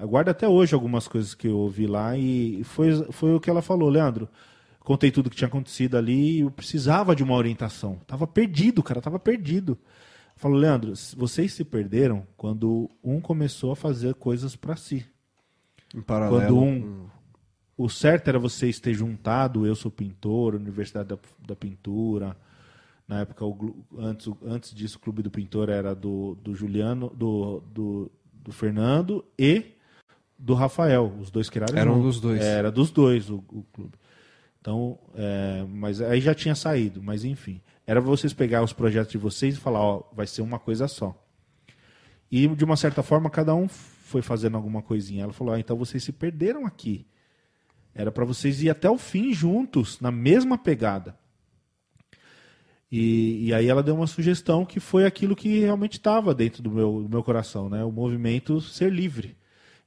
guarda 0.00 0.30
até 0.30 0.48
hoje 0.48 0.74
algumas 0.74 1.06
coisas 1.06 1.34
que 1.34 1.46
eu 1.46 1.58
ouvi 1.58 1.86
lá 1.86 2.16
e 2.16 2.64
foi, 2.64 3.12
foi 3.12 3.34
o 3.34 3.40
que 3.40 3.50
ela 3.50 3.60
falou, 3.60 3.90
Leandro. 3.90 4.26
Contei 4.80 5.10
tudo 5.10 5.28
que 5.28 5.36
tinha 5.36 5.48
acontecido 5.48 5.98
ali 5.98 6.38
e 6.38 6.40
eu 6.40 6.50
precisava 6.50 7.14
de 7.14 7.22
uma 7.22 7.34
orientação. 7.34 8.00
Tava 8.06 8.26
perdido, 8.26 8.82
cara, 8.82 9.02
tava 9.02 9.18
perdido. 9.18 9.78
Falou, 10.34 10.56
Leandro, 10.56 10.94
vocês 11.14 11.52
se 11.52 11.62
perderam 11.62 12.26
quando 12.38 12.90
um 13.04 13.20
começou 13.20 13.72
a 13.72 13.76
fazer 13.76 14.14
coisas 14.14 14.56
para 14.56 14.76
si. 14.76 15.04
Em 15.94 16.00
paralelo. 16.00 16.38
Quando 16.38 16.58
um, 16.58 17.06
o 17.76 17.90
certo 17.90 18.28
era 18.28 18.38
vocês 18.38 18.80
ter 18.80 18.94
juntado 18.94 19.66
Eu 19.66 19.74
Sou 19.74 19.90
Pintor, 19.90 20.54
Universidade 20.54 21.10
da, 21.10 21.18
da 21.46 21.54
Pintura. 21.54 22.34
Na 23.12 23.20
época, 23.20 23.44
o, 23.44 23.84
antes, 23.98 24.32
antes 24.42 24.74
disso, 24.74 24.96
o 24.96 25.00
Clube 25.00 25.22
do 25.22 25.30
Pintor 25.30 25.68
era 25.68 25.94
do, 25.94 26.34
do 26.36 26.54
Juliano, 26.54 27.12
do, 27.14 27.62
do, 27.70 28.10
do 28.32 28.52
Fernando 28.52 29.22
e 29.38 29.66
do 30.38 30.54
Rafael. 30.54 31.12
Os 31.20 31.30
dois 31.30 31.50
criaram. 31.50 31.78
Era 31.78 31.90
um 31.90 31.96
junto. 31.96 32.06
dos 32.06 32.20
dois. 32.22 32.40
Era 32.40 32.72
dos 32.72 32.90
dois 32.90 33.28
o, 33.28 33.44
o 33.50 33.66
clube. 33.70 33.92
Então, 34.58 34.98
é, 35.14 35.62
mas 35.68 36.00
aí 36.00 36.22
já 36.22 36.34
tinha 36.34 36.54
saído, 36.54 37.02
mas 37.02 37.22
enfim. 37.22 37.60
Era 37.86 38.00
vocês 38.00 38.32
pegar 38.32 38.62
os 38.62 38.72
projetos 38.72 39.12
de 39.12 39.18
vocês 39.18 39.56
e 39.56 39.60
falar, 39.60 39.80
ó, 39.80 40.04
vai 40.14 40.26
ser 40.26 40.40
uma 40.40 40.58
coisa 40.58 40.88
só. 40.88 41.14
E 42.30 42.48
de 42.48 42.64
uma 42.64 42.76
certa 42.78 43.02
forma, 43.02 43.28
cada 43.28 43.54
um 43.54 43.68
foi 43.68 44.22
fazendo 44.22 44.56
alguma 44.56 44.80
coisinha. 44.80 45.24
Ela 45.24 45.34
falou, 45.34 45.52
ah, 45.52 45.60
então 45.60 45.76
vocês 45.76 46.02
se 46.02 46.12
perderam 46.12 46.64
aqui. 46.64 47.06
Era 47.94 48.10
para 48.10 48.24
vocês 48.24 48.62
ir 48.62 48.70
até 48.70 48.88
o 48.88 48.96
fim 48.96 49.34
juntos, 49.34 50.00
na 50.00 50.10
mesma 50.10 50.56
pegada. 50.56 51.20
E, 52.92 53.46
e 53.46 53.54
aí 53.54 53.68
ela 53.68 53.82
deu 53.82 53.94
uma 53.94 54.06
sugestão 54.06 54.66
que 54.66 54.78
foi 54.78 55.06
aquilo 55.06 55.34
que 55.34 55.60
realmente 55.60 55.94
estava 55.94 56.34
dentro 56.34 56.62
do 56.62 56.70
meu, 56.70 57.02
do 57.04 57.08
meu 57.08 57.22
coração, 57.22 57.70
né? 57.70 57.82
O 57.82 57.90
movimento 57.90 58.60
ser 58.60 58.92
livre. 58.92 59.34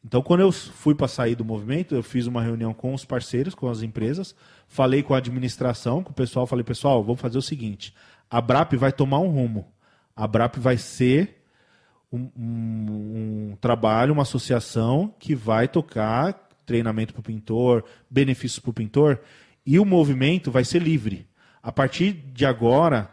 Então, 0.04 0.24
quando 0.24 0.40
eu 0.40 0.52
fui 0.52 0.96
para 0.96 1.08
sair 1.08 1.36
do 1.36 1.46
movimento, 1.46 1.94
eu 1.94 2.02
fiz 2.02 2.26
uma 2.26 2.42
reunião 2.42 2.74
com 2.74 2.96
os 2.96 3.06
parceiros, 3.06 3.54
com 3.54 3.70
as 3.70 3.84
empresas, 3.84 4.36
falei 4.68 5.04
com 5.04 5.14
a 5.14 5.18
administração, 5.18 6.02
com 6.02 6.10
o 6.10 6.16
pessoal, 6.16 6.48
falei, 6.48 6.64
pessoal, 6.64 7.04
vamos 7.04 7.22
fazer 7.22 7.38
o 7.38 7.44
seguinte: 7.44 7.94
a 8.28 8.42
BRAP 8.42 8.74
vai 8.74 8.92
tomar 8.92 9.20
um 9.20 9.30
rumo. 9.30 9.68
A 10.16 10.26
BRAP 10.26 10.58
vai 10.58 10.78
ser 10.78 11.44
um, 12.12 12.30
um, 12.36 13.52
um 13.52 13.58
trabalho, 13.62 14.14
uma 14.14 14.24
associação 14.24 15.14
que 15.20 15.36
vai 15.36 15.68
tocar 15.68 16.50
treinamento 16.66 17.14
para 17.14 17.20
o 17.20 17.24
pintor, 17.24 17.84
benefícios 18.10 18.60
para 18.60 18.72
o 18.72 18.74
pintor, 18.74 19.20
e 19.64 19.80
o 19.80 19.86
movimento 19.86 20.50
vai 20.50 20.64
ser 20.64 20.82
livre. 20.82 21.28
A 21.66 21.72
partir 21.72 22.14
de 22.14 22.46
agora, 22.46 23.10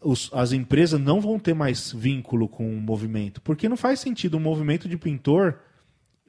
os, 0.00 0.30
as 0.32 0.52
empresas 0.52 1.00
não 1.00 1.20
vão 1.20 1.36
ter 1.36 1.52
mais 1.52 1.90
vínculo 1.90 2.48
com 2.48 2.64
o 2.72 2.80
movimento, 2.80 3.40
porque 3.40 3.68
não 3.68 3.76
faz 3.76 3.98
sentido 3.98 4.36
um 4.36 4.40
movimento 4.40 4.88
de 4.88 4.96
pintor. 4.96 5.58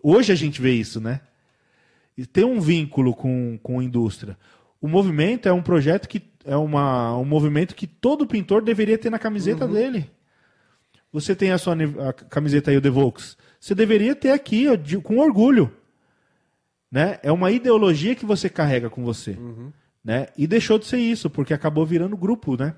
Hoje 0.01 0.31
a 0.31 0.35
gente 0.35 0.59
vê 0.59 0.71
isso, 0.71 0.99
né? 0.99 1.21
E 2.17 2.25
tem 2.25 2.43
um 2.43 2.59
vínculo 2.59 3.13
com, 3.13 3.59
com 3.61 3.79
a 3.79 3.83
indústria. 3.83 4.35
O 4.81 4.87
movimento 4.87 5.47
é 5.47 5.53
um 5.53 5.61
projeto 5.61 6.09
que 6.09 6.23
é 6.43 6.57
uma, 6.57 7.15
um 7.19 7.23
movimento 7.23 7.75
que 7.75 7.85
todo 7.85 8.25
pintor 8.25 8.63
deveria 8.63 8.97
ter 8.97 9.11
na 9.11 9.19
camiseta 9.19 9.67
dele. 9.67 10.09
Você 11.11 11.35
tem 11.35 11.51
a 11.51 11.59
sua 11.59 11.75
a 12.09 12.13
camiseta 12.13 12.71
aí, 12.71 12.77
o 12.77 12.81
The 12.81 12.89
Volks. 12.89 13.37
Você 13.59 13.75
deveria 13.75 14.15
ter 14.15 14.31
aqui, 14.31 14.65
com 15.03 15.19
orgulho. 15.19 15.71
Né? 16.91 17.19
É 17.21 17.31
uma 17.31 17.51
ideologia 17.51 18.15
que 18.15 18.25
você 18.25 18.49
carrega 18.49 18.89
com 18.89 19.03
você. 19.03 19.37
Né? 20.03 20.27
E 20.37 20.45
deixou 20.45 20.77
de 20.77 20.85
ser 20.85 20.97
isso, 20.97 21.29
porque 21.29 21.53
acabou 21.53 21.85
virando 21.85 22.17
grupo. 22.17 22.57
Né? 22.57 22.75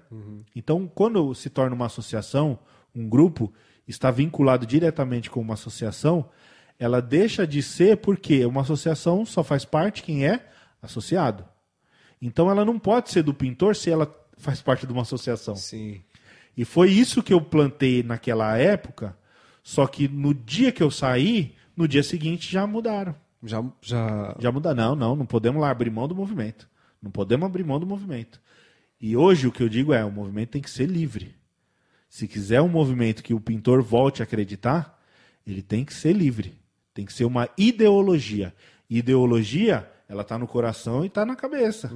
Então, 0.55 0.89
quando 0.93 1.33
se 1.33 1.49
torna 1.49 1.75
uma 1.75 1.87
associação, 1.87 2.59
um 2.93 3.09
grupo, 3.09 3.51
está 3.87 4.11
vinculado 4.11 4.65
diretamente 4.65 5.29
com 5.29 5.41
uma 5.41 5.55
associação, 5.55 6.29
ela 6.77 7.01
deixa 7.01 7.47
de 7.47 7.63
ser 7.63 7.97
porque 7.97 8.45
uma 8.45 8.61
associação 8.61 9.25
só 9.25 9.43
faz 9.43 9.65
parte 9.65 10.03
quem 10.03 10.27
é 10.27 10.47
associado. 10.81 11.45
Então, 12.21 12.49
ela 12.49 12.63
não 12.63 12.77
pode 12.77 13.09
ser 13.09 13.23
do 13.23 13.33
pintor 13.33 13.75
se 13.75 13.89
ela 13.89 14.13
faz 14.37 14.61
parte 14.61 14.85
de 14.85 14.93
uma 14.93 15.01
associação. 15.01 15.55
Sim. 15.55 16.01
E 16.55 16.63
foi 16.63 16.91
isso 16.91 17.23
que 17.23 17.33
eu 17.33 17.41
plantei 17.41 18.03
naquela 18.03 18.55
época, 18.57 19.17
só 19.63 19.87
que 19.87 20.07
no 20.07 20.33
dia 20.33 20.71
que 20.71 20.83
eu 20.83 20.91
saí, 20.91 21.55
no 21.75 21.87
dia 21.87 22.03
seguinte 22.03 22.51
já 22.51 22.65
mudaram. 22.65 23.15
Já, 23.43 23.63
já... 23.81 24.35
Já 24.39 24.51
mudaram. 24.51 24.75
Não, 24.75 24.95
não, 24.95 25.15
não 25.15 25.25
podemos 25.25 25.61
lá 25.61 25.69
abrir 25.69 25.89
mão 25.89 26.07
do 26.07 26.15
movimento. 26.15 26.69
Não 27.05 27.11
podemos 27.11 27.45
abrir 27.45 27.63
mão 27.63 27.79
do 27.79 27.85
movimento. 27.85 28.41
E 28.99 29.15
hoje 29.15 29.45
o 29.45 29.51
que 29.51 29.61
eu 29.61 29.69
digo 29.69 29.93
é, 29.93 30.03
o 30.03 30.11
movimento 30.11 30.49
tem 30.49 30.61
que 30.61 30.69
ser 30.71 30.87
livre. 30.87 31.35
Se 32.09 32.27
quiser 32.27 32.63
um 32.63 32.67
movimento 32.67 33.21
que 33.21 33.31
o 33.31 33.39
pintor 33.39 33.83
volte 33.83 34.23
a 34.23 34.25
acreditar, 34.25 34.99
ele 35.45 35.61
tem 35.61 35.85
que 35.85 35.93
ser 35.93 36.13
livre. 36.13 36.59
Tem 36.95 37.05
que 37.05 37.13
ser 37.13 37.25
uma 37.25 37.47
ideologia. 37.55 38.55
Ideologia, 38.89 39.87
ela 40.09 40.23
está 40.23 40.35
no 40.39 40.47
coração 40.47 41.03
e 41.03 41.07
está 41.07 41.23
na 41.23 41.35
cabeça. 41.35 41.89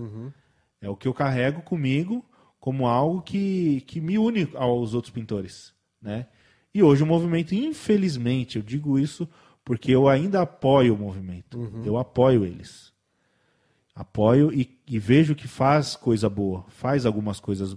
É 0.80 0.88
o 0.88 0.96
que 0.96 1.08
eu 1.08 1.14
carrego 1.14 1.64
comigo 1.64 2.24
como 2.60 2.86
algo 2.86 3.24
que, 3.24 3.82
que 3.88 4.00
me 4.00 4.20
une 4.20 4.48
aos 4.54 4.94
outros 4.94 5.12
pintores, 5.12 5.74
né? 6.00 6.28
E 6.72 6.84
hoje 6.84 7.02
o 7.02 7.08
movimento, 7.08 7.56
infelizmente, 7.56 8.58
eu 8.58 8.62
digo 8.62 9.00
isso 9.00 9.28
porque 9.66 9.92
eu 9.92 10.08
ainda 10.08 10.42
apoio 10.42 10.94
o 10.94 10.98
movimento. 10.98 11.58
Eu 11.84 11.98
apoio 11.98 12.46
eles. 12.46 12.89
Apoio 14.00 14.50
e, 14.54 14.80
e 14.88 14.98
vejo 14.98 15.36
que 15.36 15.46
faz 15.46 15.94
coisa 15.94 16.30
boa, 16.30 16.64
faz 16.70 17.06
algumas 17.06 17.38
coisas, 17.38 17.76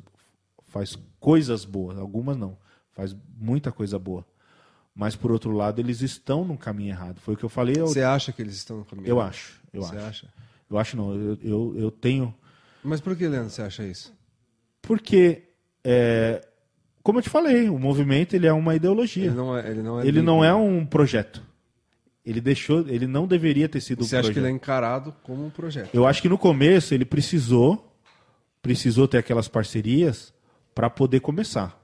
faz 0.68 0.96
coisas 1.18 1.64
boas, 1.64 1.98
algumas 1.98 2.36
não, 2.36 2.56
faz 2.92 3.16
muita 3.36 3.72
coisa 3.72 3.98
boa. 3.98 4.24
Mas 4.94 5.16
por 5.16 5.32
outro 5.32 5.50
lado, 5.50 5.80
eles 5.80 6.00
estão 6.00 6.44
no 6.44 6.56
caminho 6.56 6.90
errado. 6.90 7.18
Foi 7.18 7.34
o 7.34 7.36
que 7.36 7.42
eu 7.42 7.48
falei. 7.48 7.74
Eu, 7.76 7.88
Você 7.88 8.02
acha 8.02 8.30
que 8.30 8.40
eles 8.40 8.54
estão 8.54 8.76
no 8.76 8.84
caminho? 8.84 9.08
eu 9.08 9.20
acho, 9.20 9.60
eu 9.72 9.82
Você 9.82 9.96
acho. 9.96 10.06
acha? 10.06 10.28
Eu 10.70 10.78
acho 10.78 10.96
não. 10.96 11.12
Eu, 11.12 11.38
eu, 11.42 11.74
eu 11.76 11.90
tenho 11.90 12.32
Mas 12.84 13.00
por 13.00 13.16
que, 13.16 13.26
Leandro, 13.26 13.50
você 13.50 13.62
acha 13.62 13.82
isso? 13.84 14.14
Porque, 14.80 15.42
é, 15.82 16.46
como 17.02 17.18
eu 17.18 17.22
te 17.22 17.30
falei, 17.30 17.68
o 17.68 17.80
movimento 17.80 18.34
ele 18.36 18.46
é 18.46 18.52
uma 18.52 18.76
ideologia. 18.76 19.26
Ele 19.26 19.34
não 19.34 19.56
é, 19.58 19.68
ele 19.68 19.82
não 19.82 20.00
é, 20.00 20.06
Ele 20.06 20.22
não 20.22 20.44
é 20.44 20.54
um 20.54 20.86
projeto. 20.86 21.42
Ele 22.24 22.40
deixou, 22.40 22.86
ele 22.88 23.06
não 23.06 23.26
deveria 23.26 23.68
ter 23.68 23.80
sido 23.80 24.04
Você 24.04 24.14
um 24.14 24.18
acha 24.18 24.28
projeto. 24.28 24.34
que 24.34 24.38
ele 24.40 24.46
é 24.46 24.56
encarado 24.56 25.14
como 25.22 25.44
um 25.44 25.50
projeto? 25.50 25.90
Eu 25.92 26.06
acho 26.06 26.22
que 26.22 26.28
no 26.28 26.38
começo 26.38 26.94
ele 26.94 27.04
precisou, 27.04 27.92
precisou 28.60 29.08
ter 29.08 29.18
aquelas 29.18 29.48
parcerias 29.48 30.32
para 30.74 30.88
poder 30.88 31.20
começar. 31.20 31.82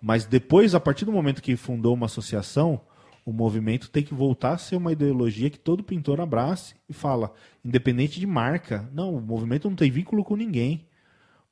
Mas 0.00 0.26
depois, 0.26 0.74
a 0.74 0.80
partir 0.80 1.04
do 1.04 1.12
momento 1.12 1.40
que 1.40 1.56
fundou 1.56 1.94
uma 1.94 2.06
associação, 2.06 2.80
o 3.24 3.32
movimento 3.32 3.88
tem 3.88 4.02
que 4.02 4.12
voltar 4.12 4.52
a 4.52 4.58
ser 4.58 4.76
uma 4.76 4.92
ideologia 4.92 5.48
que 5.48 5.58
todo 5.58 5.82
pintor 5.82 6.20
abrace 6.20 6.74
e 6.88 6.92
fala, 6.92 7.32
independente 7.64 8.18
de 8.18 8.26
marca. 8.26 8.88
Não, 8.92 9.14
o 9.14 9.20
movimento 9.20 9.68
não 9.68 9.76
tem 9.76 9.90
vínculo 9.90 10.24
com 10.24 10.36
ninguém. 10.36 10.86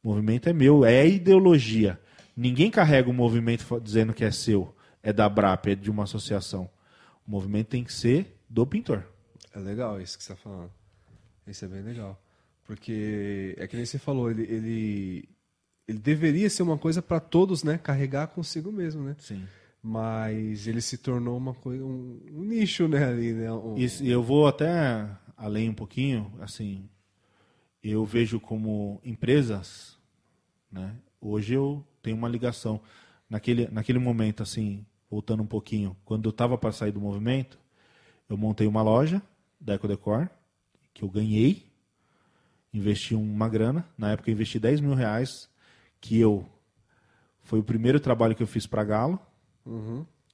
O 0.03 0.09
movimento 0.09 0.49
é 0.49 0.53
meu, 0.53 0.85
é 0.85 1.07
ideologia. 1.07 1.99
Ninguém 2.37 2.71
carrega 2.71 3.09
o 3.09 3.15
movimento 3.15 3.81
dizendo 3.81 4.13
que 4.13 4.25
é 4.25 4.31
seu, 4.31 4.75
é 5.03 5.13
da 5.13 5.29
BRAP, 5.29 5.69
é 5.69 5.75
de 5.75 5.91
uma 5.91 6.05
associação. 6.05 6.69
O 7.31 7.39
movimento 7.39 7.69
tem 7.69 7.85
que 7.85 7.93
ser 7.93 8.37
do 8.49 8.67
pintor. 8.67 9.07
É 9.55 9.59
legal 9.61 10.01
isso 10.01 10.19
que 10.19 10.25
você 10.25 10.33
está 10.33 10.43
falando. 10.43 10.69
Isso 11.47 11.65
é 11.65 11.69
bem 11.69 11.81
legal. 11.81 12.21
Porque 12.65 13.55
é 13.57 13.69
que 13.69 13.77
nem 13.77 13.87
você 13.87 14.01
falou, 14.01 14.29
ele, 14.33 14.43
ele, 14.43 15.29
ele 15.87 15.99
deveria 16.01 16.51
ser 16.51 16.65
uma 16.65 16.77
coisa 16.77 17.01
para 17.01 17.21
todos, 17.21 17.63
né? 17.63 17.79
Carregar 17.79 18.27
consigo 18.27 18.73
mesmo, 18.73 19.05
né? 19.05 19.15
Sim. 19.21 19.47
Mas 19.81 20.67
ele 20.67 20.81
se 20.81 20.99
tornou 20.99 21.39
uma 21.39 21.55
coisa, 21.55 21.85
um, 21.85 22.21
um 22.33 22.43
nicho, 22.43 22.89
né? 22.89 23.05
Ali, 23.05 23.33
né? 23.33 23.53
Um- 23.53 23.77
e 23.79 24.11
eu 24.11 24.25
vou 24.25 24.49
até 24.49 25.09
além 25.37 25.69
um 25.71 25.75
pouquinho, 25.75 26.33
assim, 26.41 26.91
eu 27.81 28.05
vejo 28.05 28.41
como 28.41 29.01
empresas, 29.05 29.97
né? 30.69 30.97
Hoje 31.21 31.55
eu 31.55 31.87
tenho 32.03 32.17
uma 32.17 32.29
ligação 32.29 32.81
naquele 33.29 33.69
naquele 33.69 34.01
momento 34.01 34.43
assim, 34.43 34.85
voltando 35.11 35.43
um 35.43 35.47
pouquinho, 35.47 35.97
quando 36.05 36.27
eu 36.27 36.31
estava 36.31 36.57
para 36.57 36.73
sair 36.73 36.93
do 36.93 37.01
movimento, 37.01 37.59
eu 38.29 38.37
montei 38.37 38.67
uma 38.67 38.83
loja 38.83 39.21
da 39.61 39.75
Ecodecor 39.75 40.29
que 40.95 41.03
eu 41.03 41.09
ganhei, 41.09 41.67
investi 42.73 43.15
uma 43.15 43.49
grana, 43.49 43.85
na 43.99 44.13
época 44.13 44.31
eu 44.31 44.35
investi 44.35 44.59
10 44.59 44.81
mil 44.81 44.95
reais, 44.95 45.49
que 46.01 46.19
eu 46.19 46.47
foi 47.43 47.59
o 47.59 47.65
primeiro 47.65 47.99
trabalho 47.99 48.35
que 48.37 48.43
eu 48.43 48.47
fiz 48.47 48.67
para 48.67 48.85
Galo, 48.85 49.19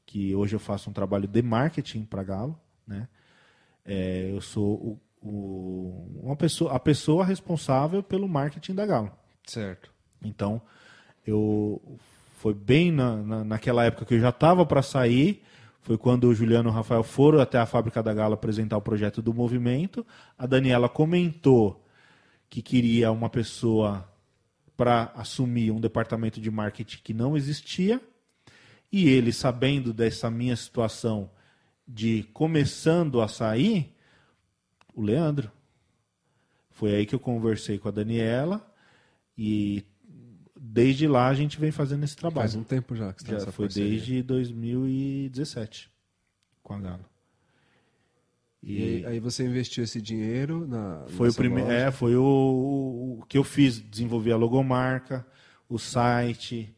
que 0.04 0.34
hoje 0.34 0.54
eu 0.54 0.60
faço 0.60 0.90
um 0.90 0.92
trabalho 0.92 1.26
de 1.26 1.40
marketing 1.42 2.04
para 2.04 2.22
Galo, 2.22 2.58
né? 2.86 3.08
É, 3.84 4.30
eu 4.32 4.40
sou 4.40 4.74
o, 5.22 5.26
o- 5.28 6.20
uma 6.22 6.36
pessoa, 6.36 6.72
a 6.74 6.78
pessoa 6.80 7.24
responsável 7.24 8.02
pelo 8.02 8.28
marketing 8.28 8.74
da 8.74 8.84
Galo. 8.84 9.10
Certo. 9.46 9.92
Então, 10.22 10.60
eu 11.26 11.98
foi 12.36 12.52
bem 12.52 12.92
na, 12.92 13.16
na, 13.16 13.44
naquela 13.44 13.84
época 13.84 14.04
que 14.04 14.14
eu 14.14 14.20
já 14.20 14.28
estava 14.28 14.64
para 14.66 14.82
sair. 14.82 15.42
Foi 15.80 15.96
quando 15.96 16.24
o 16.24 16.34
Juliano 16.34 16.68
e 16.68 16.70
o 16.70 16.74
Rafael 16.74 17.02
foram 17.02 17.40
até 17.40 17.58
a 17.58 17.64
fábrica 17.64 18.02
da 18.02 18.12
Galo 18.12 18.34
apresentar 18.34 18.76
o 18.76 18.82
projeto 18.82 19.22
do 19.22 19.32
movimento. 19.32 20.06
A 20.36 20.46
Daniela 20.46 20.88
comentou 20.88 21.82
que 22.50 22.60
queria 22.60 23.10
uma 23.10 23.30
pessoa 23.30 24.06
para 24.76 25.10
assumir 25.14 25.70
um 25.70 25.80
departamento 25.80 26.38
de 26.38 26.50
marketing 26.50 26.98
que 27.02 27.14
não 27.14 27.36
existia. 27.36 28.00
E 28.92 29.08
ele, 29.08 29.32
sabendo 29.32 29.92
dessa 29.92 30.30
minha 30.30 30.56
situação 30.56 31.30
de 31.88 32.24
começando 32.34 33.22
a 33.22 33.28
sair, 33.28 33.96
o 34.94 35.00
Leandro. 35.00 35.50
Foi 36.70 36.94
aí 36.94 37.06
que 37.06 37.14
eu 37.14 37.20
conversei 37.20 37.78
com 37.78 37.88
a 37.88 37.92
Daniela 37.92 38.70
e 39.38 39.82
desde 40.72 41.06
lá 41.06 41.28
a 41.28 41.34
gente 41.34 41.58
vem 41.58 41.70
fazendo 41.70 42.04
esse 42.04 42.16
trabalho. 42.16 42.48
Faz 42.48 42.54
um 42.54 42.64
tempo 42.64 42.94
já 42.94 43.12
que 43.12 43.20
você 43.20 43.26
tá 43.26 43.32
Já 43.32 43.38
nessa 43.38 43.52
foi 43.52 43.66
parceria. 43.66 43.90
desde 43.90 44.22
2017 44.22 45.90
com 46.62 46.74
a 46.74 46.80
Galo. 46.80 47.04
E 48.62 48.82
aí, 48.82 49.06
aí 49.06 49.20
você 49.20 49.44
investiu 49.46 49.84
esse 49.84 50.02
dinheiro 50.02 50.66
na. 50.66 51.04
Foi 51.08 51.28
o 51.28 51.34
primeiro, 51.34 51.70
é, 51.70 51.92
foi 51.92 52.16
o, 52.16 52.24
o 53.20 53.24
que 53.28 53.38
eu 53.38 53.44
fiz, 53.44 53.80
desenvolver 53.80 54.32
a 54.32 54.36
logomarca, 54.36 55.24
o 55.68 55.78
site, 55.78 56.74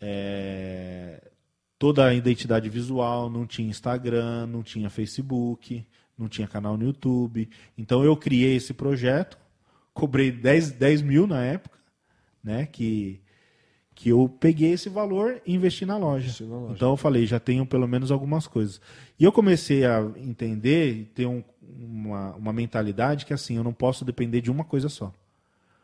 é, 0.00 1.28
toda 1.76 2.06
a 2.06 2.14
identidade 2.14 2.68
visual, 2.68 3.28
não 3.28 3.46
tinha 3.46 3.68
Instagram, 3.68 4.46
não 4.46 4.62
tinha 4.62 4.88
Facebook, 4.88 5.84
não 6.16 6.28
tinha 6.28 6.46
canal 6.46 6.76
no 6.76 6.84
YouTube. 6.84 7.48
Então 7.76 8.04
eu 8.04 8.16
criei 8.16 8.54
esse 8.54 8.72
projeto, 8.72 9.36
cobrei 9.92 10.30
10, 10.30 10.72
10 10.72 11.02
mil 11.02 11.26
na 11.26 11.42
época, 11.42 11.76
né? 12.44 12.66
Que, 12.66 13.20
que 14.04 14.10
eu 14.10 14.28
peguei 14.38 14.72
esse 14.72 14.90
valor 14.90 15.40
e 15.46 15.54
investi 15.54 15.86
na 15.86 15.96
loja. 15.96 16.26
Investiu 16.26 16.46
na 16.46 16.56
loja. 16.58 16.74
Então 16.74 16.90
eu 16.90 16.96
falei, 16.98 17.24
já 17.24 17.40
tenho 17.40 17.64
pelo 17.64 17.88
menos 17.88 18.10
algumas 18.12 18.46
coisas. 18.46 18.78
E 19.18 19.24
eu 19.24 19.32
comecei 19.32 19.86
a 19.86 20.06
entender 20.18 20.92
e 20.92 21.04
ter 21.06 21.24
um- 21.24 21.42
uma, 21.78 22.34
uma 22.34 22.52
mentalidade 22.52 23.24
que 23.24 23.32
assim, 23.32 23.56
eu 23.56 23.64
não 23.64 23.72
posso 23.72 24.04
depender 24.04 24.42
de 24.42 24.50
uma 24.50 24.62
coisa 24.62 24.90
só. 24.90 25.10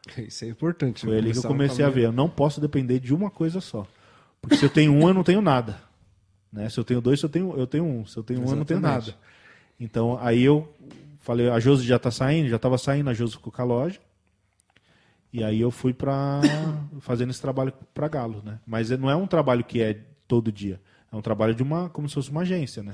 Isso 0.18 0.44
é 0.44 0.48
importante. 0.48 1.00
Foi 1.06 1.16
ali 1.16 1.30
que 1.32 1.38
eu 1.38 1.42
comecei 1.48 1.82
a 1.82 1.88
ver. 1.94 2.04
Eu 2.08 2.12
não 2.12 2.28
posso 2.28 2.60
depender 2.60 2.98
de 3.00 3.14
uma 3.14 3.30
coisa 3.30 3.58
só. 3.58 3.86
Porque 4.42 4.54
se 4.56 4.64
eu 4.66 4.70
tenho 4.70 4.92
um, 4.92 5.08
eu 5.08 5.14
não 5.14 5.24
tenho 5.24 5.40
nada. 5.40 5.80
Né? 6.52 6.68
Se 6.68 6.78
eu 6.78 6.84
tenho 6.84 7.00
dois, 7.00 7.22
eu 7.22 7.28
tenho, 7.30 7.54
eu 7.56 7.66
tenho 7.66 7.84
um. 7.84 8.04
Se 8.04 8.18
eu 8.18 8.22
tenho 8.22 8.40
um, 8.40 8.42
eu 8.50 8.56
não 8.56 8.64
tenho 8.66 8.80
nada. 8.80 9.14
Então, 9.80 10.18
aí 10.20 10.42
eu 10.42 10.68
falei, 11.20 11.48
a 11.48 11.58
Josi 11.58 11.86
já 11.86 11.98
tá 11.98 12.10
saindo, 12.10 12.50
já 12.50 12.56
estava 12.56 12.76
saindo, 12.76 13.08
a 13.08 13.14
Josi 13.14 13.32
ficou 13.36 13.50
com 13.50 13.62
a 13.62 13.64
loja. 13.64 13.98
E 15.32 15.44
aí 15.44 15.60
eu 15.60 15.70
fui 15.70 15.92
para 15.94 16.40
fazendo 17.00 17.30
esse 17.30 17.40
trabalho 17.40 17.72
para 17.94 18.08
Galo, 18.08 18.42
né? 18.44 18.58
Mas 18.66 18.90
não 18.90 19.08
é 19.10 19.14
um 19.14 19.26
trabalho 19.26 19.62
que 19.64 19.80
é 19.80 19.94
todo 20.26 20.50
dia. 20.50 20.80
É 21.12 21.16
um 21.16 21.22
trabalho 21.22 21.54
de 21.54 21.62
uma, 21.62 21.88
como 21.90 22.08
se 22.08 22.14
fosse 22.14 22.30
uma 22.30 22.42
agência, 22.42 22.82
né? 22.82 22.92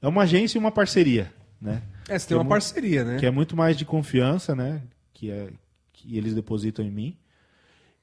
É 0.00 0.08
uma 0.08 0.22
agência 0.22 0.58
e 0.58 0.60
uma 0.60 0.72
parceria, 0.72 1.32
né? 1.60 1.82
É, 2.08 2.18
você 2.18 2.28
tem 2.28 2.36
uma 2.36 2.42
mu- 2.44 2.50
parceria, 2.50 3.04
né? 3.04 3.18
que 3.18 3.26
é 3.26 3.30
muito 3.30 3.56
mais 3.56 3.76
de 3.76 3.84
confiança, 3.84 4.54
né? 4.54 4.82
Que, 5.12 5.30
é, 5.30 5.50
que 5.92 6.16
eles 6.16 6.34
depositam 6.34 6.84
em 6.84 6.90
mim. 6.90 7.16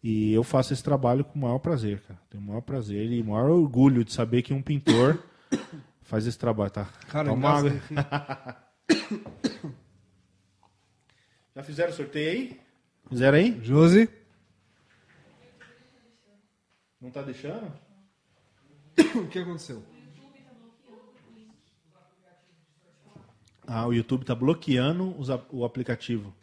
E 0.01 0.31
eu 0.33 0.43
faço 0.43 0.71
esse 0.71 0.81
trabalho 0.83 1.25
com 1.25 1.37
o 1.37 1.41
maior 1.41 1.59
prazer, 1.59 1.99
cara. 2.01 2.17
Tenho 2.29 2.41
o 2.41 2.47
maior 2.47 2.61
prazer 2.61 3.11
e 3.11 3.21
o 3.21 3.25
maior 3.25 3.49
orgulho 3.49 4.05
de 4.05 4.13
saber 4.13 4.41
que 4.41 4.53
um 4.53 4.61
pintor 4.61 5.21
faz 6.01 6.25
esse 6.25 6.37
trabalho, 6.39 6.71
tá? 6.71 6.85
Cara, 7.09 7.27
Toma 7.29 7.49
água. 7.49 7.69
engraçado. 7.91 8.55
Já 11.55 11.63
fizeram 11.63 11.91
sorteio 11.93 12.29
aí? 12.31 12.59
Fizeram 13.09 13.37
aí? 13.37 13.59
Josi? 13.63 14.09
Não 17.01 17.09
tá 17.11 17.21
deixando? 17.21 17.71
O 19.15 19.27
que 19.27 19.39
aconteceu? 19.39 19.81
Ah, 23.65 23.87
o 23.87 23.93
YouTube 23.93 24.25
tá 24.25 24.35
bloqueando 24.35 25.15
os 25.19 25.29
o 25.51 25.63
aplicativo. 25.63 26.33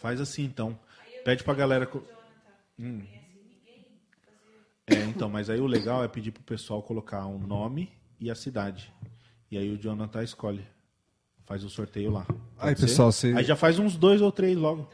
Faz 0.00 0.20
assim 0.20 0.44
então. 0.44 0.78
Pede 1.24 1.42
pra 1.42 1.54
galera. 1.54 1.88
Hum. 2.78 3.02
É, 4.86 4.94
então, 5.04 5.28
mas 5.28 5.50
aí 5.50 5.60
o 5.60 5.66
legal 5.66 6.04
é 6.04 6.08
pedir 6.08 6.30
pro 6.32 6.42
pessoal 6.42 6.82
colocar 6.82 7.26
um 7.26 7.38
nome 7.38 7.90
e 8.20 8.30
a 8.30 8.34
cidade. 8.34 8.92
E 9.50 9.56
aí 9.58 9.70
o 9.72 9.78
Jonathan 9.78 10.22
escolhe. 10.22 10.64
Faz 11.44 11.64
o 11.64 11.70
sorteio 11.70 12.10
lá. 12.10 12.24
Pode 12.24 12.40
Aí, 12.58 12.76
ser? 12.76 12.82
pessoal, 12.82 13.10
Aí 13.36 13.44
já 13.44 13.56
faz 13.56 13.78
uns 13.78 13.96
dois 13.96 14.20
ou 14.20 14.30
três 14.30 14.56
logo. 14.56 14.88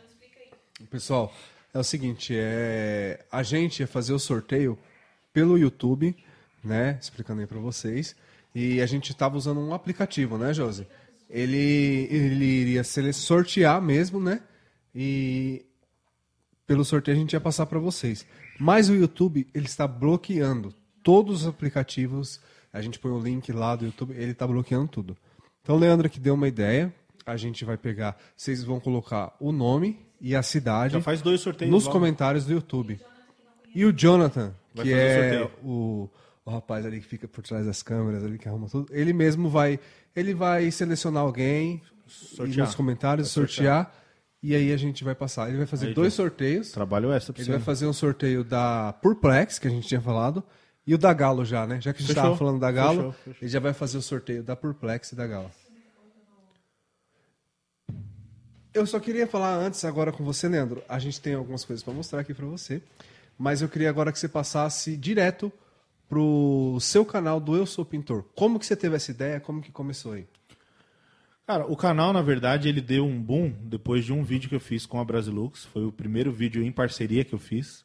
Pessoal, 0.91 1.33
é 1.73 1.79
o 1.79 1.85
seguinte, 1.85 2.35
é... 2.37 3.25
a 3.31 3.43
gente 3.43 3.81
ia 3.81 3.87
fazer 3.87 4.13
o 4.13 4.19
sorteio 4.19 4.79
pelo 5.33 5.57
YouTube, 5.57 6.17
né? 6.63 6.99
Explicando 7.01 7.41
aí 7.41 7.47
pra 7.47 7.61
vocês. 7.61 8.17
E 8.55 8.81
a 8.81 8.87
gente 8.87 9.15
tava 9.15 9.37
usando 9.37 9.61
um 9.61 9.73
aplicativo, 9.73 10.39
né, 10.39 10.53
Josi? 10.53 10.87
Ele, 11.29 12.09
ele 12.11 12.45
iria 12.45 12.85
sortear 12.85 13.81
mesmo, 13.81 14.21
né? 14.21 14.43
E 14.95 15.65
pelo 16.67 16.85
sorteio 16.85 17.17
a 17.17 17.21
gente 17.21 17.33
ia 17.33 17.41
passar 17.41 17.67
pra 17.67 17.79
vocês. 17.79 18.27
Mas 18.59 18.89
o 18.89 18.95
YouTube, 18.95 19.47
ele 19.55 19.67
está 19.67 19.87
bloqueando 19.87 20.73
todos 21.03 21.43
os 21.43 21.49
aplicativos. 21.49 22.41
A 22.73 22.81
gente 22.81 22.99
põe 22.99 23.13
o 23.13 23.21
link 23.21 23.53
lá 23.53 23.77
do 23.77 23.85
YouTube, 23.87 24.15
ele 24.15 24.33
está 24.33 24.47
bloqueando 24.47 24.89
tudo. 24.89 25.17
Então, 25.63 25.77
Leandro 25.77 26.11
que 26.11 26.21
deu 26.21 26.35
uma 26.35 26.49
ideia. 26.49 26.93
A 27.27 27.37
gente 27.37 27.65
vai 27.65 27.79
pegar, 27.79 28.19
vocês 28.37 28.63
vão 28.63 28.79
colocar 28.79 29.35
o 29.41 29.51
nome 29.51 30.04
e 30.21 30.35
a 30.35 30.43
cidade 30.43 30.95
Já 30.95 31.01
faz 31.01 31.21
dois 31.23 31.41
sorteios 31.41 31.73
nos 31.73 31.85
logo. 31.85 31.93
comentários 31.93 32.45
do 32.47 32.53
YouTube. 32.53 33.01
E 33.75 33.85
o 33.85 33.93
Jonathan, 33.93 34.55
Vai 34.75 34.85
que 34.87 34.93
é 34.93 35.51
o, 35.63 36.09
o 36.45 36.51
rapaz 36.51 36.87
ali 36.87 37.01
que 37.01 37.07
fica 37.07 37.27
por 37.29 37.43
trás 37.43 37.67
das 37.67 37.83
câmeras, 37.83 38.23
ali 38.25 38.39
que 38.39 38.49
arruma 38.49 38.69
tudo, 38.69 38.87
ele 38.95 39.13
mesmo 39.13 39.49
vai, 39.49 39.79
ele 40.15 40.33
vai 40.35 40.71
selecionar 40.71 41.23
alguém 41.23 41.83
Sortear. 42.07 42.67
nos 42.67 42.75
comentários, 42.75 43.35
Vai 43.35 43.47
sortear, 43.47 43.93
e 44.43 44.55
aí 44.55 44.73
a 44.73 44.77
gente 44.77 45.03
vai 45.03 45.15
passar. 45.15 45.49
Ele 45.49 45.57
vai 45.59 45.67
fazer 45.67 45.89
Aí, 45.89 45.95
dois 45.95 46.13
já- 46.13 46.17
sorteios. 46.19 46.71
Trabalho 46.71 47.13
extra 47.13 47.33
pra 47.33 47.43
Ele 47.43 47.51
vai 47.51 47.61
fazer 47.61 47.87
um 47.87 47.93
sorteio 47.93 48.45
da 48.45 48.93
Purplex, 49.03 49.59
que 49.59 49.67
a 49.67 49.71
gente 49.71 49.89
tinha 49.89 50.01
falado, 50.01 50.45
e 50.87 50.95
o 50.95 50.99
da 50.99 51.13
Galo 51.15 51.45
já, 51.45 51.67
né? 51.67 51.81
Já 51.81 51.93
que 51.93 51.99
a 51.99 52.03
gente 52.03 52.11
estava 52.11 52.37
falando 52.37 52.61
da 52.61 52.71
Galo, 52.71 52.97
Fechou, 52.97 53.13
fechou. 53.13 53.39
ele 53.43 53.51
já 53.51 53.59
vai 53.59 53.73
fazer 53.73 53.99
o 53.99 54.03
sorteio 54.03 54.43
da 54.45 54.55
Purplex 54.55 55.13
e 55.13 55.17
da 55.17 55.27
Galo. 55.27 55.51
Eu 58.75 58.85
só 58.89 58.99
queria 58.99 59.25
falar 59.25 59.55
antes, 59.55 59.85
agora 59.85 60.11
com 60.11 60.25
você, 60.25 60.49
Leandro. 60.49 60.83
A 60.89 60.99
gente 60.99 61.21
tem 61.21 61.35
algumas 61.35 61.65
coisas 61.65 61.85
para 61.85 61.95
mostrar 61.95 62.19
aqui 62.19 62.35
para 62.35 62.45
você, 62.45 62.83
mas 63.39 63.63
eu 63.63 63.69
queria 63.69 63.89
agora 63.89 64.11
que 64.11 64.19
você 64.19 64.29
passasse 64.29 64.97
direto 64.97 65.53
pro 66.09 66.77
seu 66.81 67.05
canal 67.05 67.39
do 67.39 67.55
Eu 67.55 67.67
Sou 67.67 67.85
Pintor. 67.85 68.25
Como 68.35 68.59
que 68.59 68.67
você 68.67 68.75
teve 68.75 68.97
essa 68.97 69.13
ideia? 69.13 69.39
Como 69.39 69.63
que 69.63 69.71
começou 69.71 70.15
aí? 70.15 70.27
Cara, 71.47 71.65
o 71.71 71.77
canal, 71.77 72.13
na 72.13 72.21
verdade, 72.21 72.69
ele 72.69 72.81
deu 72.81 73.07
um 73.07 73.23
boom 73.23 73.55
depois 73.63 74.05
de 74.05 74.13
um 74.13 74.25
vídeo 74.25 74.49
que 74.49 74.57
eu 74.57 74.61
fiz 74.61 74.85
com 74.85 74.99
a 74.99 75.05
Brasilux. 75.05 75.67
Foi 75.67 75.85
o 75.85 75.93
primeiro 75.93 76.33
vídeo 76.33 76.61
em 76.61 76.73
parceria 76.73 77.25
que 77.25 77.33
eu 77.33 77.39
fiz. 77.39 77.85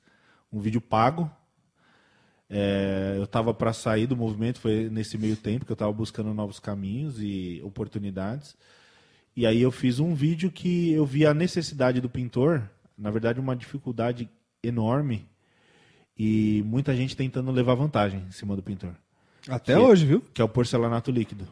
Um 0.51 0.59
vídeo 0.59 0.81
pago. 0.81 1.29
É, 2.49 3.13
eu 3.15 3.25
estava 3.25 3.53
para 3.53 3.73
sair 3.73 4.07
do 4.07 4.17
movimento, 4.17 4.59
foi 4.59 4.89
nesse 4.89 5.19
meio 5.19 5.35
tempo 5.35 5.65
que 5.65 5.71
eu 5.71 5.75
estava 5.75 5.93
buscando 5.93 6.33
novos 6.33 6.59
caminhos 6.59 7.21
e 7.21 7.61
oportunidades. 7.63 8.57
E 9.39 9.45
aí 9.45 9.61
eu 9.61 9.71
fiz 9.71 10.01
um 10.01 10.13
vídeo 10.13 10.51
que 10.51 10.91
eu 10.91 11.05
vi 11.05 11.25
a 11.25 11.33
necessidade 11.33 12.01
do 12.01 12.09
pintor, 12.09 12.69
na 12.97 13.09
verdade 13.09 13.39
uma 13.39 13.55
dificuldade 13.55 14.29
enorme 14.61 15.25
e 16.17 16.61
muita 16.65 16.93
gente 16.93 17.15
tentando 17.15 17.49
levar 17.49 17.75
vantagem 17.75 18.25
em 18.27 18.31
cima 18.33 18.53
do 18.53 18.61
pintor 18.61 18.93
Até 19.47 19.75
Que- 19.75 19.79
hoje, 19.79 20.05
viu? 20.05 20.19
que 20.33 20.41
é 20.41 20.43
o 20.43 20.49
porcelanato 20.49 21.09
líquido. 21.09 21.47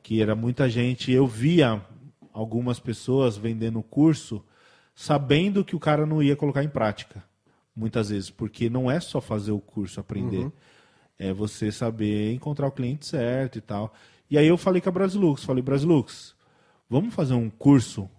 Que 0.00 0.22
era 0.22 0.36
muita 0.36 0.70
gente, 0.70 1.10
eu 1.10 1.26
via 1.26 1.84
algumas 2.32 2.78
pessoas 2.78 3.36
vendendo 3.36 3.80
o 3.80 3.82
curso 3.82 4.40
sabendo 4.94 5.64
que 5.64 5.74
o 5.74 5.80
cara 5.80 6.06
não 6.06 6.22
ia 6.22 6.36
colocar 6.36 6.62
em 6.62 6.68
prática, 6.68 7.20
muitas 7.74 8.10
vezes, 8.10 8.30
porque 8.30 8.70
não 8.70 8.88
é 8.88 9.00
só 9.00 9.20
fazer 9.20 9.50
o 9.50 9.58
curso, 9.58 9.98
aprender. 9.98 10.52
É 11.18 11.32
você 11.32 11.72
saber 11.72 12.32
encontrar 12.32 12.68
o 12.68 12.72
cliente 12.72 13.06
certo 13.06 13.58
e 13.58 13.60
tal. 13.60 13.92
E 14.30 14.38
aí 14.38 14.46
eu 14.46 14.56
falei 14.56 14.80
com 14.80 14.88
a 14.88 14.92
Brasilux, 14.92 15.42
falei, 15.42 15.64
Brasilux, 15.64 16.38
vamos 16.90 17.14
fazer 17.14 17.32
um 17.34 17.48
curso, 17.48 18.10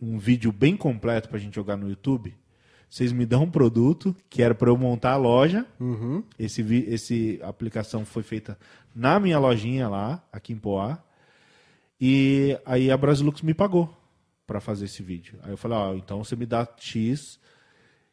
um 0.00 0.18
vídeo 0.18 0.50
bem 0.50 0.76
completo 0.76 1.28
pra 1.28 1.38
gente 1.38 1.54
jogar 1.54 1.76
no 1.76 1.88
YouTube? 1.88 2.34
Vocês 2.88 3.12
me 3.12 3.26
dão 3.26 3.42
um 3.44 3.50
produto 3.50 4.14
que 4.30 4.42
era 4.42 4.54
para 4.54 4.70
eu 4.70 4.76
montar 4.76 5.12
a 5.12 5.16
loja. 5.16 5.66
Esse, 6.38 6.62
vi- 6.62 6.86
esse 6.88 7.38
aplicação 7.42 8.04
foi 8.04 8.22
feita 8.22 8.58
na 8.94 9.20
minha 9.20 9.38
lojinha 9.38 9.88
lá, 9.88 10.24
aqui 10.32 10.52
em 10.52 10.56
Poá. 10.58 10.98
E 12.00 12.58
aí 12.64 12.90
a 12.90 12.96
Brasilux 12.96 13.42
me 13.42 13.54
pagou 13.54 13.94
para 14.46 14.60
fazer 14.60 14.84
esse 14.84 15.02
vídeo. 15.02 15.38
Aí 15.42 15.50
eu 15.50 15.56
falei, 15.56 15.76
ó, 15.76 15.94
então 15.94 16.22
você 16.22 16.36
me 16.36 16.46
dá 16.46 16.66
X. 16.78 17.40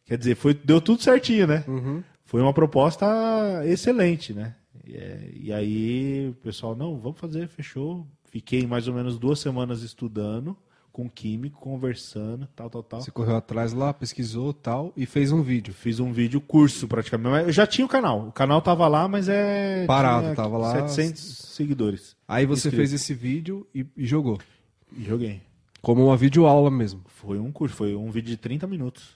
Quer 0.06 0.18
dizer, 0.18 0.36
foi, 0.36 0.54
deu 0.54 0.82
tudo 0.82 1.02
certinho, 1.02 1.46
né? 1.48 1.64
Foi 2.26 2.42
uma 2.42 2.54
proposta 2.54 3.06
excelente, 3.66 4.34
né? 4.34 4.56
E, 4.86 4.96
é, 4.96 5.32
e 5.34 5.54
aí 5.54 6.30
o 6.30 6.34
pessoal, 6.42 6.76
não, 6.76 6.98
vamos 7.00 7.20
fazer, 7.20 7.48
fechou. 7.48 8.08
Fiquei 8.34 8.66
mais 8.66 8.88
ou 8.88 8.96
menos 8.96 9.20
duas 9.20 9.38
semanas 9.38 9.84
estudando 9.84 10.58
com 10.92 11.08
químico, 11.08 11.62
conversando, 11.62 12.50
tal, 12.56 12.68
tal, 12.68 12.82
tal. 12.82 13.00
Você 13.00 13.12
correu 13.12 13.36
atrás 13.36 13.74
lá, 13.74 13.94
pesquisou 13.94 14.52
tal 14.52 14.92
e 14.98 15.06
fez 15.06 15.32
um 15.32 15.44
vídeo. 15.44 15.72
Fiz 15.72 16.00
um 16.00 16.12
vídeo 16.12 16.42
curso 16.42 16.88
praticamente. 16.88 17.46
Eu 17.46 17.52
já 17.52 17.68
tinha 17.68 17.86
o 17.86 17.88
canal. 17.88 18.30
O 18.30 18.32
canal 18.32 18.60
tava 18.60 18.88
lá, 18.88 19.08
mas 19.08 19.30
é. 19.30 19.86
Parado, 19.86 20.24
tinha 20.24 20.36
tava 20.36 20.58
lá. 20.58 20.72
700 20.72 21.22
seguidores. 21.22 22.16
Aí 22.28 22.48
você 22.48 22.70
Inscritos. 22.70 22.90
fez 22.90 23.02
esse 23.02 23.14
vídeo 23.14 23.68
e, 23.74 23.86
e 23.96 24.04
jogou. 24.04 24.40
E 24.98 25.04
joguei. 25.04 25.40
Como 25.80 26.04
uma 26.04 26.18
videoaula 26.18 26.72
mesmo. 26.72 27.02
Foi 27.06 27.38
um 27.38 27.52
curso, 27.52 27.76
foi 27.76 27.94
um 27.94 28.10
vídeo 28.10 28.30
de 28.30 28.38
30 28.38 28.66
minutos. 28.66 29.16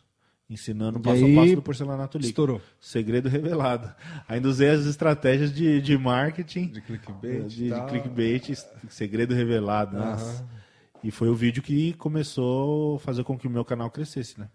Ensinando 0.49 0.99
passo 1.01 1.25
aí, 1.25 1.33
a 1.37 1.41
passo 1.41 1.55
do 1.55 1.61
porcelanato 1.61 2.17
líquido. 2.17 2.29
estourou. 2.29 2.61
Segredo 2.79 3.27
revelado. 3.27 3.93
Ainda 4.29 4.47
usei 4.47 4.69
as 4.69 4.85
estratégias 4.85 5.53
de, 5.53 5.81
de 5.81 5.97
marketing. 5.97 6.67
De 6.67 6.79
clickbait 6.81 7.47
De, 7.47 7.63
e 7.65 7.67
de 7.67 7.69
tal. 7.69 7.87
clickbait, 7.87 8.53
segredo 8.89 9.33
revelado. 9.35 9.97
nossa. 9.97 10.45
E 11.03 11.11
foi 11.11 11.27
o 11.29 11.35
vídeo 11.35 11.61
que 11.61 11.93
começou 11.93 12.95
a 12.95 12.99
fazer 12.99 13.23
com 13.23 13.37
que 13.37 13.45
o 13.45 13.49
meu 13.49 13.63
canal 13.65 13.89
crescesse, 13.91 14.39
né? 14.39 14.47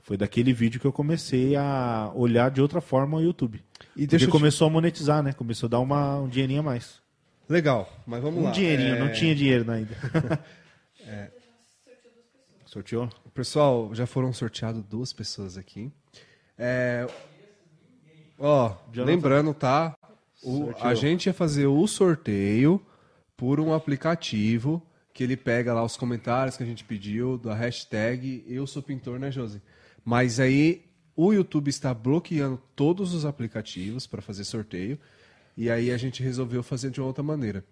Foi 0.00 0.16
daquele 0.16 0.52
vídeo 0.54 0.80
que 0.80 0.86
eu 0.86 0.92
comecei 0.92 1.54
a 1.54 2.10
olhar 2.14 2.50
de 2.50 2.60
outra 2.62 2.80
forma 2.80 3.18
o 3.18 3.20
YouTube. 3.22 3.62
E 3.94 4.06
deixa 4.06 4.24
Porque 4.24 4.26
te- 4.26 4.30
começou 4.40 4.66
a 4.68 4.70
monetizar, 4.70 5.22
né? 5.22 5.32
Começou 5.34 5.66
a 5.66 5.70
dar 5.70 5.80
uma, 5.80 6.18
um 6.18 6.28
dinheirinho 6.28 6.60
a 6.60 6.62
mais. 6.62 7.00
Legal, 7.46 7.90
mas 8.06 8.22
vamos 8.22 8.40
Um 8.40 8.44
lá. 8.44 8.50
dinheirinho, 8.52 8.94
É, 8.94 8.98
não 8.98 9.12
tinha 9.12 9.34
dinheiro 9.34 9.70
ainda. 9.70 9.94
Sorteou? 12.66 13.08
Pessoal, 13.38 13.94
já 13.94 14.04
foram 14.04 14.32
sorteadas 14.32 14.82
duas 14.82 15.12
pessoas 15.12 15.56
aqui. 15.56 15.92
É, 16.58 17.06
Ó, 18.36 18.74
lembrando, 18.96 19.54
tá? 19.54 19.96
O- 20.42 20.70
a 20.80 20.92
gente 20.92 21.26
ia 21.26 21.32
fazer 21.32 21.68
o 21.68 21.86
sorteio 21.86 22.84
por 23.36 23.60
um 23.60 23.72
aplicativo 23.72 24.82
que 25.14 25.22
ele 25.22 25.36
pega 25.36 25.72
lá 25.72 25.84
os 25.84 25.96
comentários 25.96 26.56
que 26.56 26.64
a 26.64 26.66
gente 26.66 26.82
pediu, 26.82 27.38
da 27.38 27.54
hashtag 27.54 28.42
Eu 28.48 28.66
Sou 28.66 28.82
Pintor, 28.82 29.20
né, 29.20 29.30
Josi? 29.30 29.62
Mas 30.04 30.40
aí 30.40 30.86
o 31.14 31.32
YouTube 31.32 31.68
está 31.68 31.94
bloqueando 31.94 32.60
todos 32.74 33.14
os 33.14 33.24
aplicativos 33.24 34.04
para 34.04 34.20
fazer 34.20 34.42
sorteio. 34.42 34.98
E 35.56 35.70
aí 35.70 35.92
a 35.92 35.96
gente 35.96 36.24
resolveu 36.24 36.64
fazer 36.64 36.90
de 36.90 37.00
uma 37.00 37.06
outra 37.06 37.22
maneira. 37.22 37.64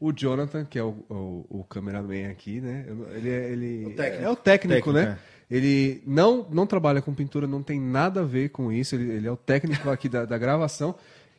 O 0.00 0.12
Jonathan, 0.12 0.64
que 0.64 0.78
é 0.78 0.82
o, 0.82 0.90
o, 1.10 1.46
o 1.60 1.64
cameraman 1.64 2.28
aqui, 2.30 2.60
né? 2.60 2.86
Ele, 3.16 3.28
é- 3.30 3.50
ele 3.50 3.94
técnico. 3.96 4.24
é 4.24 4.30
o 4.30 4.36
técnico, 4.36 4.92
Técnico, 4.92 4.92
né? 4.92 5.18
Ele 5.50 6.02
não, 6.06 6.46
não 6.50 6.66
trabalha 6.66 7.00
com 7.02 7.12
pintura, 7.14 7.46
não 7.46 7.62
tem 7.62 7.80
nada 7.80 8.20
a 8.20 8.24
ver 8.24 8.50
com 8.50 8.70
isso. 8.70 8.94
Ele, 8.94 9.10
ele 9.12 9.26
é 9.26 9.32
o 9.32 9.36
técnico 9.36 9.88
aqui 9.90 10.08
da, 10.08 10.24
da 10.24 10.36
gravação. 10.38 10.94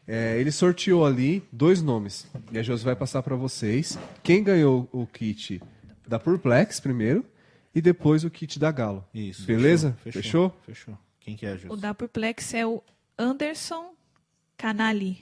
É, 0.07 0.37
ele 0.39 0.51
sorteou 0.51 1.05
ali 1.05 1.43
dois 1.51 1.81
nomes. 1.81 2.27
E 2.51 2.57
a 2.57 2.63
Josi 2.63 2.83
vai 2.83 2.95
passar 2.95 3.21
para 3.21 3.35
vocês. 3.35 3.97
Quem 4.23 4.43
ganhou 4.43 4.89
o 4.91 5.05
kit 5.05 5.61
da 6.07 6.17
Purplex 6.19 6.79
primeiro 6.79 7.23
e 7.73 7.79
depois 7.79 8.23
o 8.23 8.29
kit 8.31 8.57
da 8.59 8.71
Galo. 8.71 9.05
Isso. 9.13 9.45
Beleza? 9.45 9.95
Fechou? 10.03 10.21
Fechou? 10.21 10.55
Fechou. 10.65 10.97
Quem 11.19 11.35
que 11.37 11.45
é, 11.45 11.55
Jus? 11.55 11.69
O 11.71 11.77
da 11.77 11.93
Perplex 11.93 12.53
é 12.55 12.65
o 12.65 12.81
Anderson 13.17 13.93
Canali. 14.57 15.19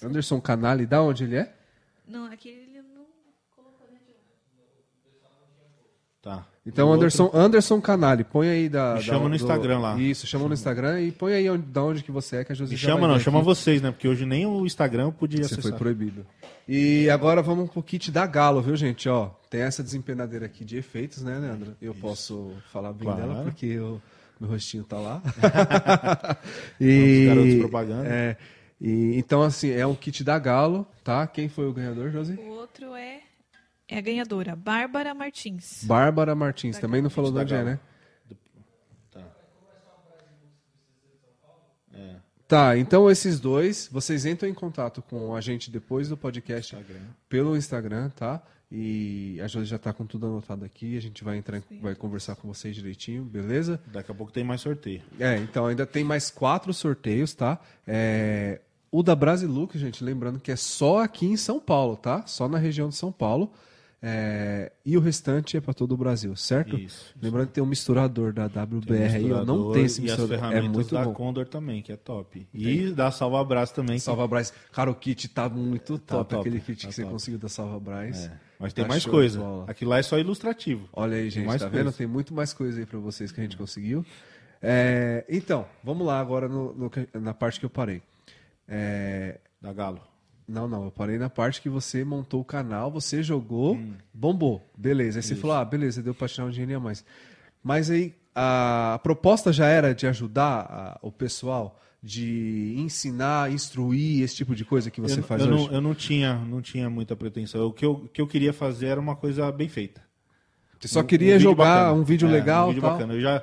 Anderson 0.00 0.40
Canali, 0.40 0.86
da 0.86 1.02
onde 1.02 1.24
ele 1.24 1.36
é? 1.36 1.52
Não, 2.06 2.26
aqui 2.26 2.48
ele 2.48 2.82
não 2.94 3.04
colocou 3.54 3.86
dentro. 3.88 4.14
Tá. 6.22 6.46
Então, 6.66 6.86
O 6.86 6.90
outro- 6.92 7.02
Anderson, 7.04 7.30
Anderson 7.34 7.80
Canali, 7.82 8.24
põe 8.24 8.48
aí 8.48 8.68
da. 8.68 8.90
Me 8.94 8.94
da- 8.96 9.00
chama 9.02 9.24
no 9.24 9.28
do- 9.30 9.36
Instagram 9.36 9.78
lá. 9.78 10.00
Isso, 10.00 10.26
chama 10.26 10.48
no 10.48 10.54
Instagram 10.54 11.00
e 11.02 11.12
põe 11.12 11.34
aí 11.34 11.50
onde, 11.50 11.62
da 11.66 11.82
onde 11.82 12.02
que 12.02 12.10
você 12.10 12.36
é, 12.36 12.44
que 12.44 12.52
a 12.52 12.54
Josi 12.54 12.72
Me 12.72 12.78
chama 12.78 13.06
não, 13.06 13.18
chama 13.20 13.38
aqui. 13.40 13.44
vocês, 13.44 13.82
né? 13.82 13.90
Porque 13.90 14.08
hoje 14.08 14.24
nem 14.24 14.46
o 14.46 14.64
Instagram 14.64 15.04
eu 15.04 15.12
podia 15.12 15.44
Você 15.44 15.52
acessar. 15.54 15.72
foi 15.72 15.78
proibido. 15.78 16.26
E 16.66 17.10
agora 17.10 17.42
vamos 17.42 17.68
pro 17.70 17.82
kit 17.82 18.10
da 18.10 18.26
Galo, 18.26 18.62
viu, 18.62 18.74
gente? 18.74 19.06
Ó, 19.06 19.26
tem 19.50 19.60
essa 19.60 19.82
desempenadeira 19.82 20.46
aqui 20.46 20.64
de 20.64 20.78
efeitos, 20.78 21.22
né, 21.22 21.38
Leandro? 21.38 21.76
Eu 21.80 21.94
posso 21.94 22.52
falar 22.72 22.94
bem 22.94 23.04
Claro. 23.06 23.20
dela 23.20 23.42
porque 23.44 23.78
o 23.78 24.00
meu 24.40 24.48
rostinho 24.48 24.82
tá 24.84 24.96
lá. 24.98 25.20
Os 26.80 27.26
garotos 27.26 27.54
propaganda. 27.58 28.08
É, 28.08 28.36
e, 28.86 29.16
então, 29.18 29.42
assim, 29.42 29.70
é 29.70 29.86
um 29.86 29.94
kit 29.94 30.22
da 30.22 30.38
Galo, 30.38 30.86
tá? 31.02 31.26
Quem 31.26 31.48
foi 31.48 31.66
o 31.66 31.72
ganhador, 31.72 32.10
Josi? 32.10 32.34
O 32.34 32.48
outro 32.50 32.94
é, 32.94 33.22
é 33.88 33.98
a 33.98 34.00
ganhadora, 34.00 34.54
Bárbara 34.54 35.14
Martins. 35.14 35.84
Bárbara 35.84 36.34
Martins. 36.34 36.78
Também 36.78 37.00
não 37.00 37.08
falou 37.10 37.30
de 37.30 37.36
Da 37.36 37.42
onde 37.42 37.54
é, 37.54 37.56
Galo. 37.56 37.70
né? 37.70 37.80
Tá. 39.10 39.22
Tá, 42.46 42.76
então 42.76 43.10
esses 43.10 43.40
dois, 43.40 43.88
vocês 43.90 44.26
entram 44.26 44.48
em 44.48 44.54
contato 44.54 45.00
com 45.02 45.34
a 45.34 45.40
gente 45.40 45.70
depois 45.70 46.08
do 46.10 46.16
podcast 46.16 46.76
pelo 47.28 47.56
Instagram, 47.56 48.10
tá? 48.10 48.42
E 48.70 49.40
a 49.40 49.46
Josi 49.46 49.66
já 49.66 49.78
tá 49.78 49.92
com 49.92 50.04
tudo 50.04 50.26
anotado 50.26 50.64
aqui, 50.64 50.96
a 50.96 51.00
gente 51.00 51.22
vai 51.24 51.36
entrar, 51.38 51.58
em- 51.58 51.80
vai 51.80 51.94
conversar 51.94 52.34
com 52.36 52.46
vocês 52.48 52.74
direitinho, 52.76 53.22
beleza? 53.24 53.80
Daqui 53.86 54.10
a 54.10 54.14
pouco 54.14 54.32
tem 54.32 54.44
mais 54.44 54.60
sorteio. 54.60 55.00
É, 55.18 55.36
então 55.38 55.66
ainda 55.66 55.86
tem 55.86 56.02
mais 56.04 56.30
quatro 56.30 56.72
sorteios, 56.74 57.32
tá? 57.34 57.58
É, 57.86 58.60
o 58.98 59.02
da 59.02 59.14
Brasilux, 59.14 59.74
gente, 59.78 60.04
lembrando 60.04 60.38
que 60.38 60.52
é 60.52 60.56
só 60.56 61.02
aqui 61.02 61.26
em 61.26 61.36
São 61.36 61.58
Paulo, 61.58 61.96
tá? 61.96 62.24
Só 62.26 62.48
na 62.48 62.58
região 62.58 62.88
de 62.88 62.94
São 62.96 63.10
Paulo. 63.10 63.50
É, 64.06 64.70
e 64.84 64.98
o 64.98 65.00
restante 65.00 65.56
é 65.56 65.62
para 65.62 65.72
todo 65.72 65.92
o 65.92 65.96
Brasil, 65.96 66.36
certo? 66.36 66.76
Isso, 66.76 67.14
Lembrando 67.22 67.46
que 67.46 67.54
tem 67.54 67.64
um 67.64 67.66
misturador 67.66 68.34
da 68.34 68.44
WBR 68.44 68.84
Tem 68.86 68.96
aí, 69.06 69.22
eu 69.30 69.46
não 69.46 69.56
misturador 69.70 69.72
tenho 69.72 69.86
esse 69.86 70.02
E 70.02 70.04
as 70.04 70.18
misturador. 70.18 70.34
É 70.36 70.38
ferramentas 70.38 70.70
muito 70.76 70.94
da 70.94 71.04
bom. 71.04 71.14
Condor 71.14 71.48
também, 71.48 71.80
que 71.80 71.90
é 71.90 71.96
top. 71.96 72.46
E 72.52 72.90
da 72.92 73.10
Salva 73.10 73.42
Brás 73.42 73.70
também. 73.70 73.96
que- 73.96 74.02
Salva 74.02 74.28
Braz. 74.28 74.52
Cara, 74.70 74.90
o 74.90 74.94
kit 74.94 75.26
tá 75.28 75.48
muito 75.48 75.98
Tá 75.98 76.16
top, 76.18 76.30
top, 76.34 76.40
aquele 76.48 76.60
kit 76.60 76.82
tá 76.82 76.88
que 76.88 76.94
você 76.94 77.00
top. 77.02 77.12
conseguiu 77.14 77.38
da 77.40 77.48
Salva 77.48 77.80
Braz. 77.80 78.26
É, 78.26 78.32
Mas 78.60 78.72
tem 78.74 78.84
Tá 78.84 78.88
mais 78.88 79.06
coisa. 79.06 79.40
Aquilo 79.66 79.90
lá 79.90 79.98
é 79.98 80.02
só 80.02 80.18
ilustrativo. 80.18 80.86
Olha 80.92 81.16
aí, 81.16 81.30
gente, 81.30 81.46
mais 81.46 81.62
tá 81.62 81.70
coisa. 81.70 81.84
vendo? 81.84 81.94
Tem 81.96 82.06
muito 82.06 82.34
mais 82.34 82.52
coisa 82.52 82.78
aí 82.80 82.84
pra 82.86 82.98
vocês 82.98 83.32
que 83.32 83.40
a 83.40 83.42
gente 83.42 83.56
conseguiu. 83.56 84.04
É, 84.62 85.24
então, 85.30 85.66
vamos 85.82 86.06
lá 86.06 86.20
agora 86.20 86.46
no- 86.46 86.74
no 86.74 86.90
na 87.20 87.32
parte 87.32 87.58
que 87.58 87.64
eu 87.66 87.70
parei. 87.70 88.02
É, 88.68 89.40
Da 89.60 89.72
Galo. 89.72 90.00
não, 90.48 90.66
não, 90.68 90.84
eu 90.84 90.90
parei 90.90 91.18
na 91.18 91.28
parte 91.30 91.60
que 91.60 91.68
você 91.68 92.04
montou 92.04 92.40
o 92.40 92.44
canal, 92.44 92.90
você 92.90 93.22
jogou, 93.22 93.74
Hum. 93.76 93.94
bombou. 94.12 94.62
Beleza. 94.76 95.18
Aí 95.18 95.22
você 95.22 95.34
falou, 95.34 95.56
ah, 95.56 95.64
beleza, 95.64 96.02
deu 96.02 96.14
pra 96.14 96.28
tirar 96.28 96.46
um 96.46 96.50
dinheirinho 96.50 96.78
a 96.78 96.82
mais. 96.82 97.04
Mas 97.62 97.90
aí, 97.90 98.14
a 98.34 98.98
proposta 99.02 99.52
já 99.52 99.66
era 99.66 99.94
de 99.94 100.06
ajudar 100.06 100.66
a- 100.68 100.98
o 101.02 101.10
pessoal, 101.12 101.80
de 102.02 102.74
ensinar, 102.76 103.50
instruir, 103.50 104.22
esse 104.22 104.36
tipo 104.36 104.54
de 104.54 104.64
coisa 104.64 104.90
que 104.90 105.00
você 105.00 105.20
eu, 105.20 105.24
faz 105.24 105.42
eu 105.42 105.54
hoje? 105.54 105.66
Não, 105.68 105.72
eu 105.74 105.80
não 105.80 105.94
tinha, 105.94 106.34
não 106.34 106.60
tinha 106.60 106.90
muita 106.90 107.16
pretensão. 107.16 107.66
O 107.66 107.72
que 107.72 107.84
eu, 107.84 107.92
o 107.92 108.08
que 108.08 108.20
eu 108.20 108.26
queria 108.26 108.52
fazer 108.52 108.86
era 108.88 109.00
uma 109.00 109.16
coisa 109.16 109.50
bem 109.50 109.68
feita. 109.68 110.02
Você 110.78 110.88
só 110.88 111.00
Um- 111.00 111.04
queria 111.04 111.36
um 111.36 111.40
jogar 111.40 111.64
bacana. 111.64 111.92
um 111.94 112.04
vídeo 112.04 112.28
É, 112.28 112.32
legal 112.32 112.66
Um 112.66 112.68
vídeo 112.68 112.82
tal. 112.82 112.90
bacana. 112.92 113.14
Eu 113.14 113.20
já, 113.22 113.42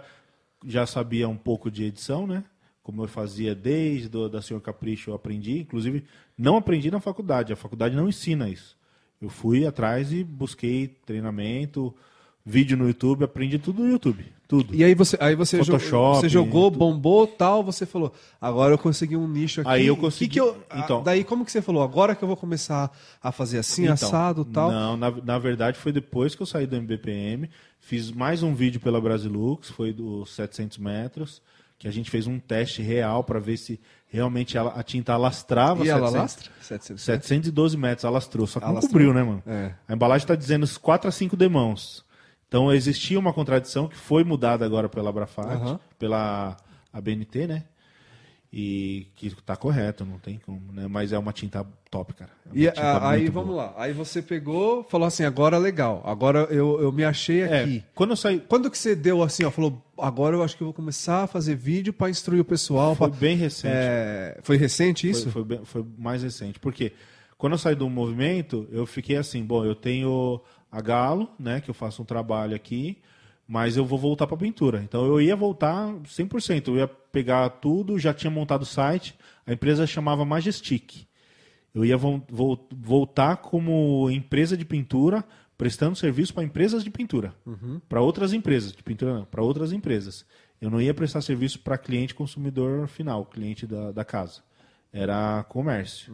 já 0.67 0.85
sabia 0.85 1.27
um 1.27 1.37
pouco 1.37 1.71
de 1.71 1.85
edição, 1.85 2.27
né? 2.27 2.43
Como 2.91 3.03
eu 3.03 3.07
fazia 3.07 3.55
desde 3.55 4.09
do, 4.09 4.27
da 4.27 4.41
Senhor 4.41 4.59
Capricho, 4.59 5.09
eu 5.11 5.13
aprendi. 5.15 5.59
Inclusive, 5.59 6.03
não 6.37 6.57
aprendi 6.57 6.91
na 6.91 6.99
faculdade. 6.99 7.53
A 7.53 7.55
faculdade 7.55 7.95
não 7.95 8.09
ensina 8.09 8.49
isso. 8.49 8.75
Eu 9.21 9.29
fui 9.29 9.65
atrás 9.65 10.11
e 10.11 10.23
busquei 10.23 10.87
treinamento, 11.05 11.93
vídeo 12.45 12.75
no 12.75 12.87
YouTube, 12.87 13.23
aprendi 13.23 13.57
tudo 13.59 13.83
no 13.83 13.89
YouTube. 13.89 14.25
Tudo. 14.47 14.75
E 14.75 14.83
aí 14.83 14.93
você, 14.93 15.15
aí 15.21 15.33
você, 15.35 15.59
Photoshop, 15.59 16.19
você 16.19 16.27
jogou, 16.27 16.69
tudo. 16.69 16.79
bombou, 16.79 17.25
tal, 17.25 17.63
você 17.63 17.85
falou, 17.85 18.11
agora 18.41 18.73
eu 18.73 18.77
consegui 18.77 19.15
um 19.15 19.25
nicho 19.27 19.61
aqui. 19.61 19.69
Aí 19.69 19.87
eu 19.87 19.95
Que 19.95 20.01
consegui- 20.01 20.33
que 20.33 20.41
eu- 20.41 20.57
então- 20.75 21.01
daí 21.03 21.23
como 21.23 21.45
que 21.45 21.51
você 21.53 21.61
falou? 21.61 21.81
Agora 21.81 22.13
que 22.15 22.21
eu 22.23 22.27
vou 22.27 22.35
começar 22.35 22.91
a 23.23 23.31
fazer 23.31 23.59
assim, 23.59 23.83
Então, 23.83 23.93
assado, 23.93 24.43
tal. 24.43 24.69
Não, 24.69 24.97
na, 24.97 25.09
na 25.09 25.39
verdade 25.39 25.77
foi 25.77 25.93
depois 25.93 26.35
que 26.35 26.41
eu 26.41 26.45
saí 26.45 26.67
do 26.67 26.75
MBPM. 26.75 27.49
Fiz 27.79 28.11
mais 28.11 28.43
um 28.43 28.53
vídeo 28.53 28.81
pela 28.81 28.99
Brasilux, 28.99 29.69
foi 29.69 29.93
dos 29.93 30.31
700 30.35 30.77
metros, 30.79 31.41
que 31.81 31.87
a 31.87 31.91
gente 31.91 32.11
fez 32.11 32.27
um 32.27 32.37
teste 32.37 32.79
real 32.83 33.23
para 33.23 33.39
ver 33.39 33.57
se 33.57 33.79
realmente 34.07 34.55
ela- 34.55 34.71
a 34.75 34.83
tinta 34.83 35.13
alastrava. 35.13 35.83
E 35.83 35.89
ela 35.89 36.11
700 36.11 36.13
lastra? 36.21 36.51
700. 36.61 37.01
712 37.03 37.75
metros 37.75 38.05
alastrou, 38.05 38.45
só 38.45 38.59
que 38.59 38.65
não 38.67 38.73
Alastrou. 38.73 38.91
cobriu, 38.91 39.11
né, 39.15 39.23
mano? 39.23 39.41
É. 39.47 39.73
A 39.87 39.93
embalagem 39.95 40.23
está 40.23 40.35
dizendo 40.35 40.67
4 40.79 41.09
a 41.09 41.11
5 41.11 41.35
demãos. 41.35 42.05
Então 42.47 42.71
existia 42.71 43.17
uma 43.17 43.33
contradição 43.33 43.87
que 43.87 43.95
foi 43.97 44.23
mudada 44.23 44.63
agora 44.63 44.87
pela 44.87 45.11
Brafat, 45.11 45.47
Aham. 45.55 45.79
pela 45.97 46.55
ABNT, 46.93 47.47
né? 47.47 47.63
E 48.53 49.07
que 49.15 49.25
está 49.27 49.55
correto, 49.55 50.05
não 50.05 50.19
tem 50.19 50.37
como, 50.37 50.71
né? 50.71 50.85
Mas 50.87 51.11
é 51.11 51.17
uma 51.17 51.33
tinta 51.33 51.65
top, 51.91 52.13
cara. 52.15 52.31
É 52.47 52.49
E 52.53 52.67
tinta 52.71 52.81
ah, 52.81 53.09
aí 53.11 53.27
vamos 53.29 53.49
boa. 53.51 53.63
lá. 53.65 53.73
Aí 53.77 53.91
você 53.93 54.21
pegou, 54.21 54.83
falou 54.85 55.05
assim, 55.07 55.23
agora 55.25 55.57
legal. 55.57 56.01
Agora 56.05 56.47
eu, 56.49 56.81
eu 56.81 56.91
me 56.91 57.03
achei 57.03 57.41
É, 57.41 57.61
aqui. 57.63 57.83
quando 57.93 58.11
eu 58.11 58.15
saí, 58.15 58.39
Quando 58.47 58.71
que 58.71 58.77
você 58.77 58.95
deu 58.95 59.21
assim, 59.21 59.43
ó, 59.43 59.51
falou, 59.51 59.79
agora 59.97 60.35
eu 60.35 60.41
acho 60.41 60.55
que 60.57 60.63
eu 60.63 60.67
vou 60.67 60.73
começar 60.73 61.23
a 61.23 61.27
fazer 61.27 61.53
vídeo 61.55 61.91
para 61.93 62.09
instruir 62.09 62.39
o 62.41 62.45
pessoal. 62.45 62.95
foi 62.95 63.09
pra- 63.09 63.17
bem 63.19 63.35
recente. 63.35 63.73
É, 63.75 64.39
foi 64.41 64.57
recente 64.57 65.07
isso? 65.09 65.23
Foi, 65.23 65.31
foi, 65.31 65.43
bem- 65.43 65.65
foi 65.65 65.85
mais 65.97 66.23
recente. 66.23 66.59
Porque 66.59 66.93
quando 67.37 67.53
eu 67.53 67.59
saí 67.59 67.75
do 67.75 67.89
movimento, 67.89 68.67
eu 68.71 68.85
fiquei 68.85 69.17
assim, 69.17 69.43
bom, 69.43 69.63
eu 69.65 69.75
tenho 69.75 70.39
a 70.71 70.79
Galo, 70.81 71.29
né, 71.37 71.59
que 71.59 71.69
eu 71.69 71.73
faço 71.73 72.01
um 72.01 72.05
trabalho 72.05 72.55
aqui, 72.55 72.97
mas 73.45 73.75
eu 73.75 73.83
vou 73.85 73.99
voltar 73.99 74.25
para 74.27 74.37
pintura. 74.37 74.81
Então 74.81 75.05
eu 75.05 75.19
ia 75.19 75.35
voltar 75.35 75.93
100%, 76.05 76.69
eu 76.69 76.77
ia 76.77 76.87
pegar 76.87 77.49
tudo, 77.49 77.99
já 77.99 78.13
tinha 78.13 78.31
montado 78.31 78.61
o 78.61 78.65
site, 78.65 79.13
a 79.45 79.51
empresa 79.51 79.85
chamava 79.85 80.23
Majestic. 80.23 81.05
Eu 81.73 81.85
ia 81.85 81.97
vol- 81.97 82.25
vol- 82.29 82.67
voltar 82.75 83.37
como 83.37 84.09
empresa 84.11 84.57
de 84.57 84.65
pintura, 84.65 85.23
prestando 85.57 85.95
serviço 85.95 86.33
para 86.33 86.43
empresas 86.43 86.83
de 86.83 86.89
pintura. 86.89 87.33
Para 87.87 88.01
outras 88.01 88.33
empresas, 88.33 88.71
de 88.73 88.83
pintura 88.83 89.13
não, 89.13 89.25
para 89.25 89.41
outras 89.43 89.71
empresas. 89.71 90.25
Eu 90.59 90.69
não 90.69 90.81
ia 90.81 90.93
prestar 90.93 91.21
serviço 91.21 91.59
para 91.59 91.77
cliente 91.77 92.13
consumidor 92.13 92.87
final, 92.87 93.25
cliente 93.25 93.65
da, 93.65 93.91
da 93.91 94.03
casa. 94.05 94.41
Era 94.91 95.43
comércio. 95.49 96.13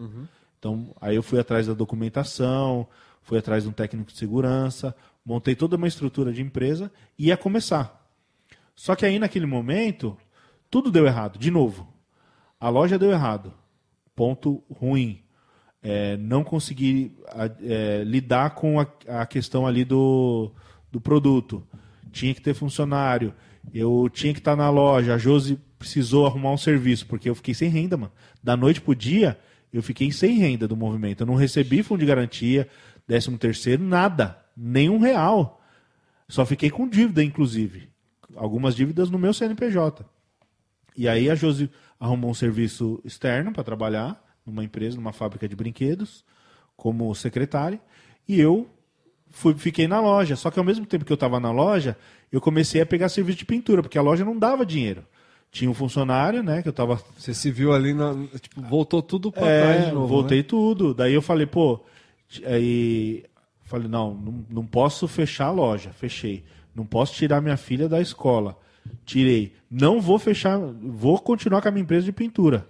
Então, 0.59 0.95
aí 1.01 1.15
eu 1.15 1.23
fui 1.23 1.39
atrás 1.39 1.67
da 1.67 1.73
documentação, 1.73 2.87
fui 3.21 3.37
atrás 3.37 3.63
de 3.63 3.69
um 3.69 3.73
técnico 3.73 4.11
de 4.11 4.17
segurança, 4.17 4.95
montei 5.25 5.55
toda 5.55 5.75
uma 5.75 5.87
estrutura 5.87 6.31
de 6.31 6.41
empresa 6.41 6.91
e 7.17 7.27
ia 7.27 7.37
começar. 7.37 8.07
Só 8.75 8.95
que 8.95 9.05
aí, 9.05 9.17
naquele 9.19 9.45
momento, 9.45 10.15
tudo 10.69 10.91
deu 10.91 11.05
errado, 11.05 11.37
de 11.39 11.49
novo. 11.51 11.87
A 12.59 12.69
loja 12.69 12.97
deu 12.99 13.11
errado. 13.11 13.53
Ponto 14.15 14.63
ruim. 14.69 15.21
É, 15.81 16.17
não 16.17 16.43
consegui 16.43 17.13
a- 17.27 17.49
é, 17.61 18.03
lidar 18.03 18.51
com 18.55 18.79
a, 18.79 18.87
a 19.07 19.25
questão 19.25 19.65
ali 19.65 19.85
do, 19.85 20.51
do 20.91 20.99
produto. 20.99 21.65
Tinha 22.11 22.33
que 22.33 22.41
ter 22.41 22.53
funcionário. 22.53 23.33
Eu 23.73 24.09
tinha 24.11 24.33
que 24.33 24.39
estar 24.39 24.55
na 24.55 24.69
loja. 24.69 25.13
A 25.13 25.17
Josi 25.17 25.59
precisou 25.77 26.25
arrumar 26.25 26.51
um 26.51 26.57
serviço, 26.57 27.05
porque 27.05 27.29
eu 27.29 27.35
fiquei 27.35 27.53
sem 27.53 27.69
renda, 27.69 27.95
mano. 27.97 28.11
Da 28.43 28.57
noite 28.57 28.81
pro 28.81 28.95
dia, 28.95 29.39
eu 29.71 29.83
fiquei 29.83 30.11
sem 30.11 30.37
renda 30.39 30.67
do 30.67 30.75
movimento. 30.75 31.21
Eu 31.21 31.27
não 31.27 31.35
recebi 31.35 31.83
fundo 31.83 31.99
de 31.99 32.05
garantia, 32.05 32.67
décimo 33.07 33.37
terceiro, 33.37 33.83
nada. 33.83 34.37
Nenhum 34.55 34.97
real. 34.99 35.61
Só 36.27 36.45
fiquei 36.45 36.69
com 36.69 36.87
dívida, 36.87 37.23
inclusive. 37.23 37.89
Algumas 38.35 38.75
dívidas 38.75 39.09
no 39.09 39.19
meu 39.19 39.33
CNPJ. 39.33 40.03
E 40.95 41.07
aí 41.07 41.29
a 41.29 41.35
Josi 41.35 41.69
arrumou 41.99 42.31
um 42.31 42.33
serviço 42.33 42.99
externo 43.05 43.51
para 43.53 43.63
trabalhar 43.63 44.21
numa 44.47 44.63
empresa, 44.63 44.95
numa 44.95 45.13
fábrica 45.13 45.47
de 45.47 45.55
brinquedos, 45.55 46.23
como 46.75 47.13
secretária, 47.13 47.79
e 48.27 48.39
eu 48.39 48.67
fui, 49.29 49.53
fiquei 49.55 49.87
na 49.87 49.99
loja. 49.99 50.35
Só 50.35 50.49
que 50.49 50.57
ao 50.57 50.65
mesmo 50.65 50.85
tempo 50.85 51.05
que 51.05 51.11
eu 51.11 51.15
estava 51.15 51.39
na 51.39 51.51
loja, 51.51 51.97
eu 52.31 52.39
comecei 52.39 52.81
a 52.81 52.85
pegar 52.85 53.09
serviço 53.09 53.39
de 53.39 53.45
pintura, 53.45 53.81
porque 53.81 53.97
a 53.97 54.01
loja 54.01 54.23
não 54.23 54.37
dava 54.37 54.65
dinheiro. 54.65 55.05
Tinha 55.51 55.69
um 55.69 55.73
funcionário, 55.73 56.43
né, 56.43 56.61
que 56.61 56.67
eu 56.67 56.71
estava 56.71 57.01
Você 57.17 57.33
se 57.33 57.49
viu 57.49 57.73
ali, 57.73 57.93
na, 57.93 58.13
tipo, 58.39 58.61
voltou 58.61 59.01
tudo 59.01 59.31
pra 59.31 59.47
é, 59.47 59.61
trás 59.61 59.85
de 59.87 59.91
novo. 59.91 60.07
voltei 60.07 60.39
né? 60.39 60.43
tudo. 60.43 60.93
Daí 60.93 61.13
eu 61.13 61.21
falei, 61.21 61.45
pô, 61.45 61.79
aí 62.45 63.23
falei, 63.63 63.87
não, 63.87 64.13
não, 64.13 64.45
não 64.49 64.65
posso 64.65 65.07
fechar 65.07 65.47
a 65.47 65.51
loja. 65.51 65.91
Fechei. 65.91 66.43
Não 66.75 66.85
posso 66.85 67.13
tirar 67.15 67.41
minha 67.41 67.57
filha 67.57 67.87
da 67.87 68.01
escola. 68.01 68.57
Tirei. 69.05 69.53
Não 69.69 69.99
vou 69.99 70.19
fechar, 70.19 70.57
vou 70.59 71.17
continuar 71.19 71.61
com 71.61 71.67
a 71.67 71.71
minha 71.71 71.83
empresa 71.83 72.05
de 72.05 72.11
pintura. 72.11 72.67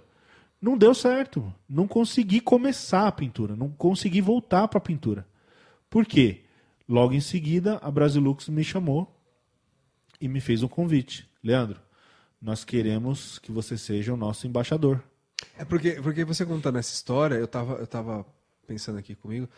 Não 0.60 0.76
deu 0.76 0.94
certo. 0.94 1.52
Não 1.68 1.86
consegui 1.86 2.40
começar 2.40 3.06
a 3.06 3.12
pintura. 3.12 3.54
Não 3.54 3.70
consegui 3.70 4.20
voltar 4.20 4.66
para 4.68 4.78
a 4.78 4.82
pintura. 4.82 5.26
Por 5.88 6.04
quê? 6.04 6.42
Logo 6.88 7.14
em 7.14 7.20
seguida, 7.20 7.78
a 7.82 7.90
Brasilux 7.90 8.48
me 8.48 8.64
chamou 8.64 9.14
e 10.20 10.28
me 10.28 10.40
fez 10.40 10.62
um 10.62 10.68
convite. 10.68 11.28
Leandro, 11.42 11.80
nós 12.40 12.64
queremos 12.64 13.38
que 13.38 13.52
você 13.52 13.76
seja 13.76 14.12
o 14.12 14.16
nosso 14.16 14.46
embaixador. 14.46 15.02
É 15.56 15.64
porque, 15.64 15.92
porque 16.02 16.24
você 16.24 16.44
contando 16.44 16.78
essa 16.78 16.92
história, 16.92 17.34
eu 17.36 17.46
tava, 17.46 17.74
eu 17.74 17.86
tava 17.86 18.26
pensando 18.66 18.98
aqui 18.98 19.14
comigo, 19.14 19.48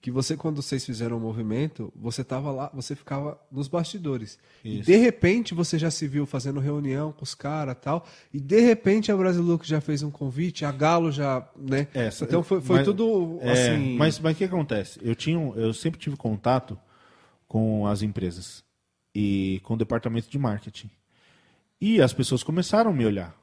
que 0.00 0.10
você, 0.12 0.36
quando 0.36 0.62
vocês 0.62 0.84
fizeram 0.86 1.16
o 1.16 1.20
movimento, 1.20 1.92
você 1.96 2.22
tava 2.22 2.52
lá, 2.52 2.70
você 2.72 2.94
ficava 2.94 3.36
nos 3.50 3.66
bastidores. 3.66 4.38
E 4.64 4.78
Isso. 4.78 4.86
de 4.86 4.96
repente 4.96 5.54
você 5.54 5.76
já 5.78 5.90
se 5.90 6.06
viu 6.06 6.24
fazendo 6.24 6.60
reunião 6.60 7.10
com 7.10 7.24
os 7.24 7.34
caras 7.34 7.76
tal. 7.82 8.06
E 8.32 8.38
de 8.40 8.60
repente 8.60 9.10
a 9.10 9.16
Brasilux 9.16 9.66
já 9.66 9.80
fez 9.80 10.02
um 10.04 10.10
convite, 10.10 10.64
a 10.64 10.70
Galo 10.70 11.10
já, 11.10 11.48
né? 11.56 11.88
É, 11.92 12.10
então 12.22 12.42
foi, 12.44 12.60
foi 12.60 12.76
mas- 12.76 12.84
tudo 12.84 13.38
É, 13.40 13.50
assim. 13.52 13.96
Mas, 13.96 14.20
mas 14.20 14.34
o 14.34 14.38
que 14.38 14.44
acontece? 14.44 15.00
Eu, 15.02 15.16
tinha, 15.16 15.36
eu 15.56 15.74
sempre 15.74 15.98
tive 15.98 16.16
contato 16.16 16.78
com 17.48 17.84
as 17.86 18.00
empresas 18.02 18.62
e 19.14 19.60
com 19.64 19.74
o 19.74 19.76
departamento 19.76 20.30
de 20.30 20.38
marketing. 20.38 20.90
E 21.80 22.00
as 22.00 22.12
pessoas 22.12 22.42
começaram 22.44 22.90
a 22.90 22.94
me 22.94 23.04
olhar. 23.04 23.36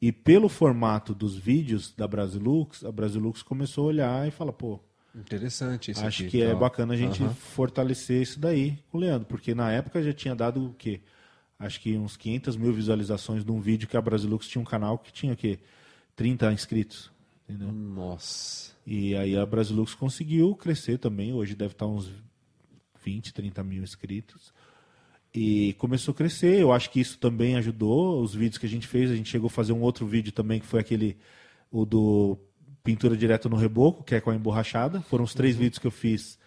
E 0.00 0.12
pelo 0.12 0.48
formato 0.48 1.14
dos 1.14 1.34
vídeos 1.36 1.92
da 1.96 2.06
Brasilux, 2.06 2.84
a 2.84 2.92
Brasilux 2.92 3.42
começou 3.42 3.84
a 3.84 3.88
olhar 3.88 4.28
e 4.28 4.30
falar, 4.30 4.52
pô, 4.52 4.78
Interessante 5.14 5.92
isso 5.92 6.04
acho 6.04 6.22
aqui, 6.22 6.30
que 6.30 6.42
é 6.42 6.50
tal. 6.50 6.58
bacana 6.58 6.94
a 6.94 6.96
gente 6.96 7.22
Aham. 7.22 7.32
fortalecer 7.34 8.20
isso 8.20 8.40
daí 8.40 8.78
com 8.90 8.98
o 8.98 9.00
Leandro, 9.00 9.26
porque 9.26 9.54
na 9.54 9.70
época 9.70 10.02
já 10.02 10.12
tinha 10.12 10.34
dado 10.34 10.66
o 10.66 10.74
quê? 10.74 11.00
Acho 11.58 11.80
que 11.80 11.96
uns 11.96 12.16
500 12.16 12.56
mil 12.56 12.72
visualizações 12.72 13.44
de 13.44 13.50
um 13.52 13.60
vídeo 13.60 13.86
que 13.86 13.96
a 13.96 14.00
Brasilux 14.02 14.48
tinha 14.48 14.60
um 14.60 14.64
canal 14.64 14.98
que 14.98 15.12
tinha 15.12 15.32
o 15.32 15.36
quê? 15.36 15.60
30 16.16 16.52
inscritos, 16.52 17.12
entendeu? 17.48 17.70
Nossa. 17.72 18.72
E 18.86 19.14
aí 19.16 19.36
a 19.36 19.46
Brasilux 19.46 19.94
conseguiu 19.94 20.54
crescer 20.56 20.98
também, 20.98 21.32
hoje 21.32 21.54
deve 21.54 21.72
estar 21.72 21.86
uns 21.86 22.10
20, 23.04 23.32
30 23.32 23.62
mil 23.62 23.82
inscritos. 23.82 24.52
E 25.32 25.72
começou 25.74 26.12
a 26.12 26.14
crescer, 26.14 26.60
eu 26.60 26.72
acho 26.72 26.90
que 26.90 27.00
isso 27.00 27.18
também 27.18 27.56
ajudou. 27.56 28.22
Os 28.22 28.34
vídeos 28.34 28.58
que 28.58 28.66
a 28.66 28.68
gente 28.68 28.86
fez, 28.86 29.10
a 29.10 29.16
gente 29.16 29.28
chegou 29.28 29.48
a 29.48 29.50
fazer 29.50 29.72
um 29.72 29.80
outro 29.80 30.06
vídeo 30.06 30.32
também, 30.32 30.60
que 30.60 30.66
foi 30.66 30.80
aquele, 30.80 31.16
o 31.72 31.84
do 31.84 32.38
pintura 32.84 33.16
direto 33.16 33.48
no 33.48 33.56
reboco, 33.56 34.04
que 34.04 34.14
é 34.14 34.20
com 34.20 34.30
a 34.30 34.34
emborrachada. 34.34 35.00
Foram 35.00 35.24
os 35.24 35.34
três 35.34 35.56
vídeos 35.56 35.78
que 35.78 35.86
eu 35.86 35.90
fiz 35.90 36.38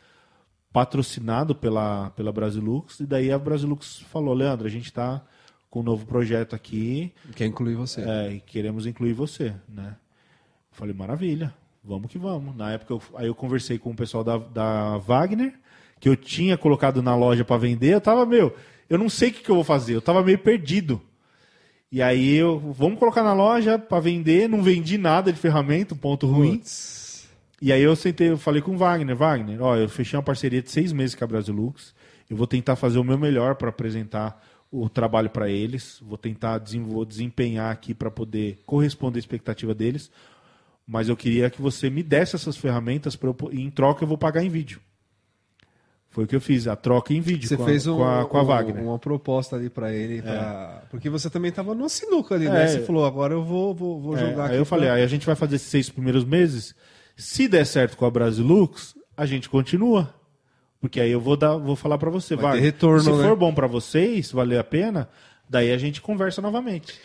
patrocinado 0.72 1.56
pela, 1.56 2.12
pela 2.12 2.32
Brasilux. 2.32 3.00
E 3.00 3.06
daí 3.06 3.32
a 3.32 3.40
Brasilux 3.40 4.00
falou, 4.12 4.34
Leandro, 4.36 4.68
a 4.68 4.70
gente 4.70 4.86
está 4.86 5.22
com 5.70 5.80
um 5.80 5.84
novo 5.84 6.06
projeto 6.06 6.56
aqui, 6.56 7.12
Quer 7.36 7.48
incluir 7.48 7.76
você. 7.76 8.02
é, 8.02 8.34
e 8.34 8.40
queremos 8.40 8.86
incluir 8.86 9.14
você, 9.14 9.54
né? 9.68 9.98
Eu 10.72 10.78
falei, 10.78 10.94
maravilha, 10.94 11.54
vamos 11.84 12.10
que 12.10 12.18
vamos. 12.20 12.56
Na 12.56 12.72
época, 12.72 12.94
eu, 12.94 13.02
aí 13.16 13.28
eu 13.28 13.36
conversei 13.36 13.80
com 13.80 13.90
o 13.90 13.96
pessoal 13.96 14.24
da, 14.24 14.38
da 14.38 14.98
Wagner, 15.00 15.54
que 16.00 16.08
eu 16.08 16.16
tinha 16.16 16.56
colocado 16.58 17.02
na 17.02 17.16
loja 17.16 17.44
para 17.44 17.58
vender. 17.58 17.96
Eu 17.96 18.02
tava, 18.02 18.26
meu, 18.26 18.56
eu 18.88 18.98
não 18.98 19.10
sei 19.10 19.30
o 19.30 19.34
que, 19.34 19.42
que 19.44 19.50
eu 19.50 19.56
vou 19.56 19.64
fazer, 19.64 19.96
eu 19.96 20.02
tava 20.02 20.24
meio 20.24 20.38
perdido. 20.38 21.02
E 21.92 22.02
aí 22.02 22.36
eu, 22.36 22.60
vamos 22.60 23.00
colocar 23.00 23.24
na 23.24 23.34
loja 23.34 23.80
para 23.80 24.00
vender, 24.02 24.50
não 24.50 24.62
vendi 24.62 24.98
nada 24.98 25.32
de 25.32 25.40
ferramenta, 25.40 25.94
um 25.94 25.98
ponto 25.98 26.28
ruim. 26.28 26.62
E 27.62 27.72
aí 27.72 27.82
eu 27.82 27.96
sentei, 27.96 28.30
eu 28.30 28.38
falei 28.38 28.62
com 28.62 28.74
o 28.74 28.78
Wagner, 28.78 29.16
Wagner, 29.16 29.62
ó, 29.62 29.76
eu 29.76 29.88
fechei 29.90 30.18
uma 30.18 30.24
parceria 30.24 30.62
de 30.62 30.70
seis 30.70 30.92
meses 30.92 31.16
com 31.16 31.24
a 31.24 31.28
Brasilux. 31.28 31.96
Eu 32.30 32.36
vou 32.36 32.46
tentar 32.46 32.76
fazer 32.76 33.00
o 33.00 33.04
meu 33.04 33.18
melhor 33.18 33.56
para 33.56 33.70
apresentar 33.70 34.44
o 34.70 34.90
trabalho 34.90 35.30
para 35.30 35.50
eles. 35.50 35.98
Vou 36.02 36.18
tentar 36.18 36.58
desenvol- 36.58 37.06
desempenhar 37.06 37.72
aqui 37.72 37.94
para 37.94 38.12
poder 38.12 38.60
corresponder 38.66 39.18
à 39.18 39.22
expectativa 39.22 39.74
deles. 39.74 40.12
Mas 40.86 41.08
eu 41.08 41.16
queria 41.16 41.50
que 41.50 41.62
você 41.62 41.90
me 41.90 42.04
desse 42.04 42.36
essas 42.36 42.58
ferramentas 42.58 43.18
eu, 43.22 43.36
e 43.52 43.62
em 43.62 43.70
troca 43.70 44.04
eu 44.04 44.08
vou 44.08 44.18
pagar 44.18 44.44
em 44.44 44.50
vídeo. 44.50 44.82
Foi 46.18 46.24
o 46.24 46.28
que 46.28 46.36
eu 46.36 46.42
fiz, 46.42 46.68
a 46.68 46.76
troca 46.76 47.14
em 47.14 47.22
vídeo 47.22 47.48
Você 47.48 47.56
com, 47.56 47.64
fez 47.64 47.88
a, 47.88 47.92
um, 47.94 47.98
com, 47.98 48.04
a, 48.04 48.26
com 48.26 48.38
a 48.40 48.42
um- 48.42 48.46
Wagner. 48.46 48.84
uma 48.84 48.98
proposta 48.98 49.56
ali 49.56 49.70
pra 49.70 49.94
ele. 49.94 50.24
pra- 50.24 50.82
Porque 50.90 51.12
você 51.12 51.30
também 51.30 51.52
tava 51.52 51.76
no 51.76 51.88
sinuca 51.88 52.34
ali, 52.34 52.48
É. 52.48 52.50
né? 52.50 52.68
Você 52.68 52.80
falou, 52.80 53.06
agora 53.06 53.36
eu 53.36 53.44
vou, 53.44 53.72
vou, 53.76 54.02
vou 54.02 54.18
É, 54.18 54.22
jogar 54.22 54.46
aqui. 54.46 54.54
aí 54.54 54.58
eu 54.58 54.66
pra- 54.66 54.78
falei, 54.78 54.90
aí 54.90 55.04
a 55.04 55.08
gente 55.08 55.28
vai 55.28 55.36
fazer 55.36 55.58
esses 55.58 55.68
seis 55.68 55.90
primeiros 55.92 56.26
meses. 56.26 56.74
Se 57.16 57.48
der 57.48 57.68
certo 57.68 57.96
com 57.96 58.04
a 58.04 58.10
Brasilux, 58.10 58.96
a 59.16 59.28
gente 59.28 59.48
continua. 59.48 60.12
Porque 60.82 61.00
aí 61.00 61.12
eu 61.12 61.22
vou 61.22 61.38
dar, 61.38 61.56
vou 61.56 61.76
falar 61.76 62.00
para 62.00 62.10
você, 62.10 62.36
Vai 62.36 62.46
vai. 62.54 62.60
retorno, 62.62 63.00
Se 63.02 63.12
né? 63.12 63.24
for 63.28 63.36
bom 63.36 63.54
para 63.54 63.68
vocês, 63.68 64.32
valer 64.32 64.58
a 64.58 64.64
pena, 64.64 65.08
daí 65.48 65.72
a 65.72 65.78
gente 65.78 66.02
conversa 66.02 66.42
novamente. 66.42 66.96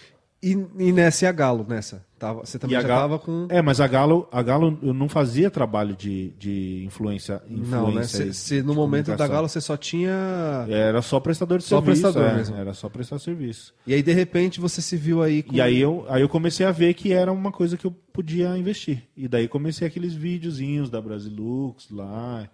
E, 0.42 0.58
e 0.78 0.92
nessa 0.92 1.24
e 1.24 1.28
a 1.28 1.32
Galo, 1.32 1.64
nessa? 1.68 2.04
Tava, 2.18 2.40
você 2.40 2.58
também 2.58 2.76
E 2.76 2.80
já 2.80 2.86
Galo- 2.86 3.00
tava 3.02 3.18
com. 3.20 3.46
É, 3.48 3.62
mas 3.62 3.80
a 3.80 3.86
Galo, 3.86 4.28
a 4.32 4.42
Galo 4.42 4.76
eu 4.82 4.92
não 4.92 5.08
fazia 5.08 5.50
trabalho 5.50 5.94
de, 5.94 6.30
de 6.38 6.82
influência, 6.84 7.40
influência 7.48 7.76
Não, 7.76 7.92
né? 7.92 8.02
Cê, 8.04 8.32
cê, 8.32 8.62
no 8.62 8.74
momento 8.74 9.14
da. 9.14 9.28
Galo 9.28 9.48
você 9.48 9.60
só 9.60 9.76
tinha. 9.76 10.66
Era 10.68 11.00
só 11.00 11.20
prestador 11.20 11.58
de 11.58 11.64
Só 11.64 11.76
serviço. 11.80 12.02
prestador 12.02 12.30
é, 12.30 12.34
mesmo. 12.36 12.56
Era 12.56 12.74
só 12.74 12.88
prestar 12.88 13.18
serviço. 13.20 13.72
E 13.86 13.94
aí, 13.94 14.02
de 14.02 14.12
repente, 14.12 14.60
você 14.60 14.82
se 14.82 14.96
viu 14.96 15.22
aí 15.22 15.42
com. 15.44 15.54
E 15.54 15.60
aí 15.60 15.78
eu, 15.78 16.04
aí 16.08 16.22
eu 16.22 16.28
comecei 16.28 16.66
a 16.66 16.72
ver 16.72 16.94
que 16.94 17.12
era 17.12 17.30
uma 17.32 17.52
coisa 17.52 17.76
que 17.76 17.86
eu 17.86 17.92
podia 18.12 18.56
investir. 18.58 19.04
E 19.16 19.28
daí 19.28 19.46
comecei 19.46 19.86
aqueles 19.86 20.12
videozinhos 20.12 20.90
da 20.90 21.00
Brasilux 21.00 21.88
lá, 21.90 22.48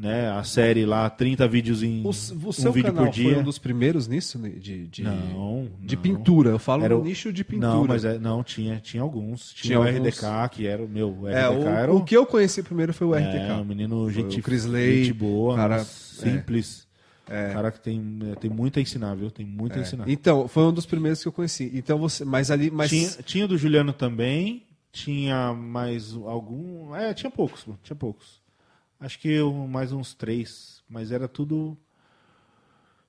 né? 0.00 0.30
A 0.30 0.42
série 0.42 0.86
lá, 0.86 1.10
30 1.10 1.46
vídeos 1.46 1.82
em 1.82 2.02
O, 2.04 2.08
o 2.08 2.12
seu 2.52 2.70
um 2.70 2.72
vídeo 2.72 2.92
canal 2.92 3.04
por 3.06 3.12
dia. 3.14 3.30
foi 3.34 3.40
um 3.40 3.44
dos 3.44 3.58
primeiros 3.58 4.08
nisso? 4.08 4.38
né? 4.38 4.48
De, 4.48 4.86
de, 4.86 5.02
Não, 5.02 5.68
de 5.80 5.94
não. 5.96 6.02
pintura. 6.02 6.50
Eu 6.50 6.58
falo 6.58 6.82
Era 6.84 6.94
no 6.94 7.02
o- 7.02 7.04
nicho 7.04 7.32
de 7.32 7.44
pintura. 7.44 7.68
Não, 7.74 7.86
mas 7.86 8.04
é, 8.04 8.18
não, 8.18 8.42
tinha, 8.42 8.80
tinha 8.80 9.02
alguns. 9.02 9.52
Tinha, 9.52 9.62
Tinha 9.62 9.80
o 9.80 9.82
alguns. 9.86 10.16
RDK, 10.18 10.48
que 10.50 10.66
era 10.66 10.82
o 10.82 10.88
meu. 10.88 11.08
O 11.10 11.26
RDK 11.26 11.36
É, 11.38 11.48
o, 11.50 11.62
era 11.68 11.92
o 11.92 12.02
que 12.02 12.16
eu 12.16 12.24
conheci 12.24 12.62
primeiro 12.62 12.94
foi 12.94 13.06
o 13.06 13.14
É, 13.14 13.20
RTK. 13.20 13.60
um 13.60 13.64
menino 13.64 14.10
gente, 14.10 14.40
o 14.40 14.42
Crisley, 14.42 15.04
gente 15.04 15.12
boa, 15.12 15.54
cara- 15.56 15.76
mas 15.78 15.86
simples. 15.86 16.88
Cara 17.26 17.70
que 17.70 17.78
tem, 17.78 18.18
é, 18.32 18.34
tem 18.34 18.50
muito 18.50 18.80
a 18.80 18.82
ensinar, 18.82 19.14
viu? 19.14 19.30
Tem 19.30 19.46
muito 19.46 19.78
a 19.78 19.82
ensinar. 19.82 20.08
Então, 20.10 20.48
foi 20.48 20.64
um 20.64 20.72
dos 20.72 20.84
primeiros 20.84 21.22
que 21.22 21.28
eu 21.28 21.32
conheci. 21.32 21.70
Então 21.74 21.96
você. 21.96 22.24
Mas 22.24 22.50
ali. 22.50 22.72
Mas... 22.72 22.90
Tinha, 22.90 23.08
tinha 23.24 23.46
do 23.46 23.56
Juliano 23.56 23.92
também, 23.92 24.64
tinha 24.90 25.52
mais 25.54 26.12
algum. 26.12 26.92
É, 26.92 27.14
tinha 27.14 27.30
poucos, 27.30 27.64
tinha 27.84 27.94
poucos. 27.94 28.39
Acho 29.00 29.18
que 29.18 29.28
eu- 29.30 29.52
mais 29.66 29.92
uns 29.92 30.14
três, 30.14 30.82
mas 30.88 31.10
era 31.10 31.26
tudo 31.26 31.76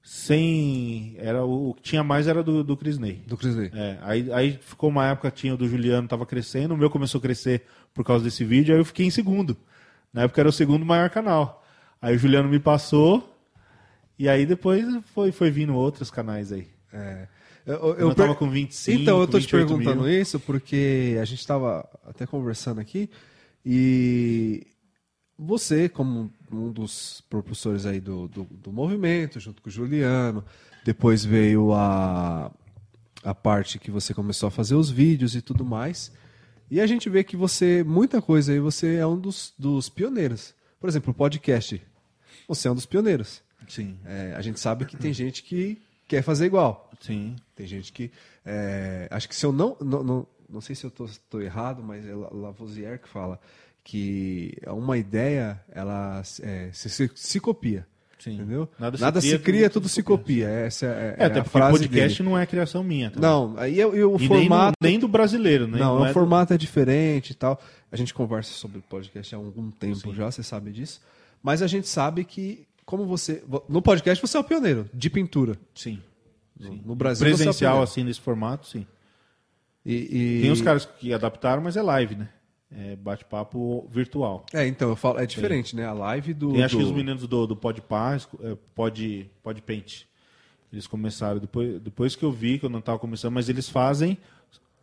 sem. 0.03 1.15
Era 1.17 1.43
o, 1.45 1.73
que 1.75 1.81
tinha 1.83 2.03
mais 2.03 2.27
era 2.27 2.41
do, 2.43 2.63
do 2.63 2.75
Crisney. 2.77 3.21
Do 3.27 3.37
Crisley. 3.37 3.69
É, 3.73 3.97
aí, 4.01 4.31
aí 4.33 4.59
ficou 4.61 4.89
uma 4.89 5.07
época, 5.07 5.29
tinha 5.31 5.53
o 5.53 5.57
do 5.57 5.67
Juliano, 5.67 6.07
tava 6.07 6.25
crescendo, 6.25 6.73
o 6.73 6.77
meu 6.77 6.89
começou 6.89 7.19
a 7.19 7.21
crescer 7.21 7.63
por 7.93 8.03
causa 8.05 8.23
desse 8.23 8.43
vídeo, 8.43 8.73
aí 8.73 8.79
eu 8.79 8.85
fiquei 8.85 9.05
em 9.05 9.11
segundo. 9.11 9.55
Na 10.13 10.23
época 10.23 10.41
era 10.41 10.49
o 10.49 10.53
segundo 10.53 10.85
maior 10.85 11.09
canal. 11.09 11.63
Aí 12.01 12.15
o 12.15 12.19
Juliano 12.19 12.49
me 12.49 12.59
passou, 12.59 13.37
e 14.17 14.27
aí 14.27 14.45
depois 14.45 14.85
foi, 15.13 15.31
foi 15.31 15.51
vindo 15.51 15.75
outros 15.75 16.09
canais 16.09 16.51
aí. 16.51 16.67
É. 16.91 17.27
Eu, 17.65 17.75
eu, 17.75 17.95
Eu, 17.99 18.07
per- 18.07 18.15
tava 18.25 18.35
com 18.35 18.49
25, 18.49 19.01
Então, 19.01 19.19
eu 19.21 19.27
tô 19.27 19.37
te 19.39 19.43
28 19.43 19.67
perguntando 19.67 20.03
mil. 20.03 20.09
isso 20.21 20.39
porque 20.39 21.15
a 21.21 21.25
gente 21.25 21.39
estava 21.39 21.87
até 22.07 22.25
conversando 22.25 22.81
aqui 22.81 23.07
e 23.63 24.65
você, 25.43 25.89
como 25.89 26.31
um 26.51 26.71
dos 26.71 27.21
propulsores 27.29 27.85
aí 27.85 27.99
do, 27.99 28.27
do, 28.27 28.43
do 28.43 28.71
movimento, 28.71 29.39
junto 29.39 29.61
com 29.61 29.69
o 29.69 29.71
Juliano, 29.71 30.43
depois 30.85 31.25
veio 31.25 31.73
a, 31.73 32.51
a 33.23 33.33
parte 33.33 33.79
que 33.79 33.89
você 33.89 34.13
começou 34.13 34.47
a 34.47 34.51
fazer 34.51 34.75
os 34.75 34.89
vídeos 34.89 35.35
e 35.35 35.41
tudo 35.41 35.65
mais. 35.65 36.11
E 36.69 36.79
a 36.79 36.87
gente 36.87 37.09
vê 37.09 37.23
que 37.23 37.35
você, 37.35 37.83
muita 37.83 38.21
coisa 38.21 38.51
aí, 38.53 38.59
você 38.59 38.95
é 38.95 39.05
um 39.05 39.19
dos, 39.19 39.53
dos 39.57 39.89
pioneiros. 39.89 40.53
Por 40.79 40.87
exemplo, 40.87 41.11
o 41.11 41.13
podcast. 41.13 41.81
Você 42.47 42.67
é 42.67 42.71
um 42.71 42.75
dos 42.75 42.85
pioneiros. 42.85 43.41
Sim, 43.67 43.97
É, 44.05 44.33
a 44.35 44.41
gente 44.41 44.59
sabe 44.59 44.85
que 44.85 44.97
tem 44.97 45.13
gente 45.13 45.43
que 45.43 45.81
quer 46.07 46.21
fazer 46.23 46.45
igual. 46.45 46.89
sim. 46.99 47.35
Tem 47.55 47.67
gente 47.67 47.91
que. 47.93 48.11
é, 48.45 49.07
acho 49.11 49.29
que 49.29 49.35
se 49.35 49.45
eu 49.45 49.51
não. 49.51 49.77
Não, 49.79 50.03
não, 50.03 50.27
não 50.49 50.59
sei 50.61 50.75
se 50.75 50.83
eu 50.83 50.91
estou 51.05 51.41
errado, 51.41 51.81
mas 51.83 52.05
é 52.05 52.13
La- 52.13 52.29
Lavoisier 52.31 52.99
que 52.99 53.07
fala 53.07 53.39
que 53.83 54.53
uma 54.67 54.97
ideia 54.97 55.59
ela 55.71 56.21
é, 56.41 56.69
se, 56.71 56.89
se, 56.89 57.11
se 57.15 57.39
copia. 57.39 57.85
Sim. 58.19 58.35
Entendeu? 58.35 58.69
Nada 58.77 58.95
Nada 58.99 59.19
se 59.19 59.29
se, 59.29 59.39
cria, 59.39 59.43
cria, 59.57 59.69
tudo 59.69 59.81
tudo 59.83 59.89
se 59.89 59.95
se 59.95 60.03
copia. 60.03 60.47
Essa 60.47 60.85
é, 60.85 61.15
É, 61.17 61.23
é 61.23 61.25
até 61.25 61.39
a 61.39 61.43
frase 61.43 61.79
podcast 61.79 62.19
dele. 62.19 62.29
não 62.29 62.37
é 62.37 62.45
criação 62.45 62.83
minha. 62.83 63.09
também. 63.09 63.27
Não, 63.27 63.55
aí 63.57 63.79
eu- 63.79 63.95
e 63.97 64.03
o 64.03 64.15
E 64.17 64.27
formato... 64.27 64.75
nem, 64.79 64.91
no- 64.91 64.91
nem 64.91 64.99
do 64.99 65.07
brasileiro, 65.07 65.67
né? 65.67 65.79
Não, 65.79 65.99
o 66.01 66.05
é 66.05 66.09
do- 66.09 66.13
formato 66.13 66.53
é 66.53 66.57
diferente 66.57 67.31
e 67.31 67.33
tal. 67.33 67.59
A 67.91 67.95
gente 67.95 68.13
conversa 68.13 68.51
sobre 68.53 68.79
podcast 68.81 69.33
há 69.33 69.37
algum 69.39 69.71
tempo 69.71 70.13
já, 70.13 70.29
você 70.29 70.43
sabe 70.43 70.71
disso. 70.71 71.01
Mas 71.41 71.63
a 71.63 71.67
gente 71.67 71.87
sabe 71.87 72.23
que, 72.23 72.67
como 72.85 73.07
você. 73.07 73.43
No 73.67 73.81
podcast 73.81 74.21
você 74.25 74.37
é 74.37 74.39
o 74.39 74.43
pioneiro, 74.43 74.87
de 74.93 75.09
pintura. 75.09 75.57
Sim. 75.73 75.99
No, 76.59 76.75
no 76.75 76.95
Brasil 76.95 77.25
você 77.25 77.31
é 77.31 77.33
o 77.33 77.37
Presencial, 77.37 77.71
pioneiro. 77.71 77.83
assim, 77.91 78.03
nesse 78.03 78.21
formato, 78.21 78.67
sim. 78.67 78.85
E, 79.83 79.95
e- 79.95 80.41
Tem 80.43 80.51
os 80.51 80.61
caras 80.61 80.85
que 80.85 81.11
adaptaram, 81.11 81.63
mas 81.63 81.75
é 81.75 81.81
live, 81.81 82.15
né? 82.15 82.29
É 82.73 82.95
bate-papo 82.95 83.85
virtual. 83.91 84.45
É, 84.53 84.65
então, 84.65 84.89
eu 84.89 84.95
falo, 84.95 85.19
é 85.19 85.25
diferente, 85.25 85.75
né? 85.75 85.85
A 85.85 85.91
live 85.93 86.33
do. 86.33 86.53
Tem 86.53 86.63
acho 86.63 86.77
que 86.77 86.81
do- 86.83 86.89
os 86.89 86.95
meninos 86.95 87.27
do, 87.27 87.45
do 87.45 87.55
Podpah, 87.55 88.15
é, 88.43 88.55
Pod, 88.73 89.29
Podpaint. 89.43 90.03
Eles 90.71 90.87
começaram, 90.87 91.37
depois, 91.39 91.81
depois 91.81 92.15
que 92.15 92.23
eu 92.23 92.31
vi, 92.31 92.57
que 92.57 92.65
eu 92.65 92.69
não 92.69 92.79
estava 92.79 92.97
começando, 92.97 93.33
mas 93.33 93.49
eles 93.49 93.67
fazem. 93.67 94.17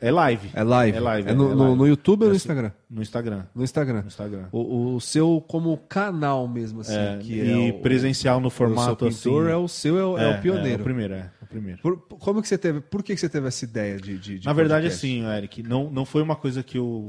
É 0.00 0.10
live. 0.12 0.50
É 0.54 0.62
live. 0.62 0.96
É 0.96 1.00
live. 1.00 1.28
É 1.30 1.32
no, 1.34 1.46
é 1.50 1.54
no- 1.54 1.62
live. 1.62 1.76
no 1.78 1.86
YouTube 1.88 2.22
ou 2.24 2.28
no 2.28 2.34
É 2.34 2.36
Instagram? 2.36 2.70
No 2.90 3.02
Instagram. 3.02 3.44
No 3.54 3.64
Instagram. 3.64 4.00
No 4.02 4.06
Instagram. 4.06 4.44
O, 4.52 4.94
o 4.94 5.00
seu 5.00 5.42
como 5.48 5.76
canal 5.88 6.46
mesmo, 6.46 6.82
assim. 6.82 6.94
É, 6.94 7.18
que 7.20 7.32
e 7.40 7.68
é 7.70 7.70
o, 7.72 7.80
presencial 7.80 8.38
no 8.38 8.46
o 8.48 8.50
formato 8.50 9.10
seu 9.10 9.30
pintor 9.32 9.44
assim. 9.46 9.52
é 9.54 9.56
o 9.56 9.66
seu, 9.66 9.98
é, 9.98 10.04
o- 10.04 10.18
é 10.18 10.38
o 10.38 10.40
pioneiro. 10.42 10.78
É, 10.78 10.82
o 10.82 10.84
primeiro, 10.84 11.14
é. 11.14 11.30
O 11.42 11.46
primeiro. 11.46 11.80
Por- 11.80 11.96
por- 11.96 12.18
como 12.18 12.42
que 12.42 12.46
você 12.48 12.58
teve. 12.58 12.80
Por 12.82 13.02
que 13.02 13.14
que 13.14 13.20
você 13.20 13.28
teve 13.30 13.48
essa 13.48 13.64
ideia 13.64 13.96
de. 13.96 14.18
de, 14.18 14.38
de 14.40 14.46
Na 14.46 14.52
verdade, 14.52 14.82
podcast? 14.88 15.06
assim, 15.06 15.26
Eric, 15.26 15.62
não, 15.62 15.90
não 15.90 16.04
foi 16.04 16.20
uma 16.22 16.36
coisa 16.36 16.62
que 16.62 16.76
eu 16.78 17.06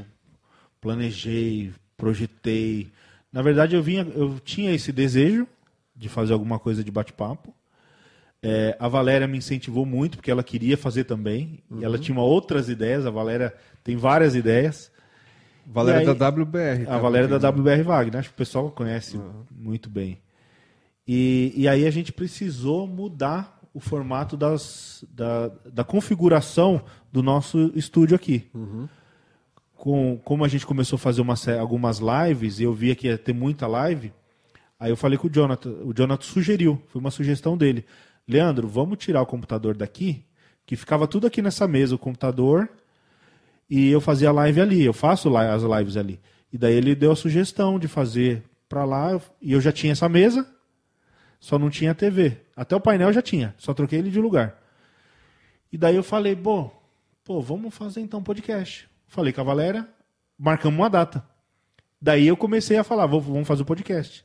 planejei, 0.82 1.72
projetei. 1.98 2.92
Na 3.32 3.42
verdade, 3.42 3.76
eu 3.76 3.84
vinha, 3.84 4.08
eu 4.16 4.40
tinha 4.40 4.72
esse 4.72 4.92
desejo 4.92 5.48
de 5.96 6.10
fazer 6.10 6.34
alguma 6.34 6.58
coisa 6.60 6.84
de 6.84 6.92
bate-papo. 6.92 7.54
É, 8.42 8.76
a 8.80 8.88
Valéria 8.88 9.28
me 9.28 9.38
incentivou 9.38 9.86
muito, 9.86 10.18
porque 10.18 10.32
ela 10.32 10.44
queria 10.44 10.78
fazer 10.78 11.04
também. 11.04 11.60
Uhum. 11.70 11.84
ela 11.84 11.98
tinha 11.98 12.18
outras 12.20 12.70
ideias. 12.70 13.06
A 13.06 13.10
Valéria 13.12 13.54
tem 13.84 13.98
várias 13.98 14.34
ideias. 14.36 14.92
Valéria 15.66 16.00
aí- 16.00 16.06
da 16.18 16.30
WBR. 16.30 16.84
A 16.84 16.86
tá? 16.86 16.98
Valéria 16.98 17.28
da 17.28 17.40
Porque- 17.40 17.62
WBR 17.62 17.84
Wagner, 17.84 18.20
acho 18.20 18.30
que 18.30 18.36
o 18.36 18.38
pessoal 18.38 18.72
conhece 18.72 19.20
muito 19.52 19.90
bem. 19.90 20.20
E, 21.08 21.54
e 21.56 21.68
aí 21.68 21.86
a 21.86 21.92
gente 21.92 22.12
precisou 22.14 22.88
mudar 22.88 23.60
o 23.74 23.80
formato 23.80 24.38
das, 24.38 25.04
da, 25.12 25.52
da 25.72 25.84
configuração 25.84 26.82
do 27.12 27.22
nosso 27.22 27.72
estúdio 27.76 28.16
aqui. 28.16 28.50
Com, 29.80 30.20
como 30.26 30.44
a 30.44 30.48
gente 30.50 30.66
começou 30.66 30.98
a 30.98 31.00
fazer 31.00 31.22
uma, 31.22 31.38
sé- 31.38 31.58
algumas 31.58 32.00
lives, 32.00 32.60
e 32.60 32.64
eu 32.64 32.74
via 32.74 32.94
que 32.94 33.08
ia 33.08 33.18
ter 33.18 33.32
muita 33.32 33.66
live, 33.66 34.12
aí 34.78 34.92
eu 34.92 34.98
falei 34.98 35.18
com 35.18 35.28
o 35.28 35.32
Jonathan. 35.34 35.70
O 35.86 35.94
Jonathan 35.94 36.26
sugeriu, 36.26 36.82
foi 36.90 37.00
uma 37.00 37.10
sugestão 37.10 37.58
dele. 37.58 37.86
Leandro, 38.28 38.68
vamos 38.68 38.98
tirar 38.98 39.22
o 39.22 39.26
computador 39.26 39.78
daqui, 39.78 40.26
que 40.66 40.76
ficava 40.76 41.08
tudo 41.08 41.26
aqui 41.28 41.42
nessa 41.42 41.66
mesa, 41.66 41.96
o 41.96 41.98
computador, 41.98 42.70
e 43.70 43.90
eu 43.90 44.02
fazia 44.02 44.34
live 44.34 44.60
ali, 44.60 44.84
eu 44.84 44.92
faço 44.92 45.34
as 45.38 45.64
lives 45.64 45.96
ali. 45.96 46.20
E 46.52 46.58
daí 46.58 46.74
ele 46.74 46.94
deu 46.94 47.14
a 47.14 47.16
sugestão 47.16 47.80
de 47.80 47.88
fazer 47.88 48.44
pra 48.68 48.84
lá, 48.84 49.18
e 49.42 49.54
eu 49.54 49.62
já 49.62 49.72
tinha 49.72 49.94
essa 49.94 50.10
mesa, 50.10 50.46
só 51.40 51.58
não 51.58 51.70
tinha 51.70 51.96
TV. 51.96 52.36
Até 52.54 52.76
o 52.76 52.82
painel 52.82 53.14
já 53.14 53.22
tinha, 53.22 53.56
só 53.58 53.74
troquei 53.74 54.00
ele 54.00 54.12
de 54.12 54.20
lugar. 54.20 54.62
E 55.72 55.78
daí 55.78 55.96
eu 55.96 56.04
falei, 56.04 56.36
pô, 56.36 56.70
pô, 57.24 57.40
vamos 57.40 57.74
fazer 57.74 58.02
então 58.02 58.22
podcast. 58.22 58.90
Falei 59.10 59.34
com 59.34 59.42
a 59.42 59.44
Valéria, 59.44 59.88
marcamos 60.38 60.80
uma 60.80 60.90
data. 60.90 61.24
Daí 62.02 62.26
eu 62.28 62.38
comecei 62.38 62.78
a 62.78 62.84
falar, 62.84 63.06
"Vou- 63.06 63.20
vamos 63.20 63.48
fazer 63.48 63.64
o 63.64 63.66
podcast. 63.66 64.24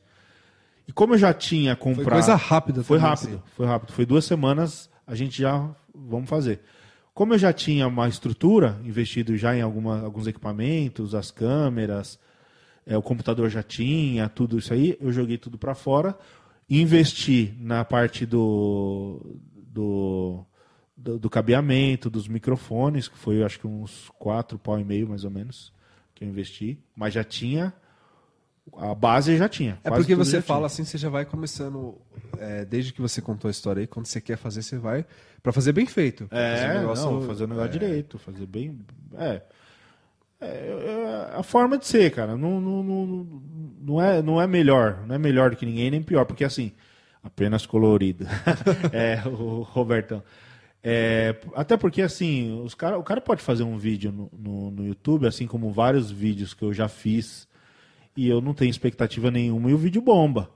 E 0.87 0.93
como 0.93 1.13
eu 1.13 1.17
já 1.17 1.33
tinha 1.33 1.75
comprado. 1.75 2.05
Foi 2.05 2.13
coisa 2.13 2.35
rápida 2.35 2.83
Foi 2.83 2.97
também, 2.97 3.09
rápido, 3.11 3.29
assim. 3.35 3.41
foi 3.55 3.65
rápido. 3.65 3.91
Foi 3.91 4.05
duas 4.05 4.23
semanas, 4.23 4.89
a 5.05 5.13
gente 5.15 5.41
já 5.41 5.69
vamos 5.93 6.29
fazer. 6.29 6.61
Como 7.13 7.33
eu 7.33 7.37
já 7.37 7.51
tinha 7.51 7.87
uma 7.87 8.07
estrutura, 8.07 8.79
investido 8.83 9.35
já 9.35 9.55
em 9.55 9.61
alguma, 9.61 10.01
alguns 10.01 10.27
equipamentos, 10.27 11.15
as 11.15 11.31
câmeras, 11.31 12.19
é, 12.85 12.95
o 12.97 13.01
computador 13.01 13.49
já 13.49 13.63
tinha, 13.63 14.29
tudo 14.29 14.57
isso 14.59 14.71
aí, 14.73 14.95
eu 15.01 15.11
joguei 15.11 15.37
tudo 15.37 15.57
para 15.57 15.73
fora, 15.73 16.15
investi 16.69 17.53
na 17.59 17.83
parte 17.85 18.25
do, 18.25 19.39
do, 19.55 20.45
do, 20.95 21.19
do 21.19 21.29
cabeamento, 21.29 22.09
dos 22.09 22.27
microfones, 22.27 23.07
que 23.07 23.17
foi 23.17 23.43
acho 23.43 23.59
que 23.59 23.67
uns 23.67 24.09
quatro 24.17 24.57
pau 24.57 24.79
e 24.79 24.83
meio 24.83 25.09
mais 25.09 25.23
ou 25.23 25.31
menos 25.31 25.73
que 26.13 26.23
eu 26.23 26.27
investi, 26.27 26.79
mas 26.95 27.13
já 27.13 27.23
tinha 27.23 27.73
a 28.77 28.95
base 28.95 29.37
já 29.37 29.47
tinha. 29.47 29.77
É 29.83 29.91
porque 29.91 30.15
você 30.15 30.41
fala 30.41 30.61
tinha. 30.61 30.65
assim, 30.67 30.83
você 30.85 30.97
já 30.97 31.07
vai 31.09 31.23
começando. 31.23 31.99
é, 32.39 32.65
desde 32.65 32.91
que 32.93 32.99
você 33.01 33.21
contou 33.21 33.47
a 33.47 33.51
história 33.51 33.81
aí, 33.81 33.85
quando 33.87 34.07
você 34.07 34.19
quer 34.19 34.37
fazer, 34.37 34.63
você 34.63 34.77
vai. 34.79 35.05
Pra 35.43 35.53
fazer 35.53 35.71
bem 35.71 35.85
feito. 35.85 36.25
Pra 36.27 36.37
fazer 36.37 36.65
É, 36.65 36.71
um 36.75 36.79
negócio- 36.79 37.11
não, 37.11 37.21
fazer 37.21 37.43
o 37.43 37.47
negócio 37.47 37.71
direito, 37.71 38.17
fazer 38.17 38.45
bem. 38.47 38.79
É. 39.13 39.41
É, 40.41 41.31
é 41.31 41.37
a 41.37 41.43
forma 41.43 41.77
de 41.77 41.85
ser, 41.85 42.11
cara. 42.11 42.35
Não, 42.35 42.59
não, 42.59 42.81
não, 42.83 43.41
não, 43.81 44.01
é, 44.01 44.21
não 44.23 44.41
é 44.41 44.47
melhor. 44.47 45.03
Não 45.05 45.13
é 45.13 45.17
melhor 45.19 45.51
do 45.51 45.55
que 45.57 45.65
ninguém, 45.65 45.91
nem 45.91 46.01
pior. 46.01 46.25
Porque 46.25 46.43
assim, 46.43 46.71
apenas 47.23 47.65
colorido. 47.67 48.25
é, 48.91 49.21
o 49.27 49.61
Robertão. 49.61 50.23
É, 50.87 51.35
até 51.55 51.75
porque 51.75 52.03
assim, 52.03 52.61
os 52.63 52.75
cara, 52.75 52.99
o 52.99 53.03
cara 53.03 53.19
pode 53.19 53.41
fazer 53.41 53.63
um 53.63 53.75
vídeo 53.75 54.11
no, 54.11 54.29
no, 54.37 54.69
no 54.69 54.85
YouTube, 54.85 55.25
assim 55.25 55.47
como 55.47 55.71
vários 55.71 56.11
vídeos 56.11 56.53
que 56.53 56.63
eu 56.63 56.71
já 56.71 56.87
fiz, 56.87 57.47
e 58.15 58.29
eu 58.29 58.39
não 58.39 58.53
tenho 58.53 58.69
expectativa 58.69 59.31
nenhuma, 59.31 59.71
e 59.71 59.73
o 59.73 59.79
vídeo 59.79 59.99
bomba. 59.99 60.47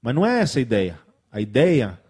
Mas 0.00 0.14
não 0.14 0.24
é 0.24 0.40
essa 0.40 0.58
a 0.58 0.62
ideia. 0.62 0.98
A 1.30 1.38
ideia 1.38 2.00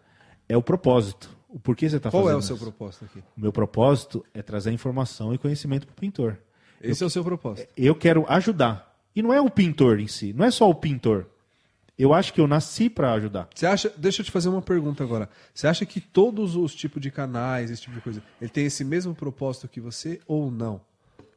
é 0.49 0.57
o 0.57 0.62
propósito. 0.62 1.28
O 1.49 1.59
porquê 1.59 1.91
você 1.91 1.97
está 1.97 2.12
Qual 2.12 2.23
fazendo 2.23 2.36
é 2.36 2.39
o 2.39 2.43
seu 2.43 2.55
isso. 2.55 2.65
propósito 2.65 3.05
aqui? 3.07 3.19
O 3.36 3.41
meu 3.41 3.53
propósito 3.53 4.25
é 4.33 4.41
trazer 4.41 4.70
informação 4.70 5.35
e 5.35 5.39
conhecimento 5.39 5.85
para 5.85 5.94
o 5.94 5.97
pintor. 5.97 6.39
Esse 6.81 7.03
é 7.03 7.07
o 7.07 7.11
seu 7.11 7.25
propósito. 7.25 7.69
Eu 7.77 7.97
quero 7.97 8.25
ajudar. 8.28 8.97
E 9.17 9.23
não 9.23 9.33
é 9.33 9.41
o 9.41 9.51
pintor 9.51 9.99
em 9.99 10.07
si, 10.07 10.33
não 10.33 10.44
é 10.44 10.51
só 10.53 10.70
o 10.70 10.75
pintor. 10.75 11.27
Eu 11.97 12.12
acho 12.12 12.32
que 12.34 12.40
eu 12.40 12.48
nasci 12.48 12.90
para 12.90 13.12
ajudar. 13.12 13.48
Você 13.55 13.66
acha. 13.66 13.92
Deixa 13.97 14.20
eu 14.20 14.24
te 14.24 14.31
fazer 14.32 14.48
uma 14.48 14.60
pergunta 14.62 15.05
agora. 15.05 15.28
Você 15.55 15.66
acha 15.68 15.86
que 15.86 16.00
todos 16.00 16.56
os 16.56 16.74
tipos 16.74 17.00
de 17.00 17.10
canais, 17.10 17.70
esse 17.70 17.82
tipo 17.82 17.94
de 17.94 18.00
coisa, 18.00 18.23
ele 18.40 18.50
tem 18.50 18.66
esse 18.66 18.84
mesmo 18.84 19.14
propósito 19.14 19.68
que 19.68 19.81
você 19.81 20.20
ou 20.26 20.50
não? 20.50 20.81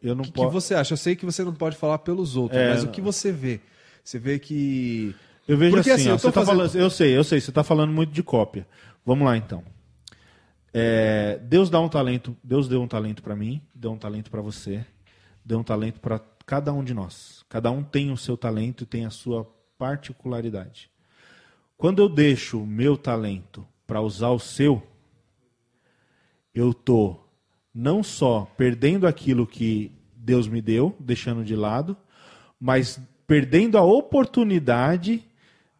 Eu 0.01 0.15
não 0.15 0.23
O 0.23 0.25
que, 0.27 0.31
posso. 0.33 0.49
você 0.51 0.73
acha? 0.73 0.93
Eu 0.93 0.97
sei 0.97 1.15
que 1.15 1.25
você 1.25 1.43
não 1.43 1.53
pode 1.53 1.75
falar 1.77 1.99
pelos 1.99 2.35
outros, 2.35 2.59
É, 2.59 2.69
mas 2.71 2.81
o 2.81 2.85
não. 2.87 2.91
que 2.91 3.01
você 3.01 3.31
vê? 3.31 3.59
Você 4.03 4.17
vê 4.17 4.39
que. 4.39 5.15
Eu 5.47 5.57
vejo 5.57 5.75
Porque, 5.75 5.91
assim, 5.91 6.01
assim, 6.03 6.09
ó, 6.09 6.13
eu 6.13 6.17
tô 6.17 6.21
você 6.21 6.27
tá 6.31 6.41
fazendo- 6.41 6.57
falando, 6.69 6.75
eu 6.75 6.89
sei, 6.89 7.15
eu 7.17 7.23
sei, 7.23 7.39
você 7.39 7.51
está 7.51 7.63
falando 7.63 7.93
muito 7.93 8.11
de 8.11 8.23
cópia. 8.23 8.67
Vamos 9.05 9.25
lá 9.25 9.37
então. 9.37 9.63
É, 10.73 11.39
Deus 11.43 11.69
dá 11.69 11.79
um 11.79 11.89
talento, 11.89 12.35
Deus 12.43 12.67
deu 12.67 12.81
um 12.81 12.87
talento 12.87 13.21
para 13.23 13.35
mim, 13.35 13.61
deu 13.73 13.91
um 13.91 13.97
talento 13.97 14.29
para 14.29 14.41
você, 14.41 14.85
deu 15.45 15.59
um 15.59 15.63
talento 15.63 15.99
para 15.99 16.19
cada 16.45 16.71
um 16.73 16.83
de 16.83 16.93
nós. 16.93 17.43
Cada 17.49 17.71
um 17.71 17.81
tem 17.83 18.11
o 18.11 18.17
seu 18.17 18.35
talento 18.37 18.83
e 18.83 18.85
tem 18.87 19.05
a 19.05 19.09
sua 19.09 19.47
particularidade. 19.77 20.89
Quando 21.77 22.01
eu 22.01 22.09
deixo 22.09 22.61
o 22.61 22.67
meu 22.67 22.97
talento 22.97 23.65
para 23.85 24.01
usar 24.01 24.29
o 24.29 24.39
seu, 24.39 24.81
eu 26.53 26.73
tô 26.73 27.19
não 27.73 28.01
só 28.01 28.51
perdendo 28.57 29.05
aquilo 29.05 29.45
que 29.45 29.91
Deus 30.15 30.47
me 30.47 30.61
deu, 30.61 30.95
deixando 30.99 31.43
de 31.43 31.55
lado, 31.55 31.95
mas 32.59 32.99
perdendo 33.27 33.77
a 33.77 33.83
oportunidade 33.83 35.23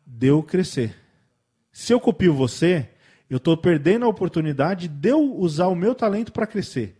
de 0.05 0.27
eu 0.27 0.43
crescer. 0.43 0.95
Se 1.71 1.91
eu 1.93 1.99
copio 1.99 2.33
você, 2.33 2.89
eu 3.29 3.37
estou 3.37 3.57
perdendo 3.57 4.05
a 4.05 4.07
oportunidade 4.09 4.87
de 4.87 5.09
eu 5.09 5.35
usar 5.35 5.67
o 5.67 5.75
meu 5.75 5.95
talento 5.95 6.31
para 6.31 6.47
crescer. 6.47 6.95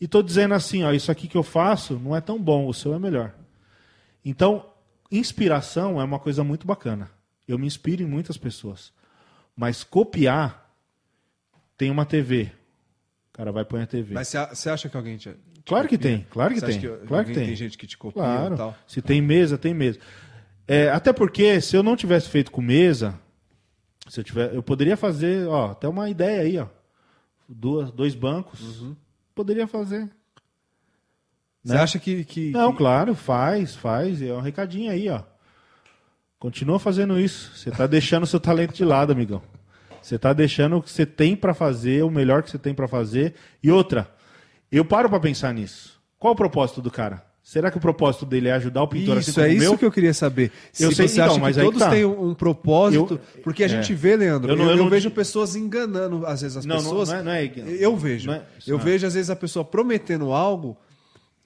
E 0.00 0.04
estou 0.04 0.22
dizendo 0.22 0.54
assim, 0.54 0.82
ó, 0.82 0.92
isso 0.92 1.10
aqui 1.10 1.26
que 1.26 1.36
eu 1.36 1.42
faço 1.42 1.94
não 1.98 2.14
é 2.14 2.20
tão 2.20 2.38
bom, 2.38 2.66
o 2.66 2.74
seu 2.74 2.94
é 2.94 2.98
melhor. 2.98 3.34
Então, 4.24 4.66
inspiração 5.10 6.00
é 6.00 6.04
uma 6.04 6.18
coisa 6.18 6.42
muito 6.44 6.66
bacana. 6.66 7.10
Eu 7.46 7.58
me 7.58 7.66
inspiro 7.66 8.02
em 8.02 8.06
muitas 8.06 8.36
pessoas. 8.36 8.92
Mas 9.56 9.82
copiar 9.82 10.70
tem 11.76 11.90
uma 11.90 12.04
TV. 12.04 12.50
O 13.30 13.32
cara 13.38 13.52
vai 13.52 13.64
pôr 13.64 13.80
a 13.80 13.86
TV. 13.86 14.14
Mas 14.14 14.28
você 14.52 14.68
acha 14.70 14.88
que 14.88 14.96
alguém 14.96 15.16
te. 15.16 15.34
Claro 15.64 15.86
que 15.88 15.98
tem, 15.98 16.26
claro 16.30 16.54
que 16.54 16.60
Você 16.60 16.66
tem. 16.66 16.80
que 16.80 17.06
claro 17.06 17.26
que 17.26 17.34
tem. 17.34 17.46
tem 17.46 17.56
gente 17.56 17.76
que 17.76 17.86
te 17.86 17.96
copia 17.98 18.22
Claro. 18.22 18.54
e 18.54 18.56
tal? 18.56 18.76
Se 18.86 19.02
tem 19.02 19.20
mesa, 19.20 19.58
tem 19.58 19.74
mesa. 19.74 19.98
É, 20.66 20.88
até 20.90 21.12
porque 21.12 21.60
se 21.60 21.76
eu 21.76 21.82
não 21.82 21.94
tivesse 21.96 22.28
feito 22.28 22.50
com 22.50 22.60
mesa, 22.62 23.18
se 24.08 24.18
eu 24.20 24.24
tiver, 24.24 24.54
eu 24.54 24.62
poderia 24.62 24.96
fazer, 24.96 25.46
ó, 25.46 25.72
até 25.72 25.86
uma 25.88 26.08
ideia 26.08 26.40
aí, 26.40 26.58
ó. 26.58 26.66
Duas, 27.48 27.90
dois 27.90 28.14
bancos. 28.14 28.80
Uhum. 28.80 28.96
Poderia 29.34 29.66
fazer. 29.66 30.10
Você 31.68 31.74
Né? 31.74 31.80
acha 31.82 31.98
que. 31.98 32.24
que 32.24 32.50
Não, 32.50 32.72
claro, 32.72 33.14
faz, 33.14 33.74
faz. 33.76 34.22
É 34.22 34.32
um 34.32 34.40
recadinho 34.40 34.90
aí, 34.90 35.08
ó. 35.08 35.20
Continua 36.38 36.78
fazendo 36.78 37.18
isso. 37.18 37.52
Você 37.56 37.70
tá 37.70 37.86
deixando 37.86 38.22
o 38.22 38.26
seu 38.26 38.38
talento 38.40 38.72
de 38.74 38.84
lado, 38.84 39.12
amigão. 39.12 39.42
Você 40.00 40.18
tá 40.18 40.32
deixando 40.32 40.76
o 40.76 40.82
que 40.82 40.90
você 40.90 41.04
tem 41.04 41.34
para 41.36 41.52
fazer, 41.52 42.04
o 42.04 42.10
melhor 42.10 42.42
que 42.42 42.50
você 42.50 42.58
tem 42.58 42.72
para 42.72 42.86
fazer. 42.86 43.34
E 43.62 43.70
outra, 43.70 44.08
eu 44.70 44.84
paro 44.84 45.08
para 45.10 45.18
pensar 45.20 45.52
nisso. 45.52 46.00
Qual 46.18 46.32
o 46.32 46.36
propósito 46.36 46.80
do 46.80 46.90
cara? 46.90 47.26
Será 47.42 47.70
que 47.70 47.78
o 47.78 47.80
propósito 47.80 48.26
dele 48.26 48.48
é 48.48 48.52
ajudar 48.52 48.82
o 48.82 48.88
pintor 48.88 49.16
Isso, 49.18 49.30
assim 49.30 49.40
como 49.40 49.46
é 49.46 49.54
o 49.54 49.62
isso 49.72 49.78
que 49.78 49.84
eu 49.84 49.90
queria 49.90 50.12
saber. 50.14 50.52
Se 50.70 50.82
Eu 50.84 50.92
sei- 50.92 51.08
você 51.08 51.14
então, 51.20 51.30
acha 51.32 51.40
mas 51.40 51.56
que 51.56 51.62
todos 51.62 51.78
tá. 51.80 51.90
têm 51.90 52.04
um, 52.04 52.28
um 52.30 52.34
propósito, 52.34 53.14
Eu- 53.14 53.42
porque 53.42 53.62
a 53.62 53.66
é. 53.66 53.68
gente 53.70 53.94
vê, 53.94 54.16
Leandro, 54.16 54.50
Eu 54.50 54.54
eu, 54.54 54.58
não- 54.58 54.64
eu 54.66 54.70
eu 54.72 54.76
não- 54.84 54.90
vejo 54.90 55.10
pessoas 55.10 55.56
enganando, 55.56 56.26
às 56.26 56.42
vezes, 56.42 56.58
as 56.58 56.66
Não, 56.66 56.76
não, 56.76 56.82
pessoas. 56.82 57.08
não 57.08 57.16
é- 57.16 57.22
não 57.22 57.32
é- 57.32 57.50
eu 57.80 57.96
vejo. 57.96 58.26
não 58.28 58.34
é- 58.34 58.42
eu 58.66 58.76
ah. 58.76 58.80
vejo, 58.80 59.06
às 59.06 59.14
vezes, 59.14 59.30
a 59.30 59.36
pessoa 59.36 59.64
prometendo 59.64 60.30
algo 60.32 60.76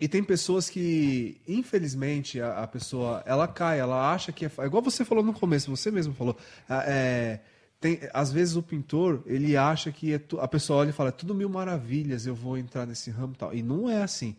e 0.01 0.09
tem 0.09 0.23
pessoas 0.23 0.69
que, 0.69 1.41
infelizmente, 1.47 2.41
a, 2.41 2.63
a 2.65 2.67
pessoa, 2.67 3.23
ela 3.25 3.47
cai, 3.47 3.79
ela 3.79 4.13
acha 4.13 4.33
que 4.33 4.45
é... 4.47 4.49
fa- 4.49 4.67
Igual 4.67 4.83
você 4.83 5.05
falou 5.05 5.23
no 5.23 5.33
começo, 5.33 5.71
você 5.71 5.91
mesmo 5.91 6.13
falou. 6.13 6.37
é, 6.69 7.39
tem, 7.81 8.01
às 8.13 8.33
vezes 8.33 8.57
o 8.57 8.63
pintor, 8.63 9.23
ele 9.27 9.57
acha 9.57 9.91
que 9.93 10.13
é 10.15 10.19
tu- 10.19 10.41
a 10.41 10.49
pessoa 10.49 10.81
olha 10.81 10.91
e 10.91 10.93
fala, 10.93 11.09
é 11.11 11.13
tudo 11.13 11.35
mil 11.35 11.49
maravilhas, 11.49 12.27
eu 12.27 12.35
vou 12.35 12.57
entrar 12.59 12.87
nesse 12.87 13.11
ramo 13.11 13.33
e 13.35 13.37
tal. 13.37 13.55
E 13.55 13.63
não 13.63 13.89
é 13.91 14.03
assim. 14.03 14.37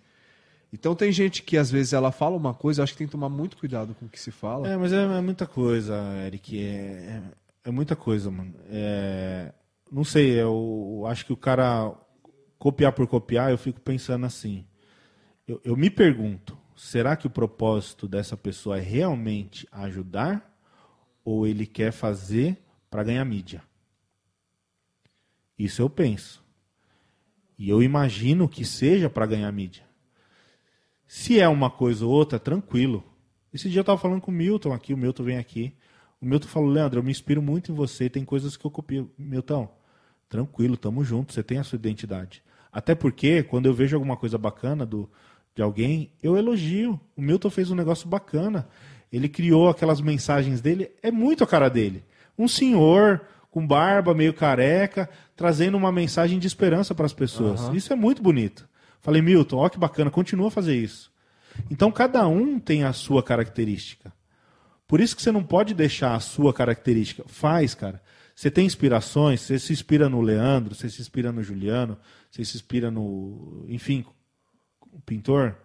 Então 0.72 0.96
tem 0.96 1.12
gente 1.12 1.44
que 1.44 1.56
às 1.58 1.70
vezes 1.70 1.94
ela 1.94 2.12
fala 2.12 2.36
uma 2.36 2.54
coisa, 2.54 2.82
eu 2.82 2.84
acho 2.84 2.94
que 2.94 2.98
tem 2.98 3.08
que 3.08 3.12
tomar 3.12 3.30
muito 3.30 3.58
cuidado 3.58 3.94
com 4.00 4.06
o 4.06 4.10
que 4.10 4.20
se 4.20 4.32
fala. 4.32 4.68
É, 4.68 4.76
mas 4.76 4.92
é, 4.92 5.04
é 5.04 5.22
muita 5.22 5.46
coisa, 5.46 5.96
Eric. 6.26 6.58
É, 6.58 6.72
é, 6.72 7.22
é 7.66 7.72
muita 7.72 7.96
coisa, 7.96 8.32
mano. 8.32 8.54
É, 8.70 9.54
não 9.92 10.04
sei, 10.04 10.32
eu 10.42 11.04
acho 11.08 11.26
que 11.26 11.32
o 11.34 11.38
cara 11.38 11.94
copiar 12.58 12.92
por 12.92 13.06
copiar, 13.08 13.52
eu 13.52 13.58
fico 13.58 13.80
pensando 13.82 14.26
assim. 14.26 14.66
Eu, 15.48 15.60
eu 15.64 15.76
me 15.76 15.90
pergunto, 15.90 16.58
será 16.76 17.16
que 17.16 17.28
o 17.28 17.30
propósito 17.30 18.08
dessa 18.08 18.38
pessoa 18.38 18.78
é 18.78 18.82
realmente 18.82 19.68
ajudar 19.72 20.58
ou 21.24 21.46
ele 21.46 21.66
quer 21.66 21.92
fazer 21.92 22.58
para 22.90 23.04
ganhar 23.04 23.26
mídia? 23.26 23.62
Isso 25.58 25.82
eu 25.82 25.90
penso. 25.90 26.44
E 27.58 27.70
eu 27.70 27.84
imagino 27.84 28.48
que 28.48 28.64
seja 28.66 29.10
para 29.10 29.26
ganhar 29.26 29.52
mídia. 29.52 29.84
Se 31.06 31.40
é 31.40 31.48
uma 31.48 31.70
coisa 31.70 32.06
ou 32.06 32.12
outra, 32.12 32.40
tranquilo. 32.40 33.04
Esse 33.54 33.70
dia 33.70 33.80
eu 33.80 33.84
estava 33.84 34.00
falando 34.00 34.22
com 34.22 34.32
o 34.32 34.34
Milton 34.34 34.74
aqui, 34.74 34.94
o 34.94 34.98
Milton 34.98 35.24
vem 35.24 35.38
aqui. 35.38 35.76
O 36.20 36.26
Milton 36.26 36.48
falou, 36.48 36.70
Leandro, 36.70 37.00
eu 37.00 37.04
me 37.04 37.12
inspiro 37.12 37.42
muito 37.42 37.72
em 37.72 37.76
você, 37.76 38.10
tem 38.10 38.24
coisas 38.26 38.56
que 38.56 38.66
eu 38.66 38.72
copio. 38.72 39.12
Milton, 39.18 39.70
tranquilo, 40.28 40.78
tamo 40.78 41.04
junto, 41.04 41.34
você 41.34 41.44
tem 41.44 41.60
a 41.60 41.64
sua 41.64 41.76
identidade. 41.76 42.42
Até 42.72 42.96
porque, 42.96 43.44
quando 43.44 43.68
eu 43.68 43.74
vejo 43.74 43.96
alguma 43.96 44.18
coisa 44.18 44.38
bacana 44.38 44.86
do, 44.86 45.08
de 45.56 45.62
alguém, 45.62 46.12
eu 46.22 46.38
elogio. 46.38 47.00
O 47.16 47.22
Milton 47.22 47.50
fez 47.50 47.70
um 47.70 47.76
negócio 47.76 48.08
bacana. 48.08 48.68
Ele 49.12 49.30
criou 49.30 49.70
aquelas 49.70 50.02
mensagens 50.02 50.62
dele, 50.62 50.92
é 51.02 51.12
muito 51.12 51.44
a 51.44 51.48
cara 51.48 51.70
dele. 51.70 52.04
Um 52.38 52.48
senhor 52.48 53.22
com 53.52 53.66
barba, 53.66 54.16
meio 54.16 54.34
careca, 54.34 55.08
trazendo 55.36 55.78
uma 55.78 55.92
mensagem 55.92 56.40
de 56.40 56.48
esperança 56.48 56.96
para 56.96 57.06
as 57.06 57.14
pessoas. 57.14 57.70
Isso 57.74 57.94
é 57.94 57.96
muito 57.96 58.22
bonito. 58.24 58.68
Falei, 59.00 59.22
Milton, 59.22 59.58
ó 59.58 59.70
que 59.70 59.78
bacana, 59.78 60.10
continua 60.10 60.48
a 60.48 60.52
fazer 60.52 60.76
isso. 60.76 61.12
Então 61.70 61.92
cada 61.92 62.28
um 62.28 62.60
tem 62.60 62.84
a 62.84 62.94
sua 62.94 63.22
característica. 63.22 64.12
Por 64.88 65.00
isso 65.00 65.16
que 65.16 65.22
você 65.22 65.32
não 65.32 65.44
pode 65.44 65.76
deixar 65.76 66.16
a 66.16 66.20
sua 66.20 66.52
característica. 66.52 67.24
Faz, 67.28 67.76
cara. 67.76 68.02
Você 68.36 68.50
tem 68.50 68.66
inspirações, 68.66 69.42
você 69.42 69.60
se 69.60 69.72
inspira 69.72 70.10
no 70.10 70.22
Leandro, 70.22 70.74
você 70.74 70.90
se 70.90 71.02
inspira 71.02 71.32
no 71.32 71.44
Juliano, 71.44 71.98
você 72.32 72.44
se 72.44 72.58
inspira 72.58 72.90
no. 72.90 73.66
Enfim, 73.68 74.04
o 74.94 75.02
pintor. 75.02 75.58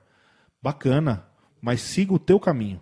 Bacana. 0.62 1.26
Mas 1.60 1.81
siga 1.81 2.12
o 2.12 2.18
teu 2.18 2.39
caminho. 2.40 2.81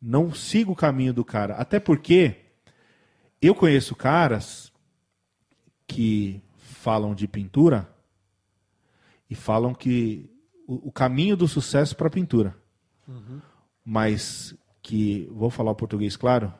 Não 0.00 0.32
siga 0.32 0.70
o 0.70 0.76
caminho 0.76 1.12
do 1.12 1.24
cara. 1.24 1.54
Até 1.56 1.80
porque 1.80 2.36
eu 3.40 3.54
conheço 3.54 3.96
caras 3.96 4.72
que 5.86 6.42
falam 6.56 7.14
de 7.14 7.26
pintura 7.26 7.88
e 9.28 9.34
falam 9.34 9.74
que 9.74 10.30
o, 10.66 10.88
o 10.88 10.92
caminho 10.92 11.36
do 11.36 11.48
sucesso 11.48 11.96
para 11.96 12.08
a 12.08 12.10
pintura. 12.10 12.56
Mas 13.84 14.54
que, 14.82 15.28
vou 15.32 15.50
falar 15.50 15.70
o 15.70 15.76
português 15.76 16.16
claro, 16.16 16.52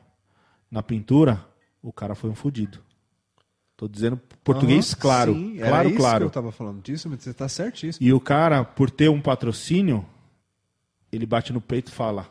na 0.69 0.83
pintura 0.83 1.47
o 1.81 1.93
cara 1.93 2.15
foi 2.15 2.29
um 2.29 2.35
fudido. 2.35 2.83
Tô 3.79 3.87
dizendo 3.87 4.17
português 4.43 4.91
Aham, 4.91 4.99
claro, 4.99 5.33
sim, 5.33 5.57
era 5.57 5.69
claro, 5.69 5.87
isso 5.87 5.97
claro. 5.97 6.19
Que 6.19 6.25
eu 6.25 6.29
tava 6.31 6.51
falando 6.51 6.81
disso, 6.81 7.09
mas 7.09 7.23
você 7.23 7.33
tá 7.33 7.47
certíssimo. 7.47 8.05
E 8.05 8.11
o 8.11 8.19
cara, 8.19 8.65
por 8.65 8.91
ter 8.91 9.09
um 9.09 9.21
patrocínio, 9.21 10.05
ele 11.09 11.25
bate 11.25 11.53
no 11.53 11.61
peito 11.61 11.87
e 11.87 11.95
fala: 11.95 12.29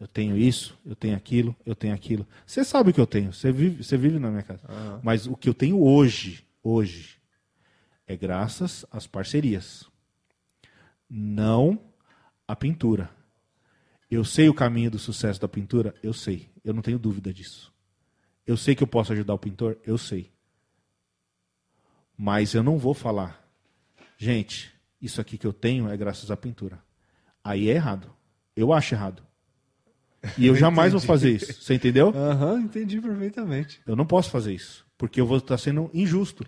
Eu 0.00 0.08
tenho 0.08 0.36
isso, 0.36 0.76
eu 0.84 0.96
tenho 0.96 1.16
aquilo, 1.16 1.54
eu 1.64 1.76
tenho 1.76 1.94
aquilo. 1.94 2.26
Você 2.44 2.64
sabe 2.64 2.90
o 2.90 2.92
que 2.92 3.00
eu 3.00 3.06
tenho, 3.06 3.32
você 3.32 3.52
vive, 3.52 3.84
você 3.84 3.96
vive 3.96 4.18
na 4.18 4.28
minha 4.28 4.42
casa. 4.42 4.62
Mas 5.04 5.28
o 5.28 5.36
que 5.36 5.48
eu 5.48 5.54
tenho 5.54 5.80
hoje, 5.80 6.44
hoje, 6.64 7.18
é 8.04 8.16
graças 8.16 8.84
às 8.90 9.06
parcerias. 9.06 9.84
Não 11.08 11.78
à 12.48 12.56
pintura. 12.56 13.08
Eu 14.10 14.24
sei 14.24 14.48
o 14.48 14.54
caminho 14.54 14.90
do 14.90 14.98
sucesso 14.98 15.40
da 15.40 15.46
pintura? 15.46 15.94
Eu 16.02 16.12
sei. 16.12 16.50
Eu 16.64 16.74
não 16.74 16.82
tenho 16.82 16.98
dúvida 16.98 17.32
disso. 17.32 17.71
Eu 18.46 18.56
sei 18.56 18.74
que 18.74 18.82
eu 18.82 18.86
posso 18.86 19.12
ajudar 19.12 19.34
o 19.34 19.38
pintor? 19.38 19.76
Eu 19.86 19.96
sei. 19.96 20.30
Mas 22.16 22.54
eu 22.54 22.62
não 22.62 22.78
vou 22.78 22.94
falar, 22.94 23.42
gente, 24.18 24.72
isso 25.00 25.20
aqui 25.20 25.36
que 25.38 25.46
eu 25.46 25.52
tenho 25.52 25.88
é 25.88 25.96
graças 25.96 26.30
à 26.30 26.36
pintura. 26.36 26.78
Aí 27.42 27.68
é 27.70 27.74
errado. 27.74 28.10
Eu 28.54 28.72
acho 28.72 28.94
errado. 28.94 29.22
E 30.38 30.46
eu 30.46 30.54
jamais 30.56 30.92
vou 30.92 31.00
fazer 31.00 31.30
isso. 31.32 31.52
Você 31.62 31.74
entendeu? 31.74 32.10
Aham, 32.14 32.60
entendi 32.60 33.00
perfeitamente. 33.00 33.80
Eu 33.86 33.96
não 33.96 34.06
posso 34.06 34.30
fazer 34.30 34.52
isso, 34.54 34.84
porque 34.96 35.20
eu 35.20 35.26
vou 35.26 35.38
estar 35.38 35.58
sendo 35.58 35.90
injusto. 35.92 36.44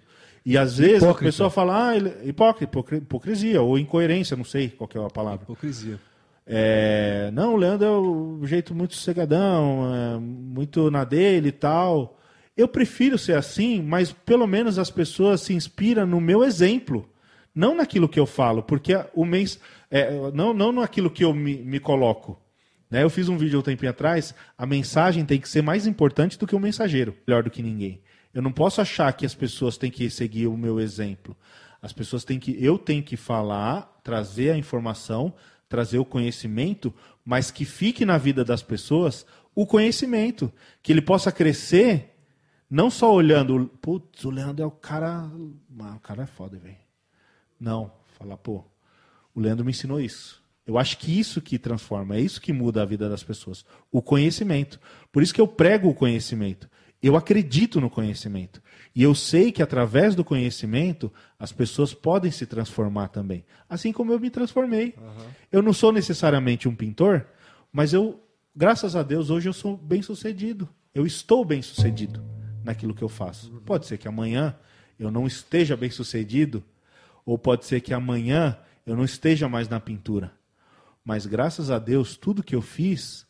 E 0.46 0.58
às 0.58 0.76
vezes 0.76 0.98
Hipócrita. 1.02 1.20
a 1.20 1.28
pessoa 1.32 1.50
fala, 1.50 1.88
ah, 1.90 1.96
hipócrita, 2.26 2.64
hipocri- 2.64 2.98
hipocrisia, 2.98 3.62
ou 3.62 3.78
incoerência, 3.78 4.36
não 4.36 4.44
sei 4.44 4.68
qual 4.68 4.88
é 4.94 4.98
a 5.06 5.10
palavra. 5.10 5.44
Hipocrisia. 5.44 5.98
É, 6.46 7.30
não, 7.32 7.54
o 7.54 7.56
Leandro 7.56 7.86
é 7.86 7.90
um 7.90 8.46
jeito 8.46 8.74
muito 8.74 8.94
sossegadão, 8.94 9.94
é, 9.94 10.18
muito 10.18 10.90
na 10.90 11.04
dele 11.04 11.48
e 11.48 11.52
tal. 11.52 12.18
Eu 12.56 12.68
prefiro 12.68 13.18
ser 13.18 13.36
assim, 13.36 13.82
mas 13.82 14.12
pelo 14.12 14.46
menos 14.46 14.78
as 14.78 14.90
pessoas 14.90 15.40
se 15.40 15.54
inspiram 15.54 16.06
no 16.06 16.20
meu 16.20 16.44
exemplo, 16.44 17.08
não 17.54 17.74
naquilo 17.74 18.08
que 18.08 18.20
eu 18.20 18.26
falo, 18.26 18.62
porque 18.62 18.92
o 19.14 19.24
mens, 19.24 19.58
é, 19.90 20.30
não, 20.32 20.52
não 20.52 20.70
naquilo 20.70 21.10
que 21.10 21.24
eu 21.24 21.32
me, 21.34 21.56
me 21.56 21.80
coloco. 21.80 22.40
Né? 22.90 23.02
Eu 23.02 23.10
fiz 23.10 23.28
um 23.28 23.36
vídeo 23.36 23.58
um 23.58 23.62
tempinho 23.62 23.90
atrás, 23.90 24.34
a 24.56 24.66
mensagem 24.66 25.24
tem 25.24 25.40
que 25.40 25.48
ser 25.48 25.62
mais 25.62 25.86
importante 25.86 26.38
do 26.38 26.46
que 26.46 26.54
o 26.54 26.60
mensageiro, 26.60 27.16
melhor 27.26 27.42
do 27.42 27.50
que 27.50 27.62
ninguém. 27.62 28.02
Eu 28.32 28.42
não 28.42 28.52
posso 28.52 28.80
achar 28.80 29.12
que 29.12 29.24
as 29.24 29.34
pessoas 29.34 29.76
têm 29.76 29.90
que 29.90 30.10
seguir 30.10 30.46
o 30.46 30.56
meu 30.56 30.78
exemplo. 30.78 31.36
As 31.80 31.92
pessoas 31.92 32.24
têm 32.24 32.38
que, 32.38 32.56
eu 32.64 32.78
tenho 32.78 33.02
que 33.02 33.16
falar, 33.16 34.00
trazer 34.02 34.50
a 34.50 34.56
informação, 34.56 35.34
trazer 35.68 35.98
o 35.98 36.04
conhecimento, 36.04 36.92
mas 37.24 37.50
que 37.50 37.64
fique 37.64 38.04
na 38.04 38.18
vida 38.18 38.44
das 38.44 38.62
pessoas 38.62 39.26
o 39.54 39.66
conhecimento, 39.66 40.52
que 40.82 40.92
ele 40.92 41.00
possa 41.00 41.30
crescer, 41.30 42.16
não 42.68 42.90
só 42.90 43.12
olhando, 43.12 43.70
putz, 43.80 44.24
o 44.24 44.30
Leandro 44.30 44.64
é 44.64 44.66
o 44.66 44.70
cara, 44.70 45.30
ah, 45.80 45.94
o 45.94 46.00
cara 46.00 46.24
é 46.24 46.26
foda, 46.26 46.58
velho. 46.58 46.76
Não, 47.58 47.92
falar, 48.18 48.36
pô, 48.36 48.64
o 49.34 49.40
Leandro 49.40 49.64
me 49.64 49.70
ensinou 49.70 50.00
isso. 50.00 50.42
Eu 50.66 50.78
acho 50.78 50.98
que 50.98 51.18
isso 51.18 51.40
que 51.42 51.58
transforma, 51.58 52.16
é 52.16 52.20
isso 52.20 52.40
que 52.40 52.52
muda 52.52 52.82
a 52.82 52.86
vida 52.86 53.08
das 53.08 53.22
pessoas. 53.22 53.64
O 53.92 54.00
conhecimento. 54.00 54.80
Por 55.12 55.22
isso 55.22 55.34
que 55.34 55.40
eu 55.40 55.46
prego 55.46 55.88
o 55.88 55.94
conhecimento. 55.94 56.68
Eu 57.06 57.16
acredito 57.16 57.82
no 57.82 57.90
conhecimento. 57.90 58.62
E 58.94 59.02
eu 59.02 59.14
sei 59.14 59.52
que 59.52 59.62
através 59.62 60.14
do 60.14 60.24
conhecimento 60.24 61.12
as 61.38 61.52
pessoas 61.52 61.92
podem 61.92 62.30
se 62.30 62.46
transformar 62.46 63.08
também. 63.08 63.44
Assim 63.68 63.92
como 63.92 64.10
eu 64.10 64.18
me 64.18 64.30
transformei. 64.30 64.94
Eu 65.52 65.60
não 65.60 65.74
sou 65.74 65.92
necessariamente 65.92 66.66
um 66.66 66.74
pintor, 66.74 67.26
mas 67.70 67.92
eu, 67.92 68.22
graças 68.56 68.96
a 68.96 69.02
Deus, 69.02 69.28
hoje 69.28 69.50
eu 69.50 69.52
sou 69.52 69.76
bem 69.76 70.00
sucedido. 70.00 70.66
Eu 70.94 71.04
estou 71.04 71.44
bem 71.44 71.60
sucedido 71.60 72.24
naquilo 72.64 72.94
que 72.94 73.04
eu 73.04 73.08
faço. 73.10 73.50
Pode 73.66 73.84
ser 73.84 73.98
que 73.98 74.08
amanhã 74.08 74.56
eu 74.98 75.10
não 75.10 75.26
esteja 75.26 75.76
bem 75.76 75.90
sucedido, 75.90 76.64
ou 77.26 77.36
pode 77.36 77.66
ser 77.66 77.82
que 77.82 77.92
amanhã 77.92 78.56
eu 78.86 78.96
não 78.96 79.04
esteja 79.04 79.46
mais 79.46 79.68
na 79.68 79.78
pintura. 79.78 80.32
Mas 81.04 81.26
graças 81.26 81.70
a 81.70 81.78
Deus, 81.78 82.16
tudo 82.16 82.42
que 82.42 82.54
eu 82.54 82.62
fiz, 82.62 83.26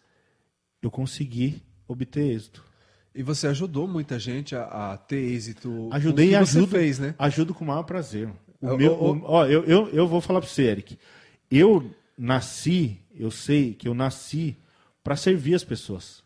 eu 0.80 0.92
consegui 0.92 1.60
obter 1.88 2.30
êxito. 2.30 2.73
E 3.14 3.22
você 3.22 3.46
ajudou 3.46 3.86
muita 3.86 4.18
gente 4.18 4.56
a, 4.56 4.92
a 4.92 4.96
ter 4.96 5.16
êxito. 5.16 5.88
Ajudei 5.92 6.30
e 6.30 6.34
ajudo. 6.34 6.66
fez, 6.66 6.98
né? 6.98 7.14
Ajudo 7.18 7.54
com 7.54 7.64
o 7.64 7.68
maior 7.68 7.84
prazer. 7.84 8.28
O 8.60 8.68
Eu- 8.70 8.76
meu, 8.78 8.92
eu- 8.92 8.98
o- 9.00 9.22
ó, 9.24 9.46
eu, 9.46 9.64
eu, 9.64 9.88
eu 9.90 10.08
vou 10.08 10.20
falar 10.20 10.40
para 10.40 10.48
você, 10.48 10.62
Eric. 10.64 10.98
Eu 11.50 11.88
nasci, 12.18 12.98
eu 13.14 13.30
sei 13.30 13.72
que 13.74 13.86
eu 13.86 13.94
nasci 13.94 14.56
para 15.02 15.14
servir 15.16 15.54
as 15.54 15.62
pessoas. 15.62 16.22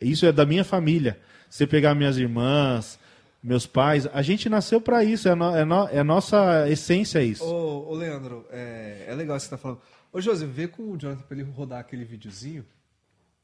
Isso 0.00 0.24
é 0.24 0.30
da 0.32 0.46
minha 0.46 0.64
família. 0.64 1.18
Você 1.48 1.66
pegar 1.66 1.94
minhas 1.96 2.16
irmãs, 2.16 2.98
meus 3.42 3.66
pais, 3.66 4.06
a 4.12 4.22
gente 4.22 4.48
nasceu 4.48 4.80
para 4.80 5.02
isso. 5.02 5.28
É, 5.28 5.34
no, 5.34 5.56
é, 5.56 5.64
no, 5.64 5.88
é 5.88 6.02
nossa 6.04 6.68
essência 6.70 7.20
isso. 7.24 7.44
Ô, 7.44 7.88
ô, 7.90 7.94
Leandro, 7.94 8.46
é, 8.50 9.06
é 9.08 9.14
legal 9.16 9.38
você 9.40 9.48
tá 9.48 9.58
falando. 9.58 9.80
Ô, 10.12 10.20
José, 10.20 10.46
vê 10.46 10.68
com 10.68 10.92
o 10.92 10.96
Jonathan 10.96 11.22
pra 11.22 11.36
ele 11.36 11.50
rodar 11.50 11.80
aquele 11.80 12.04
videozinho. 12.04 12.64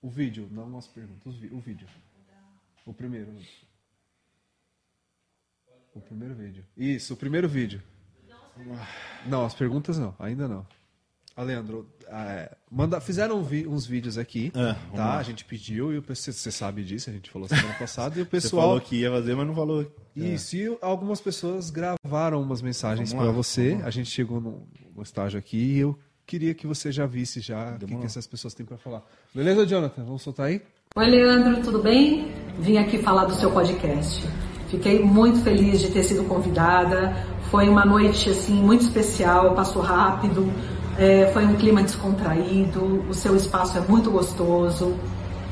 O 0.00 0.08
vídeo, 0.08 0.46
não 0.52 0.76
as 0.78 0.86
perguntas, 0.86 1.34
o 1.50 1.58
vídeo. 1.58 1.86
O 2.86 2.94
primeiro. 2.94 3.28
O 5.94 6.00
primeiro 6.00 6.34
vídeo. 6.34 6.64
Isso, 6.76 7.14
o 7.14 7.16
primeiro 7.16 7.48
vídeo. 7.48 7.82
Não, 9.26 9.44
as 9.44 9.54
perguntas 9.54 9.98
não, 9.98 10.14
ainda 10.18 10.46
não. 10.48 10.66
Leandro, 11.38 11.86
é, 12.06 12.56
manda, 12.70 12.98
fizeram 12.98 13.42
vi- 13.44 13.66
uns 13.66 13.84
vídeos 13.84 14.16
aqui, 14.16 14.50
É, 14.54 14.72
tá? 14.96 15.04
lá. 15.06 15.18
A 15.18 15.22
gente 15.22 15.44
pediu 15.44 15.92
e 15.92 15.98
o 15.98 16.02
pessoal, 16.02 16.32
você 16.32 16.50
sabe 16.50 16.82
disso, 16.82 17.10
a 17.10 17.12
gente 17.12 17.28
falou 17.30 17.46
semana 17.46 17.74
passada, 17.78 18.18
e 18.18 18.22
o 18.22 18.24
Você 18.24 18.30
pessoal... 18.30 18.62
falou 18.68 18.80
que 18.80 18.96
ia 18.96 19.10
fazer, 19.10 19.34
mas 19.34 19.46
não 19.46 19.54
falou. 19.54 19.94
Isso, 20.14 20.56
e 20.56 20.78
algumas 20.80 21.20
pessoas 21.20 21.68
gravaram 21.68 22.40
umas 22.40 22.62
mensagens 22.62 23.12
para 23.12 23.30
você. 23.30 23.78
A 23.84 23.90
gente 23.90 24.08
chegou 24.10 24.40
num, 24.40 24.66
num 24.94 25.02
estágio 25.02 25.38
aqui 25.38 25.58
e 25.58 25.78
eu 25.80 25.98
queria 26.24 26.54
que 26.54 26.66
você 26.66 26.90
já 26.90 27.04
visse 27.04 27.40
já 27.40 27.74
o 27.74 27.78
que, 27.80 27.96
que 27.98 28.06
essas 28.06 28.26
pessoas 28.26 28.54
têm 28.54 28.64
para 28.64 28.78
falar. 28.78 29.04
Beleza, 29.34 29.66
Jonathan? 29.66 30.04
Vamos 30.04 30.22
soltar 30.22 30.46
aí? 30.46 30.62
Oi, 30.98 31.10
Leandro, 31.10 31.62
tudo 31.62 31.78
bem? 31.78 32.32
Vim 32.58 32.78
aqui 32.78 32.96
falar 32.96 33.26
do 33.26 33.34
seu 33.34 33.50
podcast. 33.50 34.26
Fiquei 34.70 35.04
muito 35.04 35.42
feliz 35.42 35.78
de 35.78 35.90
ter 35.90 36.02
sido 36.02 36.24
convidada. 36.24 37.14
Foi 37.50 37.68
uma 37.68 37.84
noite 37.84 38.30
assim 38.30 38.54
muito 38.54 38.80
especial, 38.84 39.54
passou 39.54 39.82
rápido. 39.82 40.50
É, 40.98 41.30
foi 41.34 41.44
um 41.44 41.54
clima 41.56 41.82
descontraído. 41.82 43.04
O 43.10 43.12
seu 43.12 43.36
espaço 43.36 43.76
é 43.76 43.82
muito 43.82 44.10
gostoso. 44.10 44.96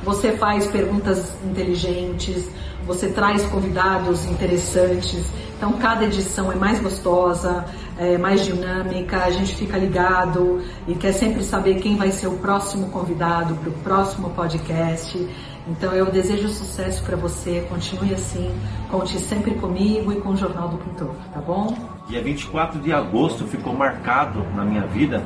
Você 0.02 0.32
faz 0.32 0.66
perguntas 0.66 1.36
inteligentes. 1.44 2.50
Você 2.86 3.08
traz 3.08 3.44
convidados 3.44 4.24
interessantes. 4.24 5.30
Então 5.58 5.74
cada 5.74 6.06
edição 6.06 6.50
é 6.50 6.54
mais 6.54 6.80
gostosa, 6.80 7.66
é 7.98 8.18
mais 8.18 8.44
dinâmica. 8.44 9.24
A 9.24 9.30
gente 9.30 9.54
fica 9.54 9.76
ligado 9.76 10.62
e 10.86 10.94
quer 10.94 11.12
sempre 11.12 11.42
saber 11.42 11.76
quem 11.76 11.96
vai 11.96 12.10
ser 12.10 12.26
o 12.26 12.38
próximo 12.38 12.88
convidado 12.90 13.54
para 13.54 13.70
o 13.70 13.72
próximo 13.72 14.30
podcast. 14.30 15.28
Então 15.66 15.94
eu 15.94 16.06
desejo 16.10 16.48
sucesso 16.48 17.02
para 17.02 17.16
você, 17.16 17.66
continue 17.68 18.12
assim, 18.12 18.50
conte 18.90 19.18
sempre 19.18 19.54
comigo 19.54 20.12
e 20.12 20.16
com 20.16 20.30
o 20.30 20.36
Jornal 20.36 20.68
do 20.68 20.76
Pintor, 20.76 21.14
tá 21.32 21.40
bom? 21.40 21.74
Dia 22.06 22.22
24 22.22 22.80
de 22.80 22.92
agosto 22.92 23.46
ficou 23.46 23.72
marcado 23.72 24.44
na 24.54 24.62
minha 24.62 24.86
vida, 24.86 25.22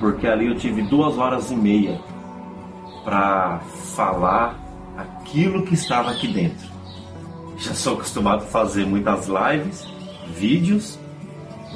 porque 0.00 0.26
ali 0.26 0.46
eu 0.46 0.56
tive 0.56 0.80
duas 0.80 1.18
horas 1.18 1.50
e 1.50 1.54
meia 1.54 2.00
para 3.04 3.60
falar 3.94 4.58
aquilo 4.96 5.64
que 5.64 5.74
estava 5.74 6.10
aqui 6.12 6.28
dentro. 6.28 6.66
Já 7.58 7.74
sou 7.74 7.94
acostumado 7.94 8.44
a 8.44 8.46
fazer 8.46 8.86
muitas 8.86 9.28
lives, 9.28 9.86
vídeos, 10.34 10.98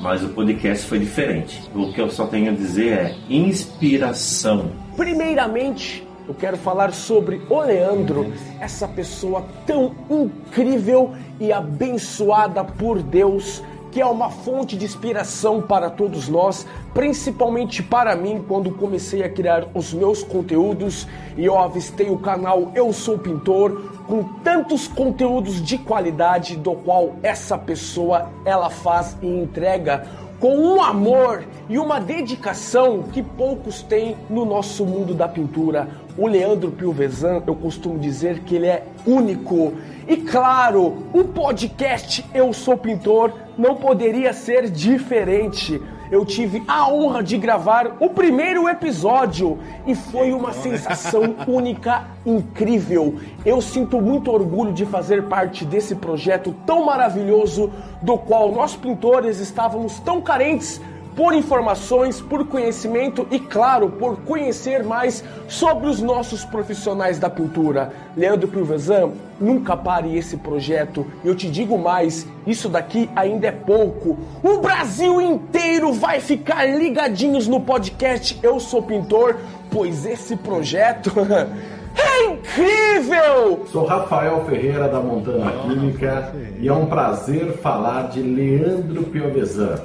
mas 0.01 0.23
o 0.23 0.29
podcast 0.29 0.87
foi 0.87 0.99
diferente. 0.99 1.71
O 1.75 1.93
que 1.93 2.01
eu 2.01 2.11
só 2.11 2.27
tenho 2.27 2.51
a 2.51 2.55
dizer 2.55 2.93
é 2.93 3.17
inspiração. 3.29 4.71
Primeiramente, 4.97 6.07
eu 6.29 6.35
quero 6.35 6.57
falar 6.57 6.93
sobre 6.93 7.41
o 7.49 7.61
Leandro, 7.61 8.33
essa 8.61 8.89
pessoa 8.89 9.45
tão 9.65 9.95
incrível 10.11 11.13
e 11.39 11.53
abençoada 11.53 12.65
por 12.65 13.01
Deus, 13.01 13.63
que 13.93 14.01
é 14.01 14.07
uma 14.07 14.29
fonte 14.29 14.77
de 14.77 14.85
inspiração 14.85 15.63
para 15.63 15.89
todos 15.89 16.29
nós, 16.29 16.67
principalmente 16.93 17.83
para 17.83 18.17
mim 18.17 18.45
quando 18.47 18.71
comecei 18.73 19.23
a 19.23 19.29
criar 19.29 19.69
os 19.73 19.95
meus 19.95 20.23
conteúdos 20.23 21.07
e 21.37 21.45
eu 21.45 21.59
avistei 21.59 22.11
o 22.11 22.19
canal 22.19 22.73
Eu 22.75 22.93
Sou 22.93 23.17
Pintor 23.17 23.96
com 24.07 24.23
tantos 24.23 24.87
conteúdos 24.87 25.63
de 25.63 25.79
qualidade 25.79 26.57
do 26.57 26.73
qual 26.75 27.17
essa 27.23 27.59
pessoa 27.59 28.31
ela 28.45 28.71
faz 28.71 29.17
e 29.21 29.27
entrega 29.27 30.07
com 30.39 30.57
um 30.57 30.83
amor 30.83 31.45
e 31.69 31.79
uma 31.79 31.99
dedicação 31.99 33.05
que 33.05 33.23
poucos 33.23 33.83
têm 33.83 34.17
no 34.29 34.45
nosso 34.45 34.85
mundo 34.85 35.15
da 35.15 35.27
pintura. 35.27 35.89
O 36.17 36.27
Leandro 36.27 36.71
Pilvezan, 36.71 37.43
eu 37.47 37.55
costumo 37.55 37.99
dizer 37.99 38.41
que 38.41 38.55
ele 38.57 38.67
é 38.67 38.85
único. 39.07 39.75
E 40.07 40.17
claro, 40.19 41.05
o 41.13 41.25
podcast 41.25 42.25
Eu 42.35 42.53
Sou 42.53 42.77
Pintor 42.77 43.33
não 43.57 43.77
poderia 43.77 44.33
ser 44.33 44.71
diferente. 44.71 45.81
Eu 46.11 46.25
tive 46.25 46.63
a 46.69 46.89
honra 46.89 47.23
de 47.23 47.37
gravar 47.37 47.97
o 48.01 48.11
primeiro 48.11 48.69
episódio 48.69 49.59
e 49.87 49.95
foi 49.95 50.33
uma 50.33 50.53
sensação 50.53 51.35
única, 51.47 52.05
incrível. 52.25 53.17
Eu 53.45 53.61
sinto 53.61 54.01
muito 54.01 54.31
orgulho 54.31 54.73
de 54.73 54.87
fazer 54.87 55.25
parte 55.25 55.65
desse 55.65 55.95
projeto 55.95 56.55
tão 56.65 56.85
maravilhoso, 56.85 57.73
do 58.03 58.17
qual 58.17 58.53
nós 58.53 58.77
pintores 58.77 59.41
estávamos 59.41 59.99
tão 60.01 60.21
carentes 60.21 60.81
por 61.17 61.35
informações, 61.35 62.21
por 62.21 62.47
conhecimento 62.47 63.27
e, 63.31 63.41
claro, 63.41 63.89
por 63.89 64.19
conhecer 64.19 64.85
mais 64.85 65.25
sobre 65.49 65.89
os 65.89 66.03
nossos 66.03 66.45
profissionais 66.45 67.19
da 67.19 67.31
pintura. 67.31 67.91
Leandro 68.15 68.47
Pilvezan, 68.47 69.13
nunca 69.41 69.75
pare 69.75 70.15
esse 70.15 70.37
projeto. 70.37 71.07
Eu 71.25 71.35
te 71.35 71.51
digo 71.51 71.79
mais, 71.79 72.27
isso 72.47 72.69
daqui 72.69 73.09
ainda 73.17 73.47
é 73.47 73.53
pouco. 73.53 74.19
O 74.43 74.59
Brasil 74.59 75.19
inteiro 75.21 75.91
vai 75.93 76.21
ficar 76.21 76.67
ligadinhos 76.67 77.49
no 77.49 77.61
podcast 77.61 78.39
Eu 78.43 78.61
Sou 78.61 78.83
Pintor, 78.83 79.37
pois 79.71 80.05
esse 80.05 80.37
projeto 80.37 81.13
é 81.97 82.25
incrível! 82.25 83.65
Sou 83.73 83.87
Rafael 83.87 84.45
Ferreira 84.45 84.87
da 84.87 85.01
Montana 85.01 85.51
Química 85.63 86.35
e 86.61 86.69
é 86.69 86.73
um 86.73 86.87
prazer 86.87 87.59
falar 87.59 88.09
de 88.09 88.21
Leandro 88.21 89.05
Piovesan, 89.05 89.81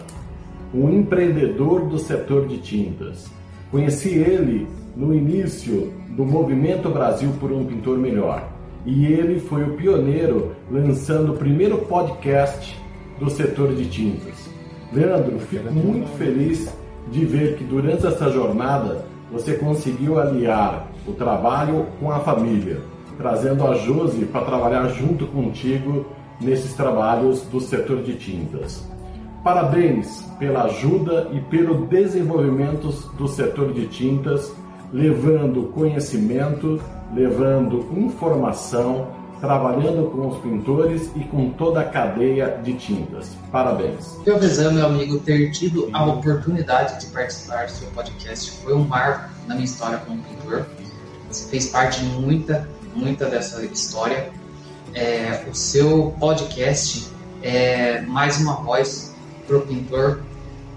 um 0.74 0.90
empreendedor 0.90 1.88
do 1.88 2.00
setor 2.00 2.48
de 2.48 2.58
tintas. 2.60 3.30
Conheci 3.70 4.10
ele 4.10 4.68
no 4.96 5.14
início 5.14 5.92
do 6.10 6.26
movimento 6.26 6.90
Brasil 6.90 7.32
por 7.40 7.52
um 7.52 7.66
Pintor 7.66 7.98
Melhor 7.98 8.48
e 8.86 9.06
ele 9.06 9.40
foi 9.40 9.64
o 9.64 9.74
pioneiro 9.76 10.56
lançando 10.70 11.34
o 11.34 11.38
primeiro 11.38 11.80
podcast 11.80 12.80
do 13.20 13.30
setor 13.30 13.76
de 13.76 13.88
tintas. 13.88 14.50
Leandro, 14.92 15.40
fico 15.40 15.72
muito 15.72 16.08
feliz 16.18 16.74
de 17.12 17.26
ver 17.26 17.58
que 17.58 17.64
durante 17.64 18.06
essa 18.06 18.30
jornada 18.30 19.06
você 19.32 19.54
conseguiu 19.54 20.20
aliar 20.20 20.88
o 21.08 21.14
trabalho 21.14 21.86
com 22.00 22.12
a 22.12 22.20
família, 22.20 22.82
trazendo 23.18 23.66
a 23.66 23.76
Josi 23.76 24.26
para 24.26 24.46
trabalhar 24.46 24.88
junto 24.90 25.26
contigo 25.28 26.06
nesses 26.40 26.74
trabalhos 26.74 27.42
do 27.44 27.62
setor 27.62 28.02
de 28.02 28.16
tintas. 28.16 28.90
Parabéns 29.44 30.24
pela 30.38 30.66
ajuda 30.66 31.30
e 31.34 31.40
pelo 31.40 31.88
desenvolvimento 31.88 32.90
do 33.16 33.28
setor 33.28 33.74
de 33.74 33.88
tintas, 33.88 34.54
levando 34.94 35.72
conhecimento, 35.74 36.80
levando 37.12 37.90
informação, 37.98 39.08
trabalhando 39.40 40.12
com 40.12 40.28
os 40.28 40.38
pintores 40.42 41.10
e 41.16 41.22
com 41.22 41.50
toda 41.50 41.82
a 41.82 41.84
cadeia 41.84 42.60
de 42.64 42.74
tintas. 42.74 43.36
Parabéns. 43.52 44.16
Eu 44.28 44.40
desejo, 44.40 44.72
meu 44.74 44.86
amigo, 44.86 45.20
ter 45.20 45.50
tido 45.50 45.90
a 45.92 46.06
oportunidade 46.06 47.00
de 47.04 47.08
participar 47.08 47.66
do 47.66 47.72
seu 47.72 47.88
podcast 47.90 48.52
foi 48.64 48.76
um 48.76 48.84
marco 48.88 49.28
na 49.48 49.56
minha 49.56 49.66
história 49.66 49.98
como 50.06 50.22
pintor. 50.22 50.68
Você 51.32 51.50
fez 51.50 51.66
parte 51.68 52.00
de 52.00 52.06
muita, 52.20 52.70
muita 52.96 53.26
dessa 53.26 53.66
história. 53.66 54.30
É, 54.94 55.46
o 55.50 55.56
seu 55.56 56.14
podcast 56.20 57.10
é 57.42 58.02
mais 58.02 58.40
uma 58.40 58.56
voz 58.58 59.11
para 59.52 59.58
o 59.58 59.68
pintor, 59.68 60.24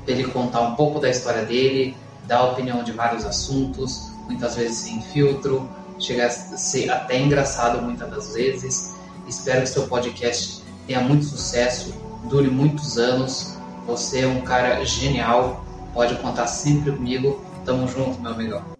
para 0.05 0.15
ele 0.15 0.25
contar 0.25 0.63
um 0.63 0.75
pouco 0.75 0.99
da 0.99 1.09
história 1.09 1.45
dele, 1.45 1.97
dar 2.27 2.43
opinião 2.45 2.83
de 2.83 2.91
vários 2.91 3.25
assuntos, 3.25 4.11
muitas 4.27 4.57
vezes 4.57 4.79
sem 4.79 5.01
filtro, 5.01 5.71
chega 6.01 6.27
a 6.27 6.31
ser 6.31 6.91
até 6.91 7.21
engraçado 7.21 7.81
muitas 7.81 8.11
das 8.11 8.35
vezes. 8.35 8.97
Espero 9.29 9.61
que 9.63 9.69
seu 9.69 9.87
podcast 9.87 10.63
tenha 10.87 11.01
muito 11.01 11.25
sucesso, 11.25 11.95
dure 12.29 12.51
muitos 12.51 12.99
anos. 12.99 13.57
Você 13.87 14.23
é 14.23 14.27
um 14.27 14.41
cara 14.41 14.85
genial, 14.85 15.65
pode 15.93 16.17
contar 16.17 16.49
sempre 16.49 16.91
comigo. 16.91 17.45
Tamo 17.65 17.87
junto, 17.87 18.21
meu 18.21 18.33
amigão. 18.33 18.75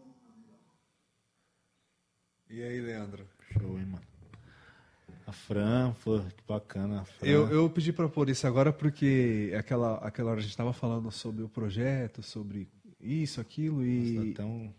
E 2.51 2.63
aí, 2.63 2.81
Leandro? 2.81 3.24
Show, 5.35 5.57
hein, 5.57 5.65
mano. 5.65 5.89
A 5.89 5.93
Fran, 5.93 5.93
pô, 6.05 6.19
que 6.21 6.43
bacana. 6.47 7.01
A 7.01 7.05
Fran. 7.05 7.27
Eu, 7.29 7.49
eu 7.49 7.71
pedi 7.71 7.93
para 7.93 8.09
pôr 8.09 8.29
isso 8.31 8.47
agora 8.47 8.73
porque 8.73 9.53
aquela, 9.59 9.97
aquela 9.99 10.31
hora 10.31 10.39
a 10.41 10.43
gente 10.43 10.51
estava 10.51 10.73
falando 10.73 11.11
sobre 11.11 11.43
o 11.43 11.49
projeto, 11.49 12.23
sobre 12.23 12.69
isso, 13.01 13.41
aquilo 13.41 13.79
Dá 13.79 13.85
e. 13.85 14.31
até 14.33 14.45
um, 14.45 14.73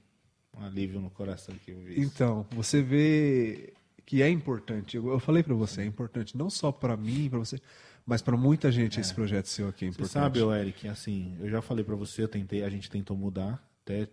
um 0.58 0.64
alívio 0.64 1.00
no 1.00 1.10
coração 1.10 1.54
que 1.64 1.72
eu 1.72 1.80
vi. 1.80 1.94
isso. 1.94 2.02
Então, 2.02 2.46
você 2.52 2.82
vê 2.82 3.74
que 4.06 4.22
é 4.22 4.30
importante. 4.30 4.98
Eu, 4.98 5.08
eu 5.10 5.20
falei 5.20 5.44
para 5.44 5.54
você, 5.54 5.82
é 5.82 5.86
importante 5.86 6.38
não 6.38 6.50
só 6.50 6.72
para 6.72 6.96
mim, 6.96 7.30
para 7.30 7.40
você, 7.40 7.60
mas 8.06 8.22
para 8.22 8.38
muita 8.38 8.72
gente 8.72 9.00
esse 9.00 9.14
projeto 9.14 9.48
seu 9.48 9.68
aqui 9.68 9.86
é 9.86 9.88
Você 9.90 9.96
importante. 9.96 10.14
sabe, 10.14 10.42
ô 10.42 10.54
Eric, 10.54 10.88
assim, 10.88 11.36
eu 11.40 11.50
já 11.50 11.62
falei 11.62 11.84
pra 11.84 11.96
você, 11.96 12.22
eu 12.24 12.28
tentei, 12.28 12.64
a 12.64 12.70
gente 12.70 12.90
tentou 12.90 13.18
mudar, 13.18 13.64
até 13.84 14.08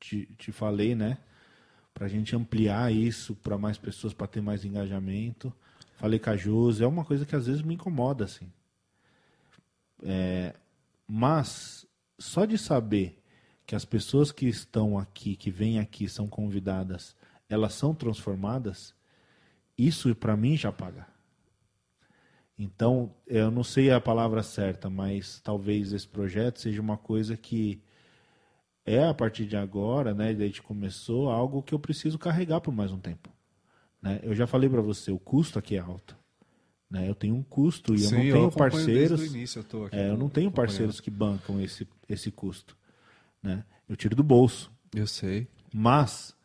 te, 0.00 0.26
te 0.38 0.52
falei, 0.52 0.94
né? 0.94 1.18
Pra 1.92 2.08
gente 2.08 2.34
ampliar 2.34 2.92
isso 2.92 3.34
pra 3.34 3.58
mais 3.58 3.76
pessoas, 3.76 4.14
pra 4.14 4.26
ter 4.26 4.40
mais 4.40 4.64
engajamento. 4.64 5.52
Falei 6.02 6.18
com 6.18 6.30
a 6.30 6.36
Josi, 6.36 6.82
é 6.82 6.86
uma 6.88 7.04
coisa 7.04 7.24
que 7.24 7.36
às 7.36 7.46
vezes 7.46 7.62
me 7.62 7.74
incomoda, 7.74 8.24
assim. 8.24 8.52
É, 10.02 10.52
mas, 11.06 11.86
só 12.18 12.44
de 12.44 12.58
saber 12.58 13.22
que 13.64 13.76
as 13.76 13.84
pessoas 13.84 14.32
que 14.32 14.46
estão 14.46 14.98
aqui, 14.98 15.36
que 15.36 15.48
vêm 15.48 15.78
aqui, 15.78 16.08
são 16.08 16.26
convidadas, 16.26 17.14
elas 17.48 17.74
são 17.74 17.94
transformadas, 17.94 18.92
isso 19.78 20.12
pra 20.16 20.36
mim 20.36 20.56
já 20.56 20.72
paga. 20.72 21.06
Então, 22.58 23.14
eu 23.24 23.48
não 23.48 23.62
sei 23.62 23.92
a 23.92 24.00
palavra 24.00 24.42
certa, 24.42 24.90
mas 24.90 25.38
talvez 25.38 25.92
esse 25.92 26.08
projeto 26.08 26.58
seja 26.58 26.82
uma 26.82 26.96
coisa 26.96 27.36
que 27.36 27.80
é 28.84 29.04
a 29.04 29.14
partir 29.14 29.46
de 29.46 29.56
agora, 29.56 30.12
né, 30.12 30.34
desde 30.34 30.60
que 30.60 30.66
começou, 30.66 31.30
algo 31.30 31.62
que 31.62 31.72
eu 31.72 31.78
preciso 31.78 32.18
carregar 32.18 32.60
por 32.60 32.74
mais 32.74 32.90
um 32.90 32.98
tempo. 32.98 33.31
Né? 34.02 34.20
Eu 34.22 34.34
já 34.34 34.46
falei 34.46 34.68
para 34.68 34.82
você, 34.82 35.12
o 35.12 35.18
custo 35.18 35.58
aqui 35.58 35.76
é 35.76 35.78
alto. 35.78 36.16
Né? 36.90 37.08
Eu 37.08 37.14
tenho 37.14 37.34
um 37.34 37.42
custo 37.42 37.94
e 37.94 38.00
Sim, 38.00 38.04
eu 38.04 38.10
não 38.10 38.18
eu 38.18 38.32
tenho 38.32 38.46
acompanho 38.48 38.70
parceiros. 38.72 39.24
início, 39.26 39.66
eu 39.72 39.88
é, 39.92 40.10
eu 40.10 40.16
não 40.16 40.28
tenho 40.28 40.50
parceiros 40.50 41.00
que 41.00 41.10
bancam 41.10 41.60
esse, 41.60 41.88
esse 42.08 42.30
custo. 42.30 42.76
Né? 43.42 43.64
Eu 43.88 43.96
tiro 43.96 44.16
do 44.16 44.22
bolso. 44.22 44.70
Eu 44.94 45.06
sei. 45.06 45.46
Mas 45.72 46.36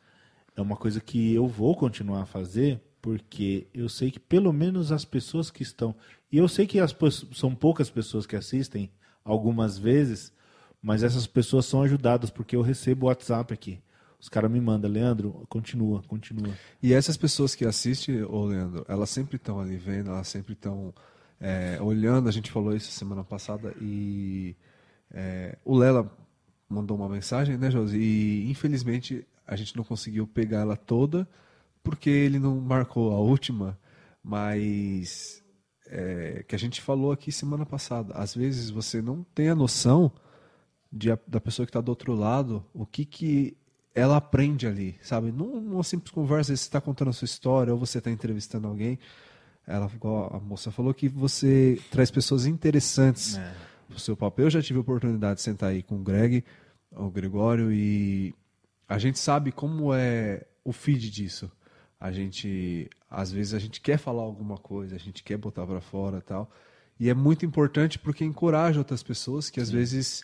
é 0.56 0.62
uma 0.62 0.78
coisa 0.78 1.02
que 1.02 1.34
eu 1.34 1.48
vou 1.48 1.76
continuar 1.76 2.22
a 2.22 2.26
fazer 2.26 2.82
porque 3.02 3.68
eu 3.74 3.88
sei 3.88 4.12
que 4.12 4.20
pelo 4.20 4.52
menos 4.52 4.92
as 4.92 5.06
pessoas 5.06 5.50
que 5.50 5.64
estão. 5.64 5.96
E 6.32 6.38
eu 6.38 6.48
sei 6.48 6.66
que 6.66 6.80
as, 6.80 6.96
são 7.34 7.54
poucas 7.56 7.90
pessoas 7.90 8.26
que 8.26 8.36
assistem 8.36 8.92
algumas 9.24 9.78
vezes, 9.78 10.32
mas 10.82 11.04
essas 11.04 11.28
pessoas 11.28 11.66
são 11.66 11.82
ajudadas 11.82 12.30
porque 12.30 12.56
eu 12.56 12.62
recebo 12.62 13.06
o 13.06 13.10
WhatsApp 13.10 13.54
aqui. 13.54 13.80
Os 14.20 14.30
caras 14.30 14.50
me 14.50 14.60
mandam, 14.60 14.90
Leandro, 14.90 15.46
continua, 15.48 16.02
continua. 16.04 16.54
E 16.82 16.94
essas 16.94 17.16
pessoas 17.16 17.54
que 17.54 17.66
assistem, 17.66 18.24
ô 18.24 18.46
Leandro, 18.46 18.86
elas 18.88 19.10
sempre 19.10 19.36
estão 19.36 19.60
ali 19.60 19.78
vendo, 19.78 20.10
elas 20.10 20.28
sempre 20.28 20.54
estão 20.54 20.94
é, 21.40 21.78
olhando. 21.82 22.28
A 22.28 22.32
gente 22.32 22.52
falou 22.52 22.76
isso 22.76 22.92
semana 22.92 23.24
passada 23.24 23.76
e 23.80 24.56
é, 25.12 25.58
o 25.64 25.78
Lela 25.78 26.12
mandou 26.68 26.98
uma 26.98 27.08
mensagem, 27.08 27.58
né, 27.58 27.70
Josi? 27.70 27.98
E 27.98 28.50
infelizmente 28.50 29.26
a 29.46 29.56
gente 29.56 29.76
não 29.76 29.84
conseguiu 29.84 30.28
pegar 30.28 30.62
ela 30.62 30.76
toda 30.76 31.28
porque 31.84 32.10
ele 32.10 32.40
não 32.40 32.60
marcou 32.60 33.14
a 33.14 33.20
última, 33.20 33.80
mas 34.22 35.44
é, 35.86 36.44
que 36.46 36.56
a 36.56 36.60
gente 36.60 36.82
falou 36.82 37.12
aqui 37.12 37.32
semana 37.32 37.66
passada. 37.66 38.14
Às 38.14 38.36
vezes 38.36 38.70
você 38.70 39.02
não 39.02 39.24
tem 39.24 39.50
a 39.50 39.56
noção 39.56 40.12
de 40.92 41.10
da 41.28 41.40
pessoa 41.40 41.66
que 41.66 41.70
está 41.70 41.82
do 41.82 41.90
outro 41.90 42.14
lado, 42.14 42.66
o 42.74 42.86
que 42.86 43.06
que 43.06 43.58
ela 44.00 44.18
aprende 44.18 44.68
ali, 44.68 44.96
sabe? 45.02 45.32
Num- 45.32 45.60
Numa 45.60 45.84
simples 45.84 46.12
conversa, 46.12 46.50
você 46.56 46.62
está 46.62 46.80
contando 46.80 47.10
a 47.10 47.14
sua 47.14 47.26
história 47.26 47.74
ou 47.74 47.80
você 47.80 47.98
está 47.98 48.12
entrevistando 48.12 48.68
alguém. 48.68 49.00
Ela, 49.66 49.90
a 50.32 50.40
moça 50.40 50.72
falou 50.72 50.94
que 50.94 51.10
você 51.10 51.80
traz 51.92 52.10
pessoas 52.12 52.46
interessantes 52.46 53.38
pro 53.90 54.00
seu 54.00 54.16
papel. 54.16 54.46
Eu 54.46 54.50
já 54.52 54.62
tive 54.62 54.78
a 54.80 54.82
oportunidade 54.82 55.36
de 55.38 55.42
sentar 55.42 55.72
aí 55.72 55.82
com 55.84 55.96
o 55.96 56.04
Greg, 56.04 56.44
o 56.92 57.10
Gregório, 57.10 57.72
e 57.72 58.34
a 58.88 58.98
gente 58.98 59.20
sabe 59.20 59.52
como 59.52 59.94
é 59.94 60.46
o 60.64 60.72
feed 60.72 61.10
disso. 61.10 61.52
A 62.00 62.12
gente, 62.12 62.90
às 63.10 63.32
vezes, 63.32 63.54
a 63.54 63.60
gente 63.60 63.82
quer 63.82 63.98
falar 63.98 64.22
alguma 64.22 64.58
coisa, 64.58 64.96
a 64.96 65.00
gente 65.00 65.24
quer 65.24 65.38
botar 65.38 65.66
para 65.66 65.82
fora 65.82 66.20
e 66.20 66.22
tal. 66.22 66.50
E 67.00 67.10
é 67.10 67.14
muito 67.14 67.46
importante 67.46 67.98
porque 68.00 68.24
encoraja 68.24 68.80
outras 68.80 69.02
pessoas 69.04 69.50
que 69.50 69.60
às 69.60 69.70
vezes 69.70 70.24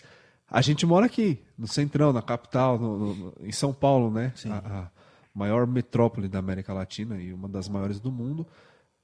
a 0.54 0.62
gente 0.62 0.86
mora 0.86 1.08
aqui, 1.08 1.40
no 1.58 1.68
centrão, 1.68 2.14
na 2.14 2.22
capital, 2.22 2.78
no- 2.80 3.14
no- 3.16 3.34
em 3.42 3.52
São 3.52 3.74
Paulo, 3.74 4.10
né? 4.12 4.32
A, 4.52 4.58
a 4.84 4.92
maior 5.34 5.66
metrópole 5.68 6.28
da 6.30 6.40
América 6.40 6.74
Latina 6.74 7.20
e 7.22 7.34
uma 7.34 7.50
das 7.50 7.68
maiores 7.68 8.00
do 8.00 8.12
mundo. 8.12 8.46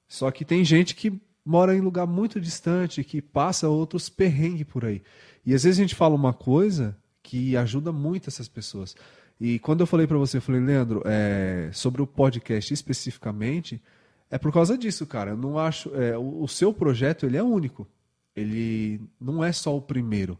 Só 0.08 0.30
que 0.32 0.46
tem 0.46 0.64
gente 0.64 0.96
que 0.96 1.20
mora 1.46 1.76
em 1.76 1.82
lugar 1.82 2.06
muito 2.08 2.40
distante, 2.40 3.04
que 3.04 3.22
passa 3.22 3.68
outros 3.68 4.08
perrengues 4.10 4.68
por 4.68 4.86
aí. 4.86 5.02
E 5.46 5.54
às 5.54 5.64
vezes 5.64 5.80
a 5.80 5.82
gente 5.82 5.96
fala 5.96 6.14
uma 6.16 6.34
coisa 6.34 6.96
que 7.24 7.58
ajuda 7.58 7.92
muito 7.92 8.30
essas 8.30 8.48
pessoas. 8.48 8.96
E 9.42 9.58
quando 9.60 9.80
eu 9.82 9.88
falei 9.88 10.06
para 10.06 10.18
você, 10.18 10.38
eu 10.38 10.42
falei, 10.42 10.62
Leandro, 10.62 11.02
é, 11.06 11.70
sobre 11.74 12.02
o 12.02 12.08
podcast 12.08 12.74
especificamente, 12.74 13.82
é 14.30 14.38
por 14.38 14.52
causa 14.54 14.78
disso, 14.78 15.08
cara. 15.08 15.32
Eu 15.32 15.38
não 15.38 15.58
acho. 15.58 15.94
é, 15.96 16.16
o, 16.18 16.44
o 16.44 16.48
seu 16.48 16.72
projeto 16.74 17.26
ele 17.26 17.38
é 17.38 17.44
único. 17.44 17.88
Ele 18.36 19.02
não 19.20 19.44
é 19.44 19.52
só 19.52 19.76
o 19.76 19.82
primeiro, 19.82 20.38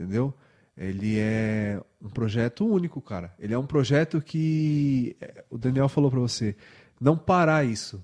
entendeu? 0.00 0.32
Ele 0.76 1.18
é 1.18 1.80
um 2.02 2.08
projeto 2.10 2.66
único, 2.66 3.00
cara. 3.00 3.32
Ele 3.38 3.54
é 3.54 3.58
um 3.58 3.66
projeto 3.66 4.20
que 4.20 5.16
é, 5.20 5.42
o 5.50 5.56
Daniel 5.56 5.88
falou 5.88 6.10
para 6.10 6.20
você, 6.20 6.54
não 7.00 7.16
parar 7.16 7.64
isso. 7.64 8.02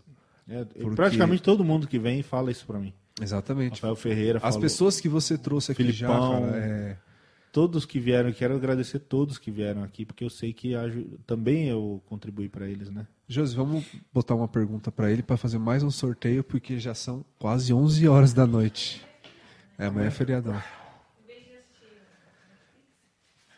É, 0.48 0.64
Porque- 0.64 0.96
Praticamente 0.96 1.42
todo 1.42 1.62
mundo 1.62 1.86
que 1.86 1.98
vem 1.98 2.22
fala 2.22 2.50
isso 2.50 2.66
para 2.66 2.78
mim. 2.78 2.92
Exatamente. 3.20 3.74
Rafael 3.74 3.94
Ferreira 3.94 4.38
As 4.38 4.54
falou. 4.54 4.60
pessoas 4.62 5.00
que 5.00 5.08
você 5.08 5.36
trouxe 5.36 5.72
aqui 5.72 5.92
já, 5.92 6.08
Filipão. 6.08 6.42
cara, 6.42 6.56
é, 6.56 6.96
Todos 7.52 7.84
que 7.84 8.00
vieram, 8.00 8.32
quero 8.32 8.56
agradecer 8.56 8.98
todos 9.00 9.36
que 9.36 9.50
vieram 9.50 9.82
aqui, 9.84 10.06
porque 10.06 10.24
eu 10.24 10.30
sei 10.30 10.54
que 10.54 10.72
também 11.26 11.68
eu 11.68 12.02
contribuí 12.06 12.48
para 12.48 12.66
eles, 12.66 12.88
né? 12.90 13.06
Josi, 13.28 13.54
vamos 13.54 13.84
botar 14.10 14.34
uma 14.34 14.48
pergunta 14.48 14.90
para 14.90 15.10
ele 15.12 15.22
para 15.22 15.36
fazer 15.36 15.58
mais 15.58 15.82
um 15.82 15.90
sorteio, 15.90 16.42
porque 16.42 16.78
já 16.78 16.94
são 16.94 17.22
quase 17.38 17.70
11 17.74 18.08
horas 18.08 18.32
da 18.32 18.46
noite. 18.46 19.04
É, 19.78 19.84
amanhã 19.84 20.06
é 20.06 20.10
feriadão. 20.10 20.58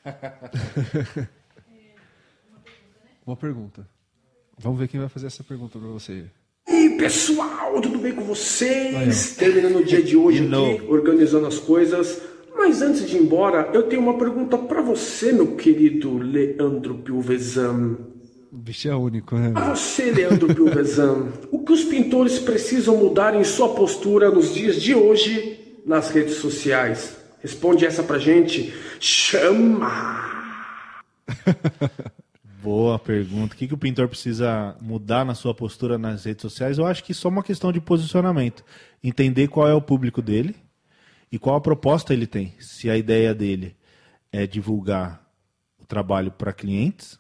uma 3.27 3.37
pergunta. 3.37 3.87
Vamos 4.59 4.79
ver 4.79 4.89
quem 4.89 5.01
vai 5.01 5.09
fazer 5.09 5.27
essa 5.27 5.43
pergunta 5.43 5.79
para 5.79 5.89
você. 5.89 6.27
E 6.69 6.91
pessoal, 6.91 7.81
tudo 7.81 7.99
bem 7.99 8.15
com 8.15 8.23
vocês? 8.23 9.37
Terminando 9.37 9.77
o 9.77 9.85
dia 9.85 10.03
de 10.03 10.17
hoje 10.17 10.47
aqui, 10.47 10.83
organizando 10.89 11.47
as 11.47 11.59
coisas. 11.59 12.21
Mas 12.57 12.81
antes 12.81 13.09
de 13.09 13.17
ir 13.17 13.23
embora, 13.23 13.71
eu 13.73 13.83
tenho 13.85 14.01
uma 14.01 14.17
pergunta 14.17 14.57
pra 14.57 14.81
você, 14.81 15.33
meu 15.33 15.57
querido 15.57 16.17
Leandro 16.19 16.95
Pilvezan. 16.99 17.99
O 18.53 18.57
bicho 18.57 18.89
é 18.89 18.95
único, 18.95 19.35
né? 19.35 19.53
A 19.55 19.75
você, 19.75 20.13
Leandro 20.13 20.55
Pilvezan, 20.55 21.33
o 21.51 21.65
que 21.65 21.73
os 21.73 21.83
pintores 21.83 22.39
precisam 22.39 22.97
mudar 22.97 23.35
em 23.35 23.43
sua 23.43 23.75
postura 23.75 24.31
nos 24.31 24.55
dias 24.55 24.81
de 24.81 24.95
hoje 24.95 25.81
nas 25.85 26.11
redes 26.11 26.37
sociais? 26.37 27.24
Responde 27.45 27.85
essa 27.85 28.03
pra 28.03 28.19
gente. 28.19 28.73
Chama! 28.99 30.33
Boa 32.63 32.99
pergunta. 32.99 33.55
O 33.55 33.59
que, 33.59 33.69
que 33.69 33.75
o 33.75 33.79
pintor 33.79 34.09
precisa 34.09 34.75
mudar 34.81 35.27
na 35.27 35.35
sua 35.35 35.53
postura 35.53 35.99
nas 35.99 36.25
redes 36.25 36.41
sociais? 36.41 36.79
Eu 36.79 36.87
acho 36.87 37.05
que 37.05 37.13
só 37.13 37.29
uma 37.29 37.43
questão 37.43 37.71
de 37.71 37.83
posicionamento. 37.83 38.65
Entender 39.03 39.49
qual 39.49 39.69
é 39.69 39.75
o 39.75 39.83
público 39.83 40.23
dele 40.23 40.57
e 41.31 41.39
qual 41.39 41.57
a 41.57 41.61
proposta 41.61 42.15
ele 42.15 42.27
tem. 42.27 42.55
Se 42.59 42.89
a 42.89 42.97
ideia 42.97 43.35
dele 43.35 43.77
é 44.33 44.47
divulgar 44.47 45.23
o 45.79 45.85
trabalho 45.85 46.33
para 46.33 46.51
clientes 46.51 47.19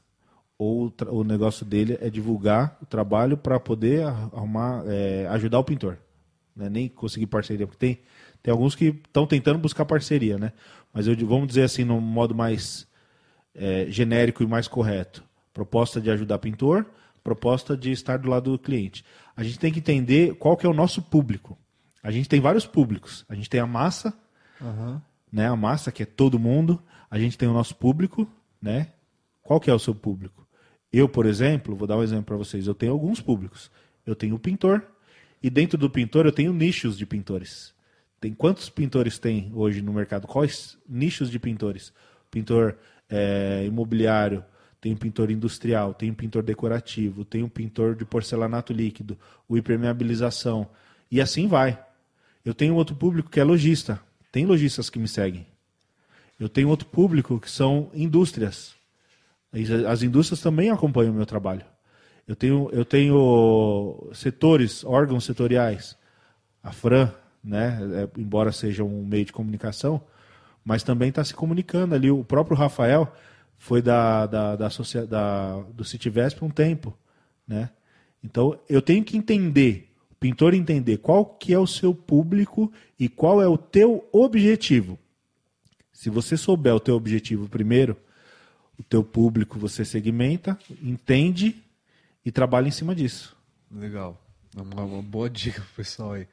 ou 0.56 0.90
o, 1.10 1.22
negócio 1.22 1.66
dele 1.66 1.98
é 2.00 2.08
divulgar 2.08 2.78
o 2.80 2.86
trabalho 2.86 3.36
para 3.36 3.60
poder 3.60 4.06
arrumar, 4.06 4.84
é, 4.86 5.26
ajudar 5.32 5.58
o 5.58 5.64
pintor. 5.64 5.98
Né? 6.56 6.70
Nem 6.70 6.88
conseguir 6.88 7.26
parceria, 7.26 7.66
porque 7.66 7.78
tem, 7.78 7.98
tem 8.44 8.52
alguns 8.52 8.74
que 8.74 8.88
estão 8.88 9.26
tentando 9.26 9.58
buscar 9.58 9.86
parceria, 9.86 10.36
né? 10.36 10.52
Mas 10.92 11.06
eu, 11.06 11.16
vamos 11.26 11.48
dizer 11.48 11.62
assim, 11.62 11.82
no 11.82 11.98
modo 11.98 12.34
mais 12.34 12.86
é, 13.54 13.86
genérico 13.88 14.42
e 14.42 14.46
mais 14.46 14.68
correto. 14.68 15.24
Proposta 15.54 15.98
de 15.98 16.10
ajudar 16.10 16.38
pintor, 16.38 16.84
proposta 17.22 17.74
de 17.74 17.90
estar 17.90 18.18
do 18.18 18.28
lado 18.28 18.52
do 18.52 18.58
cliente. 18.58 19.02
A 19.34 19.42
gente 19.42 19.58
tem 19.58 19.72
que 19.72 19.78
entender 19.78 20.34
qual 20.34 20.58
que 20.58 20.66
é 20.66 20.68
o 20.68 20.74
nosso 20.74 21.00
público. 21.00 21.56
A 22.02 22.10
gente 22.10 22.28
tem 22.28 22.38
vários 22.38 22.66
públicos. 22.66 23.24
A 23.30 23.34
gente 23.34 23.48
tem 23.48 23.60
a 23.60 23.66
massa, 23.66 24.12
né? 25.32 25.48
A 25.48 25.56
massa 25.56 25.90
que 25.90 26.02
é 26.02 26.06
todo 26.06 26.38
mundo. 26.38 26.82
A 27.10 27.18
gente 27.18 27.38
tem 27.38 27.48
o 27.48 27.54
nosso 27.54 27.74
público, 27.74 28.30
né? 28.60 28.88
Qual 29.42 29.58
que 29.58 29.70
é 29.70 29.74
o 29.74 29.78
seu 29.78 29.94
público? 29.94 30.46
Eu, 30.92 31.08
por 31.08 31.24
exemplo, 31.24 31.74
vou 31.74 31.88
dar 31.88 31.96
um 31.96 32.02
exemplo 32.02 32.26
para 32.26 32.36
vocês. 32.36 32.66
Eu 32.66 32.74
tenho 32.74 32.92
alguns 32.92 33.22
públicos. 33.22 33.70
Eu 34.04 34.14
tenho 34.14 34.34
o 34.34 34.38
pintor 34.38 34.86
e 35.42 35.48
dentro 35.48 35.78
do 35.78 35.88
pintor 35.88 36.26
eu 36.26 36.32
tenho 36.32 36.52
nichos 36.52 36.98
de 36.98 37.06
pintores. 37.06 37.73
Tem 38.24 38.32
quantos 38.32 38.70
pintores 38.70 39.18
tem 39.18 39.52
hoje 39.54 39.82
no 39.82 39.92
mercado? 39.92 40.26
Quais 40.26 40.78
nichos 40.88 41.30
de 41.30 41.38
pintores? 41.38 41.92
Pintor 42.30 42.74
é, 43.06 43.64
imobiliário, 43.66 44.42
tem 44.80 44.94
um 44.94 44.96
pintor 44.96 45.30
industrial, 45.30 45.92
tem 45.92 46.10
um 46.10 46.14
pintor 46.14 46.42
decorativo, 46.42 47.22
tem 47.22 47.42
um 47.42 47.50
pintor 47.50 47.94
de 47.94 48.02
porcelanato 48.06 48.72
líquido, 48.72 49.18
o 49.46 49.58
impermeabilização 49.58 50.66
e 51.10 51.20
assim 51.20 51.46
vai. 51.46 51.78
Eu 52.42 52.54
tenho 52.54 52.74
outro 52.76 52.96
público 52.96 53.28
que 53.28 53.38
é 53.38 53.44
lojista. 53.44 54.00
Tem 54.32 54.46
lojistas 54.46 54.88
que 54.88 54.98
me 54.98 55.06
seguem. 55.06 55.46
Eu 56.40 56.48
tenho 56.48 56.70
outro 56.70 56.88
público 56.88 57.38
que 57.38 57.50
são 57.50 57.90
indústrias. 57.92 58.74
As 59.86 60.02
indústrias 60.02 60.40
também 60.40 60.70
acompanham 60.70 61.12
o 61.12 61.16
meu 61.16 61.26
trabalho. 61.26 61.66
Eu 62.26 62.34
tenho, 62.34 62.70
eu 62.72 62.86
tenho 62.86 64.10
setores, 64.14 64.82
órgãos 64.82 65.26
setoriais. 65.26 65.94
A 66.62 66.72
Fran, 66.72 67.12
né, 67.44 67.78
é, 67.92 68.20
embora 68.20 68.50
seja 68.50 68.82
um 68.82 69.04
meio 69.04 69.24
de 69.24 69.32
comunicação, 69.32 70.00
mas 70.64 70.82
também 70.82 71.10
está 71.10 71.22
se 71.22 71.34
comunicando 71.34 71.94
ali. 71.94 72.10
O 72.10 72.24
próprio 72.24 72.56
Rafael 72.56 73.14
foi 73.58 73.82
da, 73.82 74.26
da, 74.26 74.56
da, 74.56 74.68
da- 75.08 75.60
do 75.74 75.84
Citivesp 75.84 76.42
um 76.42 76.48
tempo. 76.50 76.96
Né? 77.46 77.68
Então, 78.22 78.58
eu 78.68 78.80
tenho 78.80 79.04
que 79.04 79.16
entender, 79.16 79.90
o 80.10 80.14
pintor 80.14 80.54
entender 80.54 80.96
qual 80.96 81.26
que 81.26 81.52
é 81.52 81.58
o 81.58 81.66
seu 81.66 81.94
público 81.94 82.72
e 82.98 83.08
qual 83.08 83.42
é 83.42 83.46
o 83.46 83.58
teu 83.58 84.08
objetivo. 84.10 84.98
Se 85.92 86.08
você 86.08 86.36
souber 86.36 86.74
o 86.74 86.80
teu 86.80 86.96
objetivo 86.96 87.48
primeiro, 87.48 87.96
o 88.78 88.82
teu 88.82 89.04
público 89.04 89.58
você 89.58 89.84
segmenta, 89.84 90.58
entende 90.82 91.62
e 92.24 92.32
trabalha 92.32 92.68
em 92.68 92.72
cima 92.72 92.94
disso. 92.94 93.36
Legal. 93.70 94.20
Uma, 94.56 94.82
uma 94.82 95.02
boa 95.02 95.28
dica 95.28 95.60
pro 95.60 95.74
pessoal 95.76 96.12
aí. 96.14 96.26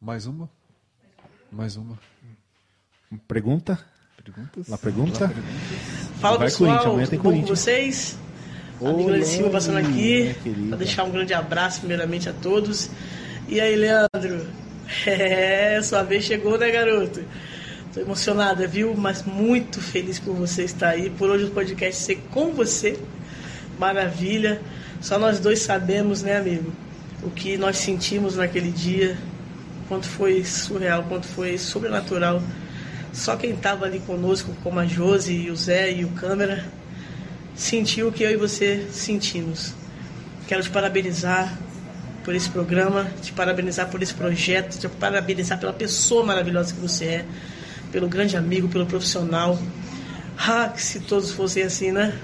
Mais 0.00 0.24
uma? 0.24 0.48
Mais 1.52 1.76
uma. 1.76 1.98
Pergunta? 3.28 3.78
Perguntas? 4.24 4.68
La 4.68 4.78
pergunta? 4.78 5.28
Perguntas? 5.28 6.08
Fala 6.20 6.38
Vai 6.38 6.46
pessoal, 6.46 6.78
tudo 6.78 7.00
bom 7.00 7.06
com 7.06 7.18
Corinthians. 7.18 7.58
vocês? 7.58 8.18
Amigo 8.80 9.10
Lani 9.10 9.26
Silva 9.26 9.50
passando 9.50 9.76
aqui 9.76 10.34
para 10.68 10.78
deixar 10.78 11.04
um 11.04 11.10
grande 11.10 11.34
abraço 11.34 11.80
primeiramente 11.80 12.30
a 12.30 12.32
todos. 12.32 12.90
E 13.48 13.60
aí, 13.60 13.76
Leandro? 13.76 14.46
É, 15.06 15.80
sua 15.84 16.02
vez 16.02 16.24
chegou, 16.24 16.58
né, 16.58 16.68
garoto? 16.68 17.22
Tô 17.94 18.00
emocionada, 18.00 18.66
viu? 18.66 18.92
Mas 18.96 19.22
muito 19.22 19.80
feliz 19.80 20.18
por 20.18 20.34
você 20.34 20.64
estar 20.64 20.88
aí, 20.88 21.08
por 21.10 21.30
hoje 21.30 21.44
o 21.44 21.50
podcast 21.52 22.02
ser 22.02 22.16
com 22.32 22.52
você. 22.52 22.98
Maravilha. 23.78 24.60
Só 25.00 25.16
nós 25.16 25.38
dois 25.38 25.60
sabemos, 25.60 26.22
né, 26.22 26.38
amigo? 26.38 26.72
O 27.22 27.30
que 27.30 27.56
nós 27.56 27.76
sentimos 27.76 28.34
naquele 28.34 28.72
dia, 28.72 29.16
quanto 29.90 30.06
foi 30.06 30.44
surreal, 30.44 31.02
quanto 31.02 31.26
foi 31.26 31.58
sobrenatural. 31.58 32.40
Só 33.12 33.34
quem 33.34 33.50
estava 33.50 33.86
ali 33.86 33.98
conosco, 33.98 34.54
como 34.62 34.78
a 34.78 34.86
Josi 34.86 35.32
e 35.32 35.50
o 35.50 35.56
Zé 35.56 35.90
e 35.90 36.04
o 36.04 36.10
câmera, 36.10 36.64
sentiu 37.56 38.06
o 38.06 38.12
que 38.12 38.22
eu 38.22 38.30
e 38.30 38.36
você 38.36 38.86
sentimos. 38.92 39.74
Quero 40.46 40.62
te 40.62 40.70
parabenizar 40.70 41.58
por 42.22 42.36
esse 42.36 42.48
programa, 42.48 43.10
te 43.20 43.32
parabenizar 43.32 43.90
por 43.90 44.00
esse 44.00 44.14
projeto, 44.14 44.78
te 44.78 44.88
parabenizar 44.88 45.58
pela 45.58 45.72
pessoa 45.72 46.24
maravilhosa 46.24 46.72
que 46.72 46.80
você 46.80 47.04
é, 47.06 47.24
pelo 47.90 48.08
grande 48.08 48.36
amigo, 48.36 48.68
pelo 48.68 48.86
profissional. 48.86 49.60
Ah, 50.38 50.68
que 50.68 50.80
se 50.80 51.00
todos 51.00 51.32
fossem 51.32 51.64
assim, 51.64 51.90
né? 51.90 52.16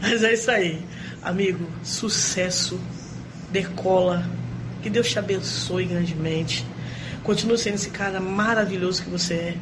Mas 0.00 0.24
é 0.24 0.32
isso 0.32 0.50
aí. 0.50 0.82
Amigo, 1.22 1.68
sucesso, 1.84 2.80
decola, 3.50 4.24
que 4.82 4.90
Deus 4.90 5.08
te 5.08 5.18
abençoe 5.18 5.86
grandemente. 5.86 6.66
Continua 7.22 7.56
sendo 7.56 7.76
esse 7.76 7.90
cara 7.90 8.20
maravilhoso 8.20 9.02
que 9.02 9.08
você 9.08 9.34
é. 9.34 9.56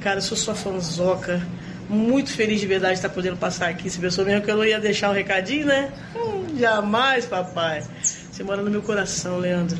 Cara, 0.00 0.18
eu 0.18 0.22
sou 0.22 0.36
sua 0.36 0.54
fanzoca. 0.54 1.44
Muito 1.88 2.30
feliz 2.30 2.60
de 2.60 2.66
verdade 2.66 2.94
de 2.94 2.98
estar 2.98 3.08
podendo 3.08 3.36
passar 3.36 3.68
aqui. 3.68 3.90
Você 3.90 4.00
pensou 4.00 4.24
mesmo 4.24 4.42
que 4.42 4.50
eu 4.50 4.56
não 4.56 4.64
ia 4.64 4.78
deixar 4.78 5.10
um 5.10 5.12
recadinho, 5.12 5.66
né? 5.66 5.92
Hum, 6.14 6.56
jamais, 6.58 7.26
papai. 7.26 7.82
Você 8.02 8.42
mora 8.44 8.62
no 8.62 8.70
meu 8.70 8.80
coração, 8.80 9.38
Leandro. 9.38 9.78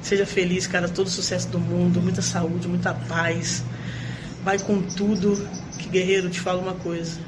Seja 0.00 0.24
feliz, 0.24 0.66
cara. 0.68 0.88
Todo 0.88 1.08
o 1.08 1.10
sucesso 1.10 1.48
do 1.48 1.58
mundo, 1.58 2.00
muita 2.00 2.22
saúde, 2.22 2.68
muita 2.68 2.94
paz. 2.94 3.64
Vai 4.44 4.58
com 4.58 4.80
tudo. 4.80 5.36
Que 5.78 5.88
guerreiro, 5.88 6.30
te 6.30 6.40
falo 6.40 6.60
uma 6.60 6.74
coisa. 6.74 7.18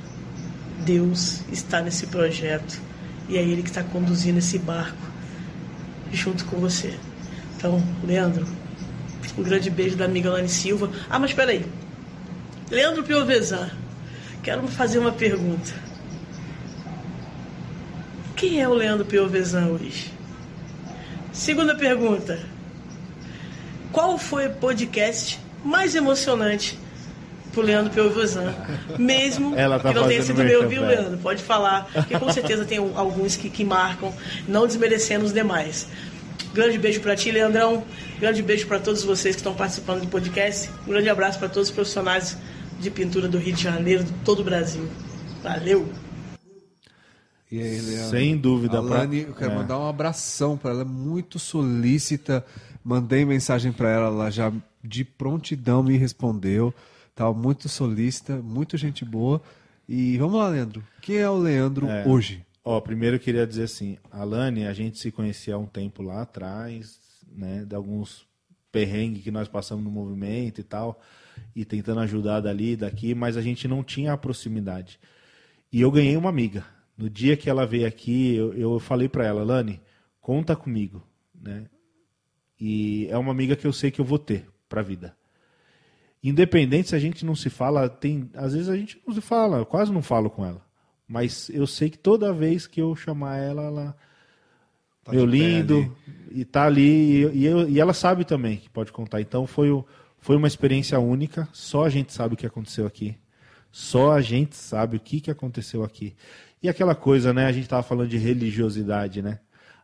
Deus 0.87 1.43
está 1.53 1.83
nesse 1.83 2.07
projeto. 2.07 2.81
E 3.29 3.37
é 3.37 3.43
Ele 3.43 3.63
que 3.63 3.69
está 3.69 3.83
conduzindo 3.83 4.39
esse 4.39 4.59
barco 4.59 5.18
junto 6.13 6.45
com 6.47 6.59
você. 6.59 6.95
Então, 7.57 7.83
Leandro, 8.05 8.47
um 9.37 9.43
grande 9.43 9.71
beijo 9.71 9.97
da 9.97 10.05
amiga 10.05 10.31
Lani 10.31 10.49
Silva. 10.49 10.91
Ah, 11.09 11.19
mas 11.19 11.33
peraí. 11.33 11.65
Leandro 12.71 13.03
Piovesan, 13.03 13.71
quero 14.43 14.67
fazer 14.69 14.99
uma 14.99 15.13
pergunta. 15.13 15.73
Quem 18.37 18.61
é 18.61 18.69
o 18.69 18.75
Leandro 18.75 19.05
Piovesan 19.05 19.67
hoje? 19.67 20.13
Segunda 21.33 21.75
pergunta. 21.75 22.39
Qual 23.91 24.19
foi 24.19 24.49
o 24.49 24.55
podcast 24.55 25.41
mais 25.65 25.95
emocionante 25.95 26.79
pro 27.59 27.67
Leandro 27.67 27.93
Piovesan? 27.93 28.55
Mesmo 28.99 29.55
Ela 29.59 29.79
tá 29.81 29.89
que 29.89 29.95
não 29.99 30.07
tenha 30.07 30.23
sido 30.23 30.43
meu, 30.45 30.69
viu. 30.69 30.87
Leandro? 30.87 31.19
Pode 31.19 31.43
falar, 31.43 31.91
porque 31.93 32.19
com 32.19 32.33
certeza 32.33 32.65
tem 32.65 32.79
alguns 32.79 33.37
que, 33.37 33.51
que 33.51 33.65
marcam, 33.65 34.13
não 34.47 34.67
desmerecendo 34.67 35.25
os 35.25 35.33
demais. 35.33 35.89
Grande 36.55 36.79
beijo 36.79 37.01
para 37.01 37.17
ti, 37.17 37.31
Leandrão. 37.31 37.85
Grande 38.21 38.43
beijo 38.43 38.67
para 38.67 38.79
todos 38.79 39.03
vocês 39.03 39.35
que 39.35 39.41
estão 39.41 39.55
participando 39.55 40.03
do 40.03 40.07
podcast. 40.07 40.71
Um 40.87 40.91
grande 40.91 41.09
abraço 41.09 41.39
para 41.39 41.49
todos 41.49 41.69
os 41.69 41.75
profissionais 41.75 42.39
de 42.81 42.91
pintura 42.91 43.29
do 43.29 43.39
Rio 43.39 43.55
de 43.55 43.63
Janeiro, 43.63 44.05
de 44.05 44.13
todo 44.25 44.41
o 44.41 44.45
Brasil. 44.45 44.89
Valeu! 45.43 45.89
E 47.51 47.61
aí, 47.61 47.81
Leandro? 47.81 48.11
Sem 48.11 48.37
dúvida, 48.37 48.79
A 48.79 48.83
pra- 48.83 49.05
eu 49.05 49.35
quero 49.35 49.53
é. 49.53 49.55
mandar 49.55 49.79
um 49.79 49.89
abração 49.89 50.57
para 50.57 50.71
ela, 50.71 50.83
é 50.83 50.85
muito 50.85 51.39
solícita. 51.39 52.45
Mandei 52.85 53.25
mensagem 53.25 53.73
para 53.73 53.91
ela, 53.91 54.07
ela 54.07 54.31
já 54.31 54.53
de 54.85 55.05
prontidão 55.05 55.83
me 55.83 55.97
respondeu. 55.97 56.73
Tá 57.19 57.33
muito 57.33 57.69
solícita, 57.69 58.37
muito 58.37 58.77
gente 58.77 59.05
boa. 59.05 59.43
E 59.89 60.17
vamos 60.19 60.39
lá, 60.39 60.51
Leandro. 60.51 60.85
Quem 61.03 61.17
é 61.17 61.29
o 61.29 61.37
Leandro 61.37 61.89
É. 61.89 62.07
hoje? 62.07 62.47
Ó, 62.65 62.81
primeiro 62.81 63.17
eu 63.17 63.21
queria 63.21 63.45
dizer 63.45 63.65
assim, 63.65 63.99
a 64.09 64.23
Lani, 64.23 64.69
a 64.69 64.73
gente 64.73 65.01
se 65.01 65.11
conhecia 65.11 65.57
há 65.57 65.59
um 65.59 65.67
tempo 65.67 66.01
lá 66.01 66.23
atrás, 66.23 67.01
né, 67.27 67.65
de 67.65 67.75
alguns 67.75 68.25
perrengues 68.71 69.25
que 69.25 69.33
nós 69.33 69.49
passamos 69.49 69.83
no 69.83 69.91
movimento 69.91 70.61
e 70.61 70.63
tal, 70.63 71.03
e 71.57 71.65
tentando 71.65 71.99
ajudar 72.03 72.39
dali, 72.39 72.77
daqui, 72.77 73.17
mas 73.17 73.37
a 73.37 73.43
gente 73.43 73.67
não 73.67 73.83
tinha 73.83 74.13
a 74.13 74.17
proximidade. 74.17 75.01
E 75.73 75.81
eu 75.81 75.91
ganhei 75.91 76.17
uma 76.17 76.31
amiga. 76.31 76.65
No 76.97 77.11
dia 77.11 77.37
que 77.37 77.51
ela 77.51 77.67
veio 77.67 77.89
aqui, 77.89 78.37
eu, 78.37 78.55
eu 78.55 78.79
falei 78.79 79.09
pra 79.09 79.27
ela, 79.27 79.43
Lani, 79.43 79.81
conta 80.21 80.55
comigo, 80.55 81.05
né? 81.35 81.67
E 82.61 83.09
é 83.11 83.19
uma 83.19 83.33
amiga 83.33 83.57
que 83.57 83.67
eu 83.67 83.73
sei 83.73 83.91
que 83.91 84.01
eu 84.01 84.05
vou 84.05 84.21
ter 84.21 84.47
pra 84.69 84.83
vida. 84.83 85.18
Independente 86.23 86.89
se 86.89 86.97
a 86.97 86.99
gente 86.99 87.25
não 87.25 87.35
se 87.37 87.49
fala, 87.49 87.89
tem, 87.89 88.29
às 88.35 88.53
vezes 88.53 88.69
a 88.69 88.77
gente 88.77 89.01
não 89.07 89.15
se 89.15 89.21
fala, 89.21 89.59
eu 89.59 89.67
quase 89.67 89.93
não 89.93 90.03
falo 90.03 90.29
com 90.29 90.45
ela. 90.45 90.61
Mas 91.07 91.49
eu 91.51 91.67
sei 91.67 91.89
que 91.89 91.99
toda 91.99 92.33
vez 92.33 92.67
que 92.67 92.81
eu 92.83 92.95
chamar 92.97 93.37
ela, 93.37 93.63
ela 93.63 93.97
Tá 95.05 95.13
meu 95.13 95.25
lindo 95.25 95.97
e 96.31 96.45
tá 96.45 96.65
ali 96.67 97.25
e, 97.35 97.45
eu- 97.47 97.69
e 97.69 97.81
ela 97.81 97.95
sabe 97.95 98.25
também 98.25 98.59
que 98.59 98.69
pode 98.69 98.93
contar. 98.93 99.21
Então 99.21 99.47
foi 99.47 99.69
foi 100.21 100.37
uma 100.37 100.49
experiência 100.49 100.99
única. 100.99 101.49
Só 101.53 101.85
a 101.85 101.89
gente 101.89 102.13
sabe 102.13 102.35
o 102.35 102.37
que 102.37 102.47
aconteceu 102.47 102.87
aqui. 102.87 103.17
Só 103.71 104.13
a 104.13 104.21
gente 104.21 104.57
sabe 104.57 104.97
o 104.97 105.01
que 105.01 105.21
que 105.21 105.31
aconteceu 105.31 105.83
aqui. 105.85 106.15
E 106.63 106.69
aquela 106.69 106.95
coisa, 106.95 107.33
né? 107.33 107.47
A 107.47 107.53
gente 107.53 107.69
tava 107.69 107.83
falando 107.85 108.09
de 108.09 108.19
religiosidade, 108.19 109.23
né? 109.23 109.39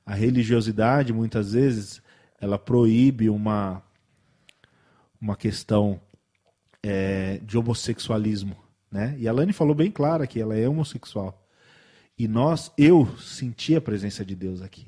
A 0.04 0.12
religiosidade 0.14 1.12
muitas 1.12 1.52
vezes 1.52 2.02
ela 2.40 2.58
proíbe 2.58 3.30
uma 3.30 3.82
uma 5.20 5.36
questão 5.36 6.00
é, 6.86 7.38
de 7.38 7.56
homossexualismo, 7.56 8.54
né? 8.92 9.16
E 9.18 9.26
a 9.26 9.32
Lani 9.32 9.54
falou 9.54 9.74
bem 9.74 9.90
claro 9.90 10.28
que 10.28 10.38
ela 10.38 10.54
é 10.54 10.68
homossexual. 10.68 11.42
E 12.18 12.28
nós, 12.28 12.70
eu 12.76 13.08
senti 13.18 13.74
a 13.74 13.80
presença 13.80 14.22
de 14.22 14.36
Deus 14.36 14.60
aqui. 14.60 14.86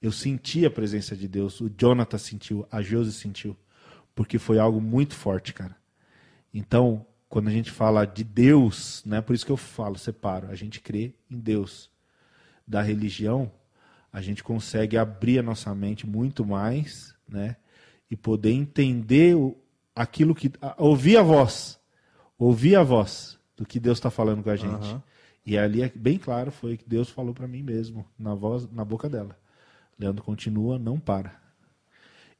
Eu 0.00 0.12
senti 0.12 0.64
a 0.64 0.70
presença 0.70 1.16
de 1.16 1.26
Deus. 1.26 1.60
O 1.60 1.68
Jonathan 1.68 2.18
sentiu, 2.18 2.66
a 2.70 2.80
Josi 2.80 3.12
sentiu, 3.12 3.56
porque 4.14 4.38
foi 4.38 4.60
algo 4.60 4.80
muito 4.80 5.14
forte, 5.14 5.52
cara. 5.52 5.76
Então, 6.54 7.04
quando 7.28 7.48
a 7.48 7.52
gente 7.52 7.72
fala 7.72 8.06
de 8.06 8.22
Deus, 8.22 9.02
né? 9.04 9.20
Por 9.20 9.34
isso 9.34 9.44
que 9.44 9.52
eu 9.52 9.56
falo, 9.56 9.98
separo. 9.98 10.48
A 10.48 10.54
gente 10.54 10.80
crê 10.80 11.12
em 11.28 11.38
Deus. 11.38 11.90
Da 12.64 12.80
religião, 12.80 13.50
a 14.12 14.20
gente 14.20 14.44
consegue 14.44 14.96
abrir 14.96 15.40
a 15.40 15.42
nossa 15.42 15.74
mente 15.74 16.06
muito 16.06 16.46
mais, 16.46 17.12
né? 17.28 17.56
E 18.08 18.16
poder 18.16 18.52
entender 18.52 19.34
o, 19.34 19.56
aquilo 20.02 20.34
que. 20.34 20.50
a- 20.60 20.74
ouvir 20.78 21.16
a 21.16 21.22
voz. 21.22 21.78
Ouvir 22.38 22.76
a 22.76 22.82
voz 22.82 23.38
do 23.56 23.66
que 23.66 23.80
Deus 23.80 23.98
está 23.98 24.10
falando 24.10 24.42
com 24.42 24.50
a 24.50 24.56
gente. 24.56 24.72
Aham. 24.90 25.02
E 25.44 25.56
ali 25.58 25.82
é 25.82 25.90
bem 25.94 26.18
claro 26.18 26.50
foi 26.52 26.76
que 26.76 26.84
Deus 26.88 27.08
falou 27.08 27.32
para 27.34 27.48
mim 27.48 27.62
mesmo, 27.62 28.04
na 28.18 28.34
voz, 28.34 28.68
na 28.70 28.84
boca 28.84 29.08
dela. 29.08 29.36
Leandro 29.98 30.22
continua, 30.22 30.78
não 30.78 30.98
para. 31.00 31.32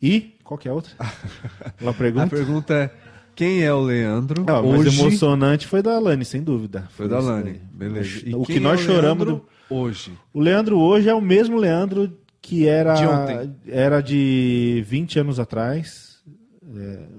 E 0.00 0.36
qual 0.44 0.56
que 0.58 0.68
é 0.68 0.70
a 0.70 0.74
outra? 0.74 0.92
Ela 1.80 1.92
pergunta. 1.92 2.26
A 2.26 2.28
pergunta 2.28 2.74
é: 2.74 2.90
quem 3.34 3.62
é 3.62 3.72
o 3.72 3.80
Leandro 3.80 4.44
Não, 4.46 4.62
mas 4.70 4.80
hoje? 4.86 5.00
emocionante 5.00 5.66
foi 5.66 5.82
da 5.82 5.98
Lani, 5.98 6.24
sem 6.24 6.42
dúvida. 6.42 6.86
Foi 6.90 7.08
da 7.08 7.18
isso 7.18 7.26
Lani, 7.28 7.52
daí. 7.54 7.60
beleza. 7.72 8.22
E 8.28 8.34
o 8.34 8.42
que 8.44 8.60
nós 8.60 8.78
é 8.80 8.82
o 8.82 8.86
choramos. 8.86 9.26
Do- 9.26 9.46
hoje. 9.68 10.12
O 10.32 10.40
Leandro 10.40 10.78
hoje 10.78 11.08
é 11.08 11.14
o 11.14 11.20
mesmo 11.20 11.56
Leandro 11.56 12.16
que 12.40 12.68
era 12.68 12.94
De 12.94 13.04
ontem. 13.04 13.56
era 13.66 14.00
de 14.00 14.84
20 14.86 15.18
anos 15.18 15.40
atrás, 15.40 16.07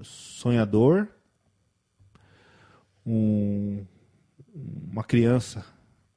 sonhador, 0.03 1.08
um- 3.06 3.84
uma 4.92 5.03
criança 5.03 5.66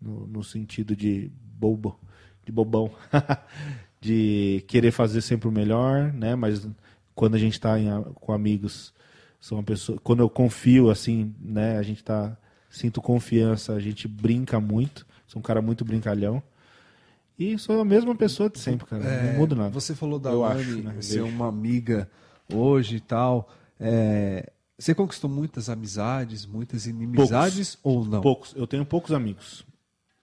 no, 0.01 0.27
no 0.27 0.43
sentido 0.45 0.97
de 0.97 1.31
bobo, 1.59 1.99
de 2.45 2.51
bobão, 2.53 2.91
de 4.01 4.65
querer 4.67 4.91
fazer 4.91 5.21
sempre 5.21 5.49
o 5.49 5.53
melhor, 5.53 6.13
né? 6.13 6.35
Mas 6.35 6.67
quando 7.15 7.35
a 7.35 7.39
gente 7.39 7.53
está 7.55 7.77
com 8.15 8.33
amigos, 8.33 8.93
sou 9.39 9.59
uma 9.59 9.65
pessoa, 9.65 9.99
quando 10.03 10.21
eu 10.21 10.29
confio 10.31 10.91
assim, 10.91 11.35
né? 11.41 11.79
A 11.79 11.83
gente 11.83 12.03
tá 12.03 12.37
sinto 12.69 13.01
confiança, 13.03 13.75
a 13.75 13.81
gente 13.81 14.09
brinca 14.09 14.59
muito, 14.59 15.07
sou 15.27 15.39
um 15.41 15.43
cara 15.43 15.61
muito 15.63 15.85
brincalhão. 15.85 16.43
E 17.39 17.59
sou 17.59 17.81
a 17.81 17.85
mesma 17.85 18.15
pessoa 18.15 18.49
de 18.51 18.59
sempre, 18.59 18.87
cara. 18.87 19.05
É, 19.05 19.27
não 19.27 19.33
mudo 19.35 19.57
nada. 19.57 19.71
Você 19.71 19.95
falou 19.95 20.19
da 20.19 20.31
Eu 20.31 20.41
Lani 20.41 20.61
acho, 20.61 20.83
né? 20.83 21.03
Ser 21.03 21.23
uma 21.23 21.49
amiga 21.49 22.09
hoje 22.53 22.97
e 22.97 23.01
tal. 23.01 23.51
É, 23.79 24.51
você 24.79 24.95
conquistou 24.95 25.29
muitas 25.29 25.69
amizades, 25.69 26.47
muitas 26.47 26.87
inimizades 26.87 27.79
ou 27.83 28.05
não? 28.05 28.21
Poucos. 28.21 28.53
Eu 28.57 28.67
tenho 28.67 28.85
poucos 28.85 29.13
amigos. 29.13 29.65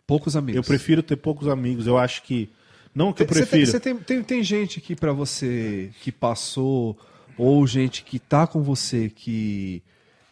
Poucos 0.07 0.35
amigos. 0.35 0.57
Eu 0.57 0.63
prefiro 0.63 1.03
ter 1.03 1.15
poucos 1.17 1.47
amigos. 1.47 1.87
Eu 1.87 1.97
acho 1.97 2.23
que. 2.23 2.49
Não 2.93 3.13
que 3.13 3.23
eu 3.23 3.27
prefiro. 3.27 3.65
Você 3.65 3.79
tem, 3.79 3.95
tem, 3.95 4.23
tem 4.23 4.43
gente 4.43 4.81
que 4.81 4.95
pra 4.95 5.13
você 5.13 5.91
que 6.01 6.11
passou, 6.11 6.97
ou 7.37 7.65
gente 7.65 8.03
que 8.03 8.19
tá 8.19 8.47
com 8.47 8.61
você 8.61 9.09
que 9.09 9.81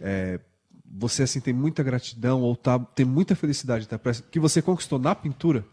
é, 0.02 0.40
você 0.86 1.24
assim 1.24 1.40
tem 1.40 1.54
muita 1.54 1.84
gratidão 1.84 2.42
ou 2.42 2.56
tá, 2.56 2.78
tem 2.80 3.06
muita 3.06 3.36
felicidade 3.36 3.88
tá, 3.88 4.00
que 4.30 4.40
você 4.40 4.62
conquistou 4.62 5.00
na 5.00 5.16
pintura? 5.16 5.64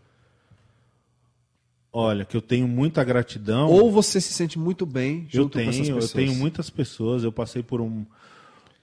Olha, 1.97 2.25
que 2.25 2.37
eu 2.37 2.43
tenho 2.43 2.67
muita 2.67 3.05
gratidão. 3.05 3.71
Ou 3.71 3.89
você 3.89 4.21
se 4.21 4.33
sente 4.33 4.59
muito 4.59 4.85
bem 4.85 5.29
eu 5.33 5.43
junto 5.43 5.53
com 5.57 5.61
essas 5.61 5.77
tenho, 5.77 5.91
eu 5.91 5.95
pessoas? 5.95 6.13
tenho 6.13 6.35
muitas 6.35 6.69
pessoas. 6.69 7.23
Eu 7.23 7.31
passei 7.31 7.63
por 7.63 7.81
um 7.81 8.05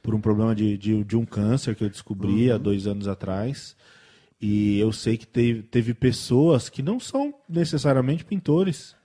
por 0.01 0.15
um 0.15 0.21
problema 0.21 0.55
de, 0.55 0.77
de, 0.77 1.03
de 1.03 1.15
um 1.17 1.25
câncer 1.25 1.75
que 1.75 1.83
eu 1.83 1.89
descobri 1.89 2.49
Uhum. 2.49 2.55
há 2.55 2.57
dois 2.57 2.87
anos 2.87 3.07
atrás. 3.07 3.75
E 4.41 4.79
eu 4.79 4.91
sei 4.93 5.17
que 5.17 5.27
teve, 5.27 5.61
teve 5.61 5.93
pessoas 5.93 6.69
que 6.69 6.81
não 6.81 6.99
são 6.99 7.35
necessariamente 7.47 8.23
pintores. 8.25 8.95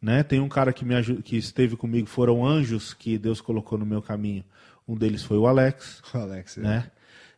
Né? 0.00 0.22
Tem 0.22 0.40
um 0.40 0.48
cara 0.48 0.72
que 0.72 0.82
me 0.84 0.94
que 1.22 1.36
esteve 1.36 1.76
comigo, 1.76 2.06
foram 2.06 2.46
anjos 2.46 2.94
que 2.94 3.18
Deus 3.18 3.40
colocou 3.40 3.76
no 3.76 3.84
meu 3.84 4.00
caminho. 4.00 4.44
Um 4.88 4.96
deles 4.96 5.22
foi 5.24 5.36
o 5.36 5.46
Alex. 5.46 6.00
O 6.14 6.18
Alex, 6.18 6.56
é. 6.56 6.60
né? 6.62 6.90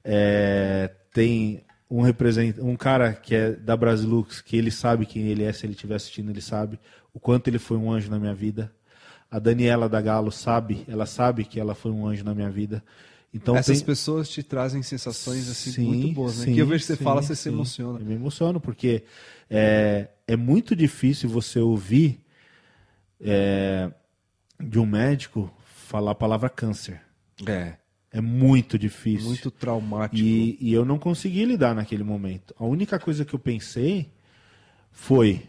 É, 0.05 0.91
tem 1.13 1.65
um 1.99 2.01
represent... 2.03 2.57
um 2.59 2.75
cara 2.75 3.13
que 3.13 3.35
é 3.35 3.53
da 3.53 3.77
Brasilux, 3.77 4.41
que 4.41 4.57
ele 4.57 4.71
sabe 4.71 5.05
quem 5.05 5.25
ele 5.25 5.45
é, 5.45 5.53
se 5.53 5.67
ele 5.67 5.75
estiver 5.75 5.97
assistindo, 5.97 6.31
ele 6.31 6.41
sabe 6.41 6.81
o 7.13 7.21
quanto 7.21 7.49
ele 7.49 7.59
foi 7.59 7.77
um 7.77 7.93
anjo 7.93 8.11
na 8.11 8.19
minha 8.19 8.35
vida. 8.35 8.73
A 9.31 9.39
Daniela 9.39 9.89
da 9.89 10.01
Galo 10.01 10.31
sabe, 10.31 10.85
ela 10.89 11.05
sabe 11.07 11.45
que 11.45 11.61
ela 11.61 11.75
foi 11.75 11.91
um 11.91 12.07
anjo 12.07 12.25
na 12.25 12.35
minha 12.35 12.51
vida. 12.51 12.83
Então 13.35 13.57
Essas 13.57 13.79
tem- 13.79 13.87
pessoas 13.87 14.29
te 14.29 14.43
trazem 14.43 14.83
sensações 14.83 15.49
assim 15.49 15.71
Sim, 15.71 15.85
muito 15.87 16.15
boas, 16.15 16.39
né? 16.39 16.45
sim, 16.47 16.55
que 16.55 16.61
eu 16.61 16.67
vejo 16.67 16.81
que 16.83 16.87
você 16.87 16.97
sim, 16.97 17.05
fala, 17.05 17.23
você 17.23 17.35
se 17.37 17.49
emociona. 17.49 17.99
Eu 17.99 18.05
me 18.07 18.15
emociono, 18.15 18.61
porque 18.61 19.05
é, 19.51 20.09
é 20.27 20.37
muito 20.37 20.75
difícil 20.77 21.29
você 21.29 21.59
ouvir 21.59 22.21
é, 23.21 23.91
de 24.61 24.79
um 24.79 24.87
médico 24.87 25.53
falar 25.89 26.13
a 26.13 26.15
palavra 26.15 26.49
câncer. 26.49 27.01
É. 27.47 27.75
É 28.13 28.21
muito 28.21 28.79
difícil. 28.79 29.29
Muito 29.29 29.51
traumático. 29.51 30.23
E, 30.23 30.59
e 30.61 30.73
eu 30.73 30.85
não 30.85 30.99
consegui 30.99 31.45
lidar 31.45 31.75
naquele 31.75 32.05
momento. 32.05 32.55
A 32.59 32.65
única 32.65 32.99
coisa 32.99 33.25
que 33.25 33.35
eu 33.35 33.39
pensei 33.39 34.11
foi: 34.91 35.43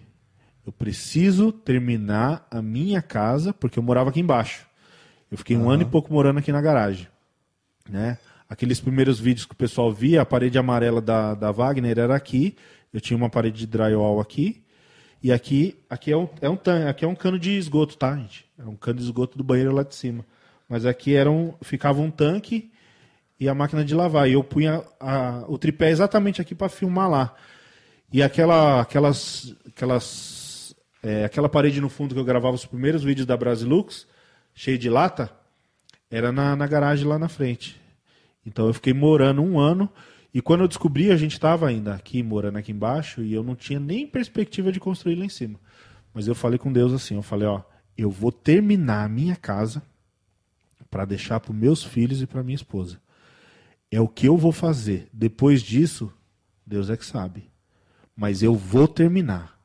eu 0.65 0.71
preciso 0.71 1.51
terminar 1.51 2.47
a 2.49 2.61
minha 2.61 3.01
casa, 3.01 3.53
porque 3.53 3.77
eu 3.77 3.83
morava 3.83 4.09
aqui 4.09 4.21
embaixo. 4.21 4.65
Eu 5.29 5.37
fiquei 5.37 5.57
um 5.57 5.69
ano 5.69 5.81
e 5.81 5.85
pouco 5.85 6.13
morando 6.13 6.39
aqui 6.39 6.51
na 6.51 6.61
garagem. 6.61 7.07
Né? 7.89 8.17
Aqueles 8.47 8.79
primeiros 8.79 9.19
vídeos 9.19 9.45
que 9.45 9.53
o 9.53 9.57
pessoal 9.57 9.91
via, 9.91 10.21
a 10.21 10.25
parede 10.25 10.57
amarela 10.57 11.01
da, 11.01 11.33
da 11.33 11.51
Wagner 11.51 11.97
era 11.97 12.15
aqui. 12.15 12.55
Eu 12.93 13.01
tinha 13.01 13.17
uma 13.17 13.29
parede 13.29 13.57
de 13.57 13.67
drywall 13.67 14.21
aqui. 14.21 14.63
E 15.21 15.31
aqui, 15.31 15.75
aqui 15.89 16.11
é 16.11 16.17
um, 16.17 16.29
é 16.39 16.49
um 16.49 16.57
aqui 16.87 17.03
é 17.03 17.07
um 17.07 17.15
cano 17.15 17.39
de 17.39 17.57
esgoto, 17.57 17.97
tá, 17.97 18.15
gente? 18.15 18.45
É 18.57 18.65
um 18.65 18.75
cano 18.75 18.99
de 18.99 19.05
esgoto 19.05 19.37
do 19.37 19.43
banheiro 19.43 19.73
lá 19.73 19.83
de 19.83 19.95
cima. 19.95 20.25
Mas 20.67 20.85
aqui 20.85 21.15
era 21.15 21.29
um, 21.29 21.53
ficava 21.61 22.01
um 22.01 22.09
tanque 22.09 22.71
e 23.39 23.47
a 23.49 23.53
máquina 23.53 23.83
de 23.83 23.93
lavar. 23.93 24.29
E 24.29 24.33
eu 24.33 24.43
punha 24.43 24.83
a- 24.99 25.43
o 25.47 25.57
tripé 25.57 25.89
exatamente 25.89 26.41
aqui 26.41 26.55
para 26.55 26.69
filmar 26.69 27.09
lá. 27.09 27.35
E 28.11 28.21
aquela, 28.21 28.81
aquelas, 28.81 29.55
aquelas, 29.67 30.75
é, 31.01 31.25
aquela 31.25 31.49
parede 31.49 31.81
no 31.81 31.89
fundo 31.89 32.13
que 32.13 32.19
eu 32.19 32.25
gravava 32.25 32.55
os 32.55 32.65
primeiros 32.65 33.03
vídeos 33.03 33.25
da 33.25 33.35
Brasilux, 33.35 34.07
cheio 34.53 34.77
de 34.77 34.89
lata, 34.89 35.31
era 36.09 36.31
na, 36.31 36.55
na 36.55 36.67
garagem 36.67 37.07
lá 37.07 37.17
na 37.17 37.27
frente. 37.27 37.79
Então 38.45 38.67
eu 38.67 38.73
fiquei 38.73 38.93
morando 38.93 39.41
um 39.41 39.59
ano. 39.59 39.89
E 40.33 40.41
quando 40.41 40.61
eu 40.61 40.67
descobri, 40.67 41.11
a 41.11 41.15
gente 41.17 41.33
estava 41.33 41.67
ainda 41.67 41.93
aqui, 41.93 42.23
morando 42.23 42.57
aqui 42.57 42.71
embaixo, 42.71 43.21
e 43.21 43.33
eu 43.33 43.43
não 43.43 43.55
tinha 43.55 43.79
nem 43.79 44.07
perspectiva 44.07 44.71
de 44.71 44.79
construir 44.79 45.15
lá 45.15 45.25
em 45.25 45.29
cima. 45.29 45.59
Mas 46.13 46.27
eu 46.27 46.33
falei 46.33 46.57
com 46.57 46.71
Deus 46.71 46.91
assim, 46.91 47.15
eu 47.15 47.21
falei, 47.21 47.47
ó, 47.47 47.61
eu 47.97 48.09
vou 48.09 48.31
terminar 48.31 49.03
a 49.05 49.09
minha 49.09 49.35
casa 49.35 49.81
para 50.93 51.05
deixar 51.05 51.39
para 51.39 51.51
meus 51.51 51.83
filhos 51.83 52.21
e 52.21 52.27
para 52.27 52.43
minha 52.43 52.55
esposa. 52.55 53.01
É 53.89 53.99
o 53.99 54.07
que 54.07 54.27
eu 54.27 54.37
vou 54.37 54.51
fazer. 54.51 55.09
Depois 55.11 55.63
disso, 55.63 56.13
Deus 56.63 56.87
é 56.87 56.95
que 56.95 57.03
sabe. 57.03 57.49
Mas 58.15 58.43
eu 58.43 58.53
vou 58.53 58.87
terminar. 58.87 59.59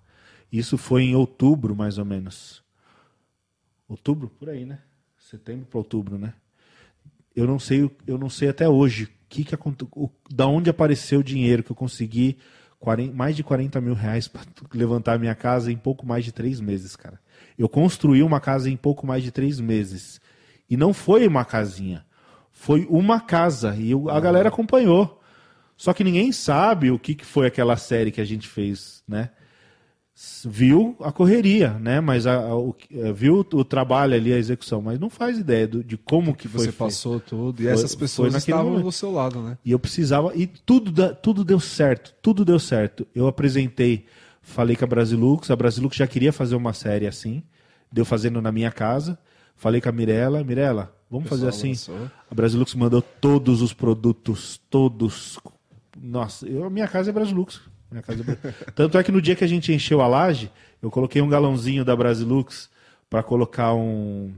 Isso 0.50 0.78
foi 0.78 1.02
em 1.02 1.14
outubro, 1.14 1.76
mais 1.76 1.98
ou 1.98 2.04
menos. 2.06 2.64
Outubro? 3.86 4.30
Por 4.38 4.48
aí, 4.48 4.64
né? 4.64 4.78
Setembro 5.18 5.66
para 5.66 5.76
outubro, 5.76 6.16
né? 6.16 6.32
Eu 7.36 7.46
não 7.46 7.58
sei, 7.58 7.90
eu 8.06 8.16
não 8.16 8.30
sei 8.30 8.48
até 8.48 8.66
hoje 8.66 9.10
que 9.28 9.44
que 9.44 9.54
o- 9.94 10.10
da 10.30 10.46
onde 10.46 10.70
apareceu 10.70 11.20
o 11.20 11.24
dinheiro 11.24 11.62
que 11.62 11.70
eu 11.70 11.76
consegui 11.76 12.38
40 12.80 13.12
mais 13.14 13.36
de 13.36 13.44
40 13.44 13.82
mil 13.82 13.92
reais 13.92 14.26
para 14.28 14.40
levantar 14.72 15.12
a 15.12 15.18
minha 15.18 15.34
casa 15.34 15.70
em 15.70 15.76
pouco 15.76 16.06
mais 16.06 16.24
de 16.24 16.32
três 16.32 16.58
meses, 16.58 16.96
cara. 16.96 17.20
Eu 17.58 17.68
construí 17.68 18.22
uma 18.22 18.40
casa 18.40 18.70
em 18.70 18.78
pouco 18.78 19.06
mais 19.06 19.22
de 19.22 19.30
três 19.30 19.60
meses. 19.60 20.18
E 20.68 20.76
não 20.76 20.92
foi 20.92 21.26
uma 21.26 21.44
casinha. 21.44 22.04
Foi 22.52 22.86
uma 22.90 23.20
casa. 23.20 23.74
E 23.76 23.92
a 24.10 24.20
galera 24.20 24.48
acompanhou. 24.48 25.20
Só 25.76 25.92
que 25.92 26.02
ninguém 26.02 26.32
sabe 26.32 26.90
o 26.90 26.98
que, 26.98 27.14
que 27.14 27.24
foi 27.24 27.46
aquela 27.46 27.76
série 27.76 28.10
que 28.10 28.20
a 28.20 28.24
gente 28.24 28.48
fez, 28.48 29.02
né? 29.06 29.30
Viu 30.44 30.96
a 31.00 31.12
correria, 31.12 31.74
né? 31.78 32.00
Mas 32.00 32.26
a- 32.26 32.34
a- 32.40 32.56
o, 32.56 32.74
é, 32.92 33.12
viu 33.12 33.46
o 33.52 33.64
trabalho 33.64 34.14
ali, 34.14 34.32
a 34.32 34.36
execução, 34.36 34.82
mas 34.82 34.98
não 34.98 35.08
faz 35.08 35.38
ideia 35.38 35.68
do- 35.68 35.84
de 35.84 35.96
como 35.96 36.34
que 36.34 36.48
foi 36.48 36.58
Você 36.62 36.64
feito. 36.72 36.78
passou 36.78 37.20
tudo. 37.20 37.60
E 37.60 37.64
Foi- 37.66 37.72
essas 37.72 37.94
pessoas 37.94 38.34
estavam 38.34 38.64
momento. 38.70 38.84
do 38.84 38.90
seu 38.90 39.12
lado, 39.12 39.40
né? 39.40 39.56
E 39.64 39.70
eu 39.70 39.78
precisava. 39.78 40.32
E 40.34 40.48
tudo, 40.48 40.90
da- 40.90 41.14
tudo 41.14 41.44
deu 41.44 41.60
certo. 41.60 42.12
Tudo 42.20 42.44
deu 42.44 42.58
certo. 42.58 43.06
Eu 43.14 43.28
apresentei, 43.28 44.06
falei 44.42 44.74
com 44.74 44.84
a 44.84 44.88
Brasilux. 44.88 45.52
A 45.52 45.56
Brasilux 45.56 45.94
já 45.96 46.06
queria 46.08 46.32
fazer 46.32 46.56
uma 46.56 46.72
série 46.72 47.06
assim. 47.06 47.40
Deu 47.92 48.04
fazendo 48.04 48.42
na 48.42 48.50
minha 48.50 48.72
casa. 48.72 49.16
Falei 49.58 49.80
com 49.80 49.88
a 49.88 49.92
Mirella. 49.92 50.42
Mirella, 50.42 50.90
vamos 51.10 51.28
fazer 51.28 51.48
assim. 51.48 51.72
abraçou. 51.72 52.10
A 52.30 52.34
Brasilux 52.34 52.74
mandou 52.74 53.02
todos 53.02 53.60
os 53.60 53.74
produtos. 53.74 54.58
Todos. 54.70 55.38
Nossa, 56.00 56.46
eu, 56.46 56.64
a 56.64 56.70
minha 56.70 56.88
casa 56.88 57.10
é 57.10 57.12
Brasilux. 57.12 57.60
Minha 57.90 58.02
casa 58.02 58.22
é 58.22 58.52
Tanto 58.72 58.96
é 58.96 59.02
que 59.02 59.12
no 59.12 59.20
dia 59.20 59.34
que 59.36 59.44
a 59.44 59.48
gente 59.48 59.72
encheu 59.72 60.00
a 60.00 60.06
laje, 60.06 60.50
eu 60.80 60.90
coloquei 60.90 61.20
um 61.20 61.28
galãozinho 61.28 61.84
da 61.84 61.94
Brasilux 61.94 62.70
para 63.10 63.22
colocar 63.22 63.74
um. 63.74 64.32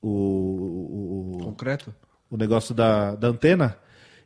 O, 0.00 0.08
o- 0.08 1.36
o- 1.40 1.44
Concreto? 1.44 1.92
o 2.30 2.36
negócio 2.36 2.74
da, 2.74 3.14
da 3.14 3.28
antena. 3.28 3.76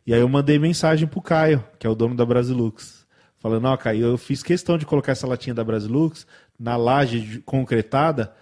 E 0.07 0.13
aí 0.13 0.21
eu 0.21 0.29
mandei 0.29 0.59
mensagem 0.59 1.07
pro 1.07 1.23
Caio, 1.23 1.65
que 1.79 1.87
é 1.87 1.91
o 1.91 1.95
dono 1.95 2.17
da 2.17 2.27
Brasilux. 2.27 3.07
Falando, 3.39 3.67
ó, 3.67 3.77
Caio, 3.77 4.05
eu 4.07 4.19
fiz 4.19 4.43
questão 4.43 4.77
de 4.77 4.85
colocar 4.85 5.13
essa 5.13 5.27
latinha 5.27 5.55
da 5.55 5.63
Brasilux 5.65 6.27
na 6.59 6.77
laje 6.77 7.41
concretada 7.47 8.33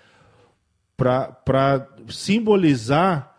para 1.01 1.89
simbolizar 2.09 3.31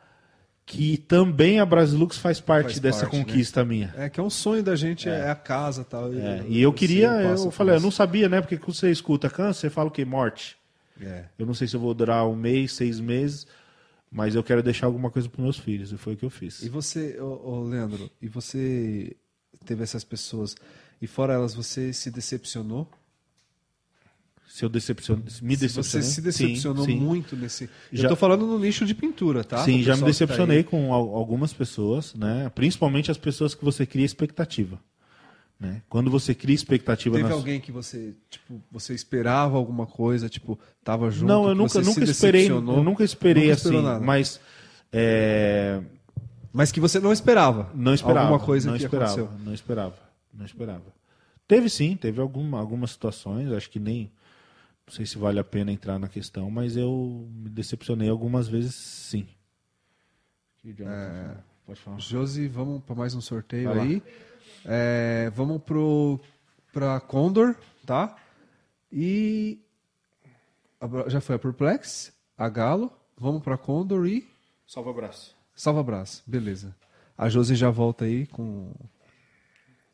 que 0.65 0.98
também 0.98 1.59
a 1.59 1.65
Brasilux 1.65 2.17
faz 2.17 2.40
parte 2.40 2.67
Faz 2.67 2.80
dessa 2.80 3.01
parte, 3.01 3.17
né? 3.17 3.23
conquista 3.23 3.65
minha. 3.65 3.93
É 3.98 4.09
que 4.09 4.19
é 4.19 4.23
um 4.23 4.30
sonho 4.30 4.64
da 4.64 4.75
gente, 4.75 5.09
é, 5.09 5.30
a 5.30 5.35
casa 5.35 5.83
tal. 5.83 6.14
É, 6.14 6.45
e 6.48 6.61
eu 6.61 6.72
queria, 6.72 7.09
eu 7.22 7.35
por 7.35 7.51
falei, 7.51 7.75
eu 7.75 7.81
não 7.81 7.91
sabia, 7.91 8.30
né? 8.30 8.40
Porque 8.40 8.57
quando 8.57 8.73
você 8.73 8.90
escuta 8.90 9.30
câncer, 9.30 9.61
você 9.61 9.69
fala 9.69 9.90
o 9.90 9.91
quê? 9.91 10.06
Morte. 10.06 10.57
É. 11.01 11.25
Eu 11.38 11.45
não 11.45 11.53
sei 11.53 11.67
se 11.67 11.75
eu 11.75 11.80
vou 11.80 11.93
durar 11.93 12.25
um 12.25 12.35
mês, 12.35 12.72
seis 12.73 12.99
meses, 12.99 13.45
mas 14.09 14.33
eu 14.33 14.43
quero 14.43 14.64
deixar 14.64 14.85
alguma 14.85 15.09
coisa 15.11 15.27
para 15.27 15.43
meus 15.43 15.57
filhos. 15.57 15.91
E 15.91 15.98
foi 15.98 16.14
o 16.14 16.17
que 16.17 16.23
eu 16.23 16.30
fiz. 16.30 16.61
E 16.61 16.69
você, 16.69 17.19
ô, 17.19 17.49
ô, 17.49 17.64
Leandro, 17.64 18.09
e 18.22 18.30
você 18.30 19.15
teve 19.65 19.83
essas 19.83 20.06
pessoas, 20.06 20.56
e 21.01 21.07
fora 21.07 21.33
elas, 21.33 21.53
você 21.53 21.91
se 21.91 22.09
decepcionou? 22.09 22.88
Se 24.53 24.65
eu 24.65 24.69
decepciono, 24.69 25.23
me 25.41 25.55
decepcionei. 25.55 26.05
Você 26.05 26.13
se 26.13 26.21
decepcionou 26.21 26.83
Sim, 26.83 26.91
sim. 26.91 26.99
muito 26.99 27.38
nesse. 27.38 27.69
Já- 27.91 28.03
Eu 28.05 28.09
tô 28.09 28.15
falando 28.17 28.45
no 28.45 28.59
nicho 28.59 28.85
de 28.85 28.93
pintura, 28.93 29.45
tá? 29.45 29.63
Sim, 29.63 29.81
já 29.81 29.93
me 29.95 30.01
tá 30.01 30.07
decepcionei 30.07 30.57
aí. 30.57 30.63
com 30.65 30.93
al- 30.93 31.15
algumas 31.15 31.53
pessoas, 31.53 32.13
né? 32.15 32.51
Principalmente 32.53 33.09
as 33.09 33.17
pessoas 33.17 33.55
que 33.55 33.63
você 33.63 33.85
cria 33.85 34.05
expectativa. 34.05 34.77
Né? 35.57 35.81
Quando 35.88 36.11
você 36.11 36.33
cria 36.35 36.53
expectativa 36.55 37.15
Teve 37.15 37.30
nas- 37.30 37.38
alguém 37.38 37.61
que 37.61 37.71
você, 37.71 38.13
tipo, 38.30 38.61
você 38.71 38.93
esperava 38.93 39.55
alguma 39.57 39.85
coisa, 39.85 40.27
tipo, 40.27 40.59
tava 40.83 41.09
junto? 41.11 41.27
Não, 41.27 41.47
eu 41.47 41.55
nunca, 41.55 41.80
nunca 41.81 42.03
esperei, 42.03 42.49
eu 42.51 42.59
nunca 42.61 43.03
esperei 43.05 43.43
Nunca 43.49 43.53
assim, 43.55 43.81
nada. 43.81 44.03
mas 44.03 44.39
é, 44.91 45.80
Mas 46.51 46.71
que 46.71 46.80
você 46.81 46.99
não 46.99 47.13
esperava. 47.13 47.71
não 47.73 47.93
esperava, 47.93 48.27
Alguma 48.27 48.39
coisa 48.45 48.69
não 48.69 48.77
que 48.77 48.83
esperava, 48.83 49.11
aconteceu. 49.13 49.39
não 49.45 49.53
esperava, 49.53 49.95
não 50.33 50.45
esperava. 50.45 50.83
Teve 51.47 51.69
sim, 51.69 51.95
teve 51.95 52.19
alguma, 52.19 52.59
algumas 52.59 52.91
situações, 52.91 53.49
acho 53.51 53.69
que 53.69 53.80
nem 53.80 54.11
não 54.91 54.95
sei 54.97 55.05
se 55.05 55.17
vale 55.17 55.39
a 55.39 55.43
pena 55.43 55.71
entrar 55.71 55.97
na 55.97 56.09
questão, 56.09 56.51
mas 56.51 56.75
eu 56.75 57.25
me 57.31 57.49
decepcionei 57.49 58.09
algumas 58.09 58.49
vezes, 58.49 58.75
sim. 58.75 59.25
É, 60.65 61.37
Pode 61.65 61.79
falar. 61.79 61.97
Josi, 61.97 62.49
vamos 62.49 62.83
para 62.83 62.93
mais 62.93 63.15
um 63.15 63.21
sorteio 63.21 63.69
Vai 63.69 63.79
aí. 63.79 64.03
É, 64.65 65.31
vamos 65.33 65.61
pro 65.63 66.19
para 66.73 66.99
Condor, 66.99 67.55
tá? 67.85 68.17
E 68.91 69.61
já 71.07 71.21
foi 71.21 71.37
a 71.37 71.39
Perplex, 71.39 72.11
a 72.37 72.49
Galo. 72.49 72.91
Vamos 73.17 73.41
para 73.41 73.57
Condor 73.57 74.05
e 74.05 74.29
Salva 74.67 74.89
abraço. 74.89 75.37
Salva 75.55 75.81
Braço, 75.83 76.21
beleza. 76.27 76.75
A 77.17 77.29
Josi 77.29 77.55
já 77.55 77.69
volta 77.69 78.03
aí 78.03 78.27
com. 78.27 78.73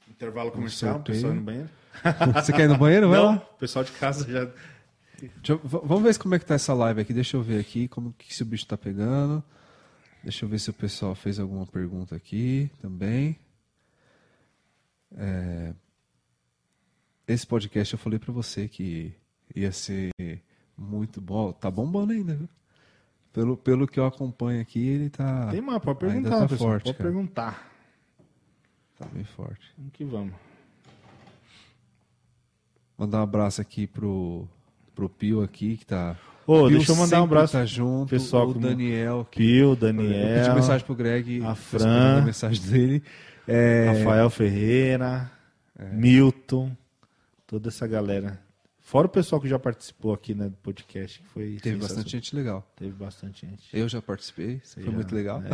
Intervalo 0.09 0.51
comercial, 0.51 0.95
sorteio. 0.95 1.15
pessoal 1.17 1.35
no 1.35 1.41
banheiro. 1.41 1.69
Você 2.33 2.51
quer 2.51 2.63
ir 2.63 2.69
no 2.69 2.77
banheiro? 2.79 3.09
Vai 3.09 3.19
Não, 3.19 3.25
lá. 3.27 3.35
o 3.35 3.59
pessoal 3.59 3.85
de 3.85 3.91
casa 3.91 4.27
já 4.31 4.49
eu- 5.47 5.59
vamos 5.63 6.03
ver 6.03 6.17
como 6.19 6.35
é 6.35 6.39
que 6.39 6.45
tá 6.45 6.55
essa 6.55 6.73
live 6.73 7.01
aqui. 7.01 7.13
Deixa 7.13 7.37
eu 7.37 7.41
ver 7.43 7.59
aqui 7.59 7.87
como 7.87 8.13
que 8.13 8.33
se 8.33 8.43
o 8.43 8.45
bicho 8.45 8.65
tá 8.67 8.77
pegando. 8.77 9.43
Deixa 10.23 10.45
eu 10.45 10.49
ver 10.49 10.59
se 10.59 10.69
o 10.69 10.73
pessoal 10.73 11.15
fez 11.15 11.39
alguma 11.39 11.65
pergunta 11.65 12.15
aqui 12.15 12.69
também. 12.81 13.37
É, 15.15 15.73
Esse 17.27 17.45
podcast 17.47 17.93
eu 17.93 17.99
falei 17.99 18.19
pra 18.19 18.31
você 18.33 18.67
que 18.67 19.13
ia 19.55 19.71
ser 19.71 20.11
muito 20.77 21.19
bom. 21.21 21.51
Tá 21.51 21.69
bombando 21.71 22.13
ainda, 22.13 22.35
viu? 22.35 22.49
Pelo, 23.33 23.55
pelo 23.57 23.87
que 23.87 23.99
eu 23.99 24.05
acompanho 24.05 24.61
aqui, 24.61 24.79
ele 24.87 25.09
tá. 25.09 25.47
Tem 25.51 25.61
mais, 25.61 25.79
pode 25.81 26.05
ainda 26.05 26.13
perguntar, 26.29 26.39
tá 26.41 26.47
pessoal. 26.47 26.69
forte, 26.71 26.83
pode 26.85 26.97
cara. 26.97 27.09
perguntar. 27.09 27.71
Tá 28.97 29.05
bem 29.07 29.23
forte. 29.23 29.73
Vamos 29.77 29.93
que 29.93 30.03
vamos. 30.03 30.33
Mandar 32.97 33.19
um 33.19 33.23
abraço 33.23 33.61
aqui 33.61 33.85
pro, 33.85 34.47
pro 34.97 35.07
Pio 35.07 35.43
aqui, 35.43 35.77
que 35.77 35.85
tá. 35.85 36.17
Ô, 36.47 36.67
Pio 36.67 36.77
deixa 36.77 36.91
eu 36.91 36.95
mandar 36.95 37.21
um 37.21 37.25
abraço 37.25 37.53
Tá 37.53 37.65
junto, 37.65 38.09
pessoal 38.09 38.49
o 38.49 38.53
como 38.53 38.67
Daniel. 38.67 39.27
Que, 39.29 39.37
Pio, 39.37 39.71
eu 39.71 39.75
Daniel, 39.75 40.43
pedi 40.43 40.55
mensagem 40.55 40.85
pro 40.85 40.95
Greg. 40.95 41.45
a 41.45 41.53
Fran, 41.53 42.17
a 42.17 42.21
mensagem 42.21 42.63
dele. 42.63 43.03
É, 43.47 43.99
Rafael 43.99 44.29
Ferreira, 44.31 45.31
Milton, 45.93 46.75
toda 47.45 47.69
essa 47.69 47.85
galera. 47.85 48.41
Fora 48.81 49.05
o 49.05 49.09
pessoal 49.09 49.41
que 49.41 49.49
já 49.49 49.59
participou 49.59 50.13
aqui 50.13 50.33
né, 50.33 50.47
do 50.47 50.55
podcast, 50.57 51.19
que 51.19 51.27
foi 51.27 51.57
Teve 51.61 51.77
bastante 51.77 52.09
gente 52.09 52.33
legal. 52.33 52.65
Teve 52.75 52.93
bastante 52.93 53.45
gente. 53.45 53.67
Eu 53.73 53.87
já 53.87 54.01
participei, 54.01 54.61
foi 54.63 54.83
já, 54.83 54.91
muito 54.91 55.13
legal. 55.13 55.43
é. 55.43 55.49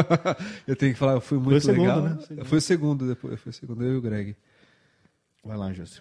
eu 0.70 0.76
tenho 0.76 0.92
que 0.92 0.98
falar, 0.98 1.14
eu 1.14 1.20
fui 1.20 1.38
Foi 1.38 1.44
muito 1.46 1.62
o 1.62 1.64
segundo, 1.64 1.80
legal. 1.80 2.02
né? 2.02 2.18
Segundo. 2.20 2.44
Foi 2.44 2.58
o 2.58 2.60
segundo 2.60 3.08
depois, 3.08 3.40
foi 3.40 3.50
o 3.50 3.54
segundo, 3.54 3.84
eu 3.84 3.94
e 3.94 3.96
o 3.96 4.02
Greg. 4.02 4.36
Vai 5.42 5.56
lá, 5.56 5.72
José. 5.72 6.00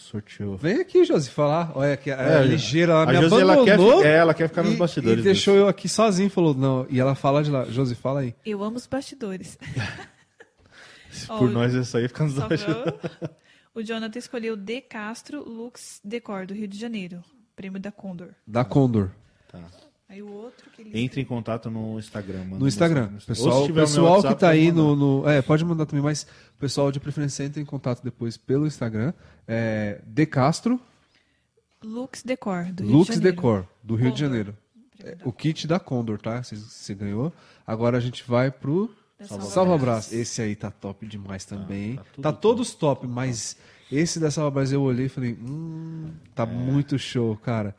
Sorteou. 0.00 0.56
Vem 0.56 0.80
aqui, 0.80 1.04
Josi, 1.04 1.30
falar. 1.30 1.72
Olha, 1.74 1.96
que 1.96 2.10
a, 2.10 2.16
É, 2.16 2.38
a 2.38 2.42
ligeira, 2.42 2.92
ela 2.92 3.02
a 3.02 3.06
me 3.06 3.14
Josi, 3.28 3.40
ela 3.42 3.64
quer 3.64 3.72
abandonou. 3.74 4.04
é, 4.04 4.16
ela 4.16 4.34
quer 4.34 4.48
ficar 4.48 4.62
nos 4.62 4.74
e- 4.74 4.76
bastidores 4.76 5.20
E 5.20 5.22
deixou 5.22 5.54
eu 5.56 5.68
aqui 5.68 5.88
sozinho, 5.88 6.28
falou, 6.30 6.54
não. 6.54 6.86
E 6.90 6.98
ela 7.00 7.14
fala 7.14 7.42
de 7.42 7.50
lá. 7.50 7.64
Josi, 7.64 7.94
fala 7.94 8.20
aí. 8.20 8.34
Eu 8.44 8.62
amo 8.62 8.76
os 8.76 8.86
bastidores. 8.86 9.58
Por 11.26 11.48
o- 11.48 11.52
nós 11.52 11.72
isso 11.74 11.96
aí 11.96 12.08
fica 12.08 12.24
nos 12.24 12.34
bastidores. 12.34 12.94
O 13.76 13.82
Jonathan 13.82 14.20
escolheu 14.20 14.56
De 14.56 14.80
Castro 14.80 15.42
Lux 15.42 16.00
Decor, 16.04 16.46
do 16.46 16.54
Rio 16.54 16.68
de 16.68 16.78
Janeiro. 16.78 17.24
Prêmio 17.56 17.80
da 17.80 17.90
Condor. 17.90 18.28
Da 18.46 18.64
Condor. 18.64 19.10
Tá. 19.50 19.58
Aí 20.08 20.22
o 20.22 20.30
outro 20.30 20.70
que 20.70 20.82
ele. 20.82 20.98
Entre 21.00 21.20
em 21.20 21.24
contato 21.24 21.70
no 21.70 21.98
Instagram. 21.98 22.44
No 22.44 22.68
Instagram. 22.68 23.08
Pessoal, 23.26 23.66
pessoal 23.72 24.12
WhatsApp, 24.16 24.34
que 24.34 24.40
tá 24.40 24.46
pode 24.48 24.58
aí 24.58 24.70
no, 24.72 24.94
no- 24.94 25.28
É, 25.28 25.40
pode 25.42 25.64
mandar 25.64 25.86
também, 25.86 26.02
mas 26.04 26.24
o 26.56 26.60
pessoal 26.60 26.92
de 26.92 27.00
preferência 27.00 27.42
entra 27.44 27.60
em 27.60 27.64
contato 27.64 28.02
depois 28.02 28.36
pelo 28.36 28.66
Instagram. 28.66 29.12
É, 29.48 30.00
De 30.06 30.26
Castro, 30.26 30.78
Lux 31.82 32.22
Decor, 32.22 32.64
do 32.72 32.84
Rio 32.84 32.92
Lux 32.96 33.08
de 33.08 33.14
Janeiro. 33.14 33.36
Decor, 33.36 33.66
do 33.82 33.94
Rio 33.94 34.12
de. 34.12 34.20
Janeiro. 34.20 34.56
É, 35.02 35.16
o 35.24 35.32
kit 35.32 35.66
da 35.66 35.78
Condor, 35.80 36.18
tá? 36.18 36.42
Você, 36.42 36.94
ganhou. 36.94 37.32
Agora 37.66 37.96
a 37.98 38.00
gente 38.00 38.24
vai 38.26 38.50
pro 38.50 38.94
Salva, 39.20 39.44
Salva 39.44 39.78
Brás. 39.78 40.12
Esse 40.12 40.40
aí 40.42 40.54
tá 40.54 40.70
top 40.70 41.06
demais 41.06 41.44
também. 41.44 41.96
tá 41.96 42.02
tudo 42.04 42.22
tá 42.22 42.32
top. 42.32 42.42
todos 42.42 42.74
top, 42.74 43.06
mas 43.06 43.56
esse 43.90 44.20
da 44.20 44.30
Salva 44.30 44.50
Brás 44.50 44.72
eu 44.72 44.82
olhei 44.82 45.06
e 45.06 45.08
falei, 45.08 45.32
hum, 45.34 46.10
tá 46.34 46.46
muito 46.46 46.98
show, 46.98 47.36
cara. 47.36 47.74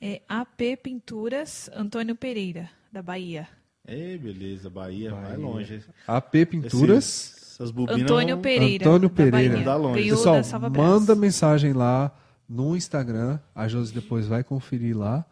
É 0.00 0.20
AP 0.28 0.76
Pinturas, 0.82 1.70
Antônio 1.74 2.14
Pereira, 2.14 2.70
da 2.92 3.02
Bahia. 3.02 3.48
Ei, 3.86 4.18
beleza, 4.18 4.68
Bahia, 4.68 5.10
vai 5.12 5.22
Bahia. 5.22 5.38
longe. 5.38 5.84
AP 6.06 6.44
Pinturas. 6.46 7.04
Esses- 7.04 7.36
essas 7.56 7.70
bobinas 7.70 8.02
Antônio 8.02 8.34
vão- 8.36 8.42
Pereira. 8.42 8.84
Antônio 8.84 9.08
da 9.08 9.14
Pereira. 9.14 9.52
Bahia. 9.54 9.64
Dá 9.64 9.76
longe. 9.76 10.02
Pessoal, 10.10 10.42
da 10.42 10.68
manda 10.70 11.14
mensagem 11.14 11.72
lá 11.72 12.14
no 12.48 12.76
Instagram. 12.76 13.38
A 13.54 13.66
Josi 13.68 13.94
depois 13.94 14.26
vai 14.26 14.44
conferir 14.44 14.96
lá 14.96 15.24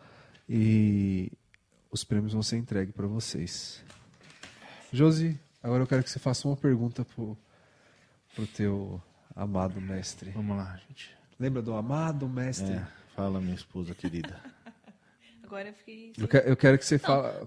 e 0.48 1.30
os 1.90 2.02
prêmios 2.04 2.32
vão 2.32 2.42
ser 2.42 2.56
entregues 2.56 2.94
para 2.94 3.06
vocês. 3.06 3.82
Josi, 4.92 5.38
agora 5.62 5.82
eu 5.82 5.86
quero 5.86 6.02
que 6.02 6.08
você 6.10 6.18
faça 6.18 6.48
uma 6.48 6.56
pergunta 6.56 7.04
pro, 7.04 7.36
pro 8.34 8.46
teu 8.46 9.02
amado 9.36 9.80
mestre. 9.80 10.30
Vamos 10.30 10.56
lá, 10.56 10.78
gente. 10.88 11.10
Lembra 11.38 11.60
do 11.60 11.74
amado 11.74 12.26
mestre? 12.28 12.72
É, 12.72 12.86
fala, 13.14 13.40
minha 13.40 13.54
esposa 13.56 13.94
querida. 13.94 14.40
Agora 15.54 15.68
eu 15.68 15.74
fiquei. 15.74 16.12
Eu, 16.18 16.26
que- 16.26 16.36
eu 16.46 16.56
quero 16.56 16.76
que 16.78 16.84
você 16.84 16.98
fale. 16.98 17.46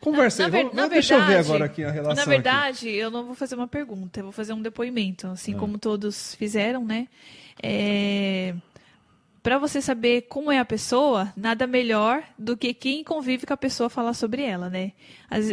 Conversa 0.00 0.44
aí, 0.44 0.50
ver- 0.50 0.58
vamos- 0.62 0.74
vamos- 0.74 0.90
deixa 0.90 1.14
eu 1.14 1.20
ver 1.20 1.26
verdade- 1.26 1.48
agora 1.48 1.64
aqui 1.66 1.84
a 1.84 1.90
relação. 1.90 2.14
Na 2.14 2.22
aqui. 2.22 2.30
verdade, 2.30 2.88
eu 2.90 3.10
não 3.10 3.24
vou 3.26 3.34
fazer 3.34 3.54
uma 3.56 3.68
pergunta, 3.68 4.20
eu 4.20 4.24
vou 4.24 4.32
fazer 4.32 4.52
um 4.54 4.62
depoimento, 4.62 5.26
assim 5.26 5.54
Ah. 5.54 5.58
como 5.58 5.76
todos 5.78 6.34
fizeram, 6.36 6.84
né? 6.84 7.08
É... 7.62 8.54
Para 9.42 9.58
você 9.58 9.80
saber 9.80 10.22
como 10.22 10.50
é 10.50 10.58
a 10.58 10.64
pessoa, 10.64 11.32
nada 11.36 11.66
melhor 11.68 12.22
do 12.38 12.56
que 12.56 12.74
quem 12.74 13.04
convive 13.04 13.46
com 13.46 13.52
a 13.54 13.56
pessoa 13.56 13.88
falar 13.88 14.12
sobre 14.14 14.42
ela, 14.42 14.68
né? 14.68 14.92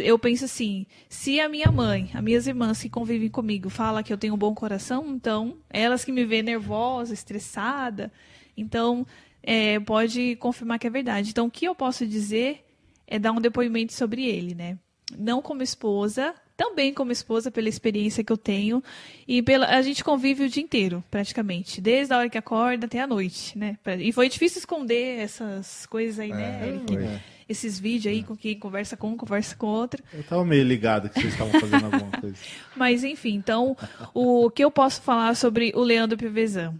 Eu 0.02 0.18
penso 0.18 0.46
assim, 0.46 0.84
se 1.08 1.38
a 1.38 1.48
minha 1.48 1.70
mãe, 1.70 2.10
as 2.12 2.22
minhas 2.22 2.46
irmãs 2.48 2.82
que 2.82 2.88
convivem 2.88 3.28
comigo 3.28 3.70
fala 3.70 4.02
que 4.02 4.12
eu 4.12 4.18
tenho 4.18 4.34
um 4.34 4.38
bom 4.38 4.52
coração, 4.54 5.06
então 5.14 5.56
elas 5.70 6.04
que 6.04 6.10
me 6.10 6.24
vê 6.24 6.42
nervosa, 6.42 7.14
estressada, 7.14 8.10
então 8.56 9.06
é, 9.44 9.78
pode 9.78 10.36
confirmar 10.36 10.78
que 10.78 10.86
é 10.86 10.90
verdade. 10.90 11.30
Então 11.30 11.46
o 11.46 11.50
que 11.50 11.66
eu 11.66 11.74
posso 11.74 12.06
dizer 12.06 12.64
é 13.06 13.18
dar 13.18 13.32
um 13.32 13.40
depoimento 13.40 13.92
sobre 13.92 14.24
ele, 14.26 14.54
né? 14.54 14.78
Não 15.16 15.42
como 15.42 15.62
esposa, 15.62 16.34
também 16.56 16.94
como 16.94 17.12
esposa 17.12 17.50
pela 17.50 17.68
experiência 17.68 18.24
que 18.24 18.32
eu 18.32 18.38
tenho 18.38 18.82
e 19.28 19.42
pela 19.42 19.66
a 19.66 19.82
gente 19.82 20.02
convive 20.02 20.44
o 20.44 20.48
dia 20.48 20.62
inteiro, 20.62 21.04
praticamente, 21.10 21.80
desde 21.80 22.14
a 22.14 22.18
hora 22.18 22.30
que 22.30 22.38
acorda 22.38 22.86
até 22.86 23.00
a 23.00 23.06
noite, 23.06 23.58
né? 23.58 23.76
E 23.98 24.12
foi 24.12 24.30
difícil 24.30 24.60
esconder 24.60 25.20
essas 25.20 25.84
coisas 25.86 26.18
aí, 26.18 26.30
né, 26.30 26.60
É, 26.62 26.68
Eric? 26.68 26.94
foi. 26.94 27.20
Esses 27.46 27.78
vídeos 27.78 28.14
aí 28.14 28.22
com 28.22 28.34
quem 28.34 28.58
conversa 28.58 28.96
com 28.96 29.10
um, 29.10 29.16
conversa 29.18 29.54
com 29.54 29.66
outro. 29.66 30.02
Eu 30.14 30.22
tava 30.22 30.42
meio 30.46 30.64
ligado 30.64 31.10
que 31.10 31.20
vocês 31.20 31.34
estavam 31.34 31.60
fazendo 31.60 31.84
alguma 31.84 32.10
coisa. 32.18 32.36
Mas 32.74 33.04
enfim, 33.04 33.34
então 33.34 33.76
o 34.14 34.50
que 34.50 34.64
eu 34.64 34.70
posso 34.70 35.02
falar 35.02 35.34
sobre 35.36 35.70
o 35.74 35.82
Leandro 35.82 36.16
Pivezan? 36.16 36.72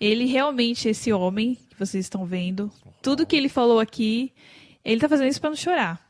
Ele 0.00 0.26
realmente, 0.26 0.88
esse 0.88 1.12
homem 1.12 1.56
que 1.70 1.78
vocês 1.78 2.04
estão 2.04 2.24
vendo, 2.24 2.70
tudo 3.02 3.26
que 3.26 3.36
ele 3.36 3.48
falou 3.48 3.80
aqui, 3.80 4.32
ele 4.84 5.00
tá 5.00 5.08
fazendo 5.08 5.28
isso 5.28 5.40
para 5.40 5.50
não 5.50 5.56
chorar. 5.56 6.06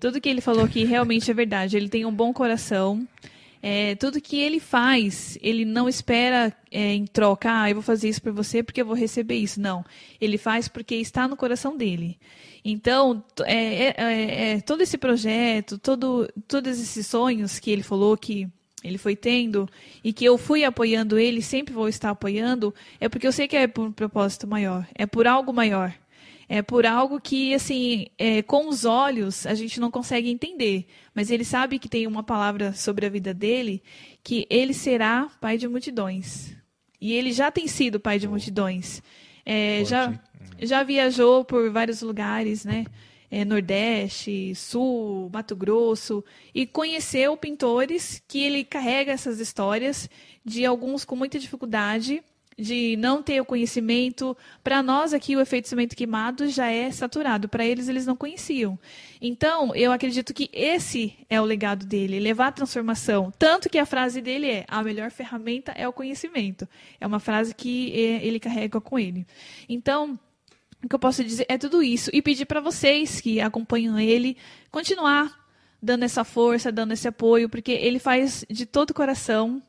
Tudo 0.00 0.20
que 0.20 0.28
ele 0.28 0.40
falou 0.40 0.64
aqui 0.64 0.84
realmente 0.84 1.30
é 1.30 1.34
verdade. 1.34 1.76
Ele 1.76 1.88
tem 1.88 2.06
um 2.06 2.12
bom 2.12 2.32
coração. 2.32 3.06
É, 3.60 3.96
tudo 3.96 4.20
que 4.20 4.38
ele 4.38 4.60
faz, 4.60 5.36
ele 5.42 5.64
não 5.64 5.88
espera 5.88 6.54
é, 6.70 6.92
em 6.94 7.04
troca, 7.04 7.62
ah, 7.62 7.68
eu 7.68 7.74
vou 7.74 7.82
fazer 7.82 8.08
isso 8.08 8.22
por 8.22 8.32
você 8.32 8.62
porque 8.62 8.80
eu 8.80 8.86
vou 8.86 8.94
receber 8.94 9.34
isso. 9.34 9.60
Não. 9.60 9.84
Ele 10.20 10.38
faz 10.38 10.68
porque 10.68 10.94
está 10.94 11.26
no 11.26 11.36
coração 11.36 11.76
dele. 11.76 12.18
Então, 12.64 13.24
é, 13.44 13.54
é, 13.54 13.94
é, 13.96 14.50
é, 14.52 14.60
todo 14.60 14.82
esse 14.82 14.96
projeto, 14.98 15.78
todo, 15.78 16.28
todos 16.46 16.80
esses 16.80 17.06
sonhos 17.06 17.58
que 17.58 17.70
ele 17.70 17.82
falou 17.82 18.16
que 18.16 18.48
ele 18.82 18.98
foi 18.98 19.16
tendo 19.16 19.68
e 20.02 20.12
que 20.12 20.24
eu 20.24 20.38
fui 20.38 20.64
apoiando 20.64 21.18
ele, 21.18 21.42
sempre 21.42 21.74
vou 21.74 21.88
estar 21.88 22.10
apoiando, 22.10 22.74
é 23.00 23.08
porque 23.08 23.26
eu 23.26 23.32
sei 23.32 23.48
que 23.48 23.56
é 23.56 23.66
por 23.66 23.86
um 23.86 23.92
propósito 23.92 24.46
maior, 24.46 24.86
é 24.94 25.06
por 25.06 25.26
algo 25.26 25.52
maior. 25.52 25.94
É 26.50 26.62
por 26.62 26.86
algo 26.86 27.20
que, 27.20 27.52
assim, 27.52 28.06
é, 28.16 28.40
com 28.40 28.68
os 28.68 28.86
olhos 28.86 29.46
a 29.46 29.54
gente 29.54 29.78
não 29.78 29.90
consegue 29.90 30.30
entender. 30.30 30.86
Mas 31.14 31.30
ele 31.30 31.44
sabe 31.44 31.78
que 31.78 31.90
tem 31.90 32.06
uma 32.06 32.22
palavra 32.22 32.72
sobre 32.72 33.04
a 33.04 33.10
vida 33.10 33.34
dele, 33.34 33.82
que 34.24 34.46
ele 34.48 34.72
será 34.72 35.28
pai 35.42 35.58
de 35.58 35.68
multidões. 35.68 36.56
E 36.98 37.12
ele 37.12 37.32
já 37.32 37.50
tem 37.50 37.66
sido 37.66 38.00
pai 38.00 38.18
de 38.18 38.26
multidões. 38.26 39.02
É, 39.44 39.84
já, 39.84 40.18
já 40.58 40.82
viajou 40.82 41.44
por 41.44 41.70
vários 41.70 42.00
lugares, 42.00 42.64
né? 42.64 42.86
É, 43.30 43.44
Nordeste, 43.44 44.54
Sul, 44.54 45.30
Mato 45.32 45.54
Grosso, 45.54 46.24
e 46.54 46.66
conheceu 46.66 47.36
pintores 47.36 48.22
que 48.26 48.42
ele 48.42 48.64
carrega 48.64 49.12
essas 49.12 49.38
histórias 49.38 50.08
de 50.44 50.64
alguns 50.64 51.04
com 51.04 51.14
muita 51.14 51.38
dificuldade 51.38 52.22
de 52.58 52.96
não 52.96 53.22
ter 53.22 53.40
o 53.40 53.44
conhecimento. 53.44 54.36
Para 54.64 54.82
nós 54.82 55.14
aqui, 55.14 55.36
o 55.36 55.40
efeito 55.40 55.68
cimento 55.68 55.94
queimado 55.94 56.48
já 56.48 56.66
é 56.66 56.90
saturado. 56.90 57.48
Para 57.48 57.64
eles, 57.64 57.88
eles 57.88 58.04
não 58.04 58.16
conheciam. 58.16 58.76
Então, 59.22 59.74
eu 59.74 59.92
acredito 59.92 60.34
que 60.34 60.50
esse 60.52 61.14
é 61.30 61.40
o 61.40 61.44
legado 61.44 61.86
dele, 61.86 62.18
levar 62.18 62.48
a 62.48 62.52
transformação. 62.52 63.32
Tanto 63.38 63.70
que 63.70 63.78
a 63.78 63.86
frase 63.86 64.20
dele 64.20 64.50
é: 64.50 64.64
a 64.66 64.82
melhor 64.82 65.10
ferramenta 65.12 65.70
é 65.72 65.86
o 65.86 65.92
conhecimento. 65.92 66.68
É 67.00 67.06
uma 67.06 67.20
frase 67.20 67.54
que 67.54 67.92
eh, 67.92 68.26
ele 68.26 68.40
carrega 68.40 68.80
com 68.80 68.98
ele. 68.98 69.24
Então, 69.68 70.18
o 70.82 70.88
que 70.88 70.94
eu 70.94 70.98
posso 70.98 71.24
dizer 71.24 71.46
é 71.48 71.58
tudo 71.58 71.82
isso. 71.82 72.10
E 72.12 72.22
pedir 72.22 72.46
para 72.46 72.60
vocês 72.60 73.20
que 73.20 73.40
acompanham 73.40 73.98
ele 73.98 74.36
continuar 74.70 75.36
dando 75.82 76.04
essa 76.04 76.24
força, 76.24 76.72
dando 76.72 76.92
esse 76.92 77.06
apoio, 77.06 77.48
porque 77.48 77.72
ele 77.72 77.98
faz 77.98 78.44
de 78.50 78.66
todo 78.66 78.90
o 78.90 78.94
coração, 78.94 79.62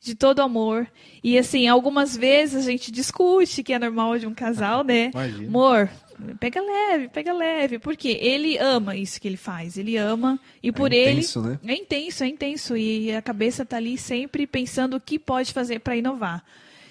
de 0.00 0.14
todo 0.14 0.40
amor. 0.40 0.86
E 1.22 1.38
assim, 1.38 1.66
algumas 1.66 2.16
vezes 2.16 2.66
a 2.66 2.70
gente 2.70 2.90
discute, 2.90 3.62
que 3.62 3.72
é 3.72 3.78
normal 3.78 4.18
de 4.18 4.26
um 4.26 4.34
casal, 4.34 4.84
né? 4.84 5.10
Imagina. 5.14 5.48
Amor, 5.48 5.90
pega 6.38 6.60
leve, 6.60 7.08
pega 7.08 7.32
leve. 7.32 7.78
Porque 7.78 8.08
ele 8.08 8.58
ama 8.58 8.96
isso 8.96 9.20
que 9.20 9.26
ele 9.28 9.36
faz. 9.36 9.76
Ele 9.76 9.96
ama. 9.96 10.38
E 10.62 10.70
por 10.70 10.92
intenso, 10.92 11.40
ele. 11.40 11.58
né? 11.62 11.74
É 11.74 11.76
intenso, 11.76 12.24
é 12.24 12.28
intenso. 12.28 12.76
E 12.76 13.14
a 13.14 13.22
cabeça 13.22 13.64
tá 13.64 13.76
ali 13.76 13.98
sempre 13.98 14.46
pensando 14.46 14.96
o 14.96 15.00
que 15.00 15.18
pode 15.18 15.52
fazer 15.52 15.80
para 15.80 15.96
inovar. 15.96 16.44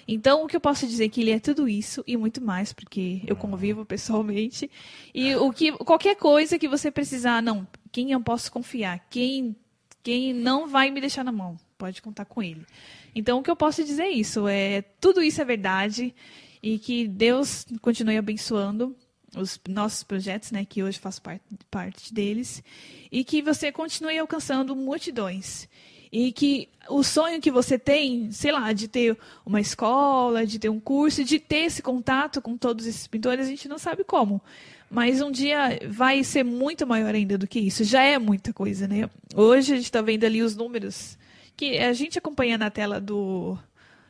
Então, 0.08 0.44
o 0.44 0.46
que 0.46 0.54
eu 0.54 0.60
posso 0.60 0.86
dizer 0.86 1.06
é 1.06 1.08
que 1.08 1.20
ele 1.20 1.32
é 1.32 1.40
tudo 1.40 1.68
isso 1.68 2.04
e 2.06 2.16
muito 2.16 2.40
mais, 2.40 2.72
porque 2.72 3.22
eu 3.26 3.34
convivo 3.34 3.84
pessoalmente. 3.84 4.70
E 5.12 5.34
o 5.34 5.52
que 5.52 5.72
qualquer 5.72 6.16
coisa 6.16 6.58
que 6.58 6.68
você 6.68 6.90
precisar, 6.90 7.42
não, 7.42 7.66
quem 7.90 8.12
eu 8.12 8.20
posso 8.20 8.50
confiar, 8.52 9.04
quem 9.10 9.56
quem 10.02 10.32
não 10.32 10.68
vai 10.68 10.88
me 10.92 11.00
deixar 11.00 11.24
na 11.24 11.32
mão, 11.32 11.58
pode 11.76 12.00
contar 12.00 12.24
com 12.26 12.40
ele. 12.40 12.64
Então, 13.12 13.40
o 13.40 13.42
que 13.42 13.50
eu 13.50 13.56
posso 13.56 13.82
dizer 13.82 14.04
é 14.04 14.10
isso, 14.10 14.46
é 14.46 14.82
tudo 15.00 15.20
isso 15.20 15.42
é 15.42 15.44
verdade 15.44 16.14
e 16.62 16.78
que 16.78 17.08
Deus 17.08 17.66
continue 17.80 18.16
abençoando 18.16 18.94
os 19.36 19.60
nossos 19.68 20.04
projetos, 20.04 20.52
né, 20.52 20.64
que 20.64 20.82
hoje 20.82 20.98
faço 20.98 21.20
parte, 21.20 21.44
parte 21.70 22.14
deles, 22.14 22.62
e 23.10 23.24
que 23.24 23.42
você 23.42 23.72
continue 23.72 24.16
alcançando 24.16 24.76
multidões. 24.76 25.68
E 26.12 26.32
que 26.32 26.68
o 26.88 27.02
sonho 27.02 27.40
que 27.40 27.50
você 27.50 27.78
tem, 27.78 28.30
sei 28.30 28.52
lá, 28.52 28.72
de 28.72 28.88
ter 28.88 29.16
uma 29.44 29.60
escola, 29.60 30.46
de 30.46 30.58
ter 30.58 30.68
um 30.68 30.80
curso, 30.80 31.24
de 31.24 31.38
ter 31.38 31.64
esse 31.64 31.82
contato 31.82 32.40
com 32.40 32.56
todos 32.56 32.86
esses 32.86 33.06
pintores, 33.06 33.46
a 33.46 33.50
gente 33.50 33.68
não 33.68 33.78
sabe 33.78 34.04
como. 34.04 34.40
Mas 34.90 35.20
um 35.20 35.30
dia 35.30 35.80
vai 35.88 36.22
ser 36.22 36.44
muito 36.44 36.86
maior 36.86 37.14
ainda 37.14 37.36
do 37.36 37.46
que 37.46 37.58
isso. 37.58 37.82
Já 37.82 38.02
é 38.02 38.18
muita 38.18 38.52
coisa, 38.52 38.86
né? 38.86 39.10
Hoje 39.34 39.72
a 39.72 39.76
gente 39.76 39.86
está 39.86 40.00
vendo 40.00 40.24
ali 40.24 40.42
os 40.42 40.54
números 40.54 41.18
que 41.56 41.78
a 41.78 41.92
gente 41.92 42.18
acompanha 42.18 42.56
na 42.56 42.70
tela 42.70 43.00
do, 43.00 43.58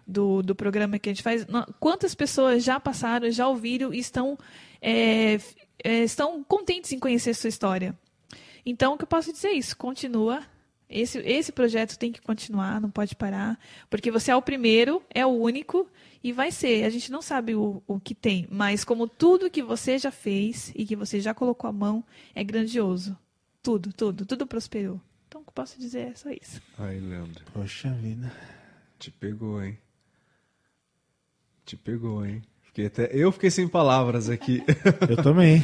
do, 0.07 0.43
do 0.43 0.55
programa 0.55 0.99
que 0.99 1.09
a 1.09 1.13
gente 1.13 1.23
faz. 1.23 1.47
Quantas 1.81 2.15
pessoas 2.15 2.63
já 2.63 2.79
passaram, 2.79 3.31
já 3.31 3.49
ouviram 3.49 3.95
e 3.95 3.99
estão, 3.99 4.39
é, 4.83 5.39
é, 5.83 6.05
estão 6.05 6.45
contentes 6.45 6.93
em 6.93 6.99
conhecer 6.99 7.35
sua 7.35 7.49
história. 7.49 7.97
Então, 8.65 8.95
o 8.95 8.99
que 8.99 9.05
eu 9.05 9.09
posso 9.09 9.33
dizer 9.33 9.49
é 9.49 9.53
isso. 9.55 9.77
Continua 9.77 10.43
esse, 10.89 11.19
esse 11.19 11.51
projeto 11.51 11.99
tem 11.99 12.13
que 12.13 12.21
continuar, 12.21 12.81
não 12.81 12.91
pode 12.91 13.17
parar, 13.17 13.59
porque 13.91 14.11
você 14.11 14.31
é 14.31 14.37
o 14.37 14.43
primeiro, 14.43 15.03
é 15.11 15.27
o 15.27 15.31
único 15.31 15.89
e 16.23 16.33
vai 16.33 16.53
ser. 16.53 16.85
A 16.85 16.91
gente 16.91 17.11
não 17.11 17.21
sabe 17.21 17.55
o, 17.55 17.83
o 17.87 17.99
que 17.99 18.15
tem, 18.15 18.47
mas 18.51 18.85
como 18.85 19.09
tudo 19.09 19.51
que 19.51 19.63
você 19.63 19.99
já 19.99 20.11
fez 20.11 20.73
e 20.75 20.87
que 20.87 20.95
você 20.95 21.21
já 21.21 21.35
colocou 21.35 21.69
a 21.69 21.73
mão 21.73 22.05
é 22.35 22.45
grandioso. 22.45 23.17
Tudo, 23.63 23.93
tudo, 23.93 24.25
tudo 24.25 24.47
prosperou. 24.47 25.01
Então, 25.27 25.41
o 25.41 25.45
que 25.45 25.51
eu 25.51 25.55
posso 25.55 25.79
dizer 25.79 26.13
é 26.13 26.15
só 26.15 26.31
isso. 26.31 26.63
Aí, 26.79 27.01
Leandro. 27.01 27.45
Poxa 27.53 27.91
vida. 27.91 28.33
Te 28.97 29.11
pegou, 29.11 29.63
hein? 29.63 29.77
Te 31.65 31.77
pegou, 31.77 32.25
hein? 32.25 32.43
Fiquei 32.63 32.87
até... 32.87 33.11
Eu 33.13 33.33
fiquei 33.33 33.51
sem 33.51 33.67
palavras 33.67 34.31
aqui. 34.31 34.63
Eu 35.11 35.17
também. 35.21 35.61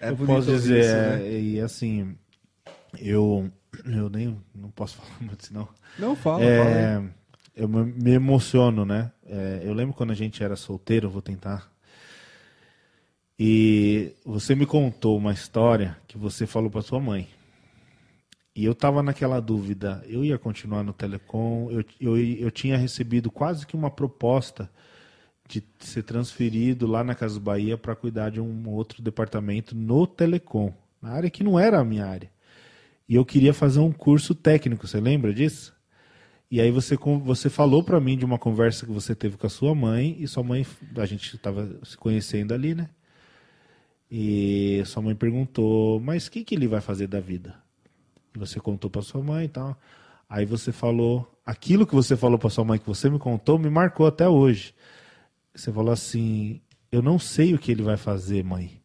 É 0.00 0.10
eu 0.10 0.16
bonito 0.16 0.34
posso 0.34 0.50
dizer, 0.50 0.80
isso, 0.80 0.94
né? 0.94 1.28
é, 1.28 1.40
e 1.40 1.60
assim, 1.60 2.16
eu, 3.00 3.50
eu 3.84 4.08
nem 4.08 4.38
não 4.54 4.70
posso 4.70 4.96
falar 4.98 5.18
muito, 5.20 5.46
senão. 5.46 5.68
Não, 5.98 6.14
fala, 6.16 6.44
É, 6.44 6.94
fala 6.94 7.10
eu 7.58 7.68
me 7.68 8.12
emociono, 8.12 8.84
né? 8.84 9.10
É, 9.26 9.62
eu 9.64 9.74
lembro 9.74 9.92
quando 9.92 10.12
a 10.12 10.14
gente 10.14 10.42
era 10.44 10.54
solteiro, 10.54 11.10
vou 11.10 11.20
tentar. 11.20 11.68
E 13.38 14.12
você 14.24 14.54
me 14.54 14.64
contou 14.64 15.16
uma 15.16 15.32
história 15.32 15.96
que 16.06 16.16
você 16.16 16.46
falou 16.46 16.70
para 16.70 16.82
sua 16.82 17.00
mãe. 17.00 17.28
E 18.54 18.64
eu 18.64 18.74
tava 18.74 19.02
naquela 19.02 19.40
dúvida, 19.40 20.02
eu 20.06 20.24
ia 20.24 20.38
continuar 20.38 20.82
no 20.82 20.92
Telecom, 20.92 21.70
eu, 21.70 21.84
eu, 22.00 22.16
eu 22.16 22.50
tinha 22.50 22.76
recebido 22.76 23.30
quase 23.30 23.66
que 23.66 23.76
uma 23.76 23.90
proposta 23.90 24.70
de 25.48 25.62
ser 25.78 26.02
transferido 26.02 26.86
lá 26.86 27.02
na 27.02 27.14
Casa 27.14 27.38
Bahia 27.40 27.78
para 27.78 27.94
cuidar 27.96 28.30
de 28.30 28.40
um 28.40 28.68
outro 28.68 29.02
departamento 29.02 29.76
no 29.76 30.06
Telecom, 30.06 30.72
na 31.00 31.10
área 31.10 31.30
que 31.30 31.44
não 31.44 31.58
era 31.58 31.78
a 31.78 31.84
minha 31.84 32.06
área. 32.06 32.30
E 33.08 33.14
eu 33.14 33.24
queria 33.24 33.54
fazer 33.54 33.80
um 33.80 33.92
curso 33.92 34.34
técnico, 34.34 34.86
você 34.86 35.00
lembra 35.00 35.32
disso? 35.32 35.74
E 36.50 36.60
aí 36.60 36.70
você, 36.70 36.96
você 37.22 37.48
falou 37.48 37.82
para 37.82 38.00
mim 38.00 38.16
de 38.16 38.24
uma 38.24 38.38
conversa 38.38 38.86
que 38.86 38.92
você 38.92 39.14
teve 39.14 39.36
com 39.36 39.46
a 39.46 39.50
sua 39.50 39.74
mãe, 39.74 40.16
e 40.18 40.28
sua 40.28 40.42
mãe, 40.42 40.66
a 40.96 41.06
gente 41.06 41.34
estava 41.34 41.68
se 41.84 41.96
conhecendo 41.96 42.52
ali, 42.52 42.74
né? 42.74 42.88
E 44.10 44.82
sua 44.86 45.02
mãe 45.02 45.14
perguntou, 45.14 46.00
mas 46.00 46.26
o 46.26 46.30
que, 46.30 46.44
que 46.44 46.54
ele 46.54 46.66
vai 46.66 46.80
fazer 46.80 47.06
da 47.06 47.20
vida? 47.20 47.54
E 48.34 48.38
você 48.38 48.60
contou 48.60 48.90
para 48.90 49.02
sua 49.02 49.22
mãe 49.22 49.44
e 49.44 49.48
tal. 49.48 49.78
Aí 50.28 50.44
você 50.44 50.72
falou, 50.72 51.30
aquilo 51.44 51.86
que 51.86 51.94
você 51.94 52.16
falou 52.16 52.38
para 52.38 52.50
sua 52.50 52.64
mãe, 52.64 52.78
que 52.78 52.86
você 52.86 53.08
me 53.08 53.18
contou, 53.18 53.58
me 53.58 53.70
marcou 53.70 54.06
até 54.06 54.28
hoje. 54.28 54.74
Você 55.54 55.72
falou 55.72 55.92
assim, 55.92 56.60
eu 56.92 57.02
não 57.02 57.18
sei 57.18 57.54
o 57.54 57.58
que 57.58 57.72
ele 57.72 57.82
vai 57.82 57.96
fazer, 57.96 58.44
mãe, 58.44 58.80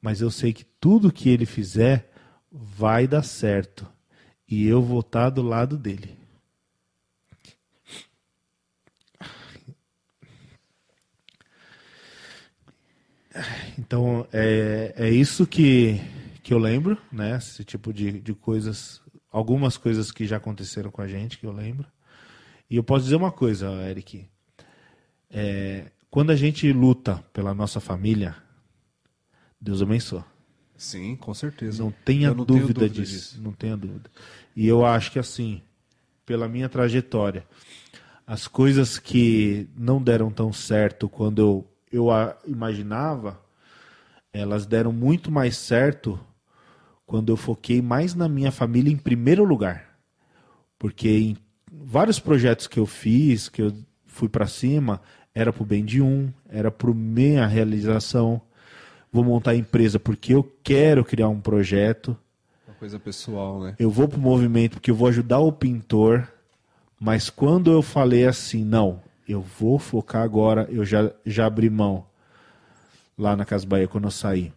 mas 0.00 0.20
eu 0.20 0.30
sei 0.30 0.52
que 0.52 0.64
tudo 0.64 1.12
que 1.12 1.28
ele 1.28 1.46
fizer 1.46 2.11
vai 2.52 3.06
dar 3.06 3.22
certo. 3.22 3.88
E 4.46 4.66
eu 4.66 4.82
vou 4.82 5.00
estar 5.00 5.30
do 5.30 5.40
lado 5.40 5.78
dele. 5.78 6.18
Então, 13.78 14.26
é, 14.32 14.92
é 14.96 15.10
isso 15.10 15.46
que, 15.46 15.98
que 16.42 16.52
eu 16.52 16.58
lembro, 16.58 16.98
né? 17.10 17.36
Esse 17.36 17.64
tipo 17.64 17.92
de, 17.92 18.20
de 18.20 18.34
coisas, 18.34 19.00
algumas 19.30 19.78
coisas 19.78 20.10
que 20.12 20.26
já 20.26 20.36
aconteceram 20.36 20.90
com 20.90 21.00
a 21.00 21.08
gente, 21.08 21.38
que 21.38 21.46
eu 21.46 21.52
lembro. 21.52 21.86
E 22.68 22.76
eu 22.76 22.84
posso 22.84 23.04
dizer 23.04 23.16
uma 23.16 23.32
coisa, 23.32 23.70
Eric. 23.88 24.28
É, 25.30 25.90
quando 26.10 26.30
a 26.30 26.36
gente 26.36 26.70
luta 26.72 27.24
pela 27.32 27.54
nossa 27.54 27.80
família, 27.80 28.36
Deus 29.58 29.80
abençoa. 29.80 30.31
Sim, 30.82 31.14
com 31.14 31.32
certeza. 31.32 31.80
Não 31.80 31.92
tenha 32.04 32.34
dúvida, 32.34 32.44
dúvida 32.44 32.88
disso. 32.88 33.12
disso. 33.12 33.40
Não 33.40 33.52
tenha 33.52 33.76
dúvida. 33.76 34.10
E 34.56 34.66
eu 34.66 34.84
acho 34.84 35.12
que 35.12 35.18
assim, 35.20 35.62
pela 36.26 36.48
minha 36.48 36.68
trajetória, 36.68 37.46
as 38.26 38.48
coisas 38.48 38.98
que 38.98 39.68
não 39.76 40.02
deram 40.02 40.28
tão 40.28 40.52
certo 40.52 41.08
quando 41.08 41.40
eu, 41.40 41.66
eu 41.92 42.10
a 42.10 42.36
imaginava, 42.44 43.40
elas 44.32 44.66
deram 44.66 44.92
muito 44.92 45.30
mais 45.30 45.56
certo 45.56 46.18
quando 47.06 47.30
eu 47.30 47.36
foquei 47.36 47.80
mais 47.80 48.12
na 48.16 48.28
minha 48.28 48.50
família 48.50 48.92
em 48.92 48.96
primeiro 48.96 49.44
lugar. 49.44 49.96
Porque 50.80 51.08
em 51.08 51.36
vários 51.70 52.18
projetos 52.18 52.66
que 52.66 52.80
eu 52.80 52.86
fiz, 52.86 53.48
que 53.48 53.62
eu 53.62 53.72
fui 54.04 54.28
para 54.28 54.48
cima, 54.48 55.00
era 55.32 55.52
pro 55.52 55.64
bem 55.64 55.84
de 55.84 56.02
um, 56.02 56.28
era 56.48 56.72
pro 56.72 56.92
minha 56.92 57.46
realização. 57.46 58.42
Vou 59.12 59.22
montar 59.22 59.50
a 59.50 59.56
empresa 59.56 60.00
porque 60.00 60.34
eu 60.34 60.42
quero 60.64 61.04
criar 61.04 61.28
um 61.28 61.40
projeto. 61.40 62.16
Uma 62.66 62.74
coisa 62.76 62.98
pessoal, 62.98 63.60
né? 63.60 63.76
Eu 63.78 63.90
vou 63.90 64.08
pro 64.08 64.18
movimento 64.18 64.72
porque 64.72 64.90
eu 64.90 64.94
vou 64.94 65.08
ajudar 65.08 65.38
o 65.40 65.52
pintor. 65.52 66.32
Mas 66.98 67.28
quando 67.28 67.70
eu 67.70 67.82
falei 67.82 68.26
assim, 68.26 68.64
não, 68.64 69.02
eu 69.28 69.42
vou 69.42 69.78
focar 69.78 70.22
agora, 70.22 70.66
eu 70.70 70.84
já, 70.84 71.12
já 71.26 71.46
abri 71.46 71.68
mão 71.68 72.06
lá 73.18 73.36
na 73.36 73.44
Casa 73.44 73.66
Bahia 73.66 73.88
quando 73.88 74.04
eu 74.04 74.10
saí 74.10 74.52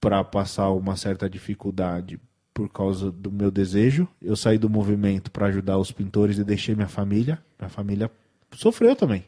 para 0.00 0.22
passar 0.24 0.70
uma 0.70 0.96
certa 0.96 1.30
dificuldade 1.30 2.20
por 2.52 2.68
causa 2.68 3.10
do 3.10 3.30
meu 3.30 3.50
desejo. 3.50 4.06
Eu 4.20 4.36
saí 4.36 4.58
do 4.58 4.68
movimento 4.68 5.30
para 5.30 5.46
ajudar 5.46 5.78
os 5.78 5.92
pintores 5.92 6.36
e 6.36 6.44
deixei 6.44 6.74
minha 6.74 6.88
família. 6.88 7.38
Minha 7.58 7.70
família 7.70 8.10
sofreu 8.54 8.94
também 8.96 9.24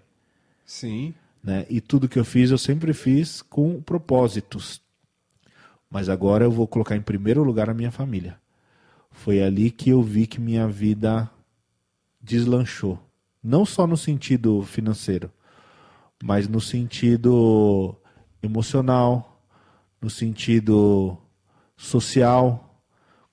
Sim. 0.64 1.14
Né? 1.42 1.66
E 1.68 1.80
tudo 1.80 2.08
que 2.08 2.18
eu 2.18 2.24
fiz, 2.24 2.50
eu 2.50 2.58
sempre 2.58 2.92
fiz 2.92 3.42
com 3.42 3.80
propósitos. 3.80 4.80
Mas 5.90 6.08
agora 6.08 6.44
eu 6.44 6.50
vou 6.50 6.66
colocar 6.66 6.96
em 6.96 7.02
primeiro 7.02 7.42
lugar 7.42 7.68
a 7.68 7.74
minha 7.74 7.90
família. 7.90 8.38
Foi 9.10 9.42
ali 9.42 9.70
que 9.70 9.90
eu 9.90 10.02
vi 10.02 10.26
que 10.26 10.40
minha 10.40 10.66
vida 10.66 11.30
deslanchou. 12.20 12.98
Não 13.42 13.66
só 13.66 13.86
no 13.86 13.96
sentido 13.96 14.62
financeiro, 14.62 15.30
mas 16.22 16.48
no 16.48 16.60
sentido 16.60 17.96
emocional, 18.42 19.44
no 20.00 20.08
sentido 20.08 21.18
social, 21.76 22.80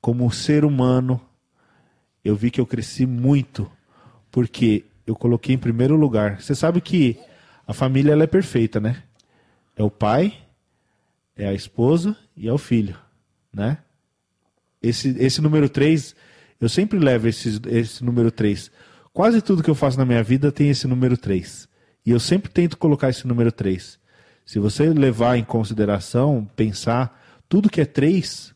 como 0.01 0.29
ser 0.31 0.65
humano. 0.65 1.21
Eu 2.25 2.35
vi 2.35 2.51
que 2.51 2.59
eu 2.59 2.65
cresci 2.65 3.05
muito 3.05 3.71
porque 4.31 4.85
eu 5.05 5.15
coloquei 5.15 5.55
em 5.55 5.59
primeiro 5.59 5.95
lugar. 5.95 6.41
Você 6.41 6.53
sabe 6.53 6.81
que 6.81 7.17
a 7.69 7.73
família 7.73 8.13
ela 8.13 8.23
é 8.23 8.27
perfeita, 8.27 8.79
né? 8.79 9.03
É 9.75 9.83
o 9.83 9.91
pai, 9.91 10.35
é 11.37 11.47
a 11.47 11.53
esposa 11.53 12.17
e 12.35 12.47
é 12.47 12.51
o 12.51 12.57
filho, 12.57 12.97
né? 13.53 13.77
Esse, 14.81 15.09
esse 15.19 15.39
número 15.39 15.69
3, 15.69 16.15
eu 16.59 16.67
sempre 16.67 16.97
levo 16.97 17.27
esse, 17.27 17.61
esse 17.67 18.03
número 18.03 18.31
3. 18.31 18.71
Quase 19.13 19.39
tudo 19.39 19.61
que 19.61 19.69
eu 19.69 19.75
faço 19.75 19.99
na 19.99 20.05
minha 20.05 20.23
vida 20.23 20.51
tem 20.51 20.71
esse 20.71 20.87
número 20.87 21.15
3. 21.15 21.69
E 22.03 22.09
eu 22.09 22.19
sempre 22.19 22.49
tento 22.49 22.75
colocar 22.75 23.07
esse 23.07 23.27
número 23.27 23.51
3. 23.51 23.99
Se 24.43 24.57
você 24.57 24.89
levar 24.89 25.37
em 25.37 25.43
consideração, 25.43 26.49
pensar, 26.55 27.21
tudo 27.47 27.69
que 27.69 27.81
é 27.81 27.85
3 27.85 28.51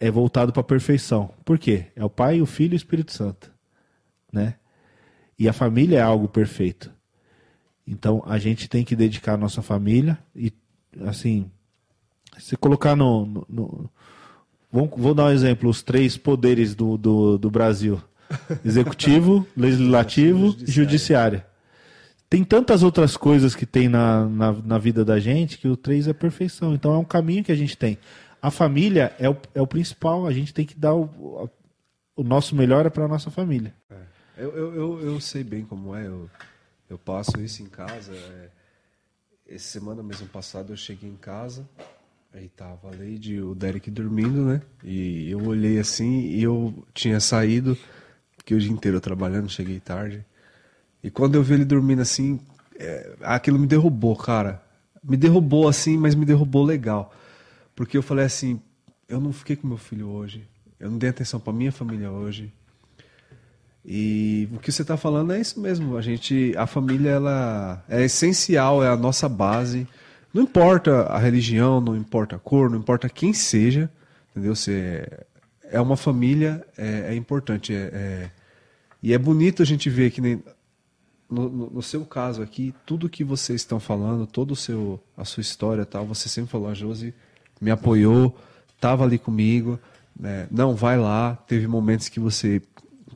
é 0.00 0.10
voltado 0.10 0.52
para 0.52 0.62
a 0.62 0.64
perfeição. 0.64 1.32
Por 1.44 1.56
quê? 1.56 1.86
É 1.94 2.04
o 2.04 2.10
Pai, 2.10 2.40
o 2.40 2.46
Filho 2.46 2.72
e 2.72 2.74
o 2.74 2.78
Espírito 2.78 3.12
Santo. 3.12 3.48
Né? 4.32 4.56
E 5.38 5.48
a 5.48 5.52
família 5.52 5.98
é 5.98 6.02
algo 6.02 6.26
perfeito. 6.26 6.90
Então 7.90 8.22
a 8.24 8.38
gente 8.38 8.68
tem 8.68 8.84
que 8.84 8.94
dedicar 8.94 9.34
a 9.34 9.36
nossa 9.36 9.60
família 9.62 10.16
e 10.34 10.52
assim, 11.06 11.50
se 12.38 12.56
colocar 12.56 12.94
no, 12.94 13.26
no, 13.26 13.46
no- 13.48 13.90
vamos, 14.72 14.90
vou 14.96 15.12
dar 15.12 15.24
um 15.24 15.30
exemplo, 15.30 15.68
os 15.68 15.82
três 15.82 16.16
poderes 16.16 16.74
do, 16.74 16.96
do, 16.96 17.36
do 17.36 17.50
Brasil, 17.50 18.00
Executivo, 18.64 19.44
legislativo 19.56 20.54
e 20.60 20.70
judiciária. 20.70 21.44
Tem 22.28 22.44
tantas 22.44 22.84
outras 22.84 23.16
coisas 23.16 23.56
que 23.56 23.66
tem 23.66 23.88
na, 23.88 24.24
na, 24.26 24.52
na 24.52 24.78
vida 24.78 25.04
da 25.04 25.18
gente 25.18 25.58
que 25.58 25.66
o 25.66 25.76
três 25.76 26.06
é 26.06 26.12
perfeição. 26.12 26.72
Então 26.72 26.94
é 26.94 26.98
um 26.98 27.04
caminho 27.04 27.42
que 27.42 27.50
a 27.50 27.56
gente 27.56 27.76
tem. 27.76 27.98
A 28.40 28.52
família 28.52 29.12
é 29.18 29.28
o, 29.28 29.36
é 29.52 29.60
o 29.60 29.66
principal, 29.66 30.28
a 30.28 30.32
gente 30.32 30.54
tem 30.54 30.64
que 30.64 30.78
dar 30.78 30.94
o, 30.94 31.50
o 32.14 32.22
nosso 32.22 32.54
melhor 32.54 32.86
é 32.86 32.88
para 32.90 33.04
a 33.04 33.08
nossa 33.08 33.32
família. 33.32 33.74
Eu, 34.38 34.50
eu, 34.56 34.74
eu, 34.76 35.00
eu 35.06 35.20
sei 35.20 35.42
bem 35.42 35.64
como 35.64 35.92
é, 35.94 36.06
eu, 36.06 36.30
eu 36.90 36.98
passo 36.98 37.40
isso 37.40 37.62
em 37.62 37.66
casa. 37.66 38.12
É, 38.12 38.50
essa 39.48 39.68
semana 39.68 40.02
mesmo 40.02 40.26
passada 40.26 40.72
eu 40.72 40.76
cheguei 40.76 41.08
em 41.08 41.16
casa, 41.16 41.66
aí 42.32 42.48
tava 42.48 42.88
a 42.88 42.90
Lady 42.90 43.40
o 43.40 43.54
Derek 43.54 43.90
dormindo, 43.90 44.44
né? 44.44 44.60
E 44.84 45.30
eu 45.30 45.42
olhei 45.44 45.78
assim 45.78 46.20
e 46.26 46.42
eu 46.42 46.74
tinha 46.92 47.20
saído, 47.20 47.78
porque 48.36 48.54
o 48.54 48.60
dia 48.60 48.70
inteiro 48.70 49.00
trabalhando, 49.00 49.48
cheguei 49.48 49.80
tarde. 49.80 50.24
E 51.02 51.10
quando 51.10 51.36
eu 51.36 51.42
vi 51.42 51.54
ele 51.54 51.64
dormindo 51.64 52.02
assim, 52.02 52.38
é, 52.78 53.16
aquilo 53.22 53.58
me 53.58 53.66
derrubou, 53.66 54.16
cara. 54.16 54.62
Me 55.02 55.16
derrubou 55.16 55.66
assim, 55.66 55.96
mas 55.96 56.14
me 56.14 56.26
derrubou 56.26 56.64
legal. 56.64 57.14
Porque 57.74 57.96
eu 57.96 58.02
falei 58.02 58.24
assim, 58.24 58.60
eu 59.08 59.20
não 59.20 59.32
fiquei 59.32 59.56
com 59.56 59.66
meu 59.66 59.78
filho 59.78 60.08
hoje, 60.08 60.46
eu 60.78 60.90
não 60.90 60.98
dei 60.98 61.10
atenção 61.10 61.40
para 61.40 61.52
minha 61.52 61.72
família 61.72 62.10
hoje, 62.10 62.52
e 63.84 64.48
o 64.52 64.58
que 64.58 64.70
você 64.70 64.82
está 64.82 64.96
falando 64.96 65.32
é 65.32 65.40
isso 65.40 65.58
mesmo. 65.60 65.96
A 65.96 66.02
gente, 66.02 66.54
a 66.56 66.66
família, 66.66 67.10
ela 67.10 67.82
é 67.88 68.04
essencial, 68.04 68.84
é 68.84 68.88
a 68.88 68.96
nossa 68.96 69.28
base. 69.28 69.86
Não 70.32 70.42
importa 70.42 71.04
a 71.04 71.18
religião, 71.18 71.80
não 71.80 71.96
importa 71.96 72.36
a 72.36 72.38
cor, 72.38 72.70
não 72.70 72.78
importa 72.78 73.08
quem 73.08 73.32
seja, 73.32 73.90
entendeu? 74.30 74.54
Você 74.54 75.08
é 75.64 75.80
uma 75.80 75.96
família, 75.96 76.64
é, 76.76 77.12
é 77.12 77.14
importante. 77.14 77.74
É, 77.74 77.90
é, 77.92 78.30
e 79.02 79.14
é 79.14 79.18
bonito 79.18 79.62
a 79.62 79.66
gente 79.66 79.88
ver 79.88 80.10
que 80.10 80.20
nem 80.20 80.42
no, 81.28 81.48
no, 81.48 81.70
no, 81.70 81.82
seu 81.82 82.04
caso 82.04 82.42
aqui, 82.42 82.74
tudo 82.84 83.08
que 83.08 83.22
vocês 83.22 83.60
estão 83.60 83.78
falando, 83.78 84.26
todo 84.26 84.50
o 84.50 84.56
seu 84.56 85.00
a 85.16 85.24
sua 85.24 85.40
história, 85.40 85.86
tal, 85.86 86.04
você 86.04 86.28
sempre 86.28 86.50
falou, 86.50 86.68
a 86.68 86.74
Josi 86.74 87.14
me 87.60 87.70
apoiou, 87.70 88.36
estava 88.74 89.04
ali 89.04 89.18
comigo, 89.18 89.78
né? 90.18 90.48
não 90.50 90.74
vai 90.74 90.98
lá. 90.98 91.36
Teve 91.46 91.66
momentos 91.66 92.08
que 92.08 92.18
você 92.18 92.60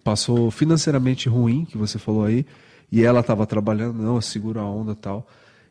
passou 0.05 0.51
financeiramente 0.51 1.29
ruim, 1.29 1.65
que 1.65 1.79
você 1.79 1.99
falou 1.99 2.25
aí, 2.25 2.47
e 2.93 3.03
ela 3.03 3.21
estava 3.21 3.47
trabalhando, 3.47 4.01
não, 4.01 4.21
segura 4.21 4.61
a 4.61 4.65
onda 4.65 4.95
tal. 4.95 5.27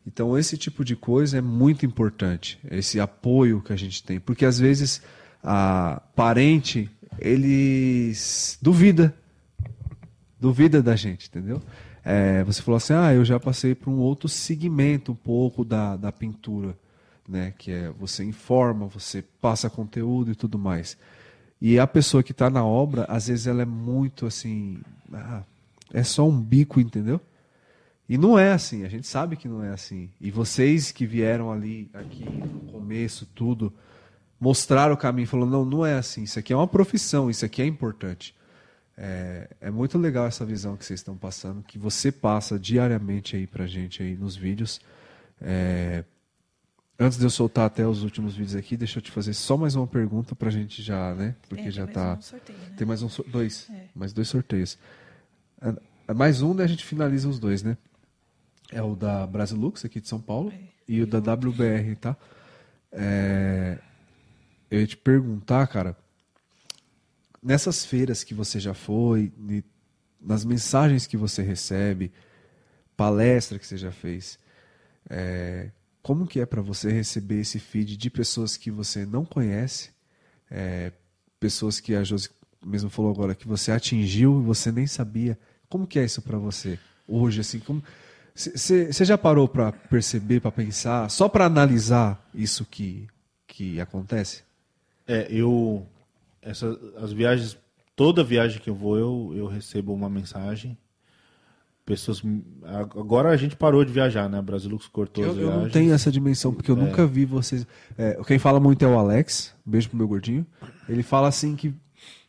Então, 0.05 0.37
esse 0.37 0.57
tipo 0.57 0.83
de 0.83 0.95
coisa 0.95 1.37
é 1.37 1.41
muito 1.41 1.85
importante, 1.85 2.59
esse 2.69 2.99
apoio 2.99 3.61
que 3.61 3.71
a 3.71 3.75
gente 3.75 4.03
tem. 4.03 4.19
Porque 4.19 4.43
às 4.43 4.59
vezes 4.59 5.01
a 5.41 6.01
parente, 6.15 6.89
eles 7.19 8.57
duvida, 8.61 9.15
duvida 10.39 10.81
da 10.81 10.95
gente, 10.95 11.27
entendeu? 11.29 11.61
É, 12.03 12.43
você 12.43 12.61
falou 12.61 12.77
assim, 12.77 12.93
ah, 12.93 13.13
eu 13.13 13.23
já 13.23 13.39
passei 13.39 13.73
por 13.73 13.89
um 13.89 13.97
outro 13.97 14.27
segmento 14.27 15.13
um 15.13 15.15
pouco 15.15 15.63
da, 15.63 15.95
da 15.95 16.11
pintura, 16.11 16.77
né? 17.27 17.53
Que 17.57 17.71
é 17.71 17.89
você 17.91 18.25
informa, 18.25 18.87
você 18.87 19.21
passa 19.21 19.69
conteúdo 19.69 20.31
e 20.31 20.35
tudo 20.35 20.59
mais. 20.59 20.97
E 21.65 21.79
a 21.79 21.87
pessoa 21.87 22.21
que 22.21 22.33
está 22.33 22.49
na 22.49 22.65
obra, 22.65 23.05
às 23.07 23.27
vezes 23.27 23.47
ela 23.47 23.61
é 23.61 23.65
muito 23.65 24.25
assim. 24.25 24.81
Ah, 25.13 25.43
é 25.93 26.03
só 26.03 26.27
um 26.27 26.37
bico, 26.37 26.81
entendeu? 26.81 27.21
E 28.09 28.17
não 28.17 28.37
é 28.37 28.51
assim, 28.51 28.83
a 28.83 28.89
gente 28.89 29.07
sabe 29.07 29.37
que 29.37 29.47
não 29.47 29.63
é 29.63 29.69
assim. 29.69 30.09
E 30.19 30.29
vocês 30.29 30.91
que 30.91 31.05
vieram 31.05 31.53
ali, 31.53 31.89
aqui 31.93 32.25
no 32.25 32.69
começo, 32.69 33.25
tudo, 33.33 33.71
mostraram 34.37 34.93
o 34.93 34.97
caminho, 34.97 35.25
falando: 35.25 35.51
não, 35.51 35.63
não 35.63 35.85
é 35.85 35.93
assim, 35.93 36.23
isso 36.23 36.37
aqui 36.37 36.51
é 36.51 36.55
uma 36.55 36.67
profissão, 36.67 37.29
isso 37.29 37.45
aqui 37.45 37.61
é 37.61 37.65
importante. 37.65 38.35
É, 38.97 39.47
é 39.61 39.71
muito 39.71 39.97
legal 39.97 40.27
essa 40.27 40.45
visão 40.45 40.75
que 40.75 40.83
vocês 40.83 40.99
estão 40.99 41.15
passando, 41.15 41.63
que 41.63 41.79
você 41.79 42.11
passa 42.11 42.59
diariamente 42.59 43.37
aí 43.37 43.47
pra 43.47 43.65
gente 43.67 44.03
aí 44.03 44.17
nos 44.17 44.35
vídeos. 44.35 44.81
É, 45.41 46.03
Antes 46.99 47.17
de 47.17 47.25
eu 47.25 47.29
soltar 47.29 47.65
até 47.65 47.87
os 47.87 48.03
últimos 48.03 48.35
vídeos 48.35 48.55
aqui, 48.55 48.77
deixa 48.77 48.99
eu 48.99 49.01
te 49.01 49.09
fazer 49.09 49.33
só 49.33 49.57
mais 49.57 49.75
uma 49.75 49.87
pergunta 49.87 50.35
pra 50.35 50.51
gente 50.51 50.81
já, 50.83 51.13
né? 51.15 51.35
Porque 51.49 51.67
é, 51.67 51.71
já 51.71 51.87
tá. 51.87 52.15
Um 52.19 52.21
sorteio, 52.21 52.59
né? 52.59 52.73
Tem 52.77 52.85
mais 52.85 53.01
um 53.01 53.09
dois. 53.27 53.67
É. 53.71 53.87
Mais 53.95 54.13
dois 54.13 54.27
sorteios. 54.27 54.77
É, 55.59 55.75
é 56.09 56.13
mais 56.13 56.41
um, 56.43 56.53
né? 56.53 56.63
A 56.63 56.67
gente 56.67 56.85
finaliza 56.85 57.27
os 57.27 57.39
dois, 57.39 57.63
né? 57.63 57.77
É 58.71 58.81
o 58.81 58.95
da 58.95 59.25
Brasilux, 59.25 59.83
aqui 59.83 59.99
de 59.99 60.07
São 60.07 60.21
Paulo, 60.21 60.51
é. 60.51 60.59
e 60.87 61.01
o 61.01 61.07
da 61.07 61.17
WBR, 61.17 61.95
tá? 61.99 62.15
É... 62.91 63.79
Eu 64.69 64.79
ia 64.79 64.87
te 64.87 64.97
perguntar, 64.97 65.65
cara, 65.67 65.97
nessas 67.41 67.85
feiras 67.85 68.23
que 68.23 68.33
você 68.33 68.59
já 68.59 68.73
foi, 68.73 69.31
nas 70.21 70.45
mensagens 70.45 71.05
que 71.05 71.17
você 71.17 71.41
recebe, 71.41 72.11
palestra 72.95 73.59
que 73.59 73.67
você 73.67 73.77
já 73.77 73.91
fez, 73.91 74.39
é, 75.09 75.69
como 76.03 76.27
que 76.27 76.41
é 76.41 76.45
para 76.45 76.61
você 76.61 76.91
receber 76.91 77.39
esse 77.39 77.57
feed 77.57 77.95
de 77.95 78.09
pessoas 78.09 78.57
que 78.57 78.69
você 78.69 79.05
não 79.05 79.23
conhece, 79.23 79.89
é, 80.51 80.91
pessoas 81.39 81.79
que 81.79 81.95
a 81.95 82.03
Josi 82.03 82.29
mesmo 82.63 82.89
falou 82.89 83.09
agora 83.09 83.33
que 83.33 83.47
você 83.47 83.71
atingiu 83.71 84.39
e 84.41 84.43
você 84.43 84.71
nem 84.71 84.85
sabia. 84.85 85.39
Como 85.69 85.87
que 85.87 85.97
é 85.97 86.03
isso 86.03 86.21
para 86.21 86.37
você 86.37 86.77
hoje? 87.07 87.39
Assim, 87.39 87.59
como 87.59 87.81
você 88.35 89.05
já 89.05 89.17
parou 89.17 89.47
para 89.47 89.71
perceber, 89.71 90.41
para 90.41 90.51
pensar, 90.51 91.09
só 91.09 91.29
para 91.29 91.45
analisar 91.45 92.29
isso 92.33 92.65
que 92.65 93.07
que 93.47 93.79
acontece? 93.79 94.43
É, 95.07 95.27
eu 95.29 95.85
essa, 96.41 96.77
as 96.97 97.13
viagens, 97.13 97.57
toda 97.95 98.23
viagem 98.23 98.59
que 98.59 98.69
eu 98.69 98.75
vou, 98.75 98.97
eu, 98.97 99.33
eu 99.35 99.47
recebo 99.47 99.93
uma 99.93 100.09
mensagem 100.09 100.77
pessoas. 101.85 102.21
Agora 102.63 103.29
a 103.29 103.37
gente 103.37 103.55
parou 103.55 103.83
de 103.83 103.91
viajar, 103.91 104.29
né? 104.29 104.41
Brasilux 104.41 104.87
cortou 104.87 105.23
eu, 105.23 105.31
as 105.31 105.35
viagens. 105.35 105.55
Eu 105.55 105.63
não 105.63 105.69
tenho 105.69 105.93
essa 105.93 106.11
dimensão, 106.11 106.53
porque 106.53 106.71
eu 106.71 106.77
é. 106.77 106.79
nunca 106.79 107.05
vi 107.05 107.25
vocês. 107.25 107.67
É, 107.97 108.19
quem 108.25 108.39
fala 108.39 108.59
muito 108.59 108.83
é 108.83 108.87
o 108.87 108.97
Alex, 108.97 109.53
beijo 109.65 109.89
pro 109.89 109.97
meu 109.97 110.07
gordinho. 110.07 110.45
Ele 110.87 111.03
fala 111.03 111.27
assim 111.27 111.55
que 111.55 111.73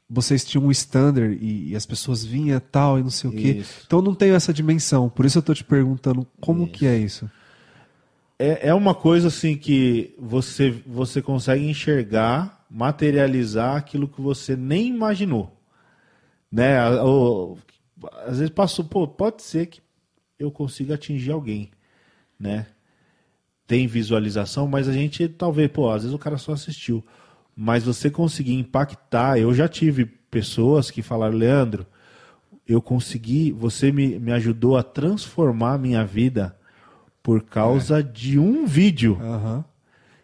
vocês 0.08 0.44
tinham 0.44 0.66
um 0.66 0.70
standard 0.70 1.39
e, 1.41 1.70
e 1.70 1.76
as 1.76 1.86
pessoas 1.86 2.24
vinham 2.24 2.60
tal 2.60 2.99
e 2.99 3.02
não 3.02 3.10
sei 3.10 3.31
o 3.31 3.33
quê. 3.33 3.49
Isso. 3.58 3.83
Então 3.86 4.00
eu 4.00 4.05
não 4.05 4.15
tenho 4.15 4.34
essa 4.34 4.52
dimensão. 4.52 5.08
Por 5.08 5.24
isso 5.24 5.39
eu 5.39 5.42
tô 5.42 5.55
te 5.55 5.65
perguntando 5.65 6.26
como 6.41 6.65
isso. 6.65 6.73
que 6.73 6.86
é 6.86 6.97
isso. 6.97 7.31
É, 8.39 8.68
é 8.68 8.74
uma 8.74 8.94
coisa 8.94 9.28
assim 9.28 9.57
que 9.57 10.15
você, 10.18 10.74
você 10.86 11.23
consegue 11.23 11.68
enxergar, 11.68 12.65
materializar 12.68 13.76
aquilo 13.76 14.08
que 14.08 14.20
você 14.20 14.57
nem 14.57 14.89
imaginou. 14.89 15.57
Né? 16.50 16.91
O, 17.00 17.57
às 18.24 18.39
vezes 18.39 18.50
passou, 18.50 18.84
pô, 18.84 19.07
pode 19.07 19.42
ser 19.42 19.66
que 19.66 19.81
eu 20.39 20.50
consiga 20.50 20.94
atingir 20.94 21.33
alguém, 21.33 21.70
né? 22.39 22.66
Tem 23.66 23.86
visualização, 23.86 24.66
mas 24.66 24.89
a 24.89 24.92
gente 24.92 25.28
talvez, 25.28 25.70
pô, 25.70 25.91
às 25.91 26.02
vezes 26.02 26.15
o 26.15 26.18
cara 26.18 26.36
só 26.36 26.52
assistiu. 26.52 27.05
Mas 27.57 27.84
você 27.84 28.10
conseguir 28.10 28.55
impactar, 28.55 29.39
eu 29.39 29.55
já 29.55 29.68
tive 29.68 30.05
pessoas 30.05 30.91
que 30.91 31.02
falaram, 31.02 31.36
Leandro, 31.36 31.86
eu 32.66 32.83
consegui, 32.83 33.52
você 33.52 33.92
me, 33.92 34.18
me 34.18 34.33
ajudou 34.33 34.76
a 34.76 34.83
transformar 34.83 35.74
a 35.74 35.78
minha 35.78 36.05
vida 36.05 36.57
por 37.23 37.42
causa 37.42 38.00
é. 38.00 38.02
de 38.02 38.39
um 38.39 38.66
vídeo. 38.66 39.18
Uhum. 39.20 39.65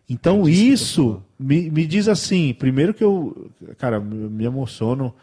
Então 0.09 0.49
isso 0.49 1.23
me, 1.39 1.71
me 1.71 1.87
diz 1.87 2.09
assim, 2.09 2.53
primeiro 2.53 2.93
que 2.93 3.05
eu, 3.05 3.51
cara, 3.79 4.01
me 4.01 4.45
emociono 4.45 5.15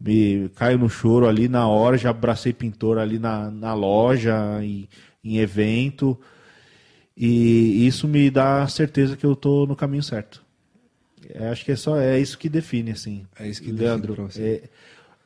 me 0.00 0.48
caio 0.50 0.78
no 0.78 0.88
choro 0.88 1.26
ali 1.26 1.48
na 1.48 1.66
hora, 1.66 1.98
já 1.98 2.10
abracei 2.10 2.52
pintor 2.52 2.98
ali 2.98 3.18
na, 3.18 3.50
na 3.50 3.74
loja, 3.74 4.36
em, 4.62 4.88
em 5.22 5.38
evento. 5.38 6.18
E 7.16 7.86
isso 7.86 8.06
me 8.06 8.30
dá 8.30 8.66
certeza 8.68 9.16
que 9.16 9.26
eu 9.26 9.32
estou 9.32 9.66
no 9.66 9.74
caminho 9.74 10.02
certo. 10.02 10.44
É, 11.30 11.48
acho 11.48 11.64
que 11.64 11.72
é 11.72 11.76
só 11.76 11.98
é 11.98 12.18
isso 12.18 12.38
que 12.38 12.48
define, 12.48 12.92
assim. 12.92 13.26
É 13.38 13.48
isso 13.48 13.62
que 13.62 13.72
Leandro. 13.72 14.14
Define 14.14 14.44
é, 14.44 14.62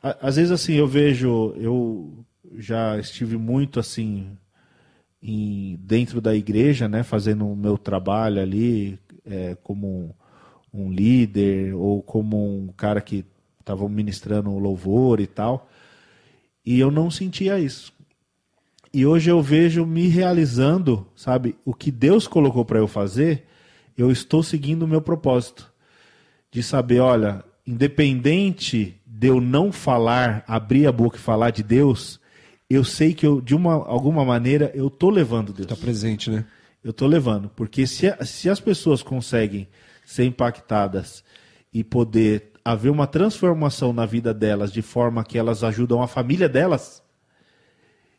às 0.03 0.37
vezes, 0.37 0.51
assim, 0.51 0.75
eu 0.75 0.87
vejo, 0.89 1.55
eu 1.57 2.25
já 2.57 2.99
estive 2.99 3.37
muito 3.37 3.79
assim 3.79 4.37
em, 5.23 5.79
dentro 5.83 6.21
da 6.21 6.35
igreja, 6.35 6.89
né, 6.89 7.03
fazendo 7.03 7.49
o 7.49 7.57
meu 7.57 7.79
trabalho 7.79 8.41
ali 8.41 8.99
é, 9.25 9.57
como 9.63 10.15
um 10.73 10.91
líder 10.91 11.75
ou 11.75 12.03
como 12.03 12.37
um 12.45 12.69
cara 12.69 13.01
que 13.01 13.25
estavam 13.63 13.89
ministrando 13.89 14.59
louvor 14.59 15.21
e 15.21 15.27
tal. 15.27 15.69
E 16.65 16.79
eu 16.79 16.91
não 16.91 17.11
sentia 17.11 17.59
isso. 17.59 17.93
E 18.93 19.07
hoje 19.07 19.31
eu 19.31 19.41
vejo 19.41 19.87
me 19.87 20.07
realizando, 20.07 21.07
sabe, 21.17 21.57
o 21.65 21.73
que 21.73 21.91
Deus 21.91 22.29
colocou 22.29 22.65
para 22.65 22.79
eu 22.79 22.87
fazer, 22.87 23.47
eu 23.97 24.11
estou 24.11 24.43
seguindo 24.43 24.83
o 24.83 24.89
meu 24.89 25.01
propósito. 25.01 25.73
De 26.51 26.63
saber, 26.63 27.01
olha, 27.01 27.43
independente 27.67 29.01
de 29.07 29.29
eu 29.29 29.41
não 29.41 29.73
falar, 29.73 30.45
abrir 30.47 30.87
a 30.87 30.93
boca 30.93 31.17
e 31.17 31.21
falar 31.21 31.51
de 31.51 31.63
Deus, 31.63 32.21
eu 32.69 32.85
sei 32.85 33.15
que 33.15 33.27
eu, 33.27 33.41
de 33.41 33.55
uma, 33.55 33.73
alguma 33.73 34.25
maneira 34.25 34.71
eu 34.75 34.89
estou 34.89 35.09
levando 35.09 35.53
Deus. 35.53 35.71
Está 35.71 35.77
presente, 35.77 36.31
né? 36.31 36.45
Eu 36.85 36.91
estou 36.91 37.09
levando. 37.09 37.49
Porque 37.57 37.87
se, 37.87 38.15
se 38.27 38.51
as 38.51 38.61
pessoas 38.61 39.03
conseguem 39.03 39.69
ser 40.05 40.25
impactadas 40.25 41.25
e 41.73 41.83
poder 41.83 42.52
haver 42.65 42.91
uma 42.91 43.07
transformação 43.07 43.93
na 43.93 44.07
vida 44.07 44.33
delas 44.33 44.73
de 44.73 44.83
forma 44.83 45.25
que 45.25 45.37
elas 45.39 45.65
ajudam 45.65 46.03
a 46.03 46.07
família 46.09 46.49
delas, 46.49 47.03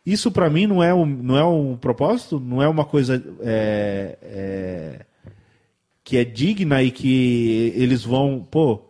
isso 0.05 0.31
para 0.31 0.49
mim 0.49 0.67
não 0.67 0.83
é 0.83 0.93
um, 0.93 1.05
não 1.05 1.37
é 1.37 1.45
um 1.45 1.77
propósito, 1.77 2.39
não 2.39 2.61
é 2.61 2.67
uma 2.67 2.83
coisa 2.83 3.23
é, 3.41 4.17
é, 4.21 5.05
que 6.03 6.17
é 6.17 6.25
digna 6.25 6.83
e 6.83 6.91
que 6.91 7.71
eles 7.75 8.03
vão, 8.03 8.45
pô, 8.49 8.89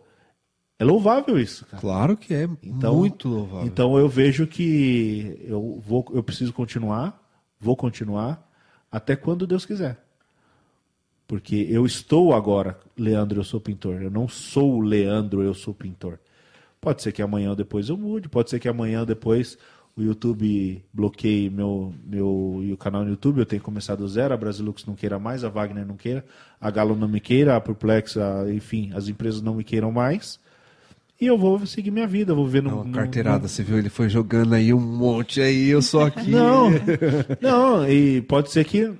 é 0.76 0.84
louvável 0.84 1.38
isso, 1.38 1.64
cara. 1.66 1.80
Claro 1.80 2.16
que 2.16 2.34
é 2.34 2.48
Então- 2.62 2.96
muito 2.96 3.28
louvável. 3.28 3.64
Então 3.66 3.96
eu 3.96 4.08
vejo 4.08 4.46
que 4.46 5.40
eu 5.44 5.80
vou, 5.86 6.04
eu 6.12 6.22
preciso 6.22 6.52
continuar, 6.52 7.22
vou 7.60 7.76
continuar 7.76 8.44
até 8.90 9.14
quando 9.14 9.46
Deus 9.46 9.64
quiser. 9.64 10.03
Porque 11.26 11.66
eu 11.70 11.86
estou 11.86 12.34
agora, 12.34 12.78
Leandro, 12.98 13.40
eu 13.40 13.44
sou 13.44 13.60
pintor. 13.60 14.02
Eu 14.02 14.10
não 14.10 14.28
sou 14.28 14.74
o 14.74 14.80
Leandro, 14.80 15.42
eu 15.42 15.54
sou 15.54 15.72
pintor. 15.72 16.18
Pode 16.80 17.02
ser 17.02 17.12
que 17.12 17.22
amanhã 17.22 17.50
ou 17.50 17.56
depois 17.56 17.88
eu 17.88 17.96
mude, 17.96 18.28
pode 18.28 18.50
ser 18.50 18.58
que 18.60 18.68
amanhã 18.68 19.00
ou 19.00 19.06
depois 19.06 19.56
o 19.96 20.02
YouTube 20.02 20.84
bloqueie 20.92 21.48
meu, 21.48 21.94
meu 22.04 22.60
e 22.62 22.72
o 22.72 22.76
canal 22.76 23.04
no 23.04 23.10
YouTube, 23.10 23.38
eu 23.38 23.46
tenho 23.46 23.60
que 23.60 23.64
começar 23.64 23.94
do 23.94 24.06
zero, 24.08 24.34
a 24.34 24.36
Brasilux 24.36 24.84
não 24.84 24.94
queira 24.94 25.18
mais, 25.18 25.44
a 25.44 25.48
Wagner 25.48 25.86
não 25.86 25.96
queira, 25.96 26.24
a 26.60 26.70
Galo 26.70 26.94
não 26.96 27.08
me 27.08 27.20
queira, 27.20 27.56
a 27.56 27.60
Perplex, 27.60 28.16
a- 28.18 28.52
enfim, 28.52 28.90
as 28.94 29.08
empresas 29.08 29.40
não 29.40 29.54
me 29.54 29.64
queiram 29.64 29.90
mais. 29.92 30.38
E 31.20 31.26
eu 31.26 31.38
vou 31.38 31.64
seguir 31.64 31.90
minha 31.92 32.08
vida, 32.08 32.34
vou 32.34 32.44
viver 32.44 32.58
É 32.58 32.62
no, 32.70 32.84
no- 32.84 32.92
carteirada, 32.92 33.46
você 33.48 33.62
viu? 33.62 33.78
Ele 33.78 33.88
foi 33.88 34.08
jogando 34.10 34.52
aí 34.54 34.74
um 34.74 34.80
monte 34.80 35.40
aí, 35.40 35.68
eu 35.68 35.80
sou 35.80 36.00
aqui. 36.02 36.32
Não, 36.32 36.68
não, 37.40 37.88
e 37.88 38.20
pode 38.22 38.50
ser 38.50 38.64
que 38.64 38.92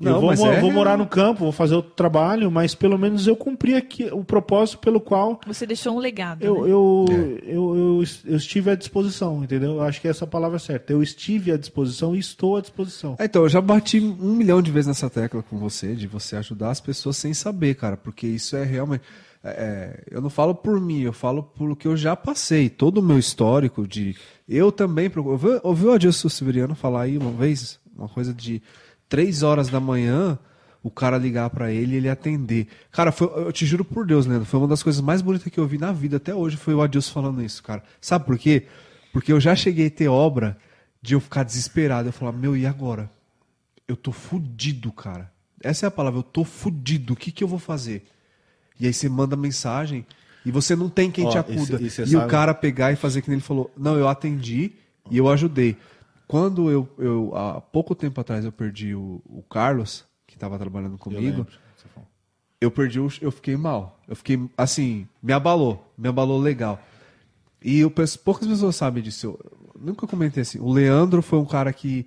Não, 0.00 0.12
eu 0.14 0.20
vou, 0.20 0.34
mo- 0.36 0.46
é 0.46 0.60
vou 0.60 0.72
morar 0.72 0.96
no 0.96 1.06
campo, 1.06 1.40
vou 1.40 1.52
fazer 1.52 1.74
outro 1.74 1.92
trabalho, 1.92 2.50
mas 2.50 2.74
pelo 2.74 2.96
menos 2.98 3.26
eu 3.26 3.36
cumpri 3.36 3.74
aqui 3.74 4.08
o 4.10 4.24
propósito 4.24 4.78
pelo 4.78 4.98
qual 5.00 5.38
Você 5.46 5.66
deixou 5.66 5.94
um 5.94 5.98
legado. 5.98 6.42
eu, 6.42 6.62
né? 6.64 6.70
eu, 6.70 7.04
É. 7.10 7.14
eu, 7.54 7.76
eu, 7.76 8.04
eu 8.26 8.36
estive 8.36 8.70
à 8.70 8.74
disposição, 8.74 9.44
entendeu? 9.44 9.72
Eu 9.72 9.82
acho 9.82 10.00
que 10.00 10.08
essa 10.08 10.26
palavra 10.26 10.56
é 10.56 10.58
certa. 10.60 10.92
Eu 10.92 11.02
estive 11.02 11.52
à 11.52 11.56
disposição 11.58 12.16
e 12.16 12.18
estou 12.18 12.56
à 12.56 12.60
disposição. 12.60 13.14
É, 13.18 13.26
Então, 13.26 13.42
eu 13.42 13.48
já 13.48 13.60
bati 13.60 14.00
um 14.00 14.34
milhão 14.34 14.62
de 14.62 14.70
vezes 14.70 14.86
nessa 14.88 15.10
tecla 15.10 15.42
com 15.42 15.58
você, 15.58 15.94
de 15.94 16.06
você 16.06 16.34
ajudar 16.36 16.70
as 16.70 16.80
pessoas 16.80 17.16
sem 17.18 17.34
saber, 17.34 17.74
cara, 17.74 17.96
porque 17.96 18.26
isso 18.26 18.56
é 18.56 18.64
realmente. 18.64 19.02
é, 19.44 19.48
é, 19.50 20.02
eu 20.10 20.20
não 20.22 20.30
falo 20.30 20.54
por 20.54 20.80
mim, 20.80 21.00
eu 21.02 21.12
falo 21.12 21.42
pelo 21.42 21.76
que 21.76 21.86
eu 21.86 21.96
já 21.96 22.16
passei. 22.16 22.68
Todo 22.70 22.98
o 22.98 23.02
meu 23.02 23.18
histórico 23.18 23.86
de. 23.86 24.16
Eu 24.48 24.72
também. 24.72 25.10
Ouviu, 25.14 25.60
ouviu 25.62 25.90
o 25.90 25.92
Adilson 25.92 26.28
Severiano 26.28 26.74
falar 26.74 27.02
aí 27.02 27.16
uma 27.18 27.30
vez? 27.30 27.78
Uma 27.96 28.08
coisa 28.08 28.32
de 28.32 28.62
três 29.10 29.42
horas 29.42 29.68
da 29.68 29.78
manhã, 29.80 30.38
o 30.82 30.90
cara 30.90 31.18
ligar 31.18 31.50
pra 31.50 31.70
ele 31.70 31.92
e 31.92 31.96
ele 31.98 32.08
atender. 32.08 32.66
Cara, 32.90 33.12
foi- 33.12 33.28
eu 33.44 33.52
te 33.52 33.66
juro 33.66 33.84
por 33.84 34.06
Deus, 34.06 34.24
Leandro, 34.24 34.46
foi 34.46 34.58
uma 34.58 34.68
das 34.68 34.82
coisas 34.82 35.02
mais 35.02 35.20
bonitas 35.20 35.52
que 35.52 35.60
eu 35.60 35.66
vi 35.66 35.76
na 35.76 35.92
vida 35.92 36.16
até 36.16 36.34
hoje, 36.34 36.56
foi 36.56 36.72
o 36.72 36.80
Adilson 36.80 37.12
falando 37.12 37.42
isso, 37.42 37.62
cara. 37.62 37.82
Sabe 38.00 38.24
por 38.24 38.38
quê? 38.38 38.64
Porque 39.12 39.30
eu 39.30 39.38
já 39.40 39.54
cheguei 39.54 39.88
a 39.88 39.90
ter 39.90 40.08
obra 40.08 40.56
de 41.02 41.14
eu 41.14 41.20
ficar 41.20 41.42
desesperado. 41.42 42.08
Eu 42.08 42.12
falar, 42.12 42.32
meu, 42.32 42.56
e 42.56 42.64
agora? 42.64 43.10
eu 43.88 43.96
tô 43.96 44.12
fudido, 44.12 44.92
cara. 44.92 45.32
Essa 45.60 45.84
é 45.84 45.88
a 45.88 45.90
palavra, 45.90 46.20
eu 46.20 46.22
tô 46.22 46.44
fudido. 46.44 47.12
O 47.14 47.16
que 47.16 47.32
que 47.32 47.42
eu 47.42 47.48
vou 47.48 47.58
fazer? 47.58 48.06
E 48.78 48.86
aí 48.86 48.92
você 48.92 49.08
manda 49.08 49.34
mensagem 49.34 50.06
e 50.46 50.50
você 50.52 50.76
não 50.76 50.88
tem 50.88 51.10
quem 51.10 51.28
te 51.28 51.34
e 51.34 51.38
acuda. 51.38 51.78
e 51.82 51.86
E, 51.86 51.90
sabe- 51.90 52.16
o 52.16 52.26
cara 52.28 52.54
pegar 52.54 52.92
e 52.92 52.96
fazer 52.96 53.20
que 53.20 53.28
nem 53.28 53.34
ele 53.38 53.42
falou, 53.44 53.68
não, 53.76 53.96
eu 53.98 54.06
atendi 54.08 54.70
e 55.10 55.16
eu 55.18 55.28
ajudei. 55.28 55.76
Quando 56.30 56.70
eu, 56.70 56.88
eu 56.98 57.32
há 57.34 57.60
pouco 57.60 57.94
tempo 57.94 58.20
atrás 58.20 58.44
eu 58.44 58.52
perdi 58.52 58.94
o, 58.94 59.20
o 59.26 59.42
Carlos, 59.42 60.04
que 60.26 60.34
estava 60.36 60.56
trabalhando 60.58 60.96
comigo, 60.96 61.44
falou. 61.92 62.08
eu 62.60 62.70
perdi, 62.70 63.00
o, 63.00 63.08
eu 63.20 63.32
fiquei 63.32 63.56
mal. 63.56 63.98
Eu 64.06 64.14
fiquei, 64.14 64.38
assim, 64.56 65.08
me 65.22 65.32
abalou. 65.32 65.92
Me 65.98 66.08
abalou 66.08 66.38
legal. 66.40 66.80
E 67.62 67.80
eu 67.80 67.90
penso, 67.90 68.18
poucas 68.20 68.46
pessoas 68.46 68.76
sabem 68.76 69.02
disso. 69.02 69.26
Eu 69.26 69.80
nunca 69.80 70.06
comentei 70.06 70.42
assim. 70.42 70.58
O 70.60 70.70
Leandro 70.72 71.20
foi 71.20 71.38
um 71.38 71.44
cara 71.44 71.72
que 71.72 72.06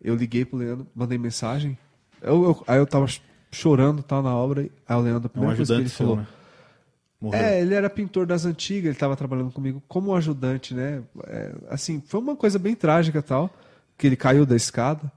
eu 0.00 0.14
liguei 0.16 0.44
pro 0.44 0.58
Leandro, 0.58 0.86
mandei 0.94 1.16
mensagem. 1.16 1.78
Eu, 2.20 2.42
eu- 2.44 2.64
aí 2.66 2.78
eu 2.78 2.86
tava 2.86 3.06
chorando, 3.52 4.02
tal, 4.02 4.22
na 4.22 4.34
obra. 4.34 4.62
Aí 4.88 4.96
o 4.96 5.00
Leandro, 5.00 5.26
a 5.26 5.26
É 5.26 5.28
um 5.28 5.30
primeira 5.30 5.56
coisa 5.56 5.74
que 5.76 5.80
ele 5.82 5.88
seu, 5.88 5.98
falou... 6.06 6.16
né? 6.16 6.26
Morreu. 7.24 7.40
É, 7.40 7.60
ele 7.60 7.74
era 7.74 7.88
pintor 7.88 8.26
das 8.26 8.44
antigas, 8.44 8.84
ele 8.84 8.92
estava 8.92 9.16
trabalhando 9.16 9.50
comigo 9.50 9.82
como 9.88 10.14
ajudante, 10.14 10.74
né? 10.74 11.02
É, 11.26 11.54
assim, 11.70 12.02
foi 12.06 12.20
uma 12.20 12.36
coisa 12.36 12.58
bem 12.58 12.74
trágica 12.74 13.22
tal, 13.22 13.50
que 13.96 14.06
ele 14.06 14.16
caiu 14.16 14.44
da 14.44 14.54
escada. 14.54 15.10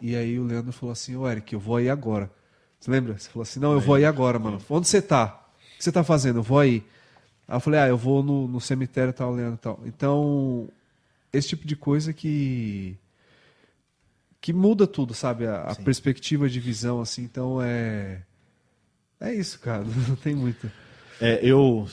E 0.00 0.16
aí 0.16 0.38
o 0.38 0.44
Leandro 0.44 0.72
falou 0.72 0.92
assim, 0.92 1.14
ô 1.14 1.28
Eric, 1.28 1.52
eu 1.52 1.60
vou 1.60 1.76
aí 1.76 1.88
agora. 1.88 2.30
Você 2.78 2.90
lembra? 2.90 3.18
Você 3.18 3.28
falou 3.28 3.42
assim, 3.42 3.60
não, 3.60 3.72
eu 3.72 3.80
vou 3.80 3.94
aí 3.94 4.04
agora, 4.04 4.38
mano. 4.38 4.58
Onde 4.68 4.88
você 4.88 5.00
tá? 5.00 5.46
O 5.74 5.78
que 5.78 5.84
você 5.84 5.92
tá 5.92 6.02
fazendo? 6.02 6.38
Eu 6.38 6.42
vou 6.42 6.58
aí. 6.58 6.82
Aí 7.46 7.56
eu 7.56 7.60
falei, 7.60 7.80
ah, 7.80 7.88
eu 7.88 7.96
vou 7.96 8.22
no, 8.22 8.48
no 8.48 8.60
cemitério 8.60 9.12
tal, 9.12 9.32
Leandro 9.32 9.58
tal. 9.58 9.80
Então, 9.84 10.68
esse 11.32 11.48
tipo 11.48 11.66
de 11.66 11.76
coisa 11.76 12.12
que 12.12 12.98
que 14.40 14.52
muda 14.52 14.86
tudo, 14.86 15.12
sabe? 15.12 15.46
A, 15.46 15.64
a 15.64 15.74
perspectiva 15.74 16.48
de 16.48 16.58
visão, 16.58 17.00
assim. 17.00 17.22
Então, 17.22 17.60
é... 17.62 18.22
É 19.20 19.34
isso, 19.34 19.60
cara. 19.60 19.84
Não 20.08 20.16
tem 20.16 20.34
muito. 20.34 20.70
É, 21.20 21.38
eu. 21.42 21.86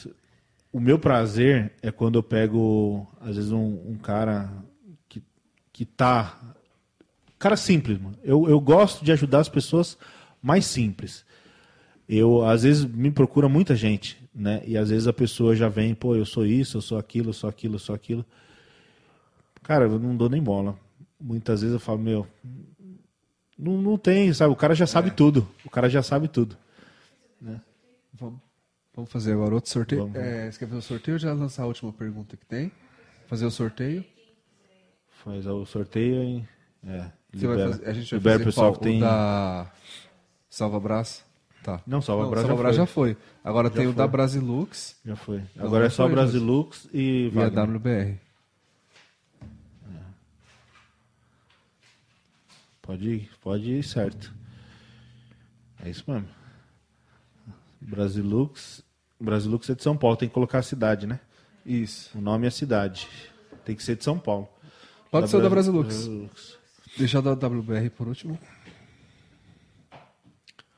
O 0.71 0.79
meu 0.79 0.99
prazer 0.99 1.73
é 1.81 1.91
quando 1.91 2.19
eu 2.19 2.23
pego, 2.23 3.07
às 3.19 3.35
vezes, 3.35 3.51
um, 3.51 3.91
um 3.91 3.97
cara 3.97 4.51
que, 5.09 5.21
que 5.73 5.85
tá. 5.85 6.37
Cara 7.37 7.55
simples, 7.57 7.99
mano. 7.99 8.17
Eu, 8.23 8.49
eu 8.49 8.59
gosto 8.59 9.03
de 9.03 9.11
ajudar 9.11 9.39
as 9.39 9.49
pessoas 9.49 9.97
mais 10.41 10.65
simples. 10.65 11.25
Eu, 12.07 12.45
às 12.45 12.63
vezes, 12.63 12.85
me 12.85 13.11
procura 13.11 13.49
muita 13.49 13.75
gente, 13.75 14.17
né? 14.33 14.61
E 14.65 14.77
às 14.77 14.89
vezes 14.89 15.07
a 15.07 15.13
pessoa 15.13 15.55
já 15.55 15.67
vem, 15.67 15.93
pô, 15.93 16.15
eu 16.15 16.25
sou 16.25 16.45
isso, 16.45 16.77
eu 16.77 16.81
sou 16.81 16.97
aquilo, 16.97 17.29
eu 17.29 17.33
sou 17.33 17.49
aquilo, 17.49 17.75
eu 17.75 17.79
sou 17.79 17.93
aquilo. 17.93 18.25
Cara, 19.61 19.85
eu 19.85 19.99
não 19.99 20.15
dou 20.15 20.29
nem 20.29 20.41
bola. 20.41 20.79
Muitas 21.19 21.61
vezes 21.61 21.73
eu 21.73 21.79
falo, 21.79 21.99
meu, 21.99 22.25
não, 23.57 23.81
não 23.81 23.97
tem, 23.97 24.31
sabe? 24.33 24.53
O 24.53 24.55
cara 24.55 24.73
já 24.73 24.87
sabe 24.87 25.11
tudo. 25.11 25.47
O 25.65 25.69
cara 25.69 25.89
já 25.89 26.01
sabe 26.01 26.27
tudo. 26.27 26.55
Vamos, 27.41 27.61
vamos 28.97 29.11
fazer 29.11 29.33
agora 29.33 29.53
outro 29.55 29.69
sorteio. 29.69 30.11
É, 30.15 30.51
você 30.51 30.59
quer 30.59 30.65
fazer 30.65 30.79
o 30.79 30.81
sorteio 30.81 31.15
ou 31.15 31.19
já 31.19 31.31
lançar 31.33 31.63
a 31.63 31.67
última 31.67 31.93
pergunta 31.93 32.35
que 32.35 32.45
tem? 32.45 32.71
Fazer 33.27 33.45
o 33.45 33.51
sorteio? 33.51 34.03
Faz 35.23 35.45
o 35.47 35.65
sorteio 35.65 36.23
e. 36.23 36.47
É, 36.85 37.11
libera. 37.33 37.69
fazer- 37.71 37.87
a 37.87 37.93
gente 37.93 38.09
vai 38.11 38.17
libera 38.19 38.33
fazer 38.39 38.43
o 38.43 38.45
pessoal 38.45 38.71
qual? 38.71 38.79
que 38.79 38.85
tem. 38.85 38.97
O 38.97 39.01
da 39.01 39.71
Salva 40.49 40.79
Brás? 40.79 41.23
Tá. 41.63 41.81
Não, 41.85 42.01
Salva 42.01 42.27
Brás 42.29 42.41
já 42.43 42.47
Salva 42.47 42.61
Brás 42.63 42.75
foi. 42.75 42.85
já 42.85 42.85
foi. 42.87 43.17
Agora 43.43 43.67
Já 43.69 43.75
tem 43.75 43.87
o 43.87 43.89
foi. 43.89 43.97
da 43.97 44.07
Brasilux 44.07 44.95
Já 45.05 45.15
foi. 45.15 45.43
Agora 45.57 45.85
é 45.85 45.89
só 45.89 46.03
foi, 46.05 46.11
Brasilux 46.13 46.89
e, 46.93 47.27
e 47.33 47.37
a 47.37 47.49
Wagner. 47.49 47.75
WBR. 47.77 48.19
Pode 52.81 53.09
ir, 53.09 53.29
pode 53.41 53.69
ir 53.69 53.83
certo. 53.83 54.33
É 55.83 55.89
isso 55.89 56.09
mesmo. 56.09 56.27
Brasilux. 57.81 58.83
Brasilux 59.19 59.69
é 59.69 59.75
de 59.75 59.83
São 59.83 59.97
Paulo, 59.97 60.15
tem 60.17 60.27
que 60.27 60.33
colocar 60.33 60.59
a 60.59 60.63
cidade, 60.63 61.07
né? 61.07 61.19
Isso. 61.65 62.17
O 62.17 62.21
nome 62.21 62.45
é 62.45 62.47
a 62.49 62.51
cidade. 62.51 63.07
Tem 63.65 63.75
que 63.75 63.83
ser 63.83 63.95
de 63.95 64.03
São 64.03 64.17
Paulo. 64.17 64.47
Pode 65.11 65.29
ser 65.29 65.37
o 65.37 65.39
da 65.41 65.49
Bra- 65.49 65.55
Brasilux. 65.61 66.57
Deixar 66.97 67.21
da 67.21 67.33
WBR 67.33 67.89
por 67.89 68.07
último. 68.07 68.39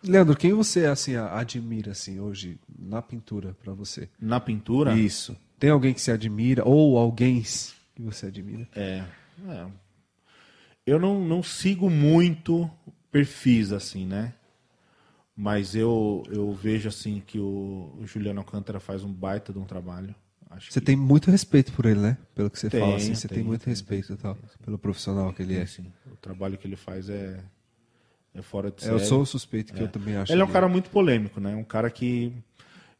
Leandro, 0.04 0.36
quem 0.36 0.54
você 0.54 0.86
assim 0.86 1.16
admira 1.16 1.92
assim 1.92 2.20
hoje 2.20 2.58
na 2.78 3.02
pintura 3.02 3.56
pra 3.62 3.74
você? 3.74 4.08
Na 4.20 4.40
pintura? 4.40 4.96
Isso. 4.98 5.36
Tem 5.60 5.70
alguém 5.70 5.94
que 5.94 6.00
se 6.02 6.10
admira 6.12 6.64
ou 6.66 6.98
alguém 6.98 7.42
que 7.42 8.02
você 8.02 8.28
admira? 8.28 8.68
É. 8.74 9.04
é. 9.50 9.66
Eu 10.86 11.00
não, 11.00 11.24
não 11.26 11.44
sigo 11.44 11.90
muito 11.90 12.70
perfis 13.12 13.74
assim, 13.74 14.06
né? 14.06 14.34
Mas 15.42 15.74
eu, 15.74 16.22
eu 16.30 16.52
vejo 16.54 16.90
assim 16.90 17.22
que 17.26 17.40
o, 17.40 17.94
o 17.98 18.06
Juliano 18.06 18.42
Alcântara 18.42 18.80
faz 18.80 19.04
um 19.06 19.14
baita 19.14 19.54
de 19.54 19.60
um 19.60 19.66
trabalho. 19.66 20.14
Acho 20.50 20.70
Você 20.74 20.80
que 20.80 20.86
tem 20.86 20.96
muito 20.98 21.32
respeito 21.32 21.72
por 21.72 21.86
ele, 21.86 22.00
né? 22.00 22.18
Pelo 22.36 22.50
que 22.50 22.60
você 22.60 22.70
Tenho, 22.70 22.84
fala, 22.84 22.96
assim, 22.98 23.14
você 23.16 23.28
tem 23.28 23.38
tenho, 23.38 23.48
muito 23.48 23.64
tenho, 23.64 23.76
respeito 23.76 24.18
tal, 24.18 24.36
pelo 24.66 24.78
profissional 24.78 25.32
que 25.32 25.42
ele 25.44 25.56
é. 25.56 25.62
assim, 25.62 25.84
o 26.12 26.16
trabalho 26.18 26.58
que 26.58 26.68
ele 26.68 26.76
faz 26.76 27.10
é, 27.10 27.40
é 28.34 28.42
fora 28.42 28.72
de 28.72 28.84
É, 28.84 28.86
eu 28.92 29.00
série. 29.00 29.06
sou 29.10 29.26
suspeito 29.26 29.74
que 29.74 29.82
eu 29.82 29.88
também 29.88 30.16
acho. 30.16 30.34
Ele 30.34 30.42
é 30.42 30.46
um 30.46 30.48
cara 30.52 30.68
muito 30.68 30.90
polêmico, 30.90 31.40
né? 31.40 31.56
Um 31.56 31.64
cara 31.64 31.90
que 31.90 32.34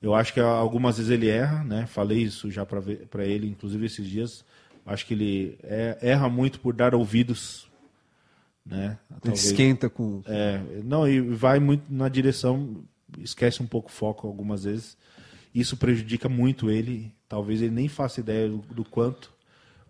eu 0.02 0.16
acho 0.16 0.34
que 0.34 0.40
algumas 0.40 0.98
vezes 0.98 1.12
ele 1.12 1.30
erra, 1.30 1.64
né? 1.64 1.86
Falei 1.88 2.20
isso 2.24 2.50
já 2.52 2.66
pra 2.66 3.26
ele, 3.26 3.48
inclusive 3.48 3.86
esses 3.86 4.08
dias. 4.08 4.46
Acho 4.86 5.06
que 5.06 5.14
ele 5.14 5.60
é- 5.64 5.98
erra 6.02 6.30
muito 6.30 6.60
por 6.60 6.74
dar 6.74 6.96
ouvidos, 6.96 7.69
né? 8.66 8.98
Talvez- 9.22 9.46
esquenta 9.46 9.90
com. 9.90 10.22
é, 10.26 10.62
não, 10.84 11.08
e 11.08 11.20
vai 11.20 11.60
muito 11.60 11.84
na 11.90 12.10
direção, 12.10 12.78
esquece 13.20 13.62
um 13.62 13.68
pouco 13.68 13.90
o 13.90 13.92
foco 13.92 14.28
algumas 14.28 14.64
vezes. 14.64 14.98
Isso 15.54 15.76
prejudica 15.76 16.30
muito 16.30 16.70
ele. 16.70 17.12
Talvez 17.28 17.62
ele 17.62 17.74
nem 17.74 17.88
faça 17.88 18.20
ideia 18.20 18.48
do, 18.48 18.58
do 18.58 18.84
quanto, 18.84 19.32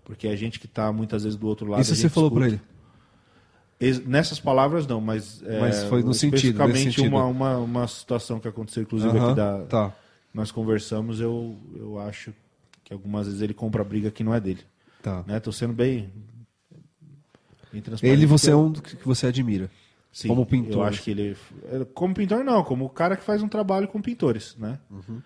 porque 0.03 0.27
a 0.27 0.35
gente 0.35 0.59
que 0.59 0.65
está 0.65 0.91
muitas 0.91 1.23
vezes 1.23 1.37
do 1.37 1.47
outro 1.47 1.67
lado. 1.67 1.81
Isso 1.81 1.95
você 1.95 2.09
falou 2.09 2.29
escuta. 2.29 2.47
ele. 2.47 2.59
Nessas 4.05 4.41
palavras 4.41 4.85
não, 4.85 4.99
mas, 4.99 5.41
é, 5.43 5.59
Mas 5.59 5.83
foi 5.83 6.03
no 6.03 6.13
sentido, 6.13 6.35
especificamente 6.35 6.95
sentido. 6.95 7.15
Uma, 7.15 7.25
uma, 7.25 7.57
uma 7.57 7.87
situação 7.87 8.37
que 8.37 8.47
aconteceu, 8.47 8.83
inclusive 8.83 9.17
aqui 9.17 9.35
da, 9.35 9.63
tá. 9.65 9.95
nós 10.33 10.51
conversamos, 10.51 11.21
eu, 11.21 11.55
eu 11.73 11.97
acho 11.97 12.33
que 12.83 12.91
algumas 12.91 13.27
vezes 13.27 13.41
ele 13.41 13.53
compra 13.53 13.81
briga 13.81 14.11
que 14.11 14.21
não 14.21 14.33
é 14.33 14.39
dele. 14.41 14.61
Tá. 15.01 15.23
Né? 15.25 15.39
Tô 15.39 15.51
sendo 15.51 15.71
bem. 15.71 16.11
Ele 18.01 18.25
você 18.25 18.51
é 18.51 18.55
um 18.55 18.71
que 18.73 19.05
você 19.05 19.27
admira. 19.27 19.69
Sim, 20.11 20.27
como 20.27 20.45
pintor. 20.45 20.73
Eu 20.73 20.83
acho 20.83 21.03
que 21.03 21.11
ele. 21.11 21.37
é, 21.65 21.85
Como 21.93 22.13
pintor, 22.13 22.43
não, 22.43 22.63
como 22.63 22.85
o 22.85 22.89
cara 22.89 23.15
que 23.15 23.23
faz 23.23 23.43
um 23.43 23.47
trabalho 23.47 23.87
com 23.87 24.01
pintores, 24.01 24.55
né? 24.57 24.79
Uhum. 24.89 25.21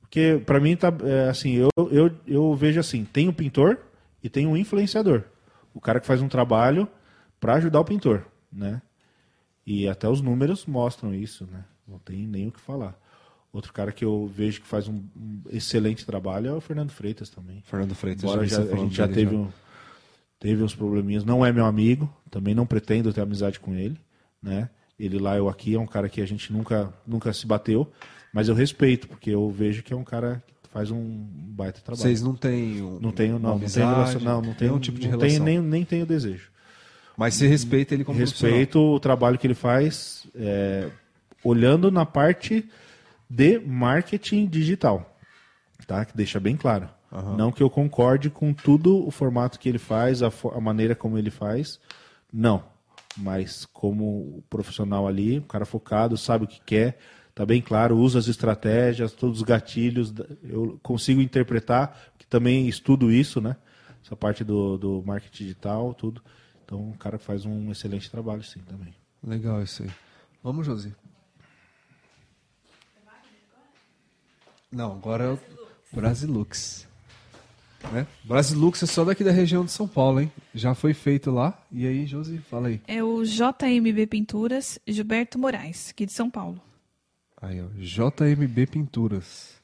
Porque, 0.00 0.42
pra 0.46 0.58
mim, 0.60 0.74
tá, 0.76 0.92
é, 1.04 1.28
assim, 1.28 1.52
eu, 1.54 1.68
eu, 1.90 2.10
eu 2.26 2.54
vejo 2.54 2.80
assim: 2.80 3.04
tem 3.04 3.28
o 3.28 3.32
pintor 3.32 3.78
e 4.22 4.28
tem 4.28 4.46
o 4.46 4.56
influenciador. 4.56 5.24
O 5.74 5.80
cara 5.80 6.00
que 6.00 6.06
faz 6.06 6.20
um 6.22 6.28
trabalho 6.28 6.88
pra 7.38 7.54
ajudar 7.54 7.80
o 7.80 7.84
pintor, 7.84 8.24
né? 8.50 8.80
E 9.66 9.86
até 9.88 10.08
os 10.08 10.20
números 10.20 10.66
mostram 10.66 11.14
isso, 11.14 11.46
né? 11.50 11.64
Não 11.86 11.98
tem 11.98 12.26
nem 12.26 12.48
o 12.48 12.52
que 12.52 12.60
falar. 12.60 12.98
Outro 13.52 13.72
cara 13.72 13.92
que 13.92 14.04
eu 14.04 14.26
vejo 14.34 14.62
que 14.62 14.66
faz 14.66 14.88
um, 14.88 15.02
um 15.14 15.42
excelente 15.50 16.06
trabalho 16.06 16.48
é 16.48 16.52
o 16.54 16.60
Fernando 16.60 16.90
Freitas 16.90 17.28
também. 17.28 17.60
Fernando 17.66 17.94
Freitas, 17.94 18.24
Embora 18.24 18.46
já 18.46 18.62
a 18.62 18.76
gente 18.76 18.94
já 18.96 19.06
dele 19.06 19.14
teve, 19.26 19.36
já. 19.36 19.42
um, 19.42 19.48
teve 20.42 20.60
uns 20.64 20.74
probleminhas. 20.74 21.24
Não 21.24 21.46
é 21.46 21.52
meu 21.52 21.64
amigo, 21.64 22.12
também 22.28 22.52
não 22.52 22.66
pretendo 22.66 23.12
ter 23.12 23.20
amizade 23.20 23.60
com 23.60 23.72
ele, 23.74 23.96
né? 24.42 24.68
Ele 24.98 25.16
lá, 25.20 25.36
eu 25.36 25.48
aqui, 25.48 25.74
é 25.76 25.78
um 25.78 25.86
cara 25.86 26.08
que 26.08 26.20
a 26.20 26.26
gente 26.26 26.52
nunca, 26.52 26.92
nunca 27.06 27.32
se 27.32 27.46
bateu, 27.46 27.88
mas 28.32 28.48
eu 28.48 28.54
respeito, 28.54 29.06
porque 29.06 29.30
eu 29.30 29.48
vejo 29.50 29.84
que 29.84 29.92
é 29.92 29.96
um 29.96 30.02
cara 30.02 30.42
que 30.46 30.68
faz 30.70 30.90
um 30.90 31.00
baita 31.30 31.80
trabalho. 31.80 32.02
Vocês 32.02 32.20
não 32.22 32.34
têm 32.34 32.82
um- 32.82 32.98
Não 32.98 33.12
tenho, 33.12 33.34
não, 33.34 33.50
não 33.50 33.52
amizade, 33.56 33.74
tenho 33.74 33.94
relação, 33.94 34.20
não, 34.20 34.42
não 34.42 34.54
tenho 34.54 34.70
nenhum 34.72 34.80
tipo 34.80 34.98
de 34.98 35.08
não 35.08 35.18
relação. 35.18 35.44
Tenho, 35.44 35.62
nem, 35.62 35.70
nem 35.70 35.84
tenho 35.84 36.04
desejo. 36.04 36.50
Mas 37.16 37.34
você 37.34 37.46
respeita 37.46 37.94
ele 37.94 38.04
como 38.04 38.18
Respeito 38.18 38.80
o 38.80 38.98
trabalho 38.98 39.38
que 39.38 39.46
ele 39.46 39.54
faz, 39.54 40.26
é, 40.34 40.88
olhando 41.44 41.88
na 41.90 42.04
parte 42.04 42.68
de 43.30 43.58
marketing 43.60 44.46
digital, 44.46 45.16
tá? 45.86 46.04
Que 46.04 46.16
deixa 46.16 46.40
bem 46.40 46.56
claro. 46.56 46.88
Não 47.36 47.52
que 47.52 47.62
eu 47.62 47.68
concorde 47.68 48.30
com 48.30 48.54
tudo 48.54 49.06
o 49.06 49.10
formato 49.10 49.58
que 49.58 49.68
ele 49.68 49.78
faz, 49.78 50.22
a, 50.22 50.32
a 50.54 50.60
maneira 50.60 50.94
como 50.94 51.18
ele 51.18 51.30
faz, 51.30 51.78
não. 52.32 52.64
Mas 53.16 53.66
como 53.66 54.42
profissional 54.48 55.06
ali, 55.06 55.38
um 55.38 55.42
cara 55.42 55.66
focado, 55.66 56.16
sabe 56.16 56.44
o 56.44 56.48
que 56.48 56.60
quer, 56.62 56.98
tá 57.34 57.44
bem 57.44 57.60
claro, 57.60 57.98
usa 57.98 58.18
as 58.18 58.28
estratégias, 58.28 59.12
todos 59.12 59.38
os 59.38 59.42
gatilhos, 59.42 60.14
eu 60.42 60.80
consigo 60.82 61.20
interpretar, 61.20 62.12
que 62.16 62.26
também 62.26 62.66
estudo 62.66 63.12
isso, 63.12 63.40
né? 63.40 63.56
Essa 64.02 64.16
parte 64.16 64.42
do, 64.42 64.78
do 64.78 65.02
marketing 65.04 65.44
digital, 65.44 65.92
tudo. 65.92 66.22
Então, 66.64 66.80
um 66.80 66.92
cara 66.92 67.18
faz 67.18 67.44
um 67.44 67.70
excelente 67.70 68.10
trabalho, 68.10 68.42
sim, 68.42 68.60
também. 68.60 68.94
Legal 69.22 69.62
isso 69.62 69.82
aí. 69.82 69.90
Vamos, 70.42 70.66
Josi. 70.66 70.94
Não, 74.72 74.92
agora 74.92 75.24
é 75.24 75.32
o 75.32 75.38
Brasilux. 75.92 76.88
Né? 77.90 78.06
Brasilux 78.24 78.82
é 78.82 78.86
só 78.86 79.04
daqui 79.04 79.24
da 79.24 79.30
região 79.32 79.64
de 79.64 79.70
São 79.72 79.88
Paulo, 79.88 80.20
hein? 80.20 80.30
Já 80.54 80.74
foi 80.74 80.94
feito 80.94 81.30
lá. 81.30 81.60
E 81.70 81.86
aí, 81.86 82.06
Josi, 82.06 82.38
fala 82.38 82.68
aí. 82.68 82.80
É 82.86 83.02
o 83.02 83.22
JMB 83.24 84.06
Pinturas 84.06 84.78
Gilberto 84.86 85.38
Moraes, 85.38 85.90
aqui 85.90 86.06
de 86.06 86.12
São 86.12 86.30
Paulo. 86.30 86.60
Aí, 87.40 87.60
ó. 87.60 87.66
JMB 87.76 88.66
Pinturas. 88.66 89.60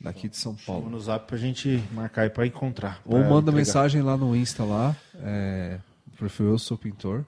Daqui 0.00 0.28
de 0.28 0.36
São 0.36 0.56
Chama 0.56 0.78
Paulo. 0.80 0.90
no 0.90 0.98
zap 1.00 1.26
pra 1.26 1.36
gente 1.36 1.82
marcar 1.92 2.22
aí 2.22 2.30
pra 2.30 2.46
encontrar. 2.46 3.02
Ou 3.04 3.18
pra 3.18 3.28
manda 3.28 3.50
entregar. 3.50 3.56
mensagem 3.56 4.00
lá 4.00 4.16
no 4.16 4.34
Insta 4.34 4.64
lá. 4.64 4.96
É, 5.16 5.78
perfil 6.18 6.46
Eu 6.46 6.58
Sou 6.58 6.78
Pintor. 6.78 7.24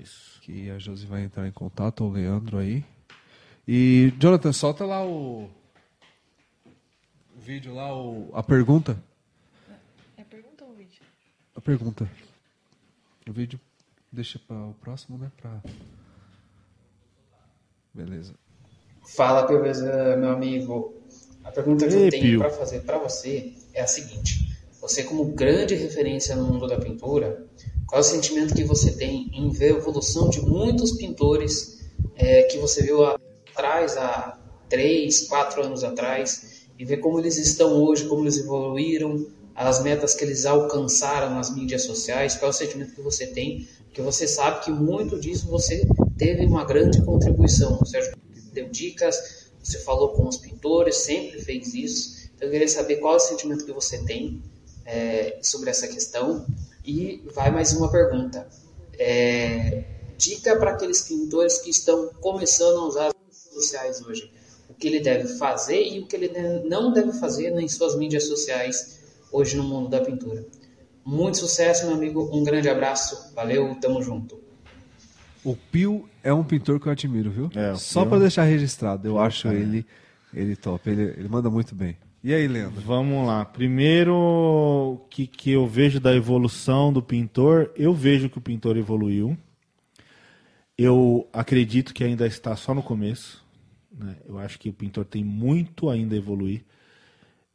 Isso. 0.00 0.40
Que 0.42 0.70
a 0.70 0.78
Josi 0.78 1.04
vai 1.06 1.24
entrar 1.24 1.48
em 1.48 1.50
contato, 1.50 2.02
ou 2.04 2.10
o 2.10 2.12
Leandro 2.12 2.58
aí. 2.58 2.84
E, 3.66 4.12
Jonathan, 4.20 4.52
solta 4.52 4.84
lá 4.84 5.04
o, 5.04 5.50
o 7.36 7.40
vídeo 7.40 7.74
lá, 7.74 7.92
o, 7.96 8.30
a 8.34 8.42
pergunta. 8.42 8.96
É 10.16 10.22
pergunta 10.22 10.64
ou 10.64 10.74
vídeo? 10.74 11.02
A 11.54 11.60
pergunta. 11.60 12.10
O 13.28 13.32
vídeo 13.32 13.60
deixa 14.10 14.38
para 14.38 14.56
o 14.56 14.74
próximo, 14.74 15.18
né? 15.18 15.30
Pra... 15.40 15.62
Beleza. 17.92 18.34
Fala, 19.04 19.46
Piovesan, 19.46 20.16
meu 20.16 20.30
amigo. 20.30 20.94
A 21.44 21.50
pergunta 21.50 21.86
que 21.86 21.94
Ei, 21.94 22.06
eu 22.06 22.10
tenho 22.10 22.38
para 22.38 22.50
fazer 22.50 22.80
para 22.80 22.98
você 22.98 23.52
é 23.74 23.82
a 23.82 23.86
seguinte: 23.86 24.56
você, 24.80 25.04
como 25.04 25.24
grande 25.26 25.74
referência 25.74 26.34
no 26.34 26.44
mundo 26.44 26.66
da 26.66 26.78
pintura, 26.78 27.46
qual 27.86 27.98
é 27.98 28.00
o 28.00 28.04
sentimento 28.04 28.54
que 28.54 28.64
você 28.64 28.92
tem 28.92 29.30
em 29.32 29.50
ver 29.50 29.74
a 29.74 29.78
evolução 29.78 30.30
de 30.30 30.40
muitos 30.40 30.92
pintores 30.92 31.90
é, 32.16 32.44
que 32.44 32.58
você 32.58 32.82
viu 32.82 33.04
atrás, 33.04 33.96
há 33.96 34.38
três, 34.68 35.28
quatro 35.28 35.62
anos 35.62 35.84
atrás, 35.84 36.66
e 36.78 36.84
ver 36.84 36.98
como 36.98 37.18
eles 37.18 37.36
estão 37.36 37.82
hoje, 37.82 38.08
como 38.08 38.22
eles 38.22 38.38
evoluíram, 38.38 39.26
as 39.54 39.82
metas 39.82 40.14
que 40.14 40.24
eles 40.24 40.46
alcançaram 40.46 41.34
nas 41.34 41.54
mídias 41.54 41.82
sociais? 41.82 42.34
Qual 42.36 42.50
é 42.50 42.54
o 42.54 42.56
sentimento 42.56 42.94
que 42.94 43.02
você 43.02 43.26
tem? 43.26 43.68
Porque 43.84 44.00
você 44.00 44.26
sabe 44.26 44.64
que 44.64 44.70
muito 44.70 45.20
disso 45.20 45.46
você 45.48 45.86
teve 46.16 46.46
uma 46.46 46.64
grande 46.64 47.02
contribuição. 47.02 47.78
O 47.80 47.86
Sérgio 47.86 48.14
deu 48.52 48.68
dicas, 48.68 49.50
você 49.62 49.78
falou 49.78 50.10
com 50.10 50.26
os 50.26 50.38
pintores, 50.38 50.96
sempre 50.96 51.40
fez 51.42 51.74
isso. 51.74 52.30
Então 52.34 52.48
eu 52.48 52.52
queria 52.52 52.68
saber 52.68 52.96
qual 52.96 53.14
é 53.14 53.16
o 53.16 53.20
sentimento 53.20 53.64
que 53.64 53.72
você 53.72 53.98
tem 53.98 54.42
é, 54.86 55.38
sobre 55.42 55.70
essa 55.70 55.86
questão. 55.86 56.46
E 56.84 57.22
vai 57.34 57.50
mais 57.50 57.72
uma 57.72 57.90
pergunta. 57.90 58.48
É, 58.98 59.84
dica 60.16 60.56
para 60.56 60.72
aqueles 60.72 61.02
pintores 61.02 61.58
que 61.58 61.70
estão 61.70 62.10
começando 62.20 62.78
a 62.78 62.86
usar 62.86 63.06
as 63.08 63.14
redes 63.14 63.52
sociais 63.52 64.00
hoje. 64.00 64.32
O 64.68 64.74
que 64.74 64.88
ele 64.88 65.00
deve 65.00 65.36
fazer 65.36 65.82
e 65.82 66.00
o 66.00 66.06
que 66.06 66.16
ele 66.16 66.30
não 66.64 66.92
deve 66.92 67.12
fazer 67.18 67.50
nas 67.50 67.72
suas 67.72 67.94
mídias 67.94 68.24
sociais 68.24 69.01
hoje 69.32 69.56
no 69.56 69.64
mundo 69.64 69.88
da 69.88 70.00
pintura. 70.00 70.44
Muito 71.04 71.38
sucesso, 71.38 71.86
meu 71.86 71.96
amigo. 71.96 72.30
Um 72.32 72.44
grande 72.44 72.68
abraço. 72.68 73.32
Valeu, 73.34 73.74
tamo 73.80 74.00
junto. 74.02 74.40
O 75.44 75.56
Pio 75.56 76.08
é 76.22 76.32
um 76.32 76.44
pintor 76.44 76.78
que 76.78 76.86
eu 76.86 76.92
admiro, 76.92 77.30
viu? 77.30 77.50
É, 77.56 77.72
o 77.72 77.76
Só 77.76 78.04
para 78.04 78.20
deixar 78.20 78.44
registrado, 78.44 79.08
eu 79.08 79.14
Pio, 79.14 79.22
acho 79.22 79.44
cara. 79.44 79.56
ele 79.56 79.84
ele 80.32 80.54
top. 80.56 80.88
Ele, 80.88 81.02
ele 81.02 81.28
manda 81.28 81.50
muito 81.50 81.74
bem. 81.74 81.96
E 82.24 82.32
aí, 82.32 82.46
Leandro? 82.46 82.80
Vamos 82.82 83.26
lá. 83.26 83.44
Primeiro, 83.44 84.14
o 84.14 84.98
que, 85.10 85.26
que 85.26 85.50
eu 85.50 85.66
vejo 85.66 85.98
da 85.98 86.14
evolução 86.14 86.92
do 86.92 87.02
pintor, 87.02 87.72
eu 87.76 87.92
vejo 87.92 88.30
que 88.30 88.38
o 88.38 88.40
pintor 88.40 88.76
evoluiu. 88.76 89.36
Eu 90.78 91.28
acredito 91.32 91.92
que 91.92 92.02
ainda 92.04 92.26
está 92.26 92.56
só 92.56 92.72
no 92.74 92.82
começo. 92.82 93.44
né? 93.96 94.16
Eu 94.26 94.38
acho 94.38 94.58
que 94.58 94.68
o 94.68 94.72
pintor 94.72 95.04
tem 95.04 95.22
muito 95.24 95.90
ainda 95.90 96.14
a 96.14 96.18
evoluir. 96.18 96.62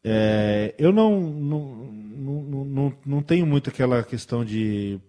É, 0.04 0.74
eu 0.78 0.92
não, 0.92 1.20
não, 1.20 1.76
não, 1.92 2.66
não, 2.66 2.98
não, 3.06 3.22
tenho 3.22 3.46
muito 3.46 3.70
aquela 3.70 4.04
questão 4.04 4.46
de 4.46 5.00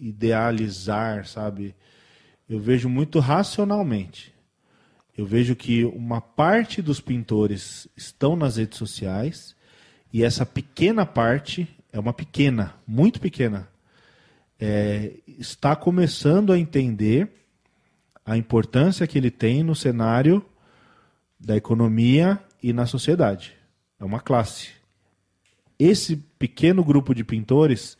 idealizar, 0.00 1.26
sabe? 1.26 1.74
Eu 2.48 2.60
vejo 2.60 2.88
muito 2.88 3.18
racionalmente. 3.18 4.34
Eu 5.16 5.26
vejo 5.26 5.54
que 5.54 5.84
uma 5.84 6.20
parte 6.20 6.82
dos 6.82 7.00
pintores 7.00 7.88
estão 7.96 8.34
nas 8.34 8.56
redes 8.56 8.78
sociais 8.78 9.54
e 10.12 10.24
essa 10.24 10.44
pequena 10.44 11.06
parte 11.06 11.68
é 11.92 11.98
uma 11.98 12.12
pequena, 12.12 12.74
muito 12.86 13.20
pequena, 13.20 13.68
é, 14.58 15.12
está 15.26 15.76
começando 15.76 16.52
a 16.52 16.58
entender 16.58 17.28
a 18.24 18.36
importância 18.36 19.06
que 19.06 19.18
ele 19.18 19.30
tem 19.30 19.62
no 19.62 19.74
cenário 19.74 20.44
da 21.38 21.56
economia 21.56 22.38
e 22.62 22.72
na 22.72 22.86
sociedade. 22.86 23.54
É 24.02 24.04
uma 24.04 24.18
classe. 24.18 24.70
Esse 25.78 26.16
pequeno 26.36 26.82
grupo 26.82 27.14
de 27.14 27.22
pintores, 27.22 27.96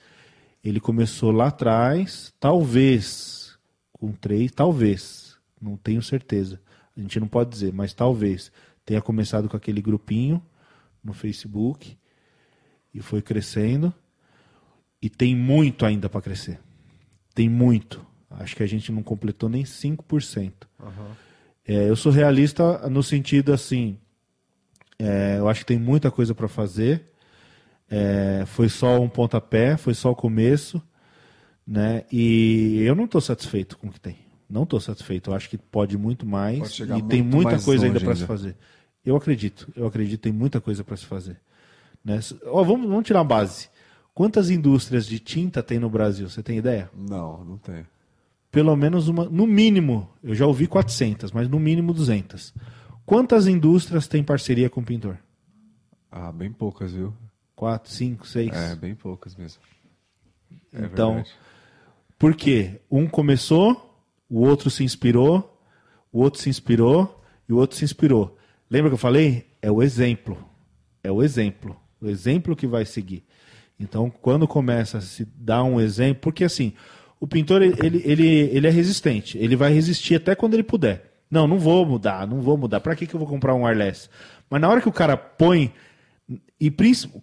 ele 0.65 0.81
começou 0.81 1.31
lá 1.31 1.47
atrás, 1.47 2.35
talvez 2.41 3.57
com 3.93 4.11
três, 4.11 4.51
talvez, 4.51 5.37
não 5.61 5.77
tenho 5.77 6.03
certeza. 6.03 6.61
A 6.97 7.01
gente 7.01 7.21
não 7.21 7.29
pode 7.29 7.51
dizer, 7.51 7.73
mas 7.73 7.95
talvez 7.95 8.51
tenha 8.85 9.01
começado 9.01 9.49
com 9.49 9.57
aquele 9.57 9.81
grupinho 9.81 10.43
no 11.05 11.13
Facebook 11.13 11.97
e 12.93 13.01
foi 13.01 13.23
crescendo 13.23 13.95
e 15.01 15.09
tem 15.09 15.37
muito 15.37 15.87
ainda 15.87 16.09
para 16.09 16.21
crescer. 16.21 16.59
Tem 17.33 17.49
muito. 17.49 18.05
Acho 18.29 18.57
que 18.57 18.65
a 18.65 18.67
gente 18.67 18.91
não 18.91 19.05
completou 19.05 19.49
nem 19.49 19.63
5%. 19.63 20.53
É, 21.65 21.89
eu 21.89 21.95
sou 21.95 22.11
realista 22.11 22.91
no 22.91 23.05
sentido 23.05 23.53
assim, 23.53 24.01
é, 25.05 25.39
eu 25.41 25.49
acho 25.49 25.61
que 25.61 25.67
tem 25.67 25.79
muita 25.79 26.13
coisa 26.13 26.33
para 26.33 26.47
fazer. 26.47 27.03
É, 27.91 28.45
foi 28.47 28.69
só 28.69 29.01
um 29.01 29.09
pontapé, 29.09 29.77
foi 29.77 29.95
só 29.95 30.13
o 30.13 30.15
começo, 30.15 30.81
né? 31.67 32.05
E 32.11 32.81
eu 32.85 32.95
não 32.95 33.07
estou 33.07 33.21
satisfeito 33.21 33.77
com 33.77 33.89
o 33.89 33.91
que 33.91 34.01
tem. 34.01 34.17
Não 34.49 34.63
estou 34.63 34.79
satisfeito. 34.79 35.31
Eu 35.31 35.35
acho 35.35 35.51
que 35.51 35.59
pode 35.59 35.99
muito 35.99 36.25
mais 36.25 36.79
Pode 36.79 36.83
e 36.85 37.03
tem 37.03 37.21
muito 37.21 37.35
muita 37.35 37.51
mais 37.51 37.65
coisa 37.65 37.87
ainda 37.87 37.99
para 37.99 38.15
se 38.15 38.25
fazer. 38.25 38.55
Eu 39.05 39.17
acredito. 39.17 39.73
Eu 39.75 39.89
acredito 39.89 40.21
que 40.21 40.23
tem 40.23 40.33
muita 40.33 40.61
coisa 40.61 40.85
para 40.85 40.97
se 40.97 41.05
fazer. 41.05 41.37
Né? 42.05 42.21
Ó, 42.47 42.63
vamos, 42.63 42.89
vamos 42.89 43.05
tirar 43.05 43.21
a 43.21 43.25
base. 43.25 43.69
Quantas 44.15 44.51
indústrias 44.51 45.05
de 45.05 45.19
tinta 45.19 45.65
tem 45.65 45.81
no 45.81 45.91
Brasil? 45.91 46.29
Você 46.29 46.45
tem 46.45 46.59
ideia? 46.59 46.89
Não, 46.97 47.45
não 47.45 47.59
tem. 47.59 47.85
Pelo 48.53 48.77
menos 48.77 49.09
uma, 49.09 49.25
no 49.25 49.49
mínimo, 49.49 50.09
eu 50.23 50.35
já 50.35 50.47
ouvi 50.47 50.69
400, 50.69 51.33
mas 51.33 51.49
no 51.49 51.59
mínimo 51.59 51.93
200. 51.93 52.55
Quantas 53.13 53.47
indústrias 53.47 54.09
têm 54.09 54.25
parceria 54.25 54.71
com 54.71 54.81
o 54.81 54.83
pintor? 54.83 55.19
Ah, 56.11 56.33
bem 56.33 56.51
poucas, 56.51 56.95
viu? 56.95 57.13
Quatro, 57.55 57.93
cinco, 57.93 58.27
seis? 58.27 58.51
É, 58.51 58.75
bem 58.75 58.95
poucas 58.95 59.37
mesmo. 59.37 59.61
É 60.73 60.87
então, 60.87 61.17
verdade. 61.17 61.35
por 62.19 62.35
quê? 62.35 62.81
Um 62.91 63.07
começou, 63.07 64.03
o 64.31 64.41
outro 64.41 64.71
se 64.71 64.83
inspirou, 64.83 65.63
o 66.11 66.23
outro 66.23 66.41
se 66.41 66.49
inspirou 66.49 67.23
e 67.47 67.53
o 67.53 67.59
outro 67.59 67.77
se 67.77 67.85
inspirou. 67.85 68.35
Lembra 68.71 68.89
que 68.89 68.95
eu 68.95 68.99
falei? 68.99 69.45
É 69.61 69.71
o 69.71 69.83
exemplo. 69.83 70.43
É 71.05 71.13
o 71.13 71.23
exemplo. 71.23 71.79
O 72.01 72.09
exemplo 72.09 72.57
que 72.57 72.67
vai 72.67 72.87
seguir. 72.87 73.27
Então, 73.79 74.09
quando 74.09 74.49
começa 74.49 74.97
a 74.97 75.03
se 75.03 75.27
dar 75.37 75.65
um 75.65 75.79
exemplo, 75.79 76.23
porque 76.23 76.45
assim, 76.45 76.73
o 77.21 77.27
pintor 77.27 77.61
ele, 77.61 78.03
ele, 78.07 78.27
ele 78.27 78.67
é 78.67 78.71
resistente, 78.71 79.37
ele 79.37 79.55
vai 79.55 79.71
resistir 79.71 80.15
até 80.15 80.35
quando 80.35 80.55
ele 80.55 80.63
puder. 80.63 81.12
Não, 81.33 81.49
não 81.49 81.59
vou 81.59 81.86
mudar, 81.86 82.27
não 82.27 82.43
vou 82.43 82.59
mudar. 82.59 82.78
Para 82.81 82.94
que, 82.94 83.07
que 83.07 83.15
eu 83.15 83.19
vou 83.19 83.27
comprar 83.27 83.55
um 83.55 83.62
wireless? 83.65 84.07
Mas 84.51 84.61
na 84.61 84.69
hora 84.69 84.83
que 84.83 84.89
o 84.89 84.93
cara 84.93 85.17
põe 85.17 85.73
e 86.61 86.70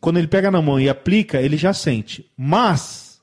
quando 0.02 0.18
ele 0.18 0.28
pega 0.28 0.50
na 0.50 0.60
mão 0.64 0.80
e 0.80 0.90
aplica, 0.90 1.40
ele 1.40 1.56
já 1.56 1.74
sente. 1.74 2.26
Mas 2.36 3.22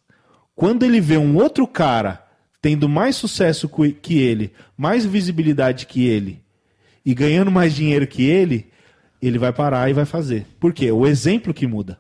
quando 0.54 0.84
ele 0.84 1.00
vê 1.00 1.18
um 1.18 1.34
outro 1.38 1.66
cara 1.66 2.24
tendo 2.62 2.88
mais 2.88 3.16
sucesso 3.16 3.68
que 4.00 4.16
ele, 4.16 4.52
mais 4.78 5.04
visibilidade 5.04 5.86
que 5.86 6.06
ele 6.06 6.40
e 7.04 7.12
ganhando 7.14 7.50
mais 7.50 7.74
dinheiro 7.74 8.06
que 8.06 8.22
ele, 8.22 8.68
ele 9.20 9.38
vai 9.38 9.52
parar 9.52 9.90
e 9.90 9.92
vai 9.92 10.04
fazer. 10.04 10.46
Por 10.60 10.72
quê? 10.72 10.92
O 10.92 11.04
exemplo 11.04 11.52
que 11.52 11.66
muda. 11.66 11.98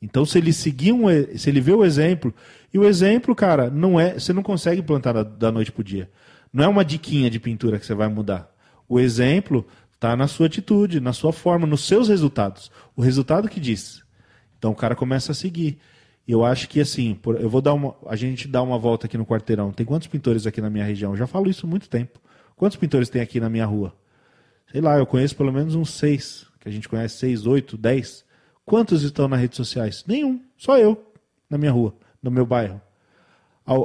Então, 0.00 0.24
se 0.24 0.38
ele 0.38 0.52
seguir 0.52 0.92
um, 0.92 1.04
se 1.36 1.50
ele 1.50 1.60
vê 1.60 1.72
o 1.72 1.84
exemplo, 1.84 2.32
e 2.72 2.78
o 2.78 2.84
exemplo, 2.84 3.34
cara, 3.34 3.68
não 3.68 4.00
é, 4.00 4.14
você 4.14 4.32
não 4.32 4.42
consegue 4.42 4.80
plantar 4.80 5.12
da, 5.12 5.22
da 5.22 5.52
noite 5.52 5.70
pro 5.70 5.84
dia. 5.84 6.08
Não 6.54 6.62
é 6.62 6.68
uma 6.68 6.84
diquinha 6.84 7.28
de 7.28 7.40
pintura 7.40 7.80
que 7.80 7.84
você 7.84 7.94
vai 7.94 8.06
mudar. 8.06 8.48
O 8.88 9.00
exemplo 9.00 9.66
está 9.92 10.14
na 10.14 10.28
sua 10.28 10.46
atitude, 10.46 11.00
na 11.00 11.12
sua 11.12 11.32
forma, 11.32 11.66
nos 11.66 11.84
seus 11.84 12.08
resultados. 12.08 12.70
O 12.94 13.02
resultado 13.02 13.48
que 13.48 13.58
diz. 13.58 14.04
Então 14.56 14.70
o 14.70 14.74
cara 14.76 14.94
começa 14.94 15.32
a 15.32 15.34
seguir. 15.34 15.78
E 16.28 16.30
eu 16.30 16.44
acho 16.44 16.68
que 16.68 16.80
assim, 16.80 17.18
eu 17.40 17.50
vou 17.50 17.60
dar 17.60 17.74
uma, 17.74 17.96
a 18.06 18.14
gente 18.14 18.46
dá 18.46 18.62
uma 18.62 18.78
volta 18.78 19.06
aqui 19.06 19.18
no 19.18 19.26
quarteirão. 19.26 19.72
Tem 19.72 19.84
quantos 19.84 20.06
pintores 20.06 20.46
aqui 20.46 20.60
na 20.60 20.70
minha 20.70 20.84
região? 20.84 21.10
Eu 21.10 21.16
já 21.16 21.26
falo 21.26 21.50
isso 21.50 21.66
há 21.66 21.68
muito 21.68 21.88
tempo. 21.88 22.20
Quantos 22.54 22.76
pintores 22.76 23.08
tem 23.08 23.20
aqui 23.20 23.40
na 23.40 23.50
minha 23.50 23.66
rua? 23.66 23.92
Sei 24.70 24.80
lá, 24.80 24.96
eu 24.96 25.06
conheço 25.06 25.34
pelo 25.34 25.52
menos 25.52 25.74
uns 25.74 25.90
seis, 25.90 26.46
que 26.60 26.68
a 26.68 26.72
gente 26.72 26.88
conhece 26.88 27.16
seis, 27.16 27.46
oito, 27.46 27.76
dez. 27.76 28.24
Quantos 28.64 29.02
estão 29.02 29.26
nas 29.26 29.40
redes 29.40 29.56
sociais? 29.56 30.04
Nenhum, 30.06 30.40
só 30.56 30.78
eu 30.78 31.04
na 31.50 31.58
minha 31.58 31.72
rua, 31.72 31.96
no 32.22 32.30
meu 32.30 32.46
bairro. 32.46 32.80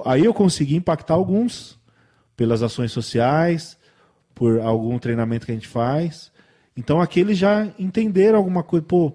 Aí 0.06 0.24
eu 0.24 0.36
consegui 0.36 0.76
impactar 0.76 1.16
alguns 1.16 1.79
pelas 2.40 2.64
ações 2.64 2.94
sociais, 2.94 3.78
por 4.34 4.62
algum 4.62 4.98
treinamento 4.98 5.46
que 5.46 5.52
a 5.52 5.56
gente 5.56 5.68
faz. 5.68 6.32
Então 6.76 7.02
aqueles 7.02 7.38
já 7.38 7.68
entenderam 7.78 8.38
alguma 8.38 8.64
coisa, 8.64 8.86
pô, 8.86 9.14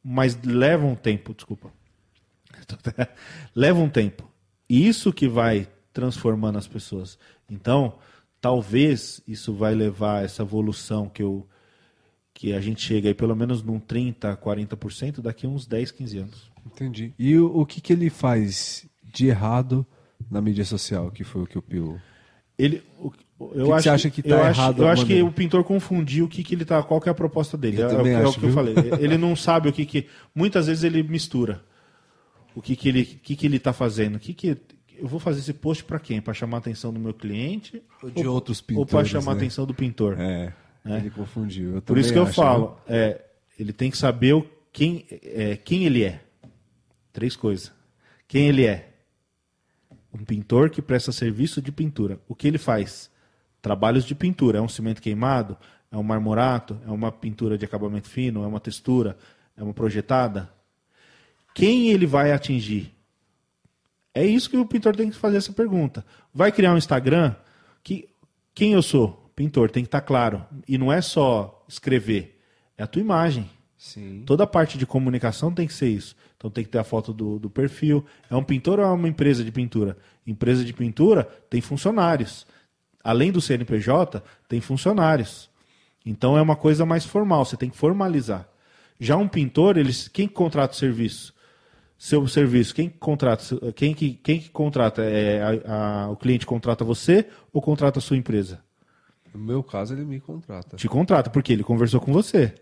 mas 0.00 0.40
leva 0.44 0.86
um 0.86 0.94
tempo, 0.94 1.34
desculpa. 1.34 1.72
leva 3.52 3.80
um 3.80 3.88
tempo. 3.88 4.30
Isso 4.70 5.12
que 5.12 5.26
vai 5.26 5.66
transformando 5.92 6.56
as 6.56 6.68
pessoas. 6.68 7.18
Então, 7.50 7.98
talvez 8.40 9.20
isso 9.26 9.52
vai 9.52 9.74
levar 9.74 10.24
essa 10.24 10.44
evolução 10.44 11.08
que 11.08 11.24
eu 11.24 11.44
que 12.32 12.52
a 12.52 12.60
gente 12.60 12.80
chega 12.80 13.08
aí 13.08 13.14
pelo 13.14 13.34
menos 13.34 13.60
num 13.60 13.80
30, 13.80 14.36
40% 14.36 15.20
daqui 15.20 15.46
a 15.46 15.48
uns 15.48 15.66
10, 15.66 15.90
15 15.90 16.18
anos. 16.18 16.52
Entendi. 16.64 17.12
E 17.18 17.36
o, 17.36 17.46
o 17.46 17.66
que, 17.66 17.80
que 17.80 17.92
ele 17.92 18.08
faz 18.08 18.86
de 19.02 19.26
errado 19.26 19.84
na 20.30 20.40
mídia 20.40 20.64
social, 20.64 21.10
que 21.10 21.24
foi 21.24 21.42
o 21.42 21.46
que 21.46 21.58
o 21.58 21.62
Pio... 21.62 22.00
Ele, 22.58 22.82
eu 23.54 23.66
que 23.66 23.72
acho, 23.72 23.82
você 23.82 23.88
acha 23.90 24.10
que 24.10 24.22
tá 24.22 24.28
eu 24.30 24.42
acho- 24.42 24.60
errado 24.60 24.78
Eu 24.78 24.84
da 24.86 24.92
acho 24.92 25.02
que 25.04 25.12
maneira? 25.12 25.28
o 25.28 25.32
pintor 25.32 25.62
confundiu 25.64 26.24
o 26.24 26.28
que, 26.28 26.42
que 26.42 26.54
ele 26.54 26.64
tá, 26.64 26.82
qual 26.82 27.00
que 27.00 27.08
é 27.08 27.12
a 27.12 27.14
proposta 27.14 27.56
dele. 27.56 27.82
Eu 27.82 27.86
é, 27.86 27.88
também 27.90 28.12
é 28.14 28.20
o 28.20 28.28
acho, 28.28 28.38
que 28.38 28.46
eu 28.46 28.48
viu? 28.50 28.54
falei. 28.54 28.74
Ele 28.98 29.18
não 29.18 29.36
sabe 29.36 29.68
o 29.68 29.72
que 29.72 29.84
que 29.84 30.06
muitas 30.34 30.66
vezes 30.66 30.82
ele 30.84 31.02
mistura. 31.02 31.62
O 32.54 32.62
que 32.62 32.74
que 32.74 32.88
ele, 32.88 33.04
que 33.04 33.36
que 33.36 33.46
ele 33.46 33.58
tá 33.58 33.72
fazendo? 33.74 34.16
O 34.16 34.18
que 34.18 34.32
que 34.32 34.56
eu 34.98 35.06
vou 35.06 35.20
fazer 35.20 35.40
esse 35.40 35.52
post 35.52 35.84
para 35.84 35.98
quem? 36.00 36.22
Para 36.22 36.32
chamar 36.32 36.56
a 36.56 36.60
atenção 36.60 36.90
do 36.90 36.98
meu 36.98 37.12
cliente 37.12 37.82
Ou 38.02 38.10
de 38.10 38.26
outros 38.26 38.60
Ou 38.60 38.86
para 38.86 39.00
pintores, 39.02 39.08
chamar 39.10 39.32
a 39.32 39.34
né? 39.34 39.40
atenção 39.42 39.66
do 39.66 39.74
pintor? 39.74 40.18
É, 40.18 40.52
né? 40.82 40.96
ele 40.98 41.10
confundiu. 41.10 41.74
Eu 41.74 41.82
Por 41.82 41.98
isso 41.98 42.10
que 42.10 42.18
eu 42.18 42.22
acho, 42.22 42.32
falo, 42.32 42.78
é, 42.88 43.20
ele 43.60 43.74
tem 43.74 43.90
que 43.90 43.98
saber 43.98 44.42
quem, 44.72 45.04
é, 45.22 45.56
quem 45.56 45.84
ele 45.84 46.02
é. 46.04 46.22
Três 47.12 47.36
coisas. 47.36 47.70
Quem 48.26 48.48
ele 48.48 48.64
é? 48.64 48.94
Um 50.18 50.24
pintor 50.24 50.70
que 50.70 50.80
presta 50.80 51.12
serviço 51.12 51.60
de 51.60 51.70
pintura. 51.70 52.18
O 52.26 52.34
que 52.34 52.48
ele 52.48 52.56
faz? 52.56 53.10
Trabalhos 53.60 54.04
de 54.04 54.14
pintura. 54.14 54.58
É 54.58 54.62
um 54.62 54.68
cimento 54.68 55.02
queimado? 55.02 55.58
É 55.90 55.96
um 55.96 56.02
marmorato? 56.02 56.80
É 56.86 56.90
uma 56.90 57.12
pintura 57.12 57.58
de 57.58 57.64
acabamento 57.66 58.08
fino? 58.08 58.42
É 58.42 58.46
uma 58.46 58.60
textura? 58.60 59.18
É 59.56 59.62
uma 59.62 59.74
projetada? 59.74 60.50
Quem 61.54 61.90
ele 61.90 62.06
vai 62.06 62.32
atingir? 62.32 62.94
É 64.14 64.24
isso 64.24 64.48
que 64.48 64.56
o 64.56 64.64
pintor 64.64 64.96
tem 64.96 65.10
que 65.10 65.16
fazer 65.16 65.36
essa 65.36 65.52
pergunta. 65.52 66.04
Vai 66.32 66.50
criar 66.50 66.72
um 66.72 66.78
Instagram? 66.78 67.34
Que, 67.82 68.08
quem 68.54 68.72
eu 68.72 68.82
sou? 68.82 69.30
Pintor, 69.36 69.70
tem 69.70 69.82
que 69.82 69.88
estar 69.88 70.00
claro. 70.00 70.42
E 70.66 70.78
não 70.78 70.90
é 70.90 71.02
só 71.02 71.62
escrever, 71.68 72.40
é 72.78 72.82
a 72.82 72.86
tua 72.86 73.02
imagem. 73.02 73.50
Sim. 73.78 74.22
Toda 74.26 74.44
a 74.44 74.46
parte 74.46 74.78
de 74.78 74.86
comunicação 74.86 75.52
tem 75.52 75.66
que 75.66 75.74
ser 75.74 75.88
isso. 75.88 76.16
Então 76.36 76.50
tem 76.50 76.64
que 76.64 76.70
ter 76.70 76.78
a 76.78 76.84
foto 76.84 77.12
do, 77.12 77.38
do 77.38 77.50
perfil. 77.50 78.04
É 78.30 78.34
um 78.36 78.42
pintor 78.42 78.78
ou 78.78 78.84
é 78.84 78.88
uma 78.88 79.08
empresa 79.08 79.44
de 79.44 79.52
pintura? 79.52 79.96
Empresa 80.26 80.64
de 80.64 80.72
pintura 80.72 81.24
tem 81.50 81.60
funcionários. 81.60 82.46
Além 83.04 83.30
do 83.30 83.40
CNPJ, 83.40 84.22
tem 84.48 84.60
funcionários. 84.60 85.50
Então 86.04 86.36
é 86.38 86.42
uma 86.42 86.56
coisa 86.56 86.86
mais 86.86 87.04
formal, 87.04 87.44
você 87.44 87.56
tem 87.56 87.68
que 87.70 87.76
formalizar. 87.76 88.48
Já 88.98 89.16
um 89.16 89.28
pintor, 89.28 89.76
eles, 89.76 90.08
quem 90.08 90.26
contrata 90.26 90.72
o 90.72 90.76
serviço? 90.76 91.34
Seu 91.98 92.26
serviço, 92.28 92.74
quem 92.74 92.88
contrata? 92.88 93.42
Quem 93.74 93.94
que, 93.94 94.14
quem 94.14 94.38
que 94.40 94.50
contrata? 94.50 95.02
É, 95.02 95.42
a- 95.42 96.04
a- 96.04 96.10
o 96.10 96.16
cliente 96.16 96.44
contrata 96.46 96.84
você 96.84 97.26
ou 97.52 97.60
contrata 97.62 97.98
a 97.98 98.02
sua 98.02 98.16
empresa? 98.16 98.60
No 99.34 99.40
meu 99.40 99.62
caso, 99.62 99.94
ele 99.94 100.04
me 100.04 100.20
contrata. 100.20 100.76
Te 100.76 100.88
contrata, 100.88 101.30
porque 101.30 101.52
ele 101.52 101.62
conversou 101.62 102.00
com 102.00 102.12
você. 102.12 102.54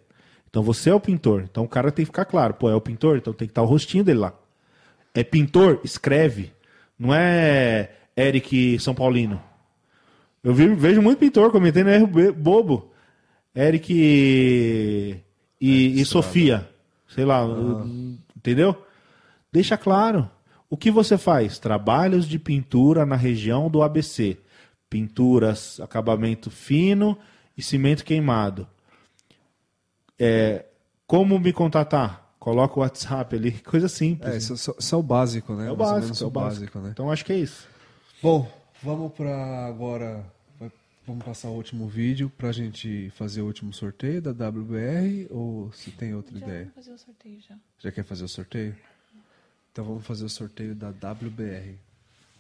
Então 0.55 0.63
você 0.63 0.89
é 0.89 0.95
o 0.95 1.01
pintor. 1.01 1.43
Então 1.51 1.65
o 1.65 1.69
cara 1.69 1.91
tem 1.91 2.05
que 2.05 2.13
ficar 2.13 2.25
claro. 2.25 2.55
Pô, 2.55 2.71
é 2.71 2.75
o 2.77 2.81
pintor, 2.81 3.17
então 3.17 3.33
tem 3.33 3.49
que 3.49 3.51
estar 3.51 3.63
o 3.63 3.67
rostinho 3.67 4.05
dele 4.05 4.21
lá. 4.21 4.33
É 5.13 5.25
pintor? 5.25 5.81
Escreve. 5.83 6.53
Não 6.97 7.13
é 7.13 7.91
Eric 8.17 8.79
São 8.79 8.95
Paulino. 8.95 9.43
Eu 10.45 10.55
vejo 10.55 11.03
muito 11.03 11.19
pintor 11.19 11.51
cometendo 11.51 11.91
erro 11.91 12.07
bobo. 12.33 12.93
Eric 13.53 13.93
e, 13.93 15.21
e 15.61 16.05
Sofia. 16.05 16.71
Sei 17.09 17.25
lá, 17.25 17.45
entendeu? 18.37 18.81
Deixa 19.51 19.77
claro. 19.77 20.31
O 20.71 20.77
que 20.77 20.89
você 20.89 21.19
faz? 21.19 21.59
Trabalhos 21.59 22.29
de 22.29 22.39
pintura 22.39 23.05
na 23.05 23.17
região 23.17 23.69
do 23.69 23.83
ABC. 23.83 24.39
Pinturas, 24.89 25.81
acabamento 25.81 26.49
fino 26.49 27.19
e 27.59 27.63
cimento 27.63 28.05
queimado. 28.05 28.69
É, 30.19 30.65
como 31.07 31.39
me 31.39 31.53
contatar? 31.53 32.23
Coloca 32.39 32.79
o 32.79 32.83
WhatsApp 32.83 33.35
ali, 33.37 33.53
coisa 33.63 33.89
simples. 33.89 34.35
É, 34.35 34.37
isso, 34.37 34.55
isso- 34.55 34.77
isso 34.79 34.95
é 34.95 34.99
o 34.99 35.03
básico, 35.03 35.55
né? 35.55 35.69
É 35.69 35.73
o 35.73 35.77
Mais 35.77 35.79
ou 35.79 35.87
básico, 35.87 36.03
menos 36.05 36.23
é 36.23 36.27
o 36.27 36.31
básico. 36.31 36.79
né? 36.81 36.91
Então 36.93 37.11
acho 37.11 37.25
que 37.25 37.33
é 37.33 37.39
isso. 37.39 37.67
Bom, 38.23 38.51
vamos 38.83 39.13
para 39.13 39.67
agora. 39.67 40.25
Vamos 41.07 41.23
passar 41.23 41.49
o 41.49 41.53
último 41.55 41.87
vídeo 41.87 42.33
pra 42.39 42.51
gente 42.51 43.11
fazer 43.11 43.43
o 43.43 43.47
último 43.47 43.75
sorteio 43.75 44.23
da 44.23 44.31
WBR 44.31 45.27
ou 45.31 45.71
se 45.73 45.91
tem 45.91 46.15
outra 46.15 46.39
Já 46.39 46.47
ideia? 46.47 46.73
fazer 46.75 46.93
o 46.93 46.99
sorteio 46.99 47.39
já. 47.47 47.55
Já 47.79 47.93
quer 47.93 48.05
fazer 48.05 48.25
o 48.25 48.29
sorteio? 48.29 48.75
Então 49.71 49.85
vamos 49.85 50.07
fazer 50.07 50.25
o 50.25 50.31
sorteio 50.31 50.75
da 50.75 50.89
WBR. 50.89 51.79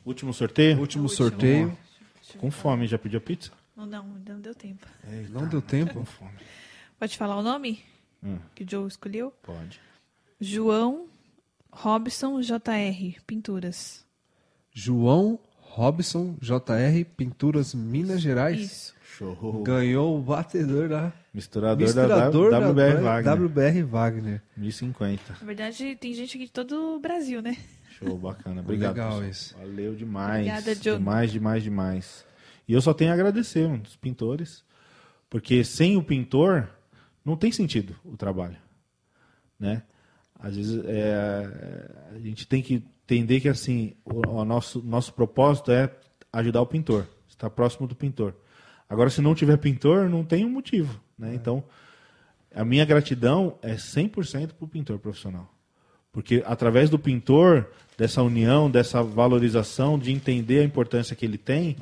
Último 0.02 0.32
sorteio? 0.32 0.78
Último 0.80 1.10
sorteio. 1.10 1.76
Com 2.38 2.50
fome, 2.50 2.86
já 2.86 2.98
pediu 2.98 3.20
pizza? 3.20 3.50
Não, 3.76 3.84
não, 3.84 4.02
não 4.26 4.40
deu 4.40 4.54
tempo. 4.54 4.86
Não 5.30 5.46
deu 5.46 5.60
tempo? 5.60 6.06
Pode 6.98 7.16
falar 7.16 7.36
o 7.36 7.42
nome 7.42 7.80
Hum. 8.22 8.38
que 8.54 8.64
o 8.64 8.70
Joe 8.70 8.88
escolheu? 8.88 9.32
Pode. 9.42 9.80
João 10.40 11.06
Robson 11.70 12.40
JR, 12.40 13.20
Pinturas. 13.26 14.04
João 14.72 15.38
Robson 15.60 16.36
JR 16.40 17.04
Pinturas 17.16 17.74
Minas 17.74 18.20
Gerais. 18.20 18.60
Isso. 18.60 18.94
Show. 19.16 19.62
Ganhou 19.62 20.18
o 20.18 20.22
batedor 20.22 20.88
da 20.88 21.12
Misturador, 21.32 21.86
Misturador 21.86 22.50
da, 22.50 22.58
da 22.58 22.68
WBR 22.70 23.00
Wagner. 23.02 23.34
WBR 23.44 23.82
Wagner. 23.84 24.42
1050. 24.56 25.36
Na 25.40 25.46
verdade, 25.46 25.94
tem 25.96 26.12
gente 26.14 26.36
aqui 26.36 26.46
de 26.46 26.50
todo 26.52 26.96
o 26.96 27.00
Brasil, 27.00 27.40
né? 27.40 27.56
Show, 27.90 28.16
bacana. 28.18 28.60
Obrigado. 28.60 28.94
Legal 28.96 29.24
isso. 29.24 29.56
Valeu 29.56 29.94
demais. 29.94 30.40
Obrigada, 30.48 30.74
John. 30.74 30.98
Demais, 30.98 31.30
demais, 31.30 31.62
demais. 31.62 32.26
E 32.66 32.72
eu 32.72 32.80
só 32.80 32.92
tenho 32.92 33.12
a 33.12 33.14
agradecer 33.14 33.66
um, 33.66 33.80
os 33.80 33.94
pintores, 33.94 34.64
porque 35.30 35.62
sem 35.62 35.96
o 35.96 36.02
pintor 36.02 36.68
não 37.24 37.36
tem 37.36 37.50
sentido 37.50 37.96
o 38.04 38.16
trabalho, 38.16 38.56
né? 39.58 39.82
Às 40.38 40.56
vezes 40.56 40.84
é, 40.84 41.90
a 42.14 42.18
gente 42.18 42.46
tem 42.46 42.60
que 42.60 42.82
entender 43.04 43.40
que 43.40 43.48
assim 43.48 43.94
o, 44.04 44.40
o 44.40 44.44
nosso 44.44 44.82
nosso 44.82 45.12
propósito 45.12 45.70
é 45.70 45.90
ajudar 46.32 46.60
o 46.60 46.66
pintor, 46.66 47.06
estar 47.28 47.48
próximo 47.50 47.86
do 47.86 47.94
pintor. 47.94 48.34
Agora, 48.88 49.08
se 49.08 49.20
não 49.20 49.34
tiver 49.34 49.56
pintor, 49.56 50.08
não 50.08 50.24
tem 50.24 50.44
um 50.44 50.50
motivo. 50.50 51.00
Né? 51.18 51.34
Então, 51.34 51.64
a 52.54 52.64
minha 52.64 52.84
gratidão 52.84 53.58
é 53.62 53.74
100% 53.74 54.52
para 54.52 54.64
o 54.64 54.68
pintor 54.68 54.98
profissional. 54.98 55.50
Porque 56.12 56.44
através 56.46 56.88
do 56.88 56.98
pintor, 56.98 57.70
dessa 57.98 58.22
união, 58.22 58.70
dessa 58.70 59.02
valorização, 59.02 59.98
de 59.98 60.12
entender 60.12 60.60
a 60.60 60.64
importância 60.64 61.16
que 61.16 61.24
ele 61.24 61.38
tem, 61.38 61.76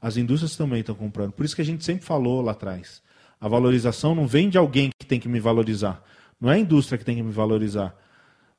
as 0.00 0.16
indústrias 0.16 0.56
também 0.56 0.80
estão 0.80 0.94
comprando. 0.94 1.32
Por 1.32 1.44
isso 1.44 1.54
que 1.54 1.62
a 1.62 1.64
gente 1.64 1.84
sempre 1.84 2.04
falou 2.04 2.40
lá 2.40 2.52
atrás. 2.52 3.02
A 3.40 3.48
valorização 3.48 4.14
não 4.14 4.26
vem 4.26 4.48
de 4.48 4.58
alguém 4.58 4.90
que 4.98 5.06
tem 5.06 5.20
que 5.20 5.28
me 5.28 5.40
valorizar. 5.40 6.02
Não 6.40 6.50
é 6.50 6.54
a 6.54 6.58
indústria 6.58 6.98
que 6.98 7.04
tem 7.04 7.16
que 7.16 7.22
me 7.22 7.32
valorizar. 7.32 7.94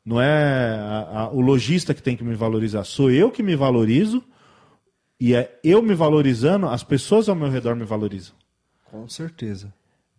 Não 0.06 0.22
é 0.22 0.76
a, 0.80 1.20
a, 1.20 1.30
o 1.32 1.42
lojista 1.42 1.94
que 1.94 2.02
tem 2.02 2.16
que 2.16 2.24
me 2.24 2.36
valorizar. 2.36 2.84
Sou 2.84 3.12
eu 3.12 3.32
que 3.32 3.44
me 3.44 3.56
valorizo 3.56 4.24
e 5.20 5.34
é 5.34 5.60
eu 5.64 5.82
me 5.82 5.94
valorizando, 5.94 6.68
as 6.68 6.84
pessoas 6.84 7.28
ao 7.28 7.36
meu 7.36 7.50
redor 7.50 7.76
me 7.76 7.84
valorizam. 7.84 8.36
Com 8.86 9.08
certeza. 9.10 9.74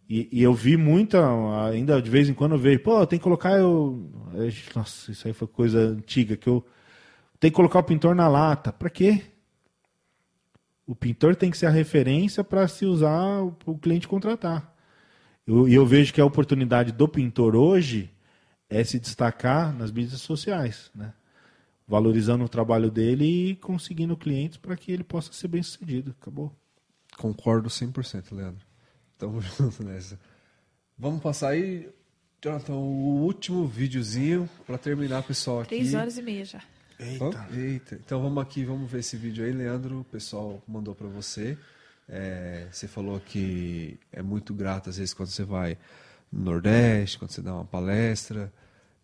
E, 0.09 0.28
e 0.33 0.43
eu 0.43 0.55
vi 0.55 0.77
muita, 0.77 1.23
ainda 1.70 2.01
de 2.01 2.11
vez 2.11 2.28
em 2.28 2.35
quando 2.35 2.53
eu 2.53 2.59
vejo, 2.59 2.81
pô, 2.81 3.07
tem 3.07 3.19
que 3.19 3.23
colocar 3.23 3.59
eu. 3.59 4.11
Nossa, 4.75 5.11
isso 5.11 5.27
aí 5.27 5.35
foi 5.35 5.47
coisa 5.47 5.78
antiga, 5.78 6.37
que 6.37 6.49
eu. 6.49 6.65
Tem 7.39 7.51
que 7.51 7.55
colocar 7.55 7.78
o 7.78 7.85
pintor 7.85 8.15
na 8.15 8.27
lata. 8.27 8.73
Para 8.73 8.91
quê? 8.91 9.23
O 10.89 10.94
pintor 10.94 11.36
tem 11.36 11.50
que 11.50 11.58
ser 11.58 11.67
a 11.67 11.70
referência 11.70 12.42
para 12.42 12.67
se 12.67 12.86
usar 12.86 13.42
o 13.42 13.78
cliente 13.78 14.08
contratar. 14.08 14.75
E 15.47 15.50
eu, 15.50 15.68
eu 15.68 15.86
vejo 15.86 16.15
que 16.15 16.20
a 16.20 16.25
oportunidade 16.25 16.92
do 16.92 17.07
pintor 17.07 17.55
hoje 17.55 18.10
é 18.70 18.83
se 18.83 18.99
destacar 18.99 19.70
nas 19.76 19.92
mídias 19.92 20.23
sociais, 20.23 20.91
né? 20.94 21.12
valorizando 21.86 22.42
o 22.42 22.49
trabalho 22.49 22.91
dele 22.91 23.50
e 23.50 23.57
conseguindo 23.57 24.17
clientes 24.17 24.57
para 24.57 24.75
que 24.78 24.91
ele 24.91 25.05
possa 25.05 25.31
ser 25.31 25.49
bem 25.49 25.62
sucedido. 25.62 26.17
Acabou. 26.18 26.50
Concordo 27.18 27.68
100%, 27.68 28.34
Leandro. 28.34 28.65
Tamo 29.18 29.42
junto 29.44 29.84
nessa. 29.84 30.18
Vamos 30.99 31.23
passar 31.23 31.50
aí, 31.50 31.86
Jonathan, 32.42 32.73
o 32.73 33.25
último 33.25 33.67
videozinho 33.67 34.49
para 34.67 34.78
terminar, 34.78 35.23
pessoal. 35.23 35.60
Aqui. 35.60 35.68
Três 35.68 35.92
horas 35.92 36.17
e 36.17 36.23
meia 36.23 36.47
já. 36.47 36.62
Eita. 36.99 37.49
Eita. 37.52 37.94
Então 37.94 38.20
vamos 38.20 38.43
aqui, 38.43 38.65
vamos 38.65 38.91
ver 38.91 39.01
esse 39.01 39.17
vídeo 39.17 39.44
aí, 39.44 39.52
Leandro. 39.52 40.01
O 40.01 40.05
pessoal 40.05 40.62
mandou 40.67 40.94
para 40.94 41.07
você. 41.07 41.57
É, 42.09 42.67
você 42.73 42.89
falou 42.89 43.20
que 43.20 43.99
é 44.10 44.23
muito 44.23 44.55
grato 44.55 44.89
às 44.89 44.97
vezes 44.97 45.12
quando 45.12 45.28
você 45.28 45.44
vai 45.44 45.77
no 46.33 46.44
Nordeste, 46.51 47.18
quando 47.18 47.31
você 47.31 47.43
dá 47.43 47.55
uma 47.55 47.65
palestra. 47.65 48.52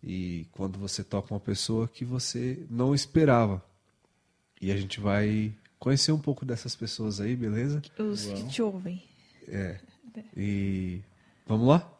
E 0.03 0.47
quando 0.51 0.77
você 0.77 1.03
toca 1.03 1.33
uma 1.33 1.39
pessoa 1.39 1.87
que 1.87 2.05
você 2.05 2.63
não 2.69 2.93
esperava. 2.93 3.63
E 4.61 4.71
a 4.71 4.77
gente 4.77 4.99
vai 4.99 5.53
conhecer 5.79 6.11
um 6.11 6.19
pouco 6.19 6.45
dessas 6.45 6.75
pessoas 6.75 7.19
aí, 7.19 7.35
beleza? 7.35 7.81
Os 7.97 8.25
que 8.25 8.47
te 8.47 8.61
ouvem. 8.61 9.03
É. 9.47 9.79
E 10.35 11.01
vamos 11.47 11.67
lá? 11.67 11.91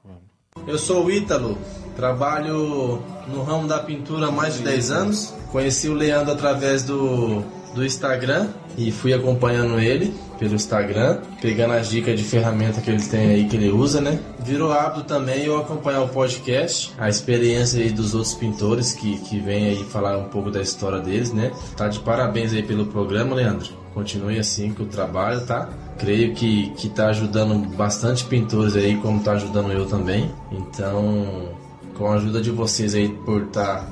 Eu 0.68 0.80
sou 0.80 1.06
o 1.06 1.12
Ítalo, 1.12 1.58
trabalho 1.96 3.04
no 3.28 3.44
ramo 3.44 3.68
da 3.68 3.78
pintura 3.78 4.28
há 4.28 4.32
mais 4.32 4.56
de 4.56 4.64
10 4.64 4.90
anos. 4.90 5.34
Conheci 5.52 5.88
o 5.88 5.94
Leandro 5.94 6.32
através 6.32 6.82
do, 6.82 7.44
do 7.76 7.86
Instagram 7.86 8.48
e 8.76 8.92
fui 8.92 9.14
acompanhando 9.14 9.80
ele 9.80 10.12
pelo 10.38 10.56
Instagram, 10.56 11.20
pegando 11.42 11.74
as 11.74 11.90
dicas 11.90 12.18
de 12.18 12.24
ferramenta 12.24 12.82
que 12.82 12.90
ele 12.90 13.02
tem 13.02 13.30
aí 13.30 13.46
que 13.48 13.56
ele 13.56 13.70
usa, 13.70 14.02
né? 14.02 14.20
Virou 14.40 14.72
hábito 14.72 15.04
também 15.04 15.44
eu 15.44 15.58
acompanhar 15.58 16.02
o 16.02 16.10
podcast, 16.10 16.94
a 16.98 17.10
experiência 17.10 17.82
aí 17.82 17.90
dos 17.90 18.14
outros 18.14 18.34
pintores 18.34 18.94
que, 18.94 19.18
que 19.20 19.40
vêm 19.40 19.68
aí 19.68 19.84
falar 19.86 20.18
um 20.18 20.26
pouco 20.26 20.52
da 20.52 20.62
história 20.62 21.00
deles, 21.00 21.34
né? 21.34 21.52
Tá 21.76 21.88
de 21.88 22.00
parabéns 22.00 22.54
aí 22.54 22.64
pelo 22.64 22.86
programa, 22.86 23.36
Leandro. 23.36 23.74
Continue 23.94 24.38
assim 24.38 24.74
com 24.74 24.84
o 24.84 24.88
trabalho, 24.88 25.46
tá? 25.46 25.70
Creio 25.98 26.34
que, 26.34 26.72
que 26.72 26.90
tá 26.90 27.08
ajudando 27.08 27.56
bastante 27.76 28.26
pintores 28.26 28.76
aí, 28.76 28.98
como 28.98 29.24
tá 29.24 29.34
ajudando 29.34 29.72
eu 29.72 29.86
também. 29.86 30.30
Então, 30.52 31.50
com 31.98 32.08
a 32.08 32.16
ajuda 32.16 32.42
de 32.42 32.52
vocês 32.52 32.94
aí 32.94 33.08
por 33.08 33.44
estar 33.44 33.78
tá 33.78 33.88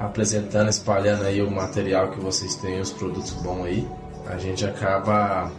apresentando, 0.00 0.68
espalhando 0.68 1.24
aí 1.24 1.42
o 1.42 1.50
material 1.50 2.10
que 2.10 2.18
vocês 2.18 2.56
têm, 2.56 2.80
os 2.80 2.90
produtos 2.90 3.32
bons 3.34 3.66
aí, 3.66 3.88
a 4.26 4.36
gente 4.36 4.64
acaba 4.64 5.50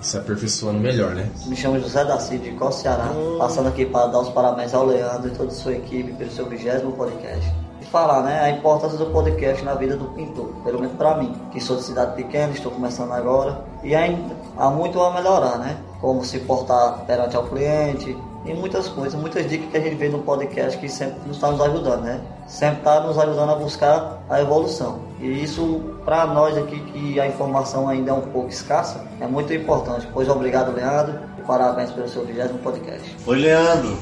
se 0.00 0.16
aperfeiçoando 0.16 0.78
melhor, 0.78 1.14
né? 1.14 1.28
Me 1.46 1.56
chamo 1.56 1.80
José 1.80 2.04
da 2.04 2.16
de 2.16 2.50
Có 2.52 2.70
Ceará, 2.70 3.10
passando 3.38 3.68
aqui 3.68 3.84
para 3.86 4.06
dar 4.06 4.20
os 4.20 4.28
parabéns 4.28 4.72
ao 4.72 4.86
Leandro 4.86 5.28
e 5.28 5.30
toda 5.32 5.50
a 5.50 5.54
sua 5.54 5.72
equipe 5.72 6.12
pelo 6.12 6.30
seu 6.30 6.46
vigésimo 6.46 6.92
podcast. 6.92 7.52
E 7.80 7.84
falar, 7.86 8.22
né, 8.22 8.40
a 8.40 8.50
importância 8.50 8.96
do 8.96 9.06
podcast 9.06 9.64
na 9.64 9.74
vida 9.74 9.96
do 9.96 10.06
pintor, 10.06 10.48
pelo 10.64 10.80
menos 10.80 10.96
para 10.96 11.16
mim, 11.16 11.34
que 11.50 11.60
sou 11.60 11.76
de 11.76 11.82
cidade 11.82 12.14
pequena, 12.14 12.52
estou 12.52 12.70
começando 12.72 13.12
agora, 13.12 13.64
e 13.82 13.94
ainda 13.94 14.34
há 14.56 14.70
muito 14.70 15.00
a 15.00 15.12
melhorar, 15.12 15.58
né? 15.58 15.76
Como 16.00 16.24
se 16.24 16.38
portar 16.40 17.04
perante 17.06 17.36
ao 17.36 17.44
cliente, 17.44 18.16
e 18.46 18.54
muitas 18.54 18.88
coisas, 18.88 19.18
muitas 19.20 19.48
dicas 19.48 19.70
que 19.70 19.76
a 19.76 19.80
gente 19.80 19.96
vê 19.96 20.08
no 20.08 20.20
podcast 20.20 20.78
que 20.78 20.88
sempre 20.88 21.30
está 21.30 21.50
nos 21.50 21.60
ajudando, 21.60 22.02
né? 22.02 22.20
Sempre 22.46 22.78
está 22.78 23.00
nos 23.00 23.18
ajudando 23.18 23.50
a 23.50 23.54
buscar 23.56 24.22
a 24.28 24.40
evolução. 24.40 25.00
E 25.20 25.42
isso, 25.42 25.80
para 26.04 26.26
nós 26.26 26.56
aqui, 26.56 26.78
que 26.92 27.18
a 27.18 27.26
informação 27.26 27.88
ainda 27.88 28.12
é 28.12 28.14
um 28.14 28.20
pouco 28.20 28.48
escassa, 28.48 29.04
é 29.20 29.26
muito 29.26 29.52
importante. 29.52 30.06
Pois 30.12 30.28
obrigado, 30.28 30.72
Leandro, 30.72 31.18
e 31.38 31.42
parabéns 31.42 31.90
pelo 31.90 32.08
seu 32.08 32.24
vigésimo 32.24 32.58
podcast. 32.60 33.16
Oi, 33.26 33.38
Leandro. 33.38 33.98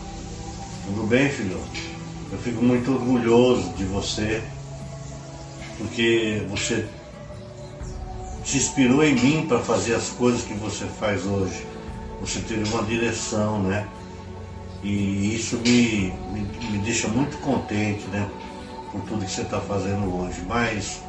Tudo 0.87 1.07
bem, 1.07 1.31
filho? 1.31 1.59
Eu 2.31 2.39
fico 2.39 2.63
muito 2.63 2.93
orgulhoso 2.93 3.71
de 3.71 3.85
você, 3.85 4.43
porque 5.79 6.45
você 6.51 6.87
se 8.45 8.59
inspirou 8.59 9.03
em 9.03 9.15
mim 9.15 9.47
para 9.47 9.61
fazer 9.61 9.95
as 9.95 10.11
coisas 10.11 10.43
que 10.43 10.53
você 10.53 10.85
faz 10.85 11.25
hoje. 11.25 11.67
Você 12.21 12.41
teve 12.41 12.69
uma 12.71 12.83
direção, 12.83 13.63
né? 13.63 13.89
E 14.85 15.35
isso 15.35 15.57
me, 15.65 16.13
me, 16.31 16.47
me 16.71 16.79
deixa 16.85 17.09
muito 17.09 17.39
contente, 17.39 18.07
né? 18.09 18.29
Por 18.93 19.01
tudo 19.01 19.25
que 19.25 19.31
você 19.31 19.41
está 19.41 19.59
fazendo 19.59 20.15
hoje. 20.15 20.43
Mas 20.47 21.01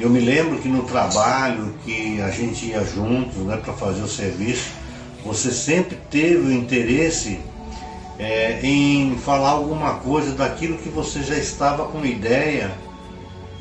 eu 0.00 0.10
me 0.10 0.18
lembro 0.18 0.58
que 0.58 0.68
no 0.68 0.82
trabalho 0.82 1.72
que 1.84 2.20
a 2.20 2.28
gente 2.30 2.66
ia 2.66 2.84
juntos, 2.84 3.36
né, 3.36 3.56
para 3.56 3.72
fazer 3.72 4.02
o 4.02 4.08
serviço, 4.08 4.70
você 5.24 5.52
sempre 5.52 5.96
teve 6.10 6.38
o 6.38 6.52
interesse 6.52 7.38
é, 8.18 8.58
em 8.64 9.16
falar 9.16 9.50
alguma 9.50 9.94
coisa 9.94 10.32
daquilo 10.32 10.76
que 10.78 10.88
você 10.88 11.22
já 11.22 11.36
estava 11.36 11.86
com 11.86 12.04
ideia 12.04 12.72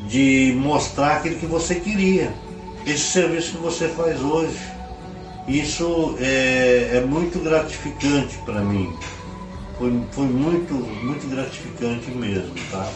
de 0.07 0.51
mostrar 0.57 1.17
aquilo 1.17 1.35
que 1.35 1.45
você 1.45 1.75
queria. 1.75 2.33
Esse 2.87 3.03
serviço 3.03 3.51
que 3.51 3.57
você 3.61 3.87
faz 3.89 4.19
hoje. 4.19 4.57
Isso 5.47 6.15
é, 6.19 6.97
é 6.97 7.05
muito 7.05 7.37
gratificante 7.37 8.35
para 8.45 8.61
mim 8.61 8.91
foi, 9.77 10.01
foi 10.11 10.25
muito, 10.27 10.73
muito 10.73 11.27
gratificante 11.29 12.09
mesmo, 12.11 12.53
tá? 12.71 12.89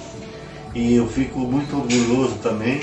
E 0.75 0.95
eu 0.95 1.07
fico 1.07 1.39
muito 1.39 1.75
orgulhoso 1.75 2.35
também 2.35 2.79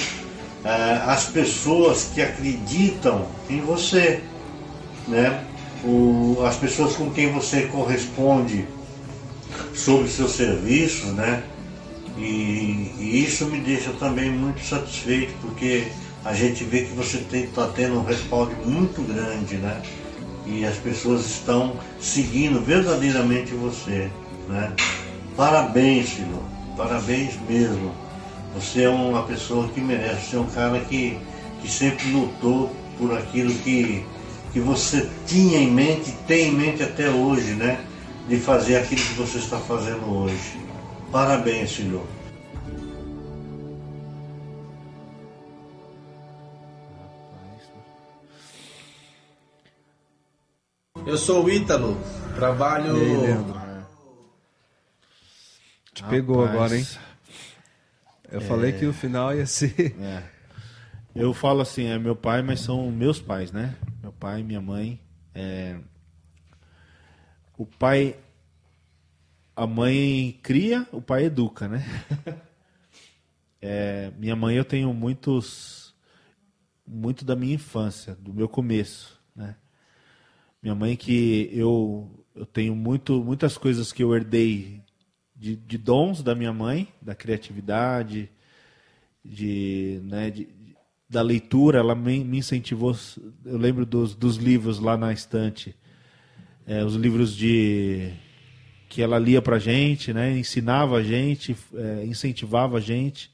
é, 0.64 1.02
as 1.04 1.26
pessoas 1.26 2.10
que 2.14 2.22
acreditam 2.22 3.26
em 3.50 3.60
você, 3.60 4.22
né? 5.06 5.44
O, 5.84 6.42
as 6.46 6.56
pessoas 6.56 6.96
com 6.96 7.10
quem 7.10 7.30
você 7.30 7.62
corresponde 7.66 8.66
sobre 9.74 10.08
seus 10.08 10.32
serviços, 10.32 11.12
né? 11.12 11.44
E, 12.16 12.92
e, 12.98 13.24
isso 13.24 13.44
me 13.46 13.58
deixa 13.58 13.92
também 13.92 14.30
muito 14.30 14.64
satisfeito, 14.64 15.34
porque 15.42 15.84
a 16.24 16.32
gente 16.32 16.64
vê 16.64 16.84
que 16.84 16.94
você 16.94 17.18
está 17.18 17.66
tendo 17.66 17.98
um 17.98 18.04
respaldo 18.04 18.54
muito 18.64 19.02
grande, 19.02 19.56
né? 19.56 19.82
E 20.46 20.64
as 20.64 20.76
pessoas 20.76 21.26
estão 21.26 21.76
seguindo 22.00 22.60
verdadeiramente 22.60 23.52
você. 23.54 24.10
Né? 24.48 24.72
Parabéns, 25.36 26.10
filho, 26.10 26.42
parabéns 26.76 27.38
mesmo. 27.48 27.92
Você 28.54 28.82
é 28.82 28.88
uma 28.88 29.22
pessoa 29.24 29.68
que 29.68 29.80
merece, 29.80 30.30
você 30.30 30.36
é 30.36 30.40
um 30.40 30.46
cara 30.46 30.80
que, 30.80 31.18
que 31.60 31.70
sempre 31.70 32.10
lutou 32.10 32.70
por 32.98 33.16
aquilo 33.16 33.52
que, 33.54 34.04
que 34.52 34.60
você 34.60 35.08
tinha 35.26 35.58
em 35.58 35.70
mente, 35.70 36.12
tem 36.26 36.48
em 36.48 36.52
mente 36.52 36.82
até 36.82 37.10
hoje, 37.10 37.54
né? 37.54 37.80
De 38.28 38.36
fazer 38.36 38.76
aquilo 38.76 39.00
que 39.00 39.14
você 39.14 39.38
está 39.38 39.58
fazendo 39.58 40.06
hoje. 40.06 40.58
Parabéns, 41.10 41.72
filho. 41.72 42.02
Eu 51.06 51.18
sou 51.18 51.44
o 51.44 51.50
Ítalo, 51.50 51.96
trabalho. 52.34 52.96
E 52.96 53.00
aí, 53.04 53.16
Leandro? 53.16 53.54
Te 55.92 56.02
pegou 56.04 56.38
Rapaz. 56.44 56.54
agora, 56.54 56.76
hein? 56.78 56.86
Eu 58.30 58.40
É. 58.40 58.44
falei 58.44 58.72
que 58.72 58.86
o 58.86 58.92
final 58.92 59.34
ia 59.34 59.46
ser. 59.46 59.94
É. 60.00 60.22
Eu 61.14 61.32
falo 61.32 61.60
assim, 61.60 61.84
é 61.86 61.98
meu 61.98 62.16
pai, 62.16 62.42
mas 62.42 62.60
são 62.60 62.90
meus 62.90 63.20
pais, 63.20 63.52
né? 63.52 63.76
Meu 64.02 64.12
pai 64.12 64.40
e 64.40 64.44
minha 64.44 64.60
mãe. 64.60 65.00
é, 65.34 65.78
O 67.56 67.64
pai. 67.66 68.16
A 69.56 69.66
mãe 69.68 70.36
cria, 70.42 70.84
o 70.90 71.00
pai 71.00 71.24
educa, 71.24 71.68
né? 71.68 71.84
É, 73.66 74.12
minha 74.18 74.36
mãe 74.36 74.54
eu 74.56 74.64
tenho 74.64 74.92
muitos. 74.92 75.94
Muito 76.86 77.24
da 77.24 77.34
minha 77.34 77.54
infância, 77.54 78.14
do 78.16 78.30
meu 78.34 78.46
começo, 78.46 79.18
né? 79.34 79.56
Minha 80.64 80.74
mãe 80.74 80.96
que 80.96 81.50
eu, 81.52 82.08
eu 82.34 82.46
tenho 82.46 82.74
muito, 82.74 83.22
muitas 83.22 83.58
coisas 83.58 83.92
que 83.92 84.02
eu 84.02 84.16
herdei 84.16 84.80
de, 85.36 85.56
de 85.56 85.76
dons 85.76 86.22
da 86.22 86.34
minha 86.34 86.54
mãe, 86.54 86.88
da 87.02 87.14
criatividade, 87.14 88.30
de, 89.22 90.00
né, 90.04 90.30
de, 90.30 90.48
da 91.06 91.20
leitura, 91.20 91.80
ela 91.80 91.94
me, 91.94 92.24
me, 92.24 92.38
incentivou. 92.38 92.96
Eu 93.44 93.58
lembro 93.58 93.84
dos, 93.84 94.14
dos 94.14 94.38
livros 94.38 94.78
lá 94.78 94.96
na 94.96 95.12
estante, 95.12 95.76
é, 96.66 96.82
os 96.82 96.94
livros 96.94 97.36
de 97.36 98.10
que 98.88 99.02
ela 99.02 99.18
lia 99.18 99.42
para 99.42 99.58
gente, 99.58 100.14
né, 100.14 100.34
ensinava 100.34 100.96
a 100.96 101.02
gente, 101.02 101.54
é, 101.74 102.06
incentivava 102.06 102.78
a 102.78 102.80
gente. 102.80 103.30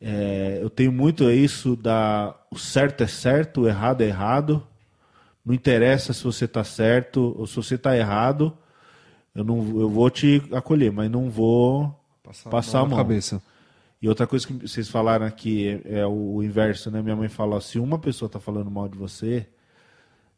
É, 0.00 0.60
eu 0.62 0.70
tenho 0.70 0.92
muito 0.92 1.28
isso 1.28 1.74
da 1.74 2.40
o 2.52 2.56
certo 2.56 3.02
é 3.02 3.08
certo, 3.08 3.62
o 3.62 3.68
errado 3.68 4.02
é 4.02 4.06
errado. 4.06 4.64
Não 5.48 5.54
interessa 5.54 6.12
se 6.12 6.22
você 6.22 6.44
está 6.44 6.62
certo 6.62 7.34
ou 7.38 7.46
se 7.46 7.56
você 7.56 7.76
está 7.76 7.96
errado. 7.96 8.54
Eu 9.34 9.42
não, 9.42 9.80
eu 9.80 9.88
vou 9.88 10.10
te 10.10 10.42
acolher, 10.52 10.92
mas 10.92 11.10
não 11.10 11.30
vou 11.30 11.98
passar, 12.22 12.50
passar 12.50 12.80
a 12.80 12.84
mão. 12.84 12.98
cabeça. 12.98 13.42
E 14.02 14.06
outra 14.06 14.26
coisa 14.26 14.46
que 14.46 14.52
vocês 14.52 14.90
falaram 14.90 15.24
aqui 15.24 15.80
é, 15.86 16.00
é 16.00 16.06
o 16.06 16.42
inverso, 16.42 16.90
né? 16.90 17.00
Minha 17.00 17.16
mãe 17.16 17.30
fala: 17.30 17.62
se 17.62 17.78
uma 17.78 17.98
pessoa 17.98 18.26
está 18.26 18.38
falando 18.38 18.70
mal 18.70 18.90
de 18.90 18.98
você, 18.98 19.48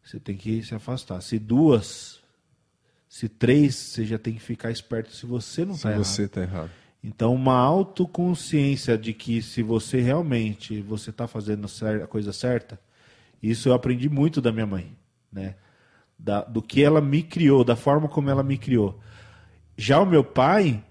você 0.00 0.20
tem 0.20 0.36
que 0.36 0.62
se 0.62 0.76
afastar. 0.76 1.20
Se 1.22 1.40
duas, 1.40 2.20
se 3.08 3.28
três, 3.28 3.74
você 3.74 4.04
já 4.04 4.16
tem 4.16 4.34
que 4.34 4.40
ficar 4.40 4.70
esperto 4.70 5.10
se 5.10 5.26
você 5.26 5.64
não 5.64 5.74
está 5.74 5.90
errado. 5.90 6.04
Se 6.04 6.14
você 6.14 6.22
está 6.26 6.42
errado. 6.42 6.70
Então, 7.02 7.34
uma 7.34 7.56
autoconsciência 7.56 8.96
de 8.96 9.12
que 9.12 9.42
se 9.42 9.60
você 9.60 10.00
realmente 10.00 10.80
você 10.80 11.10
está 11.10 11.26
fazendo 11.26 11.66
a 12.00 12.06
coisa 12.06 12.32
certa, 12.32 12.78
isso 13.42 13.68
eu 13.68 13.72
aprendi 13.72 14.08
muito 14.08 14.40
da 14.40 14.52
minha 14.52 14.66
mãe, 14.66 14.94
né? 15.32 15.56
Da, 16.18 16.42
do 16.42 16.60
que 16.60 16.82
ela 16.82 17.00
me 17.00 17.22
criou, 17.22 17.64
da 17.64 17.76
forma 17.76 18.08
como 18.08 18.28
ela 18.28 18.42
me 18.42 18.58
criou. 18.58 19.00
Já 19.76 20.00
o 20.00 20.06
meu 20.06 20.22
pai, 20.22 20.84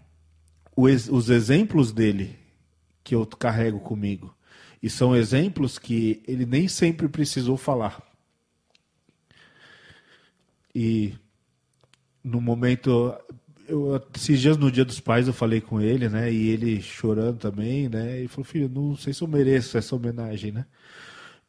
os 0.76 1.30
exemplos 1.30 1.92
dele 1.92 2.38
que 3.04 3.14
eu 3.14 3.26
carrego 3.26 3.80
comigo, 3.80 4.36
e 4.82 4.90
são 4.90 5.16
exemplos 5.16 5.78
que 5.78 6.24
ele 6.28 6.46
nem 6.46 6.68
sempre 6.68 7.08
precisou 7.08 7.58
falar. 7.58 8.02
E 10.74 11.14
no 12.24 12.40
momento 12.40 13.16
eu, 13.70 14.02
esses 14.16 14.40
dias 14.40 14.58
no 14.58 14.72
Dia 14.72 14.84
dos 14.84 15.00
Pais 15.00 15.28
eu 15.28 15.34
falei 15.34 15.62
com 15.62 15.80
ele, 15.80 16.10
né? 16.10 16.32
E 16.32 16.50
ele 16.50 16.82
chorando 16.82 17.38
também, 17.38 17.88
né? 17.88 18.22
E 18.22 18.28
falou, 18.28 18.44
filho, 18.46 18.70
não 18.70 18.96
sei 18.96 19.14
se 19.14 19.22
eu 19.22 19.28
mereço 19.28 19.78
essa 19.78 19.96
homenagem, 19.96 20.52
né? 20.52 20.66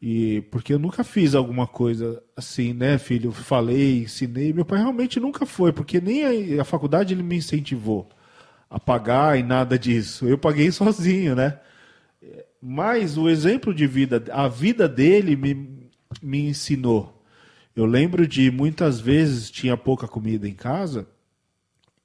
E 0.00 0.40
porque 0.50 0.72
eu 0.72 0.78
nunca 0.78 1.04
fiz 1.04 1.34
alguma 1.34 1.66
coisa 1.66 2.22
assim, 2.34 2.72
né, 2.72 2.96
filho? 2.96 3.32
Falei, 3.32 4.02
ensinei. 4.02 4.52
Meu 4.52 4.64
pai 4.64 4.78
realmente 4.78 5.20
nunca 5.20 5.44
foi, 5.44 5.72
porque 5.72 6.00
nem 6.00 6.58
a, 6.58 6.62
a 6.62 6.64
faculdade 6.64 7.12
ele 7.12 7.22
me 7.22 7.36
incentivou 7.36 8.08
a 8.70 8.80
pagar 8.80 9.38
e 9.38 9.42
nada 9.42 9.78
disso. 9.78 10.26
Eu 10.26 10.38
paguei 10.38 10.70
sozinho, 10.72 11.36
né? 11.36 11.60
Mas 12.62 13.16
o 13.16 13.28
exemplo 13.28 13.74
de 13.74 13.86
vida, 13.86 14.22
a 14.32 14.48
vida 14.48 14.88
dele 14.88 15.36
me, 15.36 15.90
me 16.22 16.48
ensinou. 16.48 17.22
Eu 17.74 17.86
lembro 17.86 18.26
de 18.26 18.50
muitas 18.50 19.00
vezes 19.00 19.50
tinha 19.50 19.76
pouca 19.76 20.08
comida 20.08 20.48
em 20.48 20.54
casa 20.54 21.06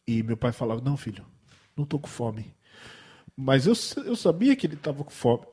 e 0.08 0.24
meu 0.24 0.38
pai 0.38 0.52
falava: 0.52 0.82
Não, 0.82 0.96
filho, 0.96 1.26
não 1.76 1.84
estou 1.84 2.00
com 2.00 2.08
fome. 2.08 2.54
Mas 3.36 3.66
eu, 3.66 3.74
eu 4.06 4.16
sabia 4.16 4.56
que 4.56 4.66
ele 4.68 4.76
estava 4.76 5.04
com 5.04 5.12
fome. 5.12 5.46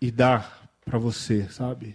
E 0.00 0.10
dar 0.10 0.59
para 0.90 0.98
você, 0.98 1.48
sabe? 1.50 1.94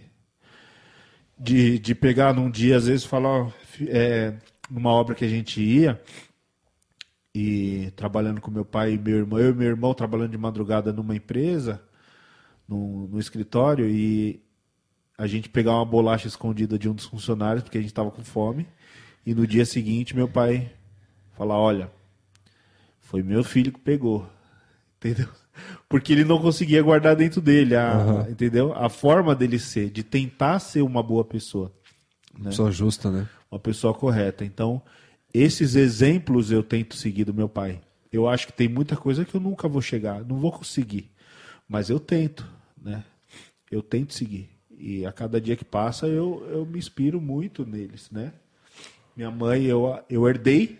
De, 1.38 1.78
de 1.78 1.94
pegar 1.94 2.32
num 2.32 2.50
dia, 2.50 2.78
às 2.78 2.86
vezes, 2.86 3.04
falar, 3.04 3.52
é, 3.88 4.34
numa 4.70 4.90
obra 4.90 5.14
que 5.14 5.24
a 5.24 5.28
gente 5.28 5.60
ia, 5.60 6.02
e 7.34 7.90
trabalhando 7.94 8.40
com 8.40 8.50
meu 8.50 8.64
pai 8.64 8.94
e 8.94 8.98
meu 8.98 9.18
irmão, 9.18 9.38
eu 9.38 9.50
e 9.50 9.54
meu 9.54 9.68
irmão 9.68 9.92
trabalhando 9.92 10.30
de 10.30 10.38
madrugada 10.38 10.94
numa 10.94 11.14
empresa, 11.14 11.82
no, 12.66 13.06
no 13.08 13.20
escritório, 13.20 13.86
e 13.86 14.42
a 15.18 15.26
gente 15.26 15.50
pegar 15.50 15.72
uma 15.72 15.84
bolacha 15.84 16.26
escondida 16.26 16.78
de 16.78 16.88
um 16.88 16.94
dos 16.94 17.04
funcionários, 17.04 17.62
porque 17.62 17.76
a 17.76 17.80
gente 17.82 17.90
estava 17.90 18.10
com 18.10 18.24
fome, 18.24 18.66
e 19.26 19.34
no 19.34 19.46
dia 19.46 19.66
seguinte 19.66 20.16
meu 20.16 20.26
pai 20.26 20.72
falar, 21.34 21.58
olha, 21.58 21.92
foi 22.98 23.22
meu 23.22 23.44
filho 23.44 23.72
que 23.72 23.80
pegou, 23.80 24.26
entendeu? 24.96 25.28
Porque 25.88 26.12
ele 26.12 26.24
não 26.24 26.40
conseguia 26.40 26.82
guardar 26.82 27.16
dentro 27.16 27.40
dele, 27.40 27.76
a, 27.76 27.96
uhum. 27.96 28.30
entendeu? 28.30 28.72
A 28.74 28.88
forma 28.88 29.34
dele 29.34 29.58
ser, 29.58 29.90
de 29.90 30.02
tentar 30.02 30.58
ser 30.58 30.82
uma 30.82 31.02
boa 31.02 31.24
pessoa. 31.24 31.72
Né? 32.38 32.50
Pessoa 32.50 32.70
justa, 32.70 33.10
né? 33.10 33.28
Uma 33.50 33.58
pessoa 33.58 33.94
correta. 33.94 34.44
Então, 34.44 34.82
esses 35.32 35.74
exemplos 35.74 36.50
eu 36.50 36.62
tento 36.62 36.96
seguir 36.96 37.24
do 37.24 37.34
meu 37.34 37.48
pai. 37.48 37.80
Eu 38.12 38.28
acho 38.28 38.46
que 38.46 38.52
tem 38.52 38.68
muita 38.68 38.96
coisa 38.96 39.24
que 39.24 39.34
eu 39.34 39.40
nunca 39.40 39.68
vou 39.68 39.82
chegar, 39.82 40.24
não 40.24 40.38
vou 40.38 40.52
conseguir. 40.52 41.10
Mas 41.68 41.90
eu 41.90 41.98
tento, 41.98 42.46
né? 42.80 43.04
Eu 43.70 43.82
tento 43.82 44.14
seguir. 44.14 44.48
E 44.78 45.04
a 45.04 45.12
cada 45.12 45.40
dia 45.40 45.56
que 45.56 45.64
passa 45.64 46.06
eu, 46.06 46.46
eu 46.50 46.66
me 46.66 46.78
inspiro 46.78 47.20
muito 47.20 47.64
neles, 47.66 48.10
né? 48.10 48.32
Minha 49.16 49.30
mãe, 49.30 49.64
eu, 49.64 49.98
eu 50.08 50.28
herdei 50.28 50.78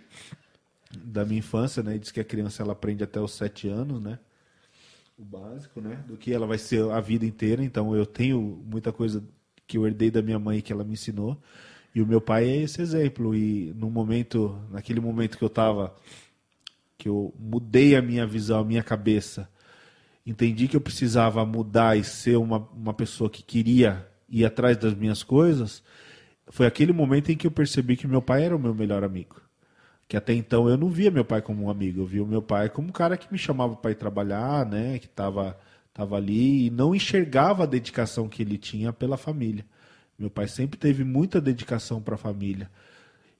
da 1.04 1.24
minha 1.24 1.38
infância, 1.38 1.82
né? 1.82 1.98
Diz 1.98 2.10
que 2.10 2.20
a 2.20 2.24
criança 2.24 2.62
ela 2.62 2.72
aprende 2.72 3.02
até 3.02 3.20
os 3.20 3.32
sete 3.32 3.68
anos, 3.68 4.00
né? 4.00 4.18
O 5.18 5.24
básico, 5.24 5.80
né? 5.80 6.04
Do 6.06 6.16
que 6.16 6.32
ela 6.32 6.46
vai 6.46 6.58
ser 6.58 6.82
a 6.90 7.00
vida 7.00 7.24
inteira. 7.24 7.64
Então 7.64 7.96
eu 7.96 8.04
tenho 8.04 8.62
muita 8.66 8.92
coisa 8.92 9.24
que 9.66 9.78
eu 9.78 9.86
herdei 9.86 10.10
da 10.10 10.20
minha 10.20 10.38
mãe 10.38 10.60
que 10.60 10.72
ela 10.72 10.84
me 10.84 10.92
ensinou. 10.92 11.40
E 11.94 12.02
o 12.02 12.06
meu 12.06 12.20
pai 12.20 12.46
é 12.46 12.56
esse 12.56 12.82
exemplo. 12.82 13.34
E 13.34 13.72
no 13.74 13.90
momento, 13.90 14.60
naquele 14.70 15.00
momento 15.00 15.38
que 15.38 15.44
eu 15.44 15.48
estava, 15.48 15.96
que 16.98 17.08
eu 17.08 17.34
mudei 17.38 17.96
a 17.96 18.02
minha 18.02 18.26
visão, 18.26 18.60
a 18.60 18.64
minha 18.64 18.82
cabeça, 18.82 19.48
entendi 20.26 20.68
que 20.68 20.76
eu 20.76 20.80
precisava 20.82 21.44
mudar 21.46 21.96
e 21.96 22.04
ser 22.04 22.36
uma, 22.36 22.58
uma 22.74 22.92
pessoa 22.92 23.30
que 23.30 23.42
queria 23.42 24.06
ir 24.28 24.44
atrás 24.44 24.76
das 24.76 24.94
minhas 24.94 25.22
coisas, 25.22 25.82
foi 26.48 26.66
aquele 26.66 26.92
momento 26.92 27.30
em 27.30 27.36
que 27.36 27.46
eu 27.46 27.50
percebi 27.50 27.96
que 27.96 28.06
meu 28.06 28.20
pai 28.20 28.44
era 28.44 28.54
o 28.54 28.58
meu 28.58 28.74
melhor 28.74 29.02
amigo 29.02 29.45
que 30.08 30.16
até 30.16 30.32
então 30.32 30.68
eu 30.68 30.76
não 30.76 30.88
via 30.88 31.10
meu 31.10 31.24
pai 31.24 31.42
como 31.42 31.64
um 31.64 31.70
amigo, 31.70 32.00
eu 32.00 32.06
via 32.06 32.22
o 32.22 32.26
meu 32.26 32.42
pai 32.42 32.68
como 32.68 32.88
um 32.88 32.92
cara 32.92 33.16
que 33.16 33.30
me 33.30 33.38
chamava 33.38 33.74
para 33.74 33.90
ir 33.90 33.96
trabalhar, 33.96 34.64
né, 34.66 34.98
que 34.98 35.06
estava 35.06 35.58
tava 35.92 36.16
ali 36.16 36.66
e 36.66 36.70
não 36.70 36.94
enxergava 36.94 37.62
a 37.62 37.66
dedicação 37.66 38.28
que 38.28 38.42
ele 38.42 38.58
tinha 38.58 38.92
pela 38.92 39.16
família. 39.16 39.64
Meu 40.18 40.28
pai 40.28 40.46
sempre 40.46 40.78
teve 40.78 41.04
muita 41.04 41.40
dedicação 41.40 42.02
para 42.02 42.16
a 42.16 42.18
família. 42.18 42.70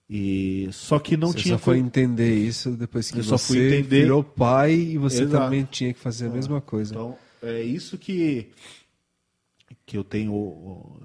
E 0.09 0.69
só 0.73 0.99
que 0.99 1.17
não 1.17 1.33
você 1.33 1.39
tinha 1.39 1.59
só 1.59 1.65
foi 1.65 1.79
entender 1.79 2.35
isso 2.35 2.71
depois 2.71 3.11
que 3.11 3.19
eu 3.19 3.25
você 3.25 3.83
virou 3.83 4.23
pai 4.23 4.73
e 4.73 4.99
você 4.99 5.25
Exato. 5.25 5.45
também 5.45 5.65
tinha 5.65 5.93
que 5.93 5.99
fazer 5.99 6.27
a 6.27 6.31
mesma 6.31 6.61
coisa. 6.61 6.95
Então, 6.95 7.19
é 7.43 7.61
isso 7.61 7.99
que 7.99 8.51
que 9.85 9.97
eu 9.97 10.05
tenho 10.05 10.97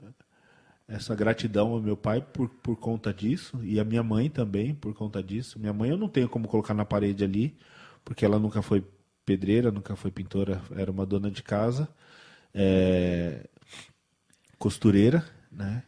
essa 0.91 1.15
gratidão 1.15 1.71
ao 1.71 1.81
meu 1.81 1.95
pai 1.95 2.21
por, 2.21 2.49
por 2.49 2.75
conta 2.75 3.13
disso 3.13 3.57
e 3.63 3.79
a 3.79 3.83
minha 3.83 4.03
mãe 4.03 4.29
também 4.29 4.75
por 4.75 4.93
conta 4.93 5.23
disso. 5.23 5.57
Minha 5.57 5.71
mãe 5.71 5.89
eu 5.89 5.97
não 5.97 6.09
tenho 6.09 6.27
como 6.27 6.49
colocar 6.49 6.73
na 6.73 6.83
parede 6.83 7.23
ali, 7.23 7.55
porque 8.03 8.25
ela 8.25 8.37
nunca 8.37 8.61
foi 8.61 8.83
pedreira, 9.25 9.71
nunca 9.71 9.95
foi 9.95 10.11
pintora, 10.11 10.61
era 10.75 10.91
uma 10.91 11.05
dona 11.05 11.31
de 11.31 11.41
casa, 11.41 11.87
é, 12.53 13.47
costureira, 14.59 15.25
né? 15.49 15.83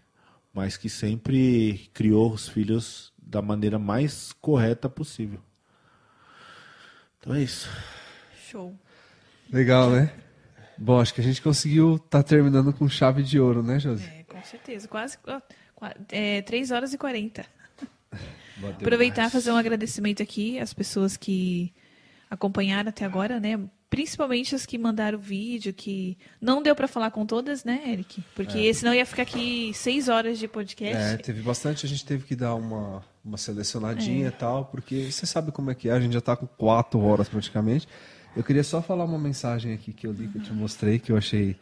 Mas 0.54 0.78
que 0.78 0.88
sempre 0.88 1.90
criou 1.94 2.32
os 2.32 2.48
filhos 2.48 3.12
da 3.18 3.42
maneira 3.42 3.78
mais 3.78 4.32
correta 4.34 4.88
possível. 4.88 5.40
Então 7.20 7.34
é 7.34 7.42
isso. 7.42 7.70
Show. 8.50 8.74
Legal, 9.52 9.90
né? 9.90 10.14
Bom, 10.78 11.00
acho 11.00 11.14
que 11.14 11.22
a 11.22 11.24
gente 11.24 11.42
conseguiu 11.42 11.96
estar 11.96 12.22
tá 12.22 12.24
terminando 12.24 12.72
com 12.72 12.88
chave 12.88 13.22
de 13.22 13.40
ouro, 13.40 13.62
né, 13.62 13.80
José? 13.80 14.20
É 14.20 14.23
certeza. 14.46 14.88
Quase 14.88 15.18
é, 16.10 16.42
3 16.42 16.72
horas 16.72 16.94
e 16.94 16.98
40. 16.98 17.46
Aproveitar 18.80 19.28
e 19.28 19.30
fazer 19.30 19.52
um 19.52 19.58
agradecimento 19.58 20.22
aqui 20.22 20.60
às 20.60 20.74
pessoas 20.74 21.18
que 21.18 21.74
acompanharam 22.30 22.90
até 22.90 23.06
agora, 23.06 23.40
né? 23.40 23.60
Principalmente 23.90 24.56
as 24.56 24.66
que 24.66 24.78
mandaram 24.78 25.20
o 25.20 25.22
vídeo, 25.22 25.72
que 25.72 26.18
não 26.42 26.64
deu 26.64 26.76
para 26.76 26.88
falar 26.88 27.12
com 27.12 27.26
todas, 27.26 27.64
né, 27.64 27.84
Eric? 27.92 28.24
Porque 28.36 28.58
é. 28.58 28.74
senão 28.74 28.94
ia 28.94 29.06
ficar 29.06 29.22
aqui 29.22 29.72
seis 29.76 30.10
horas 30.10 30.40
de 30.40 30.48
podcast. 30.48 31.14
É, 31.14 31.18
teve 31.18 31.42
bastante, 31.44 31.86
a 31.86 31.90
gente 31.90 32.04
teve 32.04 32.24
que 32.24 32.36
dar 32.36 32.56
uma, 32.56 33.04
uma 33.24 33.38
selecionadinha 33.38 34.26
é. 34.26 34.30
e 34.30 34.32
tal, 34.32 34.66
porque 34.66 35.12
você 35.12 35.28
sabe 35.28 35.52
como 35.52 35.70
é 35.70 35.76
que 35.76 35.90
é, 35.90 35.92
a 35.92 36.00
gente 36.00 36.14
já 36.14 36.20
está 36.20 36.36
com 36.36 36.48
quatro 36.48 37.00
horas 37.02 37.30
praticamente. 37.30 37.88
Eu 38.36 38.44
queria 38.44 38.64
só 38.64 38.82
falar 38.82 39.04
uma 39.06 39.20
mensagem 39.20 39.74
aqui 39.74 39.94
que 39.94 40.08
eu 40.08 40.12
li, 40.12 40.28
que 40.28 40.40
eu 40.40 40.42
te 40.42 40.52
mostrei, 40.52 40.98
que 40.98 41.12
eu 41.12 41.18
achei 41.18 41.56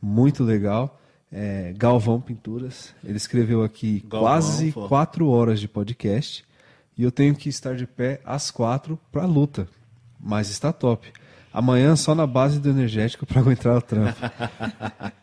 muito 0.00 0.42
legal 0.42 0.98
é, 1.36 1.74
Galvão 1.76 2.18
Pinturas. 2.18 2.94
Ele 3.04 3.18
escreveu 3.18 3.62
aqui 3.62 4.00
Galvão, 4.08 4.20
quase 4.20 4.72
pô. 4.72 4.88
quatro 4.88 5.28
horas 5.28 5.60
de 5.60 5.68
podcast 5.68 6.42
e 6.96 7.02
eu 7.02 7.12
tenho 7.12 7.34
que 7.34 7.50
estar 7.50 7.76
de 7.76 7.86
pé 7.86 8.20
às 8.24 8.50
quatro 8.50 8.98
para 9.12 9.24
a 9.24 9.26
luta. 9.26 9.68
Mas 10.18 10.48
está 10.48 10.72
top. 10.72 11.12
Amanhã 11.52 11.94
só 11.94 12.14
na 12.14 12.26
base 12.26 12.58
do 12.58 12.70
energético 12.70 13.26
para 13.26 13.40
aguentar 13.42 13.76
o 13.76 13.82
trampo. 13.82 14.18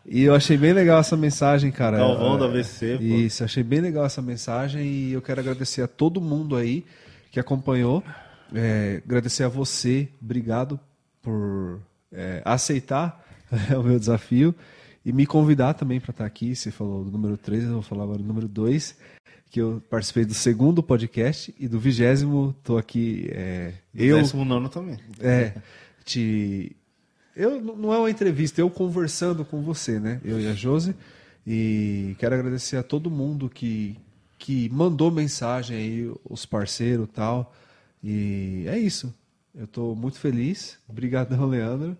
e 0.06 0.22
eu 0.22 0.36
achei 0.36 0.56
bem 0.56 0.72
legal 0.72 1.00
essa 1.00 1.16
mensagem, 1.16 1.72
cara. 1.72 1.98
Galvão 1.98 2.36
É, 2.36 2.38
do 2.38 2.44
AVC, 2.44 2.96
pô. 2.96 3.02
Isso, 3.02 3.42
achei 3.42 3.64
bem 3.64 3.80
legal 3.80 4.06
essa 4.06 4.22
mensagem 4.22 4.82
e 4.86 5.12
eu 5.12 5.20
quero 5.20 5.40
agradecer 5.40 5.82
a 5.82 5.88
todo 5.88 6.20
mundo 6.20 6.54
aí 6.54 6.84
que 7.32 7.40
acompanhou. 7.40 8.04
É, 8.54 9.02
agradecer 9.04 9.42
a 9.42 9.48
você, 9.48 10.08
obrigado 10.22 10.78
por 11.20 11.80
é, 12.12 12.40
aceitar 12.44 13.20
o 13.76 13.82
meu 13.82 13.98
desafio 13.98 14.54
e 15.04 15.12
me 15.12 15.26
convidar 15.26 15.74
também 15.74 16.00
para 16.00 16.10
estar 16.10 16.24
aqui. 16.24 16.54
Você 16.56 16.70
falou 16.70 17.04
do 17.04 17.10
número 17.10 17.36
3, 17.36 17.64
eu 17.64 17.72
vou 17.74 17.82
falar 17.82 18.04
agora 18.04 18.18
do 18.18 18.24
número 18.24 18.48
2, 18.48 18.96
que 19.50 19.60
eu 19.60 19.82
participei 19.90 20.24
do 20.24 20.34
segundo 20.34 20.82
podcast 20.82 21.54
e 21.58 21.68
do 21.68 21.78
vigésimo 21.78 22.54
tô 22.64 22.78
aqui. 22.78 23.28
É, 23.32 23.74
eu, 23.94 24.16
Décimo 24.16 24.44
nono 24.44 24.68
também. 24.68 24.98
é, 25.20 25.54
te. 26.04 26.74
Eu 27.36 27.60
não 27.60 27.92
é 27.92 27.98
uma 27.98 28.10
entrevista, 28.10 28.60
eu 28.60 28.70
conversando 28.70 29.44
com 29.44 29.60
você, 29.60 29.98
né? 29.98 30.20
Eu 30.24 30.40
e 30.40 30.46
a 30.46 30.54
Josi. 30.54 30.94
E 31.46 32.16
quero 32.18 32.34
agradecer 32.34 32.76
a 32.76 32.82
todo 32.82 33.10
mundo 33.10 33.50
que, 33.50 33.98
que 34.38 34.70
mandou 34.70 35.10
mensagem 35.10 35.76
aí, 35.76 36.12
os 36.24 36.46
parceiros 36.46 37.06
e 37.06 37.12
tal. 37.12 37.52
E 38.02 38.64
é 38.68 38.78
isso. 38.78 39.12
Eu 39.54 39.66
tô 39.66 39.94
muito 39.94 40.18
feliz. 40.18 40.78
Obrigadão, 40.88 41.46
Leandro. 41.46 41.96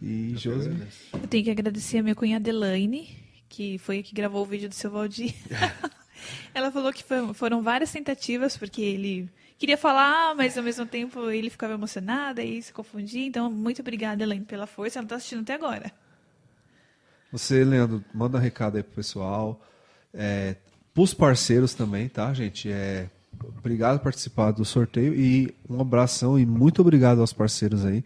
E 0.00 0.34
Josi. 0.36 0.70
Eu 1.12 1.26
tenho 1.28 1.44
que 1.44 1.50
agradecer 1.50 1.98
a 1.98 2.02
minha 2.02 2.14
cunhada 2.14 2.48
Elaine, 2.50 3.08
que 3.48 3.78
foi 3.78 4.00
a 4.00 4.02
que 4.02 4.14
gravou 4.14 4.42
o 4.42 4.46
vídeo 4.46 4.68
do 4.68 4.74
seu 4.74 4.90
Valdir. 4.90 5.34
Ela 6.54 6.70
falou 6.70 6.92
que 6.92 7.02
foi- 7.04 7.32
foram 7.34 7.62
várias 7.62 7.92
tentativas, 7.92 8.56
porque 8.56 8.80
ele 8.82 9.28
queria 9.58 9.76
falar, 9.78 10.34
mas 10.34 10.56
ao 10.58 10.64
mesmo 10.64 10.84
tempo 10.86 11.30
ele 11.30 11.48
ficava 11.50 11.74
emocionado 11.74 12.40
e 12.40 12.60
se 12.62 12.72
confundia. 12.72 13.26
Então, 13.26 13.50
muito 13.50 13.80
obrigada, 13.80 14.22
Elaine, 14.22 14.44
pela 14.44 14.66
força. 14.66 14.98
Ela 14.98 15.06
está 15.06 15.16
assistindo 15.16 15.40
até 15.42 15.54
agora. 15.54 15.90
Você, 17.32 17.64
Leandro, 17.64 18.04
manda 18.14 18.38
um 18.38 18.40
recado 18.40 18.76
aí 18.76 18.82
pro 18.82 18.94
pessoal. 18.94 19.60
É, 20.14 20.56
pros 20.94 21.12
parceiros 21.12 21.74
também, 21.74 22.08
tá, 22.08 22.32
gente? 22.32 22.70
É, 22.70 23.10
obrigado 23.58 23.98
por 23.98 24.04
participar 24.04 24.50
do 24.52 24.64
sorteio 24.64 25.14
e 25.14 25.54
um 25.68 25.80
abração 25.80 26.38
e 26.38 26.46
muito 26.46 26.80
obrigado 26.80 27.20
aos 27.20 27.32
parceiros 27.32 27.84
aí. 27.84 28.02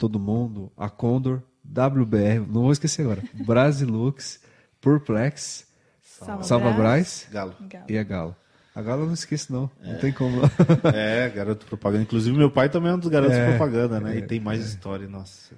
Todo 0.00 0.18
mundo, 0.18 0.72
a 0.78 0.88
Condor, 0.88 1.42
WBR, 1.62 2.38
não 2.38 2.62
vou 2.62 2.72
esquecer 2.72 3.02
agora, 3.02 3.22
Brasilux, 3.34 4.40
Purplex, 4.80 5.66
Salva 6.02 6.42
Salva 6.42 6.72
Brás, 6.72 7.28
Galo. 7.30 7.54
e 7.86 7.98
a 7.98 8.02
Galo. 8.02 8.34
A 8.74 8.80
Galo 8.80 9.02
eu 9.02 9.06
não 9.08 9.12
esqueço 9.12 9.52
não, 9.52 9.70
não 9.84 9.98
tem 9.98 10.10
como. 10.10 10.40
É, 10.94 11.28
garoto 11.28 11.66
propaganda. 11.66 12.02
Inclusive, 12.04 12.34
meu 12.34 12.50
pai 12.50 12.70
também 12.70 12.90
é 12.90 12.94
um 12.94 12.98
dos 12.98 13.10
garotos 13.10 13.36
É, 13.36 13.50
propaganda, 13.50 14.00
né? 14.00 14.14
é, 14.14 14.18
e 14.20 14.22
tem 14.22 14.40
mais 14.40 14.64
história, 14.64 15.06
nossa. 15.06 15.54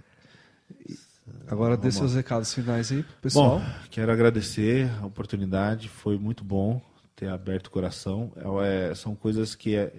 Agora 1.46 1.76
dê 1.76 1.92
seus 1.92 2.16
recados 2.16 2.52
finais 2.52 2.90
aí 2.90 3.04
pro 3.04 3.14
pessoal. 3.22 3.60
Bom, 3.60 3.64
quero 3.90 4.10
agradecer 4.10 4.90
a 5.00 5.06
oportunidade, 5.06 5.88
foi 5.88 6.18
muito 6.18 6.42
bom 6.42 6.82
ter 7.14 7.28
aberto 7.28 7.68
o 7.68 7.70
coração. 7.70 8.32
É, 8.64 8.92
são 8.96 9.14
coisas 9.14 9.54
que 9.54 9.76
é- 9.76 9.92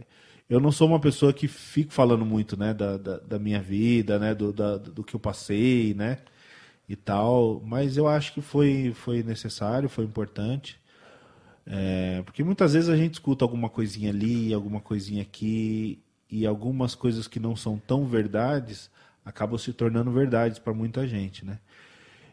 eu 0.53 0.59
não 0.59 0.71
sou 0.71 0.87
uma 0.87 0.99
pessoa 0.99 1.33
que 1.33 1.47
fico 1.47 1.91
falando 1.91 2.23
muito, 2.25 2.55
né, 2.57 2.73
da, 2.73 2.97
da, 2.97 3.17
da 3.17 3.39
minha 3.39 3.59
vida, 3.61 4.19
né, 4.19 4.35
do, 4.35 4.53
da- 4.53 4.77
do 4.77 5.03
que 5.03 5.15
eu 5.15 5.19
passei, 5.19 5.93
né, 5.95 6.19
e 6.87 6.95
tal. 6.95 7.61
Mas 7.65 7.97
eu 7.97 8.07
acho 8.07 8.33
que 8.33 8.41
foi, 8.41 8.93
foi 8.93 9.23
necessário, 9.23 9.89
foi 9.89 10.05
importante. 10.05 10.79
É, 11.65 12.21
porque 12.23 12.43
muitas 12.43 12.73
vezes 12.73 12.89
a 12.89 12.97
gente 12.97 13.13
escuta 13.13 13.43
alguma 13.45 13.69
coisinha 13.69 14.09
ali, 14.11 14.53
alguma 14.53 14.79
coisinha 14.81 15.21
aqui, 15.23 15.99
e 16.29 16.45
algumas 16.45 16.95
coisas 16.95 17.27
que 17.27 17.39
não 17.39 17.55
são 17.55 17.77
tão 17.77 18.05
verdades 18.05 18.91
acabam 19.25 19.57
se 19.57 19.73
tornando 19.73 20.11
verdades 20.11 20.59
para 20.59 20.73
muita 20.73 21.07
gente, 21.07 21.45
né? 21.45 21.59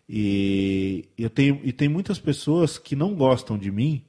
E 0.08 1.08
eu 1.16 1.30
tenho 1.30 1.60
e 1.62 1.72
tem 1.72 1.88
muitas 1.88 2.18
pessoas 2.18 2.78
que 2.78 2.96
não 2.96 3.14
gostam 3.14 3.56
de 3.56 3.70
mim 3.70 4.02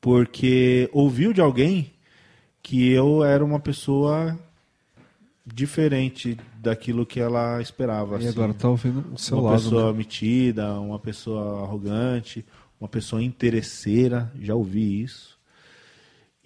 porque 0.00 0.88
ouviu 0.92 1.32
de 1.32 1.40
alguém 1.40 1.92
que 2.70 2.88
eu 2.92 3.24
era 3.24 3.44
uma 3.44 3.58
pessoa 3.58 4.38
diferente 5.44 6.38
daquilo 6.60 7.04
que 7.04 7.18
ela 7.18 7.60
esperava. 7.60 8.14
E 8.14 8.18
assim. 8.18 8.28
agora 8.28 8.54
tá 8.54 8.68
ouvindo 8.68 9.04
o 9.12 9.18
seu 9.18 9.38
uma 9.38 9.50
lado, 9.50 9.62
pessoa 9.64 9.90
né? 9.90 9.98
metida, 9.98 10.80
uma 10.80 10.98
pessoa 11.00 11.64
arrogante, 11.64 12.44
uma 12.80 12.88
pessoa 12.88 13.20
interesseira, 13.20 14.30
já 14.40 14.54
ouvi 14.54 15.02
isso. 15.02 15.36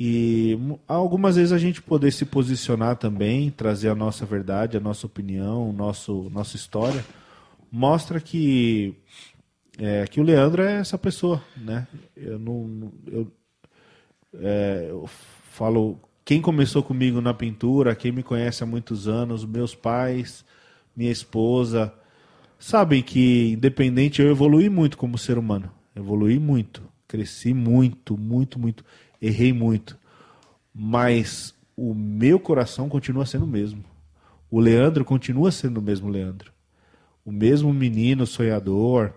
E 0.01 0.59
algumas 0.89 1.37
vezes 1.37 1.53
a 1.53 1.59
gente 1.59 1.83
poder 1.83 2.11
se 2.11 2.25
posicionar 2.25 2.97
também, 2.97 3.51
trazer 3.51 3.91
a 3.91 3.95
nossa 3.95 4.25
verdade, 4.25 4.79
a 4.79 4.81
nossa 4.81 5.07
opinião, 5.07 5.75
nosso, 5.75 6.31
nossa 6.33 6.57
história, 6.57 7.05
mostra 7.71 8.19
que 8.19 8.95
é, 9.79 10.07
que 10.07 10.21
o 10.23 10.25
Leandro 10.25 10.63
é 10.63 10.81
essa 10.81 10.97
pessoa, 10.97 11.45
né? 11.55 11.87
Eu 12.17 12.39
não- 12.39 12.91
eu, 13.09 13.31
é, 14.41 14.87
eu 14.89 15.07
falo 15.53 15.99
quem 16.25 16.41
começou 16.41 16.83
comigo 16.83 17.21
na 17.21 17.35
pintura, 17.35 17.95
quem 17.95 18.11
me 18.11 18.23
conhece 18.23 18.63
há 18.63 18.67
muitos 18.67 19.07
anos, 19.07 19.45
meus 19.45 19.75
pais, 19.75 20.45
minha 20.97 21.13
esposa, 21.13 21.93
sabem 22.59 23.03
que 23.03 23.53
independente 23.53 24.23
eu 24.23 24.31
evolui 24.31 24.71
muito 24.71 24.97
como 24.97 25.19
ser 25.19 25.37
humano, 25.37 25.71
evolui 25.95 26.39
muito, 26.39 26.83
cresci 27.07 27.53
muito, 27.53 28.17
muito, 28.17 28.59
muito, 28.59 28.85
errei 29.21 29.53
muito, 29.53 29.99
mas 30.75 31.55
o 31.77 31.93
meu 31.93 32.41
coração 32.41 32.89
continua 32.89 33.27
sendo 33.27 33.45
o 33.45 33.49
mesmo. 33.49 33.85
O 34.51 34.61
Leandro 34.61 35.05
continua 35.05 35.51
sendo 35.51 35.79
o 35.79 35.83
mesmo 35.83 36.09
Leandro, 36.09 36.51
o 37.25 37.33
mesmo 37.33 37.73
menino 37.73 38.27
sonhador, 38.27 39.13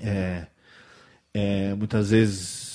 é, 0.00 0.46
é, 1.32 1.74
muitas 1.74 2.10
vezes 2.10 2.67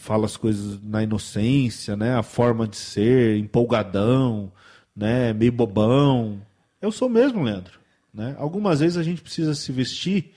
fala 0.00 0.24
as 0.24 0.36
coisas 0.36 0.82
na 0.82 1.02
inocência, 1.02 1.94
né? 1.96 2.14
A 2.14 2.22
forma 2.22 2.66
de 2.66 2.76
ser, 2.76 3.36
empolgadão, 3.36 4.50
né? 4.96 5.32
Meio 5.32 5.52
bobão. 5.52 6.40
Eu 6.80 6.90
sou 6.90 7.08
mesmo, 7.08 7.42
Leandro. 7.42 7.78
Né? 8.12 8.34
Algumas 8.38 8.80
vezes 8.80 8.96
a 8.96 9.02
gente 9.02 9.20
precisa 9.20 9.54
se 9.54 9.70
vestir 9.70 10.32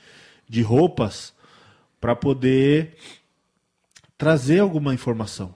de 0.47 0.61
roupas 0.61 1.33
para 1.99 2.15
poder 2.15 2.97
trazer 4.17 4.59
alguma 4.59 4.93
informação. 4.93 5.55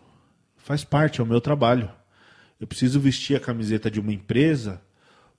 Faz 0.56 0.84
parte, 0.84 1.19
é 1.19 1.24
o 1.24 1.27
meu 1.27 1.42
trabalho. 1.42 1.92
Eu 2.60 2.66
preciso 2.66 3.00
vestir 3.00 3.36
a 3.36 3.40
camiseta 3.40 3.92
de 3.92 4.00
uma 4.00 4.14
empresa 4.14 4.82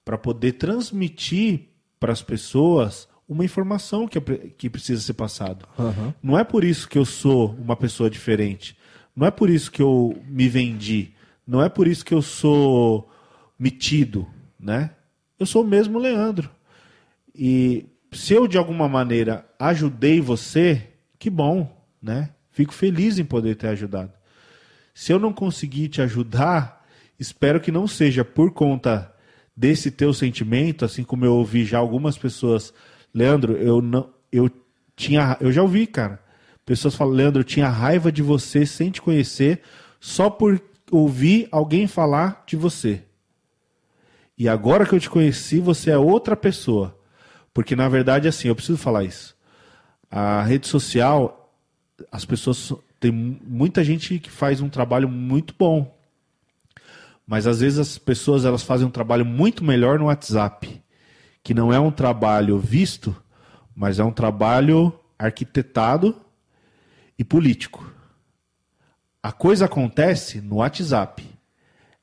para 0.05 0.17
poder 0.17 0.53
transmitir 0.53 1.69
para 1.99 2.13
as 2.13 2.23
pessoas 2.23 3.09
uma 3.29 3.45
informação 3.45 4.09
que, 4.09 4.21
que 4.21 4.71
precisa 4.71 5.03
ser 5.03 5.13
passada. 5.13 5.67
Aham. 5.79 6.15
Não 6.23 6.39
é 6.39 6.43
por 6.43 6.65
isso 6.65 6.89
que 6.89 6.99
eu 6.99 7.05
sou 7.05 7.55
uma 7.59 7.77
pessoa 7.77 8.09
diferente. 8.09 8.77
Não 9.15 9.27
é 9.27 9.31
por 9.31 9.51
isso 9.51 9.71
que 9.71 9.83
eu 9.83 10.19
me 10.27 10.49
vendi. 10.49 11.13
Não 11.47 11.63
é 11.63 11.69
por 11.69 11.87
isso 11.87 12.05
que 12.05 12.15
eu 12.15 12.23
sou 12.23 13.11
metido, 13.59 14.27
né? 14.59 14.91
Eu 15.39 15.45
sou 15.45 15.63
o 15.63 15.67
mesmo 15.67 15.99
Leandro. 15.99 16.51
E 17.35 17.87
se 18.13 18.33
eu 18.33 18.49
de 18.49 18.57
alguma 18.57 18.89
maneira 18.89 19.47
ajudei 19.59 20.21
você, 20.21 20.89
que 21.19 21.29
bom, 21.29 21.71
né? 22.03 22.31
Fico 22.51 22.73
feliz 22.73 23.19
em 23.19 23.25
poder 23.25 23.57
ter 23.57 23.69
ajudado. 23.69 24.13
Se 24.95 25.13
eu 25.13 25.19
não 25.19 25.33
conseguir 25.33 25.89
te 25.89 26.01
ajudar, 26.03 26.85
espero 27.19 27.61
que 27.61 27.71
não 27.71 27.87
seja 27.87 28.25
por 28.25 28.53
conta 28.53 29.13
desse 29.57 29.91
teu 29.91 30.13
sentimento, 30.15 30.85
assim 30.85 31.05
como 31.05 31.25
eu 31.25 31.35
ouvi 31.35 31.65
já 31.65 31.79
algumas 31.79 32.17
pessoas, 32.17 32.73
Leandro, 33.15 33.57
eu 33.57 33.81
não 33.81 34.11
eu 34.31 34.51
tinha 34.97 35.37
eu 35.41 35.51
já 35.53 35.63
ouvi, 35.63 35.87
cara. 35.87 36.21
Pessoas 36.65 36.95
falam, 36.95 37.15
Leandro, 37.15 37.41
eu 37.41 37.45
tinha 37.45 37.69
raiva 37.69 38.13
de 38.13 38.23
você 38.23 38.67
sem 38.67 38.91
te 38.91 39.01
conhecer, 39.01 39.63
só 39.99 40.29
por 40.29 40.61
ouvir 40.91 41.49
alguém 41.51 41.87
falar 41.87 42.45
de 42.47 42.57
você. 42.57 43.03
E 44.37 44.49
agora 44.49 44.87
que 44.87 44.95
eu 44.95 45.01
te 45.01 45.09
conheci, 45.11 45.59
você 45.61 45.91
é 45.91 45.99
outra 45.99 46.37
pessoa. 46.37 46.97
Porque 47.53 47.75
na 47.75 47.89
verdade 47.89 48.29
assim, 48.29 48.49
eu 48.49 48.55
preciso 48.55 48.79
falar 48.79 49.05
isso. 49.05 49.37
A 50.11 50.43
rede 50.43 50.67
social, 50.69 51.53
as 52.13 52.25
pessoas 52.25 52.73
tem 53.01 53.11
mu- 53.11 53.39
muita 53.45 53.83
gente 53.83 54.19
que 54.19 54.31
faz 54.31 54.61
um 54.61 54.69
trabalho 54.69 55.09
muito 55.09 55.55
bom. 55.59 55.97
Mas 57.27 57.47
às 57.47 57.61
vezes 57.61 57.79
as 57.79 57.99
pessoas 57.99 58.45
elas 58.45 58.63
fazem 58.63 58.87
um 58.87 58.91
trabalho 58.91 59.25
muito 59.25 59.63
melhor 59.65 59.99
no 59.99 60.07
WhatsApp, 60.07 60.83
que 61.49 61.55
não 61.55 61.73
é 61.73 61.81
um 61.81 61.91
trabalho 61.91 62.59
visto, 62.59 63.17
mas 63.75 63.99
é 63.99 64.05
um 64.05 64.13
trabalho 64.13 64.93
arquitetado 65.19 66.15
e 67.19 67.25
político. 67.25 67.91
A 69.23 69.33
coisa 69.33 69.65
acontece 69.65 70.43
no 70.43 70.57
WhatsApp. 70.57 71.25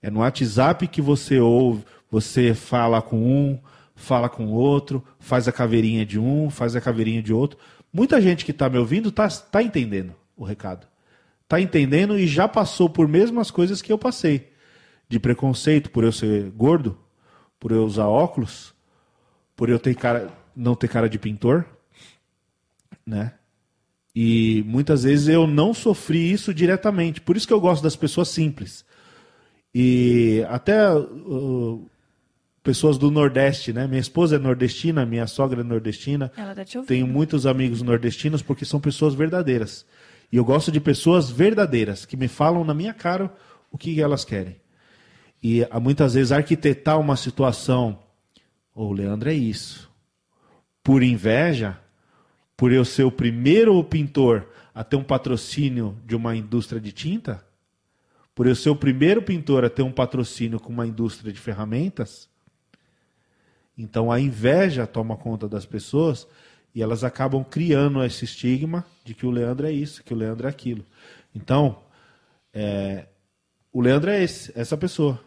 É 0.02 0.10
no 0.10 0.22
WhatsApp 0.22 0.88
que 0.88 1.00
você 1.00 1.40
ouve, 1.40 1.86
você 2.10 2.56
fala 2.56 3.04
com 3.04 3.18
um, 3.18 3.60
fala 3.94 4.30
com 4.30 4.48
outro, 4.48 5.06
faz 5.20 5.48
a 5.48 5.52
caveirinha 5.52 6.04
de 6.04 6.18
um, 6.18 6.50
faz 6.50 6.76
a 6.76 6.82
caveirinha 6.82 7.22
de 7.22 7.32
outro. 7.32 7.60
Muita 7.94 8.20
gente 8.20 8.46
que 8.46 8.52
está 8.52 8.68
me 8.68 8.80
ouvindo 8.80 9.10
está 9.10 9.30
tá 9.30 9.62
entendendo 9.62 10.16
o 10.36 10.44
recado. 10.44 10.88
Está 11.44 11.62
entendendo 11.62 12.18
e 12.18 12.26
já 12.26 12.48
passou 12.48 12.90
por 12.90 13.08
mesmas 13.08 13.52
coisas 13.52 13.80
que 13.80 13.94
eu 13.94 13.98
passei. 14.00 14.52
De 15.08 15.20
preconceito 15.20 15.92
por 15.92 16.04
eu 16.04 16.12
ser 16.12 16.50
gordo, 16.50 16.98
por 17.60 17.72
eu 17.72 17.86
usar 17.86 18.08
óculos, 18.08 18.74
por 19.56 19.70
eu 19.70 19.80
ter 19.80 19.96
cara, 19.96 20.30
não 20.56 20.76
ter 20.76 20.88
cara 20.88 21.10
de 21.10 21.18
pintor, 21.18 21.66
né? 23.06 23.34
E 24.16 24.64
muitas 24.66 25.04
vezes 25.04 25.28
eu 25.28 25.46
não 25.46 25.74
sofri 25.74 26.32
isso 26.32 26.54
diretamente. 26.54 27.20
Por 27.20 27.36
isso 27.36 27.46
que 27.46 27.54
eu 27.54 27.60
gosto 27.60 27.84
das 27.84 27.96
pessoas 27.96 28.30
simples. 28.30 28.86
E 29.74 30.46
até 30.48 30.90
uh, 30.96 31.86
pessoas 32.64 32.98
do 32.98 33.12
Nordeste, 33.12 33.74
né? 33.74 33.88
Minha 33.88 34.00
esposa 34.00 34.38
é 34.38 34.40
nordestina, 34.40 35.06
minha 35.06 35.28
sogra 35.28 35.60
é 35.60 35.64
nordestina. 35.64 36.32
Ela 36.38 36.56
tá 36.56 36.64
te 36.64 36.78
ouvindo. 36.78 36.88
Tenho 36.88 37.06
muitos 37.06 37.46
amigos 37.46 37.82
nordestinos 37.82 38.42
porque 38.42 38.64
são 38.64 38.80
pessoas 38.80 39.14
verdadeiras. 39.14 39.86
E 40.32 40.38
eu 40.38 40.46
gosto 40.46 40.72
de 40.72 40.80
pessoas 40.80 41.30
verdadeiras, 41.30 42.06
que 42.06 42.18
me 42.18 42.30
falam 42.30 42.64
na 42.64 42.74
minha 42.74 42.94
cara 42.94 43.34
o 43.70 43.78
que 43.78 44.02
elas 44.02 44.24
querem. 44.24 44.56
E 45.44 45.68
há 45.70 45.80
muitas 45.80 46.14
vezes 46.14 46.32
arquitetar 46.32 47.00
uma 47.00 47.16
situação, 47.18 48.00
o 48.76 48.92
Leandro 48.92 49.30
é 49.30 49.34
isso. 49.34 49.90
Por 50.84 51.02
inveja, 51.02 51.80
por 52.58 52.72
eu 52.72 52.84
ser 52.84 53.04
o 53.04 53.12
primeiro 53.12 53.82
pintor 53.84 54.48
a 54.74 54.84
ter 54.84 54.98
um 54.98 55.04
patrocínio 55.04 55.98
de 56.06 56.16
uma 56.16 56.36
indústria 56.36 56.82
de 56.82 56.92
tinta, 56.92 57.44
por 58.36 58.46
eu 58.46 58.56
ser 58.56 58.70
o 58.70 58.76
primeiro 58.76 59.22
pintor 59.22 59.64
a 59.64 59.70
ter 59.70 59.82
um 59.82 59.92
patrocínio 59.92 60.60
com 60.60 60.72
uma 60.72 60.86
indústria 60.86 61.32
de 61.32 61.40
ferramentas, 61.40 62.30
então 63.78 64.12
a 64.12 64.20
inveja 64.20 64.86
toma 64.86 65.16
conta 65.16 65.48
das 65.48 65.66
pessoas 65.66 66.28
e 66.74 66.82
elas 66.82 67.04
acabam 67.04 67.44
criando 67.44 68.04
esse 68.04 68.26
estigma 68.26 68.86
de 69.06 69.14
que 69.14 69.26
o 69.26 69.32
Leandro 69.32 69.66
é 69.66 69.72
isso, 69.72 70.04
que 70.04 70.14
o 70.14 70.18
Leandro 70.18 70.48
é 70.48 70.50
aquilo. 70.50 70.86
Então, 71.34 71.82
é, 72.54 73.08
o 73.72 73.82
Leandro 73.82 74.10
é 74.10 74.22
esse, 74.22 74.52
essa 74.56 74.78
pessoa. 74.78 75.20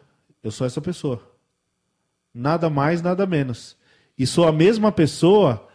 Eu 0.43 0.51
sou 0.51 0.67
essa 0.67 0.81
pessoa. 0.81 1.23
Nada 2.39 2.71
mais, 2.71 3.03
nada 3.03 3.27
menos. 3.27 3.77
E 4.17 4.25
sou 4.25 4.47
a 4.47 4.53
mesma 4.53 4.93
pessoa 4.93 5.69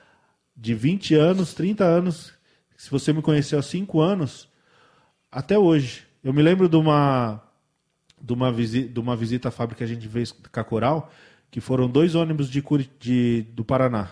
de 0.55 0.73
20 0.73 1.13
anos, 1.13 1.53
30 1.53 1.83
anos. 1.83 2.31
Se 2.77 2.89
você 2.89 3.11
me 3.11 3.21
conheceu 3.21 3.59
há 3.59 3.61
5 3.61 3.99
anos, 3.99 4.47
até 5.29 5.59
hoje. 5.59 6.03
Eu 6.23 6.31
me 6.31 6.41
lembro 6.41 6.69
de 6.69 6.77
uma, 6.77 7.43
de 8.21 8.31
uma, 8.31 8.49
visita, 8.49 8.87
de 8.87 8.97
uma 8.97 9.13
visita 9.13 9.49
à 9.49 9.51
fábrica 9.51 9.79
que 9.79 9.83
a 9.83 9.93
gente 9.93 10.07
fez 10.07 10.31
com 10.31 10.57
a 10.57 10.63
Coral, 10.63 11.11
que 11.51 11.59
foram 11.59 11.89
dois 11.89 12.15
ônibus 12.15 12.49
de, 12.49 12.63
de, 12.97 13.41
do 13.51 13.65
Paraná. 13.65 14.11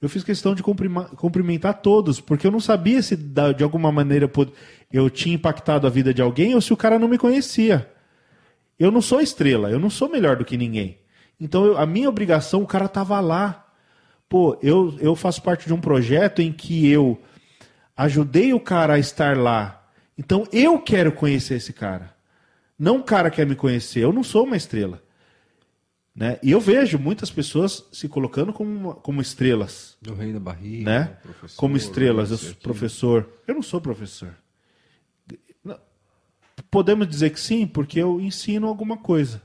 Eu 0.00 0.08
fiz 0.08 0.22
questão 0.22 0.54
de 0.54 0.62
cumprimentar 0.62 1.82
todos, 1.82 2.20
porque 2.20 2.46
eu 2.46 2.52
não 2.52 2.60
sabia 2.60 3.02
se 3.02 3.16
de 3.16 3.64
alguma 3.64 3.90
maneira 3.90 4.30
eu 4.92 5.10
tinha 5.10 5.34
impactado 5.34 5.88
a 5.88 5.90
vida 5.90 6.14
de 6.14 6.22
alguém 6.22 6.54
ou 6.54 6.60
se 6.60 6.72
o 6.72 6.76
cara 6.76 7.00
não 7.00 7.08
me 7.08 7.18
conhecia. 7.18 7.90
Eu 8.78 8.92
não 8.92 9.02
sou 9.02 9.20
estrela, 9.20 9.70
eu 9.70 9.80
não 9.80 9.90
sou 9.90 10.08
melhor 10.08 10.36
do 10.36 10.44
que 10.44 10.56
ninguém. 10.56 11.02
Então 11.40 11.64
eu- 11.66 11.78
a 11.78 11.84
minha 11.86 12.08
obrigação, 12.08 12.62
o 12.62 12.66
cara 12.66 12.88
tava 12.88 13.18
lá. 13.20 13.66
Pô, 14.28 14.58
eu, 14.62 14.96
eu 15.00 15.14
faço 15.14 15.42
parte 15.42 15.66
de 15.66 15.72
um 15.74 15.80
projeto 15.80 16.40
em 16.40 16.52
que 16.52 16.88
eu 16.88 17.20
ajudei 17.96 18.52
o 18.52 18.60
cara 18.60 18.94
a 18.94 18.98
estar 18.98 19.36
lá. 19.36 19.86
Então 20.16 20.46
eu 20.52 20.78
quero 20.80 21.12
conhecer 21.12 21.54
esse 21.56 21.72
cara. 21.72 22.14
Não 22.78 22.98
o 22.98 23.02
cara 23.04 23.30
quer 23.30 23.46
me 23.46 23.54
conhecer. 23.54 24.00
Eu 24.00 24.12
não 24.12 24.22
sou 24.24 24.44
uma 24.44 24.56
estrela. 24.56 25.02
Né? 26.14 26.38
E 26.42 26.52
eu 26.52 26.60
vejo 26.60 26.96
muitas 26.98 27.28
pessoas 27.30 27.84
se 27.92 28.08
colocando 28.08 28.52
como, 28.52 28.94
como 28.94 29.20
estrelas. 29.20 29.96
Do 30.00 30.14
rei 30.14 30.32
da 30.32 30.38
barriga, 30.40 30.84
Né? 30.84 31.16
Como 31.56 31.76
estrelas. 31.76 32.30
Eu 32.30 32.38
sou 32.38 32.54
professor. 32.62 33.28
Eu 33.48 33.54
não 33.54 33.62
sou 33.62 33.80
professor. 33.80 34.34
Podemos 36.70 37.06
dizer 37.08 37.30
que 37.30 37.40
sim, 37.40 37.66
porque 37.66 37.98
eu 38.00 38.20
ensino 38.20 38.66
alguma 38.66 38.96
coisa. 38.96 39.42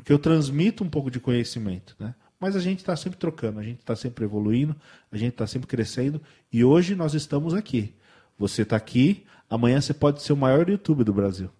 Porque 0.00 0.12
eu 0.14 0.18
transmito 0.18 0.82
um 0.82 0.88
pouco 0.88 1.10
de 1.10 1.20
conhecimento. 1.20 1.94
Né? 1.98 2.14
Mas 2.40 2.56
a 2.56 2.58
gente 2.58 2.78
está 2.78 2.96
sempre 2.96 3.18
trocando, 3.18 3.60
a 3.60 3.62
gente 3.62 3.80
está 3.80 3.94
sempre 3.94 4.24
evoluindo, 4.24 4.74
a 5.12 5.16
gente 5.18 5.32
está 5.32 5.46
sempre 5.46 5.68
crescendo. 5.68 6.22
E 6.50 6.64
hoje 6.64 6.94
nós 6.94 7.12
estamos 7.12 7.52
aqui. 7.52 7.94
Você 8.38 8.62
está 8.62 8.76
aqui, 8.76 9.26
amanhã 9.48 9.78
você 9.78 9.92
pode 9.92 10.22
ser 10.22 10.32
o 10.32 10.36
maior 10.38 10.66
YouTube 10.70 11.04
do 11.04 11.12
Brasil. 11.12 11.50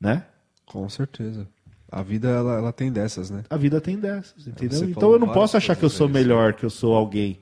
Né? 0.00 0.26
Com 0.64 0.88
certeza. 0.88 1.46
A 1.88 2.02
vida, 2.02 2.28
ela, 2.28 2.54
ela 2.56 2.72
tem 2.72 2.90
dessas, 2.90 3.30
né? 3.30 3.44
A 3.48 3.56
vida 3.56 3.80
tem 3.80 3.96
dessas, 3.96 4.48
entendeu? 4.48 4.82
Então 4.90 5.12
eu 5.12 5.20
não 5.20 5.28
posso 5.28 5.56
achar 5.56 5.76
que 5.76 5.84
eu 5.84 5.88
sou 5.88 6.08
aí, 6.08 6.12
melhor, 6.12 6.54
que 6.54 6.64
eu 6.64 6.70
sou 6.70 6.96
alguém. 6.96 7.38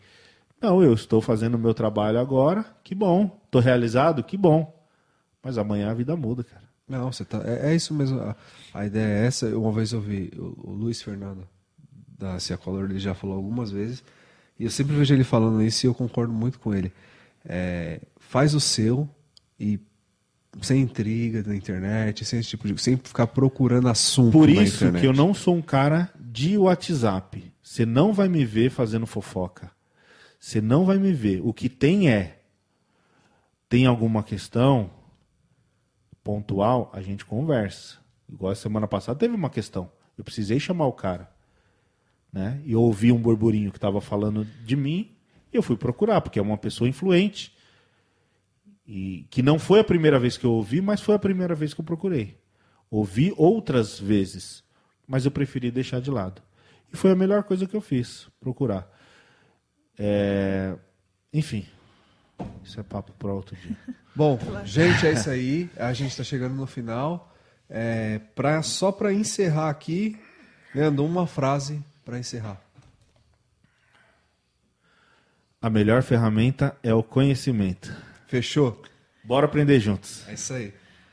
Não, 0.60 0.83
eu 0.83 0.93
estou 0.93 1.23
fazendo 1.23 1.55
o 1.55 1.59
meu 1.59 1.73
trabalho 1.73 2.18
agora, 2.18 2.67
que 2.84 2.94
bom. 2.94 3.41
Estou 3.47 3.62
realizado, 3.62 4.23
que 4.23 4.36
bom. 4.36 4.78
Mas 5.43 5.57
amanhã 5.57 5.91
a 5.91 5.94
vida 5.94 6.15
muda, 6.15 6.44
cara. 6.44 6.64
Não, 6.89 7.11
você 7.11 7.25
tá. 7.25 7.43
É, 7.45 7.73
é 7.73 7.75
isso 7.75 7.95
mesmo. 7.95 8.21
A, 8.21 8.37
a 8.73 8.87
ideia 8.87 9.23
é 9.23 9.27
essa. 9.27 9.47
Uma 9.57 9.73
vez 9.73 9.93
eu 9.93 10.01
vi 10.01 10.33
o, 10.37 10.71
o 10.71 10.73
Luiz 10.73 11.01
Fernando 11.03 11.47
da 12.19 12.39
Cia 12.39 12.57
Color, 12.57 12.91
ele 12.91 12.99
já 12.99 13.15
falou 13.15 13.37
algumas 13.37 13.71
vezes. 13.71 14.03
E 14.59 14.65
eu 14.65 14.71
sempre 14.71 14.95
vejo 14.95 15.13
ele 15.13 15.25
falando 15.25 15.63
isso 15.63 15.85
e 15.85 15.89
eu 15.89 15.95
concordo 15.95 16.33
muito 16.33 16.59
com 16.59 16.75
ele. 16.75 16.93
É, 17.45 18.01
faz 18.19 18.55
o 18.55 18.61
seu 18.61 19.09
e 19.59 19.79
sem 20.63 20.83
intriga 20.83 21.43
na 21.43 21.57
internet, 21.57 22.25
sem 22.25 22.39
esse 22.39 22.51
tipo 22.51 22.67
de. 22.69 22.81
Sem 22.81 22.97
ficar 22.97 23.27
procurando 23.27 23.89
assunto 23.89 24.33
Por 24.33 24.49
isso 24.49 24.93
que 24.93 25.07
eu 25.07 25.13
não 25.13 25.35
sou 25.35 25.57
um 25.57 25.63
cara 25.63 26.11
de 26.21 26.57
WhatsApp. 26.57 27.53
Você 27.63 27.85
não 27.85 28.13
vai 28.13 28.29
me 28.29 28.45
ver 28.45 28.71
fazendo 28.71 29.07
fofoca. 29.07 29.71
Você 30.39 30.61
não 30.61 30.85
vai 30.85 30.99
me 30.99 31.13
ver. 31.13 31.41
O 31.43 31.53
que 31.53 31.69
tem 31.69 32.11
é. 32.11 32.41
Tem 33.69 33.87
alguma 33.87 34.23
questão 34.23 34.91
pontual, 36.25 36.91
a 36.94 37.03
gente 37.03 37.25
conversa. 37.25 37.99
Igual 38.28 38.53
a 38.53 38.57
semana 38.57 38.89
passada 38.89 39.19
teve 39.19 39.35
uma 39.35 39.51
questão. 39.51 39.93
Eu 40.17 40.25
precisei 40.25 40.59
chamar 40.59 40.86
o 40.86 40.93
cara. 40.93 41.31
Né? 42.33 42.61
E 42.65 42.73
eu 42.73 42.81
ouvi 42.81 43.12
um 43.12 43.20
burburinho 43.20 43.70
que 43.70 43.77
estava 43.77 44.01
falando 44.01 44.44
de 44.65 44.75
mim. 44.75 45.12
E 45.53 45.57
eu 45.57 45.62
fui 45.62 45.77
procurar, 45.77 46.20
porque 46.23 46.39
é 46.39 46.43
uma 46.43 46.57
pessoa 46.57 46.89
influente. 46.89 47.55
E 48.86 49.27
que 49.31 49.43
não 49.43 49.59
foi 49.59 49.81
a 49.81 49.85
primeira 49.85 50.19
vez 50.19 50.36
que 50.36 50.44
eu 50.44 50.53
ouvi, 50.53 50.81
mas 50.81 51.01
foi 51.01 51.15
a 51.15 51.19
primeira 51.19 51.55
vez 51.55 51.75
que 51.75 51.81
eu 51.81 51.85
procurei. 51.85 52.36
Ouvi 52.91 53.33
outras 53.36 53.99
vezes, 53.99 54.65
mas 55.07 55.25
eu 55.25 55.31
preferi 55.31 55.70
deixar 55.70 56.01
de 56.01 56.11
lado. 56.11 56.43
E 56.93 56.97
foi 56.97 57.11
a 57.11 57.17
melhor 57.17 57.43
coisa 57.44 57.67
que 57.67 57.75
eu 57.75 57.81
fiz, 57.81 58.28
procurar. 58.41 58.89
É, 59.99 60.77
Enfim, 61.33 61.67
isso 62.62 62.78
é 62.78 62.83
papo 62.83 63.12
para 63.12 63.33
outro 63.33 63.57
dia. 63.57 63.77
Bom, 64.15 64.39
gente, 64.65 65.07
é 65.07 65.12
isso 65.12 65.28
aí. 65.28 65.68
A 65.76 65.93
gente 65.93 66.10
está 66.10 66.23
chegando 66.23 66.55
no 66.55 66.67
final. 66.67 67.34
É, 67.68 68.20
pra, 68.34 68.62
só 68.62 68.93
para 68.93 69.12
encerrar 69.12 69.70
aqui, 69.70 70.17
Leandro, 70.75 71.05
uma 71.05 71.26
frase 71.26 71.83
para 72.05 72.18
encerrar. 72.18 72.60
A 75.60 75.68
melhor 75.68 76.02
ferramenta 76.02 76.76
é 76.83 76.94
o 76.94 77.02
conhecimento. 77.02 77.93
Fechou? 78.28 78.81
Bora 79.25 79.47
aprender 79.47 79.81
juntos. 79.81 80.28
É 80.28 80.34
isso 80.34 80.52
aí. 80.52 80.75